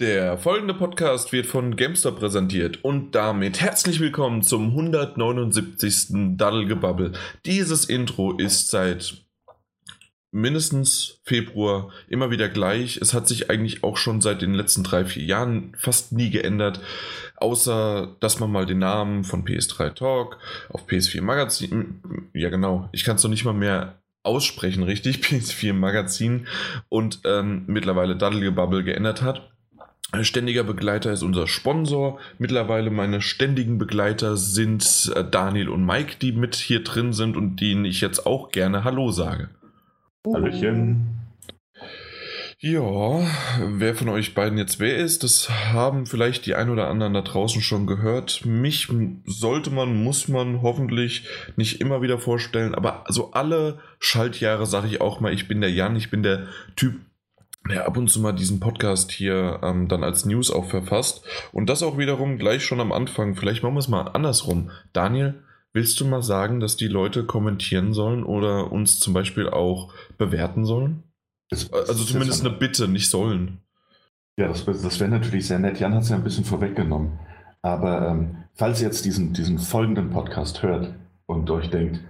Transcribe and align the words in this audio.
Der 0.00 0.38
folgende 0.38 0.74
Podcast 0.74 1.32
wird 1.32 1.46
von 1.46 1.76
Gamester 1.76 2.10
präsentiert 2.10 2.82
und 2.82 3.14
damit 3.14 3.60
herzlich 3.60 4.00
willkommen 4.00 4.42
zum 4.42 4.70
179. 4.70 6.36
Daddelgebabbel. 6.36 7.12
Dieses 7.46 7.84
Intro 7.84 8.32
ist 8.32 8.72
seit 8.72 9.24
mindestens 10.32 11.20
Februar 11.22 11.92
immer 12.08 12.32
wieder 12.32 12.48
gleich. 12.48 12.96
Es 12.96 13.14
hat 13.14 13.28
sich 13.28 13.50
eigentlich 13.50 13.84
auch 13.84 13.96
schon 13.96 14.20
seit 14.20 14.42
den 14.42 14.52
letzten 14.54 14.82
drei, 14.82 15.04
vier 15.04 15.22
Jahren 15.22 15.76
fast 15.78 16.10
nie 16.10 16.30
geändert, 16.30 16.80
außer 17.36 18.16
dass 18.18 18.40
man 18.40 18.50
mal 18.50 18.66
den 18.66 18.80
Namen 18.80 19.22
von 19.22 19.44
PS3 19.44 19.94
Talk 19.94 20.38
auf 20.70 20.88
PS4 20.88 21.22
Magazin, 21.22 22.30
ja 22.34 22.48
genau, 22.48 22.88
ich 22.90 23.04
kann 23.04 23.14
es 23.14 23.22
noch 23.22 23.30
nicht 23.30 23.44
mal 23.44 23.54
mehr 23.54 24.02
aussprechen, 24.24 24.82
richtig, 24.82 25.18
PS4 25.22 25.72
Magazin 25.72 26.48
und 26.88 27.20
ähm, 27.24 27.62
mittlerweile 27.68 28.16
Daddelgebabbel 28.16 28.82
geändert 28.82 29.22
hat. 29.22 29.53
Ständiger 30.22 30.64
Begleiter 30.64 31.12
ist 31.12 31.22
unser 31.22 31.46
Sponsor. 31.46 32.20
Mittlerweile 32.38 32.90
meine 32.90 33.20
ständigen 33.20 33.78
Begleiter 33.78 34.36
sind 34.36 35.12
äh, 35.14 35.24
Daniel 35.28 35.68
und 35.68 35.84
Mike, 35.84 36.16
die 36.20 36.32
mit 36.32 36.54
hier 36.54 36.84
drin 36.84 37.12
sind 37.12 37.36
und 37.36 37.60
denen 37.60 37.84
ich 37.84 38.00
jetzt 38.00 38.26
auch 38.26 38.50
gerne 38.50 38.84
Hallo 38.84 39.10
sage. 39.10 39.48
Hallöchen. 40.26 41.24
Ja, 42.66 43.20
wer 43.60 43.94
von 43.94 44.08
euch 44.08 44.32
beiden 44.32 44.56
jetzt 44.56 44.80
wer 44.80 44.96
ist, 44.96 45.22
das 45.22 45.50
haben 45.50 46.06
vielleicht 46.06 46.46
die 46.46 46.54
ein 46.54 46.70
oder 46.70 46.88
anderen 46.88 47.12
da 47.12 47.20
draußen 47.20 47.60
schon 47.60 47.86
gehört. 47.86 48.46
Mich 48.46 48.88
sollte 49.26 49.68
man, 49.68 50.02
muss 50.02 50.28
man 50.28 50.62
hoffentlich 50.62 51.28
nicht 51.56 51.82
immer 51.82 52.00
wieder 52.00 52.18
vorstellen, 52.18 52.74
aber 52.74 53.04
so 53.08 53.32
alle 53.32 53.80
Schaltjahre 53.98 54.64
sage 54.64 54.86
ich 54.86 55.02
auch 55.02 55.20
mal, 55.20 55.34
ich 55.34 55.46
bin 55.46 55.60
der 55.60 55.72
Jan, 55.72 55.94
ich 55.94 56.10
bin 56.10 56.22
der 56.22 56.46
Typ, 56.74 56.94
der 57.68 57.86
ab 57.86 57.96
und 57.96 58.08
zu 58.08 58.20
mal 58.20 58.32
diesen 58.32 58.60
Podcast 58.60 59.10
hier 59.10 59.60
ähm, 59.62 59.88
dann 59.88 60.04
als 60.04 60.26
News 60.26 60.50
auch 60.50 60.66
verfasst. 60.66 61.24
Und 61.52 61.68
das 61.70 61.82
auch 61.82 61.96
wiederum 61.98 62.38
gleich 62.38 62.64
schon 62.64 62.80
am 62.80 62.92
Anfang. 62.92 63.34
Vielleicht 63.36 63.62
machen 63.62 63.74
wir 63.74 63.80
es 63.80 63.88
mal 63.88 64.02
andersrum. 64.02 64.70
Daniel, 64.92 65.42
willst 65.72 65.98
du 66.00 66.04
mal 66.04 66.22
sagen, 66.22 66.60
dass 66.60 66.76
die 66.76 66.88
Leute 66.88 67.24
kommentieren 67.24 67.92
sollen 67.94 68.22
oder 68.22 68.70
uns 68.70 69.00
zum 69.00 69.14
Beispiel 69.14 69.48
auch 69.48 69.92
bewerten 70.18 70.64
sollen? 70.64 71.04
Das, 71.48 71.70
das 71.70 71.88
also 71.88 72.04
zumindest 72.04 72.44
eine 72.44 72.54
Bitte, 72.54 72.88
nicht 72.88 73.08
sollen. 73.08 73.60
Ja, 74.36 74.48
das, 74.48 74.64
das 74.64 75.00
wäre 75.00 75.10
natürlich 75.10 75.46
sehr 75.46 75.58
nett. 75.58 75.78
Jan 75.78 75.94
hat 75.94 76.02
es 76.02 76.08
ja 76.08 76.16
ein 76.16 76.24
bisschen 76.24 76.44
vorweggenommen. 76.44 77.18
Aber 77.62 78.08
ähm, 78.08 78.44
falls 78.54 78.80
ihr 78.80 78.88
jetzt 78.88 79.04
diesen, 79.04 79.32
diesen 79.32 79.58
folgenden 79.58 80.10
Podcast 80.10 80.62
hört 80.62 80.94
und 81.26 81.48
euch 81.50 81.70
denkt, 81.70 82.00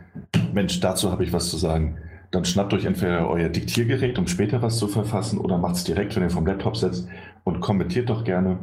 Mensch, 0.52 0.80
dazu 0.80 1.12
habe 1.12 1.24
ich 1.24 1.32
was 1.32 1.50
zu 1.50 1.56
sagen, 1.56 1.98
dann 2.34 2.44
schnappt 2.44 2.74
euch 2.74 2.84
entweder 2.84 3.28
euer 3.28 3.48
Diktiergerät, 3.48 4.18
um 4.18 4.26
später 4.26 4.60
was 4.60 4.78
zu 4.78 4.88
verfassen, 4.88 5.38
oder 5.38 5.58
macht 5.58 5.76
es 5.76 5.84
direkt, 5.84 6.16
wenn 6.16 6.24
ihr 6.24 6.30
vom 6.30 6.46
Laptop 6.46 6.76
setzt 6.76 7.08
und 7.44 7.60
kommentiert 7.60 8.10
doch 8.10 8.24
gerne. 8.24 8.58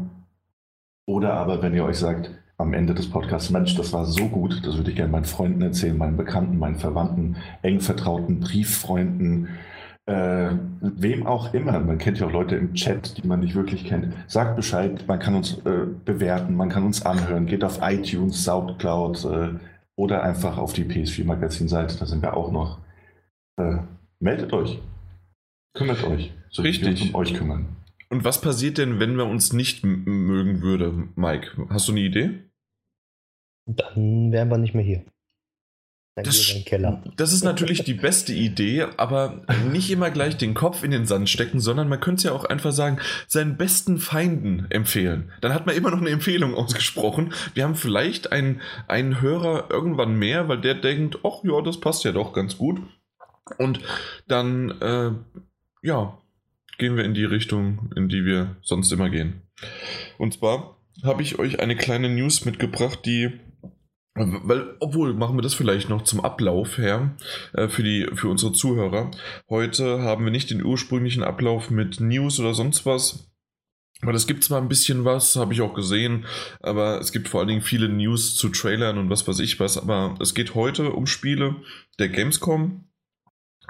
Oder 1.05 1.33
aber, 1.33 1.61
wenn 1.61 1.73
ihr 1.73 1.85
euch 1.85 1.97
sagt, 1.97 2.31
am 2.57 2.73
Ende 2.73 2.93
des 2.93 3.09
Podcasts, 3.09 3.49
Mensch, 3.49 3.75
das 3.75 3.93
war 3.93 4.05
so 4.05 4.27
gut, 4.27 4.65
das 4.65 4.77
würde 4.77 4.91
ich 4.91 4.95
gerne 4.95 5.11
meinen 5.11 5.25
Freunden 5.25 5.61
erzählen, 5.61 5.97
meinen 5.97 6.17
Bekannten, 6.17 6.59
meinen 6.59 6.75
Verwandten, 6.75 7.37
eng 7.61 7.79
vertrauten 7.79 8.39
Brieffreunden, 8.39 9.49
äh, 10.05 10.51
wem 10.81 11.25
auch 11.25 11.53
immer. 11.53 11.79
Man 11.79 11.97
kennt 11.97 12.19
ja 12.19 12.27
auch 12.27 12.31
Leute 12.31 12.55
im 12.55 12.73
Chat, 12.73 13.17
die 13.17 13.27
man 13.27 13.39
nicht 13.39 13.55
wirklich 13.55 13.85
kennt. 13.85 14.13
Sagt 14.27 14.55
Bescheid, 14.57 15.05
man 15.07 15.19
kann 15.19 15.35
uns 15.35 15.57
äh, 15.65 15.85
bewerten, 16.05 16.55
man 16.55 16.69
kann 16.69 16.85
uns 16.85 17.05
anhören, 17.05 17.45
geht 17.45 17.63
auf 17.63 17.79
iTunes, 17.81 18.43
Soundcloud 18.43 19.25
äh, 19.25 19.49
oder 19.95 20.23
einfach 20.23 20.57
auf 20.57 20.73
die 20.73 20.85
PS4-Magazin-Seite, 20.85 21.97
da 21.99 22.05
sind 22.05 22.21
wir 22.21 22.35
auch 22.35 22.51
noch. 22.51 22.79
Äh, 23.57 23.77
meldet 24.19 24.53
euch. 24.53 24.79
Kümmert 25.73 26.03
euch. 26.03 26.33
So 26.49 26.61
Richtig. 26.61 26.83
Wir 26.83 26.89
uns 26.91 27.01
um 27.01 27.15
euch 27.15 27.33
kümmern. 27.33 27.77
Und 28.09 28.25
was 28.25 28.41
passiert 28.41 28.77
denn, 28.77 28.99
wenn 28.99 29.15
wir 29.15 29.25
uns 29.25 29.53
nicht 29.53 29.85
mögen 29.85 30.61
würde, 30.61 31.07
Mike? 31.15 31.67
Hast 31.69 31.87
du 31.87 31.93
eine 31.93 32.01
Idee? 32.01 32.43
Dann 33.65 34.31
wären 34.31 34.49
wir 34.49 34.57
nicht 34.57 34.73
mehr 34.73 34.83
hier. 34.83 35.05
Dann 36.15 36.25
das, 36.25 36.49
in 36.49 36.55
den 36.55 36.65
Keller. 36.65 37.03
das 37.15 37.31
ist 37.31 37.45
natürlich 37.45 37.85
die 37.85 37.93
beste 37.93 38.33
Idee, 38.33 38.85
aber 38.97 39.45
nicht 39.71 39.89
immer 39.89 40.11
gleich 40.11 40.35
den 40.35 40.53
Kopf 40.53 40.83
in 40.83 40.91
den 40.91 41.05
Sand 41.05 41.29
stecken, 41.29 41.61
sondern 41.61 41.87
man 41.87 42.01
könnte 42.01 42.17
es 42.17 42.23
ja 42.23 42.33
auch 42.33 42.43
einfach 42.43 42.73
sagen, 42.73 42.97
seinen 43.27 43.55
besten 43.55 43.97
Feinden 43.97 44.67
empfehlen. 44.69 45.31
Dann 45.39 45.53
hat 45.53 45.65
man 45.65 45.75
immer 45.75 45.89
noch 45.89 46.01
eine 46.01 46.09
Empfehlung 46.09 46.53
ausgesprochen. 46.53 47.33
Wir 47.53 47.63
haben 47.63 47.75
vielleicht 47.75 48.33
einen, 48.33 48.59
einen 48.89 49.21
Hörer 49.21 49.69
irgendwann 49.69 50.19
mehr, 50.19 50.49
weil 50.49 50.59
der 50.59 50.75
denkt, 50.75 51.19
ach 51.23 51.45
ja, 51.45 51.61
das 51.61 51.79
passt 51.79 52.03
ja 52.03 52.11
doch 52.11 52.33
ganz 52.33 52.57
gut. 52.57 52.81
Und 53.57 53.79
dann, 54.27 54.71
äh, 54.81 55.11
ja, 55.81 56.17
gehen 56.77 56.97
wir 56.97 57.03
in 57.03 57.13
die 57.13 57.25
Richtung, 57.25 57.91
in 57.95 58.09
die 58.09 58.25
wir 58.25 58.55
sonst 58.61 58.91
immer 58.91 59.09
gehen. 59.09 59.41
Und 60.17 60.33
zwar 60.33 60.77
habe 61.03 61.21
ich 61.21 61.39
euch 61.39 61.59
eine 61.59 61.75
kleine 61.75 62.09
News 62.09 62.45
mitgebracht, 62.45 62.99
die 63.05 63.39
weil, 64.13 64.75
obwohl, 64.79 65.13
machen 65.13 65.37
wir 65.37 65.41
das 65.41 65.53
vielleicht 65.53 65.87
noch 65.87 66.03
zum 66.03 66.19
Ablauf 66.19 66.77
her 66.77 67.15
äh, 67.53 67.69
für, 67.69 67.81
die, 67.81 68.09
für 68.13 68.27
unsere 68.27 68.51
Zuhörer. 68.51 69.09
Heute 69.49 70.01
haben 70.01 70.25
wir 70.25 70.31
nicht 70.31 70.49
den 70.49 70.65
ursprünglichen 70.65 71.23
Ablauf 71.23 71.69
mit 71.69 72.01
News 72.01 72.37
oder 72.39 72.53
sonst 72.53 72.85
was. 72.85 73.31
Weil 74.01 74.15
es 74.15 74.27
gibt 74.27 74.43
zwar 74.43 74.59
ein 74.59 74.67
bisschen 74.67 75.05
was, 75.05 75.35
habe 75.35 75.53
ich 75.53 75.61
auch 75.61 75.75
gesehen, 75.75 76.25
aber 76.59 76.99
es 76.99 77.11
gibt 77.11 77.29
vor 77.29 77.39
allen 77.39 77.49
Dingen 77.49 77.61
viele 77.61 77.87
News 77.87 78.35
zu 78.35 78.49
Trailern 78.49 78.97
und 78.97 79.09
was 79.09 79.27
weiß 79.27 79.39
ich 79.39 79.59
was. 79.59 79.77
Aber 79.77 80.15
es 80.19 80.33
geht 80.33 80.55
heute 80.55 80.91
um 80.91 81.05
Spiele 81.05 81.55
der 81.99 82.09
Gamescom 82.09 82.85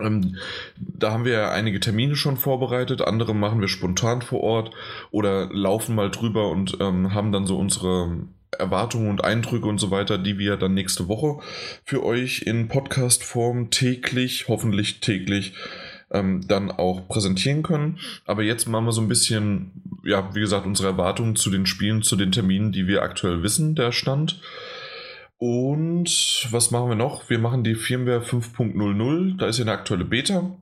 ähm, 0.02 0.38
da 0.78 1.12
haben 1.12 1.26
wir 1.26 1.34
ja 1.34 1.52
einige 1.52 1.80
Termine 1.80 2.16
schon 2.16 2.38
vorbereitet, 2.38 3.02
andere 3.02 3.34
machen 3.36 3.62
wir 3.62 3.68
spontan 3.68 4.22
vor 4.22 4.42
Ort 4.42 4.72
oder 5.12 5.50
laufen 5.52 5.96
mal 5.96 6.12
drüber 6.12 6.50
und 6.50 6.78
ähm, 6.80 7.14
haben 7.14 7.32
dann 7.32 7.46
so 7.46 7.58
unsere 7.58 8.28
Erwartungen 8.58 9.10
und 9.10 9.24
Eindrücke 9.24 9.68
und 9.68 9.80
so 9.80 9.92
weiter, 9.92 10.18
die 10.18 10.38
wir 10.38 10.58
dann 10.58 10.74
nächste 10.74 11.08
Woche 11.08 11.40
für 11.86 12.04
euch 12.04 12.44
in 12.44 12.68
Podcast-Form 12.68 13.70
täglich, 13.70 14.48
hoffentlich 14.48 15.00
täglich, 15.00 15.54
ähm, 16.12 16.46
dann 16.48 16.72
auch 16.72 17.08
präsentieren 17.08 17.64
können. 17.64 18.00
Aber 18.26 18.44
jetzt 18.44 18.68
machen 18.68 18.86
wir 18.86 18.92
so 18.92 19.02
ein 19.02 19.08
bisschen, 19.08 19.72
ja, 20.04 20.34
wie 20.36 20.42
gesagt, 20.42 20.66
unsere 20.66 20.90
Erwartungen 20.90 21.36
zu 21.36 21.50
den 21.50 21.66
Spielen, 21.66 22.02
zu 22.02 22.16
den 22.16 22.32
Terminen, 22.32 22.72
die 22.72 22.88
wir 22.88 23.02
aktuell 23.02 23.44
wissen, 23.44 23.76
der 23.76 23.92
Stand. 23.92 24.42
Und 25.42 26.48
was 26.52 26.70
machen 26.70 26.90
wir 26.90 26.96
noch? 26.96 27.28
Wir 27.32 27.40
machen 27.40 27.64
die 27.64 27.74
Firmware 27.74 28.22
5.00, 28.22 29.38
da 29.40 29.48
ist 29.48 29.58
ja 29.58 29.64
eine 29.64 29.72
aktuelle 29.72 30.06
Beta. 30.06 30.56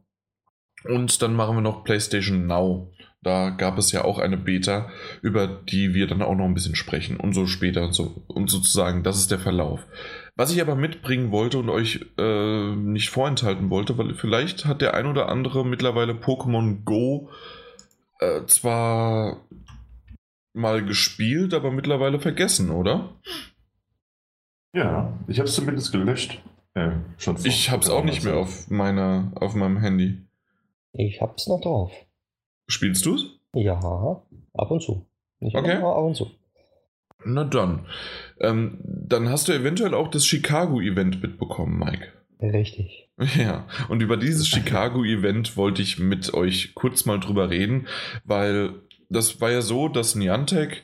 Und 0.85 1.21
dann 1.21 1.33
machen 1.33 1.57
wir 1.57 1.61
noch 1.61 1.83
PlayStation 1.83 2.47
Now. 2.47 2.89
Da 3.21 3.49
gab 3.49 3.77
es 3.77 3.91
ja 3.91 4.05
auch 4.05 4.19
eine 4.19 4.37
Beta, 4.37 4.89
über 5.21 5.47
die 5.47 5.93
wir 5.93 6.07
dann 6.07 6.21
auch 6.21 6.33
noch 6.33 6.45
ein 6.45 6.53
bisschen 6.53 6.77
sprechen 6.77 7.17
und 7.17 7.33
so 7.33 7.45
später 7.45 7.83
und 7.83 7.91
so 7.91 8.23
und 8.27 8.49
sozusagen, 8.49 9.03
das 9.03 9.17
ist 9.17 9.31
der 9.31 9.39
Verlauf. 9.39 9.85
Was 10.37 10.53
ich 10.53 10.61
aber 10.61 10.75
mitbringen 10.75 11.31
wollte 11.31 11.57
und 11.57 11.69
euch 11.69 12.05
äh, 12.17 12.73
nicht 12.73 13.09
vorenthalten 13.09 13.69
wollte, 13.69 13.97
weil 13.97 14.13
vielleicht 14.13 14.63
hat 14.63 14.79
der 14.79 14.93
ein 14.93 15.07
oder 15.07 15.27
andere 15.27 15.65
mittlerweile 15.65 16.13
Pokémon 16.13 16.85
Go 16.85 17.29
äh, 18.21 18.45
zwar 18.45 19.45
mal 20.53 20.85
gespielt, 20.85 21.53
aber 21.53 21.69
mittlerweile 21.69 22.21
vergessen, 22.21 22.69
oder? 22.71 23.19
Ja, 24.73 25.17
ich 25.27 25.39
habe 25.39 25.49
es 25.49 25.55
zumindest 25.55 25.91
gelöscht. 25.91 26.41
Äh, 26.75 26.91
schon 27.17 27.37
ich 27.43 27.71
habe 27.71 27.83
es 27.83 27.89
auch 27.89 28.03
nicht 28.03 28.23
mehr 28.23 28.37
auf, 28.37 28.69
meiner, 28.69 29.31
auf 29.35 29.55
meinem 29.55 29.77
Handy. 29.77 30.17
Ich 30.93 31.21
habe 31.21 31.33
es 31.37 31.47
noch 31.47 31.61
drauf. 31.61 31.91
Spielst 32.67 33.05
du 33.05 33.15
es? 33.15 33.25
Ja, 33.53 33.79
ab 34.53 34.71
und 34.71 34.81
zu. 34.81 35.05
Nicht 35.39 35.55
okay. 35.55 35.77
Immer, 35.77 35.95
ab 35.95 36.03
und 36.03 36.15
zu. 36.15 36.29
Na 37.25 37.43
dann. 37.43 37.85
Ähm, 38.39 38.79
dann 38.83 39.29
hast 39.29 39.47
du 39.47 39.53
eventuell 39.53 39.93
auch 39.93 40.07
das 40.07 40.25
Chicago-Event 40.25 41.21
mitbekommen, 41.21 41.77
Mike. 41.79 42.13
Richtig. 42.41 43.07
Ja, 43.37 43.67
und 43.89 44.01
über 44.01 44.15
dieses 44.15 44.47
Chicago-Event 44.47 45.57
wollte 45.57 45.81
ich 45.81 45.99
mit 45.99 46.33
euch 46.33 46.73
kurz 46.73 47.03
mal 47.03 47.19
drüber 47.19 47.49
reden, 47.49 47.87
weil 48.23 48.75
das 49.09 49.41
war 49.41 49.51
ja 49.51 49.61
so, 49.61 49.87
dass 49.87 50.15
Niantic 50.15 50.83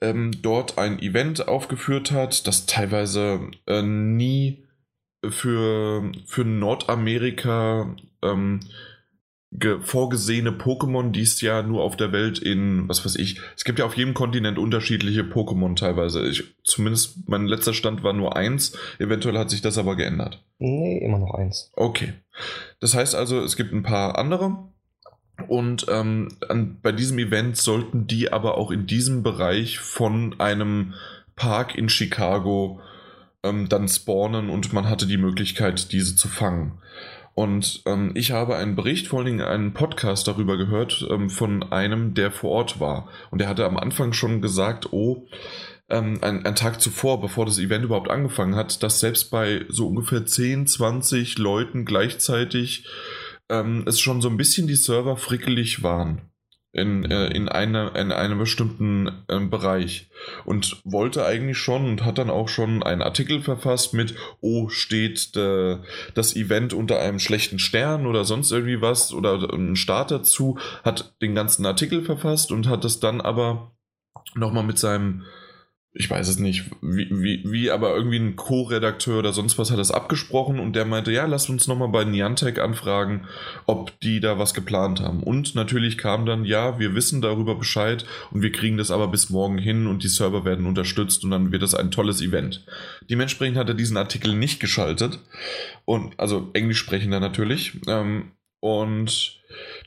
ähm, 0.00 0.32
dort 0.42 0.78
ein 0.78 0.98
Event 0.98 1.48
aufgeführt 1.48 2.12
hat, 2.12 2.46
das 2.46 2.66
teilweise 2.66 3.50
äh, 3.66 3.82
nie 3.82 4.64
für, 5.26 6.12
für 6.26 6.44
Nordamerika 6.44 7.96
ähm, 8.22 8.60
vorgesehene 9.82 10.50
Pokémon, 10.50 11.12
die 11.12 11.22
es 11.22 11.40
ja 11.40 11.62
nur 11.62 11.82
auf 11.82 11.96
der 11.96 12.12
Welt 12.12 12.40
in, 12.40 12.88
was 12.88 13.04
weiß 13.04 13.16
ich, 13.16 13.40
es 13.56 13.64
gibt 13.64 13.78
ja 13.78 13.84
auf 13.84 13.96
jedem 13.96 14.12
Kontinent 14.12 14.58
unterschiedliche 14.58 15.22
Pokémon 15.22 15.76
teilweise. 15.76 16.26
Ich, 16.26 16.56
zumindest 16.64 17.28
mein 17.28 17.46
letzter 17.46 17.72
Stand 17.72 18.02
war 18.02 18.12
nur 18.12 18.36
eins, 18.36 18.76
eventuell 18.98 19.38
hat 19.38 19.50
sich 19.50 19.62
das 19.62 19.78
aber 19.78 19.96
geändert. 19.96 20.44
Nee, 20.58 20.98
immer 20.98 21.18
noch 21.18 21.34
eins. 21.34 21.70
Okay. 21.76 22.14
Das 22.80 22.94
heißt 22.94 23.14
also, 23.14 23.40
es 23.40 23.56
gibt 23.56 23.72
ein 23.72 23.84
paar 23.84 24.18
andere 24.18 24.73
und 25.48 25.86
ähm, 25.88 26.28
an, 26.48 26.78
bei 26.82 26.92
diesem 26.92 27.18
Event 27.18 27.56
sollten 27.56 28.06
die 28.06 28.32
aber 28.32 28.56
auch 28.56 28.70
in 28.70 28.86
diesem 28.86 29.22
Bereich 29.22 29.78
von 29.78 30.38
einem 30.40 30.94
Park 31.36 31.74
in 31.74 31.88
Chicago 31.88 32.80
ähm, 33.42 33.68
dann 33.68 33.88
spawnen 33.88 34.48
und 34.48 34.72
man 34.72 34.88
hatte 34.88 35.06
die 35.06 35.16
Möglichkeit, 35.16 35.92
diese 35.92 36.16
zu 36.16 36.28
fangen. 36.28 36.78
Und 37.34 37.82
ähm, 37.86 38.12
ich 38.14 38.30
habe 38.30 38.56
einen 38.56 38.76
Bericht, 38.76 39.08
vor 39.08 39.18
allen 39.18 39.26
Dingen 39.26 39.40
einen 39.40 39.74
Podcast 39.74 40.28
darüber 40.28 40.56
gehört 40.56 41.04
ähm, 41.10 41.28
von 41.28 41.64
einem, 41.72 42.14
der 42.14 42.30
vor 42.30 42.50
Ort 42.50 42.78
war. 42.78 43.08
Und 43.30 43.40
der 43.40 43.48
hatte 43.48 43.64
am 43.64 43.76
Anfang 43.76 44.12
schon 44.12 44.40
gesagt, 44.40 44.92
oh, 44.92 45.26
ähm, 45.90 46.20
ein, 46.22 46.46
ein 46.46 46.54
Tag 46.54 46.80
zuvor, 46.80 47.20
bevor 47.20 47.44
das 47.44 47.58
Event 47.58 47.84
überhaupt 47.84 48.08
angefangen 48.08 48.54
hat, 48.54 48.84
dass 48.84 49.00
selbst 49.00 49.32
bei 49.32 49.66
so 49.68 49.88
ungefähr 49.88 50.24
10, 50.24 50.68
20 50.68 51.38
Leuten 51.38 51.84
gleichzeitig 51.84 52.86
ähm, 53.60 53.84
es 53.86 54.00
schon 54.00 54.20
so 54.20 54.28
ein 54.28 54.36
bisschen 54.36 54.66
die 54.66 54.76
Server 54.76 55.16
frickelig 55.16 55.82
waren 55.82 56.22
in, 56.74 57.08
äh, 57.08 57.28
in, 57.28 57.48
eine, 57.48 57.92
in 57.94 58.10
einem 58.10 58.38
bestimmten 58.38 59.24
äh, 59.28 59.38
Bereich 59.38 60.10
und 60.44 60.82
wollte 60.84 61.24
eigentlich 61.24 61.56
schon 61.56 61.86
und 61.86 62.04
hat 62.04 62.18
dann 62.18 62.30
auch 62.30 62.48
schon 62.48 62.82
einen 62.82 63.00
Artikel 63.00 63.40
verfasst 63.42 63.94
mit, 63.94 64.16
oh, 64.40 64.68
steht 64.68 65.36
äh, 65.36 65.78
das 66.14 66.34
Event 66.34 66.74
unter 66.74 66.98
einem 66.98 67.20
schlechten 67.20 67.60
Stern 67.60 68.06
oder 68.06 68.24
sonst 68.24 68.50
irgendwie 68.50 68.80
was 68.80 69.14
oder 69.14 69.52
ein 69.54 69.76
Start 69.76 70.10
dazu, 70.10 70.58
hat 70.82 71.14
den 71.22 71.36
ganzen 71.36 71.64
Artikel 71.64 72.02
verfasst 72.02 72.50
und 72.50 72.66
hat 72.66 72.84
es 72.84 72.98
dann 72.98 73.20
aber 73.20 73.76
nochmal 74.34 74.64
mit 74.64 74.78
seinem 74.78 75.22
ich 75.96 76.10
weiß 76.10 76.26
es 76.26 76.40
nicht, 76.40 76.64
wie, 76.82 77.08
wie, 77.10 77.44
wie 77.44 77.70
aber 77.70 77.94
irgendwie 77.94 78.18
ein 78.18 78.34
Co-Redakteur 78.34 79.20
oder 79.20 79.32
sonst 79.32 79.58
was 79.58 79.70
hat 79.70 79.78
das 79.78 79.92
abgesprochen 79.92 80.58
und 80.58 80.74
der 80.74 80.84
meinte, 80.84 81.12
ja, 81.12 81.24
lass 81.24 81.48
uns 81.48 81.68
nochmal 81.68 81.88
bei 81.88 82.02
Niantic 82.02 82.58
anfragen, 82.58 83.28
ob 83.66 83.98
die 84.00 84.18
da 84.18 84.36
was 84.36 84.54
geplant 84.54 85.00
haben. 85.00 85.22
Und 85.22 85.54
natürlich 85.54 85.96
kam 85.96 86.26
dann, 86.26 86.44
ja, 86.44 86.80
wir 86.80 86.96
wissen 86.96 87.22
darüber 87.22 87.54
Bescheid 87.54 88.04
und 88.32 88.42
wir 88.42 88.50
kriegen 88.50 88.76
das 88.76 88.90
aber 88.90 89.06
bis 89.06 89.30
morgen 89.30 89.56
hin 89.56 89.86
und 89.86 90.02
die 90.02 90.08
Server 90.08 90.44
werden 90.44 90.66
unterstützt 90.66 91.22
und 91.22 91.30
dann 91.30 91.52
wird 91.52 91.62
das 91.62 91.76
ein 91.76 91.92
tolles 91.92 92.20
Event. 92.20 92.64
Dementsprechend 93.08 93.56
hat 93.56 93.68
er 93.68 93.74
diesen 93.74 93.96
Artikel 93.96 94.34
nicht 94.34 94.58
geschaltet 94.58 95.20
und, 95.84 96.18
also 96.18 96.50
Englisch 96.54 96.78
sprechender 96.78 97.20
natürlich, 97.20 97.80
ähm, 97.86 98.32
und 98.58 99.42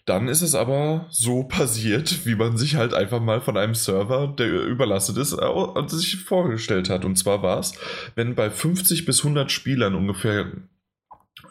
dann 0.08 0.30
ist 0.30 0.42
es 0.42 0.56
aber 0.56 1.06
so 1.10 1.44
passiert, 1.44 2.26
wie 2.26 2.36
man 2.36 2.58
sich 2.58 2.78
halt 2.78 2.94
einfach 2.94 3.20
mal 3.20 3.42
von 3.42 3.58
einem 3.58 3.76
Server, 3.76 4.28
der 4.28 4.64
überlastet 4.64 5.18
ist, 5.18 5.38
sich 5.88 6.24
vorgestellt 6.24 6.90
hat. 6.90 7.04
Und 7.04 7.18
zwar 7.18 7.44
war 7.44 7.60
es, 7.60 7.74
wenn 8.16 8.34
bei 8.34 8.50
50 8.50 9.06
bis 9.06 9.20
100 9.20 9.52
Spielern 9.52 9.96
ungefähr, 9.96 10.54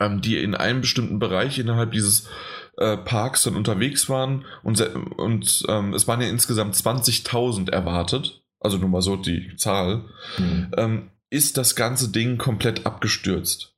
ähm, 0.00 0.22
die 0.22 0.38
in 0.38 0.54
einem 0.54 0.80
bestimmten 0.80 1.18
Bereich 1.18 1.58
innerhalb 1.58 1.92
dieses 1.92 2.30
äh, 2.78 2.96
Parks 2.96 3.42
dann 3.42 3.56
unterwegs 3.56 4.08
waren 4.08 4.46
und, 4.62 4.80
und 5.18 5.62
ähm, 5.68 5.92
es 5.92 6.08
waren 6.08 6.22
ja 6.22 6.28
insgesamt 6.28 6.74
20.000 6.74 7.70
erwartet, 7.70 8.42
also 8.58 8.78
nur 8.78 8.88
mal 8.88 9.02
so 9.02 9.16
die 9.16 9.54
Zahl, 9.56 10.06
mhm. 10.38 10.70
ähm, 10.78 11.10
ist 11.28 11.58
das 11.58 11.76
ganze 11.76 12.08
Ding 12.08 12.38
komplett 12.38 12.86
abgestürzt. 12.86 13.75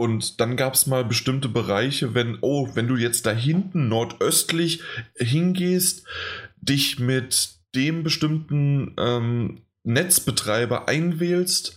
Und 0.00 0.40
dann 0.40 0.56
gab 0.56 0.72
es 0.72 0.86
mal 0.86 1.04
bestimmte 1.04 1.50
Bereiche, 1.50 2.14
wenn, 2.14 2.38
oh, 2.40 2.70
wenn 2.72 2.88
du 2.88 2.96
jetzt 2.96 3.26
da 3.26 3.32
hinten 3.32 3.90
nordöstlich 3.90 4.80
hingehst, 5.14 6.06
dich 6.56 6.98
mit 6.98 7.50
dem 7.74 8.02
bestimmten 8.02 8.94
ähm, 8.96 9.60
Netzbetreiber 9.82 10.88
einwählst 10.88 11.76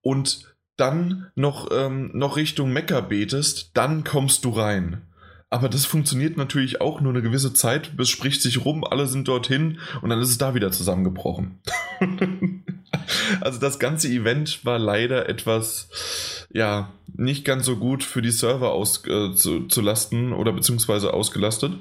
und 0.00 0.54
dann 0.76 1.32
noch, 1.34 1.68
ähm, 1.72 2.12
noch 2.14 2.36
Richtung 2.36 2.72
Mekka 2.72 3.00
betest, 3.00 3.72
dann 3.74 4.04
kommst 4.04 4.44
du 4.44 4.50
rein. 4.50 5.02
Aber 5.50 5.68
das 5.68 5.86
funktioniert 5.86 6.36
natürlich 6.36 6.80
auch 6.80 7.00
nur 7.00 7.12
eine 7.12 7.22
gewisse 7.22 7.52
Zeit, 7.52 7.90
es 7.98 8.08
spricht 8.08 8.42
sich 8.42 8.64
rum, 8.64 8.84
alle 8.84 9.08
sind 9.08 9.26
dorthin 9.26 9.80
und 10.02 10.10
dann 10.10 10.20
ist 10.20 10.30
es 10.30 10.38
da 10.38 10.54
wieder 10.54 10.70
zusammengebrochen. 10.70 11.58
also 13.40 13.58
das 13.58 13.78
ganze 13.78 14.08
Event 14.08 14.64
war 14.64 14.78
leider 14.78 15.28
etwas, 15.28 15.88
ja, 16.52 16.92
nicht 17.14 17.44
ganz 17.44 17.66
so 17.66 17.76
gut 17.76 18.04
für 18.04 18.22
die 18.22 18.30
Server 18.30 18.72
aus, 18.72 19.06
äh, 19.06 19.32
zu, 19.34 19.66
zu 19.68 19.80
lasten 19.80 20.32
oder 20.32 20.52
beziehungsweise 20.52 21.14
ausgelastet. 21.14 21.72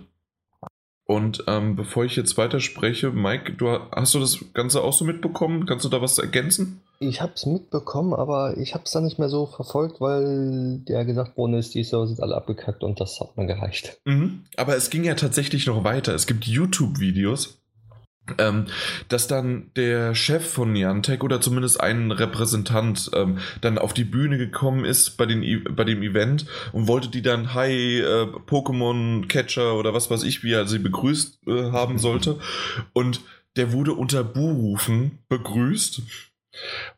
Und 1.08 1.44
ähm, 1.46 1.76
bevor 1.76 2.04
ich 2.04 2.16
jetzt 2.16 2.36
weiterspreche, 2.36 3.12
Mike, 3.12 3.54
du 3.54 3.70
hast 3.70 4.16
du 4.16 4.20
das 4.20 4.40
Ganze 4.54 4.82
auch 4.82 4.94
so 4.94 5.06
mitbekommen? 5.06 5.68
Kannst 5.68 5.86
du 5.86 5.90
da 5.90 6.02
was 6.02 6.18
ergänzen? 6.18 6.82
Ich 7.00 7.22
habe 7.22 7.34
es 7.36 7.46
mitbekommen, 7.46 8.14
aber 8.14 8.58
ich 8.58 8.74
habe 8.74 8.86
es 8.86 8.92
dann 8.92 9.04
nicht 9.04 9.20
mehr 9.20 9.30
so 9.30 9.46
verfolgt, 9.46 10.02
weil 10.02 10.80
der 10.88 11.06
gesagt 11.06 11.38
worden 11.38 11.54
ist, 11.54 11.76
die 11.76 11.84
Server 11.84 12.08
sind 12.08 12.22
alle 12.22 12.36
abgekackt 12.36 12.84
und 12.84 13.00
das 13.00 13.20
hat 13.20 13.38
mir 13.38 13.46
gereicht. 13.46 14.00
Mhm. 14.06 14.46
Aber 14.58 14.76
es 14.76 14.90
ging 14.90 15.04
ja 15.04 15.14
tatsächlich 15.14 15.68
noch 15.68 15.84
weiter. 15.84 16.16
Es 16.16 16.26
gibt 16.26 16.46
YouTube-Videos, 16.46 17.60
ähm, 18.38 18.66
dass 19.10 19.28
dann 19.28 19.72
der 19.76 20.16
Chef 20.16 20.48
von 20.48 20.74
Niantic 20.74 21.24
oder 21.24 21.42
zumindest 21.42 21.80
ein 21.80 22.12
Repräsentant 22.12 23.12
ähm, 23.14 23.40
dann 23.62 23.78
auf 23.78 23.94
die 23.94 24.04
Bühne 24.04 24.38
gekommen 24.38 24.86
ist 24.86 25.18
bei, 25.18 25.26
den, 25.26 25.44
e 25.44 25.58
bei 25.58 25.84
dem 25.84 26.02
Event 26.02 26.46
und 26.72 26.88
wollte 26.88 27.10
die 27.10 27.22
dann 27.22 27.54
Hi 27.54 28.00
äh, 28.00 28.28
Pokémon 28.48 29.28
Catcher 29.28 29.76
oder 29.76 29.94
was 29.94 30.10
weiß 30.10 30.24
ich, 30.24 30.44
wie 30.44 30.54
er 30.54 30.68
sie 30.68 30.80
begrüßt 30.80 31.48
äh, 31.48 31.72
haben 31.72 32.00
sollte. 32.00 32.40
Und 32.94 33.22
der 33.56 33.72
wurde 33.72 33.94
unter 33.94 34.24
Buhrufen 34.24 35.20
begrüßt 35.30 36.02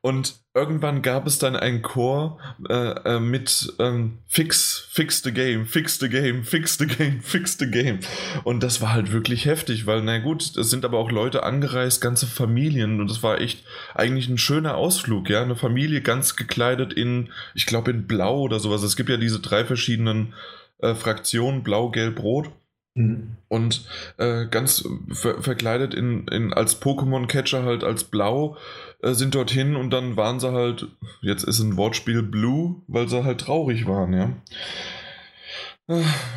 und 0.02 0.36
irgendwann 0.54 1.02
gab 1.02 1.28
es 1.28 1.38
dann 1.38 1.56
einen 1.56 1.82
Chor 1.82 2.40
äh, 2.68 2.74
äh, 2.74 3.20
mit 3.20 3.74
ähm, 3.80 4.20
Fix, 4.28 4.88
fix 4.92 5.22
the 5.24 5.32
game, 5.32 5.66
fix 5.66 6.00
the 6.00 6.10
game, 6.10 6.44
fix 6.44 6.78
the 6.78 6.88
game, 6.88 7.22
fix 7.22 7.58
the 7.60 7.70
game. 7.70 8.00
Und 8.44 8.64
das 8.64 8.82
war 8.82 8.94
halt 8.94 9.12
wirklich 9.12 9.46
heftig, 9.46 9.86
weil, 9.86 10.02
na 10.02 10.18
gut, 10.18 10.58
es 10.58 10.70
sind 10.70 10.84
aber 10.84 10.98
auch 10.98 11.12
Leute 11.12 11.44
angereist, 11.44 12.02
ganze 12.02 12.26
Familien. 12.26 13.00
Und 13.00 13.10
das 13.10 13.22
war 13.22 13.40
echt 13.40 13.64
eigentlich 13.94 14.28
ein 14.30 14.40
schöner 14.40 14.76
Ausflug, 14.76 15.30
ja. 15.30 15.42
Eine 15.42 15.56
Familie 15.56 16.02
ganz 16.02 16.36
gekleidet 16.36 16.94
in, 16.94 17.32
ich 17.54 17.66
glaube, 17.66 17.92
in 17.92 18.08
Blau 18.08 18.42
oder 18.42 18.60
sowas. 18.60 18.84
Es 18.84 18.96
gibt 18.96 19.10
ja 19.10 19.18
diese 19.18 19.40
drei 19.40 19.64
verschiedenen 19.64 20.34
äh, 20.80 20.96
Fraktionen, 20.96 21.64
Blau, 21.64 21.90
Gelb, 21.92 22.20
Rot. 22.22 22.50
Mhm. 22.98 23.38
Und 23.48 23.86
äh, 24.18 24.46
ganz 24.48 24.84
ver 25.14 25.42
verkleidet 25.42 25.94
in, 25.94 26.28
in, 26.28 26.52
als 26.52 26.82
Pokémon-Catcher 26.82 27.64
halt 27.64 27.84
als 27.84 28.04
Blau 28.04 28.58
äh, 29.02 29.14
sind 29.14 29.36
dorthin 29.36 29.76
und 29.76 29.92
dann 29.92 30.18
waren 30.18 30.40
sie 30.40 30.52
halt, 30.52 30.88
jetzt 31.22 31.44
ist 31.44 31.60
ein 31.60 31.78
Wortspiel 31.78 32.24
Blue, 32.24 32.82
weil 32.88 33.08
sie 33.08 33.24
halt 33.24 33.42
traurig 33.42 33.86
waren, 33.86 34.14
ja. 34.14 34.34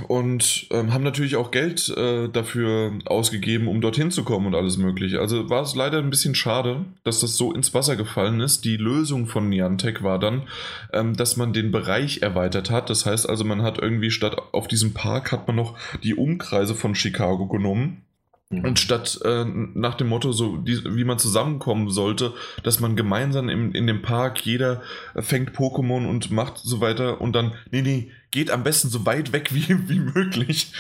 Und 0.07 0.69
ähm, 0.71 0.93
haben 0.93 1.03
natürlich 1.03 1.35
auch 1.35 1.51
Geld 1.51 1.89
äh, 1.97 2.29
dafür 2.29 2.93
ausgegeben, 3.07 3.67
um 3.67 3.81
dorthin 3.81 4.13
zu 4.13 4.23
kommen 4.23 4.47
und 4.47 4.55
alles 4.55 4.77
Mögliche. 4.77 5.21
Also 5.21 5.51
war 5.51 5.63
es 5.63 5.75
leider 5.75 5.99
ein 5.99 6.11
bisschen 6.11 6.37
schade, 6.37 6.85
dass 7.03 7.19
das 7.19 7.37
so 7.37 7.53
ins 7.53 7.75
Wasser 7.75 7.97
gefallen 7.97 8.41
ist. 8.41 8.65
Die 8.65 8.77
Lösung 8.77 9.27
von 9.27 9.49
Niantic 9.49 10.05
war 10.05 10.21
dann, 10.21 10.47
ähm, 10.93 11.17
dass 11.17 11.37
man 11.37 11.53
den 11.53 11.73
Bereich 11.73 12.23
erweitert 12.23 12.71
hat. 12.71 12.91
Das 12.91 13.07
heißt 13.07 13.29
also, 13.29 13.45
man 13.45 13.63
hat 13.63 13.79
irgendwie 13.79 14.13
statt 14.13 14.37
auf 14.53 14.69
diesem 14.69 14.95
Park 14.95 15.33
hat 15.33 15.49
man 15.49 15.57
noch 15.57 15.77
die 16.05 16.15
Umkreise 16.15 16.77
von 16.77 16.95
Chicago 16.95 17.49
genommen 17.49 18.05
Mhm. 18.51 18.65
Und 18.65 18.79
statt 18.81 19.21
äh, 19.25 19.45
nach 19.45 19.95
dem 19.95 20.09
Motto, 20.09 20.33
so 20.33 20.57
die, 20.57 20.83
wie 20.85 21.05
man 21.05 21.19
zusammenkommen 21.19 21.89
sollte, 21.89 22.35
dass 22.65 22.81
man 22.81 22.97
gemeinsam 22.97 23.49
im, 23.49 23.73
in 23.73 23.87
dem 23.87 24.03
Park, 24.03 24.45
jeder 24.45 24.83
fängt 25.15 25.53
Pokémon 25.53 26.09
und 26.09 26.31
macht 26.33 26.59
so 26.59 26.81
weiter 26.81 27.21
und 27.21 27.33
dann, 27.33 27.55
nee, 27.71 27.83
nee, 27.83 28.11
geht 28.31 28.51
am 28.51 28.63
besten 28.63 28.89
so 28.89 29.07
weit 29.07 29.33
weg 29.33 29.55
wie, 29.55 29.69
wie 29.89 30.01
möglich. 30.01 30.73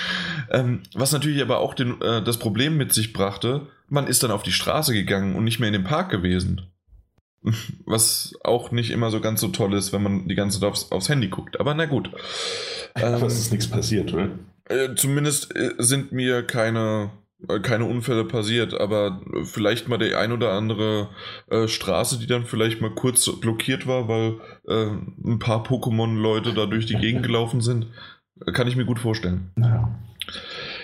Ähm, 0.50 0.82
was 0.94 1.12
natürlich 1.12 1.42
aber 1.42 1.58
auch 1.58 1.74
den, 1.74 2.00
äh, 2.00 2.22
das 2.22 2.38
Problem 2.38 2.76
mit 2.76 2.92
sich 2.92 3.12
brachte, 3.12 3.66
man 3.88 4.06
ist 4.06 4.22
dann 4.22 4.30
auf 4.30 4.42
die 4.42 4.52
Straße 4.52 4.92
gegangen 4.92 5.34
und 5.34 5.44
nicht 5.44 5.58
mehr 5.58 5.68
in 5.68 5.74
dem 5.74 5.84
Park 5.84 6.10
gewesen. 6.10 6.62
Was 7.86 8.34
auch 8.44 8.70
nicht 8.70 8.90
immer 8.90 9.10
so 9.10 9.20
ganz 9.20 9.40
so 9.40 9.48
toll 9.48 9.74
ist, 9.74 9.92
wenn 9.92 10.02
man 10.02 10.28
die 10.28 10.34
ganze 10.34 10.60
Zeit 10.60 10.68
aufs, 10.68 10.92
aufs 10.92 11.08
Handy 11.08 11.28
guckt. 11.28 11.58
Aber 11.58 11.74
na 11.74 11.86
gut. 11.86 12.10
Ähm, 12.96 13.14
aber 13.14 13.26
es 13.26 13.38
ist 13.38 13.52
nichts 13.52 13.68
passiert, 13.68 14.12
oder? 14.12 14.30
Äh, 14.64 14.96
zumindest 14.96 15.54
äh, 15.54 15.74
sind 15.78 16.10
mir 16.10 16.42
keine 16.42 17.12
keine 17.62 17.84
Unfälle 17.84 18.24
passiert, 18.24 18.78
aber 18.78 19.20
vielleicht 19.44 19.88
mal 19.88 19.98
die 19.98 20.14
ein 20.14 20.32
oder 20.32 20.52
andere 20.52 21.08
äh, 21.48 21.68
Straße, 21.68 22.18
die 22.18 22.26
dann 22.26 22.44
vielleicht 22.44 22.80
mal 22.80 22.94
kurz 22.94 23.30
blockiert 23.40 23.86
war, 23.86 24.08
weil 24.08 24.40
äh, 24.68 24.90
ein 25.24 25.38
paar 25.38 25.64
Pokémon-Leute 25.64 26.54
da 26.54 26.66
durch 26.66 26.86
die 26.86 26.96
Gegend 26.96 27.22
gelaufen 27.22 27.60
sind, 27.60 27.86
kann 28.52 28.68
ich 28.68 28.76
mir 28.76 28.84
gut 28.84 28.98
vorstellen. 28.98 29.50
Ja. 29.56 29.98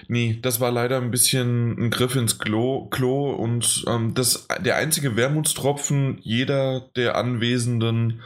Nee, 0.08 0.38
das 0.40 0.60
war 0.60 0.70
leider 0.70 0.98
ein 0.98 1.10
bisschen 1.10 1.76
ein 1.78 1.90
Griff 1.90 2.14
ins 2.14 2.38
Klo, 2.38 2.86
Klo 2.86 3.30
und 3.30 3.84
ähm, 3.88 4.14
das, 4.14 4.46
der 4.64 4.76
einzige 4.76 5.16
Wermutstropfen 5.16 6.18
jeder 6.22 6.80
der 6.94 7.16
Anwesenden, 7.16 8.20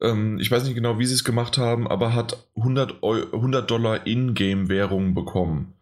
ähm, 0.00 0.38
ich 0.40 0.50
weiß 0.50 0.64
nicht 0.64 0.74
genau, 0.74 0.98
wie 0.98 1.06
sie 1.06 1.14
es 1.14 1.24
gemacht 1.24 1.58
haben, 1.58 1.86
aber 1.86 2.14
hat 2.14 2.48
100, 2.56 3.02
Eu 3.02 3.24
100 3.32 3.70
Dollar 3.70 4.06
Ingame-Währung 4.06 5.14
bekommen. 5.14 5.74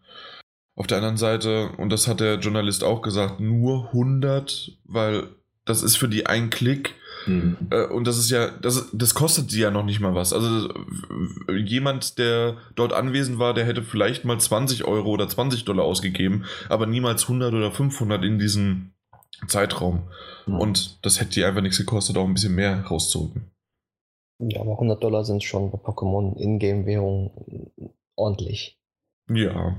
Auf 0.79 0.87
der 0.87 0.99
anderen 0.99 1.17
Seite, 1.17 1.71
und 1.75 1.89
das 1.89 2.07
hat 2.07 2.21
der 2.21 2.35
Journalist 2.35 2.85
auch 2.85 3.01
gesagt, 3.01 3.41
nur 3.41 3.87
100, 3.87 4.77
weil 4.85 5.27
das 5.65 5.83
ist 5.83 5.97
für 5.97 6.07
die 6.07 6.25
ein 6.25 6.49
Klick. 6.49 6.95
Mhm. 7.27 7.57
Äh, 7.69 7.87
und 7.87 8.07
das 8.07 8.17
ist 8.17 8.29
ja, 8.31 8.47
das, 8.47 8.87
das 8.93 9.13
kostet 9.13 9.51
sie 9.51 9.59
ja 9.59 9.71
noch 9.71 9.83
nicht 9.83 9.99
mal 9.99 10.15
was. 10.15 10.31
Also 10.31 10.69
jemand, 11.53 12.17
der 12.17 12.55
dort 12.75 12.93
anwesend 12.93 13.39
war, 13.39 13.53
der 13.53 13.65
hätte 13.65 13.83
vielleicht 13.83 14.23
mal 14.23 14.39
20 14.39 14.85
Euro 14.85 15.09
oder 15.09 15.27
20 15.27 15.65
Dollar 15.65 15.83
ausgegeben, 15.83 16.45
aber 16.69 16.85
niemals 16.85 17.23
100 17.23 17.53
oder 17.53 17.73
500 17.73 18.23
in 18.23 18.39
diesem 18.39 18.93
Zeitraum. 19.47 20.07
Mhm. 20.45 20.61
Und 20.61 21.05
das 21.05 21.19
hätte 21.19 21.31
die 21.31 21.43
einfach 21.43 21.61
nichts 21.61 21.77
gekostet, 21.77 22.17
auch 22.17 22.25
ein 22.25 22.35
bisschen 22.35 22.55
mehr 22.55 22.85
rauszurücken. 22.85 23.51
Ja, 24.39 24.61
aber 24.61 24.71
100 24.71 25.03
Dollar 25.03 25.25
sind 25.25 25.43
schon 25.43 25.71
bei 25.71 25.77
Pokémon 25.77 26.37
Ingame-Währung 26.37 27.91
ordentlich. 28.15 28.79
Ja, 29.29 29.75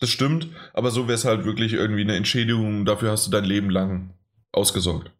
das 0.00 0.10
stimmt, 0.10 0.48
aber 0.74 0.90
so 0.90 1.08
wäre 1.08 1.14
es 1.14 1.24
halt 1.24 1.44
wirklich 1.44 1.72
irgendwie 1.72 2.02
eine 2.02 2.16
Entschädigung, 2.16 2.84
dafür 2.84 3.10
hast 3.10 3.26
du 3.26 3.30
dein 3.30 3.44
Leben 3.44 3.70
lang 3.70 4.14
ausgesorgt. 4.52 5.10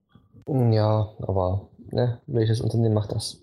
Ja, 0.47 1.09
aber 1.21 1.69
ne, 1.91 2.21
welches 2.27 2.61
Unternehmen 2.61 2.95
macht 2.95 3.13
das? 3.13 3.43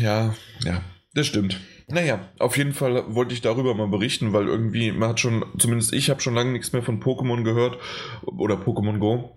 Ja, 0.00 0.34
ja, 0.64 0.82
das 1.14 1.26
stimmt. 1.26 1.58
Naja, 1.88 2.20
auf 2.38 2.56
jeden 2.56 2.72
Fall 2.72 3.14
wollte 3.14 3.34
ich 3.34 3.40
darüber 3.40 3.74
mal 3.74 3.88
berichten, 3.88 4.32
weil 4.32 4.46
irgendwie, 4.46 4.92
man 4.92 5.10
hat 5.10 5.20
schon, 5.20 5.44
zumindest 5.58 5.92
ich 5.92 6.10
habe 6.10 6.20
schon 6.20 6.34
lange 6.34 6.52
nichts 6.52 6.72
mehr 6.72 6.82
von 6.82 7.02
Pokémon 7.02 7.44
gehört 7.44 7.78
oder 8.24 8.54
Pokémon 8.56 8.98
Go. 8.98 9.30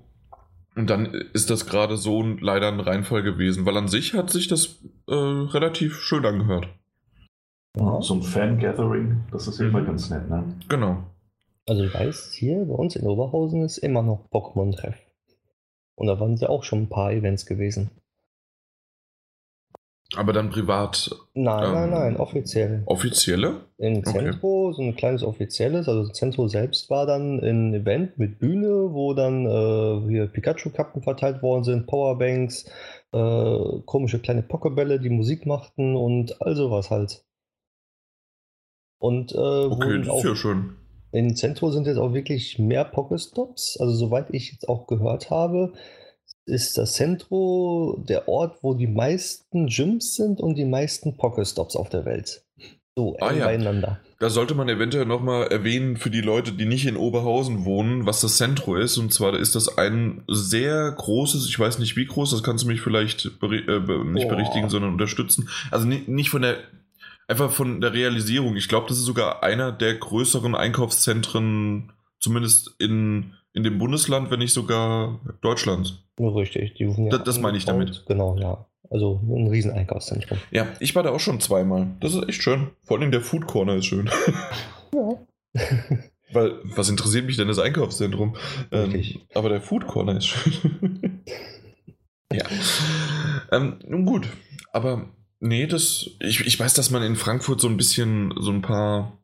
Und 0.76 0.90
dann 0.90 1.06
ist 1.34 1.50
das 1.50 1.66
gerade 1.66 1.98
so 1.98 2.22
leider 2.22 2.68
ein 2.68 2.80
Reinfall 2.80 3.24
gewesen, 3.24 3.66
weil 3.66 3.78
an 3.78 3.88
sich 3.88 4.14
hat 4.14 4.30
sich 4.30 4.48
das 4.48 4.80
äh, 5.08 5.14
relativ 5.14 6.00
schön 6.02 6.26
angehört. 6.26 6.68
Ja. 7.80 8.02
So 8.02 8.16
ein 8.16 8.24
Fan-Gathering, 8.24 9.24
das 9.32 9.48
ist 9.48 9.60
immer 9.60 9.82
ganz 9.82 10.10
nett, 10.10 10.30
ne? 10.30 10.44
Genau. 10.68 10.98
Also 11.68 11.84
ich 11.84 11.94
weiß, 11.94 12.32
hier 12.34 12.66
bei 12.66 12.74
uns 12.74 12.96
in 12.96 13.06
Oberhausen 13.06 13.64
ist 13.64 13.78
immer 13.78 14.02
noch 14.02 14.30
Pokémon-Treff. 14.32 14.96
Und 15.96 16.08
da 16.08 16.20
waren 16.20 16.36
ja 16.38 16.50
auch 16.50 16.64
schon 16.64 16.84
ein 16.84 16.90
paar 16.90 17.12
Events 17.12 17.46
gewesen. 17.46 17.92
Aber 20.16 20.32
dann 20.32 20.50
privat. 20.50 21.14
Nein, 21.34 21.66
ähm, 21.66 21.74
nein, 21.74 21.90
nein, 21.90 22.18
offiziell. 22.18 22.84
Offizielle? 22.86 23.66
In 23.78 24.06
Zentro, 24.06 24.68
okay. 24.68 24.76
so 24.78 24.82
ein 24.84 24.96
kleines 24.96 25.24
offizielles. 25.24 25.90
Also 25.90 26.10
Zentro 26.12 26.48
selbst 26.48 26.90
war 26.90 27.06
dann 27.06 27.40
ein 27.42 27.74
Event 27.74 28.18
mit 28.18 28.40
Bühne, 28.40 28.94
wo 28.94 29.14
dann 29.14 29.46
äh, 29.46 30.10
hier 30.10 30.28
Pikachu-Kappen 30.28 31.02
verteilt 31.02 31.44
worden 31.44 31.66
sind, 31.66 31.88
Powerbanks, 31.88 32.72
äh, 33.12 33.82
komische 33.86 34.20
kleine 34.20 34.44
Pokebälle, 34.44 35.02
die 35.02 35.10
Musik 35.10 35.46
machten 35.46 35.98
und 35.98 36.42
all 36.42 36.56
sowas 36.56 36.90
halt. 36.90 37.27
Und 39.00 39.32
äh, 39.32 39.38
okay, 39.38 40.02
das 40.04 40.18
ist 40.18 40.24
ja 40.24 40.36
schön. 40.36 40.76
In 41.12 41.36
Zentro 41.36 41.72
sind 41.72 41.88
jetzt 41.88 41.98
auch 41.98 42.14
wirklich 42.14 42.60
mehr 42.60 42.84
Pokestops. 42.84 43.78
Also 43.80 43.94
soweit 43.94 44.28
ich 44.32 44.52
jetzt 44.52 44.68
auch 44.68 44.88
gehört 44.88 45.30
habe, 45.30 45.74
ist 46.46 46.78
das 46.78 46.94
Centro 46.94 48.04
der 48.08 48.28
Ort, 48.28 48.60
wo 48.62 48.74
die 48.74 48.88
meisten 48.88 49.68
Gyms 49.68 50.16
sind 50.16 50.40
und 50.42 50.56
die 50.56 50.66
meisten 50.66 51.18
Pokestops 51.18 51.76
auf 51.76 51.90
der 51.90 52.06
Welt. 52.06 52.44
So, 52.96 53.16
ah, 53.20 53.32
ja. 53.32 53.46
beieinander. 53.46 54.00
Da 54.18 54.32
sollte 54.32 54.56
man 54.56 54.68
eventuell 54.70 55.06
nochmal 55.06 55.48
erwähnen 55.48 55.98
für 55.98 56.10
die 56.10 56.22
Leute, 56.22 56.52
die 56.52 56.66
nicht 56.66 56.88
in 56.88 56.98
Oberhausen 56.98 57.64
wohnen, 57.64 58.08
was 58.08 58.22
das 58.22 58.38
Centro 58.38 58.76
ist. 58.76 58.98
Und 58.98 59.14
zwar 59.14 59.38
ist 59.38 59.54
das 59.54 59.78
ein 59.78 60.24
sehr 60.28 60.92
großes, 60.94 61.48
ich 61.48 61.60
weiß 61.60 61.78
nicht 61.78 61.96
wie 61.96 62.08
groß, 62.08 62.32
das 62.32 62.42
kannst 62.42 62.64
du 62.64 62.68
mich 62.68 62.82
vielleicht 62.82 63.40
beri 63.40 63.58
äh, 63.58 64.04
nicht 64.06 64.28
Boah. 64.28 64.36
berichtigen, 64.36 64.72
sondern 64.72 64.94
unterstützen. 64.94 65.48
Also 65.70 65.86
nicht 65.86 66.32
von 66.32 66.42
der, 66.42 66.58
einfach 67.28 67.52
von 67.52 67.82
der 67.82 67.94
Realisierung. 67.94 68.56
Ich 68.56 68.68
glaube, 68.68 68.88
das 68.88 68.98
ist 68.98 69.06
sogar 69.06 69.44
einer 69.44 69.72
der 69.72 69.96
größeren 69.96 70.56
Einkaufszentren, 70.56 71.92
zumindest 72.20 72.76
in, 72.80 73.34
in 73.54 73.64
dem 73.64 73.78
Bundesland, 73.78 74.32
wenn 74.32 74.40
nicht 74.40 74.54
sogar 74.54 75.20
Deutschland. 75.42 76.04
Richtig, 76.20 76.76
die 76.76 76.86
ja 76.86 77.10
das, 77.10 77.24
das 77.24 77.40
meine 77.40 77.58
ich 77.58 77.66
damit. 77.66 78.06
Genau, 78.08 78.38
ja. 78.38 78.66
Also 78.90 79.22
ein 79.28 79.48
riesen 79.48 79.72
Einkaufszentrum. 79.72 80.38
Ja, 80.52 80.68
ich 80.80 80.96
war 80.96 81.04
da 81.04 81.12
auch 81.12 81.20
schon 81.20 81.42
zweimal. 81.42 81.88
Das 82.00 82.14
ist 82.14 82.28
echt 82.30 82.42
schön. 82.42 82.70
Vor 82.84 82.98
allem 82.98 83.12
der 83.12 83.22
Food 83.22 83.46
Corner 83.46 83.76
ist 83.76 83.86
schön. 83.86 84.10
Ja. 84.94 85.20
Weil, 86.34 86.60
was 86.64 86.90
interessiert 86.90 87.26
mich 87.26 87.36
denn 87.36 87.50
das 87.50 87.60
Einkaufszentrum? 87.60 88.36
Ähm, 88.72 89.04
aber 89.34 89.50
der 89.50 89.62
Food 89.62 89.86
Corner 89.86 90.18
ist 90.18 90.28
schön. 90.28 91.24
ja. 92.34 92.46
Ähm, 93.52 93.80
nun 93.86 94.06
gut, 94.06 94.30
aber 94.72 95.10
nee, 95.40 95.68
das. 95.68 96.10
Ich, 96.20 96.42
ich 96.42 96.60
weiß, 96.60 96.74
dass 96.74 96.90
man 96.90 97.04
in 97.04 97.16
Frankfurt 97.16 97.62
so 97.62 97.68
ein 97.68 97.78
bisschen 97.78 98.34
so 98.38 98.52
ein 98.52 98.62
paar 98.62 99.18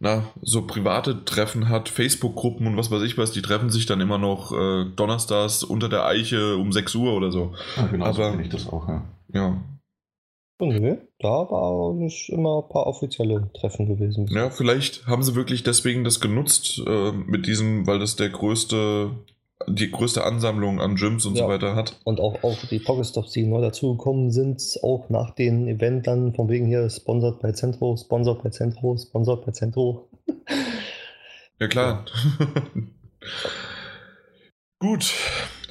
na, 0.00 0.24
so 0.40 0.66
private 0.66 1.24
Treffen 1.24 1.68
hat, 1.68 1.88
Facebook-Gruppen 1.88 2.66
und 2.66 2.76
was 2.76 2.90
weiß 2.90 3.02
ich 3.02 3.18
was, 3.18 3.32
die 3.32 3.42
treffen 3.42 3.70
sich 3.70 3.86
dann 3.86 4.00
immer 4.00 4.18
noch 4.18 4.52
äh, 4.52 4.84
donnerstags 4.96 5.62
unter 5.62 5.88
der 5.88 6.06
Eiche 6.06 6.56
um 6.56 6.72
6 6.72 6.94
Uhr 6.96 7.14
oder 7.14 7.30
so. 7.30 7.54
Ja, 7.76 7.86
genau, 7.86 8.06
Aber, 8.06 8.32
so 8.32 8.40
ich 8.40 8.48
das 8.48 8.68
auch, 8.68 8.88
ja. 8.88 9.04
Ja. 9.32 9.62
Nee, 10.60 10.98
da 11.18 11.28
war 11.28 11.92
nicht 11.94 12.28
immer 12.28 12.62
ein 12.62 12.68
paar 12.68 12.86
offizielle 12.86 13.50
Treffen 13.52 13.86
gewesen. 13.86 14.28
Ja, 14.28 14.48
vielleicht 14.50 15.06
haben 15.06 15.24
sie 15.24 15.34
wirklich 15.34 15.64
deswegen 15.64 16.04
das 16.04 16.20
genutzt, 16.20 16.80
äh, 16.86 17.10
mit 17.10 17.46
diesem, 17.46 17.86
weil 17.86 17.98
das 17.98 18.14
der 18.14 18.30
größte 18.30 19.10
die 19.68 19.90
größte 19.90 20.24
Ansammlung 20.24 20.80
an 20.80 20.96
Gyms 20.96 21.26
und 21.26 21.36
ja. 21.36 21.44
so 21.44 21.48
weiter 21.48 21.74
hat. 21.74 21.98
Und 22.04 22.20
auch, 22.20 22.42
auch 22.42 22.58
die 22.70 22.78
Pokestops, 22.78 23.32
die 23.32 23.46
neu 23.46 23.60
dazugekommen 23.60 24.30
sind, 24.30 24.78
auch 24.82 25.08
nach 25.08 25.34
den 25.34 25.68
Event 25.68 26.06
dann 26.06 26.34
von 26.34 26.48
wegen 26.48 26.66
hier 26.66 26.88
sponsored 26.88 27.40
bei 27.40 27.52
Centro, 27.52 27.96
sponsored 27.96 28.42
bei 28.42 28.50
Centro, 28.50 28.96
sponsored 28.96 29.44
bei 29.44 29.52
Centro. 29.52 30.08
Ja 31.60 31.68
klar. 31.68 32.04
Gut, 34.80 35.14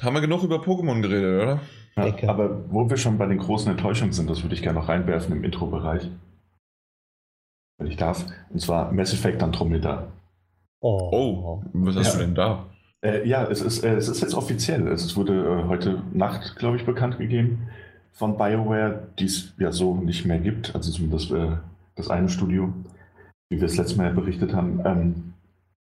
haben 0.00 0.14
wir 0.14 0.22
genug 0.22 0.42
über 0.42 0.56
Pokémon 0.56 1.02
geredet, 1.02 1.42
oder? 1.42 1.60
Ja, 1.96 2.28
aber 2.30 2.72
wo 2.72 2.88
wir 2.88 2.96
schon 2.96 3.18
bei 3.18 3.26
den 3.26 3.36
großen 3.36 3.70
Enttäuschungen 3.70 4.14
sind, 4.14 4.30
das 4.30 4.42
würde 4.42 4.54
ich 4.54 4.62
gerne 4.62 4.78
noch 4.78 4.88
reinwerfen 4.88 5.36
im 5.36 5.44
Intro-Bereich. 5.44 6.08
Wenn 7.76 7.88
ich 7.88 7.96
darf. 7.96 8.24
Und 8.48 8.60
zwar 8.60 8.90
Mass 8.92 9.12
Effect 9.12 9.42
Andromeda. 9.42 10.10
Oh, 10.80 11.10
oh 11.12 11.62
was 11.74 11.96
hast 11.96 12.14
ja. 12.14 12.20
du 12.20 12.20
denn 12.20 12.34
da? 12.34 12.71
Äh, 13.04 13.28
ja, 13.28 13.44
es 13.44 13.60
ist, 13.60 13.84
äh, 13.84 13.96
es 13.96 14.08
ist 14.08 14.22
jetzt 14.22 14.34
offiziell. 14.34 14.88
Es 14.88 15.16
wurde 15.16 15.34
äh, 15.34 15.68
heute 15.68 16.02
Nacht, 16.12 16.56
glaube 16.56 16.76
ich, 16.76 16.86
bekannt 16.86 17.18
gegeben 17.18 17.68
von 18.12 18.36
BioWare, 18.36 19.08
die 19.18 19.24
es 19.24 19.52
ja 19.58 19.72
so 19.72 19.96
nicht 19.96 20.24
mehr 20.24 20.38
gibt. 20.38 20.74
Also 20.74 20.92
zumindest 20.92 21.32
äh, 21.32 21.56
das 21.96 22.08
eine 22.08 22.28
Studio, 22.28 22.72
wie 23.50 23.60
wir 23.60 23.66
es 23.66 23.76
letztes 23.76 23.96
Mal 23.96 24.12
berichtet 24.12 24.54
haben. 24.54 24.80
Ähm, 24.84 25.34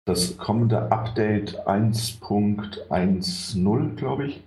das 0.06 0.38
kommende 0.38 0.92
Update 0.92 1.68
1.10, 1.68 3.96
glaube 3.96 4.28
ich, 4.28 4.44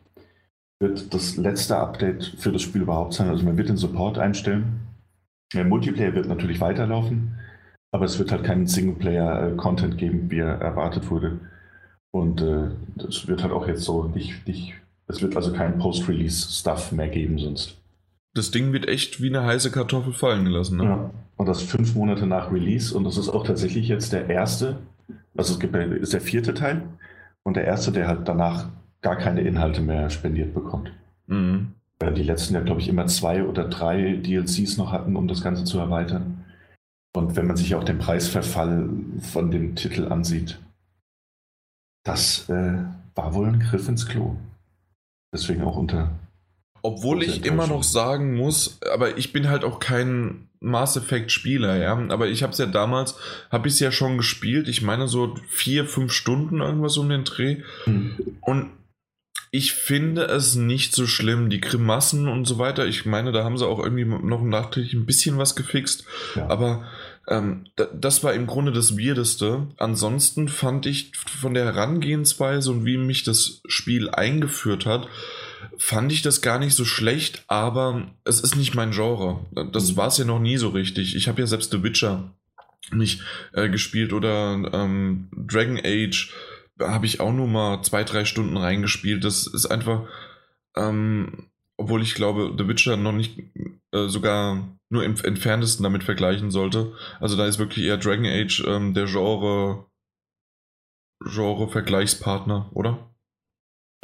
wird 0.80 1.12
das 1.12 1.36
letzte 1.36 1.78
Update 1.78 2.36
für 2.38 2.52
das 2.52 2.62
Spiel 2.62 2.82
überhaupt 2.82 3.14
sein. 3.14 3.28
Also 3.28 3.44
man 3.44 3.56
wird 3.56 3.68
den 3.68 3.76
Support 3.76 4.18
einstellen. 4.18 4.80
Der 5.54 5.64
Multiplayer 5.64 6.14
wird 6.14 6.28
natürlich 6.28 6.60
weiterlaufen, 6.60 7.38
aber 7.90 8.04
es 8.04 8.18
wird 8.18 8.30
halt 8.30 8.44
keinen 8.44 8.66
Singleplayer-Content 8.66 9.96
geben, 9.96 10.30
wie 10.30 10.40
er 10.40 10.60
erwartet 10.60 11.10
wurde. 11.10 11.40
Und 12.10 12.40
äh, 12.40 12.70
das 12.96 13.28
wird 13.28 13.42
halt 13.42 13.52
auch 13.52 13.66
jetzt 13.66 13.82
so 13.82 14.04
nicht, 14.04 14.46
nicht 14.46 14.74
es 15.08 15.22
wird 15.22 15.36
also 15.36 15.52
kein 15.52 15.78
Post-Release-Stuff 15.78 16.92
mehr 16.92 17.08
geben 17.08 17.38
sonst. 17.38 17.76
Das 18.34 18.50
Ding 18.50 18.72
wird 18.72 18.88
echt 18.88 19.22
wie 19.22 19.28
eine 19.28 19.44
heiße 19.44 19.70
Kartoffel 19.70 20.12
fallen 20.12 20.44
gelassen, 20.44 20.76
ne? 20.76 20.84
Ja, 20.84 21.10
und 21.36 21.46
das 21.46 21.62
fünf 21.62 21.94
Monate 21.94 22.26
nach 22.26 22.52
Release 22.52 22.96
und 22.96 23.04
das 23.04 23.16
ist 23.16 23.28
auch 23.28 23.44
tatsächlich 23.44 23.88
jetzt 23.88 24.12
der 24.12 24.28
erste, 24.28 24.76
also 25.36 25.54
es 25.54 25.60
gibt, 25.60 25.74
ist 25.74 26.12
der 26.12 26.20
vierte 26.20 26.54
Teil 26.54 26.82
und 27.42 27.56
der 27.56 27.64
erste, 27.64 27.90
der 27.90 28.06
halt 28.06 28.28
danach 28.28 28.68
gar 29.00 29.16
keine 29.16 29.40
Inhalte 29.40 29.80
mehr 29.80 30.10
spendiert 30.10 30.52
bekommt. 30.54 30.92
Mhm. 31.26 31.72
Die 32.16 32.22
letzten 32.22 32.54
ja, 32.54 32.60
glaube 32.60 32.80
ich, 32.80 32.88
immer 32.88 33.06
zwei 33.06 33.42
oder 33.42 33.64
drei 33.64 34.16
DLCs 34.16 34.76
noch 34.76 34.92
hatten, 34.92 35.16
um 35.16 35.26
das 35.26 35.42
Ganze 35.42 35.64
zu 35.64 35.78
erweitern. 35.78 36.44
Und 37.12 37.34
wenn 37.34 37.46
man 37.46 37.56
sich 37.56 37.74
auch 37.74 37.82
den 37.82 37.98
Preisverfall 37.98 38.88
von 39.20 39.50
dem 39.50 39.74
Titel 39.74 40.06
ansieht, 40.06 40.60
das 42.08 42.48
äh, 42.48 42.78
war 43.14 43.34
wohl 43.34 43.48
ein 43.48 43.60
Griff 43.60 43.88
ins 43.88 44.06
Klo. 44.06 44.36
Deswegen 45.32 45.62
auch 45.62 45.76
unter. 45.76 46.10
Obwohl 46.80 47.22
ich 47.22 47.44
immer 47.44 47.66
noch 47.66 47.82
sagen 47.82 48.36
muss, 48.36 48.78
aber 48.90 49.18
ich 49.18 49.32
bin 49.32 49.48
halt 49.48 49.64
auch 49.64 49.78
kein 49.78 50.48
Mass 50.60 50.96
Effect 50.96 51.30
Spieler, 51.30 51.76
ja. 51.76 51.98
Aber 52.08 52.28
ich 52.28 52.42
habe 52.42 52.52
es 52.52 52.58
ja 52.58 52.66
damals, 52.66 53.16
habe 53.50 53.68
ich 53.68 53.74
es 53.74 53.80
ja 53.80 53.92
schon 53.92 54.16
gespielt. 54.16 54.68
Ich 54.68 54.80
meine 54.80 55.06
so 55.06 55.36
vier, 55.48 55.84
fünf 55.84 56.12
Stunden 56.12 56.60
irgendwas 56.60 56.96
um 56.96 57.08
den 57.08 57.24
Dreh. 57.24 57.62
Mhm. 57.84 58.16
Und 58.40 58.70
ich 59.50 59.72
finde 59.74 60.22
es 60.22 60.54
nicht 60.54 60.94
so 60.94 61.06
schlimm. 61.06 61.50
Die 61.50 61.60
Grimassen 61.60 62.28
und 62.28 62.46
so 62.46 62.58
weiter. 62.58 62.86
Ich 62.86 63.06
meine, 63.06 63.32
da 63.32 63.44
haben 63.44 63.58
sie 63.58 63.66
auch 63.66 63.78
irgendwie 63.78 64.04
noch 64.04 64.42
nachträglich 64.42 64.94
ein 64.94 65.06
bisschen 65.06 65.36
was 65.36 65.56
gefixt. 65.56 66.04
Ja. 66.36 66.48
Aber 66.48 66.84
ähm, 67.28 67.66
das 67.76 68.24
war 68.24 68.32
im 68.32 68.46
Grunde 68.46 68.72
das 68.72 68.96
Weirdeste. 68.96 69.66
Ansonsten 69.76 70.48
fand 70.48 70.86
ich 70.86 71.12
von 71.16 71.54
der 71.54 71.66
Herangehensweise 71.66 72.70
und 72.70 72.84
wie 72.84 72.96
mich 72.96 73.22
das 73.22 73.60
Spiel 73.66 74.08
eingeführt 74.10 74.86
hat, 74.86 75.08
fand 75.76 76.10
ich 76.10 76.22
das 76.22 76.40
gar 76.40 76.58
nicht 76.58 76.74
so 76.74 76.84
schlecht, 76.84 77.44
aber 77.46 78.10
es 78.24 78.40
ist 78.40 78.56
nicht 78.56 78.74
mein 78.74 78.92
Genre. 78.92 79.40
Das 79.72 79.92
mhm. 79.92 79.96
war 79.96 80.08
es 80.08 80.18
ja 80.18 80.24
noch 80.24 80.40
nie 80.40 80.56
so 80.56 80.70
richtig. 80.70 81.14
Ich 81.16 81.28
habe 81.28 81.40
ja 81.40 81.46
selbst 81.46 81.70
The 81.70 81.82
Witcher 81.82 82.32
nicht 82.90 83.20
äh, 83.52 83.68
gespielt 83.68 84.14
oder 84.14 84.54
ähm, 84.72 85.28
Dragon 85.32 85.78
Age 85.84 86.32
habe 86.80 87.06
ich 87.06 87.20
auch 87.20 87.32
nur 87.32 87.48
mal 87.48 87.82
zwei, 87.82 88.04
drei 88.04 88.24
Stunden 88.24 88.56
reingespielt. 88.56 89.24
Das 89.24 89.46
ist 89.46 89.66
einfach, 89.66 90.04
ähm, 90.76 91.48
obwohl 91.76 92.02
ich 92.02 92.14
glaube, 92.14 92.54
The 92.56 92.68
Witcher 92.68 92.96
noch 92.96 93.12
nicht 93.12 93.38
äh, 93.92 94.06
sogar 94.08 94.77
nur 94.90 95.04
im 95.04 95.16
entferntesten 95.22 95.82
damit 95.82 96.04
vergleichen 96.04 96.50
sollte. 96.50 96.92
Also 97.20 97.36
da 97.36 97.46
ist 97.46 97.58
wirklich 97.58 97.84
eher 97.84 97.98
Dragon 97.98 98.26
Age 98.26 98.64
ähm, 98.66 98.94
der 98.94 99.06
Genre 99.06 99.86
Genre-Vergleichspartner, 101.24 102.70
oder? 102.72 103.10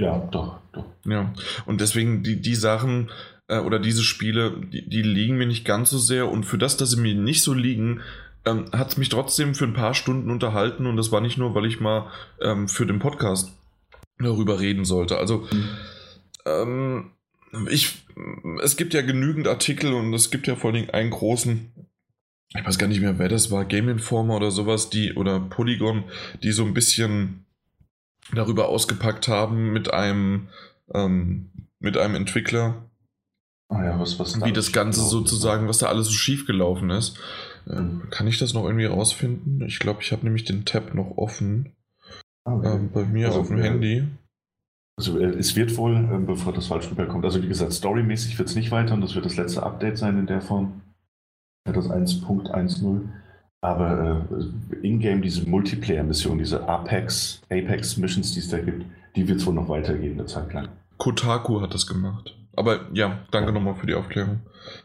Ja, 0.01 0.19
doch, 0.19 0.59
doch. 0.73 0.85
Ja, 1.05 1.33
und 1.67 1.81
deswegen 1.81 2.23
die, 2.25 2.41
die 2.41 2.57
Sachen, 2.57 3.11
äh, 3.49 3.59
oder 3.59 3.79
diese 3.79 4.03
Spiele, 4.03 4.61
die, 4.61 4.89
die, 4.89 5.03
liegen 5.03 5.37
mir 5.37 5.47
nicht 5.47 5.65
ganz 5.65 5.91
so 5.91 5.99
sehr 5.99 6.29
und 6.29 6.45
für 6.45 6.59
das, 6.59 6.77
dass 6.77 6.91
sie 6.91 7.01
mir 7.01 7.15
nicht 7.15 7.43
so 7.43 7.55
liegen, 7.55 8.01
ähm, 8.45 8.67
hat 8.73 8.89
es 8.89 8.97
mich 8.97 9.09
trotzdem 9.09 9.55
für 9.55 9.65
ein 9.65 9.75
paar 9.75 9.95
Stunden 9.95 10.31
unterhalten 10.31 10.87
und 10.87 10.97
das 10.97 11.13
war 11.13 11.21
nicht 11.21 11.39
nur, 11.39 11.55
weil 11.55 11.67
ich 11.67 11.81
mal 11.81 12.11
ähm, 12.41 12.69
für 12.69 12.87
den 12.87 12.99
Podcast 12.99 13.53
darüber 14.19 14.61
reden 14.61 14.85
sollte. 14.85 15.19
Also 15.19 15.47
mhm. 15.53 15.69
ähm, 16.47 17.11
ich, 17.71 18.05
es 18.63 18.77
gibt 18.77 18.95
ja 18.95 19.03
genügend 19.03 19.49
Artikel 19.49 19.93
und 19.93 20.13
es 20.15 20.31
gibt 20.31 20.47
ja 20.47 20.57
vor 20.57 20.71
allen 20.71 20.81
Dingen 20.81 20.91
einen 20.91 21.11
großen, 21.11 21.73
ich 22.57 22.65
weiß 22.65 22.79
gar 22.79 22.87
nicht 22.87 23.01
mehr, 23.01 23.19
wer 23.19 23.29
das 23.29 23.51
war, 23.51 23.65
Game 23.65 23.89
Informer 23.89 24.37
oder 24.37 24.51
sowas, 24.51 24.91
die 24.91 25.15
oder 25.15 25.41
Polygon, 25.41 26.05
die 26.43 26.53
so 26.53 26.65
ein 26.65 26.75
bisschen 26.75 27.45
darüber 28.33 28.69
ausgepackt 28.69 29.29
haben 29.29 29.73
mit 29.73 29.93
einem 29.93 30.49
ähm, 30.93 31.51
mit 31.81 31.99
einem 31.99 32.15
Entwickler, 32.15 32.91
oh 33.69 33.77
ja, 33.77 33.99
was, 34.01 34.19
was 34.19 34.43
wie 34.43 34.53
das 34.53 34.73
Ganze 34.73 35.03
sozusagen, 35.03 35.69
was 35.69 35.79
da 35.79 35.87
alles 35.87 36.07
so 36.07 36.13
schief 36.13 36.47
gelaufen 36.47 36.91
ist. 36.91 37.19
Ähm, 37.69 38.09
kann 38.11 38.27
ich 38.27 38.39
das 38.39 38.55
noch 38.55 38.65
irgendwie 38.65 38.87
rausfinden? 38.87 39.63
Ich 39.63 39.79
glaube, 39.79 40.03
ich 40.03 40.13
habe 40.13 40.25
nämlich 40.25 40.45
den 40.45 40.65
Tab 40.65 40.95
noch 40.95 41.17
offen. 41.17 41.73
Okay. 42.45 42.75
Ähm, 42.75 42.91
bei 42.93 43.05
mir 43.05 43.29
also, 43.29 43.41
auf 43.41 43.49
dem 43.49 43.59
Handy. 43.59 44.07
Also 44.97 45.19
äh, 45.19 45.37
es 45.39 45.57
wird 45.57 45.77
wohl, 45.77 45.97
äh, 45.97 46.19
bevor 46.19 46.53
das 46.53 46.69
falsch 46.69 46.91
rüberkommt, 46.91 47.25
also 47.25 47.43
wie 47.43 47.49
gesagt, 47.49 47.73
storymäßig 47.73 48.39
wird 48.39 48.49
es 48.49 48.55
nicht 48.55 48.71
weiter 48.71 48.95
und 48.95 49.01
das 49.01 49.15
wird 49.15 49.25
das 49.25 49.37
letzte 49.37 49.63
Update 49.63 49.99
sein 49.99 50.19
in 50.19 50.27
der 50.27 50.41
Form. 50.41 50.83
Das 51.65 51.89
1.10. 51.89 53.09
Aber 53.63 54.27
äh, 54.31 54.87
in-game 54.87 55.23
diese 55.23 55.49
Multiplayer-Mission, 55.49 56.39
diese 56.39 56.69
Apex, 56.69 57.41
Apex-Missions, 57.49 58.33
die 58.33 58.41
es 58.41 58.51
da 58.51 58.59
gibt, 58.59 58.85
die 59.17 59.27
wird 59.27 59.41
es 59.41 59.47
wohl 59.47 59.55
noch 59.55 59.69
weitergehen 59.69 60.19
eine 60.19 60.27
Zeit 60.27 60.53
lang. 60.53 60.69
Kotaku 60.99 61.63
hat 61.63 61.73
das 61.73 61.87
gemacht. 61.87 62.37
Aber 62.57 62.87
ja, 62.93 63.21
danke 63.31 63.49
ja. 63.49 63.55
nochmal 63.55 63.75
für 63.75 63.87
die 63.87 63.95
Aufklärung. 63.95 64.41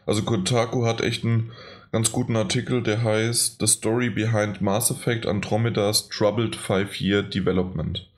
Also 0.06 0.22
Kotaku 0.22 0.86
hat 0.86 1.02
echt 1.02 1.24
einen 1.24 1.52
ganz 1.92 2.10
guten 2.10 2.36
Artikel, 2.36 2.82
der 2.82 3.02
heißt 3.02 3.60
The 3.60 3.66
Story 3.66 4.08
Behind 4.08 4.60
Mass 4.60 4.90
Effect 4.90 5.26
Andromeda's 5.26 6.08
Troubled 6.08 6.56
Five-Year 6.56 7.22
Development. 7.22 8.08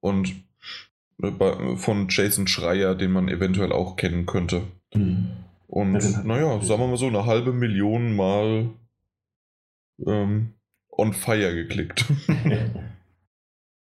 Und 0.00 0.34
von 1.76 2.08
Jason 2.08 2.46
Schreier, 2.46 2.94
den 2.94 3.12
man 3.12 3.28
eventuell 3.28 3.72
auch 3.72 3.96
kennen 3.96 4.26
könnte. 4.26 4.62
Mhm. 4.94 5.28
Und 5.66 6.02
ja, 6.02 6.22
naja, 6.24 6.60
sagen 6.62 6.80
wir 6.80 6.88
mal 6.88 6.96
so, 6.96 7.06
eine 7.06 7.26
halbe 7.26 7.52
Million 7.52 8.16
Mal 8.16 8.70
ähm, 10.06 10.54
on 10.90 11.12
fire 11.12 11.54
geklickt. 11.54 12.04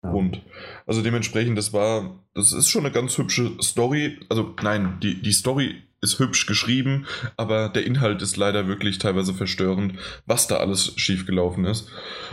Und 0.02 0.42
also 0.86 1.02
dementsprechend, 1.02 1.58
das 1.58 1.74
war, 1.74 2.24
das 2.34 2.54
ist 2.54 2.70
schon 2.70 2.86
eine 2.86 2.94
ganz 2.94 3.18
hübsche 3.18 3.52
Story. 3.62 4.18
Also 4.30 4.56
nein, 4.62 4.98
die, 5.02 5.22
die 5.22 5.34
Story 5.34 5.76
ist 6.02 6.20
hübsch 6.20 6.46
geschrieben, 6.46 7.06
aber 7.36 7.68
der 7.68 7.86
Inhalt 7.86 8.22
ist 8.22 8.38
leider 8.38 8.68
wirklich 8.68 9.00
teilweise 9.00 9.34
verstörend, 9.34 9.96
was 10.26 10.48
da 10.48 10.58
alles 10.58 10.94
schiefgelaufen 10.96 11.66
ist. 11.66 11.90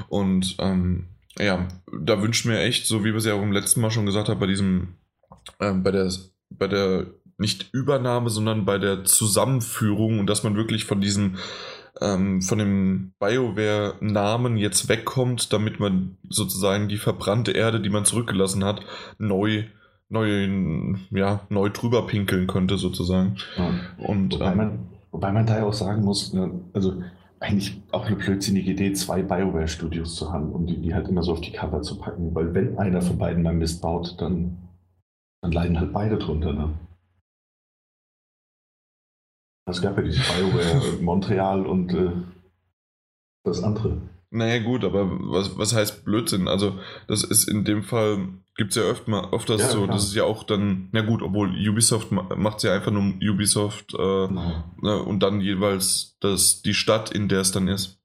Und 0.08 0.56
ähm, 0.60 1.08
ja, 1.38 1.66
da 2.00 2.22
wünscht 2.22 2.46
mir 2.46 2.60
echt, 2.60 2.86
so 2.86 3.04
wie 3.04 3.10
wir 3.10 3.16
es 3.16 3.26
ja 3.26 3.34
auch 3.34 3.42
im 3.42 3.52
letzten 3.52 3.80
Mal 3.80 3.90
schon 3.90 4.06
gesagt 4.06 4.28
haben, 4.28 4.40
bei 4.40 4.46
diesem, 4.46 4.94
ähm, 5.60 5.82
bei 5.82 5.90
der, 5.90 6.10
bei 6.50 6.66
der 6.66 7.06
nicht 7.38 7.70
Übernahme, 7.72 8.30
sondern 8.30 8.64
bei 8.64 8.78
der 8.78 9.04
Zusammenführung 9.04 10.18
und 10.18 10.26
dass 10.26 10.42
man 10.42 10.56
wirklich 10.56 10.84
von 10.84 11.00
diesem 11.00 11.36
ähm, 12.00 12.42
von 12.42 12.58
dem 12.58 13.12
BioWare-Namen 13.20 14.58
jetzt 14.58 14.88
wegkommt, 14.88 15.52
damit 15.52 15.80
man 15.80 16.18
sozusagen 16.28 16.88
die 16.88 16.98
verbrannte 16.98 17.52
Erde, 17.52 17.80
die 17.80 17.88
man 17.88 18.04
zurückgelassen 18.04 18.64
hat, 18.64 18.80
neu 19.18 19.64
neu, 20.08 20.48
ja, 21.10 21.40
neu 21.48 21.68
drüber 21.70 22.06
pinkeln 22.06 22.46
könnte, 22.46 22.76
sozusagen. 22.76 23.36
Ja. 23.56 23.70
Und, 23.98 24.34
wobei, 24.34 24.52
ähm, 24.52 24.56
man, 24.56 24.78
wobei 25.10 25.32
man 25.32 25.46
da 25.46 25.58
ja 25.58 25.64
auch 25.64 25.72
sagen 25.72 26.04
muss, 26.04 26.32
ne, 26.32 26.50
also 26.72 27.02
eigentlich 27.40 27.82
auch 27.92 28.06
eine 28.06 28.16
blödsinnige 28.16 28.72
Idee, 28.72 28.92
zwei 28.92 29.22
BioWare-Studios 29.22 30.16
zu 30.16 30.32
haben 30.32 30.52
und 30.52 30.66
die, 30.66 30.80
die 30.80 30.94
halt 30.94 31.08
immer 31.08 31.22
so 31.22 31.32
auf 31.32 31.40
die 31.40 31.52
Cover 31.52 31.82
zu 31.82 31.98
packen, 31.98 32.34
weil 32.34 32.54
wenn 32.54 32.78
einer 32.78 33.02
von 33.02 33.18
beiden 33.18 33.42
mal 33.42 33.54
Mist 33.54 33.82
baut, 33.82 34.20
dann, 34.20 34.56
dann 35.42 35.52
leiden 35.52 35.78
halt 35.78 35.92
beide 35.92 36.18
drunter. 36.18 36.52
Ne? 36.52 36.78
Es 39.68 39.82
gab 39.82 39.96
ja 39.96 40.02
diese 40.02 40.20
BioWare 40.20 40.92
Montreal 41.02 41.66
und 41.66 41.92
äh, 41.92 42.12
das 43.44 43.62
andere. 43.62 44.00
Naja, 44.30 44.62
gut, 44.62 44.84
aber 44.84 45.08
was, 45.10 45.56
was 45.56 45.74
heißt 45.74 46.04
Blödsinn? 46.04 46.48
Also, 46.48 46.78
das 47.06 47.22
ist 47.22 47.48
in 47.48 47.64
dem 47.64 47.82
Fall, 47.82 48.28
gibt 48.56 48.70
es 48.70 48.76
ja 48.76 48.82
öfter 48.82 49.10
mal, 49.10 49.32
öfters 49.32 49.60
ja, 49.60 49.68
so, 49.68 49.84
klar. 49.84 49.94
das 49.94 50.04
ist 50.04 50.14
ja 50.14 50.24
auch 50.24 50.42
dann, 50.42 50.88
na 50.92 51.02
gut, 51.02 51.22
obwohl 51.22 51.50
Ubisoft 51.50 52.10
macht 52.10 52.58
es 52.58 52.62
ja 52.64 52.74
einfach 52.74 52.90
nur 52.90 53.14
Ubisoft 53.22 53.94
äh, 53.94 54.26
genau. 54.26 54.64
ne, 54.82 55.02
und 55.02 55.22
dann 55.22 55.40
jeweils 55.40 56.16
das, 56.20 56.62
die 56.62 56.74
Stadt, 56.74 57.10
in 57.12 57.28
der 57.28 57.40
es 57.40 57.52
dann 57.52 57.68
ist. 57.68 58.00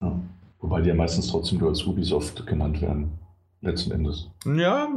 Ja. 0.00 0.20
Wobei 0.58 0.80
die 0.80 0.88
ja 0.88 0.94
meistens 0.94 1.28
trotzdem 1.28 1.58
nur 1.58 1.68
als 1.68 1.84
Ubisoft 1.84 2.46
genannt 2.46 2.80
werden 2.80 3.18
letzten 3.60 3.92
Endes. 3.92 4.28
Ja, 4.44 4.88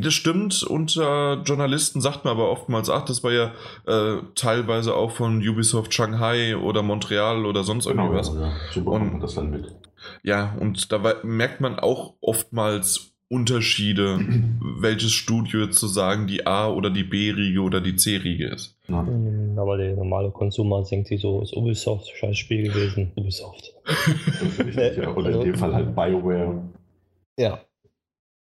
das 0.00 0.14
stimmt. 0.14 0.62
Unter 0.62 1.42
Journalisten 1.44 2.00
sagt 2.00 2.24
man 2.24 2.32
aber 2.32 2.50
oftmals, 2.50 2.90
ach, 2.90 3.04
das 3.04 3.24
war 3.24 3.32
ja 3.32 3.52
äh, 3.86 4.22
teilweise 4.34 4.94
auch 4.94 5.10
von 5.10 5.46
Ubisoft 5.46 5.92
Shanghai 5.92 6.56
oder 6.56 6.82
Montreal 6.82 7.46
oder 7.46 7.64
sonst 7.64 7.86
genau, 7.86 8.04
irgendwie 8.04 8.18
was. 8.18 8.34
Ja, 8.34 8.52
so 8.72 8.84
bekommt 8.84 9.12
man 9.12 9.20
das 9.20 9.34
dann 9.34 9.50
mit. 9.50 9.74
Ja, 10.22 10.56
und 10.60 10.92
da 10.92 11.14
merkt 11.22 11.60
man 11.60 11.78
auch 11.78 12.14
oftmals 12.20 13.12
Unterschiede, 13.28 14.20
welches 14.60 15.12
Studio 15.12 15.68
zu 15.68 15.86
sagen 15.86 16.26
die 16.26 16.46
A- 16.46 16.70
oder 16.70 16.90
die 16.90 17.04
B-Riege 17.04 17.60
oder 17.60 17.80
die 17.80 17.96
C-Riege 17.96 18.48
ist. 18.48 18.76
Ja. 18.88 19.06
Hm, 19.06 19.58
aber 19.58 19.78
der 19.78 19.96
normale 19.96 20.30
Konsumer 20.30 20.82
denkt 20.82 21.08
sich 21.08 21.22
so, 21.22 21.40
ist 21.40 21.56
Ubisoft 21.56 22.08
scheiß 22.08 22.36
Spiel 22.36 22.64
gewesen. 22.64 23.10
Ubisoft. 23.16 23.72
ja, 24.76 25.14
oder 25.14 25.30
in 25.30 25.40
dem 25.40 25.54
Fall 25.54 25.74
halt 25.74 25.94
BioWare. 25.96 26.62
Ja. 27.38 27.60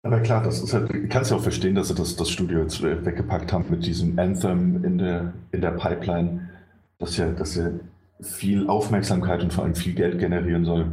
Aber 0.03 0.19
klar, 0.21 0.43
das 0.43 0.61
ist 0.61 0.73
halt, 0.73 1.09
kannst 1.09 1.29
ja 1.29 1.37
auch 1.37 1.43
verstehen, 1.43 1.75
dass 1.75 1.89
sie 1.89 1.95
das, 1.95 2.15
das 2.15 2.29
Studio 2.29 2.61
jetzt 2.61 2.81
weggepackt 2.81 3.53
haben 3.53 3.65
mit 3.69 3.85
diesem 3.85 4.17
Anthem 4.17 4.83
in 4.83 4.97
der, 4.97 5.33
in 5.51 5.61
der 5.61 5.71
Pipeline, 5.71 6.49
dass 6.97 7.17
ja, 7.17 7.31
dass 7.31 7.55
ja 7.55 7.71
viel 8.19 8.67
Aufmerksamkeit 8.67 9.43
und 9.43 9.53
vor 9.53 9.63
allem 9.63 9.75
viel 9.75 9.93
Geld 9.93 10.19
generieren 10.19 10.65
soll. 10.65 10.91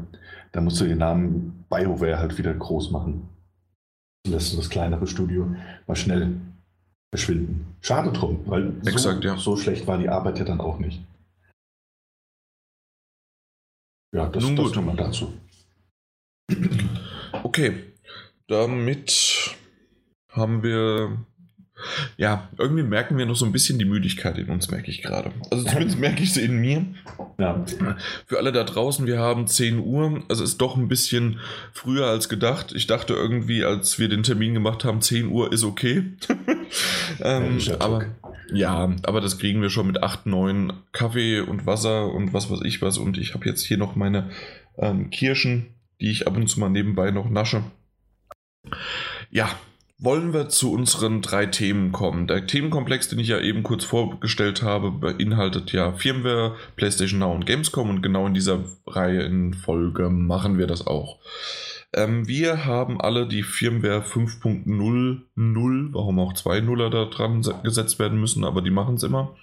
Da 0.52 0.60
musst 0.60 0.80
du 0.80 0.84
den 0.84 0.98
Namen 0.98 1.64
BioWare 1.70 2.18
halt 2.18 2.36
wieder 2.38 2.52
groß 2.52 2.90
machen. 2.90 3.28
Lässt 4.26 4.52
du 4.52 4.58
das 4.58 4.68
kleinere 4.68 5.06
Studio 5.06 5.54
mal 5.86 5.96
schnell 5.96 6.36
verschwinden. 7.10 7.76
Schade 7.80 8.12
drum, 8.12 8.40
weil 8.46 8.72
Exakt, 8.86 9.22
so, 9.22 9.28
ja. 9.28 9.36
so 9.36 9.56
schlecht 9.56 9.86
war 9.86 9.98
die 9.98 10.08
Arbeit 10.08 10.38
ja 10.38 10.44
dann 10.44 10.60
auch 10.60 10.78
nicht. 10.78 11.02
Ja, 14.14 14.28
das, 14.28 14.42
Nun 14.42 14.56
das 14.56 14.74
nochmal 14.74 14.96
dazu. 14.96 15.32
Okay, 17.42 17.92
damit 18.48 19.54
haben 20.30 20.62
wir. 20.62 21.18
Ja, 22.16 22.48
irgendwie 22.58 22.82
merken 22.82 23.16
wir 23.18 23.24
noch 23.24 23.36
so 23.36 23.46
ein 23.46 23.52
bisschen 23.52 23.78
die 23.78 23.84
Müdigkeit 23.84 24.36
in 24.36 24.48
uns, 24.48 24.68
merke 24.68 24.90
ich 24.90 25.00
gerade. 25.00 25.30
Also 25.52 25.64
zumindest 25.64 25.96
merke 26.00 26.24
ich 26.24 26.32
sie 26.32 26.42
in 26.42 26.56
mir. 26.56 26.84
Ja. 27.38 27.64
Für 28.26 28.38
alle 28.38 28.50
da 28.50 28.64
draußen, 28.64 29.06
wir 29.06 29.20
haben 29.20 29.46
10 29.46 29.78
Uhr. 29.78 30.24
Also 30.28 30.42
ist 30.42 30.60
doch 30.60 30.76
ein 30.76 30.88
bisschen 30.88 31.38
früher 31.72 32.06
als 32.06 32.28
gedacht. 32.28 32.72
Ich 32.74 32.88
dachte 32.88 33.14
irgendwie, 33.14 33.64
als 33.64 34.00
wir 34.00 34.08
den 34.08 34.24
Termin 34.24 34.54
gemacht 34.54 34.82
haben, 34.82 35.00
10 35.00 35.28
Uhr 35.28 35.52
ist 35.52 35.62
okay. 35.62 36.02
ähm, 37.20 37.60
aber 37.78 38.06
ja, 38.52 38.96
aber 39.04 39.20
das 39.20 39.38
kriegen 39.38 39.62
wir 39.62 39.70
schon 39.70 39.86
mit 39.86 40.02
8, 40.02 40.26
9 40.26 40.72
Kaffee 40.90 41.40
und 41.40 41.64
Wasser 41.64 42.12
und 42.12 42.32
was 42.32 42.50
weiß 42.50 42.62
ich 42.64 42.82
was. 42.82 42.98
Und 42.98 43.18
ich 43.18 43.34
habe 43.34 43.46
jetzt 43.46 43.64
hier 43.64 43.76
noch 43.76 43.94
meine 43.94 44.30
ähm, 44.78 45.10
Kirschen, 45.10 45.74
die 46.00 46.10
ich 46.10 46.26
ab 46.26 46.36
und 46.36 46.48
zu 46.48 46.58
mal 46.58 46.70
nebenbei 46.70 47.12
noch 47.12 47.30
nasche. 47.30 47.62
Ja, 49.30 49.50
wollen 49.98 50.32
wir 50.32 50.48
zu 50.48 50.72
unseren 50.72 51.22
drei 51.22 51.46
Themen 51.46 51.90
kommen. 51.90 52.28
Der 52.28 52.46
Themenkomplex, 52.46 53.08
den 53.08 53.18
ich 53.18 53.28
ja 53.28 53.40
eben 53.40 53.64
kurz 53.64 53.84
vorgestellt 53.84 54.62
habe, 54.62 54.92
beinhaltet 54.92 55.72
ja 55.72 55.92
Firmware, 55.92 56.54
PlayStation 56.76 57.18
Now 57.18 57.32
und 57.32 57.46
Gamescom 57.46 57.90
und 57.90 58.02
genau 58.02 58.26
in 58.26 58.34
dieser 58.34 58.64
Reihe 58.86 59.22
in 59.22 59.54
Folge 59.54 60.08
machen 60.08 60.56
wir 60.56 60.68
das 60.68 60.86
auch. 60.86 61.18
Ähm, 61.92 62.28
wir 62.28 62.64
haben 62.64 63.00
alle 63.00 63.26
die 63.26 63.42
Firmware 63.42 64.02
5.00, 64.02 65.88
warum 65.92 66.18
auch 66.20 66.34
zwei 66.34 66.60
Nuller 66.60 66.90
da 66.90 67.06
dran 67.06 67.42
gesetzt 67.64 67.98
werden 67.98 68.20
müssen, 68.20 68.44
aber 68.44 68.62
die 68.62 68.70
machen 68.70 68.96
es 68.96 69.02
immer 69.02 69.34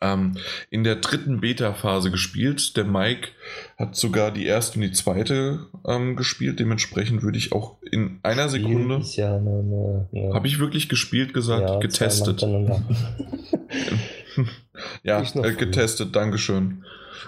ähm, 0.00 0.36
in 0.70 0.84
der 0.84 0.96
dritten 0.96 1.40
Beta-Phase 1.40 2.10
gespielt. 2.10 2.76
Der 2.76 2.84
Mike 2.84 3.28
hat 3.76 3.96
sogar 3.96 4.30
die 4.30 4.46
erste 4.46 4.78
und 4.78 4.82
die 4.82 4.92
zweite 4.92 5.66
ähm, 5.86 6.16
gespielt. 6.16 6.60
Dementsprechend 6.60 7.22
würde 7.22 7.38
ich 7.38 7.52
auch 7.52 7.76
in 7.82 8.20
einer 8.22 8.48
Spiel 8.48 8.62
Sekunde. 8.62 9.00
Ja 9.14 9.36
eine, 9.36 10.06
eine, 10.12 10.34
Habe 10.34 10.46
ich 10.46 10.58
wirklich 10.58 10.88
gespielt, 10.88 11.34
gesagt, 11.34 11.68
ja, 11.68 11.78
getestet. 11.78 12.42
ja, 15.02 15.22
äh, 15.22 15.54
getestet, 15.54 16.14
Dankeschön. 16.14 16.84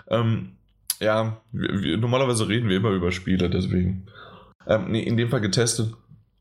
Ähm, 0.09 0.53
ja, 1.01 1.41
wir, 1.53 1.83
wir, 1.83 1.97
normalerweise 1.97 2.49
reden 2.49 2.69
wir 2.69 2.77
immer 2.77 2.91
über 2.91 3.11
Spiele, 3.11 3.51
deswegen. 3.51 4.07
Ähm, 4.67 4.91
nee, 4.91 5.03
in 5.03 5.17
dem 5.17 5.31
Fall 5.31 5.41
getestet. 5.41 5.93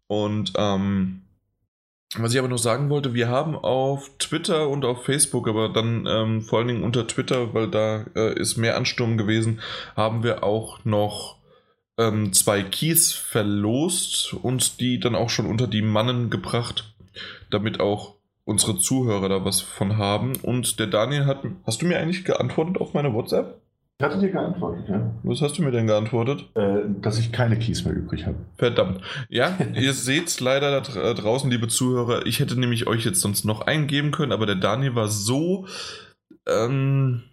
Und 0.07 0.53
ähm, 0.57 1.21
Was 2.17 2.33
ich 2.33 2.39
aber 2.39 2.47
noch 2.47 2.57
sagen 2.57 2.89
wollte, 2.89 3.13
wir 3.13 3.27
haben 3.27 3.55
auf 3.55 4.09
Twitter 4.17 4.67
und 4.67 4.83
auf 4.83 5.05
Facebook, 5.05 5.47
aber 5.47 5.69
dann 5.69 6.07
ähm, 6.07 6.41
vor 6.41 6.59
allen 6.59 6.67
Dingen 6.67 6.83
unter 6.83 7.05
Twitter, 7.05 7.53
weil 7.53 7.69
da 7.69 8.05
äh, 8.15 8.33
ist 8.39 8.57
mehr 8.57 8.77
Ansturm 8.77 9.15
gewesen, 9.15 9.61
haben 9.95 10.23
wir 10.23 10.43
auch 10.43 10.83
noch 10.85 11.37
ähm, 11.99 12.33
zwei 12.33 12.63
Keys 12.63 13.13
verlost 13.13 14.33
und 14.33 14.79
die 14.79 14.99
dann 14.99 15.13
auch 15.13 15.29
schon 15.29 15.45
unter 15.45 15.67
die 15.67 15.83
Mannen 15.83 16.31
gebracht, 16.31 16.95
damit 17.51 17.79
auch 17.79 18.15
unsere 18.43 18.79
Zuhörer 18.79 19.29
da 19.29 19.45
was 19.45 19.61
von 19.61 19.97
haben. 19.97 20.35
Und 20.37 20.79
der 20.79 20.87
Daniel 20.87 21.27
hat, 21.27 21.43
hast 21.67 21.83
du 21.83 21.85
mir 21.85 21.99
eigentlich 21.99 22.25
geantwortet 22.25 22.81
auf 22.81 22.95
meine 22.95 23.13
WhatsApp? 23.13 23.58
Ich 24.01 24.05
hatte 24.05 24.17
dir 24.17 24.29
geantwortet, 24.29 24.87
ja. 24.87 25.11
Was 25.23 25.41
hast 25.41 25.57
du 25.57 25.61
mir 25.61 25.71
denn 25.71 25.85
geantwortet? 25.85 26.45
Äh, 26.55 26.83
dass 27.01 27.19
ich 27.19 27.33
keine 27.33 27.59
Keys 27.59 27.83
mehr 27.83 27.93
übrig 27.93 28.25
habe. 28.25 28.37
Verdammt. 28.55 29.01
Ja, 29.27 29.57
ihr 29.73 29.91
seht 29.91 30.39
leider 30.39 30.79
da 30.79 31.13
draußen, 31.13 31.51
liebe 31.51 31.67
Zuhörer, 31.67 32.25
ich 32.25 32.39
hätte 32.39 32.57
nämlich 32.57 32.87
euch 32.87 33.03
jetzt 33.03 33.19
sonst 33.19 33.43
noch 33.43 33.67
eingeben 33.67 34.11
können, 34.11 34.31
aber 34.31 34.45
der 34.45 34.55
Daniel 34.55 34.95
war 34.95 35.09
so 35.09 35.67
ähm, 36.47 37.23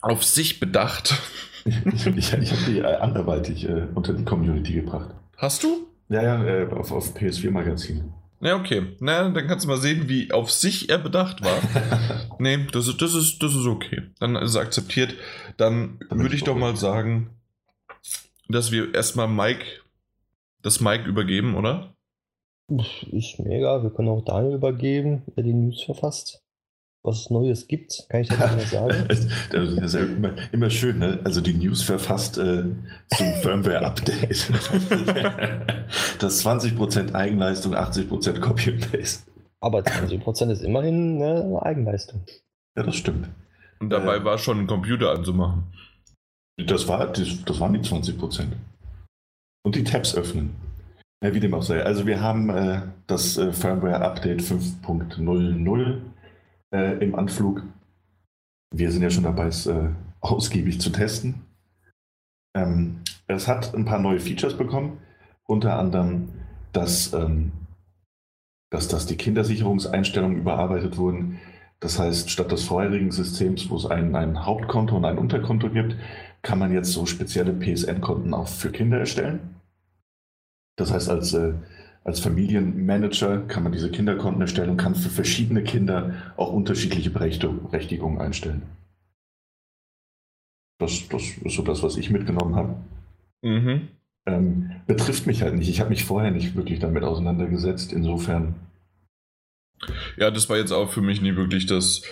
auf 0.00 0.24
sich 0.24 0.58
bedacht. 0.58 1.20
ich, 1.66 2.06
ich, 2.06 2.32
ich 2.32 2.32
habe 2.32 2.62
die 2.66 2.78
äh, 2.78 2.96
anderweitig 2.96 3.68
äh, 3.68 3.82
unter 3.94 4.14
die 4.14 4.24
Community 4.24 4.72
gebracht. 4.72 5.10
Hast 5.36 5.64
du? 5.64 5.86
Ja, 6.08 6.22
ja, 6.22 6.44
äh, 6.44 6.66
auf, 6.70 6.92
auf 6.92 7.14
PS4 7.14 7.50
Magazin. 8.40 8.46
Ja, 8.46 8.56
okay. 8.56 8.96
Na, 9.00 9.28
dann 9.28 9.46
kannst 9.46 9.64
du 9.64 9.68
mal 9.68 9.78
sehen, 9.78 10.08
wie 10.08 10.32
auf 10.32 10.50
sich 10.50 10.88
er 10.88 10.98
bedacht 10.98 11.42
war. 11.44 11.58
nee, 12.38 12.66
das 12.72 12.88
ist, 12.88 13.00
das, 13.00 13.14
ist, 13.14 13.42
das 13.42 13.54
ist 13.54 13.66
okay. 13.66 14.02
Dann 14.18 14.36
ist 14.36 14.50
es 14.50 14.56
akzeptiert. 14.56 15.14
Dann 15.56 15.98
würde 16.10 16.34
ich 16.34 16.44
doch 16.44 16.56
mal 16.56 16.76
sagen, 16.76 17.30
dass 18.48 18.70
wir 18.70 18.94
erstmal 18.94 19.28
Mike 19.28 19.64
das 20.62 20.80
Mike 20.80 21.08
übergeben, 21.08 21.54
oder? 21.54 21.94
Ist 23.12 23.38
mega. 23.38 23.82
Wir 23.82 23.90
können 23.90 24.08
auch 24.08 24.24
Daniel 24.24 24.56
übergeben, 24.56 25.22
der 25.36 25.44
die 25.44 25.52
News 25.52 25.84
verfasst 25.84 26.45
was 27.06 27.20
es 27.20 27.30
Neues 27.30 27.68
gibt. 27.68 28.06
Kann 28.08 28.22
ich 28.22 28.28
das 28.28 28.56
nicht 28.56 28.68
sagen? 28.68 29.04
das 29.08 29.24
ist 29.54 29.94
ja 29.94 30.00
immer, 30.00 30.32
immer 30.52 30.70
schön, 30.70 30.98
ne? 30.98 31.20
Also 31.24 31.40
die 31.40 31.54
News 31.54 31.82
verfasst 31.82 32.38
äh, 32.38 32.64
zum 33.16 33.26
Firmware-Update. 33.42 34.50
das 36.18 36.44
20% 36.44 37.14
Eigenleistung, 37.14 37.74
80% 37.74 38.40
Copy 38.40 38.72
and 38.72 38.92
Paste. 38.92 39.30
Aber 39.60 39.80
20% 39.80 40.50
ist 40.50 40.62
immerhin 40.62 41.18
ne, 41.18 41.42
eine 41.42 41.62
Eigenleistung. 41.62 42.24
Ja, 42.76 42.82
das 42.82 42.96
stimmt. 42.96 43.28
Und 43.78 43.90
dabei 43.90 44.16
äh, 44.16 44.24
war 44.24 44.38
schon 44.38 44.60
ein 44.60 44.66
Computer 44.66 45.12
anzumachen. 45.12 45.64
Das, 46.58 46.88
war, 46.88 47.06
das, 47.06 47.44
das 47.44 47.60
waren 47.60 47.72
die 47.72 47.80
20%. 47.80 48.46
Und 49.64 49.74
die 49.74 49.84
Tabs 49.84 50.14
öffnen. 50.14 50.54
Ja, 51.22 51.34
wie 51.34 51.40
dem 51.40 51.54
auch 51.54 51.62
sei. 51.62 51.82
Also 51.82 52.06
wir 52.06 52.20
haben 52.20 52.50
äh, 52.50 52.82
das 53.06 53.38
äh, 53.38 53.52
Firmware-Update 53.52 54.42
5.00 54.42 56.00
äh, 56.74 56.98
im 56.98 57.14
Anflug. 57.14 57.62
Wir 58.74 58.90
sind 58.90 59.02
ja 59.02 59.10
schon 59.10 59.24
dabei, 59.24 59.46
es 59.46 59.66
äh, 59.66 59.90
ausgiebig 60.20 60.80
zu 60.80 60.90
testen. 60.90 61.42
Ähm, 62.56 63.02
es 63.26 63.48
hat 63.48 63.74
ein 63.74 63.84
paar 63.84 63.98
neue 63.98 64.20
Features 64.20 64.56
bekommen, 64.56 64.98
unter 65.44 65.78
anderem, 65.78 66.28
dass, 66.72 67.12
ähm, 67.12 67.52
dass, 68.70 68.88
dass 68.88 69.06
die 69.06 69.16
Kindersicherungseinstellungen 69.16 70.38
überarbeitet 70.38 70.96
wurden. 70.96 71.38
Das 71.80 71.98
heißt, 71.98 72.30
statt 72.30 72.52
des 72.52 72.64
vorherigen 72.64 73.10
Systems, 73.10 73.68
wo 73.68 73.76
es 73.76 73.86
ein, 73.86 74.14
ein 74.16 74.46
Hauptkonto 74.46 74.96
und 74.96 75.04
ein 75.04 75.18
Unterkonto 75.18 75.68
gibt, 75.70 75.96
kann 76.42 76.58
man 76.58 76.72
jetzt 76.72 76.92
so 76.92 77.06
spezielle 77.06 77.52
PSN-Konten 77.52 78.32
auch 78.32 78.48
für 78.48 78.70
Kinder 78.70 78.98
erstellen. 78.98 79.56
Das 80.76 80.92
heißt, 80.92 81.10
als 81.10 81.34
äh, 81.34 81.54
als 82.06 82.20
Familienmanager 82.20 83.48
kann 83.48 83.64
man 83.64 83.72
diese 83.72 83.90
Kinderkonten 83.90 84.40
erstellen 84.40 84.70
und 84.70 84.76
kann 84.76 84.94
für 84.94 85.08
verschiedene 85.08 85.64
Kinder 85.64 86.14
auch 86.36 86.52
unterschiedliche 86.52 87.10
Berechtigungen 87.10 88.20
einstellen. 88.20 88.62
Das, 90.78 91.08
das 91.08 91.22
ist 91.42 91.56
so 91.56 91.62
das, 91.62 91.82
was 91.82 91.96
ich 91.96 92.10
mitgenommen 92.10 92.54
habe. 92.54 92.76
Mhm. 93.42 93.88
Ähm, 94.24 94.70
betrifft 94.86 95.26
mich 95.26 95.42
halt 95.42 95.56
nicht. 95.56 95.68
Ich 95.68 95.80
habe 95.80 95.90
mich 95.90 96.04
vorher 96.04 96.30
nicht 96.30 96.54
wirklich 96.54 96.78
damit 96.78 97.02
auseinandergesetzt. 97.02 97.92
Insofern. 97.92 98.54
Ja, 100.16 100.30
das 100.30 100.48
war 100.48 100.58
jetzt 100.58 100.72
auch 100.72 100.92
für 100.92 101.02
mich 101.02 101.20
nie 101.20 101.34
wirklich 101.34 101.66
das 101.66 102.02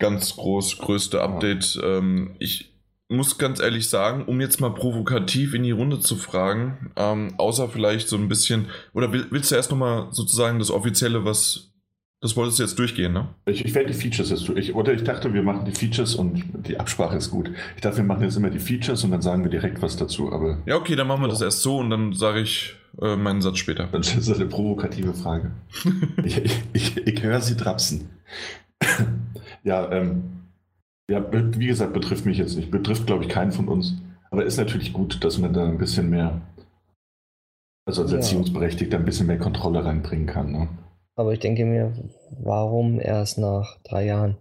ganz 0.00 0.34
groß 0.34 0.78
größte 0.78 1.22
Update. 1.22 1.76
Ja. 1.76 1.98
Ähm, 1.98 2.34
ich 2.40 2.75
muss 3.08 3.38
ganz 3.38 3.60
ehrlich 3.60 3.88
sagen, 3.88 4.24
um 4.24 4.40
jetzt 4.40 4.60
mal 4.60 4.74
provokativ 4.74 5.54
in 5.54 5.62
die 5.62 5.70
Runde 5.70 6.00
zu 6.00 6.16
fragen, 6.16 6.90
ähm, 6.96 7.34
außer 7.36 7.68
vielleicht 7.68 8.08
so 8.08 8.16
ein 8.16 8.28
bisschen, 8.28 8.66
oder 8.94 9.12
will, 9.12 9.26
willst 9.30 9.50
du 9.50 9.54
erst 9.54 9.70
nochmal 9.70 10.08
sozusagen 10.10 10.58
das 10.58 10.70
Offizielle, 10.70 11.24
was, 11.24 11.72
das 12.20 12.36
wolltest 12.36 12.58
du 12.58 12.64
jetzt 12.64 12.78
durchgehen, 12.78 13.12
ne? 13.12 13.28
Ich, 13.46 13.64
ich 13.64 13.74
werde 13.74 13.92
die 13.92 13.98
Features 13.98 14.30
jetzt 14.30 14.48
durch. 14.48 14.74
Oder 14.74 14.92
ich 14.92 15.04
dachte, 15.04 15.32
wir 15.32 15.42
machen 15.42 15.64
die 15.64 15.72
Features 15.72 16.14
und 16.14 16.42
die 16.66 16.80
Absprache 16.80 17.16
ist 17.16 17.30
gut. 17.30 17.50
Ich 17.76 17.82
dachte, 17.82 17.98
wir 17.98 18.04
machen 18.04 18.22
jetzt 18.22 18.36
immer 18.36 18.50
die 18.50 18.58
Features 18.58 19.04
und 19.04 19.12
dann 19.12 19.22
sagen 19.22 19.44
wir 19.44 19.50
direkt 19.50 19.82
was 19.82 19.96
dazu, 19.96 20.32
aber. 20.32 20.58
Ja, 20.66 20.76
okay, 20.76 20.96
dann 20.96 21.06
machen 21.06 21.22
wir 21.22 21.28
das 21.28 21.42
erst 21.42 21.62
so 21.62 21.78
und 21.78 21.90
dann 21.90 22.12
sage 22.12 22.40
ich 22.40 22.74
äh, 23.00 23.16
meinen 23.16 23.42
Satz 23.42 23.58
später. 23.58 23.88
Das 23.92 24.14
ist 24.14 24.32
eine 24.32 24.46
provokative 24.46 25.14
Frage. 25.14 25.52
ich, 26.24 26.42
ich, 26.72 26.96
ich, 26.96 27.22
höre 27.22 27.40
sie 27.40 27.56
trapsen. 27.56 28.08
ja, 29.62 29.90
ähm, 29.92 30.35
ja, 31.10 31.24
wie 31.32 31.66
gesagt, 31.66 31.92
betrifft 31.92 32.26
mich 32.26 32.38
jetzt 32.38 32.56
nicht. 32.56 32.70
Betrifft, 32.70 33.06
glaube 33.06 33.24
ich, 33.24 33.30
keinen 33.30 33.52
von 33.52 33.68
uns. 33.68 33.94
Aber 34.30 34.44
ist 34.44 34.56
natürlich 34.56 34.92
gut, 34.92 35.22
dass 35.24 35.38
man 35.38 35.52
da 35.52 35.64
ein 35.64 35.78
bisschen 35.78 36.10
mehr, 36.10 36.40
also 37.86 38.02
als 38.02 38.10
ja. 38.10 38.18
Erziehungsberechtigter, 38.18 38.98
ein 38.98 39.04
bisschen 39.04 39.28
mehr 39.28 39.38
Kontrolle 39.38 39.84
reinbringen 39.84 40.26
kann. 40.26 40.52
Ne? 40.52 40.68
Aber 41.14 41.32
ich 41.32 41.38
denke 41.38 41.64
mir, 41.64 41.92
warum 42.42 43.00
erst 43.00 43.38
nach 43.38 43.78
drei 43.84 44.06
Jahren? 44.06 44.36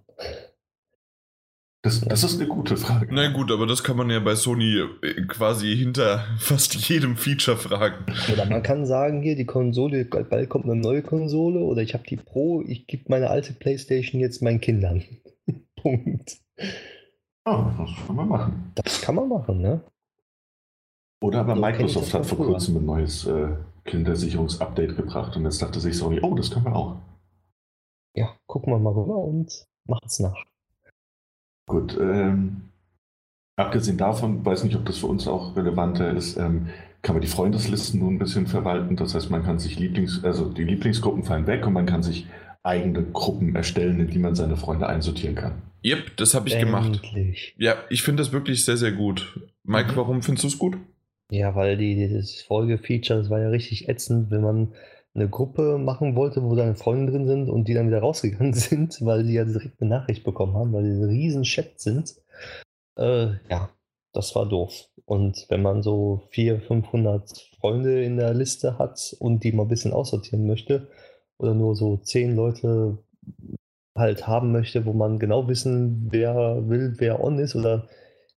Das, 1.84 2.02
das, 2.02 2.24
ist 2.24 2.40
eine 2.40 2.50
gute 2.50 2.78
Frage. 2.78 3.08
Na 3.12 3.32
gut, 3.32 3.52
aber 3.52 3.68
das 3.68 3.84
kann 3.84 3.96
man 3.96 4.10
ja 4.10 4.20
bei 4.20 4.34
Sony 4.34 4.82
äh, 5.04 5.22
quasi 5.28 5.78
hinter 5.78 6.26
fast 6.40 6.74
jedem 6.90 7.16
Feature 7.16 7.58
fragen. 7.58 8.06
Oder 8.34 8.48
man 8.48 8.64
kann 8.64 8.88
sagen, 8.88 9.22
hier, 9.22 9.36
die 9.36 9.46
Konsole, 9.46 10.04
bald 10.06 10.50
kommt 10.50 10.66
eine 10.66 10.76
neue 10.76 11.04
Konsole 11.04 11.60
oder 11.60 11.84
ich 11.84 11.94
habe 11.94 12.04
die 12.10 12.18
Pro, 12.18 12.64
ich 12.66 12.88
gebe 12.88 13.04
meine 13.10 13.30
alte 13.30 13.54
Playstation 13.54 14.20
jetzt 14.20 14.42
meinen 14.42 14.62
Kindern. 14.62 15.04
Punkt. 15.80 16.40
Oh, 17.46 17.66
das 17.78 18.08
kann 18.08 18.16
man 18.16 18.28
machen. 18.28 18.72
Das 18.76 19.02
kann 19.02 19.16
man 19.16 19.30
machen, 19.30 19.62
ne? 19.62 19.82
Oder 21.22 21.42
aber 21.42 21.56
so 21.56 21.62
Microsoft 21.62 22.14
hat 22.14 22.26
vor 22.26 22.38
kurzem 22.38 22.78
ein 22.78 22.86
neues 22.86 23.26
äh, 23.26 23.56
Kindersicherungsupdate 23.86 24.96
gebracht 24.96 25.36
und 25.36 25.44
jetzt 25.44 25.62
dachte 25.62 25.80
sich 25.80 25.98
Sony, 25.98 26.20
oh, 26.22 26.36
das 26.36 26.52
können 26.52 26.66
wir 26.66 26.76
auch. 26.76 26.98
Ja, 28.16 28.36
gucken 28.48 28.74
wir 28.74 28.80
mal 28.80 28.94
rüber 28.94 29.18
und 29.18 29.66
machen 29.88 30.06
es 30.06 30.20
nach. 30.20 30.44
Gut, 31.68 31.98
ähm, 32.00 32.70
abgesehen 33.56 33.98
davon, 33.98 34.46
weiß 34.46 34.64
nicht, 34.64 34.76
ob 34.76 34.86
das 34.86 35.00
für 35.00 35.08
uns 35.08 35.28
auch 35.28 35.56
relevanter 35.56 36.12
ist, 36.12 36.38
ähm, 36.38 36.70
kann 37.02 37.16
man 37.16 37.22
die 37.22 37.28
Freundeslisten 37.28 38.00
nun 38.00 38.16
ein 38.16 38.20
bisschen 38.20 38.48
verwalten. 38.48 38.96
Das 38.96 39.14
heißt, 39.14 39.30
man 39.30 39.44
kann 39.44 39.60
sich 39.60 39.78
Lieblings, 39.80 40.24
also 40.24 40.50
die 40.50 40.64
Lieblingsgruppen 40.64 41.24
fallen 41.24 41.48
weg 41.48 41.66
und 41.68 41.74
man 41.74 41.86
kann 41.86 42.04
sich 42.04 42.28
eigene 42.64 43.04
Gruppen 43.04 43.56
erstellen, 43.56 44.00
in 44.00 44.08
die 44.08 44.20
man 44.20 44.36
seine 44.36 44.58
Freunde 44.58 44.88
einsortieren 44.88 45.36
kann. 45.36 45.62
Yep, 45.86 46.18
das 46.18 46.34
habe 46.34 46.48
ich 46.48 46.56
Endlich. 46.56 46.72
gemacht. 46.72 47.54
Ja, 47.58 47.84
ich 47.92 48.02
finde 48.02 48.24
das 48.24 48.32
wirklich 48.32 48.66
sehr, 48.66 48.76
sehr 48.76 48.92
gut. 48.92 49.40
Mike, 49.64 49.92
mhm. 49.92 49.96
warum 49.98 50.24
findest 50.24 50.44
du 50.44 50.48
es 50.48 50.58
gut? 50.58 50.78
Ja, 51.30 51.54
weil 51.54 51.78
die, 51.78 51.94
dieses 51.96 52.42
Folge-Feature, 52.42 53.20
das 53.20 53.30
war 53.30 53.40
ja 53.40 53.50
richtig 53.50 53.88
ätzend, 53.88 54.32
wenn 54.32 54.42
man 54.42 54.74
eine 55.14 55.30
Gruppe 55.30 55.78
machen 55.78 56.16
wollte, 56.16 56.42
wo 56.42 56.56
seine 56.56 56.74
Freunde 56.74 57.12
drin 57.12 57.28
sind 57.28 57.50
und 57.50 57.68
die 57.68 57.76
dann 57.76 57.88
wieder 57.88 58.00
rausgegangen 58.02 58.54
sind, 58.54 58.98
weil 59.02 59.26
sie 59.26 59.36
ja 59.36 59.46
direkt 59.46 59.80
eine 59.80 59.92
Nachricht 59.92 60.24
bekommen 60.24 60.56
haben, 60.56 60.74
weil 60.74 60.84
sie 60.84 60.92
ein 60.92 61.10
riesen 61.10 61.44
Chat 61.44 61.80
sind. 61.80 62.16
Äh, 62.98 63.34
ja, 63.50 63.70
das 64.12 64.34
war 64.36 64.50
doof. 64.50 64.90
Und 65.06 65.46
wenn 65.50 65.62
man 65.62 65.84
so 65.84 66.24
400, 66.32 66.66
500 66.66 67.50
Freunde 67.60 68.04
in 68.04 68.18
der 68.18 68.34
Liste 68.34 68.80
hat 68.80 69.16
und 69.20 69.44
die 69.44 69.52
mal 69.52 69.64
ein 69.64 69.70
bisschen 69.70 69.94
aussortieren 69.94 70.48
möchte, 70.48 70.88
oder 71.38 71.54
nur 71.54 71.76
so 71.76 71.98
zehn 71.98 72.36
Leute 72.36 72.98
halt 73.96 74.28
haben 74.28 74.52
möchte, 74.52 74.86
wo 74.86 74.94
man 74.94 75.20
genau 75.20 75.48
wissen, 75.48 76.08
wer 76.12 76.68
will, 76.68 76.96
wer 76.98 77.24
on 77.24 77.40
ist 77.40 77.56
oder 77.56 77.88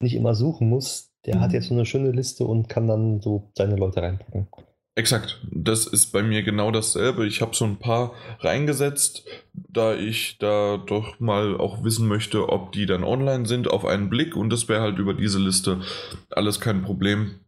nicht 0.00 0.14
immer 0.14 0.34
suchen 0.34 0.68
muss, 0.68 1.10
der 1.26 1.36
mhm. 1.36 1.40
hat 1.40 1.52
jetzt 1.52 1.68
so 1.68 1.74
eine 1.74 1.86
schöne 1.86 2.12
Liste 2.12 2.44
und 2.44 2.68
kann 2.68 2.86
dann 2.86 3.20
so 3.20 3.50
seine 3.56 3.76
Leute 3.76 4.00
reinpacken. 4.02 4.48
Exakt, 4.94 5.40
das 5.52 5.86
ist 5.86 6.06
bei 6.06 6.24
mir 6.24 6.42
genau 6.42 6.72
dasselbe. 6.72 7.24
Ich 7.24 7.40
habe 7.40 7.54
so 7.54 7.64
ein 7.64 7.76
paar 7.76 8.14
reingesetzt, 8.40 9.24
da 9.52 9.94
ich 9.94 10.38
da 10.38 10.76
doch 10.76 11.20
mal 11.20 11.56
auch 11.56 11.84
wissen 11.84 12.08
möchte, 12.08 12.48
ob 12.48 12.72
die 12.72 12.84
dann 12.84 13.04
online 13.04 13.46
sind 13.46 13.70
auf 13.70 13.84
einen 13.84 14.10
Blick 14.10 14.34
und 14.34 14.50
das 14.50 14.68
wäre 14.68 14.80
halt 14.80 14.98
über 14.98 15.14
diese 15.14 15.38
Liste 15.38 15.80
alles 16.30 16.58
kein 16.58 16.82
Problem. 16.82 17.38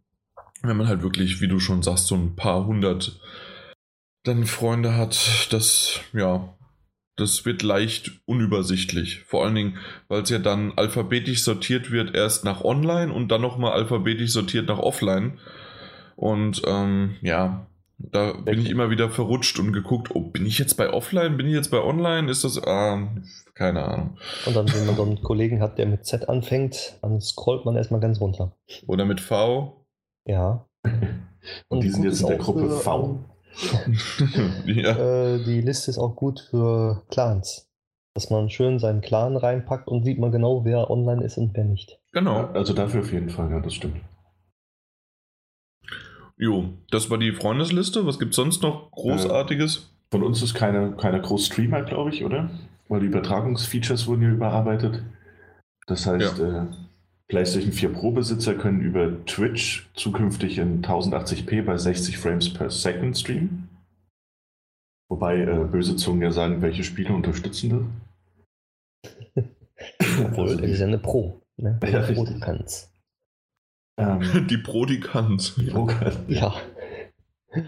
Wenn 0.62 0.76
man 0.76 0.86
halt 0.86 1.02
wirklich, 1.02 1.40
wie 1.40 1.48
du 1.48 1.58
schon 1.58 1.82
sagst, 1.82 2.06
so 2.06 2.14
ein 2.14 2.36
paar 2.36 2.66
hundert 2.66 3.20
dann 4.22 4.44
Freunde 4.44 4.96
hat, 4.96 5.48
das, 5.50 6.00
ja, 6.12 6.54
das 7.20 7.44
wird 7.44 7.62
leicht 7.62 8.12
unübersichtlich. 8.26 9.20
Vor 9.24 9.44
allen 9.44 9.54
Dingen, 9.54 9.78
weil 10.08 10.22
es 10.22 10.30
ja 10.30 10.38
dann 10.38 10.72
alphabetisch 10.76 11.42
sortiert 11.42 11.90
wird, 11.90 12.14
erst 12.14 12.44
nach 12.44 12.64
online 12.64 13.12
und 13.12 13.28
dann 13.28 13.42
nochmal 13.42 13.72
alphabetisch 13.72 14.30
sortiert 14.30 14.68
nach 14.68 14.78
offline. 14.78 15.38
Und 16.16 16.62
ähm, 16.66 17.16
ja, 17.22 17.66
Da 17.98 18.32
bin 18.32 18.60
ich 18.60 18.70
immer 18.70 18.88
wieder 18.88 19.10
verrutscht 19.10 19.58
und 19.58 19.72
geguckt, 19.74 20.10
oh, 20.14 20.20
bin 20.20 20.46
ich 20.46 20.58
jetzt 20.58 20.74
bei 20.78 20.90
Offline, 20.90 21.36
bin 21.36 21.46
ich 21.46 21.52
jetzt 21.52 21.70
bei 21.70 21.82
Online? 21.82 22.30
Ist 22.30 22.44
das, 22.44 22.56
äh, 22.56 23.06
keine 23.54 23.84
Ahnung. 23.84 24.18
Und 24.46 24.56
dann, 24.56 24.72
wenn 24.72 24.86
man 24.86 24.96
so 24.96 25.02
einen 25.02 25.22
Kollegen 25.22 25.60
hat, 25.60 25.76
der 25.78 25.86
mit 25.86 26.06
Z 26.06 26.28
anfängt, 26.28 26.98
dann 27.02 27.20
scrollt 27.20 27.66
man 27.66 27.76
erstmal 27.76 28.00
ganz 28.00 28.18
runter. 28.20 28.56
Oder 28.86 29.04
mit 29.04 29.20
V. 29.20 29.84
Ja. 30.26 30.66
Und, 30.82 31.20
und 31.68 31.84
die 31.84 31.90
sind 31.90 32.04
jetzt 32.04 32.22
in 32.22 32.28
der 32.28 32.38
Gruppe 32.38 32.70
für, 32.70 32.76
V. 32.78 33.18
ja. 34.66 35.34
äh, 35.34 35.44
die 35.44 35.60
Liste 35.60 35.90
ist 35.90 35.98
auch 35.98 36.16
gut 36.16 36.40
für 36.50 37.02
Clans. 37.10 37.68
Dass 38.14 38.30
man 38.30 38.50
schön 38.50 38.78
seinen 38.78 39.02
Clan 39.02 39.36
reinpackt 39.36 39.86
und 39.86 40.04
sieht 40.04 40.18
man 40.18 40.32
genau, 40.32 40.64
wer 40.64 40.90
online 40.90 41.22
ist 41.22 41.38
und 41.38 41.54
wer 41.54 41.64
nicht. 41.64 42.00
Genau. 42.12 42.46
also 42.46 42.72
dafür 42.72 43.00
auf 43.00 43.12
jeden 43.12 43.30
Fall, 43.30 43.50
ja, 43.50 43.60
das 43.60 43.74
stimmt. 43.74 44.00
Jo, 46.36 46.70
das 46.90 47.10
war 47.10 47.18
die 47.18 47.32
Freundesliste. 47.32 48.06
Was 48.06 48.18
gibt 48.18 48.30
es 48.30 48.36
sonst 48.36 48.62
noch 48.62 48.90
Großartiges? 48.92 49.76
Äh, 49.76 49.80
von 50.10 50.22
uns 50.22 50.42
ist 50.42 50.54
keine, 50.54 50.92
keine 50.92 51.20
Groß-Streamer, 51.20 51.82
glaube 51.82 52.10
ich, 52.10 52.24
oder? 52.24 52.50
Weil 52.88 53.00
die 53.00 53.06
Übertragungsfeatures 53.06 54.06
wurden 54.06 54.22
ja 54.22 54.30
überarbeitet. 54.30 55.02
Das 55.86 56.06
heißt, 56.06 56.38
ja. 56.38 56.62
äh, 56.62 56.66
PlayStation 57.30 57.72
4 57.72 57.92
Pro-Besitzer 57.92 58.54
können 58.54 58.80
über 58.80 59.24
Twitch 59.24 59.88
zukünftig 59.94 60.58
in 60.58 60.82
1080p 60.82 61.62
bei 61.62 61.78
60 61.78 62.18
Frames 62.18 62.52
per 62.52 62.70
Second 62.70 63.16
streamen. 63.16 63.68
Wobei 65.08 65.40
äh, 65.40 65.64
böse 65.64 65.94
Zungen 65.94 66.22
ja 66.22 66.32
sagen, 66.32 66.60
welche 66.60 66.82
Spiele 66.82 67.14
unterstützen 67.14 67.92
das? 69.04 69.44
Obwohl, 70.24 70.48
also, 70.48 70.64
ist 70.64 70.80
ja 70.80 70.86
eine 70.86 70.98
Pro. 70.98 71.40
Ne? 71.56 71.78
Ja, 71.84 72.02
Pro, 72.02 72.24
du 72.24 72.40
kannst. 72.40 72.92
Ähm, 73.96 74.46
die 74.50 74.58
Prodikant. 74.58 75.54
Ja. 76.26 76.54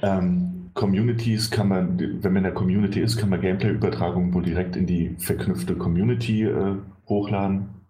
Ähm, 0.03 0.70
Communities 0.75 1.53
kann 1.53 1.68
man, 1.68 1.98
wenn 1.98 2.33
man 2.33 2.38
in 2.38 2.42
der 2.44 2.55
Community 2.55 3.01
ist, 3.01 3.16
kann 3.16 3.29
man 3.29 3.40
Gameplay-Übertragungen 3.40 4.35
wohl 4.35 4.42
direkt 4.42 4.75
in 4.75 4.87
die 4.87 5.14
verknüpfte 5.18 5.77
Community 5.77 6.44
äh, 6.44 6.77
hochladen. 7.09 7.82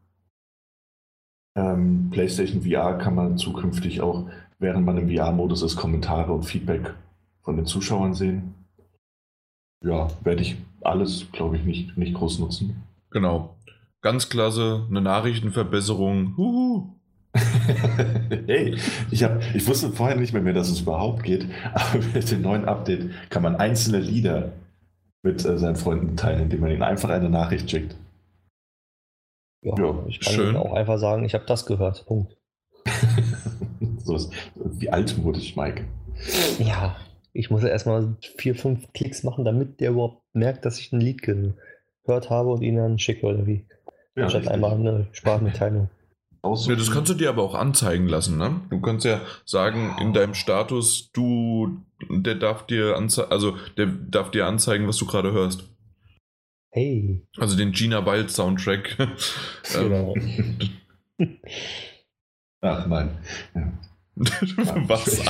Ähm, 1.55 2.09
PlayStation 2.11 2.63
VR 2.63 2.99
kann 2.99 3.15
man 3.15 3.37
zukünftig 3.37 4.01
auch, 4.01 4.29
während 4.59 4.87
man 4.87 4.99
im 4.99 5.15
VR-Modus 5.15 5.63
ist, 5.63 5.77
Kommentare 5.77 6.33
und 6.33 6.45
Feedback 6.45 6.95
von 7.43 7.57
den 7.57 7.67
Zuschauern 7.67 8.15
sehen. 8.15 8.55
Ja, 9.85 10.09
werde 10.23 10.43
ich 10.43 10.57
alles, 10.81 11.27
glaube 11.33 11.57
ich, 11.57 11.65
nicht, 11.65 11.99
nicht 11.99 12.15
groß 12.15 12.39
nutzen. 12.39 12.83
Genau. 13.11 13.57
Ganz 14.01 14.29
klasse, 14.29 14.87
eine 14.89 15.01
Nachrichtenverbesserung. 15.01 16.37
Huhu. 16.37 16.89
hey, 18.47 18.77
ich, 19.11 19.25
hab, 19.25 19.41
ich 19.55 19.67
wusste 19.67 19.91
vorher 19.91 20.17
nicht 20.17 20.33
mehr, 20.33 20.43
mehr, 20.43 20.53
dass 20.53 20.69
es 20.69 20.83
überhaupt 20.83 21.23
geht, 21.23 21.47
aber 21.73 22.03
mit 22.15 22.31
dem 22.31 22.43
neuen 22.43 22.67
Update 22.67 23.11
kann 23.31 23.43
man 23.43 23.57
einzelne 23.57 24.01
Lieder 24.01 24.53
mit 25.23 25.45
äh, 25.45 25.59
seinen 25.59 25.77
Freunden 25.77 26.17
teilen, 26.17 26.43
indem 26.43 26.61
man 26.61 26.71
ihnen 26.71 26.83
einfach 26.83 27.11
eine 27.11 27.31
Nachricht 27.31 27.71
schickt. 27.71 27.97
Ja, 29.63 29.75
ja 29.77 30.05
ich 30.09 30.21
kann 30.21 30.35
schön. 30.35 30.57
auch 30.57 30.73
einfach 30.73 30.99
sagen, 30.99 31.25
ich 31.25 31.35
habe 31.35 31.45
das 31.47 31.67
gehört. 31.67 32.05
Punkt. 32.07 32.37
so 33.99 34.17
ist, 34.17 34.33
wie 34.55 34.91
altmodisch, 34.91 35.57
Mike. 35.57 35.85
Ja, 36.59 36.97
ich 37.33 37.51
muss 37.51 37.63
ja 37.63 37.69
erstmal 37.69 38.17
vier, 38.39 38.55
fünf 38.55 38.93
Klicks 38.93 39.23
machen, 39.23 39.45
damit 39.45 39.81
der 39.81 39.91
überhaupt 39.91 40.23
merkt, 40.35 40.65
dass 40.65 40.79
ich 40.79 40.93
ein 40.93 41.01
Lied 41.01 41.23
gehört 41.23 42.31
habe 42.31 42.51
und 42.51 42.63
ihn 42.63 42.77
dann 42.77 42.99
schicke 42.99 43.27
oder 43.27 43.47
wie. 43.47 43.65
Ja, 44.17 44.25
Anstatt 44.25 44.49
einmal 44.49 44.73
eine 44.73 45.07
Sprachmitteilung. 45.13 45.89
Ja, 46.45 46.75
das 46.75 46.91
kannst 46.91 47.09
du 47.09 47.15
dir 47.15 47.29
aber 47.29 47.45
auch 47.45 47.55
anzeigen 47.55 48.09
lassen, 48.09 48.37
ne? 48.37 48.63
Du 48.69 48.81
kannst 48.81 49.05
ja 49.05 49.21
sagen, 49.45 49.95
in 50.01 50.13
deinem 50.13 50.35
Status, 50.35 51.13
du, 51.13 51.85
der 52.11 52.35
darf 52.35 52.67
dir 52.67 52.97
anzeigen, 52.97 53.31
also 53.31 53.57
der 53.77 53.87
darf 53.87 54.33
dir 54.33 54.47
anzeigen, 54.47 54.89
was 54.89 54.97
du 54.97 55.07
gerade 55.07 55.31
hörst. 55.31 55.72
Hey. 56.73 57.23
Also 57.37 57.57
den 57.57 57.73
Gina 57.73 58.01
Bild 58.01 58.31
Soundtrack. 58.31 58.97
Genau. 59.73 60.15
Ach 62.63 62.87
nein. 62.87 63.11
Ja. 63.55 63.73
was? 64.89 65.21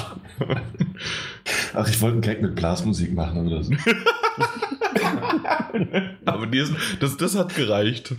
Ach, 1.75 1.89
ich 1.89 2.01
wollte 2.01 2.15
einen 2.15 2.23
Gag 2.23 2.43
mit 2.43 2.55
Blasmusik 2.55 3.13
machen, 3.13 3.41
aber 3.41 3.51
das. 3.51 3.71
aber 6.25 6.47
die 6.47 6.59
ist, 6.59 6.73
das, 7.01 7.17
das 7.17 7.37
hat 7.37 7.55
gereicht. 7.55 8.15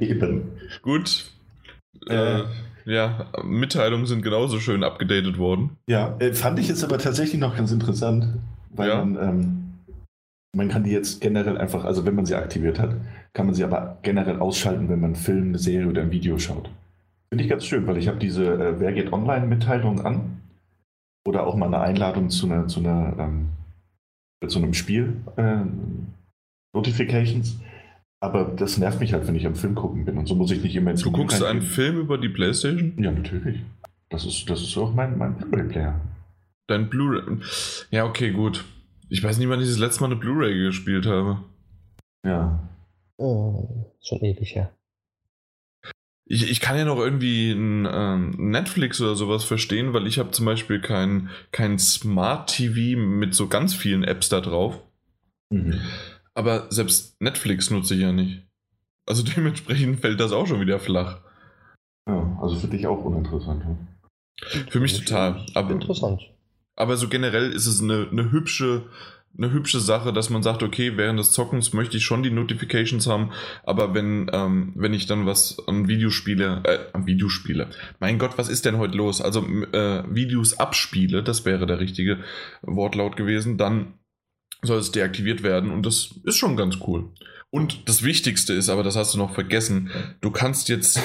Eben. 0.00 0.50
Gut, 0.82 1.32
äh, 2.08 2.42
ja, 2.84 3.26
Mitteilungen 3.44 4.06
sind 4.06 4.22
genauso 4.22 4.60
schön 4.60 4.82
abgedatet 4.82 5.38
worden. 5.38 5.76
Ja, 5.86 6.16
äh, 6.18 6.32
fand 6.32 6.58
ich 6.58 6.68
jetzt 6.68 6.84
aber 6.84 6.98
tatsächlich 6.98 7.40
noch 7.40 7.56
ganz 7.56 7.72
interessant, 7.72 8.26
weil 8.70 8.88
ja. 8.88 9.04
man, 9.04 9.28
ähm, 9.28 9.61
man 10.54 10.68
kann 10.68 10.84
die 10.84 10.90
jetzt 10.90 11.20
generell 11.20 11.58
einfach, 11.58 11.84
also 11.84 12.04
wenn 12.04 12.14
man 12.14 12.26
sie 12.26 12.34
aktiviert 12.34 12.78
hat, 12.78 12.94
kann 13.32 13.46
man 13.46 13.54
sie 13.54 13.64
aber 13.64 13.98
generell 14.02 14.38
ausschalten, 14.38 14.88
wenn 14.88 15.00
man 15.00 15.14
einen 15.14 15.22
Film, 15.22 15.48
eine 15.48 15.58
Serie 15.58 15.88
oder 15.88 16.02
ein 16.02 16.10
Video 16.10 16.38
schaut. 16.38 16.70
Finde 17.30 17.44
ich 17.44 17.50
ganz 17.50 17.64
schön, 17.64 17.86
weil 17.86 17.96
ich 17.96 18.08
habe 18.08 18.18
diese 18.18 18.44
äh, 18.44 18.80
Wer 18.80 18.92
geht 18.92 19.12
online-Mitteilung 19.12 20.04
an 20.04 20.42
oder 21.26 21.46
auch 21.46 21.56
mal 21.56 21.66
eine 21.66 21.80
Einladung 21.80 22.28
zu 22.28 22.46
einer, 22.46 22.68
zu 22.68 22.80
einer 22.80 23.14
ähm, 23.18 23.48
zu 24.46 24.58
einem 24.58 24.74
Spiel 24.74 25.16
äh, 25.36 25.60
Notifications 26.74 27.58
aber 28.22 28.44
das 28.44 28.78
nervt 28.78 29.00
mich 29.00 29.12
halt, 29.12 29.26
wenn 29.26 29.34
ich 29.34 29.46
am 29.46 29.56
Film 29.56 29.74
gucken 29.74 30.04
bin. 30.04 30.16
Und 30.16 30.26
so 30.26 30.36
muss 30.36 30.52
ich 30.52 30.62
nicht 30.62 30.76
immer 30.76 30.92
ins 30.92 31.02
Du 31.02 31.10
guckst 31.10 31.42
einen 31.42 31.60
Film 31.60 31.98
über 31.98 32.18
die 32.18 32.28
Playstation? 32.28 32.92
Ja, 32.96 33.10
natürlich. 33.10 33.58
Das 34.10 34.24
ist, 34.24 34.48
das 34.48 34.62
ist 34.62 34.78
auch 34.78 34.94
mein, 34.94 35.18
mein 35.18 35.34
Blu-ray-Player. 35.34 36.00
Dein 36.68 36.88
Blu-ray. 36.88 37.38
Ja, 37.90 38.04
okay, 38.04 38.30
gut. 38.30 38.64
Ich 39.12 39.22
weiß 39.22 39.36
nicht, 39.36 39.50
wann 39.50 39.60
ich 39.60 39.68
das 39.68 39.78
letzte 39.78 40.00
Mal 40.00 40.06
eine 40.06 40.16
Blu-ray 40.16 40.58
gespielt 40.58 41.04
habe. 41.04 41.44
Ja. 42.24 42.66
Oh, 43.18 43.92
schon 44.00 44.20
ewig 44.20 44.54
her. 44.54 44.72
Ich, 46.24 46.50
ich 46.50 46.60
kann 46.60 46.78
ja 46.78 46.86
noch 46.86 46.96
irgendwie 46.96 47.52
ein 47.52 47.86
ähm, 47.92 48.30
Netflix 48.38 49.02
oder 49.02 49.14
sowas 49.14 49.44
verstehen, 49.44 49.92
weil 49.92 50.06
ich 50.06 50.18
habe 50.18 50.30
zum 50.30 50.46
Beispiel 50.46 50.80
kein, 50.80 51.28
kein 51.50 51.78
Smart 51.78 52.48
TV 52.48 52.98
mit 52.98 53.34
so 53.34 53.48
ganz 53.48 53.74
vielen 53.74 54.02
Apps 54.02 54.30
da 54.30 54.40
drauf. 54.40 54.80
Mhm. 55.50 55.78
Aber 56.32 56.72
selbst 56.72 57.20
Netflix 57.20 57.68
nutze 57.68 57.94
ich 57.94 58.00
ja 58.00 58.12
nicht. 58.12 58.46
Also 59.06 59.22
dementsprechend 59.36 60.00
fällt 60.00 60.20
das 60.20 60.32
auch 60.32 60.46
schon 60.46 60.62
wieder 60.62 60.80
flach. 60.80 61.20
Ja, 62.08 62.38
also 62.40 62.56
für 62.56 62.68
dich 62.68 62.86
auch 62.86 63.04
uninteressant. 63.04 63.62
Ja? 63.62 64.64
Für 64.70 64.80
mich 64.80 64.98
total. 64.98 65.44
Aber, 65.52 65.70
interessant. 65.70 66.31
Aber 66.76 66.96
so 66.96 67.08
generell 67.08 67.52
ist 67.52 67.66
es 67.66 67.82
eine, 67.82 68.08
eine 68.10 68.32
hübsche 68.32 68.86
eine 69.36 69.50
hübsche 69.50 69.80
Sache, 69.80 70.12
dass 70.12 70.30
man 70.30 70.42
sagt, 70.42 70.62
okay, 70.62 70.96
während 70.96 71.18
des 71.18 71.32
Zockens 71.32 71.72
möchte 71.72 71.96
ich 71.96 72.04
schon 72.04 72.22
die 72.22 72.30
Notifications 72.30 73.06
haben, 73.06 73.30
aber 73.64 73.94
wenn, 73.94 74.30
ähm, 74.32 74.72
wenn 74.74 74.92
ich 74.92 75.06
dann 75.06 75.24
was 75.26 75.56
an 75.66 75.88
Videospiele, 75.88 76.60
äh, 76.64 76.80
an 76.92 77.06
Videospiele, 77.06 77.70
mein 77.98 78.18
Gott, 78.18 78.36
was 78.36 78.50
ist 78.50 78.66
denn 78.66 78.76
heute 78.76 78.94
los? 78.96 79.22
Also 79.22 79.40
äh, 79.72 80.02
Videos 80.08 80.58
abspiele, 80.58 81.22
das 81.22 81.46
wäre 81.46 81.66
der 81.66 81.80
richtige 81.80 82.18
Wortlaut 82.62 83.16
gewesen, 83.16 83.56
dann 83.56 83.94
soll 84.62 84.78
es 84.78 84.92
deaktiviert 84.92 85.42
werden 85.42 85.70
und 85.70 85.86
das 85.86 86.20
ist 86.24 86.36
schon 86.36 86.56
ganz 86.56 86.76
cool. 86.86 87.08
Und 87.50 87.88
das 87.88 88.02
Wichtigste 88.02 88.52
ist, 88.54 88.68
aber 88.68 88.82
das 88.82 88.96
hast 88.96 89.14
du 89.14 89.18
noch 89.18 89.34
vergessen, 89.34 89.90
du 90.20 90.30
kannst 90.30 90.68
jetzt 90.68 91.00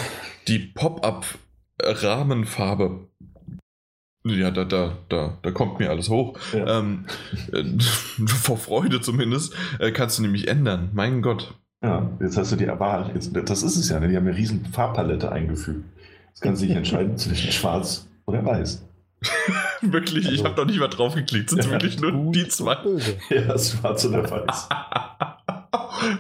die 0.48 0.60
Pop-up-Rahmenfarbe 0.60 3.08
ja, 4.30 4.52
da, 4.52 4.66
da, 4.66 4.98
da, 5.10 5.38
da 5.42 5.52
kommt 5.52 5.80
mir 5.80 5.90
alles 5.90 6.10
hoch. 6.10 6.38
Ja. 6.54 6.80
Ähm, 6.80 7.06
äh, 7.52 7.64
vor 8.28 8.58
Freude 8.58 9.02
zumindest, 9.02 9.54
äh, 9.80 9.92
kannst 9.92 10.18
du 10.18 10.24
nämlich 10.24 10.48
ändern. 10.48 10.90
Mein 10.94 11.22
Gott. 11.22 11.54
Ja, 11.84 12.10
jetzt 12.20 12.38
hast 12.38 12.52
du 12.52 12.56
die 12.56 12.68
Wahl. 12.68 13.14
Das 13.46 13.64
ist 13.64 13.76
es 13.76 13.90
ja, 13.90 14.00
ne? 14.00 14.08
die 14.08 14.18
haben 14.18 14.28
eine 14.28 14.36
riesen 14.36 14.66
Farbpalette 14.66 15.32
eingefügt. 15.32 15.86
Jetzt 16.30 16.42
kannst 16.42 16.62
du 16.62 16.68
dich 16.68 16.76
entscheiden 16.76 17.18
zwischen 17.18 17.52
schwarz 17.52 18.08
oder 18.26 18.46
weiß. 18.46 18.84
wirklich, 19.82 20.26
also, 20.26 20.38
ich 20.38 20.44
habe 20.44 20.56
noch 20.56 20.68
nicht 20.68 20.80
mal 20.80 20.88
drauf 20.88 21.16
geklickt. 21.16 21.50
Sind 21.50 21.66
ja, 21.66 21.72
wirklich 21.72 22.00
nur 22.00 22.32
die 22.32 22.48
zwei? 22.48 22.78
Ja, 23.30 23.58
schwarz 23.58 24.06
oder 24.06 24.30
weiß. 24.30 24.70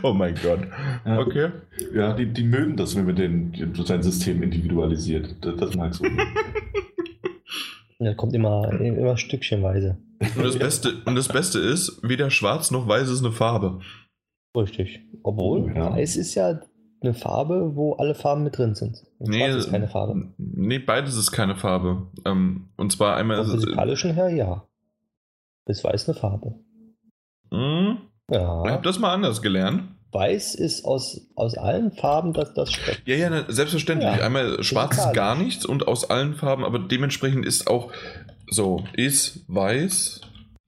oh 0.02 0.14
mein 0.14 0.36
Gott. 0.42 0.62
Ja, 1.06 1.20
okay. 1.20 1.50
Ja, 1.94 2.14
die, 2.14 2.26
die 2.26 2.44
mögen 2.44 2.76
das, 2.76 2.96
wenn 2.96 3.06
man 3.06 3.16
den, 3.16 3.74
sein 3.86 4.02
System 4.02 4.42
individualisiert. 4.42 5.36
Das, 5.42 5.56
das 5.58 5.76
magst 5.76 6.00
du. 6.04 6.08
Ja, 8.00 8.14
kommt 8.14 8.34
immer, 8.34 8.72
immer 8.80 9.18
stückchenweise. 9.18 9.98
Und 10.36 10.44
das, 10.44 10.58
Beste, 10.58 10.94
und 11.06 11.16
das 11.16 11.28
Beste 11.28 11.60
ist, 11.60 12.00
weder 12.04 12.30
schwarz 12.30 12.72
noch 12.72 12.88
weiß 12.88 13.10
ist 13.10 13.24
eine 13.24 13.32
Farbe. 13.32 13.80
Richtig. 14.56 15.02
Obwohl, 15.24 15.74
ja. 15.76 15.92
weiß 15.92 16.16
ist 16.16 16.36
ja 16.36 16.60
eine 17.02 17.14
Farbe, 17.14 17.76
wo 17.76 17.94
alle 17.94 18.16
Farben 18.16 18.44
mit 18.44 18.58
drin 18.58 18.76
sind. 18.76 19.04
Und 19.20 19.30
nee, 19.30 19.48
ist 19.48 19.70
keine 19.70 19.88
Farbe. 19.88 20.34
Nee, 20.38 20.80
beides 20.80 21.16
ist 21.16 21.32
keine 21.32 21.56
Farbe. 21.56 22.08
Ähm, 22.26 22.70
und 22.78 22.92
zwar 22.92 23.16
einmal. 23.16 23.44
Vom 23.44 23.60
physikalischen 23.60 24.14
her, 24.14 24.30
ja. 24.30 24.68
Ist 25.66 25.84
weiß 25.84 26.10
eine 26.10 26.18
Farbe. 26.18 26.56
Mhm. 27.52 27.98
Ja. 28.32 28.64
Ich 28.66 28.72
habe 28.72 28.84
das 28.84 29.00
mal 29.00 29.14
anders 29.14 29.42
gelernt. 29.42 29.84
Weiß 30.12 30.56
ist 30.56 30.86
aus, 30.86 31.22
aus 31.36 31.58
allen 31.58 31.92
Farben 31.92 32.34
das, 32.34 32.54
das 32.54 32.72
Spektrum. 32.72 33.04
Ja, 33.06 33.16
ja, 33.16 33.46
selbstverständlich. 33.48 34.18
Ja, 34.18 34.26
Einmal 34.26 34.64
schwarz 34.64 34.98
ist 34.98 35.14
gar 35.14 35.36
nichts 35.36 35.66
und 35.66 35.88
aus 35.88 36.10
allen 36.10 36.36
Farben, 36.36 36.64
aber 36.64 36.80
dementsprechend 36.80 37.46
ist 37.46 37.68
auch 37.68 37.92
so, 38.50 38.84
ist 38.94 39.44
weiß 39.48 40.22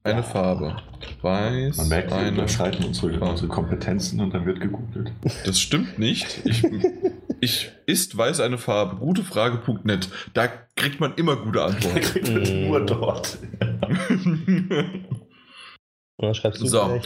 eine 0.03 0.21
ja. 0.21 0.23
Farbe. 0.23 0.77
Weiß. 1.21 1.77
Man 1.77 1.89
merkt, 1.89 2.11
wir 2.11 2.27
unterscheiden 2.27 2.85
unsere, 2.85 3.19
unsere, 3.19 3.47
Kompetenzen 3.47 4.19
und 4.19 4.33
dann 4.33 4.45
wird 4.45 4.59
gegoogelt. 4.59 5.11
Das 5.45 5.59
stimmt 5.59 5.99
nicht. 5.99 6.41
Ich, 6.45 6.63
ich 7.39 7.71
ist 7.85 8.17
weiß 8.17 8.41
eine 8.41 8.57
Farbe? 8.57 8.97
Gutefrage.net. 8.97 10.09
Da 10.33 10.47
kriegt 10.75 10.99
man 10.99 11.13
immer 11.15 11.37
gute 11.37 11.63
Antworten. 11.63 11.99
kriegt 12.01 12.29
man 12.29 12.67
nur 12.67 12.85
dort. 12.85 13.37
so, 16.53 16.99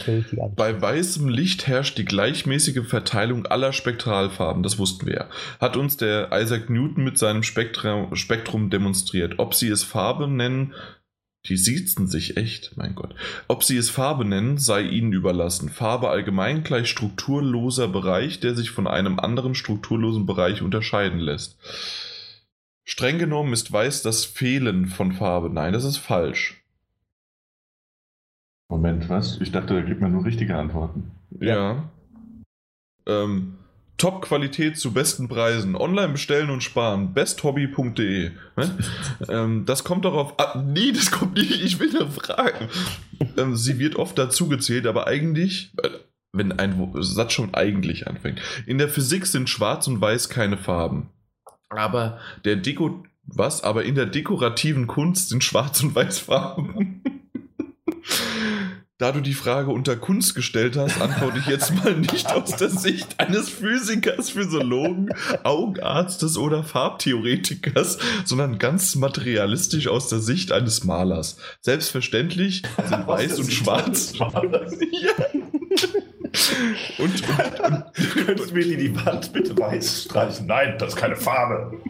bei 0.56 0.80
weißem 0.80 1.28
Licht 1.28 1.68
herrscht 1.68 1.98
die 1.98 2.04
gleichmäßige 2.04 2.84
Verteilung 2.84 3.46
aller 3.46 3.72
Spektralfarben, 3.72 4.64
das 4.64 4.78
wussten 4.78 5.06
wir 5.06 5.14
ja. 5.14 5.28
Hat 5.60 5.76
uns 5.76 5.96
der 5.96 6.30
Isaac 6.32 6.68
Newton 6.68 7.04
mit 7.04 7.16
seinem 7.16 7.44
Spektrum, 7.44 8.16
Spektrum 8.16 8.70
demonstriert. 8.70 9.38
Ob 9.38 9.54
sie 9.54 9.68
es 9.68 9.84
Farbe 9.84 10.26
nennen, 10.26 10.74
die 11.46 11.56
siezen 11.56 12.08
sich 12.08 12.36
echt, 12.36 12.76
mein 12.76 12.94
Gott. 12.94 13.14
Ob 13.48 13.62
sie 13.62 13.76
es 13.76 13.90
Farbe 13.90 14.24
nennen, 14.24 14.58
sei 14.58 14.82
ihnen 14.82 15.12
überlassen. 15.12 15.68
Farbe 15.68 16.08
allgemein 16.08 16.64
gleich 16.64 16.88
strukturloser 16.88 17.86
Bereich, 17.86 18.40
der 18.40 18.54
sich 18.54 18.70
von 18.70 18.86
einem 18.88 19.20
anderen 19.20 19.54
strukturlosen 19.54 20.26
Bereich 20.26 20.62
unterscheiden 20.62 21.20
lässt. 21.20 21.58
Streng 22.84 23.18
genommen 23.18 23.52
ist 23.52 23.70
weiß 23.70 24.02
das 24.02 24.24
Fehlen 24.24 24.86
von 24.86 25.12
Farbe. 25.12 25.50
Nein, 25.50 25.72
das 25.72 25.84
ist 25.84 25.98
falsch. 25.98 26.63
Moment, 28.74 29.08
was? 29.08 29.40
Ich 29.40 29.52
dachte, 29.52 29.72
da 29.74 29.82
gibt 29.82 30.00
man 30.00 30.10
nur 30.10 30.24
richtige 30.24 30.56
Antworten. 30.56 31.12
Ja. 31.38 31.54
ja. 31.54 31.90
Ähm, 33.06 33.54
Top-Qualität 33.98 34.76
zu 34.76 34.92
besten 34.92 35.28
Preisen. 35.28 35.76
Online 35.76 36.08
bestellen 36.08 36.50
und 36.50 36.60
sparen. 36.60 37.14
besthobby.de. 37.14 38.32
Ne? 38.56 38.78
ähm, 39.28 39.64
das 39.64 39.84
kommt 39.84 40.04
darauf. 40.04 40.34
Ah, 40.40 40.60
nee, 40.60 40.90
das 40.90 41.12
kommt 41.12 41.34
nicht. 41.34 41.62
Ich 41.62 41.78
will 41.78 41.92
nur 41.92 42.10
fragen. 42.10 42.68
Ähm, 43.36 43.54
sie 43.54 43.78
wird 43.78 43.94
oft 43.94 44.18
dazu 44.18 44.48
gezählt, 44.48 44.88
aber 44.88 45.06
eigentlich, 45.06 45.72
äh, 45.80 45.90
wenn 46.32 46.50
ein 46.50 46.90
Satz 46.96 47.32
schon 47.32 47.54
eigentlich 47.54 48.08
anfängt. 48.08 48.40
In 48.66 48.78
der 48.78 48.88
Physik 48.88 49.26
sind 49.26 49.48
Schwarz 49.48 49.86
und 49.86 50.00
Weiß 50.00 50.28
keine 50.30 50.56
Farben. 50.58 51.10
Aber 51.68 52.18
der 52.44 52.56
Deko. 52.56 53.04
Was? 53.26 53.62
Aber 53.62 53.84
in 53.84 53.94
der 53.94 54.06
dekorativen 54.06 54.88
Kunst 54.88 55.28
sind 55.28 55.44
Schwarz 55.44 55.80
und 55.80 55.94
Weiß 55.94 56.18
Farben. 56.18 57.03
Da 58.96 59.10
du 59.10 59.20
die 59.20 59.34
Frage 59.34 59.72
unter 59.72 59.96
Kunst 59.96 60.36
gestellt 60.36 60.76
hast, 60.76 61.00
antworte 61.00 61.38
ich 61.40 61.46
jetzt 61.46 61.74
mal 61.74 61.96
nicht 61.96 62.30
aus 62.30 62.54
der 62.54 62.68
Sicht 62.68 63.18
eines 63.18 63.48
Physikers, 63.48 64.30
Physiologen, 64.30 65.08
Augenarztes 65.42 66.38
oder 66.38 66.62
Farbtheoretikers, 66.62 67.98
sondern 68.24 68.58
ganz 68.58 68.94
materialistisch 68.94 69.88
aus 69.88 70.10
der 70.10 70.20
Sicht 70.20 70.52
eines 70.52 70.84
Malers. 70.84 71.38
Selbstverständlich 71.60 72.62
sind 72.88 73.06
weiß 73.08 73.40
und 73.40 73.52
schwarz. 73.52 74.12
ja. 74.18 74.28
Und, 76.98 77.22
und, 77.28 78.28
und, 78.28 78.40
und 78.40 78.54
mir 78.54 78.76
die 78.76 78.94
Wand 79.04 79.32
bitte 79.32 79.58
weiß 79.58 80.04
streichen? 80.04 80.46
Nein, 80.46 80.76
das 80.78 80.90
ist 80.90 80.96
keine 80.96 81.16
Farbe. 81.16 81.80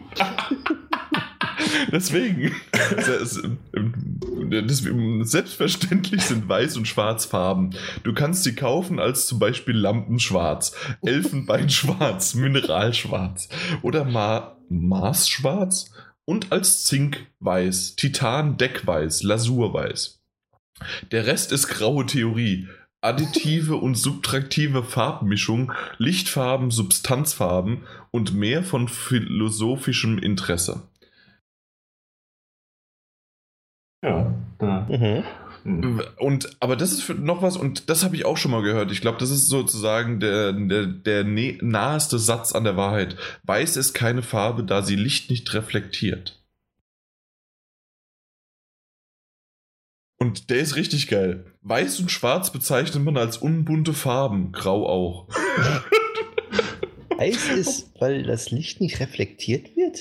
Deswegen. 1.91 2.55
Selbstverständlich 5.25 6.21
sind 6.21 6.47
Weiß 6.47 6.77
und 6.77 6.87
Schwarz 6.87 7.25
Farben. 7.25 7.71
Du 8.03 8.13
kannst 8.13 8.43
sie 8.43 8.55
kaufen 8.55 8.99
als 8.99 9.25
zum 9.25 9.39
Beispiel 9.39 9.75
Lampenschwarz, 9.75 10.75
Elfenbeinschwarz, 11.05 12.35
Mineralschwarz 12.35 13.49
oder 13.81 14.05
Ma 14.05 14.55
Marsschwarz 14.69 15.91
und 16.25 16.51
als 16.51 16.83
Zinkweiß, 16.85 17.95
Titan 17.95 18.57
Deckweiß, 18.57 19.23
Lasurweiß. 19.23 20.21
Der 21.11 21.27
Rest 21.27 21.51
ist 21.51 21.67
graue 21.67 22.05
Theorie. 22.05 22.67
Additive 23.01 23.75
und 23.75 23.95
subtraktive 23.95 24.83
Farbmischung, 24.83 25.71
Lichtfarben, 25.97 26.71
Substanzfarben 26.71 27.83
und 28.11 28.33
mehr 28.33 28.63
von 28.63 28.87
philosophischem 28.87 30.17
Interesse. 30.17 30.89
Ja. 34.05 34.33
Da. 34.59 34.87
Mhm. 34.89 35.23
mhm. 35.63 36.01
Und, 36.17 36.57
aber 36.59 36.75
das 36.75 36.91
ist 36.91 37.01
für 37.01 37.15
noch 37.15 37.41
was, 37.41 37.57
und 37.57 37.89
das 37.89 38.03
habe 38.03 38.15
ich 38.15 38.25
auch 38.25 38.37
schon 38.37 38.51
mal 38.51 38.61
gehört. 38.61 38.91
Ich 38.91 39.01
glaube, 39.01 39.17
das 39.17 39.31
ist 39.31 39.47
sozusagen 39.47 40.19
der, 40.19 40.53
der, 40.53 40.85
der 40.85 41.23
naheste 41.23 42.19
Satz 42.19 42.53
an 42.53 42.63
der 42.63 42.77
Wahrheit. 42.77 43.17
Weiß 43.43 43.77
ist 43.77 43.93
keine 43.93 44.21
Farbe, 44.21 44.63
da 44.63 44.83
sie 44.83 44.95
Licht 44.95 45.29
nicht 45.29 45.53
reflektiert. 45.53 46.41
Und 50.17 50.49
der 50.49 50.59
ist 50.59 50.75
richtig 50.75 51.07
geil. 51.07 51.45
Weiß 51.61 51.99
und 51.99 52.09
Schwarz 52.09 52.51
bezeichnet 52.51 53.03
man 53.03 53.17
als 53.17 53.37
unbunte 53.37 53.93
Farben, 53.93 54.51
Grau 54.51 54.87
auch. 54.87 55.27
Weiß 57.17 57.49
ist, 57.49 57.91
weil 57.99 58.23
das 58.23 58.51
Licht 58.51 58.81
nicht 58.81 58.99
reflektiert 58.99 59.75
wird? 59.75 59.99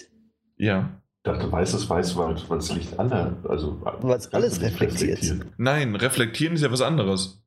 Ja 0.56 1.00
dachte, 1.24 1.50
weißes 1.50 1.90
Weiß, 1.90 2.16
weil 2.16 2.34
das 2.34 2.72
Licht 2.72 2.98
alle, 2.98 3.36
also 3.48 3.80
was 3.82 4.32
alles 4.32 4.60
reflektiert. 4.60 5.46
Nein, 5.56 5.96
reflektieren 5.96 6.54
ist 6.54 6.62
ja 6.62 6.70
was 6.70 6.82
anderes. 6.82 7.42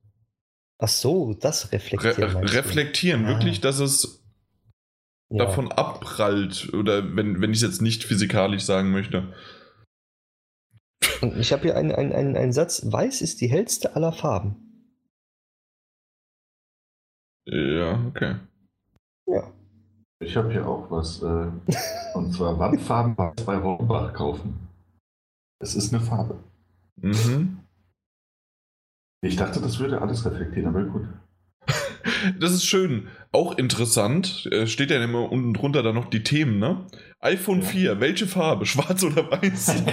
Ach 0.78 0.88
so, 0.88 1.34
das 1.34 1.72
reflektieren. 1.72 2.36
Re 2.36 2.54
reflektieren, 2.54 3.24
ah. 3.24 3.28
wirklich, 3.28 3.60
dass 3.60 3.78
es 3.78 4.22
ja. 5.30 5.44
davon 5.44 5.72
abprallt. 5.72 6.72
Oder 6.74 7.16
wenn, 7.16 7.40
wenn 7.40 7.50
ich 7.50 7.58
es 7.58 7.62
jetzt 7.62 7.82
nicht 7.82 8.04
physikalisch 8.04 8.62
sagen 8.62 8.90
möchte. 8.90 9.32
Und 11.20 11.36
ich 11.36 11.52
habe 11.52 11.62
hier 11.62 11.76
einen, 11.76 11.92
einen, 11.92 12.12
einen, 12.12 12.36
einen 12.36 12.52
Satz: 12.52 12.82
Weiß 12.84 13.22
ist 13.22 13.40
die 13.40 13.48
hellste 13.48 13.96
aller 13.96 14.12
Farben. 14.12 14.56
Ja, 17.46 18.04
okay. 18.06 18.36
Ja. 19.26 19.52
Ich 20.20 20.36
habe 20.36 20.50
hier 20.50 20.66
auch 20.66 20.90
was. 20.90 21.22
Äh, 21.22 21.46
und 22.14 22.32
zwar 22.32 22.58
Wandfarben 22.58 23.14
bei 23.16 23.56
Rombach 23.56 24.12
kaufen. 24.12 24.68
Es 25.60 25.74
ist 25.74 25.92
eine 25.92 26.02
Farbe. 26.02 26.38
Mhm. 27.00 27.58
Ich 29.20 29.36
dachte, 29.36 29.60
das 29.60 29.78
würde 29.78 30.00
alles 30.00 30.24
reflektieren, 30.24 30.68
aber 30.68 30.84
gut. 30.84 31.08
Das 32.40 32.52
ist 32.52 32.64
schön. 32.64 33.06
Auch 33.30 33.58
interessant. 33.58 34.48
Äh, 34.50 34.66
steht 34.66 34.90
ja 34.90 35.02
immer 35.02 35.30
unten 35.30 35.54
drunter 35.54 35.84
dann 35.84 35.94
noch 35.94 36.10
die 36.10 36.24
Themen, 36.24 36.58
ne? 36.58 36.86
iPhone 37.20 37.60
ja. 37.60 37.66
4, 37.66 38.00
welche 38.00 38.26
Farbe? 38.26 38.66
Schwarz 38.66 39.04
oder 39.04 39.30
weiß? 39.30 39.84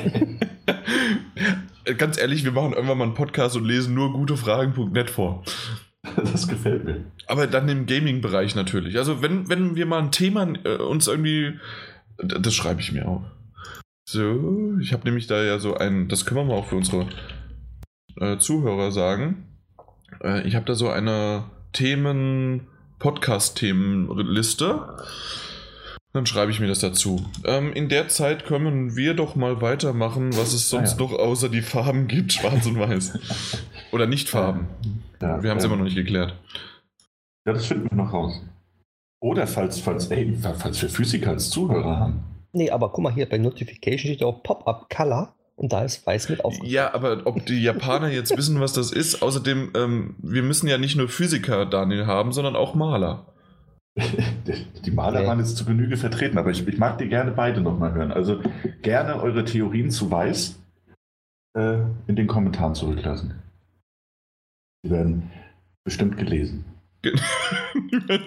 Ganz 1.98 2.18
ehrlich, 2.18 2.44
wir 2.44 2.52
machen 2.52 2.74
irgendwann 2.74 2.98
mal 2.98 3.04
einen 3.04 3.14
Podcast 3.14 3.56
und 3.56 3.66
lesen 3.66 3.94
nur 3.94 4.12
gutefragen.net 4.12 5.10
vor. 5.10 5.44
Das 6.32 6.48
gefällt 6.48 6.86
mir. 6.86 7.06
Aber 7.28 7.48
dann 7.48 7.68
im 7.70 7.86
Gaming-Bereich 7.86 8.56
natürlich. 8.56 8.98
Also 8.98 9.22
wenn, 9.22 9.50
wenn 9.50 9.76
wir 9.76 9.86
mal 9.86 10.00
ein 10.00 10.12
Thema 10.12 10.48
äh, 10.64 10.78
uns 10.78 11.08
irgendwie. 11.08 11.60
Das 12.18 12.54
schreibe 12.54 12.80
ich 12.80 12.94
mir 12.94 13.08
auch. 13.08 13.24
So, 14.08 14.78
ich 14.80 14.94
habe 14.94 15.04
nämlich 15.06 15.28
da 15.28 15.44
ja 15.44 15.60
so 15.60 15.76
ein. 15.76 16.08
Das 16.08 16.26
können 16.26 16.42
wir 16.42 16.46
mal 16.46 16.60
auch 16.60 16.68
für 16.68 16.76
unsere 16.76 17.08
äh, 18.20 18.38
Zuhörer 18.38 18.92
sagen. 18.92 19.48
Äh, 20.24 20.48
ich 20.48 20.56
habe 20.56 20.66
da 20.66 20.76
so 20.76 20.90
eine 20.90 21.46
Themen. 21.74 22.68
Podcast-Themenliste. 23.00 24.98
Dann 26.16 26.26
schreibe 26.26 26.50
ich 26.50 26.62
mir 26.62 26.68
das 26.68 26.80
dazu. 26.80 27.26
Ähm, 27.44 27.74
in 27.74 27.90
der 27.90 28.08
Zeit 28.08 28.46
können 28.46 28.96
wir 28.96 29.16
doch 29.16 29.36
mal 29.36 29.62
weitermachen, 29.62 30.30
was 30.38 30.54
es 30.54 30.70
sonst 30.70 30.94
ah, 30.94 31.04
ja. 31.04 31.10
noch 31.10 31.12
außer 31.12 31.50
die 31.50 31.62
Farben 31.62 32.08
gibt, 32.08 32.32
schwarz 32.40 32.66
und 32.66 32.80
weiß. 32.80 33.20
Oder 33.92 34.08
nicht 34.08 34.30
Farben. 34.30 34.70
Ja, 35.22 35.44
wir 35.44 35.50
haben 35.50 35.58
es 35.58 35.66
ja. 35.66 35.68
immer 35.68 35.76
noch 35.76 35.84
nicht 35.84 35.98
geklärt. 35.98 36.34
Ja, 37.46 37.52
das 37.52 37.66
finden 37.66 37.90
wir 37.90 37.98
noch 37.98 38.14
raus. 38.14 38.42
Oder 39.20 39.46
falls, 39.46 39.82
falls, 39.82 40.08
ey, 40.08 40.34
falls 40.58 40.82
wir 40.82 40.88
Physiker 40.88 41.32
als 41.32 41.50
Zuhörer 41.50 42.00
haben. 42.00 42.24
Nee, 42.54 42.72
aber 42.72 42.94
guck 42.94 43.04
mal 43.04 43.14
hier, 43.14 43.28
bei 43.28 43.38
Notification 43.38 44.14
steht 44.14 44.24
auch 44.24 44.42
Pop-Up 44.42 44.90
Color 44.90 45.36
und 45.58 45.74
da 45.74 45.84
ist 45.84 46.08
weiß 46.08 46.30
mit 46.30 46.46
aufgekommen. 46.46 46.72
Ja, 46.72 46.94
aber 46.94 47.24
ob 47.26 47.46
die 47.46 47.62
Japaner 47.62 48.08
jetzt 48.08 48.38
wissen, 48.38 48.62
was 48.62 48.72
das 48.72 48.94
ist, 48.94 49.22
außerdem, 49.22 49.74
ähm, 49.76 50.16
wir 50.20 50.44
müssen 50.44 50.70
ja 50.70 50.78
nicht 50.78 50.96
nur 50.96 51.10
Physiker, 51.10 51.66
Daniel, 51.66 52.06
haben, 52.06 52.32
sondern 52.32 52.56
auch 52.56 52.74
Maler. 52.74 53.35
die 54.86 54.92
Maler 54.92 55.20
okay. 55.20 55.28
waren 55.28 55.40
jetzt 55.40 55.58
zu 55.58 55.66
Genüge 55.66 55.98
vertreten, 55.98 56.38
aber 56.38 56.52
ich, 56.52 56.68
ich 56.68 56.78
mag 56.78 56.98
die 56.98 57.08
gerne 57.08 57.32
beide 57.32 57.62
nochmal 57.62 57.94
hören. 57.94 58.12
Also 58.12 58.42
gerne 58.82 59.22
eure 59.22 59.46
Theorien 59.46 59.90
zu 59.90 60.12
weiß 60.12 60.60
äh, 61.56 61.78
in 62.08 62.16
den 62.16 62.28
Kommentaren 62.28 62.76
zurücklassen. 62.76 63.36
Die 64.84 64.92
werden 64.92 65.32
bestimmt 65.84 66.18
gelesen. 66.18 66.66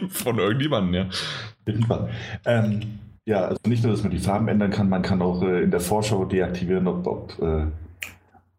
Von 0.08 0.38
irgendjemandem, 0.38 0.94
ja. 0.94 2.08
Ähm, 2.46 2.98
ja, 3.26 3.44
also 3.44 3.60
nicht 3.66 3.82
nur, 3.82 3.92
dass 3.92 4.02
man 4.02 4.12
die 4.12 4.18
Farben 4.18 4.48
ändern 4.48 4.70
kann, 4.70 4.88
man 4.88 5.02
kann 5.02 5.20
auch 5.20 5.42
äh, 5.42 5.62
in 5.62 5.70
der 5.70 5.80
Vorschau 5.80 6.24
deaktivieren, 6.24 6.86
ob, 6.86 7.06
ob, 7.06 7.38
äh, 7.42 7.66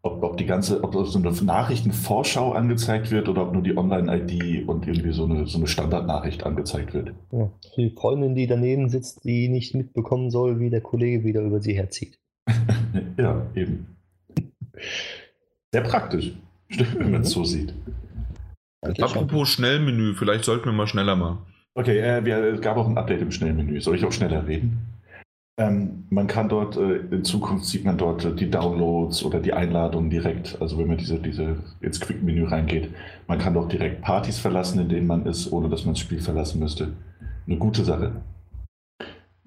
ob, 0.02 0.22
ob 0.22 0.36
die 0.38 0.46
ganze, 0.46 0.82
ob 0.82 0.94
so 0.94 1.18
eine 1.18 1.30
Nachrichtenvorschau 1.30 2.52
angezeigt 2.52 3.10
wird 3.10 3.28
oder 3.28 3.42
ob 3.42 3.52
nur 3.52 3.62
die 3.62 3.76
Online-ID 3.76 4.66
und 4.66 4.86
irgendwie 4.86 5.12
so 5.12 5.24
eine, 5.24 5.46
so 5.46 5.58
eine 5.58 5.66
Standardnachricht 5.66 6.44
angezeigt 6.44 6.94
wird. 6.94 7.12
Ja, 7.32 7.50
die 7.76 7.90
Freundin, 7.90 8.34
die 8.34 8.46
daneben 8.46 8.88
sitzt, 8.88 9.24
die 9.24 9.48
nicht 9.48 9.74
mitbekommen 9.74 10.30
soll, 10.30 10.58
wie 10.58 10.70
der 10.70 10.80
Kollege 10.80 11.24
wieder 11.24 11.42
über 11.42 11.60
sie 11.60 11.74
herzieht. 11.74 12.18
ja, 13.18 13.46
eben. 13.54 13.96
Sehr 15.72 15.82
praktisch. 15.82 16.32
Stimmt, 16.68 16.98
wenn 16.98 17.10
man 17.10 17.22
es 17.22 17.30
so 17.30 17.44
sieht. 17.44 17.74
Apropos 18.82 19.48
Schnellmenü, 19.50 20.14
vielleicht 20.14 20.44
sollten 20.44 20.64
wir 20.66 20.72
mal 20.72 20.86
schneller 20.86 21.16
machen. 21.16 21.38
Okay, 21.74 21.98
äh, 21.98 22.24
wir, 22.24 22.38
es 22.54 22.60
gab 22.60 22.76
auch 22.76 22.88
ein 22.88 22.96
Update 22.96 23.20
im 23.20 23.30
Schnellmenü. 23.30 23.80
Soll 23.80 23.96
ich 23.96 24.04
auch 24.04 24.12
schneller 24.12 24.46
reden? 24.46 24.78
Ähm, 25.60 26.06
man 26.08 26.26
kann 26.26 26.48
dort, 26.48 26.78
äh, 26.78 27.00
in 27.10 27.22
Zukunft 27.22 27.66
sieht 27.66 27.84
man 27.84 27.98
dort 27.98 28.24
äh, 28.24 28.34
die 28.34 28.50
Downloads 28.50 29.22
oder 29.22 29.40
die 29.40 29.52
Einladungen 29.52 30.08
direkt, 30.08 30.56
also 30.58 30.78
wenn 30.78 30.88
man 30.88 30.96
diese, 30.96 31.18
diese 31.18 31.58
ins 31.82 32.00
Quick-Menü 32.00 32.46
reingeht, 32.46 32.88
man 33.26 33.38
kann 33.38 33.52
dort 33.52 33.70
direkt 33.70 34.00
Partys 34.00 34.38
verlassen, 34.38 34.80
in 34.80 34.88
denen 34.88 35.06
man 35.06 35.26
ist, 35.26 35.52
ohne 35.52 35.68
dass 35.68 35.84
man 35.84 35.92
das 35.92 36.00
Spiel 36.00 36.22
verlassen 36.22 36.60
müsste. 36.60 36.94
Eine 37.46 37.58
gute 37.58 37.84
Sache. 37.84 38.22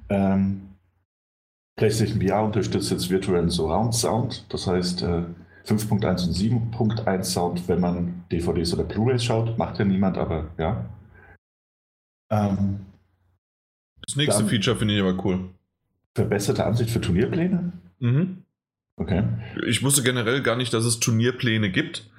Ähm, 0.10 0.76
PlayStation 1.80 2.22
VR 2.22 2.44
unterstützt 2.44 2.92
jetzt 2.92 3.10
virtuellen 3.10 3.50
Surround 3.50 3.96
Sound, 3.96 4.46
das 4.54 4.68
heißt 4.68 5.02
äh, 5.02 5.24
5.1 5.66 6.28
und 6.28 6.76
7.1 6.76 7.24
Sound, 7.24 7.68
wenn 7.68 7.80
man 7.80 8.24
DVDs 8.32 8.72
oder 8.76 8.84
Blu-rays 8.84 9.24
schaut. 9.24 9.58
Macht 9.58 9.80
ja 9.80 9.86
niemand, 9.86 10.20
aber 10.20 10.52
ja. 10.60 10.86
Ähm, 12.32 12.86
das 14.06 14.16
nächste 14.16 14.46
Feature 14.46 14.76
finde 14.76 14.94
ich 14.94 15.02
aber 15.02 15.26
cool. 15.26 15.50
Verbesserte 16.16 16.66
Ansicht 16.66 16.92
für 16.92 17.02
Turnierpläne? 17.02 17.74
Mhm. 18.00 18.44
Okay. 18.96 19.24
Ich 19.68 19.82
wusste 19.82 20.04
generell 20.04 20.42
gar 20.42 20.56
nicht, 20.56 20.74
dass 20.74 20.86
es 20.86 21.00
Turnierpläne 21.00 21.72
gibt. 21.72 22.10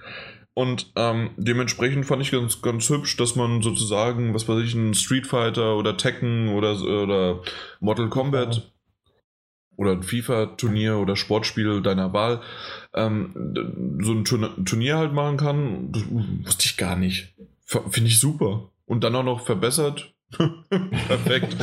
Und 0.55 0.93
ähm, 0.95 1.31
dementsprechend 1.37 2.07
fand 2.07 2.23
ich 2.23 2.31
ganz, 2.31 2.63
ganz 2.63 2.89
hübsch, 2.89 3.17
dass 3.17 3.35
man 3.35 3.63
sozusagen, 3.63 4.35
was 4.35 4.49
weiß 4.49 4.63
ich, 4.63 4.75
ein 4.75 4.95
Street 4.95 5.27
Fighter 5.27 5.77
oder 5.77 5.97
Tekken 5.97 6.49
oder, 6.51 6.81
oder 6.81 7.43
Mortal 7.81 8.09
Kombat 8.09 8.73
oder 9.77 9.93
ein 9.93 10.05
FIFA-Turnier 10.05 10.99
oder 10.99 11.17
Sportspiel 11.17 11.83
deiner 11.83 12.13
Wahl 12.13 12.41
ähm, 12.95 13.99
so 14.01 14.13
ein 14.13 14.25
Turnier 14.65 14.99
halt 14.99 15.13
machen 15.13 15.37
kann. 15.37 15.91
Das 15.91 16.03
wusste 16.09 16.67
ich 16.67 16.77
gar 16.77 16.95
nicht. 16.95 17.35
Finde 17.65 18.09
ich 18.09 18.21
super. 18.21 18.71
Und 18.87 19.03
dann 19.03 19.17
auch 19.17 19.25
noch 19.25 19.41
verbessert. 19.41 20.14
Perfekt. 21.09 21.57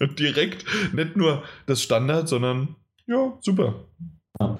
Direkt. 0.18 0.64
Nicht 0.94 1.16
nur 1.16 1.42
das 1.66 1.82
Standard, 1.82 2.28
sondern 2.28 2.76
ja, 3.06 3.36
super. 3.40 3.86
Ja. 4.40 4.58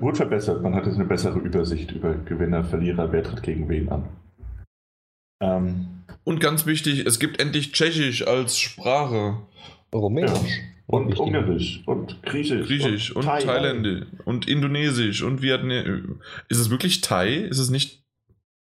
Gut 0.00 0.16
verbessert. 0.16 0.62
Man 0.62 0.74
hat 0.74 0.86
jetzt 0.86 0.96
eine 0.96 1.04
bessere 1.04 1.38
Übersicht 1.38 1.92
über 1.92 2.14
Gewinner, 2.14 2.64
Verlierer, 2.64 3.12
wer 3.12 3.22
tritt 3.22 3.42
gegen 3.42 3.68
wen 3.68 3.88
an. 3.88 4.08
Ähm, 5.40 5.86
Und 6.24 6.40
ganz 6.40 6.66
wichtig, 6.66 7.06
es 7.06 7.18
gibt 7.18 7.40
endlich 7.40 7.72
Tschechisch 7.72 8.26
als 8.26 8.58
Sprache. 8.58 9.38
Rumänisch. 9.94 10.30
Ja. 10.32 10.74
Und 10.86 11.18
Ungarisch 11.18 11.82
und 11.86 12.22
Griechisch. 12.24 12.66
Griechisch 12.66 13.16
und, 13.16 13.26
und 13.26 13.40
Thailändisch 13.40 14.06
und 14.26 14.46
Indonesisch 14.46 15.22
und 15.22 15.40
Vietnamesisch. 15.40 16.02
Ist 16.50 16.58
es 16.58 16.68
wirklich 16.68 17.00
Thai? 17.00 17.36
Ist 17.36 17.58
es 17.58 17.70
nicht. 17.70 18.03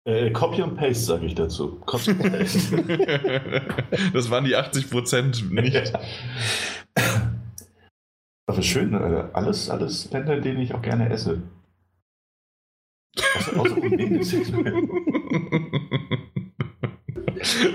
Äh, 0.09 0.31
Copy 0.31 0.63
und 0.63 0.75
Paste 0.75 1.05
sage 1.05 1.27
ich 1.27 1.35
dazu. 1.35 1.81
Copy 1.85 2.13
und 2.13 2.19
Paste. 2.33 2.83
das 4.15 4.31
waren 4.31 4.47
die 4.47 4.57
80 4.57 4.89
Prozent 4.89 5.53
nicht. 5.53 5.93
Aber 8.47 8.63
schön, 8.63 8.95
äh, 8.95 9.25
alles, 9.35 9.69
alles 9.69 10.11
Länder, 10.11 10.39
in 10.39 10.43
denen 10.43 10.61
ich 10.61 10.73
auch 10.73 10.81
gerne 10.81 11.11
esse. 11.11 11.43
Außer, 13.37 13.61
außer 13.61 13.77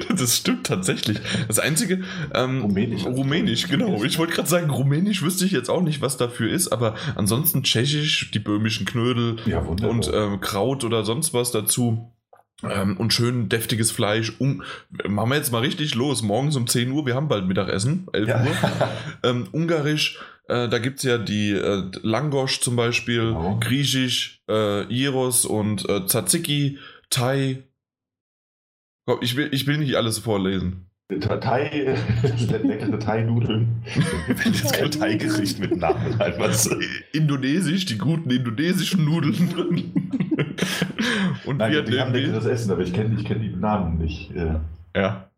Das 0.09 0.37
stimmt 0.37 0.65
tatsächlich. 0.65 1.19
Das 1.47 1.59
einzige. 1.59 2.01
Ähm, 2.33 2.63
Rumänisch. 2.63 3.05
Rumänisch, 3.05 3.67
genau. 3.67 4.03
Ich 4.03 4.17
wollte 4.17 4.33
gerade 4.33 4.49
sagen, 4.49 4.71
Rumänisch 4.71 5.21
wüsste 5.21 5.45
ich 5.45 5.51
jetzt 5.51 5.69
auch 5.69 5.83
nicht, 5.83 6.01
was 6.01 6.17
dafür 6.17 6.51
ist, 6.51 6.69
aber 6.69 6.95
ansonsten 7.15 7.61
Tschechisch, 7.61 8.31
die 8.31 8.39
böhmischen 8.39 8.87
Knödel 8.87 9.35
ja, 9.45 9.59
und 9.59 10.09
ähm, 10.11 10.39
Kraut 10.41 10.83
oder 10.83 11.03
sonst 11.03 11.35
was 11.35 11.51
dazu. 11.51 12.09
Ähm, 12.69 12.97
und 12.97 13.13
schön 13.13 13.49
deftiges 13.49 13.91
Fleisch. 13.91 14.33
Um, 14.39 14.63
machen 15.07 15.29
wir 15.29 15.37
jetzt 15.37 15.51
mal 15.51 15.59
richtig 15.59 15.95
los. 15.95 16.21
Morgens 16.21 16.55
um 16.55 16.67
10 16.67 16.91
Uhr, 16.91 17.05
wir 17.05 17.15
haben 17.15 17.27
bald 17.27 17.47
Mittagessen, 17.47 18.07
11 18.13 18.27
ja. 18.27 18.43
Uhr. 18.43 18.51
Ähm, 19.23 19.47
Ungarisch, 19.51 20.19
äh, 20.47 20.67
da 20.67 20.79
gibt 20.79 20.97
es 20.97 21.03
ja 21.03 21.17
die 21.17 21.51
äh, 21.51 21.83
Langosch 22.01 22.59
zum 22.59 22.75
Beispiel, 22.75 23.27
genau. 23.27 23.57
Griechisch, 23.59 24.41
äh, 24.49 24.83
Iros 24.93 25.45
und 25.45 25.87
äh, 25.87 26.05
Tzatziki, 26.05 26.77
Thai, 27.09 27.63
Komm, 29.05 29.19
ich 29.21 29.35
will, 29.35 29.49
ich 29.51 29.67
will 29.67 29.77
nicht 29.77 29.95
alles 29.95 30.19
vorlesen. 30.19 30.85
Thai, 31.19 31.97
leckere 32.63 32.97
Thai-Nudeln. 32.97 33.83
Jetzt 34.45 34.73
kein 34.73 34.91
Thai-Gericht 34.91 35.59
mit 35.59 35.75
Namen 35.75 36.17
halt 36.17 36.39
was. 36.39 36.69
Indonesisch, 37.11 37.85
die 37.85 37.97
guten 37.97 38.29
indonesischen 38.29 39.03
Nudeln. 39.03 40.29
Und 41.45 41.57
Nein, 41.57 41.71
wir 41.71 41.81
die 41.83 41.99
haben 41.99 42.13
leckeres 42.13 42.45
Essen, 42.45 42.71
aber 42.71 42.81
ich 42.81 42.93
kenne 42.93 43.15
ich 43.19 43.25
kenn 43.25 43.41
die 43.41 43.49
Namen 43.55 43.97
nicht. 43.97 44.31
Ja. 44.31 44.61
Ja. 44.95 45.29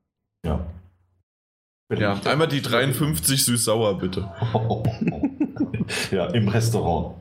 Ja, 1.94 2.20
einmal 2.26 2.48
die 2.48 2.62
53 2.62 3.44
süß-sauer, 3.44 4.00
bitte. 4.00 4.28
ja, 6.12 6.26
im 6.28 6.48
Restaurant. 6.48 7.16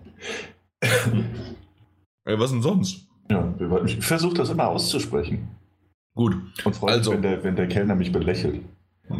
Ja, 2.26 2.38
was 2.38 2.52
denn 2.52 2.62
sonst? 2.62 3.06
Ja, 3.30 3.52
ich 3.84 3.98
versuche 3.98 4.32
das 4.32 4.48
immer 4.48 4.68
auszusprechen. 4.68 5.48
Gut. 6.14 6.34
Und 6.64 6.82
also, 6.82 7.10
mich, 7.10 7.16
wenn 7.16 7.22
der, 7.22 7.44
wenn 7.44 7.56
der 7.56 7.68
Kellner 7.68 7.94
mich 7.94 8.12
belächelt. 8.12 8.62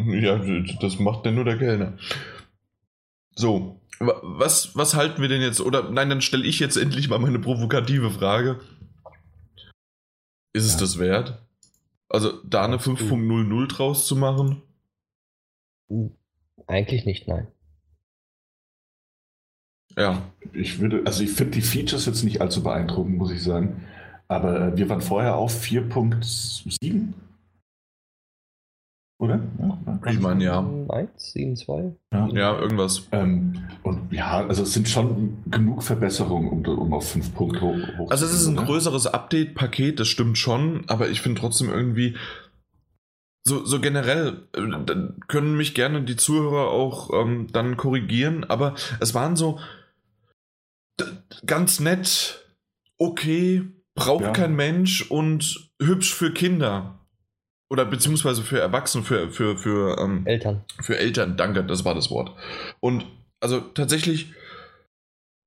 Ja, 0.07 0.41
das 0.81 0.97
macht 0.97 1.23
denn 1.23 1.35
nur 1.35 1.45
der 1.45 1.59
Kellner. 1.59 1.93
So, 3.35 3.79
was, 3.99 4.75
was 4.75 4.95
halten 4.95 5.21
wir 5.21 5.29
denn 5.29 5.41
jetzt? 5.41 5.61
Oder 5.61 5.89
nein, 5.89 6.09
dann 6.09 6.21
stelle 6.21 6.45
ich 6.45 6.59
jetzt 6.59 6.75
endlich 6.75 7.09
mal 7.09 7.19
meine 7.19 7.39
provokative 7.39 8.11
Frage. 8.11 8.59
Ist 10.53 10.65
es 10.65 10.73
ja. 10.73 10.79
das 10.79 10.99
wert? 10.99 11.41
Also 12.09 12.31
da 12.43 12.63
eine 12.65 12.77
5.00 12.77 13.67
draus 13.67 14.07
zu 14.07 14.15
machen? 14.15 14.61
Uh, 15.89 16.11
eigentlich 16.67 17.05
nicht, 17.05 17.27
nein. 17.27 17.47
Ja. 19.97 20.21
Ich 20.53 20.79
würde, 20.79 21.03
also 21.05 21.23
ich 21.23 21.31
finde 21.31 21.53
die 21.53 21.61
Features 21.61 22.05
jetzt 22.05 22.23
nicht 22.23 22.41
allzu 22.41 22.63
beeindruckend, 22.63 23.17
muss 23.17 23.31
ich 23.31 23.43
sagen. 23.43 23.85
Aber 24.27 24.59
äh, 24.59 24.77
wir 24.77 24.89
waren 24.89 25.01
vorher 25.01 25.35
auf 25.35 25.61
4.7. 25.61 27.13
Oder? 29.17 29.41
Ja, 29.59 29.99
ich 30.11 30.19
meine, 30.19 30.43
ja. 30.43 30.59
1, 30.89 31.09
7, 31.31 31.55
2. 31.55 31.95
Ja, 32.11 32.27
ja 32.27 32.59
irgendwas. 32.59 33.07
Ähm, 33.13 33.63
und 33.83 34.11
ja, 34.11 34.45
also 34.45 34.63
es 34.63 34.73
sind 34.73 34.89
schon 34.89 35.37
genug 35.45 35.83
Verbesserungen, 35.83 36.49
um, 36.49 36.65
um 36.65 36.93
auf 36.93 37.09
5 37.09 37.33
Punkte 37.33 37.61
hoch, 37.61 37.97
hoch 37.97 38.11
Also 38.11 38.25
es 38.25 38.33
ist 38.33 38.47
ein 38.47 38.57
größeres 38.57 39.07
Update-Paket, 39.07 40.01
das 40.01 40.09
stimmt 40.09 40.37
schon, 40.37 40.83
aber 40.87 41.09
ich 41.09 41.21
finde 41.21 41.39
trotzdem 41.39 41.69
irgendwie, 41.69 42.17
so, 43.47 43.63
so 43.63 43.79
generell 43.79 44.47
äh, 44.53 44.95
können 45.27 45.55
mich 45.55 45.73
gerne 45.73 46.03
die 46.03 46.17
Zuhörer 46.17 46.71
auch 46.71 47.11
ähm, 47.13 47.47
dann 47.53 47.77
korrigieren, 47.77 48.43
aber 48.43 48.75
es 48.99 49.13
waren 49.13 49.37
so 49.37 49.59
ganz 51.45 51.79
nett, 51.79 52.43
okay, 52.97 53.63
braucht 53.93 54.23
ja. 54.25 54.31
kein 54.31 54.55
Mensch 54.55 55.09
und 55.09 55.71
hübsch 55.81 56.13
für 56.13 56.33
Kinder. 56.33 57.04
Oder 57.69 57.85
beziehungsweise 57.85 58.43
für 58.43 58.59
Erwachsene, 58.59 59.03
für, 59.03 59.31
für, 59.31 59.57
für 59.57 59.97
ähm, 59.99 60.25
Eltern. 60.25 60.63
Für 60.81 60.97
Eltern, 60.97 61.35
danke, 61.35 61.63
das 61.63 61.83
war 61.83 61.95
das 61.95 62.11
Wort. 62.11 62.31
Und 62.79 63.05
also 63.39 63.59
tatsächlich, 63.59 64.33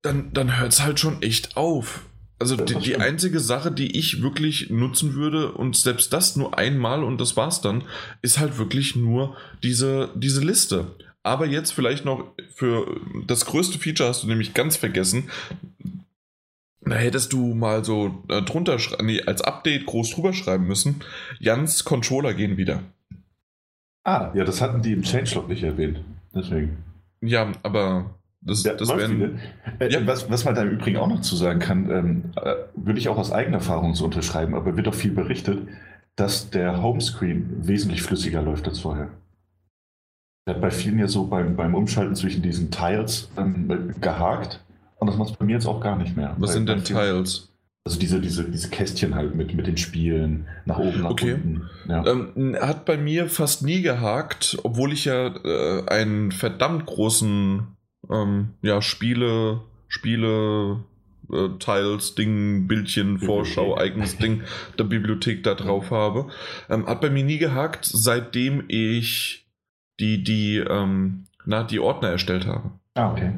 dann, 0.02 0.32
dann 0.32 0.58
hört 0.58 0.72
es 0.72 0.82
halt 0.82 0.98
schon 0.98 1.22
echt 1.22 1.56
auf. 1.56 2.06
Also 2.40 2.56
die, 2.56 2.76
die, 2.76 2.96
einzige 2.96 3.40
Sache, 3.40 3.72
die 3.72 3.98
ich 3.98 4.22
wirklich 4.22 4.70
nutzen 4.70 5.14
würde, 5.14 5.52
und 5.52 5.76
selbst 5.76 6.12
das 6.12 6.36
nur 6.36 6.56
einmal 6.56 7.02
und 7.02 7.20
das 7.20 7.36
war's 7.36 7.60
dann, 7.60 7.82
ist 8.22 8.38
halt 8.38 8.58
wirklich 8.58 8.94
nur 8.94 9.36
diese, 9.62 10.10
diese 10.14 10.44
Liste. 10.44 10.94
Aber 11.24 11.46
jetzt 11.46 11.72
vielleicht 11.72 12.04
noch 12.04 12.32
für 12.54 13.00
das 13.26 13.44
größte 13.44 13.78
Feature 13.78 14.08
hast 14.08 14.22
du 14.22 14.28
nämlich 14.28 14.54
ganz 14.54 14.76
vergessen. 14.76 15.30
Da 16.88 16.96
hättest 16.96 17.32
du 17.32 17.54
mal 17.54 17.84
so 17.84 18.22
äh, 18.28 18.42
drunter 18.42 18.78
nee, 19.02 19.20
als 19.22 19.42
Update 19.42 19.86
groß 19.86 20.10
drüber 20.10 20.32
schreiben 20.32 20.66
müssen. 20.66 21.00
Jans 21.38 21.84
Controller 21.84 22.34
gehen 22.34 22.56
wieder. 22.56 22.80
Ah, 24.04 24.30
ja, 24.34 24.44
das 24.44 24.60
hatten 24.60 24.80
die 24.80 24.92
im 24.92 25.02
Changelog 25.02 25.48
nicht 25.48 25.62
erwähnt. 25.62 26.00
Deswegen. 26.34 26.78
Ja, 27.20 27.52
aber 27.62 28.14
das, 28.40 28.64
ja, 28.64 28.74
das 28.74 28.88
wären. 28.88 29.40
Äh, 29.80 29.90
ja. 29.90 30.06
was, 30.06 30.30
was 30.30 30.44
man 30.44 30.54
da 30.54 30.62
im 30.62 30.70
Übrigen 30.70 30.96
auch 30.96 31.08
noch 31.08 31.20
zu 31.20 31.36
sagen 31.36 31.58
kann, 31.58 31.90
ähm, 31.90 32.24
äh, 32.36 32.54
würde 32.74 32.98
ich 32.98 33.08
auch 33.08 33.18
aus 33.18 33.32
eigener 33.32 33.58
Erfahrung 33.58 33.94
so 33.94 34.04
unterschreiben, 34.04 34.54
aber 34.54 34.76
wird 34.76 34.88
auch 34.88 34.94
viel 34.94 35.10
berichtet, 35.10 35.66
dass 36.16 36.50
der 36.50 36.82
Homescreen 36.82 37.66
wesentlich 37.66 38.02
flüssiger 38.02 38.42
läuft 38.42 38.66
als 38.66 38.80
vorher. 38.80 39.08
Der 40.46 40.54
hat 40.54 40.62
bei 40.62 40.70
vielen 40.70 40.98
ja 40.98 41.08
so 41.08 41.26
beim, 41.26 41.56
beim 41.56 41.74
Umschalten 41.74 42.14
zwischen 42.14 42.42
diesen 42.42 42.70
Tiles 42.70 43.28
ähm, 43.36 43.94
gehakt 44.00 44.64
und 44.98 45.06
das 45.06 45.16
macht 45.16 45.30
es 45.30 45.36
bei 45.36 45.44
mir 45.44 45.52
jetzt 45.52 45.66
auch 45.66 45.80
gar 45.80 45.96
nicht 45.96 46.16
mehr. 46.16 46.34
Was 46.38 46.52
sind 46.52 46.68
denn 46.68 46.84
Tiles? 46.84 47.48
Also 47.84 47.98
diese, 47.98 48.20
diese, 48.20 48.50
diese 48.50 48.68
Kästchen 48.68 49.14
halt 49.14 49.34
mit, 49.34 49.54
mit 49.54 49.66
den 49.66 49.78
Spielen, 49.78 50.46
nach 50.66 50.78
oben, 50.78 51.02
nach 51.02 51.10
okay. 51.10 51.34
unten. 51.34 51.70
Ja. 51.88 52.04
Ähm, 52.06 52.56
hat 52.60 52.84
bei 52.84 52.98
mir 52.98 53.28
fast 53.28 53.62
nie 53.62 53.80
gehakt, 53.80 54.58
obwohl 54.62 54.92
ich 54.92 55.06
ja 55.06 55.28
äh, 55.28 55.86
einen 55.86 56.30
verdammt 56.32 56.84
großen 56.84 57.66
ähm, 58.10 58.48
ja, 58.60 58.82
Spiele, 58.82 59.62
Spiele 59.88 60.84
äh, 61.32 61.48
Tiles, 61.58 62.14
Ding, 62.14 62.68
Bildchen, 62.68 63.18
Vorschau, 63.18 63.78
eigenes 63.78 64.18
Ding 64.18 64.42
der 64.78 64.84
Bibliothek 64.84 65.42
da 65.42 65.54
drauf 65.54 65.90
habe. 65.90 66.26
Ähm, 66.68 66.86
hat 66.86 67.00
bei 67.00 67.10
mir 67.10 67.24
nie 67.24 67.38
gehakt, 67.38 67.86
seitdem 67.86 68.64
ich 68.68 69.46
die, 70.00 70.22
die, 70.22 70.58
ähm, 70.58 71.24
na, 71.46 71.64
die 71.64 71.80
Ordner 71.80 72.10
erstellt 72.10 72.46
habe. 72.46 72.70
Ah, 72.94 73.12
okay. 73.12 73.32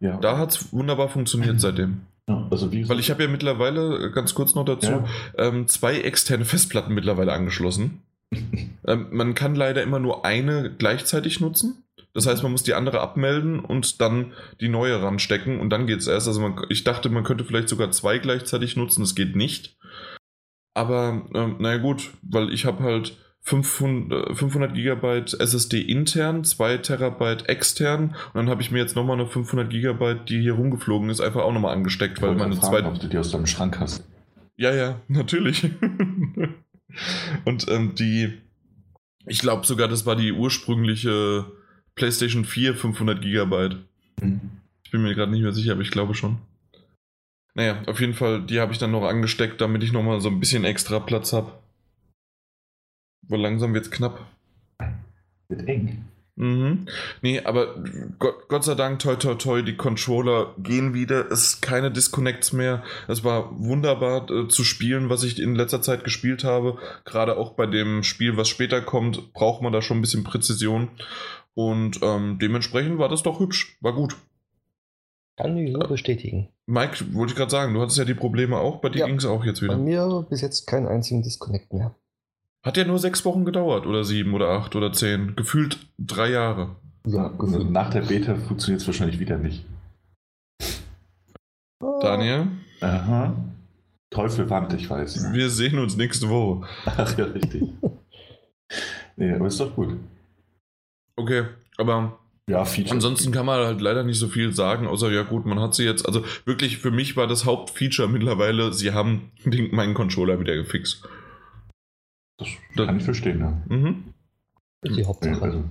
Ja. 0.00 0.16
Da 0.18 0.38
hat 0.38 0.50
es 0.52 0.72
wunderbar 0.72 1.08
funktioniert 1.08 1.60
seitdem. 1.60 2.02
Ja, 2.28 2.46
also 2.50 2.70
wie 2.72 2.88
Weil 2.88 3.00
ich 3.00 3.10
habe 3.10 3.22
ja 3.22 3.28
mittlerweile, 3.28 4.06
äh, 4.06 4.10
ganz 4.10 4.34
kurz 4.34 4.54
noch 4.54 4.64
dazu, 4.64 4.90
Ja. 4.90 5.06
ähm, 5.36 5.66
zwei 5.66 6.00
externe 6.00 6.44
Festplatten 6.44 6.94
mittlerweile 6.94 7.32
angeschlossen. 7.32 8.02
ähm, 8.86 9.06
man 9.10 9.34
kann 9.34 9.54
leider 9.54 9.82
immer 9.82 9.98
nur 9.98 10.24
eine 10.24 10.70
gleichzeitig 10.76 11.40
nutzen. 11.40 11.84
Das 12.14 12.26
heißt, 12.26 12.42
man 12.42 12.52
muss 12.52 12.62
die 12.62 12.74
andere 12.74 13.00
abmelden 13.00 13.60
und 13.60 14.00
dann 14.00 14.32
die 14.60 14.68
neue 14.68 15.00
ranstecken 15.02 15.60
und 15.60 15.70
dann 15.70 15.86
geht 15.86 16.00
es 16.00 16.06
erst. 16.06 16.26
Also 16.26 16.40
man, 16.40 16.60
ich 16.68 16.84
dachte, 16.84 17.08
man 17.08 17.24
könnte 17.24 17.44
vielleicht 17.44 17.68
sogar 17.68 17.90
zwei 17.90 18.18
gleichzeitig 18.18 18.76
nutzen. 18.76 19.00
Das 19.00 19.14
geht 19.14 19.36
nicht. 19.36 19.76
Aber 20.74 21.26
ähm, 21.34 21.56
naja 21.58 21.78
gut, 21.78 22.10
weil 22.22 22.52
ich 22.52 22.64
habe 22.64 22.82
halt 22.82 23.16
500, 23.48 24.30
äh, 24.30 24.34
500 24.34 24.74
Gigabyte 24.74 25.40
SSD 25.40 25.80
intern, 25.80 26.44
2 26.44 26.78
Terabyte 26.78 27.48
extern 27.48 28.14
und 28.26 28.34
dann 28.34 28.50
habe 28.50 28.60
ich 28.60 28.70
mir 28.70 28.78
jetzt 28.78 28.94
nochmal 28.94 29.18
eine 29.18 29.26
500 29.26 29.70
Gigabyte, 29.70 30.28
die 30.28 30.40
hier 30.42 30.52
rumgeflogen 30.52 31.08
ist, 31.08 31.20
einfach 31.20 31.42
auch 31.42 31.52
nochmal 31.52 31.74
angesteckt, 31.74 32.20
weil 32.20 32.34
meine 32.34 32.56
fragen, 32.56 32.68
zwei 32.68 32.84
ob 32.84 33.00
du 33.00 33.08
die 33.08 33.16
aus 33.16 33.30
deinem 33.30 33.46
Schrank 33.46 33.80
hast. 33.80 34.04
ja, 34.56 34.74
ja, 34.74 35.00
natürlich. 35.08 35.64
Und 37.44 37.68
ähm, 37.68 37.94
die, 37.94 38.34
ich 39.26 39.38
glaube 39.38 39.66
sogar, 39.66 39.88
das 39.88 40.04
war 40.04 40.16
die 40.16 40.32
ursprüngliche 40.32 41.46
PlayStation 41.94 42.44
4 42.44 42.74
500 42.74 43.22
Gigabyte. 43.22 43.78
Ich 44.84 44.90
bin 44.90 45.02
mir 45.02 45.14
gerade 45.14 45.32
nicht 45.32 45.42
mehr 45.42 45.52
sicher, 45.52 45.72
aber 45.72 45.82
ich 45.82 45.90
glaube 45.90 46.14
schon. 46.14 46.38
Naja, 47.54 47.82
auf 47.86 48.00
jeden 48.00 48.14
Fall, 48.14 48.42
die 48.42 48.60
habe 48.60 48.72
ich 48.72 48.78
dann 48.78 48.90
noch 48.90 49.04
angesteckt, 49.04 49.60
damit 49.60 49.82
ich 49.82 49.92
nochmal 49.92 50.20
so 50.20 50.28
ein 50.28 50.40
bisschen 50.40 50.64
extra 50.64 51.00
Platz 51.00 51.32
habe. 51.32 51.52
Weil 53.28 53.40
langsam 53.40 53.74
wird's 53.74 53.90
knapp. 53.90 54.26
Wird 55.48 55.66
eng. 55.68 56.04
Mhm. 56.36 56.86
Nee, 57.20 57.40
aber 57.40 57.82
Gott, 58.20 58.48
Gott 58.48 58.62
sei 58.62 58.76
Dank, 58.76 59.00
toi 59.00 59.16
toi 59.16 59.34
toi, 59.34 59.62
die 59.62 59.76
Controller 59.76 60.54
gehen 60.58 60.94
wieder. 60.94 61.30
Es 61.32 61.42
ist 61.42 61.62
keine 61.62 61.90
Disconnects 61.90 62.52
mehr. 62.52 62.84
Es 63.08 63.24
war 63.24 63.58
wunderbar 63.58 64.30
äh, 64.30 64.46
zu 64.46 64.62
spielen, 64.62 65.10
was 65.10 65.24
ich 65.24 65.40
in 65.40 65.56
letzter 65.56 65.82
Zeit 65.82 66.04
gespielt 66.04 66.44
habe. 66.44 66.78
Gerade 67.04 67.36
auch 67.38 67.54
bei 67.54 67.66
dem 67.66 68.04
Spiel, 68.04 68.36
was 68.36 68.48
später 68.48 68.80
kommt, 68.80 69.32
braucht 69.32 69.62
man 69.62 69.72
da 69.72 69.82
schon 69.82 69.98
ein 69.98 70.00
bisschen 70.00 70.22
Präzision. 70.22 70.90
Und 71.54 71.98
ähm, 72.02 72.38
dementsprechend 72.40 72.98
war 72.98 73.08
das 73.08 73.24
doch 73.24 73.40
hübsch. 73.40 73.76
War 73.80 73.92
gut. 73.92 74.14
Kann 75.36 75.56
ich 75.56 75.72
so 75.72 75.80
bestätigen. 75.80 76.50
Mike, 76.66 77.04
wollte 77.14 77.32
ich 77.32 77.36
gerade 77.36 77.50
sagen, 77.50 77.74
du 77.74 77.80
hattest 77.80 77.98
ja 77.98 78.04
die 78.04 78.14
Probleme 78.14 78.58
auch. 78.58 78.80
Bei 78.80 78.90
dir 78.90 79.00
Ja. 79.00 79.06
ging 79.06 79.16
es 79.16 79.24
auch 79.24 79.44
jetzt 79.44 79.58
Bei 79.60 79.64
wieder. 79.66 79.76
mir 79.76 80.26
bis 80.30 80.40
jetzt 80.40 80.66
keinen 80.68 80.86
einzigen 80.86 81.22
Disconnect 81.22 81.72
mehr. 81.72 81.96
Hat 82.64 82.76
ja 82.76 82.84
nur 82.84 82.98
sechs 82.98 83.24
Wochen 83.24 83.44
gedauert. 83.44 83.86
Oder 83.86 84.04
sieben 84.04 84.34
oder 84.34 84.50
acht 84.50 84.74
oder 84.76 84.92
zehn. 84.92 85.34
Gefühlt 85.36 85.78
drei 85.98 86.30
Jahre. 86.30 86.76
Ja, 87.06 87.32
Also 87.38 87.62
nach 87.64 87.90
der 87.90 88.02
Beta 88.02 88.34
funktioniert 88.34 88.80
es 88.82 88.86
wahrscheinlich 88.86 89.18
wieder 89.18 89.38
nicht. 89.38 89.64
Daniel, 92.00 92.48
Aha. 92.80 93.34
Teufel 94.10 94.48
warnt, 94.50 94.72
ich 94.72 94.88
weiß. 94.88 95.32
wir 95.32 95.50
sehen 95.50 95.78
uns 95.78 95.96
nächste 95.96 96.28
Woche. 96.28 96.66
Ach 96.86 97.18
ja, 97.18 97.24
richtig. 97.24 97.62
nee, 99.16 99.32
aber 99.32 99.46
ist 99.46 99.60
doch 99.60 99.74
gut. 99.74 99.96
Okay, 101.16 101.44
aber 101.76 102.18
Ja, 102.48 102.64
Feature. 102.64 102.94
Ansonsten 102.94 103.32
kann 103.32 103.46
man 103.46 103.64
halt 103.66 103.80
leider 103.80 104.04
nicht 104.04 104.18
so 104.18 104.28
viel 104.28 104.54
sagen, 104.54 104.86
außer 104.86 105.10
ja 105.10 105.22
gut, 105.22 105.44
man 105.46 105.60
hat 105.60 105.74
sie 105.74 105.84
jetzt, 105.84 106.06
also 106.06 106.24
wirklich 106.44 106.78
für 106.78 106.90
mich 106.90 107.16
war 107.16 107.26
das 107.26 107.44
Hauptfeature 107.44 108.08
mittlerweile, 108.08 108.72
sie 108.72 108.92
haben 108.92 109.30
den, 109.44 109.74
meinen 109.74 109.94
Controller 109.94 110.40
wieder 110.40 110.54
gefixt. 110.54 111.06
Das 112.38 112.48
kann 112.86 112.96
ich 112.96 113.04
verstehen, 113.04 113.40
ja. 113.40 113.62
Mhm. 113.66 114.14
Das 114.80 114.92
ist 114.92 114.96
die 114.98 115.04
Hauptsache. 115.06 115.42
also, 115.42 115.64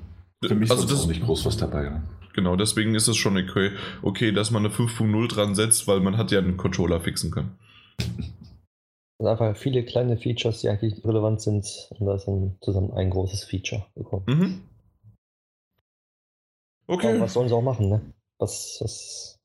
für 0.44 0.56
mich 0.56 0.70
also 0.70 0.84
ist 0.84 0.92
das, 0.92 1.04
auch 1.04 1.08
nicht 1.08 1.24
groß 1.24 1.46
was 1.46 1.58
dabei. 1.58 1.90
Ne? 1.90 2.04
genau, 2.34 2.56
deswegen 2.56 2.94
ist 2.94 3.08
es 3.08 3.18
schon 3.18 3.36
okay, 3.38 3.72
okay, 4.04 4.32
dass 4.32 4.52
man 4.52 4.64
eine 4.66 4.74
5.0 4.74 5.28
dran 5.28 5.56
setzt, 5.56 5.88
weil 5.88 6.00
man 6.02 6.18
hat 6.18 6.32
ja 6.32 6.40
einen 6.40 6.58
Controller 6.58 7.02
fixen 7.02 7.32
können. 7.32 7.58
Das 7.98 8.08
sind 9.18 9.28
einfach 9.28 9.58
viele 9.58 9.84
kleine 9.84 10.18
Features, 10.18 10.62
die 10.62 10.70
eigentlich 10.70 11.04
relevant 11.04 11.42
sind. 11.42 11.66
Und 11.98 12.06
da 12.06 12.16
ist 12.16 12.26
dann 12.26 12.58
zusammen 12.62 12.92
ein 12.92 13.10
großes 13.10 13.44
Feature 13.46 13.88
bekommen. 13.96 14.26
Mhm. 14.28 14.62
Aber 16.88 16.98
Okay. 16.98 17.20
was 17.20 17.34
sollen 17.34 17.50
sie 17.50 17.56
auch 17.56 17.62
machen, 17.64 17.90
ne? 17.90 18.14
Was, 18.40 18.78
was 18.82 19.37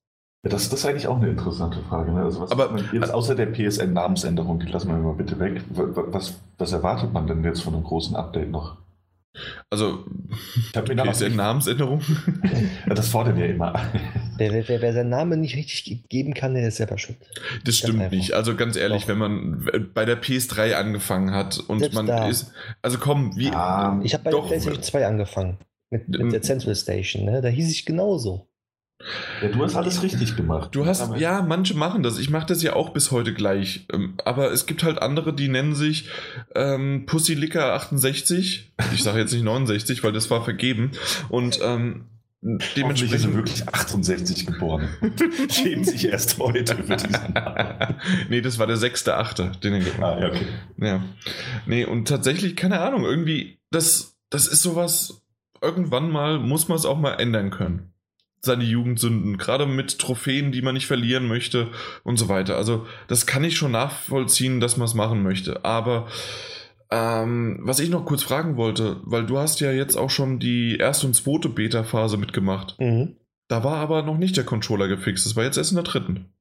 Ja, 0.45 0.51
das, 0.51 0.69
das 0.71 0.81
ist 0.81 0.87
eigentlich 0.87 1.07
auch 1.07 1.19
eine 1.19 1.29
interessante 1.29 1.79
Frage. 1.89 2.13
Ne? 2.13 2.23
Also 2.23 2.41
was 2.41 2.51
Aber- 2.51 2.77
jetzt 2.93 3.13
außer 3.15 3.35
der 3.37 3.47
PSN-Namensänderung, 3.47 4.59
die 4.59 4.67
lassen 4.67 4.89
wir 4.89 4.97
mal 4.97 5.15
bitte 5.15 5.39
weg. 5.39 5.63
wa- 5.71 5.95
wa- 5.97 6.05
Was, 6.09 6.41
was 6.59 6.73
erwartet 6.73 7.13
man 7.13 7.27
denn 7.29 7.45
jetzt 7.45 7.63
von 7.63 7.75
einem 7.75 7.85
großen 7.85 8.17
Update 8.17 8.51
noch? 8.51 8.77
Also, 9.71 10.05
Ich 10.71 10.77
habe 10.77 10.95
mir 10.95 11.03
PSN-Namensänderung? 11.05 12.03
Ja, 12.87 12.95
das 12.95 13.09
fordern 13.09 13.37
wir 13.37 13.47
immer. 13.49 13.73
wer, 14.37 14.53
wer, 14.53 14.69
wer, 14.69 14.83
wer 14.83 14.93
seinen 14.93 15.09
Namen 15.11 15.41
nicht 15.41 15.57
richtig 15.57 15.85
ge- 15.85 16.01
geben 16.09 16.35
kann, 16.35 16.55
der 16.55 16.67
ist 16.69 16.77
selber 16.77 16.99
schuld. 16.99 17.17
Das 17.65 17.77
stimmt 17.77 18.01
einfach. 18.01 18.11
nicht. 18.17 18.33
Also 18.35 18.57
ganz 18.57 18.77
ehrlich, 18.77 19.03
Doch. 19.03 19.09
wenn 19.09 19.19
man 19.19 19.91
bei 19.95 20.05
der 20.05 20.21
PS3 20.21 20.75
angefangen 20.75 21.33
hat 21.33 21.59
und 21.69 21.79
Selbst 21.79 21.95
man 21.95 22.07
da. 22.09 22.29
ist. 22.29 22.53
Also 22.83 22.99
komm, 22.99 23.35
wie. 23.37 23.47
Ja, 23.51 23.99
Ich 24.03 24.13
habe 24.13 24.25
bei 24.25 24.31
Doch. 24.33 24.43
der 24.43 24.49
PlayStation 24.49 24.83
2 24.83 25.07
angefangen. 25.07 25.59
Mit, 25.91 26.09
mit 26.09 26.33
der 26.33 26.43
Central 26.43 26.75
Station, 26.75 27.25
ne? 27.25 27.41
Da 27.41 27.49
hieß 27.49 27.71
ich 27.71 27.87
genauso. 27.87 28.49
Ja, 29.43 29.49
du 29.49 29.63
hast 29.63 29.75
alles 29.77 30.03
richtig 30.03 30.37
gemacht. 30.37 30.71
Du 30.75 30.87
hast, 30.87 31.01
Aber- 31.01 31.17
ja, 31.19 31.43
manche 31.43 31.75
machen 31.75 32.03
das. 32.03 32.19
Ich 32.19 32.31
mache 32.31 32.47
das 32.47 32.63
ja 32.63 32.75
auch 32.75 32.91
bis 32.91 33.11
heute 33.11 33.35
gleich. 33.35 33.87
Ähm, 33.93 34.15
Aber 34.25 34.53
es 34.53 34.67
gibt 34.67 34.83
halt 34.85 35.01
andere, 35.03 35.33
die 35.35 35.49
nennen 35.49 35.75
sich 35.75 36.09
ähm, 36.55 37.05
Pussylicker 37.07 37.75
68. 37.75 38.73
Ich 38.95 39.03
sage 39.03 39.19
jetzt 39.19 39.33
nicht 39.33 39.45
69, 39.45 40.03
weil 40.05 40.13
das 40.13 40.31
war 40.31 40.45
vergeben. 40.45 40.93
Und 41.29 41.59
ähm, 41.63 42.07
Hoffentlich 42.45 42.63
ist 42.65 42.77
er 42.77 42.83
dementsprechend. 42.83 43.35
wirklich 43.37 43.69
68 43.69 44.47
geboren. 44.47 44.89
Schämt 45.51 45.87
sich 45.87 46.09
erst 46.09 46.39
heute 46.39 46.75
für 46.83 46.97
diesen 46.97 47.35
nee, 48.29 48.41
das 48.41 48.59
war 48.59 48.67
der 48.67 48.77
6.8., 48.79 49.61
den 49.61 49.75
er 49.75 49.79
gemacht 49.79 50.03
Ah, 50.03 50.21
ja, 50.21 50.27
okay. 50.29 50.47
Ja. 50.79 51.03
Nee, 51.67 51.85
und 51.85 52.09
tatsächlich, 52.09 52.57
keine 52.57 52.81
Ahnung, 52.81 53.05
irgendwie, 53.05 53.61
das, 53.71 54.17
das 54.29 54.49
ist 54.49 54.61
sowas, 54.63 55.23
irgendwann 55.61 56.11
mal 56.11 56.41
muss 56.41 56.67
man 56.67 56.77
es 56.77 56.85
auch 56.85 56.99
mal 56.99 57.13
ändern 57.13 57.51
können. 57.51 57.92
Seine 58.45 58.65
Jugendsünden, 58.65 59.39
gerade 59.39 59.67
mit 59.67 59.99
Trophäen, 59.99 60.51
die 60.51 60.63
man 60.63 60.75
nicht 60.75 60.87
verlieren 60.87 61.29
möchte 61.29 61.71
und 62.03 62.17
so 62.17 62.29
weiter. 62.29 62.57
Also, 62.57 62.87
das 63.07 63.27
kann 63.27 63.45
ich 63.45 63.57
schon 63.57 63.73
nachvollziehen, 63.73 64.59
dass 64.59 64.77
man 64.77 64.87
es 64.87 64.95
machen 64.95 65.23
möchte. 65.23 65.65
Aber 65.65 66.09
ähm, 66.91 67.61
was 67.63 67.79
ich 67.79 67.89
noch 67.89 68.05
kurz 68.05 68.23
fragen 68.23 68.57
wollte, 68.57 69.01
weil 69.05 69.25
du 69.25 69.39
hast 69.39 69.61
ja 69.61 69.73
jetzt 69.73 69.97
auch 69.97 70.11
schon 70.11 70.39
die 70.39 70.77
erste 70.77 71.07
und 71.07 71.15
zweite 71.15 71.49
Beta-Phase 71.49 72.19
mitgemacht. 72.19 72.79
Mhm. 72.79 73.17
Da 73.49 73.65
war 73.65 73.77
aber 73.77 74.03
noch 74.03 74.19
nicht 74.19 74.37
der 74.37 74.45
Controller 74.45 74.89
gefixt. 74.89 75.25
Das 75.25 75.37
war 75.37 75.45
jetzt 75.45 75.57
erst 75.57 75.71
in 75.71 75.77
der 75.77 75.85
dritten. 75.85 76.35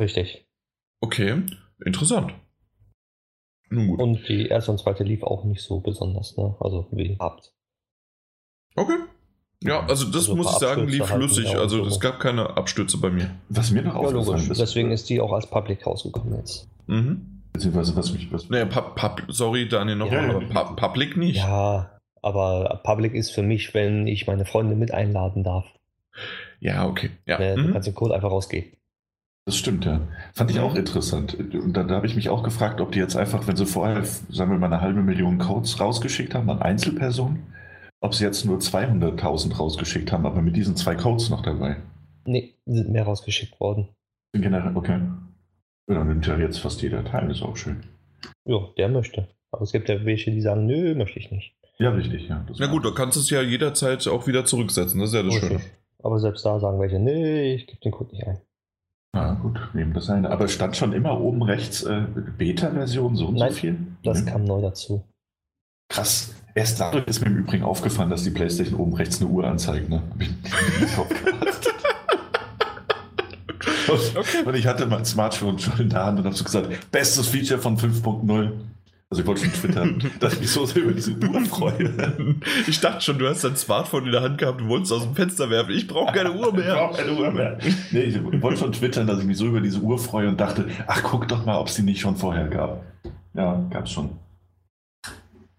Richtig. 0.00 0.46
Okay, 1.00 1.42
interessant. 1.84 2.34
Nun 3.68 3.86
gut. 3.88 4.00
Und 4.00 4.28
die 4.28 4.46
erste 4.46 4.70
und 4.72 4.78
zweite 4.78 5.04
lief 5.04 5.22
auch 5.22 5.44
nicht 5.44 5.62
so 5.62 5.80
besonders, 5.80 6.36
ne? 6.36 6.56
Also 6.60 6.88
wie 6.92 7.16
gehabt. 7.16 7.52
Okay. 8.74 8.98
Ja, 9.62 9.80
also 9.86 10.06
das 10.06 10.14
Also 10.28 10.36
muss 10.36 10.52
ich 10.52 10.58
sagen, 10.58 10.88
lief 10.88 11.02
Abstürze 11.02 11.12
halt, 11.20 11.32
flüssig. 11.34 11.56
Also 11.58 11.84
so. 11.84 11.86
es 11.90 12.00
gab 12.00 12.18
keine 12.18 12.56
Abstürze 12.56 12.98
bei 12.98 13.10
mir. 13.10 13.30
Was 13.50 13.70
mir 13.70 13.82
noch 13.82 13.94
Ja, 13.94 14.00
aufgefallen 14.00 14.26
logisch. 14.26 14.48
ist, 14.50 14.60
Deswegen 14.60 14.90
ist 14.90 15.08
die 15.10 15.20
auch 15.20 15.32
als 15.32 15.46
Public 15.48 15.86
rausgekommen 15.86 16.36
jetzt. 16.38 16.66
Mhm. 16.86 17.42
beziehungsweise 17.52 17.94
was 17.96 18.12
mich, 18.12 18.32
was, 18.32 18.48
Naja, 18.48 18.64
pub, 18.64 18.94
pub, 18.96 19.22
sorry, 19.28 19.68
Daniel, 19.68 19.96
nochmal, 19.96 20.28
Ja, 20.30 20.30
aber 20.36 20.40
pub, 20.66 20.76
Public 20.76 21.16
nicht. 21.16 21.36
Ja, 21.36 21.98
aber 22.22 22.80
Public 22.84 23.12
ist 23.14 23.30
für 23.32 23.42
mich, 23.42 23.74
wenn 23.74 24.06
ich 24.06 24.26
meine 24.26 24.44
Freunde 24.46 24.76
mit 24.76 24.92
einladen 24.94 25.44
darf. 25.44 25.66
Ja, 26.60 26.86
okay. 26.86 27.10
Ja. 27.26 27.38
Ne, 27.38 27.54
Du 27.56 27.62
Mhm. 27.62 27.72
kannst 27.72 27.86
den 27.88 27.94
Code 27.94 28.14
einfach 28.14 28.30
rausgeben. 28.30 28.70
Das 29.46 29.56
stimmt, 29.56 29.84
ja. 29.84 30.00
Fand 30.32 30.50
ich 30.50 30.56
Mhm. 30.58 30.62
auch 30.62 30.74
interessant. 30.74 31.34
Und 31.34 31.72
da, 31.76 31.82
da 31.82 31.96
habe 31.96 32.06
ich 32.06 32.14
mich 32.16 32.28
auch 32.28 32.42
gefragt, 32.42 32.80
ob 32.80 32.92
die 32.92 32.98
jetzt 32.98 33.16
einfach, 33.16 33.46
wenn 33.46 33.56
sie 33.56 33.66
vorher, 33.66 34.04
sagen 34.04 34.50
wir 34.52 34.58
mal, 34.58 34.66
eine 34.66 34.80
halbe 34.80 35.02
Million 35.02 35.38
Codes 35.38 35.80
rausgeschickt 35.80 36.34
haben 36.34 36.48
an 36.50 36.62
Einzelpersonen, 36.62 37.42
ob 38.00 38.14
sie 38.14 38.24
jetzt 38.24 38.44
nur 38.44 38.58
200.000 38.58 39.56
rausgeschickt 39.56 40.12
haben, 40.12 40.26
aber 40.26 40.42
mit 40.42 40.56
diesen 40.56 40.76
zwei 40.76 40.94
Codes 40.94 41.30
noch 41.30 41.42
dabei. 41.42 41.76
Nee, 42.24 42.54
sind 42.66 42.90
mehr 42.90 43.04
rausgeschickt 43.04 43.58
worden. 43.60 43.88
Generell, 44.32 44.76
okay. 44.76 45.00
Ja, 45.88 45.94
dann 45.94 46.08
nimmt 46.08 46.26
ja 46.26 46.38
jetzt 46.38 46.58
fast 46.58 46.82
jeder 46.82 47.04
teil, 47.04 47.30
ist 47.30 47.42
auch 47.42 47.56
schön. 47.56 47.82
Ja, 48.44 48.58
der 48.76 48.88
möchte. 48.88 49.28
Aber 49.50 49.62
es 49.62 49.72
gibt 49.72 49.88
ja 49.88 50.04
welche, 50.04 50.30
die 50.30 50.40
sagen, 50.40 50.66
nö, 50.66 50.94
möchte 50.94 51.18
ich 51.18 51.30
nicht. 51.30 51.54
Ja, 51.78 51.90
richtig, 51.90 52.28
ja. 52.28 52.44
Das 52.46 52.58
Na 52.58 52.66
gut, 52.66 52.84
da 52.84 52.90
kannst 52.90 53.16
du 53.16 53.20
es 53.20 53.30
ja 53.30 53.42
jederzeit 53.42 54.06
auch 54.06 54.26
wieder 54.26 54.44
zurücksetzen. 54.44 55.00
Das 55.00 55.08
ist 55.10 55.14
ja 55.14 55.22
das 55.22 55.34
Schöne. 55.34 55.54
Richtig. 55.56 55.72
Aber 56.02 56.18
selbst 56.20 56.44
da 56.46 56.60
sagen 56.60 56.78
welche, 56.80 56.98
nee, 56.98 57.54
ich 57.54 57.66
gebe 57.66 57.80
den 57.80 57.92
Code 57.92 58.14
nicht 58.14 58.26
ein. 58.26 58.38
Ja, 59.14 59.34
gut, 59.34 59.58
nehmen 59.74 59.92
das 59.92 60.08
eine. 60.08 60.30
Aber 60.30 60.44
es 60.44 60.52
stand 60.52 60.76
schon 60.76 60.92
immer 60.92 61.20
oben 61.20 61.42
rechts 61.42 61.82
äh, 61.82 62.02
Beta-Version, 62.38 63.16
so 63.16 63.26
und 63.26 63.34
Nein, 63.34 63.50
so 63.50 63.56
viel? 63.56 63.78
Das 64.04 64.22
Mhm. 64.22 64.26
kam 64.26 64.44
neu 64.44 64.60
dazu. 64.60 65.02
Krass. 65.88 66.32
Erst 66.54 66.80
dadurch 66.80 67.06
ist 67.06 67.20
mir 67.20 67.28
im 67.28 67.36
Übrigen 67.36 67.64
aufgefallen, 67.64 68.10
dass 68.10 68.24
die 68.24 68.30
PlayStation 68.30 68.78
oben 68.78 68.94
rechts 68.94 69.20
eine 69.20 69.30
Uhr 69.30 69.46
anzeigt. 69.46 69.88
Ne? 69.88 70.02
Geachtet. 70.80 71.74
okay. 74.16 74.42
Und 74.44 74.54
ich 74.54 74.66
hatte 74.66 74.86
mein 74.86 75.04
Smartphone 75.04 75.58
schon 75.58 75.78
in 75.78 75.90
der 75.90 76.04
Hand 76.04 76.18
und 76.18 76.24
habe 76.24 76.34
so 76.34 76.44
gesagt, 76.44 76.90
bestes 76.90 77.28
Feature 77.28 77.60
von 77.60 77.76
5.0. 77.76 78.52
Also 79.12 79.22
ich 79.22 79.26
wollte 79.26 79.44
schon 79.44 79.52
twittern, 79.52 80.02
dass 80.20 80.34
ich 80.34 80.40
mich 80.40 80.50
so 80.50 80.66
sehr 80.66 80.82
über 80.82 80.92
diese 80.92 81.12
Uhr 81.12 81.40
freue. 81.44 82.14
Ich 82.68 82.78
dachte 82.78 83.00
schon, 83.00 83.18
du 83.18 83.28
hast 83.28 83.42
dein 83.42 83.56
Smartphone 83.56 84.06
in 84.06 84.12
der 84.12 84.22
Hand 84.22 84.38
gehabt 84.38 84.60
und 84.60 84.68
wolltest 84.68 84.92
aus 84.92 85.02
dem 85.02 85.16
Fenster 85.16 85.50
werfen. 85.50 85.74
Ich 85.74 85.88
brauche 85.88 86.12
keine 86.12 86.32
Uhr 86.32 86.52
mehr. 86.52 86.74
Ich 86.74 86.74
brauche 86.74 86.96
keine 86.96 87.18
Uhr 87.18 87.30
mehr. 87.32 87.58
Nee, 87.90 88.02
ich 88.02 88.42
wollte 88.42 88.58
schon 88.58 88.72
twittern, 88.72 89.08
dass 89.08 89.18
ich 89.18 89.24
mich 89.24 89.36
so 89.36 89.46
über 89.46 89.60
diese 89.60 89.80
Uhr 89.80 89.98
freue 89.98 90.28
und 90.28 90.40
dachte, 90.40 90.68
ach 90.86 91.02
guck 91.02 91.26
doch 91.26 91.44
mal, 91.44 91.58
ob 91.58 91.66
es 91.66 91.74
die 91.74 91.82
nicht 91.82 92.00
schon 92.00 92.16
vorher 92.16 92.46
gab. 92.46 92.84
Ja, 93.34 93.64
gab 93.70 93.86
es 93.86 93.90
schon. 93.90 94.10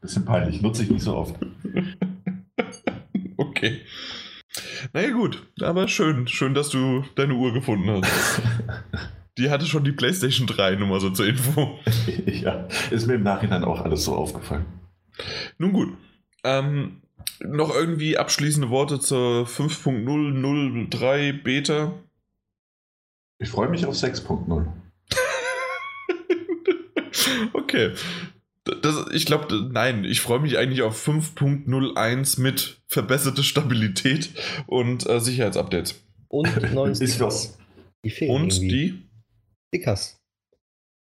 Bisschen 0.02 0.26
peinlich, 0.26 0.62
nutze 0.62 0.84
ich 0.84 0.90
nicht 0.90 1.04
so 1.04 1.16
oft. 1.16 1.36
okay. 3.38 3.82
Naja 4.94 5.12
gut, 5.12 5.48
aber 5.62 5.88
schön, 5.88 6.28
schön, 6.28 6.54
dass 6.54 6.70
du 6.70 7.06
deine 7.16 7.36
Uhr 7.36 7.54
gefunden 7.54 7.90
hast. 7.90 8.42
Die 9.38 9.50
hatte 9.50 9.66
schon 9.66 9.86
die 9.86 9.94
PlayStation 9.94 10.46
3, 10.46 10.76
nur 10.76 10.90
mal 10.90 11.00
so 11.00 11.10
zur 11.10 11.26
Info. 11.26 11.80
ja, 12.26 12.68
ist 12.90 13.08
mir 13.08 13.14
im 13.14 13.24
Nachhinein 13.24 13.64
auch 13.64 13.80
alles 13.80 14.04
so 14.04 14.14
aufgefallen. 14.14 14.66
Nun 15.58 15.72
gut. 15.72 15.98
Ähm, 16.44 17.02
noch 17.40 17.74
irgendwie 17.74 18.18
abschließende 18.18 18.70
Worte 18.70 19.00
zur 19.00 19.48
5.003 19.48 21.44
Beta? 21.44 21.94
Ich 23.40 23.50
freue 23.50 23.70
mich 23.70 23.86
auf 23.86 23.96
6.0. 23.96 24.68
okay. 27.54 27.94
Das, 28.64 29.08
ich 29.12 29.26
glaube, 29.26 29.70
nein, 29.72 30.04
ich 30.04 30.22
freue 30.22 30.40
mich 30.40 30.58
eigentlich 30.58 30.84
auf 30.84 31.08
5.01 31.08 32.40
mit 32.40 32.82
verbesserte 32.88 33.44
Stabilität 33.44 34.30
und 34.68 35.10
äh, 35.10 35.20
Sicherheitsupdates. 35.20 35.96
Und 36.28 36.74
neuen 36.74 36.96
Stickers. 36.96 37.58
Die 38.06 38.28
und 38.28 38.54
irgendwie. 38.54 38.70
die? 38.70 39.10
Stickers. 39.70 40.22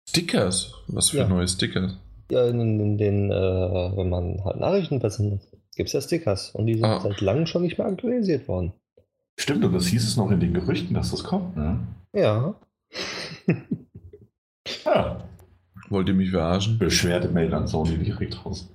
Stickers? 0.08 0.74
Was 0.86 1.10
für 1.10 1.18
ja. 1.18 1.28
neue 1.28 1.48
Stickers? 1.48 1.96
Ja, 2.30 2.46
in, 2.46 2.60
in 2.60 2.98
den, 2.98 3.30
äh, 3.32 3.34
wenn 3.34 4.08
man 4.08 4.44
halt 4.44 4.60
Nachrichten 4.60 5.00
versendet, 5.00 5.42
gibt 5.74 5.88
es 5.88 5.92
ja 5.92 6.00
Stickers. 6.00 6.50
Und 6.50 6.66
die 6.66 6.74
sind 6.74 6.84
ah. 6.84 7.00
seit 7.00 7.20
langem 7.20 7.46
schon 7.46 7.62
nicht 7.62 7.78
mehr 7.78 7.86
aktualisiert 7.88 8.46
worden. 8.46 8.72
Stimmt, 9.36 9.64
und 9.64 9.72
das 9.72 9.86
hieß 9.86 10.06
es 10.06 10.16
noch 10.16 10.30
in 10.30 10.38
den 10.38 10.54
Gerüchten, 10.54 10.94
dass 10.94 11.10
das 11.10 11.24
kommt, 11.24 11.56
ne? 11.56 11.80
Ja. 12.12 12.54
ja. 14.84 15.24
Wollt 15.90 16.08
ihr 16.08 16.14
mich 16.14 16.30
verarschen? 16.30 16.78
Beschwerdemail 16.78 17.52
an 17.52 17.66
Sony 17.66 17.98
direkt 17.98 18.46
raus. 18.46 18.72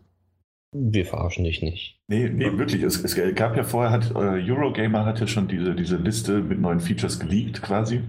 Wir 0.74 1.06
verarschen 1.06 1.46
dich 1.46 1.62
nicht. 1.62 2.02
Nee, 2.10 2.30
nee, 2.30 2.58
wirklich. 2.58 2.84
Es, 2.84 3.02
es 3.02 3.16
gab 3.36 3.56
ja 3.56 3.64
vorher, 3.64 3.92
hat, 3.92 4.12
äh, 4.12 4.52
Eurogamer 4.52 5.06
hat 5.06 5.22
ja 5.22 5.28
schon 5.28 5.48
diese, 5.48 5.74
diese 5.74 5.96
Liste 5.96 6.42
mit 6.42 6.60
neuen 6.60 6.82
Features 6.82 7.20
geleakt 7.20 7.62
quasi. 7.62 8.02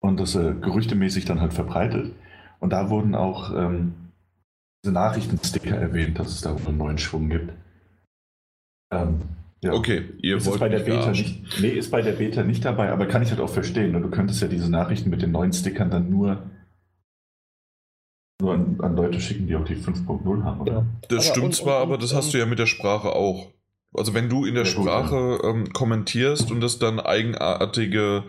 Und 0.00 0.20
das 0.20 0.34
äh, 0.34 0.54
gerüchtemäßig 0.60 1.24
dann 1.24 1.40
halt 1.40 1.54
verbreitet. 1.54 2.12
Und 2.60 2.74
da 2.74 2.90
wurden 2.90 3.14
auch 3.14 3.54
ähm, 3.56 3.94
diese 4.84 4.92
Nachrichtensticker 4.92 5.74
erwähnt, 5.74 6.18
dass 6.18 6.28
es 6.28 6.42
da 6.42 6.54
einen 6.54 6.76
neuen 6.76 6.98
Schwung 6.98 7.30
gibt. 7.30 7.52
Ähm, 8.92 9.22
ja. 9.62 9.72
Okay, 9.72 10.04
ihr 10.20 10.36
ist 10.36 10.46
wollt 10.46 10.60
bei 10.60 10.68
der 10.68 10.80
Beta 10.80 11.10
nicht, 11.10 11.60
Nee, 11.60 11.70
ist 11.70 11.90
bei 11.90 12.02
der 12.02 12.12
Beta 12.12 12.44
nicht 12.44 12.64
dabei, 12.64 12.90
aber 12.90 13.06
kann 13.06 13.22
ich 13.22 13.30
halt 13.30 13.40
auch 13.40 13.48
verstehen. 13.48 13.96
Und 13.96 14.02
du 14.02 14.10
könntest 14.10 14.42
ja 14.42 14.48
diese 14.48 14.70
Nachrichten 14.70 15.08
mit 15.08 15.22
den 15.22 15.32
neuen 15.32 15.54
Stickern 15.54 15.90
dann 15.90 16.10
nur 16.10 16.42
nur 18.40 18.54
an, 18.54 18.76
an 18.80 18.96
Leute 18.96 19.20
schicken, 19.20 19.46
die 19.46 19.56
auch 19.56 19.64
die 19.64 19.76
5.0 19.76 20.42
haben, 20.44 20.60
oder? 20.60 20.72
Ja. 20.72 20.86
Das 21.08 21.10
aber 21.10 21.22
stimmt 21.22 21.46
und, 21.46 21.54
zwar, 21.54 21.82
und, 21.82 21.88
aber 21.88 21.98
das 21.98 22.14
hast 22.14 22.32
du 22.32 22.38
ja 22.38 22.46
mit 22.46 22.58
der 22.58 22.66
Sprache 22.66 23.12
auch. 23.12 23.52
Also 23.94 24.14
wenn 24.14 24.28
du 24.28 24.44
in 24.44 24.54
der 24.54 24.64
ja, 24.64 24.70
Sprache 24.70 25.40
ähm, 25.42 25.72
kommentierst 25.72 26.50
und 26.50 26.60
das 26.60 26.78
dann 26.78 27.00
eigenartige 27.00 28.24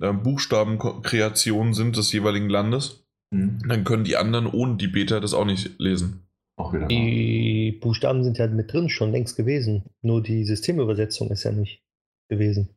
äh, 0.00 0.12
Buchstabenkreationen 0.12 1.74
sind 1.74 1.96
des 1.96 2.12
jeweiligen 2.12 2.48
Landes, 2.48 3.04
mhm. 3.30 3.58
dann 3.68 3.84
können 3.84 4.04
die 4.04 4.16
anderen 4.16 4.46
ohne 4.46 4.76
die 4.76 4.88
Beta 4.88 5.20
das 5.20 5.34
auch 5.34 5.44
nicht 5.44 5.78
lesen. 5.78 6.26
Auch 6.56 6.72
wieder 6.72 6.86
die 6.86 7.78
Buchstaben 7.80 8.22
sind 8.24 8.38
ja 8.38 8.46
mit 8.46 8.72
drin 8.72 8.88
schon 8.88 9.10
längst 9.10 9.36
gewesen. 9.36 9.84
Nur 10.02 10.22
die 10.22 10.44
Systemübersetzung 10.44 11.30
ist 11.30 11.44
ja 11.44 11.52
nicht 11.52 11.82
gewesen. 12.28 12.70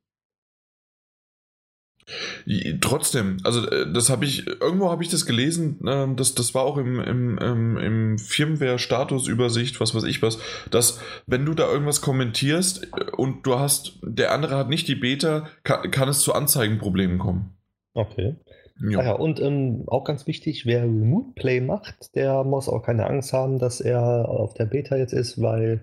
Trotzdem, 2.82 3.38
also 3.44 3.68
äh, 3.68 3.92
das 3.92 4.12
habe 4.12 4.26
ich, 4.26 4.46
irgendwo 4.46 4.92
habe 4.92 5.02
ich 5.04 5.10
das 5.10 5.26
gelesen, 5.26 5.80
ähm, 5.88 6.16
das, 6.16 6.36
das 6.36 6.54
war 6.54 6.64
auch 6.64 6.78
im, 6.78 7.00
im, 7.00 7.38
im, 7.40 7.78
im 7.78 8.18
Firmware-Statusübersicht, 8.20 9.80
was 9.82 9.96
weiß 9.96 10.04
ich 10.04 10.22
was, 10.22 10.38
dass 10.70 11.00
wenn 11.26 11.46
du 11.46 11.56
da 11.56 11.68
irgendwas 11.68 12.02
kommentierst 12.02 12.84
äh, 12.96 13.12
und 13.18 13.48
du 13.48 13.58
hast, 13.58 13.98
der 14.04 14.34
andere 14.34 14.56
hat 14.56 14.70
nicht 14.70 14.88
die 14.88 14.96
Beta, 14.96 15.48
kann, 15.64 15.90
kann 15.90 16.08
es 16.08 16.20
zu 16.20 16.34
Anzeigenproblemen 16.34 17.18
kommen. 17.18 17.58
Okay. 17.96 18.36
Ja. 18.82 19.00
Ah 19.00 19.04
ja, 19.04 19.14
und 19.14 19.40
ähm, 19.40 19.86
auch 19.88 20.04
ganz 20.04 20.28
wichtig, 20.28 20.66
wer 20.66 20.84
Remote 20.84 21.32
Play 21.36 21.62
macht, 21.62 22.14
der 22.16 22.44
muss 22.44 22.68
auch 22.68 22.84
keine 22.84 23.08
Angst 23.08 23.32
haben, 23.32 23.58
dass 23.58 23.80
er 23.80 24.28
auf 24.28 24.54
der 24.54 24.66
Beta 24.66 24.98
jetzt 24.98 25.14
ist, 25.14 25.42
weil 25.42 25.82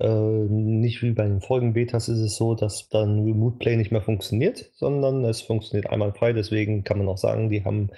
äh, 0.00 0.08
nicht 0.08 1.02
wie 1.02 1.10
bei 1.10 1.24
den 1.24 1.40
Folgen 1.40 1.72
Betas 1.72 2.08
ist 2.08 2.20
es 2.20 2.36
so, 2.36 2.54
dass 2.54 2.88
dann 2.88 3.24
Remote 3.24 3.58
Play 3.58 3.76
nicht 3.76 3.90
mehr 3.90 4.02
funktioniert, 4.02 4.70
sondern 4.74 5.24
es 5.24 5.42
funktioniert 5.42 5.90
einmal 5.90 6.12
frei. 6.12 6.32
Deswegen 6.32 6.84
kann 6.84 6.98
man 6.98 7.08
auch 7.08 7.18
sagen, 7.18 7.50
die 7.50 7.64
haben 7.64 7.90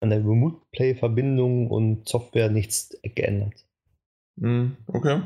an 0.00 0.10
der 0.10 0.18
Remote 0.18 0.58
Play 0.72 0.94
Verbindung 0.94 1.70
und 1.70 2.08
Software 2.08 2.50
nichts 2.50 2.98
geändert. 3.02 3.54
Mm, 4.36 4.72
okay. 4.86 5.22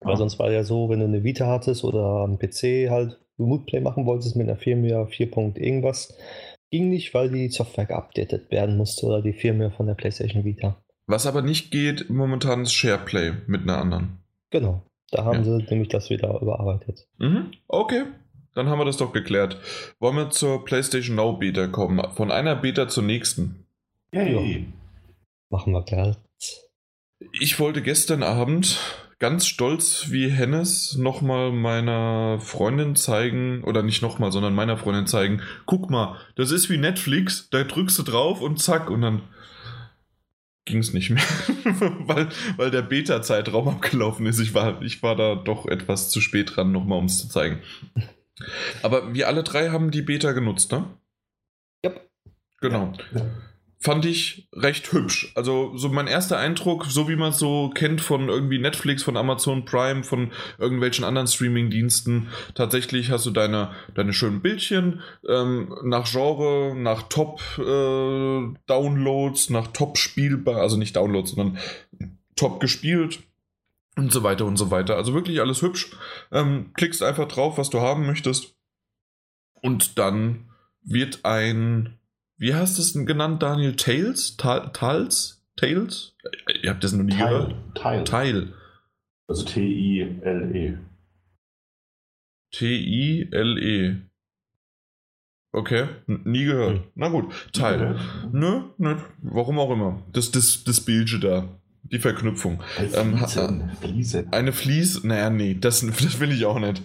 Weil 0.00 0.16
sonst 0.16 0.38
war 0.38 0.50
ja 0.50 0.64
so, 0.64 0.88
wenn 0.88 0.98
du 0.98 1.04
eine 1.04 1.22
Vita 1.22 1.46
hattest 1.46 1.84
oder 1.84 2.24
am 2.24 2.38
PC 2.38 2.90
halt 2.90 3.20
Remote 3.38 3.64
Play 3.64 3.80
machen 3.80 4.06
wolltest 4.06 4.34
mit 4.34 4.48
einer 4.48 4.58
Firmware 4.58 5.06
4. 5.06 5.28
irgendwas, 5.56 6.16
ging 6.70 6.88
nicht, 6.88 7.14
weil 7.14 7.30
die 7.30 7.48
Software 7.50 7.86
geupdatet 7.86 8.50
werden 8.50 8.76
musste 8.76 9.06
oder 9.06 9.22
die 9.22 9.32
Firmware 9.32 9.70
von 9.70 9.86
der 9.86 9.94
PlayStation 9.94 10.44
Vita. 10.44 10.82
Was 11.06 11.26
aber 11.26 11.42
nicht 11.42 11.70
geht, 11.70 12.08
momentan 12.08 12.62
ist 12.62 12.72
SharePlay 12.72 13.32
mit 13.46 13.62
einer 13.62 13.78
anderen. 13.78 14.18
Genau. 14.50 14.82
Da 15.12 15.24
haben 15.24 15.44
ja. 15.44 15.58
sie 15.58 15.64
nämlich 15.68 15.90
das 15.90 16.10
wieder 16.10 16.40
überarbeitet. 16.40 17.06
Mhm. 17.18 17.52
Okay, 17.68 18.04
dann 18.54 18.68
haben 18.68 18.78
wir 18.78 18.86
das 18.86 18.96
doch 18.96 19.12
geklärt. 19.12 19.58
Wollen 20.00 20.16
wir 20.16 20.30
zur 20.30 20.64
PlayStation 20.64 21.16
Now 21.16 21.34
Beta 21.34 21.68
kommen? 21.68 22.02
Von 22.14 22.32
einer 22.32 22.56
Beta 22.56 22.88
zur 22.88 23.04
nächsten. 23.04 23.66
Yay. 24.12 24.58
Ja. 24.58 24.64
Machen 25.50 25.74
wir 25.74 25.84
klar. 25.84 26.16
Ich 27.40 27.60
wollte 27.60 27.82
gestern 27.82 28.22
Abend 28.22 28.78
ganz 29.18 29.46
stolz 29.46 30.06
wie 30.10 30.30
Hennes 30.30 30.96
nochmal 30.96 31.52
meiner 31.52 32.40
Freundin 32.40 32.96
zeigen, 32.96 33.62
oder 33.64 33.82
nicht 33.82 34.02
nochmal, 34.02 34.32
sondern 34.32 34.54
meiner 34.54 34.76
Freundin 34.76 35.06
zeigen, 35.06 35.42
guck 35.64 35.90
mal, 35.90 36.16
das 36.34 36.50
ist 36.50 36.70
wie 36.70 36.78
Netflix, 36.78 37.48
da 37.50 37.62
drückst 37.62 38.00
du 38.00 38.02
drauf 38.02 38.40
und 38.40 38.60
zack, 38.60 38.90
und 38.90 39.02
dann 39.02 39.22
ging 40.64 40.78
es 40.78 40.92
nicht 40.92 41.10
mehr, 41.10 41.22
weil, 42.06 42.28
weil 42.56 42.70
der 42.70 42.82
Beta-Zeitraum 42.82 43.68
abgelaufen 43.68 44.26
ist. 44.26 44.38
Ich 44.38 44.54
war, 44.54 44.80
ich 44.82 45.02
war 45.02 45.16
da 45.16 45.34
doch 45.34 45.66
etwas 45.66 46.10
zu 46.10 46.20
spät 46.20 46.56
dran, 46.56 46.72
nochmal 46.72 46.98
um 46.98 47.06
es 47.06 47.18
zu 47.18 47.28
zeigen. 47.28 47.60
Aber 48.82 49.14
wir 49.14 49.28
alle 49.28 49.42
drei 49.42 49.70
haben 49.70 49.90
die 49.90 50.02
Beta 50.02 50.32
genutzt, 50.32 50.72
ne? 50.72 50.84
Ja. 51.84 51.92
Genau. 52.60 52.92
Ja 53.14 53.26
fand 53.82 54.06
ich 54.06 54.48
recht 54.52 54.92
hübsch. 54.92 55.32
Also 55.34 55.76
so 55.76 55.88
mein 55.88 56.06
erster 56.06 56.38
Eindruck, 56.38 56.86
so 56.86 57.08
wie 57.08 57.16
man 57.16 57.30
es 57.30 57.38
so 57.38 57.70
kennt 57.70 58.00
von 58.00 58.28
irgendwie 58.28 58.60
Netflix, 58.60 59.02
von 59.02 59.16
Amazon 59.16 59.64
Prime, 59.64 60.04
von 60.04 60.30
irgendwelchen 60.58 61.04
anderen 61.04 61.26
Streaming-Diensten. 61.26 62.28
Tatsächlich 62.54 63.10
hast 63.10 63.26
du 63.26 63.32
deine, 63.32 63.72
deine 63.94 64.12
schönen 64.12 64.40
Bildchen 64.40 65.00
ähm, 65.28 65.74
nach 65.82 66.08
Genre, 66.08 66.76
nach 66.76 67.08
Top-Downloads, 67.08 69.50
äh, 69.50 69.52
nach 69.52 69.66
Top-Spielbar, 69.68 70.58
also 70.58 70.76
nicht 70.76 70.94
Downloads, 70.94 71.32
sondern 71.32 71.58
top 72.36 72.60
gespielt 72.60 73.18
und 73.96 74.12
so 74.12 74.22
weiter 74.22 74.46
und 74.46 74.58
so 74.58 74.70
weiter. 74.70 74.94
Also 74.94 75.12
wirklich 75.12 75.40
alles 75.40 75.60
hübsch. 75.60 75.90
Ähm, 76.30 76.72
klickst 76.74 77.02
einfach 77.02 77.26
drauf, 77.26 77.58
was 77.58 77.68
du 77.68 77.80
haben 77.80 78.06
möchtest. 78.06 78.54
Und 79.60 79.98
dann 79.98 80.50
wird 80.84 81.24
ein 81.24 81.98
wie 82.42 82.54
hast 82.54 82.76
du 82.76 82.82
es 82.82 82.92
denn 82.92 83.06
genannt, 83.06 83.40
Daniel? 83.40 83.76
Tails? 83.76 84.36
Tals? 84.36 85.44
Tails? 85.56 86.16
Ihr 86.62 86.70
habt 86.70 86.82
das 86.82 86.92
noch 86.92 87.04
nie 87.04 87.12
Teil. 87.12 87.28
gehört? 87.28 87.54
Teil. 87.76 88.04
Teil. 88.04 88.52
Also 89.28 89.44
T-I-L-E. 89.44 90.76
T-I-L-E. 92.50 93.96
Okay, 95.52 95.86
N 96.08 96.22
nie 96.24 96.44
gehört. 96.44 96.78
Hm. 96.78 96.84
Na 96.96 97.08
gut, 97.10 97.32
Teil. 97.52 97.96
Nö, 98.32 98.62
nö, 98.76 98.96
warum 99.22 99.60
auch 99.60 99.70
immer. 99.70 100.02
Das, 100.12 100.32
das, 100.32 100.64
das 100.64 100.80
Bildchen 100.80 101.20
da. 101.20 101.48
Die 101.84 102.00
Verknüpfung. 102.00 102.60
Ähm, 102.94 103.18
Fliese. 103.80 104.26
Eine 104.32 104.52
Fliese? 104.52 105.06
Naja, 105.06 105.30
nee, 105.30 105.56
das, 105.60 105.80
das 105.86 106.18
will 106.18 106.32
ich 106.32 106.44
auch 106.44 106.58
nicht. 106.58 106.82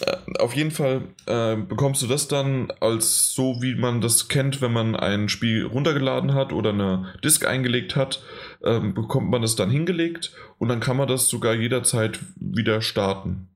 Äh, 0.00 0.16
auf 0.38 0.54
jeden 0.54 0.70
Fall 0.70 1.02
äh, 1.26 1.56
bekommst 1.56 2.02
du 2.02 2.06
das 2.06 2.28
dann 2.28 2.70
als 2.80 3.32
so, 3.32 3.62
wie 3.62 3.74
man 3.74 4.00
das 4.00 4.28
kennt, 4.28 4.60
wenn 4.60 4.72
man 4.72 4.96
ein 4.96 5.28
Spiel 5.28 5.64
runtergeladen 5.64 6.34
hat 6.34 6.52
oder 6.52 6.70
eine 6.70 7.14
Disk 7.24 7.46
eingelegt 7.46 7.96
hat, 7.96 8.22
äh, 8.62 8.80
bekommt 8.80 9.30
man 9.30 9.42
das 9.42 9.56
dann 9.56 9.70
hingelegt 9.70 10.32
und 10.58 10.68
dann 10.68 10.80
kann 10.80 10.96
man 10.96 11.08
das 11.08 11.28
sogar 11.28 11.54
jederzeit 11.54 12.18
wieder 12.36 12.80
starten. 12.80 13.48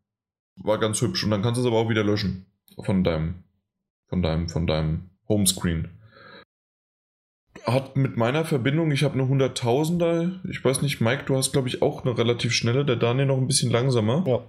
War 0.57 0.79
ganz 0.79 1.01
hübsch 1.01 1.25
und 1.25 1.31
dann 1.31 1.43
kannst 1.43 1.59
du 1.59 1.63
es 1.63 1.67
aber 1.67 1.79
auch 1.79 1.89
wieder 1.89 2.05
löschen 2.05 2.47
von 2.85 3.05
deinem 3.05 3.43
von 4.13 4.21
deinem, 4.21 4.51
von 4.51 4.67
deinem 4.67 5.11
Homescreen. 5.27 5.89
Hat 7.65 7.97
mit 7.97 8.19
meiner 8.19 8.45
Verbindung, 8.45 8.91
ich 8.91 9.05
habe 9.05 9.15
eine 9.15 9.23
100.000er, 9.23 10.47
ich 10.51 10.63
weiß 10.63 10.83
nicht, 10.83 11.01
Mike, 11.01 11.25
du 11.25 11.35
hast 11.35 11.53
glaube 11.53 11.69
ich 11.69 11.81
auch 11.81 12.05
eine 12.05 12.19
relativ 12.19 12.53
schnelle, 12.53 12.85
der 12.85 12.97
Daniel 12.97 13.25
noch 13.25 13.39
ein 13.39 13.47
bisschen 13.47 13.71
langsamer. 13.71 14.23
Ja. 14.27 14.45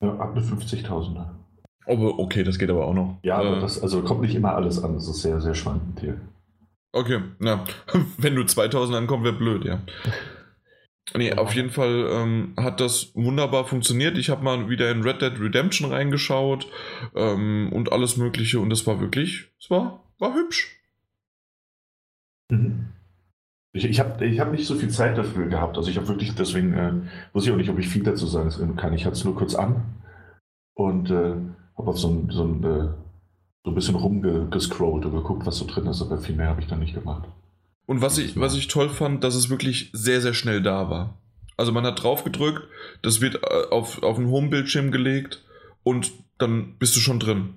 Ja 0.00 0.16
ab 0.18 0.32
eine 0.32 0.44
50.000er. 0.44 1.26
Aber 1.86 2.18
okay, 2.18 2.44
das 2.44 2.58
geht 2.58 2.70
aber 2.70 2.86
auch 2.86 2.94
noch. 2.94 3.18
Ja, 3.22 3.36
aber 3.36 3.58
äh, 3.58 3.60
das 3.60 3.82
also 3.82 4.02
kommt 4.02 4.22
nicht 4.22 4.34
immer 4.34 4.54
alles 4.54 4.82
an, 4.82 4.94
das 4.94 5.08
ist 5.08 5.22
sehr, 5.22 5.40
sehr 5.40 5.54
schwankend 5.54 6.00
hier. 6.00 6.20
Okay, 6.92 7.20
na, 7.38 7.64
wenn 8.18 8.36
du 8.36 8.44
2000 8.44 8.96
ankommst, 8.96 9.24
wäre 9.24 9.36
blöd, 9.36 9.64
ja. 9.64 9.80
Nee, 11.16 11.34
auf 11.34 11.54
jeden 11.54 11.70
Fall 11.70 12.08
ähm, 12.10 12.54
hat 12.56 12.80
das 12.80 13.14
wunderbar 13.14 13.66
funktioniert. 13.66 14.16
Ich 14.16 14.30
habe 14.30 14.42
mal 14.42 14.70
wieder 14.70 14.90
in 14.90 15.02
Red 15.02 15.20
Dead 15.20 15.38
Redemption 15.38 15.92
reingeschaut 15.92 16.66
ähm, 17.14 17.70
und 17.72 17.92
alles 17.92 18.16
Mögliche 18.16 18.58
und 18.58 18.72
es 18.72 18.86
war 18.86 19.00
wirklich, 19.00 19.52
es 19.60 19.70
war, 19.70 20.02
war 20.18 20.34
hübsch. 20.34 20.80
Mhm. 22.50 22.93
Ich, 23.74 23.84
ich 23.84 23.98
habe 24.00 24.24
ich 24.24 24.38
hab 24.38 24.52
nicht 24.52 24.66
so 24.66 24.76
viel 24.76 24.88
Zeit 24.88 25.18
dafür 25.18 25.46
gehabt. 25.48 25.76
Also 25.76 25.90
ich 25.90 25.96
habe 25.96 26.06
wirklich, 26.06 26.34
deswegen 26.34 26.74
äh, 26.74 26.92
weiß 27.32 27.44
ich 27.44 27.50
auch 27.50 27.56
nicht, 27.56 27.70
ob 27.70 27.78
ich 27.78 27.88
viel 27.88 28.04
dazu 28.04 28.26
sagen 28.26 28.76
kann. 28.76 28.94
Ich 28.94 29.04
hatte 29.04 29.16
es 29.16 29.24
nur 29.24 29.34
kurz 29.34 29.54
an 29.54 29.82
und 30.74 31.10
äh, 31.10 31.34
habe 31.76 31.90
auf 31.90 31.98
so 31.98 32.08
ein, 32.08 32.30
so 32.30 32.44
ein, 32.44 32.62
äh, 32.62 32.88
so 33.64 33.70
ein 33.70 33.74
bisschen 33.74 33.96
rumgescrollt 33.96 35.04
und 35.06 35.12
geguckt, 35.12 35.44
was 35.44 35.58
so 35.58 35.66
drin 35.66 35.86
ist, 35.86 36.02
aber 36.02 36.18
viel 36.18 36.36
mehr 36.36 36.48
habe 36.48 36.60
ich 36.60 36.68
dann 36.68 36.78
nicht 36.78 36.94
gemacht. 36.94 37.28
Und 37.86 38.00
was 38.00 38.16
ich, 38.18 38.38
was 38.38 38.54
ich 38.54 38.68
toll 38.68 38.88
fand, 38.88 39.24
dass 39.24 39.34
es 39.34 39.50
wirklich 39.50 39.90
sehr, 39.92 40.20
sehr 40.20 40.34
schnell 40.34 40.62
da 40.62 40.88
war. 40.88 41.18
Also 41.56 41.72
man 41.72 41.84
hat 41.84 42.02
drauf 42.02 42.24
gedrückt, 42.24 42.62
das 43.02 43.20
wird 43.20 43.36
äh, 43.42 43.70
auf, 43.70 44.02
auf 44.02 44.16
den 44.16 44.28
Home-Bildschirm 44.28 44.92
gelegt 44.92 45.44
und 45.82 46.12
dann 46.38 46.76
bist 46.78 46.94
du 46.96 47.00
schon 47.00 47.18
drin. 47.18 47.54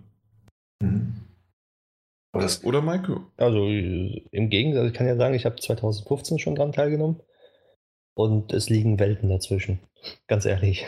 Mhm. 0.81 1.26
Oder 2.63 2.81
Maike? 2.81 3.21
Also 3.37 3.67
im 3.67 4.49
Gegenteil, 4.49 4.87
ich 4.87 4.93
kann 4.93 5.07
ja 5.07 5.15
sagen, 5.15 5.35
ich 5.35 5.45
habe 5.45 5.55
2015 5.55 6.39
schon 6.39 6.55
dran 6.55 6.71
teilgenommen 6.71 7.21
und 8.15 8.53
es 8.53 8.69
liegen 8.69 8.99
Welten 8.99 9.29
dazwischen. 9.29 9.79
Ganz 10.27 10.45
ehrlich. 10.45 10.85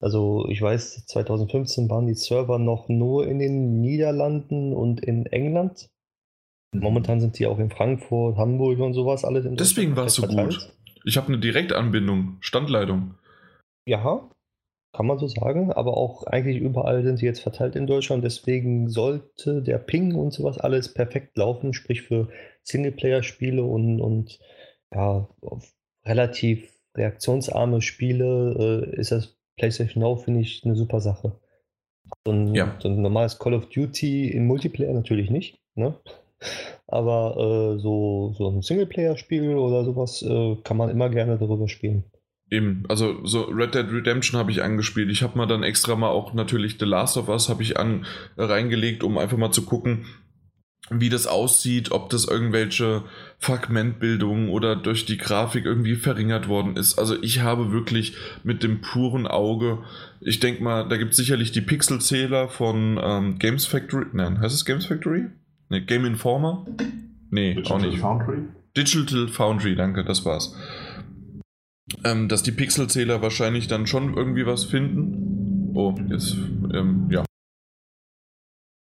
Also 0.00 0.48
ich 0.48 0.60
weiß, 0.60 1.06
2015 1.06 1.88
waren 1.88 2.06
die 2.06 2.14
Server 2.14 2.58
noch 2.58 2.88
nur 2.88 3.26
in 3.26 3.38
den 3.38 3.80
Niederlanden 3.80 4.72
und 4.72 5.00
in 5.00 5.26
England. 5.26 5.90
Mhm. 6.74 6.80
Momentan 6.80 7.20
sind 7.20 7.38
die 7.38 7.46
auch 7.46 7.58
in 7.58 7.70
Frankfurt, 7.70 8.36
Hamburg 8.36 8.80
und 8.80 8.94
sowas 8.94 9.24
alles. 9.24 9.44
In 9.44 9.56
Deswegen 9.56 9.96
war 9.96 10.06
es 10.06 10.14
so 10.14 10.26
gut. 10.26 10.72
Ich 11.04 11.16
habe 11.16 11.28
eine 11.28 11.38
Direktanbindung, 11.38 12.38
Standleitung. 12.40 13.14
Ja, 13.86 14.28
kann 14.92 15.06
man 15.06 15.18
so 15.18 15.26
sagen, 15.26 15.72
aber 15.72 15.96
auch 15.96 16.24
eigentlich 16.24 16.58
überall 16.58 17.02
sind 17.02 17.16
sie 17.16 17.26
jetzt 17.26 17.40
verteilt 17.40 17.76
in 17.76 17.86
Deutschland. 17.86 18.22
Deswegen 18.24 18.88
sollte 18.88 19.62
der 19.62 19.78
Ping 19.78 20.14
und 20.14 20.32
sowas 20.32 20.58
alles 20.58 20.92
perfekt 20.92 21.36
laufen, 21.36 21.72
sprich 21.72 22.02
für 22.02 22.28
Singleplayer-Spiele 22.62 23.62
und, 23.62 24.00
und 24.00 24.38
ja, 24.92 25.28
relativ 26.04 26.70
reaktionsarme 26.94 27.80
Spiele 27.80 28.84
äh, 28.92 29.00
ist 29.00 29.12
das 29.12 29.38
PlayStation 29.56 30.02
Now, 30.02 30.16
finde 30.16 30.40
ich, 30.40 30.62
eine 30.64 30.76
super 30.76 31.00
Sache. 31.00 31.32
So 32.26 32.32
ein, 32.32 32.54
ja. 32.54 32.76
so 32.78 32.88
ein 32.88 33.00
normales 33.00 33.38
Call 33.38 33.54
of 33.54 33.70
Duty 33.70 34.28
in 34.28 34.46
Multiplayer 34.46 34.92
natürlich 34.92 35.30
nicht, 35.30 35.58
ne? 35.74 35.94
Aber 36.86 37.36
äh, 37.36 37.78
so, 37.78 38.34
so 38.36 38.48
ein 38.48 38.60
Singleplayer-Spiel 38.60 39.54
oder 39.54 39.84
sowas 39.84 40.22
äh, 40.22 40.56
kann 40.64 40.76
man 40.76 40.90
immer 40.90 41.08
gerne 41.08 41.38
darüber 41.38 41.68
spielen. 41.68 42.04
Eben, 42.52 42.84
also 42.90 43.24
so 43.24 43.44
Red 43.44 43.74
Dead 43.74 43.90
Redemption 43.90 44.38
habe 44.38 44.50
ich 44.50 44.62
angespielt. 44.62 45.10
Ich 45.10 45.22
habe 45.22 45.38
mal 45.38 45.46
dann 45.46 45.62
extra 45.62 45.96
mal 45.96 46.10
auch 46.10 46.34
natürlich 46.34 46.76
The 46.78 46.84
Last 46.84 47.16
of 47.16 47.30
Us 47.30 47.48
habe 47.48 47.62
ich 47.62 47.78
an 47.78 48.04
reingelegt, 48.36 49.02
um 49.02 49.16
einfach 49.16 49.38
mal 49.38 49.52
zu 49.52 49.62
gucken, 49.62 50.04
wie 50.90 51.08
das 51.08 51.26
aussieht, 51.26 51.92
ob 51.92 52.10
das 52.10 52.28
irgendwelche 52.28 53.04
Fragmentbildungen 53.38 54.50
oder 54.50 54.76
durch 54.76 55.06
die 55.06 55.16
Grafik 55.16 55.64
irgendwie 55.64 55.94
verringert 55.94 56.46
worden 56.46 56.76
ist. 56.76 56.98
Also 56.98 57.16
ich 57.22 57.40
habe 57.40 57.72
wirklich 57.72 58.16
mit 58.44 58.62
dem 58.62 58.82
puren 58.82 59.26
Auge, 59.26 59.78
ich 60.20 60.38
denke 60.38 60.62
mal, 60.62 60.86
da 60.86 60.98
gibt 60.98 61.12
es 61.12 61.16
sicherlich 61.16 61.52
die 61.52 61.62
Pixelzähler 61.62 62.48
von 62.50 63.00
ähm, 63.02 63.38
Games 63.38 63.64
Factory. 63.64 64.08
Nein, 64.12 64.40
heißt 64.40 64.54
es 64.54 64.66
Games 64.66 64.84
Factory? 64.84 65.24
Ne, 65.70 65.80
Game 65.80 66.04
Informer? 66.04 66.66
Nee, 67.30 67.54
Digital 67.54 67.78
auch 67.78 67.82
nicht. 67.82 67.98
Foundry? 67.98 68.42
Digital 68.76 69.28
Foundry, 69.28 69.74
danke, 69.74 70.04
das 70.04 70.26
war's 70.26 70.54
ähm, 72.04 72.28
dass 72.28 72.42
die 72.42 72.52
Pixelzähler 72.52 73.22
wahrscheinlich 73.22 73.68
dann 73.68 73.86
schon 73.86 74.14
irgendwie 74.14 74.46
was 74.46 74.64
finden. 74.64 75.72
Oh, 75.74 75.94
jetzt, 76.08 76.36
ähm, 76.72 77.08
ja. 77.10 77.24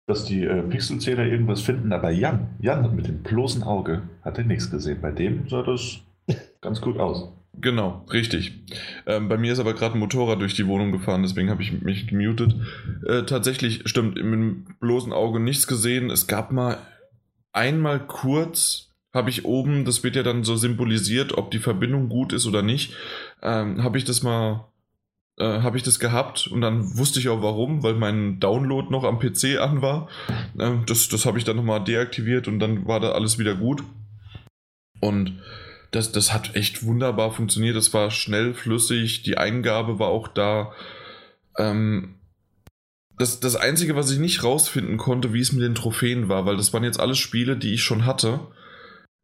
Dass 0.08 0.26
die 0.26 0.43
äh, 0.43 0.62
Pixelzähler 0.62 1.26
irgendwas 1.26 1.62
finden, 1.62 1.91
aber 1.91 2.12
Jan, 2.12 2.49
Jan 2.60 2.84
hat 2.84 2.93
mit 2.93 3.08
dem 3.08 3.24
bloßen 3.24 3.64
Auge 3.64 4.03
hat 4.22 4.38
er 4.38 4.43
nichts 4.43 4.70
gesehen. 4.70 5.01
Bei 5.01 5.12
dem 5.12 5.49
sah 5.49 5.64
das 5.64 6.01
ganz 6.62 6.82
gut 6.82 6.99
aus. 6.99 7.32
Genau, 7.62 8.06
richtig. 8.12 8.53
Ähm, 9.06 9.30
bei 9.30 9.38
mir 9.38 9.53
ist 9.53 9.60
aber 9.60 9.74
gerade 9.74 9.95
ein 9.95 9.99
Motorrad 9.99 10.41
durch 10.41 10.56
die 10.56 10.68
Wohnung 10.68 10.91
gefahren, 10.91 11.24
deswegen 11.24 11.49
habe 11.49 11.64
ich 11.64 11.82
mich 11.82 12.08
gemutet. 12.08 12.56
Äh, 13.08 13.24
tatsächlich 13.24 13.82
stimmt, 13.86 14.16
mit 14.16 14.26
dem 14.26 14.66
bloßen 14.80 15.14
Auge 15.14 15.39
nichts 15.39 15.66
gesehen. 15.68 16.10
Es 16.10 16.28
gab 16.28 16.51
mal 16.51 16.78
einmal 17.53 18.06
kurz 18.06 18.85
habe 19.16 19.30
ich 19.30 19.45
oben, 19.45 19.86
das 19.86 20.03
wird 20.03 20.16
ja 20.16 20.24
dann 20.24 20.43
so 20.43 20.55
symbolisiert, 20.57 21.38
ob 21.38 21.49
die 21.49 21.59
Verbindung 21.59 22.09
gut 22.09 22.34
ist 22.34 22.45
oder 22.45 22.61
nicht, 22.61 22.93
ähm, 23.41 23.82
habe 23.82 23.97
ich 23.97 24.03
das 24.03 24.22
mal, 24.22 24.68
äh, 25.39 25.61
habe 25.61 25.78
ich 25.78 25.84
das 25.84 25.99
gehabt 25.99 26.47
und 26.47 26.61
dann 26.61 26.97
wusste 26.97 27.20
ich 27.20 27.30
auch 27.30 27.41
warum, 27.41 27.82
weil 27.82 27.95
mein 27.95 28.39
Download 28.39 28.89
noch 28.91 29.05
am 29.05 29.18
PC 29.18 29.57
an 29.59 29.82
war. 29.82 30.09
Äh, 30.59 30.74
das 30.86 31.07
das 31.07 31.26
habe 31.26 31.38
ich 31.38 31.45
dann 31.45 31.55
nochmal 31.55 31.84
deaktiviert 31.84 32.47
und 32.47 32.59
dann 32.59 32.86
war 32.86 32.99
da 32.99 33.13
alles 33.13 33.39
wieder 33.39 33.55
gut. 33.55 33.84
Und 34.99 35.39
das, 35.91 36.11
das 36.11 36.34
hat 36.34 36.55
echt 36.55 36.84
wunderbar 36.84 37.32
funktioniert. 37.32 37.78
Das 37.78 37.93
war 37.93 38.11
schnell, 38.11 38.53
flüssig, 38.53 39.24
die 39.24 39.38
Eingabe 39.38 39.97
war 39.97 40.09
auch 40.09 40.28
da. 40.28 40.74
Ähm, 41.57 42.16
das, 43.18 43.39
das 43.39 43.55
Einzige, 43.55 43.95
was 43.95 44.11
ich 44.11 44.20
nicht 44.20 44.43
rausfinden 44.43 44.97
konnte, 44.97 45.32
wie 45.32 45.39
es 45.39 45.53
mit 45.53 45.63
den 45.63 45.76
Trophäen 45.76 46.28
war, 46.28 46.45
weil 46.45 46.57
das 46.57 46.74
waren 46.74 46.84
jetzt 46.84 46.99
alles 46.99 47.18
Spiele, 47.18 47.55
die 47.55 47.74
ich 47.74 47.84
schon 47.84 48.05
hatte. 48.05 48.41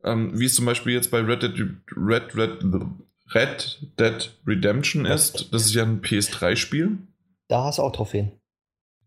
Ähm, 0.03 0.39
wie 0.39 0.45
es 0.45 0.55
zum 0.55 0.65
Beispiel 0.65 0.93
jetzt 0.93 1.11
bei 1.11 1.19
Red 1.19 1.43
Dead, 1.43 1.53
Red, 1.95 2.35
Red, 2.35 2.63
Red 3.33 3.79
Dead 3.99 4.31
Redemption 4.47 5.05
ist. 5.05 5.53
Das 5.53 5.65
ist 5.65 5.73
ja 5.73 5.83
ein 5.83 6.01
PS3-Spiel. 6.01 6.97
Da 7.47 7.65
hast 7.65 7.79
du 7.79 7.83
auch 7.83 7.91
Trophäen. 7.91 8.31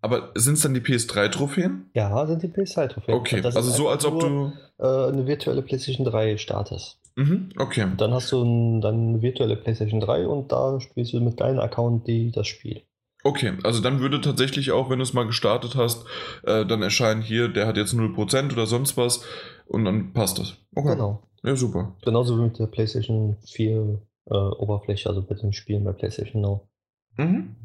Aber 0.05 0.33
sind 0.35 0.55
es 0.55 0.61
dann 0.61 0.75
die 0.75 0.81
PS3-Trophäen? 0.81 1.91
Ja, 1.95 2.27
sind 2.27 2.43
die 2.43 2.49
PS3-Trophäen. 2.49 3.15
Okay, 3.15 3.41
also 3.43 3.63
so 3.63 3.89
als 3.89 4.05
ob 4.05 4.21
du. 4.21 4.53
Äh, 4.79 5.09
eine 5.09 5.27
virtuelle 5.27 5.63
PlayStation 5.63 6.05
3 6.05 6.37
startest. 6.37 6.99
Mhm, 7.17 7.51
okay. 7.57 7.87
Dann 7.97 8.13
hast 8.13 8.31
du 8.33 8.43
ein, 8.43 8.81
dann 8.81 9.09
eine 9.09 9.23
virtuelle 9.23 9.57
PlayStation 9.57 10.01
3 10.01 10.27
und 10.27 10.53
da 10.53 10.81
spielst 10.81 11.13
du 11.13 11.21
mit 11.21 11.41
deinem 11.41 11.61
Account 11.61 12.07
die, 12.07 12.33
das 12.33 12.49
Spiel. 12.49 12.83
Okay, 13.23 13.55
also 13.63 13.81
dann 13.81 14.01
würde 14.01 14.21
tatsächlich 14.21 14.73
auch, 14.73 14.91
wenn 14.91 14.99
du 14.99 15.05
es 15.05 15.15
mal 15.15 15.27
gestartet 15.27 15.77
hast, 15.77 16.05
äh, 16.43 16.67
dann 16.67 16.83
erscheinen 16.83 17.23
hier, 17.23 17.49
der 17.49 17.67
hat 17.67 17.79
jetzt 17.79 17.95
0% 17.95 18.53
oder 18.53 18.67
sonst 18.67 18.99
was 18.99 19.25
und 19.67 19.85
dann 19.85 20.13
passt 20.13 20.39
das. 20.39 20.57
Okay. 20.75 20.93
Genau. 20.93 21.23
Ja, 21.43 21.57
super. 21.57 21.95
Genauso 22.03 22.39
wie 22.39 22.45
mit 22.45 22.59
der 22.59 22.67
PlayStation 22.67 23.37
4 23.47 24.01
äh, 24.31 24.35
Oberfläche, 24.35 25.09
also 25.09 25.23
bei 25.23 25.35
den 25.35 25.53
Spielen 25.53 25.85
bei 25.85 25.93
PlayStation 25.93 26.41
Now. 26.41 26.69
Mhm. 27.17 27.57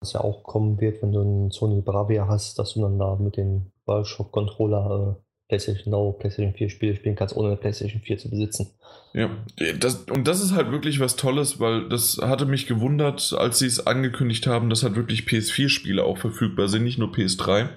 Was 0.00 0.12
ja 0.12 0.20
auch 0.20 0.44
kommen 0.44 0.80
wird, 0.80 1.02
wenn 1.02 1.12
du 1.12 1.20
einen 1.20 1.50
Sony 1.50 1.80
Bravia 1.80 2.28
hast, 2.28 2.58
dass 2.58 2.74
du 2.74 2.82
dann 2.82 2.98
da 2.98 3.16
mit 3.16 3.36
dem 3.36 3.72
DualShock 3.86 4.30
Controller 4.30 5.16
äh, 5.18 5.22
PlayStation 5.48 5.92
Now, 5.92 6.12
PlayStation 6.12 6.54
4 6.54 6.70
Spiele 6.70 6.96
spielen 6.96 7.14
kannst, 7.16 7.36
ohne 7.36 7.48
eine 7.48 7.56
PlayStation 7.56 8.02
4 8.02 8.18
zu 8.18 8.30
besitzen. 8.30 8.70
Ja, 9.14 9.30
das, 9.78 10.04
und 10.10 10.26
das 10.26 10.40
ist 10.40 10.52
halt 10.52 10.70
wirklich 10.70 10.98
was 11.00 11.16
Tolles, 11.16 11.60
weil 11.60 11.88
das 11.88 12.18
hatte 12.20 12.46
mich 12.46 12.66
gewundert, 12.66 13.32
als 13.36 13.60
sie 13.60 13.66
es 13.66 13.86
angekündigt 13.86 14.46
haben, 14.46 14.70
dass 14.70 14.82
halt 14.82 14.96
wirklich 14.96 15.22
PS4-Spiele 15.22 16.04
auch 16.04 16.18
verfügbar 16.18 16.68
sind, 16.68 16.84
nicht 16.84 16.98
nur 16.98 17.12
PS3. 17.12 17.68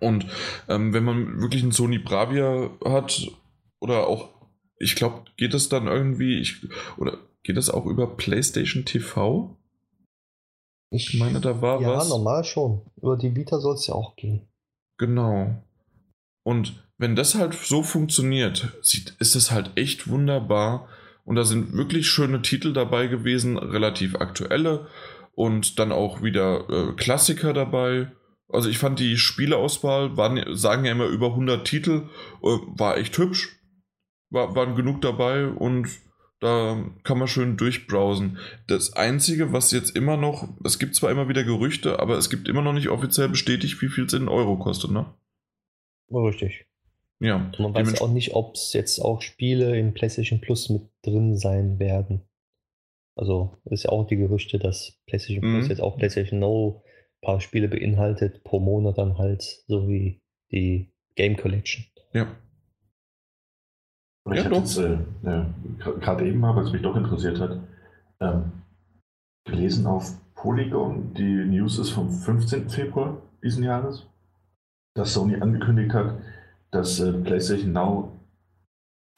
Und 0.00 0.26
ähm, 0.68 0.92
wenn 0.92 1.04
man 1.04 1.40
wirklich 1.40 1.62
einen 1.62 1.72
Sony 1.72 1.98
Bravia 1.98 2.70
hat 2.84 3.30
oder 3.80 4.06
auch, 4.06 4.30
ich 4.78 4.96
glaube, 4.96 5.24
geht 5.36 5.54
das 5.54 5.68
dann 5.68 5.86
irgendwie, 5.86 6.40
ich, 6.40 6.66
oder 6.96 7.18
geht 7.42 7.56
das 7.56 7.70
auch 7.70 7.86
über 7.86 8.16
PlayStation 8.16 8.84
TV? 8.84 9.56
Ich 10.90 11.14
meine, 11.18 11.40
da 11.40 11.62
war 11.62 11.80
ja, 11.80 11.88
was. 11.88 12.08
Ja, 12.08 12.16
normal 12.16 12.44
schon. 12.44 12.82
Über 12.96 13.16
die 13.16 13.34
Vita 13.36 13.60
soll 13.60 13.74
es 13.74 13.86
ja 13.86 13.94
auch 13.94 14.16
gehen. 14.16 14.48
Genau. 14.98 15.62
Und 16.42 16.84
wenn 16.98 17.16
das 17.16 17.34
halt 17.34 17.54
so 17.54 17.82
funktioniert, 17.82 18.72
ist 18.82 19.36
es 19.36 19.50
halt 19.50 19.70
echt 19.76 20.08
wunderbar. 20.08 20.88
Und 21.24 21.36
da 21.36 21.44
sind 21.44 21.72
wirklich 21.74 22.08
schöne 22.08 22.42
Titel 22.42 22.72
dabei 22.72 23.06
gewesen, 23.06 23.56
relativ 23.56 24.16
aktuelle 24.16 24.88
und 25.34 25.78
dann 25.78 25.92
auch 25.92 26.22
wieder 26.22 26.68
äh, 26.68 26.92
Klassiker 26.94 27.52
dabei. 27.52 28.10
Also 28.52 28.68
ich 28.68 28.78
fand 28.78 28.98
die 28.98 29.16
Spieleauswahl, 29.16 30.16
waren, 30.16 30.42
sagen 30.56 30.84
ja 30.84 30.92
immer 30.92 31.06
über 31.06 31.28
100 31.28 31.66
Titel, 31.66 32.08
äh, 32.42 32.58
war 32.76 32.96
echt 32.96 33.16
hübsch. 33.18 33.56
War, 34.30 34.54
waren 34.54 34.76
genug 34.76 35.00
dabei 35.00 35.46
und 35.46 35.88
Da 36.40 36.82
kann 37.02 37.18
man 37.18 37.28
schön 37.28 37.58
durchbrowsen. 37.58 38.38
Das 38.66 38.94
Einzige, 38.94 39.52
was 39.52 39.72
jetzt 39.72 39.94
immer 39.94 40.16
noch, 40.16 40.48
es 40.64 40.78
gibt 40.78 40.94
zwar 40.94 41.10
immer 41.10 41.28
wieder 41.28 41.44
Gerüchte, 41.44 42.00
aber 42.00 42.16
es 42.16 42.30
gibt 42.30 42.48
immer 42.48 42.62
noch 42.62 42.72
nicht 42.72 42.88
offiziell 42.88 43.28
bestätigt, 43.28 43.80
wie 43.82 43.88
viel 43.88 44.06
es 44.06 44.14
in 44.14 44.26
Euro 44.26 44.56
kostet, 44.56 44.90
ne? 44.90 45.14
Richtig. 46.10 46.66
Ja. 47.20 47.52
Man 47.58 47.74
weiß 47.74 48.00
auch 48.00 48.10
nicht, 48.10 48.34
ob 48.34 48.54
es 48.54 48.72
jetzt 48.72 49.00
auch 49.00 49.20
Spiele 49.20 49.78
in 49.78 49.92
PlayStation 49.92 50.40
Plus 50.40 50.70
mit 50.70 50.88
drin 51.02 51.36
sein 51.36 51.78
werden. 51.78 52.22
Also 53.16 53.58
ist 53.66 53.84
ja 53.84 53.90
auch 53.90 54.06
die 54.06 54.16
Gerüchte, 54.16 54.58
dass 54.58 54.98
PlayStation 55.06 55.42
Plus 55.42 55.64
mhm. 55.64 55.70
jetzt 55.70 55.82
auch 55.82 55.98
PlayStation 55.98 56.40
ein 56.40 56.82
paar 57.22 57.40
Spiele 57.40 57.68
beinhaltet, 57.68 58.44
pro 58.44 58.60
Monat 58.60 58.98
dann 58.98 59.18
halt, 59.18 59.42
so 59.66 59.88
wie 59.88 60.20
die 60.50 60.92
Game 61.16 61.36
Collection. 61.36 61.84
Ja. 62.12 62.26
Ich 64.30 64.36
ja, 64.36 64.44
habe 64.44 64.56
jetzt 64.56 64.76
äh, 64.76 64.98
ja, 65.22 65.52
gerade 65.78 66.26
eben 66.26 66.40
mal, 66.40 66.54
weil 66.54 66.64
es 66.64 66.72
mich 66.72 66.82
doch 66.82 66.96
interessiert 66.96 67.40
hat, 67.40 67.58
ähm, 68.20 68.52
gelesen 69.44 69.86
auf 69.86 70.12
Polygon, 70.34 71.14
die 71.14 71.44
News 71.44 71.78
ist 71.78 71.90
vom 71.90 72.10
15. 72.10 72.70
Februar 72.70 73.20
diesen 73.42 73.64
Jahres, 73.64 74.06
dass 74.94 75.14
Sony 75.14 75.40
angekündigt 75.40 75.92
hat, 75.94 76.20
dass 76.70 77.00
äh, 77.00 77.12
PlayStation 77.12 77.72
Now 77.72 78.12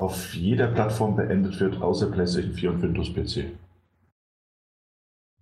auf 0.01 0.35
jeder 0.35 0.69
Plattform 0.69 1.17
beendet 1.17 1.61
wird, 1.61 1.81
außer 1.81 2.11
PlayStation 2.11 2.55
4 2.55 2.71
und 2.71 2.83
Windows 2.83 3.13
PC. 3.13 3.53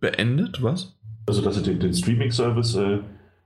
Beendet? 0.01 0.63
Was? 0.63 0.99
Also, 1.27 1.43
dass 1.43 1.57
sie 1.57 1.63
den, 1.63 1.81
den 1.81 1.95
Streaming-Service 1.95 2.77
äh, 2.77 3.01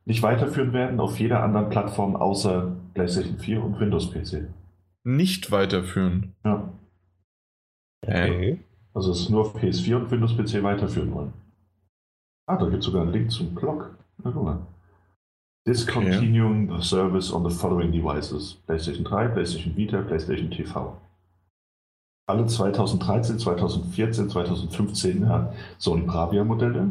nicht 0.07 0.23
weiterführen 0.23 0.73
werden 0.73 1.01
auf 1.01 1.19
jeder 1.19 1.43
anderen 1.43 1.69
Plattform 1.71 2.17
außer 2.17 2.77
PlayStation 2.95 3.39
4 3.39 3.63
und 3.63 3.81
Windows 3.81 4.11
PC. 4.11 4.49
Nicht 5.05 5.51
weiterführen? 5.51 6.35
Ja. 6.45 6.73
Okay. 8.03 8.61
Also 8.95 9.11
es 9.11 9.29
nur 9.29 9.41
auf 9.43 9.57
PS4 9.57 9.97
und 9.97 10.11
Windows 10.11 10.37
PC 10.37 10.63
weiterführen 10.63 11.13
wollen. 11.13 11.33
Ah, 12.47 12.57
da 12.57 12.67
gibt 12.67 12.81
es 12.81 12.85
sogar 12.85 13.03
einen 13.03 13.13
Link 13.13 13.31
zum 13.31 13.55
Blog. 13.55 13.97
Na, 14.23 14.31
guck 14.31 14.45
mal. 14.45 14.67
Discontinuing 15.67 16.71
okay. 16.71 16.81
the 16.81 16.87
service 16.87 17.33
on 17.33 17.49
the 17.49 17.55
following 17.55 17.91
devices: 17.91 18.55
PlayStation 18.67 19.05
3, 19.05 19.29
PlayStation 19.29 19.75
Vita, 19.75 20.03
PlayStation 20.03 20.51
TV. 20.51 20.97
Alle 22.27 22.47
2013, 22.47 23.39
2014, 23.39 24.29
2015 24.29 25.23
ja, 25.23 25.53
Sony 25.79 26.03
Bravia 26.03 26.45
Modelle, 26.45 26.91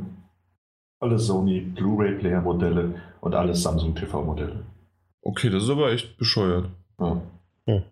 alle 1.04 1.20
Sony 1.20 1.60
Blu-ray 1.60 2.18
Player 2.18 2.42
Modelle 2.42 2.96
und 3.22 3.36
alle 3.36 3.54
Samsung 3.54 3.94
TV 3.94 4.24
Modelle. 4.24 4.66
Okay, 5.22 5.50
das 5.50 5.64
ist 5.64 5.70
aber 5.70 5.92
echt 5.92 6.18
bescheuert. 6.18 6.70
Ja. 7.00 7.22
Hm. 7.66 7.84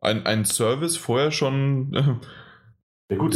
Ein, 0.00 0.24
ein 0.26 0.44
Service 0.44 0.96
vorher 0.96 1.30
schon. 1.30 1.92
ja, 3.10 3.16
gut, 3.16 3.34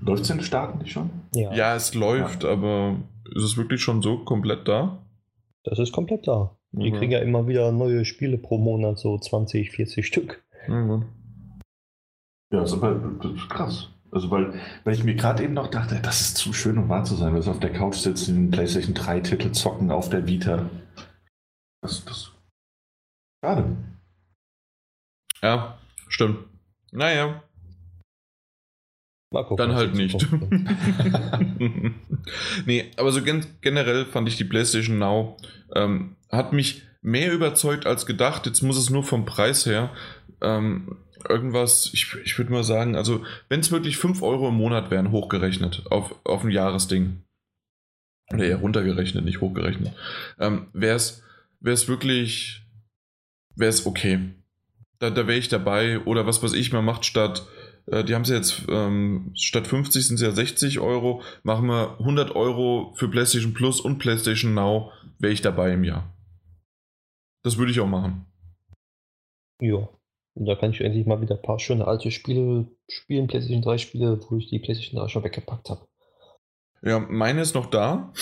läuft 0.00 0.22
es 0.22 0.30
in 0.30 0.36
den 0.36 0.44
Staaten 0.44 0.78
nicht 0.78 0.92
schon? 0.92 1.10
Ja, 1.34 1.52
ja 1.52 1.74
es 1.74 1.94
läuft, 1.94 2.44
ja. 2.44 2.50
aber 2.50 2.96
ist 3.34 3.42
es 3.42 3.56
wirklich 3.56 3.80
schon 3.82 4.02
so 4.02 4.18
komplett 4.18 4.68
da? 4.68 4.98
Das 5.64 5.78
ist 5.78 5.92
komplett 5.92 6.28
da. 6.28 6.56
Die 6.72 6.92
mhm. 6.92 6.96
kriegen 6.96 7.12
ja 7.12 7.20
immer 7.20 7.48
wieder 7.48 7.72
neue 7.72 8.04
Spiele 8.04 8.38
pro 8.38 8.58
Monat, 8.58 8.98
so 8.98 9.18
20, 9.18 9.70
40 9.70 10.06
Stück. 10.06 10.44
Mhm. 10.68 11.06
Ja, 12.52 12.60
das 12.60 12.72
ist 12.72 12.82
aber 12.82 12.94
das 13.22 13.32
ist 13.32 13.48
krass. 13.48 13.88
Also, 14.10 14.30
weil, 14.30 14.54
weil 14.84 14.94
ich 14.94 15.04
mir 15.04 15.14
gerade 15.14 15.42
eben 15.42 15.54
noch 15.54 15.68
dachte, 15.68 16.00
das 16.00 16.20
ist 16.20 16.36
zu 16.36 16.52
schön, 16.52 16.78
um 16.78 16.88
wahr 16.88 17.04
zu 17.04 17.16
sein, 17.16 17.34
weil 17.34 17.42
sie 17.42 17.50
auf 17.50 17.60
der 17.60 17.72
Couch 17.72 17.96
sitzen, 17.96 18.50
PlayStation 18.50 18.94
3 18.94 19.20
Titel 19.20 19.52
zocken 19.52 19.90
auf 19.90 20.08
der 20.08 20.26
Vita. 20.26 20.70
Das, 21.82 22.04
das. 22.04 22.32
Schade. 23.44 23.76
Ja, 25.42 25.78
stimmt. 26.08 26.38
Naja. 26.92 27.42
Mal 29.32 29.44
gucken, 29.44 29.56
Dann 29.56 29.76
halt 29.76 29.94
nicht. 29.94 30.16
nee, 32.66 32.90
aber 32.96 33.10
so 33.10 33.22
gen 33.22 33.44
generell 33.60 34.06
fand 34.06 34.28
ich 34.28 34.36
die 34.36 34.44
PlayStation 34.44 34.98
Now 34.98 35.36
ähm, 35.74 36.16
hat 36.30 36.52
mich 36.52 36.82
mehr 37.02 37.32
überzeugt 37.32 37.86
als 37.86 38.06
gedacht. 38.06 38.46
Jetzt 38.46 38.62
muss 38.62 38.78
es 38.78 38.88
nur 38.88 39.02
vom 39.02 39.24
Preis 39.24 39.66
her 39.66 39.90
ähm, 40.40 40.96
irgendwas, 41.30 41.90
ich, 41.92 42.14
ich 42.24 42.38
würde 42.38 42.52
mal 42.52 42.64
sagen, 42.64 42.96
also 42.96 43.24
wenn 43.48 43.60
es 43.60 43.72
wirklich 43.72 43.96
5 43.96 44.22
Euro 44.22 44.48
im 44.48 44.54
Monat 44.54 44.90
wären, 44.90 45.10
hochgerechnet 45.10 45.84
auf, 45.90 46.14
auf 46.24 46.44
ein 46.44 46.50
Jahresding, 46.50 47.22
oder 48.32 48.44
eher 48.44 48.56
runtergerechnet, 48.56 49.24
nicht 49.24 49.40
hochgerechnet, 49.40 49.94
ähm, 50.38 50.66
wäre 50.72 50.96
es 50.96 51.88
wirklich, 51.88 52.62
wäre 53.54 53.70
es 53.70 53.86
okay. 53.86 54.20
Da, 54.98 55.10
da 55.10 55.26
wäre 55.26 55.38
ich 55.38 55.48
dabei. 55.48 56.00
Oder 56.00 56.26
was 56.26 56.42
weiß 56.42 56.54
ich, 56.54 56.72
man 56.72 56.84
macht 56.84 57.04
statt, 57.04 57.46
äh, 57.86 58.02
die 58.04 58.14
haben 58.14 58.22
es 58.22 58.30
jetzt, 58.30 58.62
ähm, 58.68 59.32
statt 59.34 59.66
50 59.66 60.06
sind 60.06 60.16
es 60.16 60.22
ja 60.22 60.32
60 60.32 60.80
Euro, 60.80 61.22
machen 61.42 61.66
wir 61.66 61.98
100 62.00 62.34
Euro 62.34 62.94
für 62.96 63.08
PlayStation 63.08 63.54
Plus 63.54 63.80
und 63.80 63.98
PlayStation 63.98 64.54
Now, 64.54 64.92
wäre 65.18 65.32
ich 65.32 65.42
dabei 65.42 65.72
im 65.72 65.84
Jahr. 65.84 66.12
Das 67.42 67.58
würde 67.58 67.70
ich 67.70 67.80
auch 67.80 67.86
machen. 67.86 68.26
Ja. 69.60 69.88
Und 70.36 70.44
da 70.44 70.54
kann 70.54 70.70
ich 70.70 70.82
endlich 70.82 71.06
mal 71.06 71.22
wieder 71.22 71.36
ein 71.36 71.42
paar 71.42 71.58
schöne 71.58 71.86
alte 71.86 72.10
Spiele 72.10 72.68
spielen, 72.88 73.26
PlayStation 73.26 73.62
3 73.62 73.78
Spiele, 73.78 74.20
wo 74.28 74.36
ich 74.36 74.50
die 74.50 74.58
PlayStation 74.58 75.00
3 75.00 75.08
schon 75.08 75.24
weggepackt 75.24 75.70
habe. 75.70 75.86
Ja, 76.82 76.98
meine 76.98 77.40
ist 77.40 77.54
noch 77.54 77.70
da. 77.70 78.12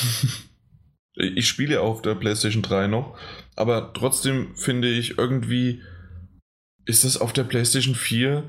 ich 1.15 1.49
spiele 1.49 1.81
auf 1.81 2.03
der 2.03 2.15
PlayStation 2.15 2.63
3 2.63 2.87
noch, 2.87 3.19
aber 3.57 3.93
trotzdem 3.93 4.55
finde 4.55 4.89
ich 4.89 5.19
irgendwie 5.19 5.83
ist 6.87 7.05
das 7.05 7.21
auf 7.21 7.33
der 7.33 7.45
PlayStation 7.45 7.95
4 7.95 8.49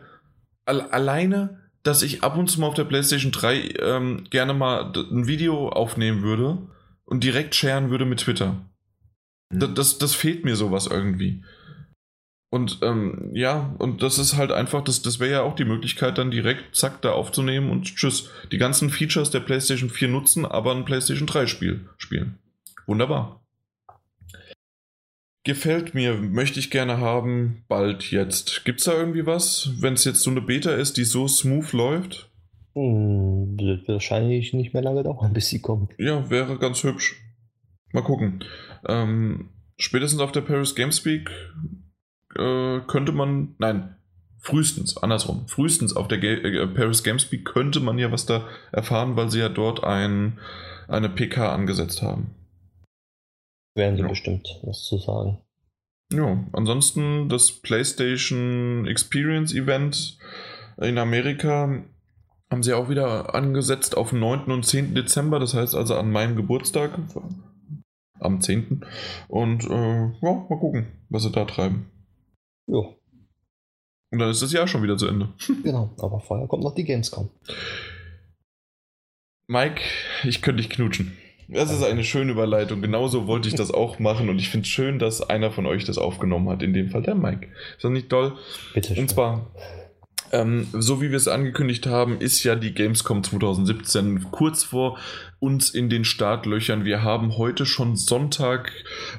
alleine, 0.66 1.62
dass 1.84 2.04
ich 2.04 2.24
ab 2.24 2.38
und 2.38 2.50
zu 2.50 2.60
mal 2.60 2.68
auf 2.68 2.74
der 2.76 2.86
PlayStation 2.86 3.32
3 3.32 3.76
ähm, 3.80 4.26
gerne 4.30 4.54
mal 4.54 4.92
ein 4.96 5.26
Video 5.26 5.70
aufnehmen 5.70 6.22
würde 6.22 6.68
und 7.06 7.24
direkt 7.24 7.56
sharen 7.56 7.90
würde 7.90 8.06
mit 8.06 8.20
Twitter. 8.20 8.70
Mhm. 9.52 9.60
Das, 9.60 9.74
das, 9.74 9.98
das, 9.98 10.16
fehlt 10.16 10.44
mir 10.44 10.56
sowas 10.56 10.88
irgendwie. 10.88 11.44
Und 12.56 12.80
ähm, 12.84 13.32
ja, 13.34 13.76
und 13.80 14.02
das 14.02 14.18
ist 14.18 14.38
halt 14.38 14.54
einfach, 14.54 14.82
das, 14.82 15.02
das 15.02 15.20
wäre 15.20 15.32
ja 15.32 15.42
auch 15.42 15.58
die 15.58 15.66
Möglichkeit, 15.66 16.18
dann 16.18 16.32
direkt 16.32 16.74
zack 16.74 17.02
da 17.02 17.12
aufzunehmen 17.12 17.70
und 17.70 17.84
tschüss. 17.84 18.30
Die 18.50 18.58
ganzen 18.58 18.90
Features 18.90 19.30
der 19.30 19.42
PlayStation 19.42 19.90
4 19.90 20.08
nutzen, 20.08 20.46
aber 20.46 20.74
ein 20.74 20.86
PlayStation 20.86 21.28
3 21.28 21.48
Spiel 21.48 21.90
spielen. 21.98 22.40
Wunderbar. 22.88 23.46
Gefällt 25.44 25.96
mir, 25.96 26.14
möchte 26.14 26.62
ich 26.62 26.72
gerne 26.72 27.00
haben, 27.00 27.66
bald 27.68 28.10
jetzt. 28.12 28.64
Gibt 28.64 28.80
es 28.80 28.86
da 28.86 28.94
irgendwie 28.94 29.26
was, 29.26 29.72
wenn 29.82 29.96
es 29.96 30.06
jetzt 30.06 30.22
so 30.22 30.32
eine 30.32 30.40
Beta 30.40 30.72
ist, 30.72 30.96
die 30.96 31.04
so 31.04 31.28
smooth 31.28 31.74
läuft? 31.74 32.32
Hm, 32.74 33.60
wird 33.60 33.86
wahrscheinlich 33.90 34.54
nicht 34.54 34.74
mehr 34.74 34.82
lange 34.82 35.04
dauern, 35.04 35.34
bis 35.34 35.50
sie 35.50 35.60
kommt. 35.60 35.92
Ja, 35.98 36.30
wäre 36.30 36.58
ganz 36.58 36.84
hübsch. 36.84 37.22
Mal 37.92 38.04
gucken. 38.04 38.46
Ähm, 38.88 39.50
spätestens 39.76 40.22
auf 40.22 40.32
der 40.32 40.40
Paris 40.40 40.74
Gamespeak 40.74 41.30
äh, 42.38 42.82
könnte 42.88 43.12
man, 43.12 43.56
nein, 43.58 43.96
frühestens, 44.40 44.98
andersrum, 44.98 45.48
frühestens 45.48 45.96
auf 45.96 46.08
der 46.08 46.20
Ga 46.20 46.28
äh, 46.28 46.68
Paris 46.68 47.04
Gamespeak 47.04 47.46
könnte 47.46 47.80
man 47.80 47.98
ja 47.98 48.12
was 48.12 48.26
da 48.26 48.48
erfahren, 48.72 49.16
weil 49.16 49.30
sie 49.30 49.40
ja 49.40 49.50
dort 49.50 49.84
ein, 49.84 50.40
eine 50.88 51.10
PK 51.10 51.54
angesetzt 51.54 52.02
haben 52.02 52.36
werden 53.76 53.98
sie 53.98 54.04
ja. 54.04 54.08
bestimmt 54.08 54.60
was 54.64 54.84
zu 54.84 54.98
sagen. 54.98 55.40
Ja, 56.14 56.44
ansonsten 56.54 57.30
das 57.30 57.52
PlayStation 57.52 58.86
Experience 58.88 59.54
Event 59.54 60.18
in 60.78 60.98
Amerika 60.98 61.84
haben 62.52 62.64
sie 62.64 62.74
auch 62.74 62.90
wieder 62.90 63.34
angesetzt 63.34 63.98
auf 63.98 64.14
9. 64.14 64.52
und 64.52 64.66
10. 64.66 64.94
Dezember, 64.94 65.40
das 65.40 65.54
heißt 65.54 65.76
also 65.76 65.96
an 65.96 66.12
meinem 66.12 66.36
Geburtstag, 66.36 66.92
am 68.20 68.42
10. 68.42 68.86
Und 69.28 69.66
äh, 69.66 70.04
ja, 70.04 70.12
mal 70.22 70.60
gucken, 70.60 70.88
was 71.10 71.24
sie 71.24 71.32
da 71.32 71.46
treiben. 71.46 71.92
Ja. 72.68 72.80
Und 74.12 74.20
dann 74.20 74.30
ist 74.30 74.42
das 74.42 74.54
Jahr 74.54 74.68
schon 74.68 74.84
wieder 74.84 74.98
zu 74.98 75.08
Ende. 75.08 75.34
Genau, 75.64 75.94
aber 76.00 76.20
vorher 76.20 76.48
kommt 76.48 76.64
noch 76.64 76.76
die 76.76 76.84
Gamescom. 76.84 77.30
Mike, 79.48 79.82
ich 80.24 80.42
könnte 80.42 80.62
dich 80.62 80.72
knutschen. 80.72 81.18
Das 81.48 81.72
ist 81.72 81.84
eine 81.84 82.04
schöne 82.04 82.32
Überleitung. 82.32 82.82
Genauso 82.82 83.28
wollte 83.28 83.48
ich 83.48 83.56
das 83.56 83.72
auch 83.72 84.00
machen 84.00 84.30
und 84.30 84.40
ich 84.40 84.50
finde 84.50 84.64
es 84.64 84.70
schön, 84.70 84.98
dass 84.98 85.22
einer 85.22 85.52
von 85.52 85.68
euch 85.68 85.86
das 85.86 86.00
aufgenommen 86.00 86.50
hat. 86.50 86.64
In 86.64 86.74
dem 86.74 86.90
Fall 86.90 87.04
der 87.04 87.14
Mike. 87.14 87.48
Ist 87.76 87.84
das 87.84 87.92
nicht 87.92 88.10
toll? 88.10 88.36
Bitte. 88.74 88.96
Schön. 88.96 89.04
Und 89.04 89.10
zwar, 89.10 89.52
ähm, 90.32 90.68
so 90.74 91.02
wie 91.02 91.10
wir 91.10 91.18
es 91.18 91.28
angekündigt 91.28 91.88
haben, 91.88 92.20
ist 92.20 92.44
ja 92.44 92.56
die 92.56 92.74
Gamescom 92.74 93.24
2017 93.24 94.32
kurz 94.32 94.64
vor 94.64 94.98
uns 95.40 95.70
in 95.70 95.90
den 95.90 96.06
Startlöchern. 96.06 96.86
Wir 96.86 97.04
haben 97.04 97.38
heute 97.38 97.66
schon 97.66 97.96
Sonntag, 97.96 98.72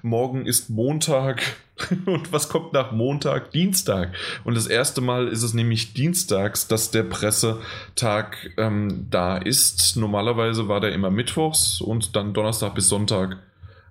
morgen 0.03 0.47
ist 0.47 0.71
Montag. 0.71 1.43
Und 2.07 2.33
was 2.33 2.49
kommt 2.49 2.73
nach 2.73 2.93
Montag? 2.93 3.51
Dienstag. 3.53 4.15
Und 4.45 4.57
das 4.57 4.67
erste 4.67 5.03
Mal 5.03 5.29
ist 5.29 5.43
es 5.43 5.53
nämlich 5.53 5.93
dienstags, 5.93 6.69
dass 6.69 6.91
der 6.91 7.03
Pressetag 7.03 8.51
ähm, 8.57 9.07
da 9.11 9.37
ist. 9.37 9.97
Normalerweise 9.97 10.69
war 10.69 10.81
der 10.81 10.93
immer 10.93 11.11
mittwochs 11.11 11.81
und 11.83 12.17
dann 12.17 12.33
Donnerstag 12.33 12.75
bis 12.75 12.89
Sonntag 12.89 13.37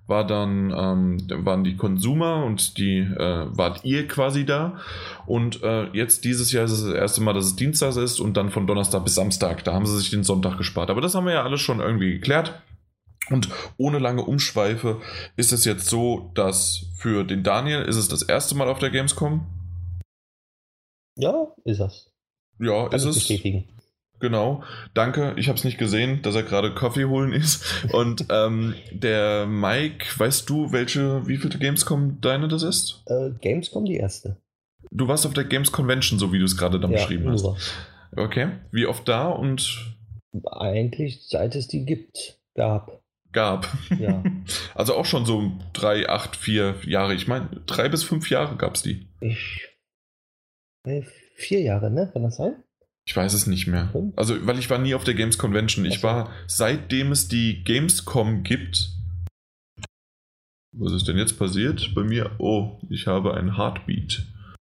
war 0.06 0.26
dann, 0.26 0.70
ähm, 0.70 1.44
waren 1.44 1.64
die 1.64 1.76
Consumer 1.76 2.44
und 2.44 2.78
die 2.78 2.98
äh, 2.98 3.46
wart 3.50 3.84
ihr 3.84 4.06
quasi 4.06 4.46
da. 4.46 4.78
Und 5.26 5.62
äh, 5.62 5.90
jetzt 5.92 6.24
dieses 6.24 6.52
Jahr 6.52 6.64
ist 6.64 6.72
es 6.72 6.84
das 6.84 6.94
erste 6.94 7.22
Mal, 7.22 7.32
dass 7.32 7.46
es 7.46 7.56
Dienstag 7.56 7.96
ist 7.96 8.20
und 8.20 8.36
dann 8.36 8.50
von 8.50 8.66
Donnerstag 8.66 9.04
bis 9.04 9.16
Samstag. 9.16 9.64
Da 9.64 9.72
haben 9.72 9.86
sie 9.86 9.98
sich 9.98 10.10
den 10.10 10.24
Sonntag 10.24 10.58
gespart. 10.58 10.90
Aber 10.90 11.00
das 11.00 11.14
haben 11.14 11.26
wir 11.26 11.32
ja 11.32 11.42
alles 11.42 11.60
schon 11.60 11.80
irgendwie 11.80 12.12
geklärt. 12.12 12.62
Und 13.30 13.48
ohne 13.76 13.98
lange 13.98 14.22
Umschweife 14.22 15.00
ist 15.36 15.52
es 15.52 15.64
jetzt 15.64 15.88
so, 15.88 16.30
dass 16.34 16.86
für 16.96 17.24
den 17.24 17.42
Daniel 17.42 17.82
ist 17.82 17.96
es 17.96 18.06
das 18.06 18.22
erste 18.22 18.54
Mal 18.54 18.68
auf 18.68 18.78
der 18.78 18.90
Gamescom. 18.90 19.44
Ja, 21.16 21.48
ist 21.64 21.80
das. 21.80 22.12
Ja, 22.60 22.84
Kann 22.84 22.96
ist 22.96 23.04
es. 23.04 23.16
Bestätigen. 23.16 23.64
Genau, 24.18 24.62
danke. 24.94 25.34
Ich 25.36 25.48
habe 25.48 25.58
es 25.58 25.64
nicht 25.64 25.78
gesehen, 25.78 26.22
dass 26.22 26.34
er 26.34 26.42
gerade 26.42 26.74
Kaffee 26.74 27.04
holen 27.04 27.32
ist. 27.32 27.84
Und 27.92 28.26
ähm, 28.30 28.74
der 28.90 29.46
Mike, 29.46 30.06
weißt 30.16 30.48
du, 30.48 30.72
welche, 30.72 31.26
wie 31.26 31.36
viele 31.36 31.58
Gamescom 31.58 32.20
deine 32.20 32.48
das 32.48 32.62
ist? 32.62 33.02
Äh, 33.06 33.30
Gamescom 33.40 33.84
die 33.84 33.96
erste. 33.96 34.36
Du 34.90 35.08
warst 35.08 35.26
auf 35.26 35.34
der 35.34 35.44
Games 35.44 35.72
Convention, 35.72 36.18
so 36.18 36.32
wie 36.32 36.38
du 36.38 36.44
es 36.44 36.56
gerade 36.56 36.80
dann 36.80 36.92
ja, 36.92 36.98
beschrieben 36.98 37.30
hast. 37.30 37.44
Okay, 38.16 38.48
wie 38.70 38.86
oft 38.86 39.06
da 39.08 39.28
und? 39.28 39.94
Eigentlich 40.50 41.26
seit 41.28 41.54
es 41.54 41.68
die 41.68 41.84
gibt, 41.84 42.38
gab. 42.54 43.02
Gab. 43.32 43.68
Ja. 43.98 44.22
also 44.74 44.94
auch 44.94 45.04
schon 45.04 45.26
so 45.26 45.52
drei, 45.72 46.08
acht, 46.08 46.36
vier 46.36 46.76
Jahre. 46.86 47.14
Ich 47.14 47.26
meine, 47.26 47.48
drei 47.66 47.88
bis 47.88 48.02
fünf 48.02 48.30
Jahre 48.30 48.56
gab 48.56 48.76
es 48.76 48.82
die. 48.82 49.08
Ich. 49.20 49.68
Vier 51.34 51.60
Jahre, 51.60 51.90
ne? 51.90 52.08
Kann 52.12 52.22
das 52.22 52.36
sein? 52.36 52.62
Ich 53.06 53.16
weiß 53.16 53.34
es 53.34 53.46
nicht 53.46 53.68
mehr. 53.68 53.92
Also, 54.16 54.46
weil 54.46 54.58
ich 54.58 54.68
war 54.68 54.78
nie 54.78 54.94
auf 54.94 55.04
der 55.04 55.14
Games 55.14 55.38
Convention. 55.38 55.84
Ich 55.84 56.02
war, 56.02 56.30
seitdem 56.48 57.12
es 57.12 57.28
die 57.28 57.62
Gamescom 57.62 58.42
gibt. 58.42 58.90
Was 60.72 60.92
ist 60.92 61.06
denn 61.06 61.16
jetzt 61.16 61.38
passiert? 61.38 61.94
Bei 61.94 62.02
mir, 62.02 62.32
oh, 62.38 62.78
ich 62.90 63.06
habe 63.06 63.34
ein 63.34 63.56
Heartbeat. 63.56 64.26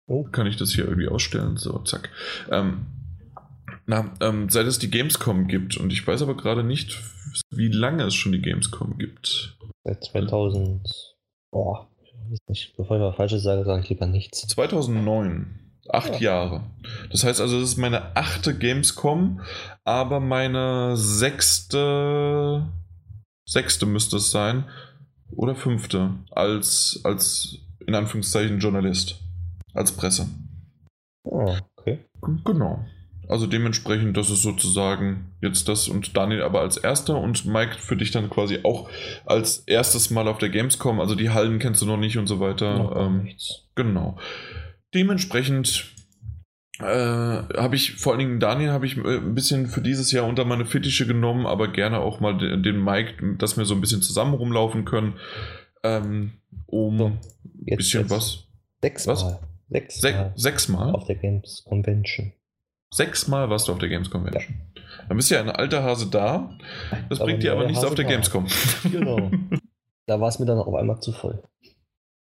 Oh. 0.06 0.24
Kann 0.24 0.46
ich 0.46 0.56
das 0.56 0.72
hier 0.72 0.84
irgendwie 0.84 1.08
ausstellen? 1.08 1.58
So, 1.58 1.78
zack. 1.80 2.10
Ähm, 2.50 2.86
na, 3.86 4.12
ähm, 4.20 4.48
seit 4.48 4.66
es 4.66 4.78
die 4.78 4.90
Gamescom 4.90 5.46
gibt, 5.46 5.76
und 5.76 5.92
ich 5.92 6.06
weiß 6.06 6.22
aber 6.22 6.36
gerade 6.36 6.64
nicht, 6.64 7.02
wie 7.50 7.68
lange 7.68 8.04
es 8.04 8.14
schon 8.14 8.32
die 8.32 8.42
Gamescom 8.42 8.96
gibt. 8.98 9.58
Seit 9.84 10.04
2000. 10.04 10.88
Boah, 11.50 11.88
ich 12.02 12.12
weiß 12.14 12.38
nicht. 12.48 12.76
Bevor 12.76 12.96
ich 12.96 13.00
mal 13.02 13.12
Falsches 13.12 13.42
sage, 13.42 13.64
sage 13.64 13.82
ich 13.82 13.90
lieber 13.90 14.06
nichts. 14.06 14.46
2009. 14.46 15.61
Acht 15.88 16.14
ja. 16.14 16.20
Jahre. 16.20 16.62
Das 17.10 17.24
heißt 17.24 17.40
also, 17.40 17.60
das 17.60 17.70
ist 17.70 17.76
meine 17.76 18.16
achte 18.16 18.56
Gamescom, 18.56 19.40
aber 19.84 20.20
meine 20.20 20.96
sechste, 20.96 22.66
sechste 23.44 23.86
müsste 23.86 24.18
es 24.18 24.30
sein, 24.30 24.64
oder 25.34 25.54
fünfte, 25.54 26.10
als, 26.30 27.00
als 27.04 27.58
in 27.86 27.94
Anführungszeichen 27.94 28.58
Journalist, 28.58 29.20
als 29.74 29.92
Presse. 29.92 30.28
Oh, 31.24 31.56
okay. 31.76 31.98
Genau. 32.44 32.84
Also 33.28 33.46
dementsprechend, 33.46 34.16
das 34.16 34.30
ist 34.30 34.42
sozusagen 34.42 35.32
jetzt 35.40 35.68
das 35.68 35.88
und 35.88 36.16
Daniel 36.16 36.42
aber 36.42 36.60
als 36.60 36.76
erster 36.76 37.18
und 37.18 37.46
Mike 37.46 37.76
für 37.78 37.96
dich 37.96 38.10
dann 38.10 38.28
quasi 38.28 38.60
auch 38.64 38.90
als 39.24 39.58
erstes 39.60 40.10
Mal 40.10 40.28
auf 40.28 40.38
der 40.38 40.50
Gamescom. 40.50 41.00
Also 41.00 41.14
die 41.14 41.30
Hallen 41.30 41.58
kennst 41.58 41.80
du 41.80 41.86
noch 41.86 41.96
nicht 41.96 42.18
und 42.18 42.26
so 42.26 42.40
weiter. 42.40 42.78
Noch 42.78 42.96
ähm, 42.96 43.22
nichts. 43.22 43.64
Genau. 43.74 44.18
Dementsprechend 44.94 45.92
äh, 46.78 46.84
habe 46.84 47.76
ich, 47.76 47.92
vor 47.96 48.12
allen 48.12 48.20
Dingen 48.20 48.40
Daniel, 48.40 48.70
habe 48.70 48.86
ich 48.86 48.96
äh, 48.96 49.18
ein 49.18 49.34
bisschen 49.34 49.66
für 49.66 49.80
dieses 49.80 50.12
Jahr 50.12 50.26
unter 50.26 50.44
meine 50.44 50.66
Fittiche 50.66 51.06
genommen, 51.06 51.46
aber 51.46 51.68
gerne 51.68 52.00
auch 52.00 52.20
mal 52.20 52.36
den, 52.36 52.62
den 52.62 52.82
Mike, 52.82 53.36
dass 53.38 53.56
wir 53.56 53.64
so 53.64 53.74
ein 53.74 53.80
bisschen 53.80 54.02
zusammen 54.02 54.34
rumlaufen 54.34 54.84
können, 54.84 55.14
ähm, 55.82 56.32
um 56.66 56.98
so, 56.98 57.06
ein 57.06 57.20
bisschen 57.76 58.10
was. 58.10 58.48
Sechsmal. 58.82 59.40
Sechs 59.68 60.00
Sech, 60.00 60.16
sechsmal? 60.34 60.92
Auf 60.92 61.06
der 61.06 61.16
Games 61.16 61.64
Convention. 61.66 62.32
Sechsmal 62.92 63.48
warst 63.48 63.68
du 63.68 63.72
auf 63.72 63.78
der 63.78 63.88
Games 63.88 64.10
Convention. 64.10 64.54
Ja. 64.76 64.82
Dann 65.08 65.16
bist 65.16 65.30
du 65.30 65.34
ja 65.34 65.40
ein 65.40 65.50
alter 65.50 65.82
Hase 65.82 66.10
da. 66.10 66.58
Das 67.08 67.20
aber 67.20 67.30
bringt 67.30 67.42
dir 67.42 67.52
aber 67.52 67.64
nichts 67.64 67.78
Hase 67.78 67.88
auf 67.88 67.94
der 67.94 68.04
Gamescom. 68.04 68.46
Genau. 68.90 69.30
da 70.06 70.20
war 70.20 70.28
es 70.28 70.38
mir 70.38 70.46
dann 70.46 70.58
auf 70.58 70.74
einmal 70.74 71.00
zu 71.00 71.12
voll. 71.12 71.42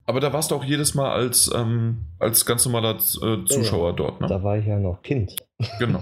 Aber 0.10 0.20
da 0.20 0.34
warst 0.34 0.49
du 0.49 0.55
auch 0.55 0.64
jedes 0.64 0.95
Mal 0.95 1.12
als, 1.12 1.51
ähm, 1.55 2.07
als 2.18 2.43
ganz 2.43 2.66
normaler 2.66 2.95
äh, 2.95 3.45
Zuschauer 3.45 3.91
ja, 3.91 3.95
dort, 3.95 4.22
ne? 4.22 4.26
Da 4.26 4.41
war 4.41 4.57
ich 4.57 4.66
ja 4.66 4.80
noch 4.80 5.03
Kind. 5.03 5.36
Genau. 5.78 6.01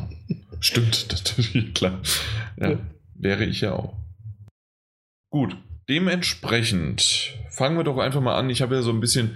Stimmt, 0.61 1.07
natürlich, 1.11 1.73
klar. 1.73 1.99
Ja, 2.55 2.69
ja. 2.69 2.77
Wäre 3.15 3.43
ich 3.43 3.59
ja 3.59 3.73
auch. 3.73 3.97
Gut, 5.29 5.57
dementsprechend 5.89 7.33
fangen 7.49 7.75
wir 7.75 7.83
doch 7.83 7.97
einfach 7.97 8.21
mal 8.21 8.37
an. 8.37 8.49
Ich 8.49 8.61
habe 8.61 8.75
ja 8.75 8.81
so 8.81 8.91
ein 8.91 9.01
bisschen 9.01 9.35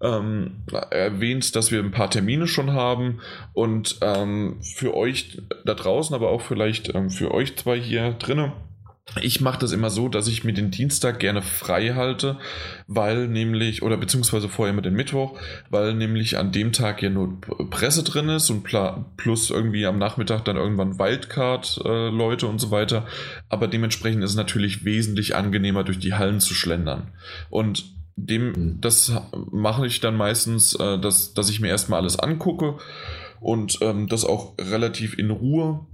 ähm, 0.00 0.64
erwähnt, 0.90 1.54
dass 1.54 1.70
wir 1.70 1.80
ein 1.80 1.90
paar 1.90 2.08
Termine 2.08 2.46
schon 2.46 2.72
haben 2.72 3.20
und 3.52 3.98
ähm, 4.00 4.62
für 4.62 4.96
euch 4.96 5.42
da 5.66 5.74
draußen, 5.74 6.14
aber 6.14 6.30
auch 6.30 6.40
vielleicht 6.40 6.94
ähm, 6.94 7.10
für 7.10 7.34
euch 7.34 7.54
zwei 7.58 7.78
hier 7.78 8.12
drinnen 8.12 8.52
ich 9.20 9.40
mache 9.40 9.58
das 9.58 9.72
immer 9.72 9.90
so, 9.90 10.08
dass 10.08 10.28
ich 10.28 10.44
mir 10.44 10.54
den 10.54 10.70
Dienstag 10.70 11.20
gerne 11.20 11.42
frei 11.42 11.94
halte, 11.94 12.38
weil 12.86 13.28
nämlich, 13.28 13.82
oder 13.82 13.96
beziehungsweise 13.96 14.48
vorher 14.48 14.74
mit 14.74 14.86
den 14.86 14.94
Mittwoch, 14.94 15.38
weil 15.68 15.94
nämlich 15.94 16.38
an 16.38 16.52
dem 16.52 16.72
Tag 16.72 17.02
ja 17.02 17.10
nur 17.10 17.38
Presse 17.70 18.02
drin 18.02 18.30
ist 18.30 18.48
und 18.50 18.64
plus 19.16 19.50
irgendwie 19.50 19.84
am 19.86 19.98
Nachmittag 19.98 20.44
dann 20.46 20.56
irgendwann 20.56 20.98
Wildcard-Leute 20.98 22.46
äh, 22.46 22.48
und 22.48 22.58
so 22.58 22.70
weiter. 22.70 23.06
Aber 23.50 23.68
dementsprechend 23.68 24.24
ist 24.24 24.30
es 24.30 24.36
natürlich 24.36 24.84
wesentlich 24.84 25.36
angenehmer, 25.36 25.84
durch 25.84 25.98
die 25.98 26.14
Hallen 26.14 26.40
zu 26.40 26.54
schlendern. 26.54 27.12
Und 27.50 27.84
dem, 28.16 28.52
mhm. 28.52 28.80
das 28.80 29.12
mache 29.50 29.86
ich 29.86 30.00
dann 30.00 30.16
meistens, 30.16 30.74
äh, 30.76 30.98
dass, 30.98 31.34
dass 31.34 31.50
ich 31.50 31.60
mir 31.60 31.68
erstmal 31.68 32.00
alles 32.00 32.18
angucke 32.18 32.78
und 33.40 33.78
ähm, 33.82 34.08
das 34.08 34.24
auch 34.24 34.54
relativ 34.58 35.18
in 35.18 35.30
Ruhe 35.30 35.86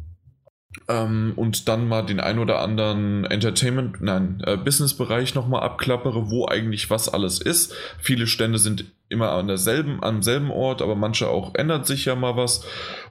ähm, 0.89 1.33
und 1.37 1.69
dann 1.69 1.89
mal 1.89 2.03
den 2.03 2.21
ein 2.21 2.39
oder 2.39 2.61
anderen 2.61 3.25
Entertainment, 3.25 4.01
nein, 4.01 4.43
äh, 4.47 4.57
Business-Bereich 4.57 5.35
nochmal 5.35 5.63
abklappere, 5.63 6.31
wo 6.31 6.47
eigentlich 6.47 6.91
was 6.91 7.09
alles 7.09 7.41
ist. 7.41 7.75
Viele 7.99 8.27
Stände 8.27 8.59
sind 8.59 8.85
immer 9.09 9.33
an 9.33 9.49
derselben, 9.49 10.03
am 10.03 10.23
selben 10.23 10.51
Ort, 10.53 10.81
aber 10.81 10.95
manche 10.95 11.29
auch 11.29 11.55
ändert 11.57 11.87
sich 11.87 12.05
ja 12.05 12.15
mal 12.15 12.37
was. 12.37 12.65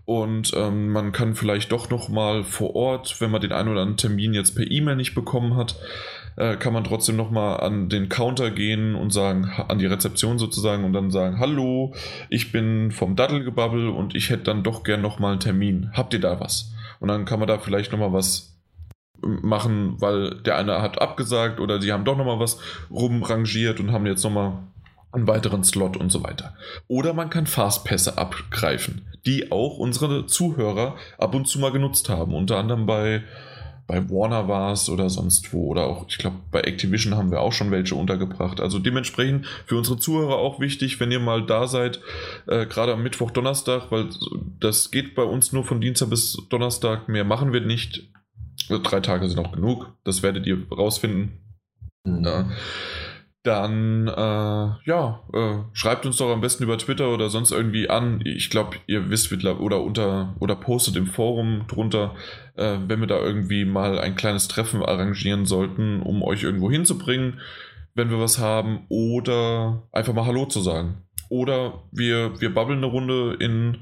Und 0.06 0.54
ähm, 0.56 0.92
man 0.92 1.12
kann 1.12 1.36
vielleicht 1.36 1.72
doch 1.72 1.90
nochmal 1.90 2.44
vor 2.44 2.76
Ort, 2.76 3.20
wenn 3.20 3.30
man 3.30 3.42
den 3.42 3.52
einen 3.52 3.70
oder 3.70 3.82
anderen 3.82 3.98
Termin 3.98 4.34
jetzt 4.34 4.56
per 4.56 4.70
E-Mail 4.70 4.96
nicht 4.96 5.14
bekommen 5.14 5.58
hat, 5.58 5.76
äh, 6.38 6.56
kann 6.56 6.74
man 6.74 6.86
trotzdem 6.86 7.18
nochmal 7.18 7.60
an 7.60 7.90
den 7.90 8.08
Counter 8.08 8.50
gehen 8.50 8.96
und 8.96 9.12
sagen, 9.12 9.52
an 9.68 9.78
die 9.78 9.86
Rezeption 9.86 10.40
sozusagen 10.40 10.86
und 10.86 10.94
dann 10.94 11.12
sagen, 11.12 11.40
hallo, 11.40 11.94
ich 12.30 12.54
bin 12.54 12.92
vom 12.92 13.18
Dattelgebabbel 13.18 13.90
und 13.90 14.16
ich 14.16 14.30
hätte 14.30 14.44
dann 14.44 14.64
doch 14.64 14.84
gern 14.84 15.02
nochmal 15.02 15.34
einen 15.34 15.42
Termin. 15.42 15.92
Habt 15.94 16.14
ihr 16.14 16.22
da 16.22 16.40
was? 16.40 16.72
Und 17.00 17.08
dann 17.08 17.26
kann 17.26 17.40
man 17.40 17.48
da 17.48 17.58
vielleicht 17.60 17.92
nochmal 17.92 18.14
was 18.14 18.60
machen, 19.22 20.00
weil 20.00 20.42
der 20.42 20.58
eine 20.58 20.82
hat 20.82 21.02
abgesagt 21.02 21.60
oder 21.60 21.82
sie 21.82 21.92
haben 21.92 22.06
doch 22.06 22.18
nochmal 22.18 22.40
was 22.40 22.60
rumrangiert 22.90 23.80
und 23.80 23.92
haben 23.92 24.06
jetzt 24.06 24.24
nochmal 24.24 24.60
einen 25.12 25.28
weiteren 25.28 25.64
Slot 25.64 25.98
und 25.98 26.12
so 26.12 26.24
weiter. 26.24 26.56
Oder 26.88 27.14
man 27.14 27.30
kann 27.30 27.48
Fastpässe 27.48 28.18
abgreifen, 28.18 29.08
die 29.26 29.52
auch 29.52 29.78
unsere 29.78 30.28
Zuhörer 30.28 30.96
ab 31.18 31.36
und 31.36 31.48
zu 31.48 31.60
mal 31.60 31.72
genutzt 31.72 32.10
haben. 32.10 32.34
Unter 32.34 32.58
anderem 32.58 32.86
bei 32.86 33.24
bei 33.90 34.08
Warner 34.08 34.48
war 34.48 34.72
es 34.72 34.88
oder 34.88 35.10
sonst 35.10 35.52
wo. 35.52 35.66
Oder 35.66 35.88
auch, 35.88 36.06
ich 36.08 36.20
glaube, 36.20 36.38
bei 36.52 36.62
Activision 36.62 37.18
haben 37.18 37.32
wir 37.32 37.42
auch 37.42 37.54
schon 37.54 37.72
welche 37.72 37.96
untergebracht. 37.96 38.62
Also 38.62 38.78
dementsprechend 38.78 39.48
für 39.66 39.78
unsere 39.78 39.98
Zuhörer 39.98 40.36
auch 40.36 40.60
wichtig, 40.60 41.00
wenn 41.00 41.12
ihr 41.12 41.20
mal 41.20 41.44
da 41.44 41.66
seid, 41.66 42.00
äh, 42.46 42.68
gerade 42.68 42.94
am 42.94 43.02
Mittwoch, 43.02 43.32
Donnerstag, 43.32 43.92
weil 43.92 44.10
das 44.60 44.92
geht 44.92 45.16
bei 45.16 45.24
uns 45.24 45.54
nur 45.54 45.64
von 45.64 45.82
Dienstag 45.82 46.12
bis 46.12 46.38
Donnerstag. 46.50 47.10
Mehr 47.10 47.24
machen 47.24 47.52
wir 47.52 47.62
nicht. 47.62 48.08
Drei 48.70 49.00
Tage 49.00 49.28
sind 49.28 49.40
auch 49.40 49.54
genug. 49.54 49.92
Das 50.04 50.22
werdet 50.22 50.46
ihr 50.46 50.68
rausfinden. 50.72 51.40
Mhm. 52.06 52.24
Ja 52.24 52.50
dann 53.44 54.08
äh, 54.08 54.90
ja, 54.90 55.24
äh, 55.34 55.56
schreibt 55.72 56.06
uns 56.06 56.18
doch 56.18 56.32
am 56.32 56.42
besten 56.42 56.64
über 56.64 56.78
Twitter 56.78 57.10
oder 57.10 57.30
sonst 57.30 57.52
irgendwie 57.52 57.90
an. 57.90 58.22
Ich 58.26 58.50
glaube, 58.50 58.78
ihr 58.86 59.10
wisst 59.10 59.32
oder 59.32 59.82
unter 59.82 60.36
oder 60.40 60.56
postet 60.56 60.98
im 60.98 61.08
Forum 61.08 61.66
drunter, 61.68 62.16
äh, 62.60 62.78
wenn 62.88 63.00
wir 63.00 63.08
da 63.08 63.20
irgendwie 63.20 63.66
mal 63.66 64.00
ein 64.00 64.16
kleines 64.16 64.48
Treffen 64.48 64.84
arrangieren 64.84 65.46
sollten, 65.46 66.02
um 66.02 66.22
euch 66.22 66.44
irgendwo 66.44 66.70
hinzubringen, 66.70 67.40
wenn 67.96 68.10
wir 68.10 68.20
was 68.20 68.40
haben, 68.40 68.86
oder 68.90 69.88
einfach 69.92 70.14
mal 70.14 70.26
Hallo 70.26 70.46
zu 70.46 70.62
sagen. 70.62 71.04
Oder 71.30 71.84
wir, 71.92 72.40
wir 72.42 72.54
babbeln 72.54 72.80
eine 72.80 72.88
Runde 72.88 73.38
in, 73.40 73.78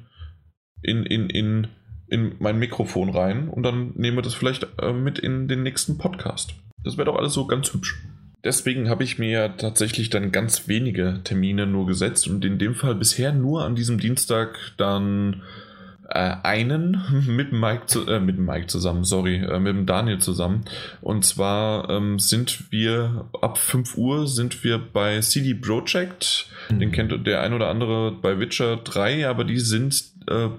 in, 0.84 1.04
in, 1.06 1.30
in, 1.30 1.68
in 2.08 2.36
mein 2.40 2.60
Mikrofon 2.60 3.10
rein 3.10 3.50
und 3.50 3.64
dann 3.64 3.94
nehmen 3.96 4.18
wir 4.18 4.22
das 4.22 4.34
vielleicht 4.34 4.68
äh, 4.80 4.94
mit 4.94 5.18
in 5.18 5.48
den 5.48 5.64
nächsten 5.64 5.98
Podcast. 5.98 6.54
Das 6.84 6.98
wäre 6.98 7.06
doch 7.06 7.18
alles 7.18 7.34
so 7.34 7.48
ganz 7.48 7.74
hübsch. 7.74 8.02
Deswegen 8.44 8.90
habe 8.90 9.04
ich 9.04 9.18
mir 9.18 9.58
tatsächlich 9.58 10.10
dann 10.10 10.32
ganz 10.32 10.68
wenige 10.68 11.22
Termine 11.24 11.66
nur 11.66 11.88
gesetzt 11.88 12.28
und 12.28 12.46
in 12.46 12.60
dem 12.60 12.76
Fall 12.76 12.96
bisher 12.96 13.34
nur 13.34 13.66
an 13.66 13.76
diesem 13.76 14.00
Dienstag 14.00 14.58
dann 14.78 15.42
einen 16.10 17.26
mit 17.28 17.52
Mike, 17.52 17.88
zu, 17.88 18.08
äh, 18.08 18.20
mit 18.20 18.38
Mike 18.38 18.68
zusammen, 18.68 19.04
sorry, 19.04 19.38
äh, 19.38 19.60
mit 19.60 19.76
dem 19.76 19.86
Daniel 19.86 20.20
zusammen. 20.20 20.64
Und 21.02 21.26
zwar 21.26 21.90
ähm, 21.90 22.20
sind 22.20 22.72
wir 22.72 23.26
ab 23.42 23.58
5 23.58 23.98
Uhr 23.98 24.28
sind 24.28 24.64
wir 24.64 24.78
bei 24.78 25.20
CD 25.20 25.54
Projekt. 25.54 26.48
Mhm. 26.70 26.80
Den 26.80 26.92
kennt 26.92 27.28
der 27.28 27.42
ein 27.42 27.54
oder 27.54 27.70
andere 27.70 28.12
bei 28.12 28.40
Witcher 28.40 28.78
3, 28.78 29.28
aber 29.28 29.44
die 29.44 29.60
sind 29.60 30.04
äh, 30.30 30.50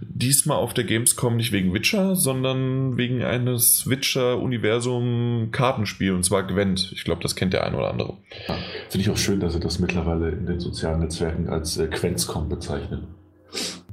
diesmal 0.00 0.58
auf 0.58 0.74
der 0.74 0.84
Gamescom 0.84 1.36
nicht 1.36 1.52
wegen 1.52 1.74
Witcher, 1.74 2.16
sondern 2.16 2.96
wegen 2.96 3.22
eines 3.22 3.88
Witcher-Universum-Kartenspiel 3.88 6.12
und 6.12 6.24
zwar 6.24 6.46
Gwent. 6.46 6.92
Ich 6.92 7.04
glaube, 7.04 7.22
das 7.22 7.36
kennt 7.36 7.52
der 7.52 7.66
ein 7.66 7.74
oder 7.74 7.90
andere. 7.90 8.14
Ja, 8.48 8.56
Finde 8.88 9.04
ich 9.04 9.10
auch 9.10 9.16
schön, 9.16 9.40
dass 9.40 9.54
sie 9.54 9.60
das 9.60 9.78
mittlerweile 9.78 10.30
in 10.30 10.46
den 10.46 10.60
sozialen 10.60 11.00
Netzwerken 11.00 11.48
als 11.48 11.78
äh, 11.78 11.86
Quenzcom 11.86 12.48
bezeichnen. 12.48 13.08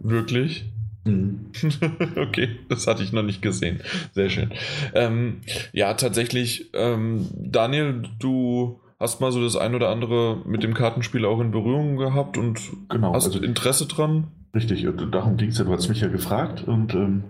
Wirklich? 0.01 0.66
Mhm. 1.06 1.51
okay, 2.16 2.60
das 2.70 2.88
hatte 2.88 3.04
ich 3.04 3.12
noch 3.12 3.24
nicht 3.24 3.41
gesehen. 3.41 3.82
Sehr 4.14 4.30
schön. 4.30 4.51
Ähm, 4.93 5.41
ja, 5.72 5.93
tatsächlich, 5.95 6.70
ähm, 6.74 7.28
Daniel, 7.34 8.04
du 8.20 8.80
hast 8.99 9.20
mal 9.20 9.32
so 9.32 9.43
das 9.43 9.56
ein 9.58 9.76
oder 9.76 9.89
andere 9.89 10.41
mit 10.45 10.64
dem 10.64 10.74
Kartenspiel 10.74 11.26
auch 11.26 11.41
in 11.41 11.51
Berührung 11.51 11.97
gehabt 11.97 12.38
und 12.38 12.60
genau, 12.89 13.14
hast 13.14 13.26
also, 13.26 13.41
Interesse 13.41 13.86
dran? 13.86 14.28
Richtig, 14.56 14.88
und 14.88 15.12
darum 15.12 15.36
ging 15.36 15.49
es 15.49 15.58
ja, 15.58 15.66
du 15.66 15.74
hast 15.74 15.89
mich 15.89 15.99
ja 15.99 16.08
gefragt 16.08 16.64
und 16.66 16.93
ähm, 16.93 17.24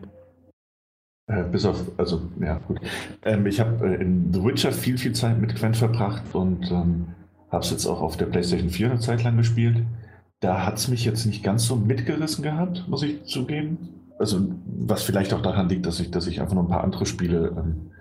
äh, 1.27 1.43
bis 1.43 1.65
auf, 1.65 1.91
also, 1.97 2.21
ja, 2.39 2.59
gut. 2.59 2.79
Ähm, 3.23 3.45
ich 3.47 3.59
habe 3.59 3.87
äh, 3.87 4.01
in 4.01 4.33
The 4.33 4.43
Witcher 4.43 4.71
viel, 4.71 4.97
viel 4.97 5.13
Zeit 5.13 5.39
mit 5.39 5.55
Quent 5.55 5.77
verbracht 5.77 6.23
und 6.33 6.69
ähm, 6.69 7.07
habe 7.49 7.63
es 7.63 7.71
jetzt 7.71 7.85
auch 7.85 8.01
auf 8.01 8.17
der 8.17 8.25
PlayStation 8.25 8.69
4 8.69 8.91
eine 8.91 8.99
Zeit 8.99 9.23
lang 9.23 9.37
gespielt. 9.37 9.83
Da 10.43 10.65
hat 10.65 10.77
es 10.77 10.89
mich 10.89 11.05
jetzt 11.05 11.25
nicht 11.25 11.41
ganz 11.41 11.65
so 11.65 11.77
mitgerissen 11.77 12.43
gehabt, 12.43 12.85
muss 12.89 13.01
ich 13.01 13.23
zugeben. 13.23 14.11
Also, 14.19 14.45
was 14.65 15.03
vielleicht 15.03 15.33
auch 15.33 15.41
daran 15.41 15.69
liegt, 15.69 15.85
dass 15.85 16.01
ich, 16.01 16.11
dass 16.11 16.27
ich 16.27 16.41
einfach 16.41 16.55
noch 16.55 16.63
ein 16.63 16.69
paar 16.69 16.83
andere 16.83 17.05
Spiele 17.05 17.55
ähm, 17.57 17.91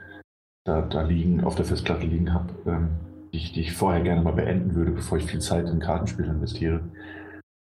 da, 0.65 0.83
da 0.83 1.03
liegen, 1.03 1.45
auf 1.45 1.55
der 1.55 1.65
Festplatte 1.65 2.05
liegen 2.05 2.35
habe, 2.35 2.53
ähm, 2.67 2.89
die, 3.33 3.37
ich, 3.37 3.53
die 3.53 3.61
ich 3.61 3.73
vorher 3.73 4.03
gerne 4.03 4.23
mal 4.23 4.33
beenden 4.33 4.75
würde, 4.75 4.91
bevor 4.91 5.19
ich 5.19 5.25
viel 5.25 5.39
Zeit 5.39 5.69
in 5.69 5.79
Kartenspiele 5.79 6.31
investiere. 6.33 6.81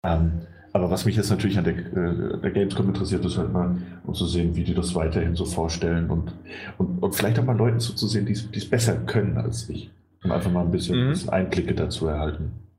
Ähm, 0.03 0.47
aber 0.73 0.91
was 0.91 1.05
mich 1.05 1.15
jetzt 1.15 1.29
natürlich 1.29 1.59
an 1.59 1.65
der, 1.65 1.77
äh, 1.77 2.41
der 2.41 2.51
Gamescom 2.51 2.89
interessiert, 2.89 3.23
ist 3.27 3.37
halt 3.37 3.53
mal, 3.53 3.77
um 4.07 4.15
zu 4.15 4.25
sehen, 4.25 4.57
wie 4.57 4.65
die 4.65 4.75
das 4.75 4.95
weiterhin 4.95 5.37
so 5.37 5.45
vorstellen 5.45 6.09
und, 6.09 6.33
und, 6.79 7.03
und 7.03 7.15
vielleicht 7.15 7.39
auch 7.39 7.45
mal 7.45 7.57
Leuten 7.57 7.81
zuzusehen, 7.81 8.25
die 8.25 8.33
es 8.33 8.71
besser 8.71 8.97
können 8.97 9.37
als 9.37 9.69
ich. 9.69 9.91
Um 10.25 10.33
einfach 10.33 10.51
mal 10.51 10.63
ein 10.63 10.71
bisschen, 10.71 11.05
mhm. 11.05 11.11
bisschen 11.11 11.29
Einblicke 11.29 11.75
dazu 11.75 12.07
erhalten. 12.07 12.70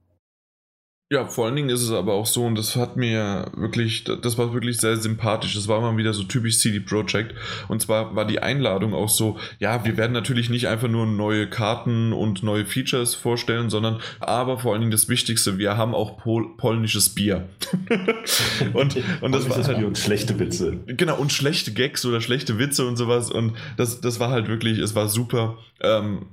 Ja, 1.12 1.26
vor 1.26 1.46
allen 1.46 1.58
Dingen 1.58 1.68
ist 1.68 1.82
es 1.82 1.92
aber 1.92 2.14
auch 2.14 2.26
so, 2.26 2.46
und 2.46 2.56
das 2.58 2.78
hat 2.78 2.96
mir 2.96 3.52
wirklich, 3.54 4.06
das 4.06 4.38
war 4.38 4.54
wirklich 4.54 4.78
sehr 4.78 4.96
sympathisch. 4.96 5.56
Das 5.56 5.68
war 5.68 5.82
mal 5.82 5.98
wieder 5.98 6.14
so 6.14 6.24
typisch 6.24 6.60
CD 6.60 6.80
Projekt. 6.80 7.36
Und 7.68 7.82
zwar 7.82 8.16
war 8.16 8.24
die 8.24 8.42
Einladung 8.42 8.94
auch 8.94 9.10
so, 9.10 9.38
ja, 9.60 9.84
wir 9.84 9.98
werden 9.98 10.14
natürlich 10.14 10.50
nicht 10.50 10.70
einfach 10.70 10.88
nur 10.88 11.06
neue 11.06 11.50
Karten 11.50 12.14
und 12.14 12.44
neue 12.44 12.66
Features 12.66 13.14
vorstellen, 13.14 13.70
sondern 13.70 14.00
aber 14.22 14.58
vor 14.58 14.72
allen 14.72 14.84
Dingen 14.84 14.92
das 14.94 15.10
Wichtigste, 15.10 15.58
wir 15.58 15.76
haben 15.76 15.94
auch 15.94 16.18
Pol 16.18 16.56
polnisches 16.56 17.10
Bier. 17.10 17.50
und, 18.74 18.96
und 19.20 19.36
das 19.36 19.50
war 19.50 19.62
halt, 19.62 19.84
und 19.84 19.98
schlechte 19.98 20.40
Witze. 20.40 20.78
Genau, 20.88 21.18
und 21.18 21.34
schlechte 21.34 21.74
Gags 21.74 22.06
oder 22.06 22.22
schlechte 22.22 22.58
Witze 22.58 22.88
und 22.88 22.96
sowas. 22.96 23.30
Und 23.30 23.58
das, 23.76 24.00
das 24.00 24.22
war 24.22 24.30
halt 24.30 24.48
wirklich, 24.48 24.80
es 24.80 24.96
war 24.96 25.10
super. 25.10 25.58
Ähm, 25.82 26.28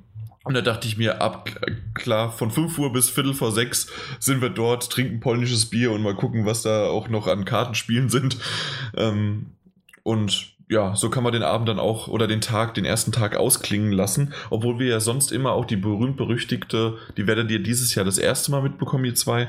und 0.45 0.55
da 0.55 0.61
dachte 0.61 0.89
ich 0.89 0.97
mir, 0.97 1.21
ab 1.21 1.51
klar, 1.95 2.31
von 2.33 2.51
5 2.51 2.79
Uhr 2.79 2.93
bis 2.93 3.11
Viertel 3.11 3.35
vor 3.35 3.53
6 3.53 3.89
sind 4.19 4.41
wir 4.41 4.51
dort, 4.51 4.91
trinken 4.91 5.21
polnisches 5.21 5.67
Bier 5.67 5.93
und 5.93 6.03
mal 6.03 6.15
gucken, 6.15 6.47
was 6.47 6.63
da 6.63 6.87
auch 6.87 7.09
noch 7.09 7.27
an 7.27 7.45
Kartenspielen 7.45 8.09
sind. 8.09 8.39
Ähm, 8.97 9.47
und 10.03 10.55
ja, 10.71 10.95
so 10.95 11.11
kann 11.11 11.25
man 11.25 11.33
den 11.33 11.43
Abend 11.43 11.69
dann 11.69 11.79
auch 11.79 12.09
oder 12.09 12.27
den 12.27 12.41
Tag, 12.41 12.75
den 12.75 12.85
ersten 12.85 13.13
Tag 13.13 13.37
ausklingen 13.37 13.93
lassen, 13.93 14.35
obwohl 14.51 14.79
wir 14.79 14.89
ja 14.89 15.01
sonst 15.01 15.33
immer 15.33 15.53
auch 15.53 15.65
die 15.65 15.77
berühmt-berüchtigte, 15.77 16.99
die 17.17 17.27
werdet 17.27 17.51
ihr 17.51 17.63
dieses 17.63 17.95
Jahr 17.95 18.05
das 18.05 18.19
erste 18.19 18.51
Mal 18.51 18.63
mitbekommen, 18.63 19.07
ihr 19.07 19.15
zwei, 19.15 19.49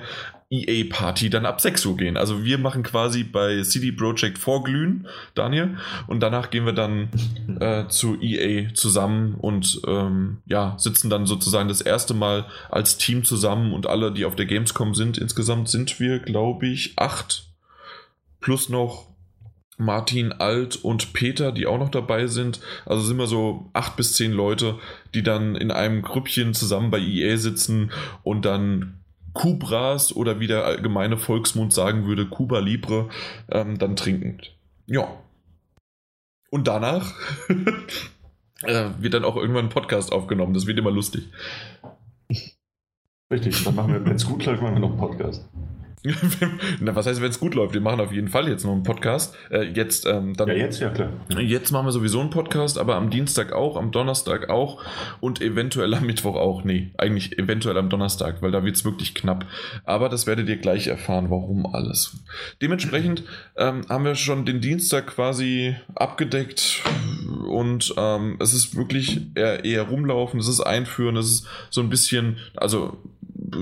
EA-Party 0.51 1.29
dann 1.29 1.45
ab 1.45 1.61
6 1.61 1.85
Uhr 1.85 1.97
gehen. 1.97 2.17
Also 2.17 2.43
wir 2.43 2.57
machen 2.57 2.81
quasi 2.81 3.23
bei 3.23 3.61
CD 3.61 3.91
Projekt 3.91 4.39
vorglühen, 4.39 5.07
Daniel, 5.35 5.77
und 6.07 6.21
danach 6.21 6.49
gehen 6.49 6.65
wir 6.65 6.73
dann 6.73 7.09
äh, 7.59 7.87
zu 7.87 8.19
EA 8.19 8.73
zusammen 8.73 9.35
und 9.35 9.81
ähm, 9.87 10.39
ja, 10.45 10.75
sitzen 10.79 11.09
dann 11.09 11.27
sozusagen 11.27 11.69
das 11.69 11.81
erste 11.81 12.13
Mal 12.13 12.45
als 12.69 12.97
Team 12.97 13.23
zusammen 13.23 13.73
und 13.73 13.85
alle, 13.85 14.11
die 14.11 14.25
auf 14.25 14.35
der 14.35 14.47
Gamescom 14.47 14.95
sind, 14.95 15.17
insgesamt 15.17 15.69
sind 15.69 15.99
wir, 15.99 16.19
glaube 16.19 16.67
ich, 16.67 16.93
acht 16.97 17.47
plus 18.41 18.69
noch 18.69 19.09
Martin 19.77 20.33
Alt 20.33 20.75
und 20.75 21.13
Peter, 21.13 21.51
die 21.51 21.65
auch 21.65 21.79
noch 21.79 21.89
dabei 21.89 22.27
sind. 22.27 22.59
Also 22.85 23.01
sind 23.01 23.17
wir 23.17 23.27
so 23.27 23.69
acht 23.73 23.95
bis 23.95 24.13
zehn 24.13 24.33
Leute, 24.33 24.77
die 25.13 25.23
dann 25.23 25.55
in 25.55 25.71
einem 25.71 26.01
Grüppchen 26.01 26.53
zusammen 26.53 26.91
bei 26.91 26.99
EA 26.99 27.37
sitzen 27.37 27.91
und 28.23 28.43
dann 28.43 28.98
Kubras 29.33 30.15
oder 30.15 30.39
wie 30.39 30.47
der 30.47 30.65
allgemeine 30.65 31.17
Volksmund 31.17 31.73
sagen 31.73 32.05
würde, 32.05 32.27
Cuba 32.27 32.59
Libre, 32.59 33.09
ähm, 33.49 33.77
dann 33.77 33.95
trinkend. 33.95 34.55
Ja. 34.85 35.07
Und 36.49 36.67
danach 36.67 37.13
äh, 38.63 38.89
wird 38.97 39.13
dann 39.13 39.25
auch 39.25 39.35
irgendwann 39.35 39.65
ein 39.65 39.69
Podcast 39.69 40.11
aufgenommen. 40.11 40.53
Das 40.53 40.65
wird 40.65 40.79
immer 40.79 40.91
lustig. 40.91 41.29
Richtig, 43.31 43.63
dann 43.63 43.75
machen 43.75 43.93
wir, 43.93 44.03
wenn 44.03 44.15
es 44.15 44.25
gut 44.25 44.43
läuft, 44.45 44.61
machen 44.61 44.75
wir 44.75 44.79
noch 44.79 44.89
einen 44.89 44.99
Podcast. 44.99 45.47
Na, 46.79 46.95
was 46.95 47.07
heißt, 47.07 47.21
wenn 47.21 47.29
es 47.29 47.39
gut 47.39 47.55
läuft? 47.55 47.73
Wir 47.73 47.81
machen 47.81 47.99
auf 47.99 48.13
jeden 48.13 48.29
Fall 48.29 48.47
jetzt 48.47 48.63
noch 48.63 48.71
einen 48.71 48.83
Podcast. 48.83 49.35
Äh, 49.51 49.63
jetzt, 49.73 50.05
ähm, 50.05 50.33
dann, 50.33 50.47
ja, 50.47 50.53
jetzt, 50.53 50.79
ja, 50.79 50.89
klar. 50.89 51.09
Jetzt 51.37 51.71
machen 51.71 51.87
wir 51.87 51.91
sowieso 51.91 52.21
einen 52.21 52.29
Podcast, 52.29 52.77
aber 52.77 52.95
am 52.95 53.09
Dienstag 53.09 53.51
auch, 53.51 53.75
am 53.75 53.91
Donnerstag 53.91 54.49
auch 54.49 54.81
und 55.19 55.41
eventuell 55.41 55.93
am 55.93 56.05
Mittwoch 56.05 56.35
auch. 56.35 56.63
Nee, 56.63 56.91
eigentlich 56.97 57.37
eventuell 57.37 57.77
am 57.77 57.89
Donnerstag, 57.89 58.41
weil 58.41 58.51
da 58.51 58.63
wird 58.63 58.77
es 58.77 58.85
wirklich 58.85 59.13
knapp. 59.13 59.45
Aber 59.83 60.07
das 60.07 60.25
werdet 60.25 60.47
ihr 60.47 60.57
gleich 60.57 60.87
erfahren, 60.87 61.29
warum 61.29 61.65
alles. 61.65 62.15
Dementsprechend 62.61 63.23
ähm, 63.57 63.81
haben 63.89 64.05
wir 64.05 64.15
schon 64.15 64.45
den 64.45 64.61
Dienstag 64.61 65.07
quasi 65.07 65.75
abgedeckt 65.95 66.81
und 67.49 67.93
ähm, 67.97 68.37
es 68.39 68.53
ist 68.53 68.77
wirklich 68.77 69.21
eher, 69.35 69.65
eher 69.65 69.83
rumlaufen, 69.83 70.39
es 70.39 70.47
ist 70.47 70.61
einführen, 70.61 71.17
es 71.17 71.29
ist 71.29 71.47
so 71.69 71.81
ein 71.81 71.89
bisschen, 71.89 72.37
also 72.55 72.97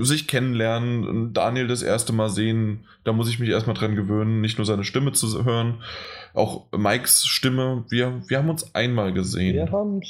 sich 0.02 0.28
kennenlernen, 0.28 1.34
Daniel 1.34 1.68
das 1.68 1.82
erste 1.82 2.14
Mal 2.14 2.30
sehen, 2.30 2.86
da 3.04 3.14
muss 3.14 3.30
ich 3.30 3.40
mich 3.40 3.50
erstmal 3.50 3.76
dran 3.76 3.96
gewöhnen, 3.96 4.42
nicht 4.42 4.58
nur 4.58 4.66
seine 4.66 4.84
Stimme 4.84 5.12
zu 5.12 5.46
hören, 5.46 5.82
auch 6.34 6.72
Mikes 6.72 7.26
Stimme. 7.26 7.86
Wir, 7.90 8.22
wir 8.28 8.38
haben 8.38 8.50
uns 8.50 8.76
einmal 8.76 9.14
gesehen. 9.14 9.56
Wir 9.56 9.72
haben 9.72 10.02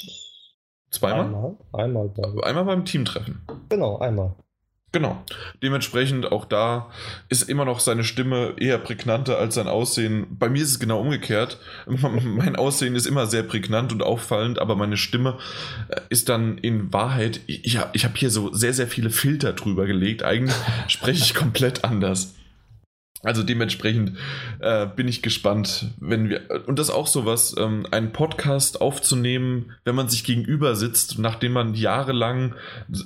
Zweimal? 0.90 1.26
Einmal, 1.26 1.56
einmal, 1.72 2.10
einmal 2.44 2.64
beim 2.64 2.84
Teamtreffen. 2.84 3.42
Genau, 3.68 3.98
einmal. 3.98 4.34
Genau. 4.90 5.22
Dementsprechend 5.62 6.32
auch 6.32 6.46
da 6.46 6.90
ist 7.28 7.42
immer 7.42 7.66
noch 7.66 7.78
seine 7.78 8.04
Stimme 8.04 8.54
eher 8.56 8.78
prägnanter 8.78 9.38
als 9.38 9.56
sein 9.56 9.68
Aussehen. 9.68 10.26
Bei 10.30 10.48
mir 10.48 10.62
ist 10.62 10.70
es 10.70 10.80
genau 10.80 11.00
umgekehrt. 11.00 11.58
mein 11.86 12.56
Aussehen 12.56 12.96
ist 12.96 13.06
immer 13.06 13.26
sehr 13.26 13.42
prägnant 13.42 13.92
und 13.92 14.02
auffallend, 14.02 14.58
aber 14.58 14.76
meine 14.76 14.96
Stimme 14.96 15.38
äh, 15.88 16.00
ist 16.08 16.30
dann 16.30 16.56
in 16.56 16.90
Wahrheit, 16.92 17.40
ich, 17.46 17.78
ich 17.92 18.04
habe 18.04 18.14
hier 18.16 18.30
so 18.30 18.52
sehr, 18.54 18.72
sehr 18.72 18.88
viele 18.88 19.10
Filter 19.10 19.52
drüber 19.52 19.86
gelegt. 19.86 20.22
Eigentlich 20.22 20.56
spreche 20.88 21.22
ich 21.22 21.34
komplett 21.34 21.84
anders. 21.84 22.34
Also 23.24 23.42
dementsprechend 23.42 24.16
äh, 24.60 24.86
bin 24.86 25.08
ich 25.08 25.22
gespannt, 25.22 25.86
wenn 25.98 26.28
wir 26.28 26.42
und 26.66 26.78
das 26.78 26.88
auch 26.88 27.08
sowas, 27.08 27.54
ähm, 27.58 27.84
einen 27.90 28.12
Podcast 28.12 28.80
aufzunehmen, 28.80 29.72
wenn 29.84 29.96
man 29.96 30.08
sich 30.08 30.22
gegenüber 30.22 30.76
sitzt, 30.76 31.18
nachdem 31.18 31.52
man 31.52 31.74
jahrelang 31.74 32.54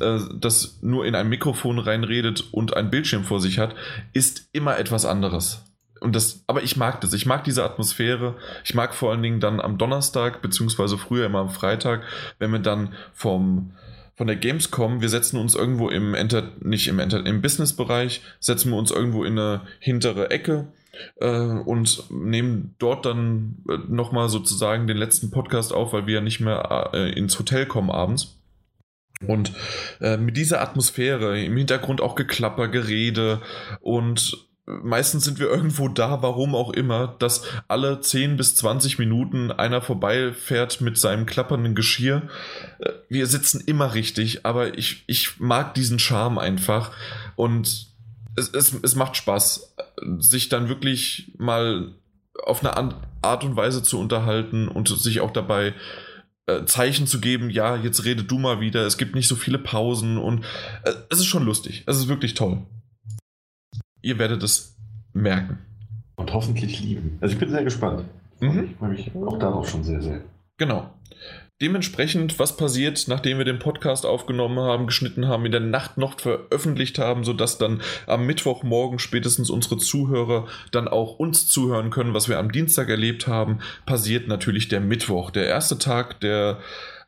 äh, 0.01 0.18
das 0.34 0.78
nur 0.82 1.06
in 1.06 1.14
ein 1.14 1.30
Mikrofon 1.30 1.78
reinredet 1.78 2.44
und 2.52 2.76
ein 2.76 2.90
Bildschirm 2.90 3.24
vor 3.24 3.40
sich 3.40 3.59
hat, 3.59 3.74
ist 4.12 4.48
immer 4.52 4.78
etwas 4.78 5.06
anderes. 5.06 5.64
Und 6.02 6.14
das, 6.14 6.43
aber 6.47 6.62
ich 6.62 6.76
mag 6.76 7.01
das. 7.01 7.12
Ich 7.12 7.26
mag 7.26 7.44
diese 7.44 7.64
Atmosphäre. 7.64 8.34
Ich 8.64 8.74
mag 8.74 8.93
vor 8.93 9.12
allen 9.12 9.22
Dingen 9.22 9.40
dann 9.40 9.60
am 9.60 9.78
Donnerstag, 9.78 10.43
beziehungsweise 10.43 10.98
früher 10.98 11.26
immer 11.26 11.39
am 11.39 11.51
Freitag, 11.51 12.02
wenn 12.39 12.51
wir 12.51 12.59
dann 12.59 12.93
vom 13.14 13.72
von 14.14 14.26
der 14.26 14.36
Gamescom, 14.36 15.01
wir 15.01 15.09
setzen 15.09 15.39
uns 15.39 15.55
irgendwo 15.55 15.89
im 15.89 16.14
Enter, 16.14 16.52
nicht 16.60 16.89
im 16.89 16.98
Enter, 16.98 17.24
im 17.24 17.43
Business-Bereich, 17.43 18.20
setzen 18.40 18.70
wir 18.70 18.76
uns 18.76 18.90
irgendwo 18.90 19.24
in 19.24 19.39
eine 19.39 19.62
hintere 19.80 20.30
Ecke 20.30 20.68
äh, 21.16 21.28
und 21.28 22.10
nehmen 22.10 22.74
dort 22.78 23.06
dann 23.06 23.56
äh, 23.68 23.78
nochmal 23.89 24.28
sozusagen 24.28 24.86
den 24.86 24.98
letzten 24.98 25.30
Podcast 25.30 25.72
auf, 25.72 25.93
weil 25.93 26.06
wir 26.06 26.16
ja 26.16 26.20
nicht 26.20 26.40
mehr 26.40 26.90
äh, 26.93 27.12
ins 27.12 27.39
Hotel 27.39 27.66
kommen 27.66 27.90
abends. 27.90 28.39
Und 29.26 29.52
äh, 30.01 30.16
mit 30.16 30.36
dieser 30.36 30.60
Atmosphäre, 30.60 31.40
im 31.40 31.56
Hintergrund 31.56 32.01
auch 32.01 32.14
Geklapper, 32.14 32.68
Gerede 32.68 33.40
und 33.80 34.48
meistens 34.66 35.24
sind 35.24 35.39
wir 35.39 35.48
irgendwo 35.48 35.89
da, 35.89 36.22
warum 36.22 36.55
auch 36.55 36.70
immer, 36.70 37.16
dass 37.18 37.43
alle 37.68 38.01
10 38.01 38.36
bis 38.36 38.55
20 38.55 38.98
Minuten 38.98 39.51
einer 39.51 39.82
vorbeifährt 39.82 40.80
mit 40.80 40.98
seinem 40.98 41.26
klappernden 41.26 41.74
Geschirr. 41.74 42.28
Äh, 42.78 42.90
wir 43.09 43.26
sitzen 43.26 43.60
immer 43.60 43.94
richtig, 43.94 44.47
aber 44.47 44.78
ich, 44.78 45.05
ich 45.06 45.40
mag 45.40 45.74
diesen 45.74 45.98
Charme 45.98 46.39
einfach 46.39 46.93
und 47.36 47.89
es, 48.36 48.48
es, 48.51 48.74
es 48.82 48.94
macht 48.94 49.16
Spaß, 49.16 49.74
sich 50.18 50.48
dann 50.48 50.68
wirklich 50.68 51.32
mal 51.39 51.93
auf 52.44 52.64
eine 52.64 52.94
Art 53.20 53.44
und 53.44 53.56
Weise 53.56 53.82
zu 53.82 53.98
unterhalten 53.98 54.68
und 54.68 54.89
sich 54.89 55.20
auch 55.20 55.32
dabei 55.32 55.74
äh, 56.47 56.64
Zeichen 56.64 57.06
zu 57.06 57.20
geben, 57.20 57.51
ja, 57.51 57.76
jetzt 57.76 58.05
rede 58.05 58.24
du 58.24 58.39
mal 58.39 58.60
wieder, 58.60 58.86
es 58.86 58.97
gibt 58.97 59.14
nicht 59.14 59.28
so 59.28 59.36
viele 59.36 59.59
Pausen 59.59 60.18
und 60.18 60.44
äh, 60.84 60.93
es 61.10 61.18
ist 61.18 61.26
schon 61.26 61.44
lustig. 61.44 61.84
Es 61.86 61.98
ist 61.98 62.09
wirklich 62.09 62.34
toll. 62.34 62.66
Ihr 64.03 64.19
werdet 64.19 64.43
es 64.43 64.77
merken. 65.12 65.59
Und 66.16 66.33
hoffentlich 66.33 66.81
lieben. 66.81 67.19
Also 67.20 67.35
ich 67.35 67.41
bin 67.41 67.51
sehr 67.51 67.65
gespannt. 67.65 68.05
Mhm. 68.41 68.65
Ich 68.65 68.77
freue 68.77 68.91
mich 68.91 69.11
auch 69.15 69.39
darauf 69.39 69.69
schon 69.69 69.85
sehr, 69.85 70.03
sehr. 70.03 70.20
Genau. 70.59 70.91
Dementsprechend, 71.61 72.41
was 72.41 72.57
passiert, 72.57 73.05
nachdem 73.07 73.39
wir 73.39 73.45
den 73.45 73.61
Podcast 73.61 74.05
aufgenommen 74.05 74.59
haben, 74.59 74.87
geschnitten 74.87 75.29
haben, 75.29 75.47
in 75.47 75.53
der 75.53 75.61
Nacht 75.61 75.97
noch 75.97 76.19
veröffentlicht 76.19 76.99
haben, 76.99 77.23
sodass 77.23 77.57
dann 77.57 77.81
am 78.09 78.27
Mittwochmorgen 78.27 78.99
spätestens 78.99 79.49
unsere 79.49 79.79
Zuhörer 79.79 80.49
dann 80.73 80.89
auch 80.89 81.20
uns 81.20 81.47
zuhören 81.47 81.91
können, 81.91 82.15
was 82.15 82.29
wir 82.29 82.41
am 82.41 82.51
Dienstag 82.51 82.89
erlebt 82.89 83.29
haben, 83.29 83.61
passiert 83.87 84.27
natürlich 84.27 84.66
der 84.66 84.81
Mittwoch, 84.81 85.31
der 85.31 85.47
erste 85.47 85.79
Tag 85.79 86.19
der 86.19 86.59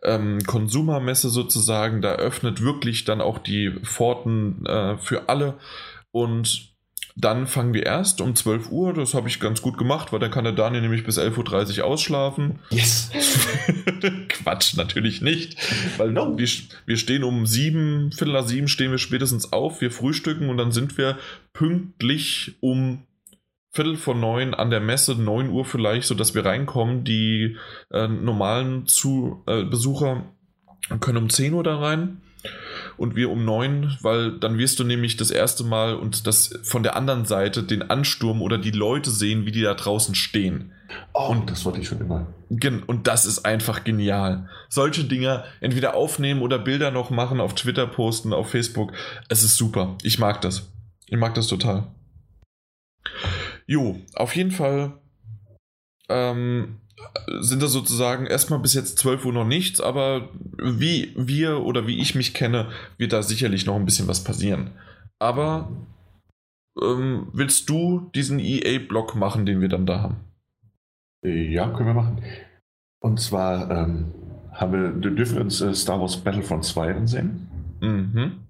ähm, 0.05 0.39
Konsumermesse 0.47 1.31
sozusagen. 1.31 2.01
Da 2.01 2.13
öffnet 2.13 2.63
wirklich 2.63 3.05
dann 3.05 3.21
auch 3.21 3.39
die 3.39 3.73
Pforten 3.83 4.65
äh, 4.67 4.97
für 4.99 5.29
alle 5.29 5.55
und 6.13 6.74
dann 7.17 7.47
fangen 7.47 7.75
wir 7.75 7.87
erst 7.87 8.21
um 8.21 8.35
12 8.35 8.71
Uhr, 8.71 8.93
das 8.93 9.15
habe 9.15 9.29
ich 9.29 9.39
ganz 9.39 9.63
gut 9.63 9.79
gemacht, 9.79 10.13
weil 10.13 10.19
dann 10.19 10.33
kann 10.33 10.43
der 10.43 10.53
Daniel 10.53 10.83
nämlich 10.83 11.05
bis 11.05 11.19
11.30 11.19 11.79
Uhr 11.79 11.85
ausschlafen. 11.85 12.59
Yes! 12.71 13.11
Quatsch, 14.29 14.77
natürlich 14.77 15.23
nicht. 15.23 15.57
Weil 15.97 16.11
no. 16.11 16.37
wir, 16.37 16.49
wir 16.87 16.97
stehen 16.97 17.23
um 17.23 17.47
sieben, 17.47 18.11
Viertel 18.11 18.33
nach 18.33 18.47
sieben 18.47 18.67
stehen 18.67 18.91
wir 18.91 18.99
spätestens 18.99 19.53
auf, 19.53 19.81
wir 19.81 19.93
frühstücken 19.93 20.49
und 20.49 20.57
dann 20.57 20.73
sind 20.73 20.99
wir 20.99 21.17
pünktlich 21.53 22.57
um 22.61 23.05
Viertel 23.71 23.97
vor 23.97 24.17
neun 24.17 24.53
an 24.53 24.71
der 24.71 24.81
Messe, 24.81 25.15
9 25.15 25.51
Uhr 25.51 25.65
vielleicht, 25.65 26.09
sodass 26.09 26.35
wir 26.35 26.45
reinkommen. 26.45 27.05
Die 27.05 27.57
äh, 27.93 28.09
normalen 28.09 28.87
Zu 28.87 29.43
äh, 29.47 29.63
Besucher 29.65 30.25
können 31.01 31.19
um 31.19 31.31
10 31.31 31.55
Uhr 31.55 31.63
da 31.63 31.79
rein 31.79 32.21
und 32.97 33.17
wir 33.17 33.31
um 33.31 33.45
neun, 33.45 33.97
weil 34.03 34.39
dann 34.39 34.59
wirst 34.59 34.79
du 34.79 34.85
nämlich 34.85 35.17
das 35.17 35.31
erste 35.31 35.65
Mal 35.65 35.95
und 35.95 36.27
das 36.27 36.59
von 36.63 36.83
der 36.83 36.97
anderen 36.97 37.25
Seite 37.25 37.63
den 37.63 37.83
Ansturm 37.91 38.43
oder 38.43 38.59
die 38.59 38.71
Leute 38.71 39.11
sehen, 39.11 39.47
wie 39.47 39.53
die 39.53 39.63
da 39.63 39.75
draußen 39.75 40.15
stehen. 40.15 40.73
Oh, 41.13 41.29
und 41.31 41.51
das 41.51 41.65
wollte 41.65 41.81
ich 41.81 41.89
schon 41.89 42.01
immer. 42.01 42.27
Und 42.87 43.07
das 43.07 43.27
ist 43.27 43.45
einfach 43.45 43.85
genial. 43.85 44.49
Solche 44.69 45.05
Dinge 45.05 45.45
entweder 45.61 45.95
aufnehmen 45.95 46.43
oder 46.43 46.59
Bilder 46.59 46.91
noch 46.91 47.11
machen, 47.11 47.41
auf 47.41 47.55
Twitter 47.55 47.87
posten, 47.87 48.33
auf 48.33 48.51
Facebook. 48.51 48.93
Es 49.29 49.43
ist 49.43 49.57
super. 49.57 49.97
Ich 50.03 50.19
mag 50.19 50.41
das. 50.41 50.71
Ich 51.07 51.17
mag 51.17 51.35
das 51.35 51.49
total. 51.49 51.89
Jo, 53.67 53.99
auf 54.15 54.37
jeden 54.37 54.51
Fall 54.51 54.99
ähm, 56.09 56.81
sind 57.41 57.63
das 57.63 57.73
sozusagen 57.73 58.27
erstmal 58.27 58.59
bis 58.59 58.75
jetzt 58.75 58.99
12 58.99 59.25
Uhr 59.25 59.33
noch 59.33 59.47
nichts, 59.47 59.81
aber 59.81 60.29
wie 60.57 61.13
wir 61.17 61.63
oder 61.63 61.87
wie 61.87 62.01
ich 62.01 62.15
mich 62.15 62.35
kenne, 62.35 62.69
wird 62.99 63.13
da 63.13 63.23
sicherlich 63.23 63.67
noch 63.67 63.77
ein 63.77 63.85
bisschen 63.85 64.09
was 64.09 64.25
passieren. 64.25 64.71
Aber 65.19 65.71
ähm, 66.81 67.29
willst 67.33 67.69
du 67.71 68.11
diesen 68.15 68.39
EA-Block 68.39 69.15
machen, 69.15 69.47
den 69.47 69.61
wir 69.61 69.69
dann 69.69 69.87
da 69.87 70.01
haben? 70.01 70.17
Ja, 71.25 71.69
können 71.71 71.89
wir 71.89 71.95
machen. 71.95 72.23
Und 73.01 73.21
zwar 73.21 73.71
ähm, 73.71 74.13
haben 74.53 74.73
wir, 74.73 75.11
dürfen 75.11 75.37
wir 75.37 75.43
uns 75.43 75.61
äh, 75.61 75.75
Star 75.75 76.01
Wars 76.01 76.17
Battlefront 76.17 76.65
2 76.65 76.95
ansehen. 76.95 77.49
Mhm. 77.81 78.41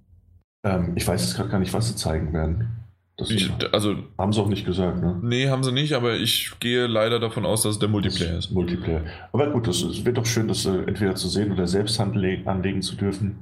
Ähm, 0.65 0.93
ich 0.97 1.07
weiß 1.07 1.23
jetzt 1.23 1.37
gerade 1.37 1.51
gar 1.51 1.59
nicht, 1.59 1.73
was 1.73 1.89
sie 1.89 1.97
zeigen 1.97 2.33
werden. 2.33 2.84
Ich, 3.17 3.49
also, 3.73 3.95
haben 4.19 4.33
sie 4.33 4.41
auch 4.41 4.49
nicht 4.49 4.67
gesagt, 4.67 5.01
ne? 5.01 5.19
Nee, 5.23 5.49
haben 5.49 5.63
sie 5.63 5.71
nicht, 5.71 5.93
aber 5.93 6.17
ich 6.17 6.51
gehe 6.59 6.89
leider 6.89 7.21
davon 7.21 7.47
aus, 7.47 7.63
dass 7.63 7.75
es 7.75 7.79
der 7.79 7.89
Multiplayer 7.89 8.37
ist. 8.37 8.51
Multiplayer. 8.51 9.03
Aber 9.33 9.51
gut, 9.51 9.69
es 9.69 10.05
wird 10.05 10.19
doch 10.19 10.27
schön, 10.27 10.49
das 10.49 10.67
äh, 10.67 10.79
entweder 10.87 11.15
zu 11.15 11.29
sehen 11.29 11.53
oder 11.53 11.69
selbst 11.69 12.01
anlegen 12.01 12.83
zu 12.83 12.97
dürfen. 12.97 13.39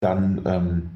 Dann 0.00 0.42
ähm, 0.44 0.90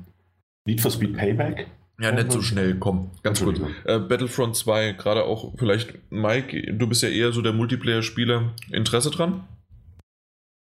Need 0.67 0.83
for 0.83 0.91
Speed 0.91 1.17
Payback. 1.17 1.67
Ja, 2.01 2.11
nicht 2.11 2.33
so 2.33 2.43
schnell, 2.43 2.75
komm, 2.79 3.11
ganz 3.23 3.43
kurz. 3.43 3.61
Äh, 3.85 4.01
Battlefront 4.01 4.57
2, 4.57 4.93
gerade 4.93 5.25
auch 5.25 5.53
vielleicht, 5.57 5.95
Mike, 6.11 6.75
du 6.75 6.89
bist 6.89 7.03
ja 7.03 7.09
eher 7.09 7.33
so 7.33 7.41
der 7.41 7.53
Multiplayer-Spieler. 7.53 8.53
Interesse 8.73 9.11
dran? 9.11 9.45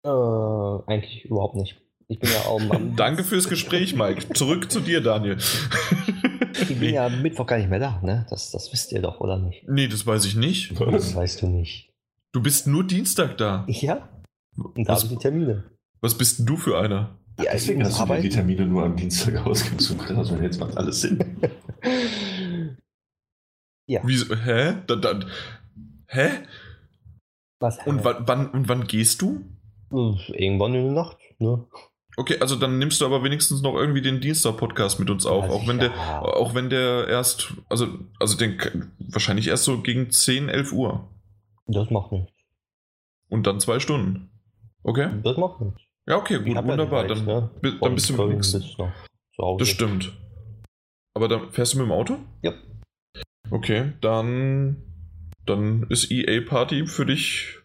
Äh, 0.03 0.09
eigentlich 0.09 1.25
überhaupt 1.25 1.55
nicht. 1.55 1.79
Ich 2.11 2.19
bin 2.19 2.31
ja 2.31 2.39
auch 2.47 2.59
am 2.71 2.95
Danke 2.95 3.23
fürs 3.23 3.47
Gespräch, 3.47 3.95
Mike. 3.95 4.33
Zurück 4.33 4.71
zu 4.71 4.79
dir, 4.79 4.99
Daniel. 4.99 5.37
Ich 6.53 6.79
bin 6.79 6.91
ja 6.91 7.05
am 7.05 7.21
Mittwoch 7.21 7.45
gar 7.45 7.57
nicht 7.59 7.69
mehr 7.69 7.77
da, 7.77 8.01
ne? 8.01 8.25
Das, 8.31 8.49
das 8.49 8.73
wisst 8.73 8.91
ihr 8.91 9.01
doch, 9.01 9.19
oder 9.19 9.37
nicht? 9.37 9.69
Nee, 9.69 9.87
das 9.87 10.07
weiß 10.07 10.25
ich 10.25 10.35
nicht. 10.35 10.79
Das 10.79 11.15
weißt 11.15 11.43
du 11.43 11.47
nicht. 11.47 11.93
Du 12.31 12.41
bist 12.41 12.65
nur 12.65 12.83
Dienstag 12.83 13.37
da. 13.37 13.63
Ja. 13.67 14.09
Und 14.57 14.89
da 14.89 14.95
habe 14.95 15.03
ich 15.03 15.09
die 15.09 15.17
Termine. 15.17 15.65
Was 16.01 16.17
bist 16.17 16.39
denn 16.39 16.47
du 16.47 16.57
für 16.57 16.79
einer? 16.79 17.19
Ja, 17.37 17.51
deswegen 17.53 17.83
hast 17.85 17.99
du 17.99 18.21
die 18.21 18.29
Termine 18.29 18.65
nur 18.65 18.83
am 18.83 18.95
Dienstag 18.95 19.45
ausgesucht. 19.45 20.09
Also 20.09 20.35
jetzt 20.37 20.59
macht 20.59 20.75
alles 20.77 21.01
Sinn. 21.01 21.23
ja. 23.85 24.01
Wieso? 24.03 24.35
Hä? 24.35 24.77
Da, 24.87 24.95
da, 24.95 25.19
hä? 26.07 26.29
Was? 27.59 27.77
Und 27.85 28.03
wann, 28.03 28.49
und 28.49 28.67
wann 28.67 28.87
gehst 28.87 29.21
du? 29.21 29.45
Irgendwann 29.91 30.73
in 30.73 30.85
der 30.85 30.93
Nacht, 30.93 31.17
ne? 31.37 31.67
Okay, 32.19 32.35
also 32.41 32.57
dann 32.57 32.79
nimmst 32.79 32.99
du 32.99 33.05
aber 33.05 33.23
wenigstens 33.23 33.61
noch 33.61 33.75
irgendwie 33.75 34.01
den 34.01 34.19
Dienstag-Podcast 34.19 34.99
mit 34.99 35.09
uns 35.09 35.25
auf, 35.25 35.45
also 35.45 35.55
auch 35.55 35.67
wenn 35.69 35.79
ja. 35.79 35.87
der, 35.87 36.23
auch 36.35 36.53
wenn 36.53 36.69
der 36.69 37.07
erst, 37.07 37.53
also, 37.69 37.87
also 38.19 38.37
den 38.37 38.91
wahrscheinlich 39.07 39.47
erst 39.47 39.63
so 39.63 39.79
gegen 39.79 40.11
10, 40.11 40.49
11 40.49 40.73
Uhr. 40.73 41.07
Das 41.67 41.89
macht 41.89 42.11
nichts. 42.11 42.33
Und 43.29 43.47
dann 43.47 43.61
zwei 43.61 43.79
Stunden. 43.79 44.31
Okay? 44.83 45.11
Das 45.23 45.37
macht 45.37 45.61
nichts. 45.61 45.81
Ja, 46.07 46.17
okay, 46.17 46.39
gut, 46.39 46.57
wunderbar. 46.57 47.03
Weit, 47.03 47.09
dann, 47.09 47.23
ne? 47.23 47.51
dann 47.79 47.95
bist 47.95 48.09
du 48.09 48.17
mit 48.17 48.35
nichts. 48.35 48.51
Das 49.57 49.69
stimmt. 49.69 50.11
Aber 51.13 51.29
dann 51.29 51.53
fährst 51.53 51.73
du 51.73 51.77
mit 51.77 51.87
dem 51.87 51.93
Auto? 51.93 52.17
Ja. 52.41 52.51
Okay, 53.49 53.93
dann, 54.01 54.75
dann 55.45 55.83
ist 55.83 56.11
EA 56.11 56.41
Party 56.41 56.85
für 56.85 57.05
dich 57.05 57.58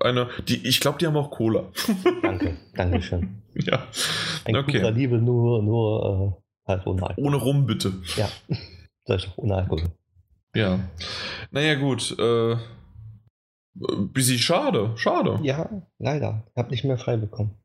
eine, 0.00 0.28
die, 0.48 0.66
ich 0.66 0.80
glaube, 0.80 0.98
die 0.98 1.06
haben 1.06 1.16
auch 1.16 1.30
Cola. 1.30 1.70
Danke, 2.22 2.56
danke 2.74 3.02
schön. 3.02 3.42
Ja. 3.54 3.86
Ein 4.44 4.56
okay. 4.56 4.90
Liebe 4.90 5.18
nur, 5.18 5.62
nur 5.62 6.36
äh, 6.66 6.68
halt 6.68 6.86
ohne 6.86 7.02
Alkohol. 7.02 7.26
Ohne 7.26 7.36
Rum, 7.36 7.66
bitte. 7.66 7.92
Ja, 8.16 8.28
sag 9.04 9.18
ich 9.18 9.26
doch, 9.26 9.38
ohne 9.38 9.56
Alkohol. 9.56 9.90
Ja. 10.54 10.80
Naja, 11.50 11.74
gut. 11.74 12.16
Äh, 12.18 12.56
bisschen 13.74 14.38
schade, 14.38 14.92
schade. 14.96 15.40
Ja, 15.42 15.68
leider. 15.98 16.44
Ich 16.50 16.56
habe 16.56 16.70
nicht 16.70 16.84
mehr 16.84 16.98
frei 16.98 17.16
bekommen. 17.16 17.56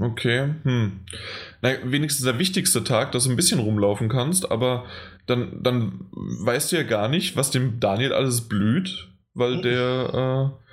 Okay, 0.00 0.54
hm. 0.62 1.00
Na, 1.60 1.70
wenigstens 1.84 2.24
der 2.24 2.38
wichtigste 2.38 2.84
Tag, 2.84 3.12
dass 3.12 3.24
du 3.24 3.30
ein 3.30 3.36
bisschen 3.36 3.58
rumlaufen 3.58 4.08
kannst, 4.08 4.50
aber 4.50 4.86
dann, 5.26 5.60
dann 5.62 6.06
weißt 6.12 6.70
du 6.70 6.76
ja 6.76 6.84
gar 6.84 7.08
nicht, 7.08 7.36
was 7.36 7.50
dem 7.50 7.80
Daniel 7.80 8.12
alles 8.12 8.42
blüht, 8.48 9.08
weil 9.34 9.60
der, 9.60 10.54
äh, 10.54 10.67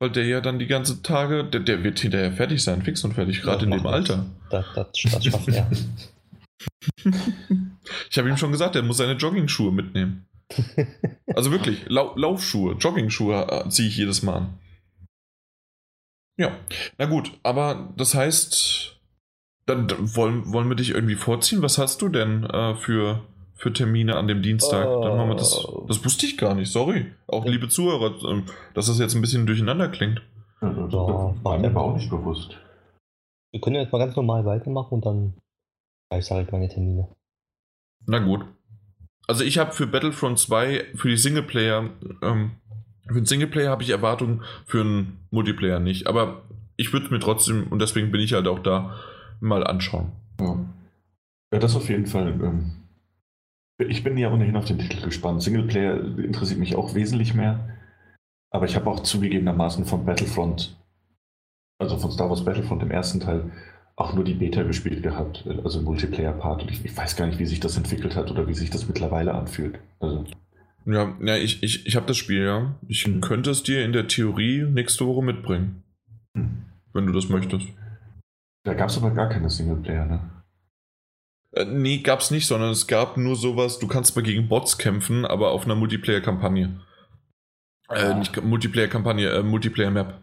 weil 0.00 0.10
der 0.10 0.24
ja 0.24 0.40
dann 0.40 0.58
die 0.58 0.66
ganze 0.66 1.02
Tage, 1.02 1.44
der, 1.44 1.60
der 1.60 1.84
wird 1.84 2.00
hinterher 2.00 2.32
fertig 2.32 2.64
sein, 2.64 2.82
fix 2.82 3.04
und 3.04 3.12
fertig, 3.12 3.42
gerade 3.42 3.66
in 3.66 3.70
dem 3.70 3.86
Alter. 3.86 4.26
Das, 4.50 4.64
das, 4.74 4.88
das 4.92 5.24
schafft 5.24 5.48
er. 5.48 5.70
ich 8.10 8.18
habe 8.18 8.28
ihm 8.28 8.36
schon 8.36 8.50
gesagt, 8.50 8.76
er 8.76 8.82
muss 8.82 8.96
seine 8.96 9.12
Jogging-Schuhe 9.12 9.72
mitnehmen. 9.72 10.26
Also 11.36 11.52
wirklich, 11.52 11.88
Lau 11.88 12.12
Laufschuhe, 12.16 12.74
Jogging-Schuhe 12.74 13.46
äh, 13.48 13.68
ziehe 13.68 13.88
ich 13.88 13.96
jedes 13.96 14.22
Mal 14.22 14.34
an. 14.34 14.58
Ja, 16.36 16.58
na 16.98 17.06
gut, 17.06 17.30
aber 17.44 17.94
das 17.96 18.16
heißt, 18.16 18.98
dann 19.66 19.88
wollen, 20.16 20.52
wollen 20.52 20.68
wir 20.68 20.74
dich 20.74 20.90
irgendwie 20.90 21.14
vorziehen? 21.14 21.62
Was 21.62 21.78
hast 21.78 22.02
du 22.02 22.08
denn 22.08 22.42
äh, 22.44 22.74
für 22.74 23.24
für 23.60 23.72
Termine 23.72 24.16
an 24.16 24.26
dem 24.26 24.42
Dienstag. 24.42 24.88
Uh, 24.88 25.02
Dann 25.02 25.16
machen 25.16 25.28
wir 25.28 25.36
das. 25.36 25.52
Äh. 25.52 25.86
Das 25.86 26.04
wusste 26.04 26.26
ich 26.26 26.38
gar 26.38 26.54
nicht, 26.54 26.72
sorry. 26.72 27.12
Auch 27.26 27.44
liebe 27.44 27.68
Zuhörer, 27.68 28.14
ähm, 28.28 28.44
dass 28.74 28.86
das 28.86 28.98
jetzt 28.98 29.14
ein 29.14 29.20
bisschen 29.20 29.46
durcheinander 29.46 29.88
klingt. 29.88 30.22
Ja, 30.62 30.70
das 30.70 30.92
war 30.92 31.58
mir 31.58 31.68
aber 31.68 31.82
auch 31.82 31.94
nicht 31.94 32.10
bewusst. 32.10 32.56
Wir 33.52 33.60
können 33.60 33.76
jetzt 33.76 33.92
mal 33.92 33.98
ganz 33.98 34.16
normal 34.16 34.44
weitermachen 34.44 34.94
und 34.94 35.06
dann 35.06 35.34
ich 36.16 36.24
sage 36.24 36.48
meine 36.50 36.68
Termine. 36.68 37.08
Na 38.06 38.18
gut. 38.18 38.44
Also 39.28 39.44
ich 39.44 39.58
habe 39.58 39.72
für 39.72 39.86
Battlefront 39.86 40.38
2, 40.38 40.86
für 40.96 41.08
die 41.08 41.16
Singleplayer, 41.16 41.90
ähm, 42.22 42.52
für 43.06 43.14
den 43.14 43.26
Singleplayer 43.26 43.70
habe 43.70 43.82
ich 43.82 43.90
Erwartungen, 43.90 44.42
für 44.66 44.80
einen 44.80 45.26
Multiplayer 45.30 45.78
nicht. 45.78 46.06
Aber 46.06 46.42
ich 46.76 46.92
würde 46.92 47.06
es 47.06 47.12
mir 47.12 47.20
trotzdem, 47.20 47.68
und 47.68 47.80
deswegen 47.80 48.10
bin 48.10 48.20
ich 48.20 48.32
halt 48.32 48.48
auch 48.48 48.58
da, 48.58 48.96
mal 49.38 49.64
anschauen. 49.64 50.12
Ja, 50.40 50.58
ja 51.52 51.58
das 51.58 51.76
auf 51.76 51.88
jeden 51.88 52.06
Fall. 52.06 52.28
Ähm, 52.28 52.79
ich 53.88 54.04
bin 54.04 54.16
ja 54.16 54.32
ohnehin 54.32 54.56
auf 54.56 54.64
den 54.64 54.78
Titel 54.78 55.02
gespannt. 55.04 55.42
Singleplayer 55.42 56.18
interessiert 56.18 56.60
mich 56.60 56.76
auch 56.76 56.94
wesentlich 56.94 57.34
mehr. 57.34 57.76
Aber 58.52 58.66
ich 58.66 58.76
habe 58.76 58.90
auch 58.90 59.00
zugegebenermaßen 59.00 59.84
von 59.84 60.04
Battlefront, 60.04 60.76
also 61.78 61.96
von 61.98 62.10
Star 62.10 62.28
Wars 62.28 62.44
Battlefront 62.44 62.82
im 62.82 62.90
ersten 62.90 63.20
Teil, 63.20 63.50
auch 63.96 64.14
nur 64.14 64.24
die 64.24 64.34
Beta 64.34 64.62
gespielt 64.62 65.02
gehabt, 65.02 65.46
also 65.62 65.82
Multiplayer-Part. 65.82 66.62
Und 66.62 66.70
ich, 66.70 66.84
ich, 66.84 66.96
weiß 66.96 67.16
gar 67.16 67.26
nicht, 67.26 67.38
wie 67.38 67.46
sich 67.46 67.60
das 67.60 67.76
entwickelt 67.76 68.16
hat 68.16 68.30
oder 68.30 68.48
wie 68.48 68.54
sich 68.54 68.70
das 68.70 68.88
mittlerweile 68.88 69.34
anfühlt. 69.34 69.78
Also 70.00 70.24
Ja, 70.86 71.14
ja 71.20 71.36
ich, 71.36 71.62
ich, 71.62 71.86
ich 71.86 71.96
habe 71.96 72.06
das 72.06 72.16
Spiel, 72.16 72.44
ja. 72.44 72.74
Ich 72.88 73.06
Mhm. 73.06 73.20
könnte 73.20 73.50
es 73.50 73.62
dir 73.62 73.84
in 73.84 73.92
der 73.92 74.08
Theorie 74.08 74.64
nächste 74.64 75.06
Woche 75.06 75.22
mitbringen. 75.22 75.82
Hm. 76.36 76.64
Wenn 76.92 77.06
du 77.06 77.12
das 77.12 77.28
möchtest. 77.28 77.66
Da 78.64 78.74
gab 78.74 78.88
es 78.88 78.98
aber 78.98 79.10
gar 79.10 79.28
keine 79.28 79.48
Singleplayer, 79.48 80.06
ne? 80.06 80.20
Äh, 81.52 81.64
nee, 81.64 81.98
gab's 81.98 82.30
nicht, 82.30 82.46
sondern 82.46 82.70
es 82.70 82.86
gab 82.86 83.16
nur 83.16 83.36
sowas, 83.36 83.78
du 83.78 83.86
kannst 83.88 84.14
mal 84.16 84.22
gegen 84.22 84.48
Bots 84.48 84.78
kämpfen, 84.78 85.24
aber 85.24 85.50
auf 85.50 85.64
einer 85.64 85.74
Multiplayer-Kampagne. 85.74 86.80
Äh, 87.88 87.94
Ah. 87.94 88.14
nicht 88.14 88.32
Ka- 88.32 88.40
Multiplayer-Kampagne, 88.40 89.28
äh, 89.30 89.42
Multiplayer-Map. 89.42 90.14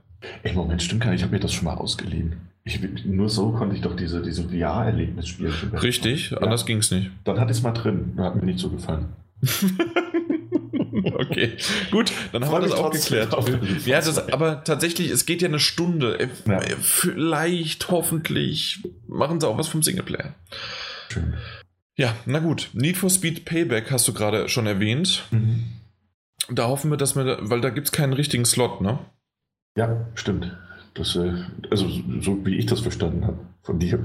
Ey, 0.44 0.54
Moment, 0.54 0.82
stimmt 0.82 1.02
gar 1.04 1.12
nicht. 1.12 1.20
Ich 1.20 1.24
habe 1.24 1.34
mir 1.36 1.40
das 1.42 1.54
schon 1.54 1.66
mal 1.66 1.76
ausgeliehen. 1.76 2.38
Ich, 2.64 2.80
nur 3.06 3.30
so 3.30 3.52
konnte 3.52 3.76
ich 3.76 3.82
doch 3.82 3.96
diese, 3.96 4.22
diese 4.22 4.44
VR-Erlebnis 4.50 5.28
spielen. 5.28 5.54
Richtig, 5.74 6.32
Ja. 6.32 6.38
anders 6.40 6.66
ging's 6.66 6.92
nicht. 6.92 7.12
Dann 7.24 7.40
hatte 7.40 7.52
ich 7.52 7.58
es 7.58 7.64
mal 7.64 7.72
drin. 7.72 8.14
Hat 8.18 8.36
mir 8.36 8.44
nicht 8.44 8.60
so 8.60 8.70
gefallen. 8.70 9.10
okay, 11.14 11.58
gut, 11.92 12.12
dann 12.32 12.44
haben 12.46 12.52
wir 12.52 12.60
das 12.62 12.72
auch 12.72 12.92
geklärt. 12.92 13.36
Ja, 13.86 13.98
das, 13.98 14.18
aber 14.32 14.64
tatsächlich, 14.64 15.10
es 15.12 15.26
geht 15.26 15.42
ja 15.42 15.48
eine 15.48 15.60
Stunde. 15.60 16.20
Äh, 16.20 16.28
Ja. 16.48 16.60
Vielleicht, 16.82 17.90
hoffentlich, 17.90 18.84
machen 19.08 19.40
sie 19.40 19.48
auch 19.48 19.58
was 19.58 19.68
vom 19.68 19.84
Singleplayer. 19.84 20.34
Schön. 21.18 21.34
Ja, 21.96 22.16
na 22.26 22.40
gut. 22.40 22.70
Need 22.74 22.98
for 22.98 23.10
Speed 23.10 23.46
Payback 23.46 23.92
hast 23.92 24.08
du 24.08 24.14
gerade 24.14 24.50
schon 24.50 24.68
erwähnt. 24.68 25.24
Mhm. 25.32 25.66
Da 26.50 26.68
hoffen 26.68 26.92
wir, 26.92 26.98
dass 26.98 27.16
wir, 27.16 27.40
weil 27.42 27.62
da 27.62 27.70
gibt 27.70 27.88
es 27.88 27.92
keinen 27.92 28.14
richtigen 28.14 28.46
Slot, 28.46 28.82
ne? 28.82 29.00
Ja, 29.76 30.08
stimmt. 30.16 30.56
Das, 30.94 31.16
äh, 31.16 31.34
also 31.70 31.88
so 32.22 32.46
wie 32.46 32.58
ich 32.58 32.66
das 32.68 32.80
verstanden 32.80 33.26
habe, 33.26 33.40
von 33.64 33.80
dir, 33.80 34.00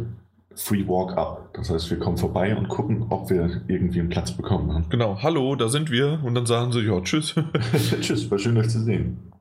Free 0.54 0.86
Walk 0.86 1.16
Up. 1.16 1.54
Das 1.54 1.70
heißt, 1.70 1.90
wir 1.90 1.98
kommen 1.98 2.18
vorbei 2.18 2.54
und 2.56 2.68
gucken, 2.68 3.06
ob 3.10 3.30
wir 3.30 3.62
irgendwie 3.68 4.00
einen 4.00 4.08
Platz 4.08 4.32
bekommen 4.32 4.72
haben. 4.72 4.88
Genau, 4.90 5.22
hallo, 5.22 5.54
da 5.56 5.68
sind 5.68 5.90
wir. 5.90 6.20
Und 6.24 6.34
dann 6.34 6.46
sagen 6.46 6.72
sie, 6.72 6.80
ja, 6.80 7.00
tschüss. 7.00 7.34
Tschüss, 8.00 8.30
war 8.30 8.38
schön, 8.38 8.56
euch 8.58 8.68
zu 8.68 8.80
sehen. 8.82 9.32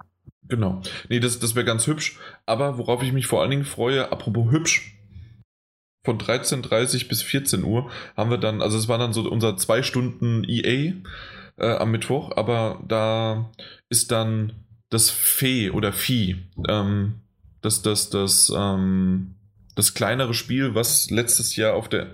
genau. 0.48 0.82
Nee, 1.10 1.20
das, 1.20 1.40
das 1.40 1.56
wäre 1.56 1.66
ganz 1.66 1.88
hübsch. 1.88 2.20
Aber 2.46 2.78
worauf 2.78 3.04
ich 3.04 3.12
mich 3.12 3.28
vor 3.28 3.42
allen 3.42 3.52
Dingen 3.52 3.66
freue, 3.66 4.12
apropos 4.12 4.52
hübsch, 4.52 5.01
von 6.04 6.18
13.30 6.18 7.08
bis 7.08 7.22
14 7.22 7.64
Uhr 7.64 7.90
haben 8.18 8.30
wir 8.30 8.38
dann, 8.38 8.62
also 8.62 8.78
es 8.78 8.88
war 8.88 8.98
dann 8.98 9.14
so 9.14 9.22
unser 9.30 9.58
zwei 9.58 9.84
Stunden 9.84 10.44
EA 10.48 10.94
äh, 11.58 11.78
am 11.78 11.92
Mittwoch, 11.92 12.32
aber 12.36 12.82
da 12.88 13.52
ist 13.90 14.12
dann 14.12 14.54
das 14.90 15.10
Fee 15.10 15.70
oder 15.70 15.94
Vieh, 15.94 16.38
ähm, 16.68 17.22
das, 17.62 17.82
das, 17.82 18.10
das, 18.10 18.52
ähm, 18.56 19.36
das 19.76 19.94
kleinere 19.94 20.34
Spiel, 20.34 20.76
was 20.76 21.10
letztes 21.12 21.56
Jahr 21.56 21.76
auf 21.76 21.88
der, 21.88 22.08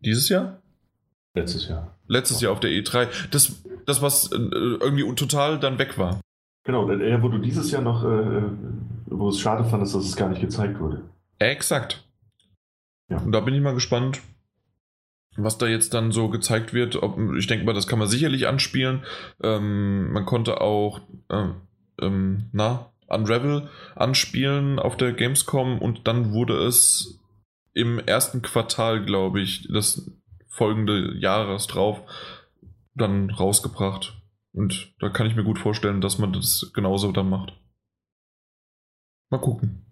dieses 0.00 0.28
Jahr? 0.28 0.60
Letztes 1.34 1.68
Jahr. 1.68 1.96
Letztes 2.06 2.40
Jahr 2.40 2.52
auf 2.52 2.60
der 2.60 2.70
E3, 2.70 3.08
das, 3.30 3.62
das 3.86 4.02
was 4.02 4.30
äh, 4.32 4.36
irgendwie 4.36 5.12
total 5.14 5.58
dann 5.58 5.78
weg 5.78 5.98
war. 5.98 6.20
Genau, 6.64 6.88
äh, 6.90 7.22
wo 7.22 7.28
du 7.28 7.38
dieses 7.38 7.70
Jahr 7.70 7.82
noch, 7.82 8.04
äh, 8.04 8.42
wo 9.06 9.28
es 9.30 9.40
schade 9.40 9.64
fandest, 9.64 9.94
dass 9.94 10.04
es 10.04 10.16
gar 10.16 10.28
nicht 10.28 10.40
gezeigt 10.40 10.78
wurde. 10.78 11.02
Exakt. 11.38 12.03
Ja. 13.08 13.18
Und 13.18 13.32
da 13.32 13.40
bin 13.40 13.54
ich 13.54 13.60
mal 13.60 13.74
gespannt, 13.74 14.20
was 15.36 15.58
da 15.58 15.66
jetzt 15.66 15.94
dann 15.94 16.12
so 16.12 16.28
gezeigt 16.28 16.72
wird. 16.72 16.96
Ob, 17.02 17.18
ich 17.36 17.46
denke 17.46 17.64
mal, 17.64 17.74
das 17.74 17.86
kann 17.86 17.98
man 17.98 18.08
sicherlich 18.08 18.46
anspielen. 18.46 19.04
Ähm, 19.42 20.12
man 20.12 20.26
konnte 20.26 20.60
auch, 20.60 21.00
ähm, 21.30 21.56
ähm, 22.00 22.50
na, 22.52 22.90
Unravel 23.06 23.68
anspielen 23.94 24.78
auf 24.78 24.96
der 24.96 25.12
Gamescom 25.12 25.78
und 25.78 26.08
dann 26.08 26.32
wurde 26.32 26.64
es 26.66 27.20
im 27.74 27.98
ersten 27.98 28.40
Quartal, 28.40 29.04
glaube 29.04 29.40
ich, 29.40 29.68
des 29.68 30.10
folgende 30.48 31.16
Jahres 31.18 31.66
drauf 31.66 32.00
dann 32.94 33.30
rausgebracht. 33.30 34.20
Und 34.52 34.94
da 35.00 35.08
kann 35.08 35.26
ich 35.26 35.34
mir 35.34 35.44
gut 35.44 35.58
vorstellen, 35.58 36.00
dass 36.00 36.18
man 36.18 36.32
das 36.32 36.70
genauso 36.74 37.10
dann 37.12 37.28
macht. 37.28 37.52
Mal 39.30 39.40
gucken. 39.40 39.83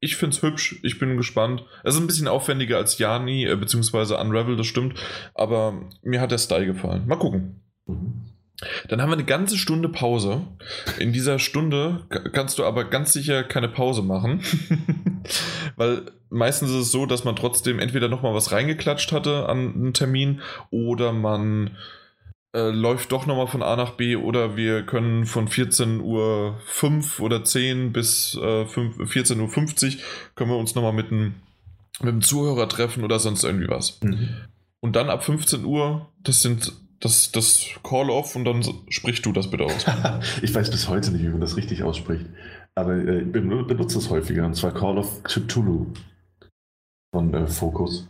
Ich 0.00 0.16
finde 0.16 0.36
es 0.36 0.42
hübsch, 0.42 0.78
ich 0.82 0.98
bin 0.98 1.16
gespannt. 1.16 1.64
Es 1.82 1.94
ist 1.94 2.00
ein 2.00 2.06
bisschen 2.06 2.28
aufwendiger 2.28 2.76
als 2.76 2.98
Jani, 2.98 3.44
äh, 3.46 3.56
beziehungsweise 3.56 4.18
Unravel, 4.18 4.56
das 4.56 4.66
stimmt. 4.66 4.94
Aber 5.34 5.80
mir 6.02 6.20
hat 6.20 6.30
der 6.32 6.38
Style 6.38 6.66
gefallen. 6.66 7.06
Mal 7.06 7.16
gucken. 7.18 7.62
Mhm. 7.86 8.22
Dann 8.88 9.02
haben 9.02 9.10
wir 9.10 9.14
eine 9.16 9.24
ganze 9.24 9.58
Stunde 9.58 9.90
Pause. 9.90 10.40
In 10.98 11.12
dieser 11.12 11.38
Stunde 11.38 12.04
ka- 12.08 12.28
kannst 12.30 12.58
du 12.58 12.64
aber 12.64 12.84
ganz 12.84 13.12
sicher 13.12 13.44
keine 13.44 13.68
Pause 13.68 14.00
machen. 14.00 14.40
Weil 15.76 16.02
meistens 16.30 16.70
ist 16.70 16.76
es 16.76 16.90
so, 16.92 17.04
dass 17.04 17.24
man 17.24 17.36
trotzdem 17.36 17.78
entweder 17.78 18.08
nochmal 18.08 18.32
was 18.34 18.52
reingeklatscht 18.52 19.12
hatte 19.12 19.46
an 19.48 19.74
einen 19.74 19.92
Termin 19.92 20.40
oder 20.70 21.12
man 21.12 21.76
äh, 22.56 22.70
läuft 22.70 23.12
doch 23.12 23.26
nochmal 23.26 23.48
von 23.48 23.62
A 23.62 23.76
nach 23.76 23.92
B 23.92 24.16
oder 24.16 24.56
wir 24.56 24.82
können 24.82 25.26
von 25.26 25.46
14 25.46 26.00
Uhr 26.00 26.58
5 26.64 27.20
oder 27.20 27.44
10 27.44 27.92
bis 27.92 28.34
äh, 28.36 28.64
5 28.64 29.10
14 29.10 29.38
Uhr 29.38 29.48
50 29.48 30.02
können 30.34 30.50
wir 30.50 30.56
uns 30.56 30.74
nochmal 30.74 30.94
mit 30.94 31.12
einem 31.12 31.34
mit 32.00 32.08
einem 32.08 32.22
Zuhörer 32.22 32.68
treffen 32.68 33.04
oder 33.04 33.18
sonst 33.18 33.44
irgendwie 33.44 33.68
was. 33.68 34.00
Mhm. 34.02 34.28
Und 34.80 34.96
dann 34.96 35.10
ab 35.10 35.24
15 35.24 35.64
Uhr, 35.64 36.08
das 36.22 36.42
sind 36.42 36.72
das, 37.00 37.30
das 37.30 37.66
Call-Off 37.82 38.36
und 38.36 38.44
dann 38.44 38.64
sprichst 38.88 39.24
du 39.26 39.32
das 39.32 39.50
bitte 39.50 39.64
aus. 39.64 39.84
ich 40.42 40.54
weiß 40.54 40.70
bis 40.70 40.88
heute 40.88 41.10
nicht, 41.10 41.24
wie 41.24 41.28
man 41.28 41.40
das 41.40 41.56
richtig 41.56 41.82
ausspricht. 41.82 42.26
Aber 42.74 42.94
äh, 42.94 43.20
ich 43.20 43.32
ben- 43.32 43.66
benutze 43.66 43.98
es 43.98 44.10
häufiger, 44.10 44.46
und 44.46 44.54
zwar 44.54 44.72
Call 44.72 44.98
of 44.98 45.22
Cthulhu 45.24 45.92
von 47.12 47.34
äh, 47.34 47.46
Focus. 47.46 48.08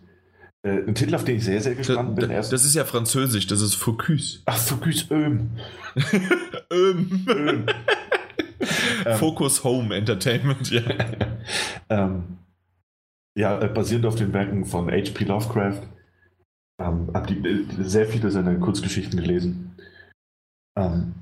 Äh, 0.67 0.83
ein 0.89 0.95
Titel, 0.97 1.15
auf 1.15 1.23
den 1.25 1.37
ich 1.37 1.45
sehr, 1.45 1.61
sehr 1.61 1.77
Das, 1.77 1.87
gespannt 1.87 2.17
bin. 2.17 2.29
das 2.29 2.51
Erst, 2.51 2.65
ist 2.67 2.75
ja 2.75 2.85
französisch, 2.85 3.47
das 3.47 3.61
ist 3.61 3.77
Focus. 3.77 4.43
ach, 4.47 4.57
Focus 4.57 5.09
Öm. 5.13 5.51
ähm. 6.73 7.27
Öm. 7.29 7.67
Ähm. 9.05 9.19
Focus 9.19 9.63
Home 9.65 9.95
Entertainment, 9.95 10.71
ja. 10.71 10.81
ähm, 11.91 12.39
ja, 13.39 13.61
äh, 13.61 13.69
basierend 13.69 14.07
auf 14.07 14.17
den 14.17 14.33
Werken 14.33 14.65
von 14.65 14.91
H.P. 14.91 15.25
Lovecraft. 15.25 15.83
Ähm, 16.81 17.11
hab 17.15 17.27
die, 17.27 17.37
äh, 17.39 17.65
sehr 17.85 18.07
viele 18.07 18.31
seiner 18.31 18.55
Kurzgeschichten 18.57 19.21
gelesen. 19.21 19.77
Ähm, 20.77 21.15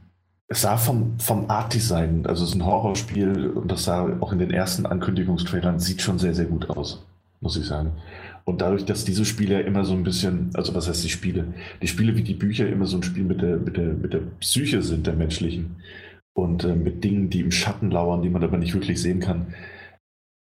es 0.48 0.62
sah 0.62 0.76
vom, 0.76 1.18
vom 1.18 1.50
Art-Design, 1.50 2.24
also 2.26 2.44
es 2.44 2.50
ist 2.50 2.56
ein 2.56 2.64
Horrorspiel 2.64 3.48
und 3.50 3.70
das 3.70 3.84
sah 3.84 4.08
auch 4.20 4.32
in 4.32 4.38
den 4.38 4.52
ersten 4.52 4.86
Ankündigungstrailern, 4.86 5.80
sieht 5.80 6.00
schon 6.00 6.18
sehr, 6.18 6.34
sehr 6.34 6.46
gut 6.46 6.70
aus, 6.70 7.04
muss 7.40 7.56
ich 7.56 7.66
sagen. 7.66 7.92
Und 8.44 8.60
dadurch, 8.60 8.84
dass 8.84 9.04
diese 9.04 9.24
Spiele 9.24 9.62
immer 9.62 9.84
so 9.84 9.94
ein 9.94 10.04
bisschen, 10.04 10.50
also 10.54 10.74
was 10.74 10.88
heißt 10.88 11.02
die 11.02 11.08
Spiele? 11.08 11.54
Die 11.80 11.88
Spiele 11.88 12.14
wie 12.16 12.22
die 12.22 12.34
Bücher 12.34 12.68
immer 12.68 12.86
so 12.86 12.98
ein 12.98 13.02
Spiel 13.02 13.24
mit 13.24 13.40
der, 13.40 13.56
mit 13.56 13.76
der, 13.76 13.94
mit 13.94 14.12
der 14.12 14.20
Psyche 14.40 14.82
sind 14.82 15.06
der 15.06 15.14
menschlichen 15.14 15.76
und 16.34 16.64
äh, 16.64 16.74
mit 16.74 17.02
Dingen, 17.02 17.30
die 17.30 17.40
im 17.40 17.50
Schatten 17.50 17.90
lauern, 17.90 18.22
die 18.22 18.28
man 18.28 18.44
aber 18.44 18.58
nicht 18.58 18.74
wirklich 18.74 19.00
sehen 19.00 19.20
kann, 19.20 19.54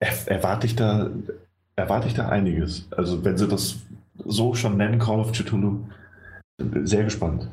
er, 0.00 0.12
erwarte 0.26 0.66
ich 0.66 0.76
da, 0.76 1.10
erwarte 1.76 2.08
ich 2.08 2.14
da 2.14 2.28
einiges. 2.28 2.86
Also 2.90 3.24
wenn 3.24 3.36
sie 3.36 3.48
das 3.48 3.76
so 4.24 4.54
schon 4.54 4.76
nennen, 4.76 4.98
Call 4.98 5.20
of 5.20 5.32
Cthulhu, 5.32 5.80
sehr 6.84 7.04
gespannt. 7.04 7.48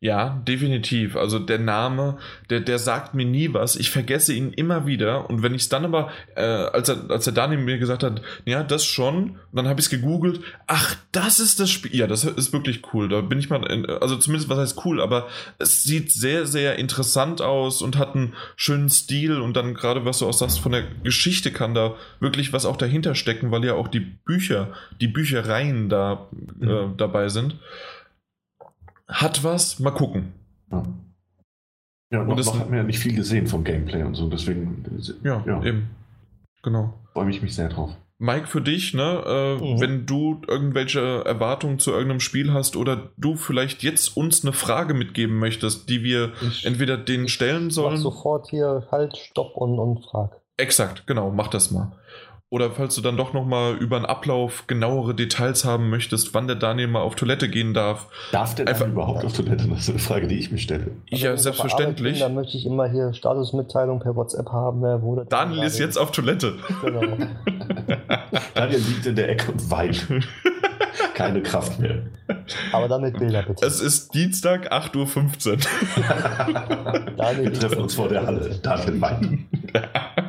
Ja, 0.00 0.42
definitiv. 0.46 1.16
Also 1.16 1.38
der 1.38 1.58
Name, 1.58 2.18
der, 2.50 2.60
der 2.60 2.78
sagt 2.78 3.14
mir 3.14 3.24
nie 3.24 3.54
was. 3.54 3.76
Ich 3.76 3.90
vergesse 3.90 4.34
ihn 4.34 4.52
immer 4.52 4.86
wieder. 4.86 5.30
Und 5.30 5.42
wenn 5.42 5.54
ich 5.54 5.62
es 5.62 5.68
dann 5.70 5.86
aber, 5.86 6.10
äh, 6.34 6.42
als, 6.42 6.90
er, 6.90 7.10
als 7.10 7.24
der 7.24 7.32
Daniel 7.32 7.60
mir 7.60 7.78
gesagt 7.78 8.02
hat, 8.02 8.20
ja, 8.44 8.62
das 8.62 8.84
schon, 8.84 9.38
dann 9.52 9.66
habe 9.66 9.80
ich 9.80 9.86
es 9.86 9.90
gegoogelt. 9.90 10.40
Ach, 10.66 10.96
das 11.10 11.40
ist 11.40 11.58
das 11.58 11.70
Spiel. 11.70 11.96
Ja, 11.96 12.06
das 12.06 12.24
ist 12.24 12.52
wirklich 12.52 12.82
cool. 12.92 13.08
Da 13.08 13.22
bin 13.22 13.38
ich 13.38 13.48
mal, 13.48 13.64
in, 13.70 13.86
also 13.86 14.16
zumindest 14.16 14.50
was 14.50 14.58
heißt 14.58 14.84
cool, 14.84 15.00
aber 15.00 15.28
es 15.58 15.82
sieht 15.84 16.12
sehr, 16.12 16.44
sehr 16.44 16.78
interessant 16.78 17.40
aus 17.40 17.80
und 17.80 17.96
hat 17.96 18.14
einen 18.14 18.34
schönen 18.56 18.90
Stil. 18.90 19.40
Und 19.40 19.56
dann 19.56 19.72
gerade, 19.72 20.04
was 20.04 20.18
du 20.18 20.26
auch 20.26 20.34
sagst, 20.34 20.60
von 20.60 20.72
der 20.72 20.84
Geschichte 21.02 21.50
kann 21.50 21.74
da 21.74 21.94
wirklich 22.20 22.52
was 22.52 22.66
auch 22.66 22.76
dahinter 22.76 23.14
stecken, 23.14 23.50
weil 23.50 23.64
ja 23.64 23.72
auch 23.72 23.88
die 23.88 24.00
Bücher, 24.00 24.74
die 25.00 25.08
Büchereien 25.08 25.88
da 25.88 26.28
äh, 26.60 26.88
dabei 26.98 27.30
sind. 27.30 27.56
Hat 29.08 29.44
was, 29.44 29.78
mal 29.78 29.90
gucken. 29.92 30.32
Ja, 30.72 30.82
ja 32.10 32.20
und 32.22 32.28
noch, 32.28 32.36
das- 32.36 32.46
noch 32.46 32.58
hat 32.58 32.68
man 32.68 32.78
ja 32.78 32.84
nicht 32.84 32.98
viel 32.98 33.14
gesehen 33.14 33.46
vom 33.46 33.64
Gameplay 33.64 34.02
und 34.02 34.14
so, 34.14 34.28
deswegen 34.28 34.84
Ja, 35.22 35.42
Ja. 35.46 35.62
eben. 35.62 35.90
Genau. 36.62 36.94
freue 37.12 37.30
ich 37.30 37.40
mich 37.42 37.54
sehr 37.54 37.68
drauf. 37.68 37.90
Mike, 38.18 38.46
für 38.46 38.60
dich, 38.62 38.94
ne, 38.94 39.22
äh, 39.26 39.54
Mhm. 39.74 39.80
wenn 39.80 40.06
du 40.06 40.40
irgendwelche 40.48 41.22
Erwartungen 41.24 41.78
zu 41.78 41.90
irgendeinem 41.92 42.20
Spiel 42.20 42.52
hast 42.52 42.74
oder 42.76 43.10
du 43.18 43.36
vielleicht 43.36 43.82
jetzt 43.82 44.16
uns 44.16 44.42
eine 44.42 44.52
Frage 44.54 44.94
mitgeben 44.94 45.38
möchtest, 45.38 45.88
die 45.90 46.02
wir 46.02 46.32
Ich 46.40 46.64
entweder 46.66 46.96
denen 46.96 47.28
stellen 47.28 47.66
mach 47.66 47.72
sollen. 47.72 47.96
sofort 47.98 48.48
hier 48.48 48.86
Halt, 48.90 49.16
Stopp 49.16 49.54
und, 49.56 49.78
und 49.78 50.02
frag. 50.04 50.40
Exakt, 50.56 51.06
genau, 51.06 51.30
mach 51.30 51.48
das 51.48 51.70
mal. 51.70 51.92
Oder 52.48 52.70
falls 52.70 52.94
du 52.94 53.00
dann 53.00 53.16
doch 53.16 53.32
nochmal 53.32 53.74
über 53.74 53.96
einen 53.96 54.04
Ablauf 54.06 54.68
genauere 54.68 55.14
Details 55.16 55.64
haben 55.64 55.90
möchtest, 55.90 56.32
wann 56.32 56.46
der 56.46 56.54
Daniel 56.54 56.86
mal 56.86 57.00
auf 57.00 57.16
Toilette 57.16 57.48
gehen 57.48 57.74
darf. 57.74 58.06
Darf 58.30 58.54
der 58.54 58.68
Einfach- 58.68 58.86
überhaupt 58.86 59.24
auf 59.24 59.32
Toilette? 59.32 59.66
Das 59.68 59.80
ist 59.80 59.90
eine 59.90 59.98
Frage, 59.98 60.28
die 60.28 60.38
ich 60.38 60.52
mir 60.52 60.58
stelle. 60.58 60.92
Ich 61.06 61.14
Also 61.14 61.24
ja, 61.24 61.30
Arbeit 61.32 61.42
selbstverständlich. 61.42 62.12
Bin, 62.14 62.20
dann 62.20 62.34
möchte 62.34 62.56
ich 62.56 62.64
immer 62.64 62.88
hier 62.88 63.12
Statusmitteilung 63.14 63.98
per 63.98 64.14
WhatsApp 64.14 64.48
haben, 64.52 64.80
wer 64.80 65.02
wurde. 65.02 65.26
Daniel 65.28 65.64
ist 65.64 65.80
jetzt 65.80 65.96
auf 65.98 66.12
Toilette. 66.12 66.54
Genau. 66.84 67.00
Daniel 68.54 68.78
liegt 68.80 69.06
in 69.06 69.16
der 69.16 69.28
Ecke 69.28 69.50
und 69.50 69.68
weint. 69.68 70.06
Keine 71.14 71.42
Kraft 71.42 71.80
mehr. 71.80 72.02
Aber 72.70 72.86
dann 72.86 73.00
mit 73.02 73.18
Bildern 73.18 73.44
bitte. 73.48 73.66
Es 73.66 73.80
ist 73.80 74.14
Dienstag, 74.14 74.72
8.15 74.72 74.96
Uhr. 75.96 77.42
Wir 77.42 77.52
treffen 77.54 77.80
uns 77.80 77.94
vor 77.94 78.08
der 78.08 78.24
Halle. 78.24 78.56
Daniel 78.62 79.00
Wein. 79.00 79.46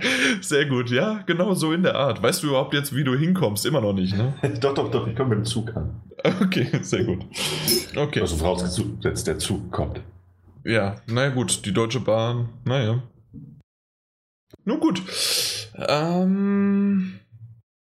Sehr 0.40 0.66
gut, 0.66 0.90
ja, 0.90 1.22
genau 1.26 1.54
so 1.54 1.72
in 1.72 1.82
der 1.82 1.94
Art. 1.94 2.22
Weißt 2.22 2.42
du 2.42 2.48
überhaupt 2.48 2.74
jetzt, 2.74 2.94
wie 2.94 3.04
du 3.04 3.14
hinkommst? 3.14 3.66
Immer 3.66 3.80
noch 3.80 3.92
nicht, 3.92 4.16
ne? 4.16 4.34
doch, 4.60 4.74
doch, 4.74 4.90
doch, 4.90 5.06
ich 5.06 5.16
komme 5.16 5.30
mit 5.30 5.38
dem 5.38 5.44
Zug 5.44 5.76
an. 5.76 6.00
Okay, 6.42 6.68
sehr 6.82 7.04
gut. 7.04 7.24
Okay. 7.94 8.20
Also 8.20 8.36
vorausgesetzt, 8.36 9.26
der 9.26 9.38
Zug 9.38 9.70
kommt. 9.70 10.00
Ja, 10.64 10.96
naja 11.06 11.30
gut, 11.30 11.64
die 11.64 11.72
Deutsche 11.72 12.00
Bahn, 12.00 12.48
naja. 12.64 13.02
Nun 14.64 14.80
gut. 14.80 15.00
Ähm, 15.76 17.20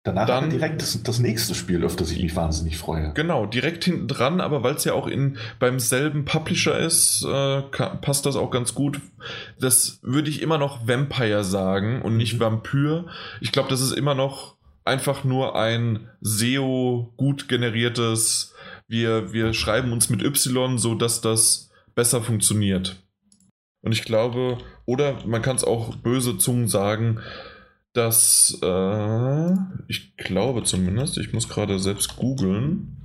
Danach 0.06 0.28
Dann- 0.28 0.52
direkt 0.52 0.82
das, 0.84 1.02
das 1.02 1.18
nächste 1.20 1.56
Spiel, 1.56 1.84
auf 1.84 1.96
das 1.96 2.12
ich 2.12 2.22
mich 2.22 2.36
wahnsinnig 2.36 2.78
freue. 2.78 3.12
genau, 3.16 3.48
direkt 3.48 3.84
hinten 3.86 4.08
dran, 4.08 4.40
aber 4.40 4.62
weil 4.64 4.76
es 4.76 4.84
ja 4.84 4.94
auch 4.94 5.08
in, 5.08 5.38
beim 5.60 5.80
selben 5.80 6.26
Publisher 6.26 6.78
ist, 6.80 7.24
äh, 7.28 7.64
ka- 7.72 7.96
passt 8.02 8.26
das 8.28 8.36
auch 8.36 8.52
ganz 8.52 8.76
gut. 8.76 9.02
Das 9.60 10.00
würde 10.04 10.30
ich 10.30 10.42
immer 10.44 10.60
noch 10.60 10.88
Vampire 10.88 11.44
sagen 11.44 12.04
und 12.04 12.18
nicht 12.18 12.40
Vampyr. 12.40 13.08
Ich 13.42 13.52
glaube, 13.52 13.68
das 13.70 13.82
ist 13.82 13.94
immer 13.94 14.14
noch 14.14 14.56
einfach 14.84 15.24
nur 15.24 15.56
ein 15.56 16.08
SEO 16.22 17.12
gut 17.18 17.48
generiertes, 17.48 18.54
wir, 18.88 19.34
wir 19.34 19.56
schreiben 19.56 19.92
uns 19.92 20.12
mit 20.12 20.22
Y, 20.22 20.78
so 20.78 20.94
dass 20.94 21.22
das 21.22 21.72
besser 21.96 22.22
funktioniert. 22.22 23.02
Und 23.82 23.92
ich 23.92 24.04
glaube, 24.04 24.60
oder 24.86 25.16
man 25.26 25.42
kann 25.42 25.56
es 25.56 25.64
auch 25.64 25.96
böse 25.96 26.38
Zungen 26.38 26.68
sagen, 26.68 27.20
dass, 27.96 28.58
äh, 28.62 29.54
ich 29.88 30.16
glaube 30.18 30.64
zumindest, 30.64 31.18
ich 31.18 31.34
muss 31.34 31.50
gerade 31.50 31.80
selbst 31.80 32.16
googeln. 32.18 32.98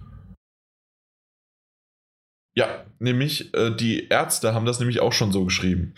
Ja, 2.54 2.84
nämlich, 2.98 3.54
äh, 3.54 3.74
die 3.74 4.08
Ärzte 4.08 4.54
haben 4.54 4.66
das 4.66 4.80
nämlich 4.80 5.00
auch 5.00 5.12
schon 5.12 5.32
so 5.32 5.44
geschrieben. 5.44 5.94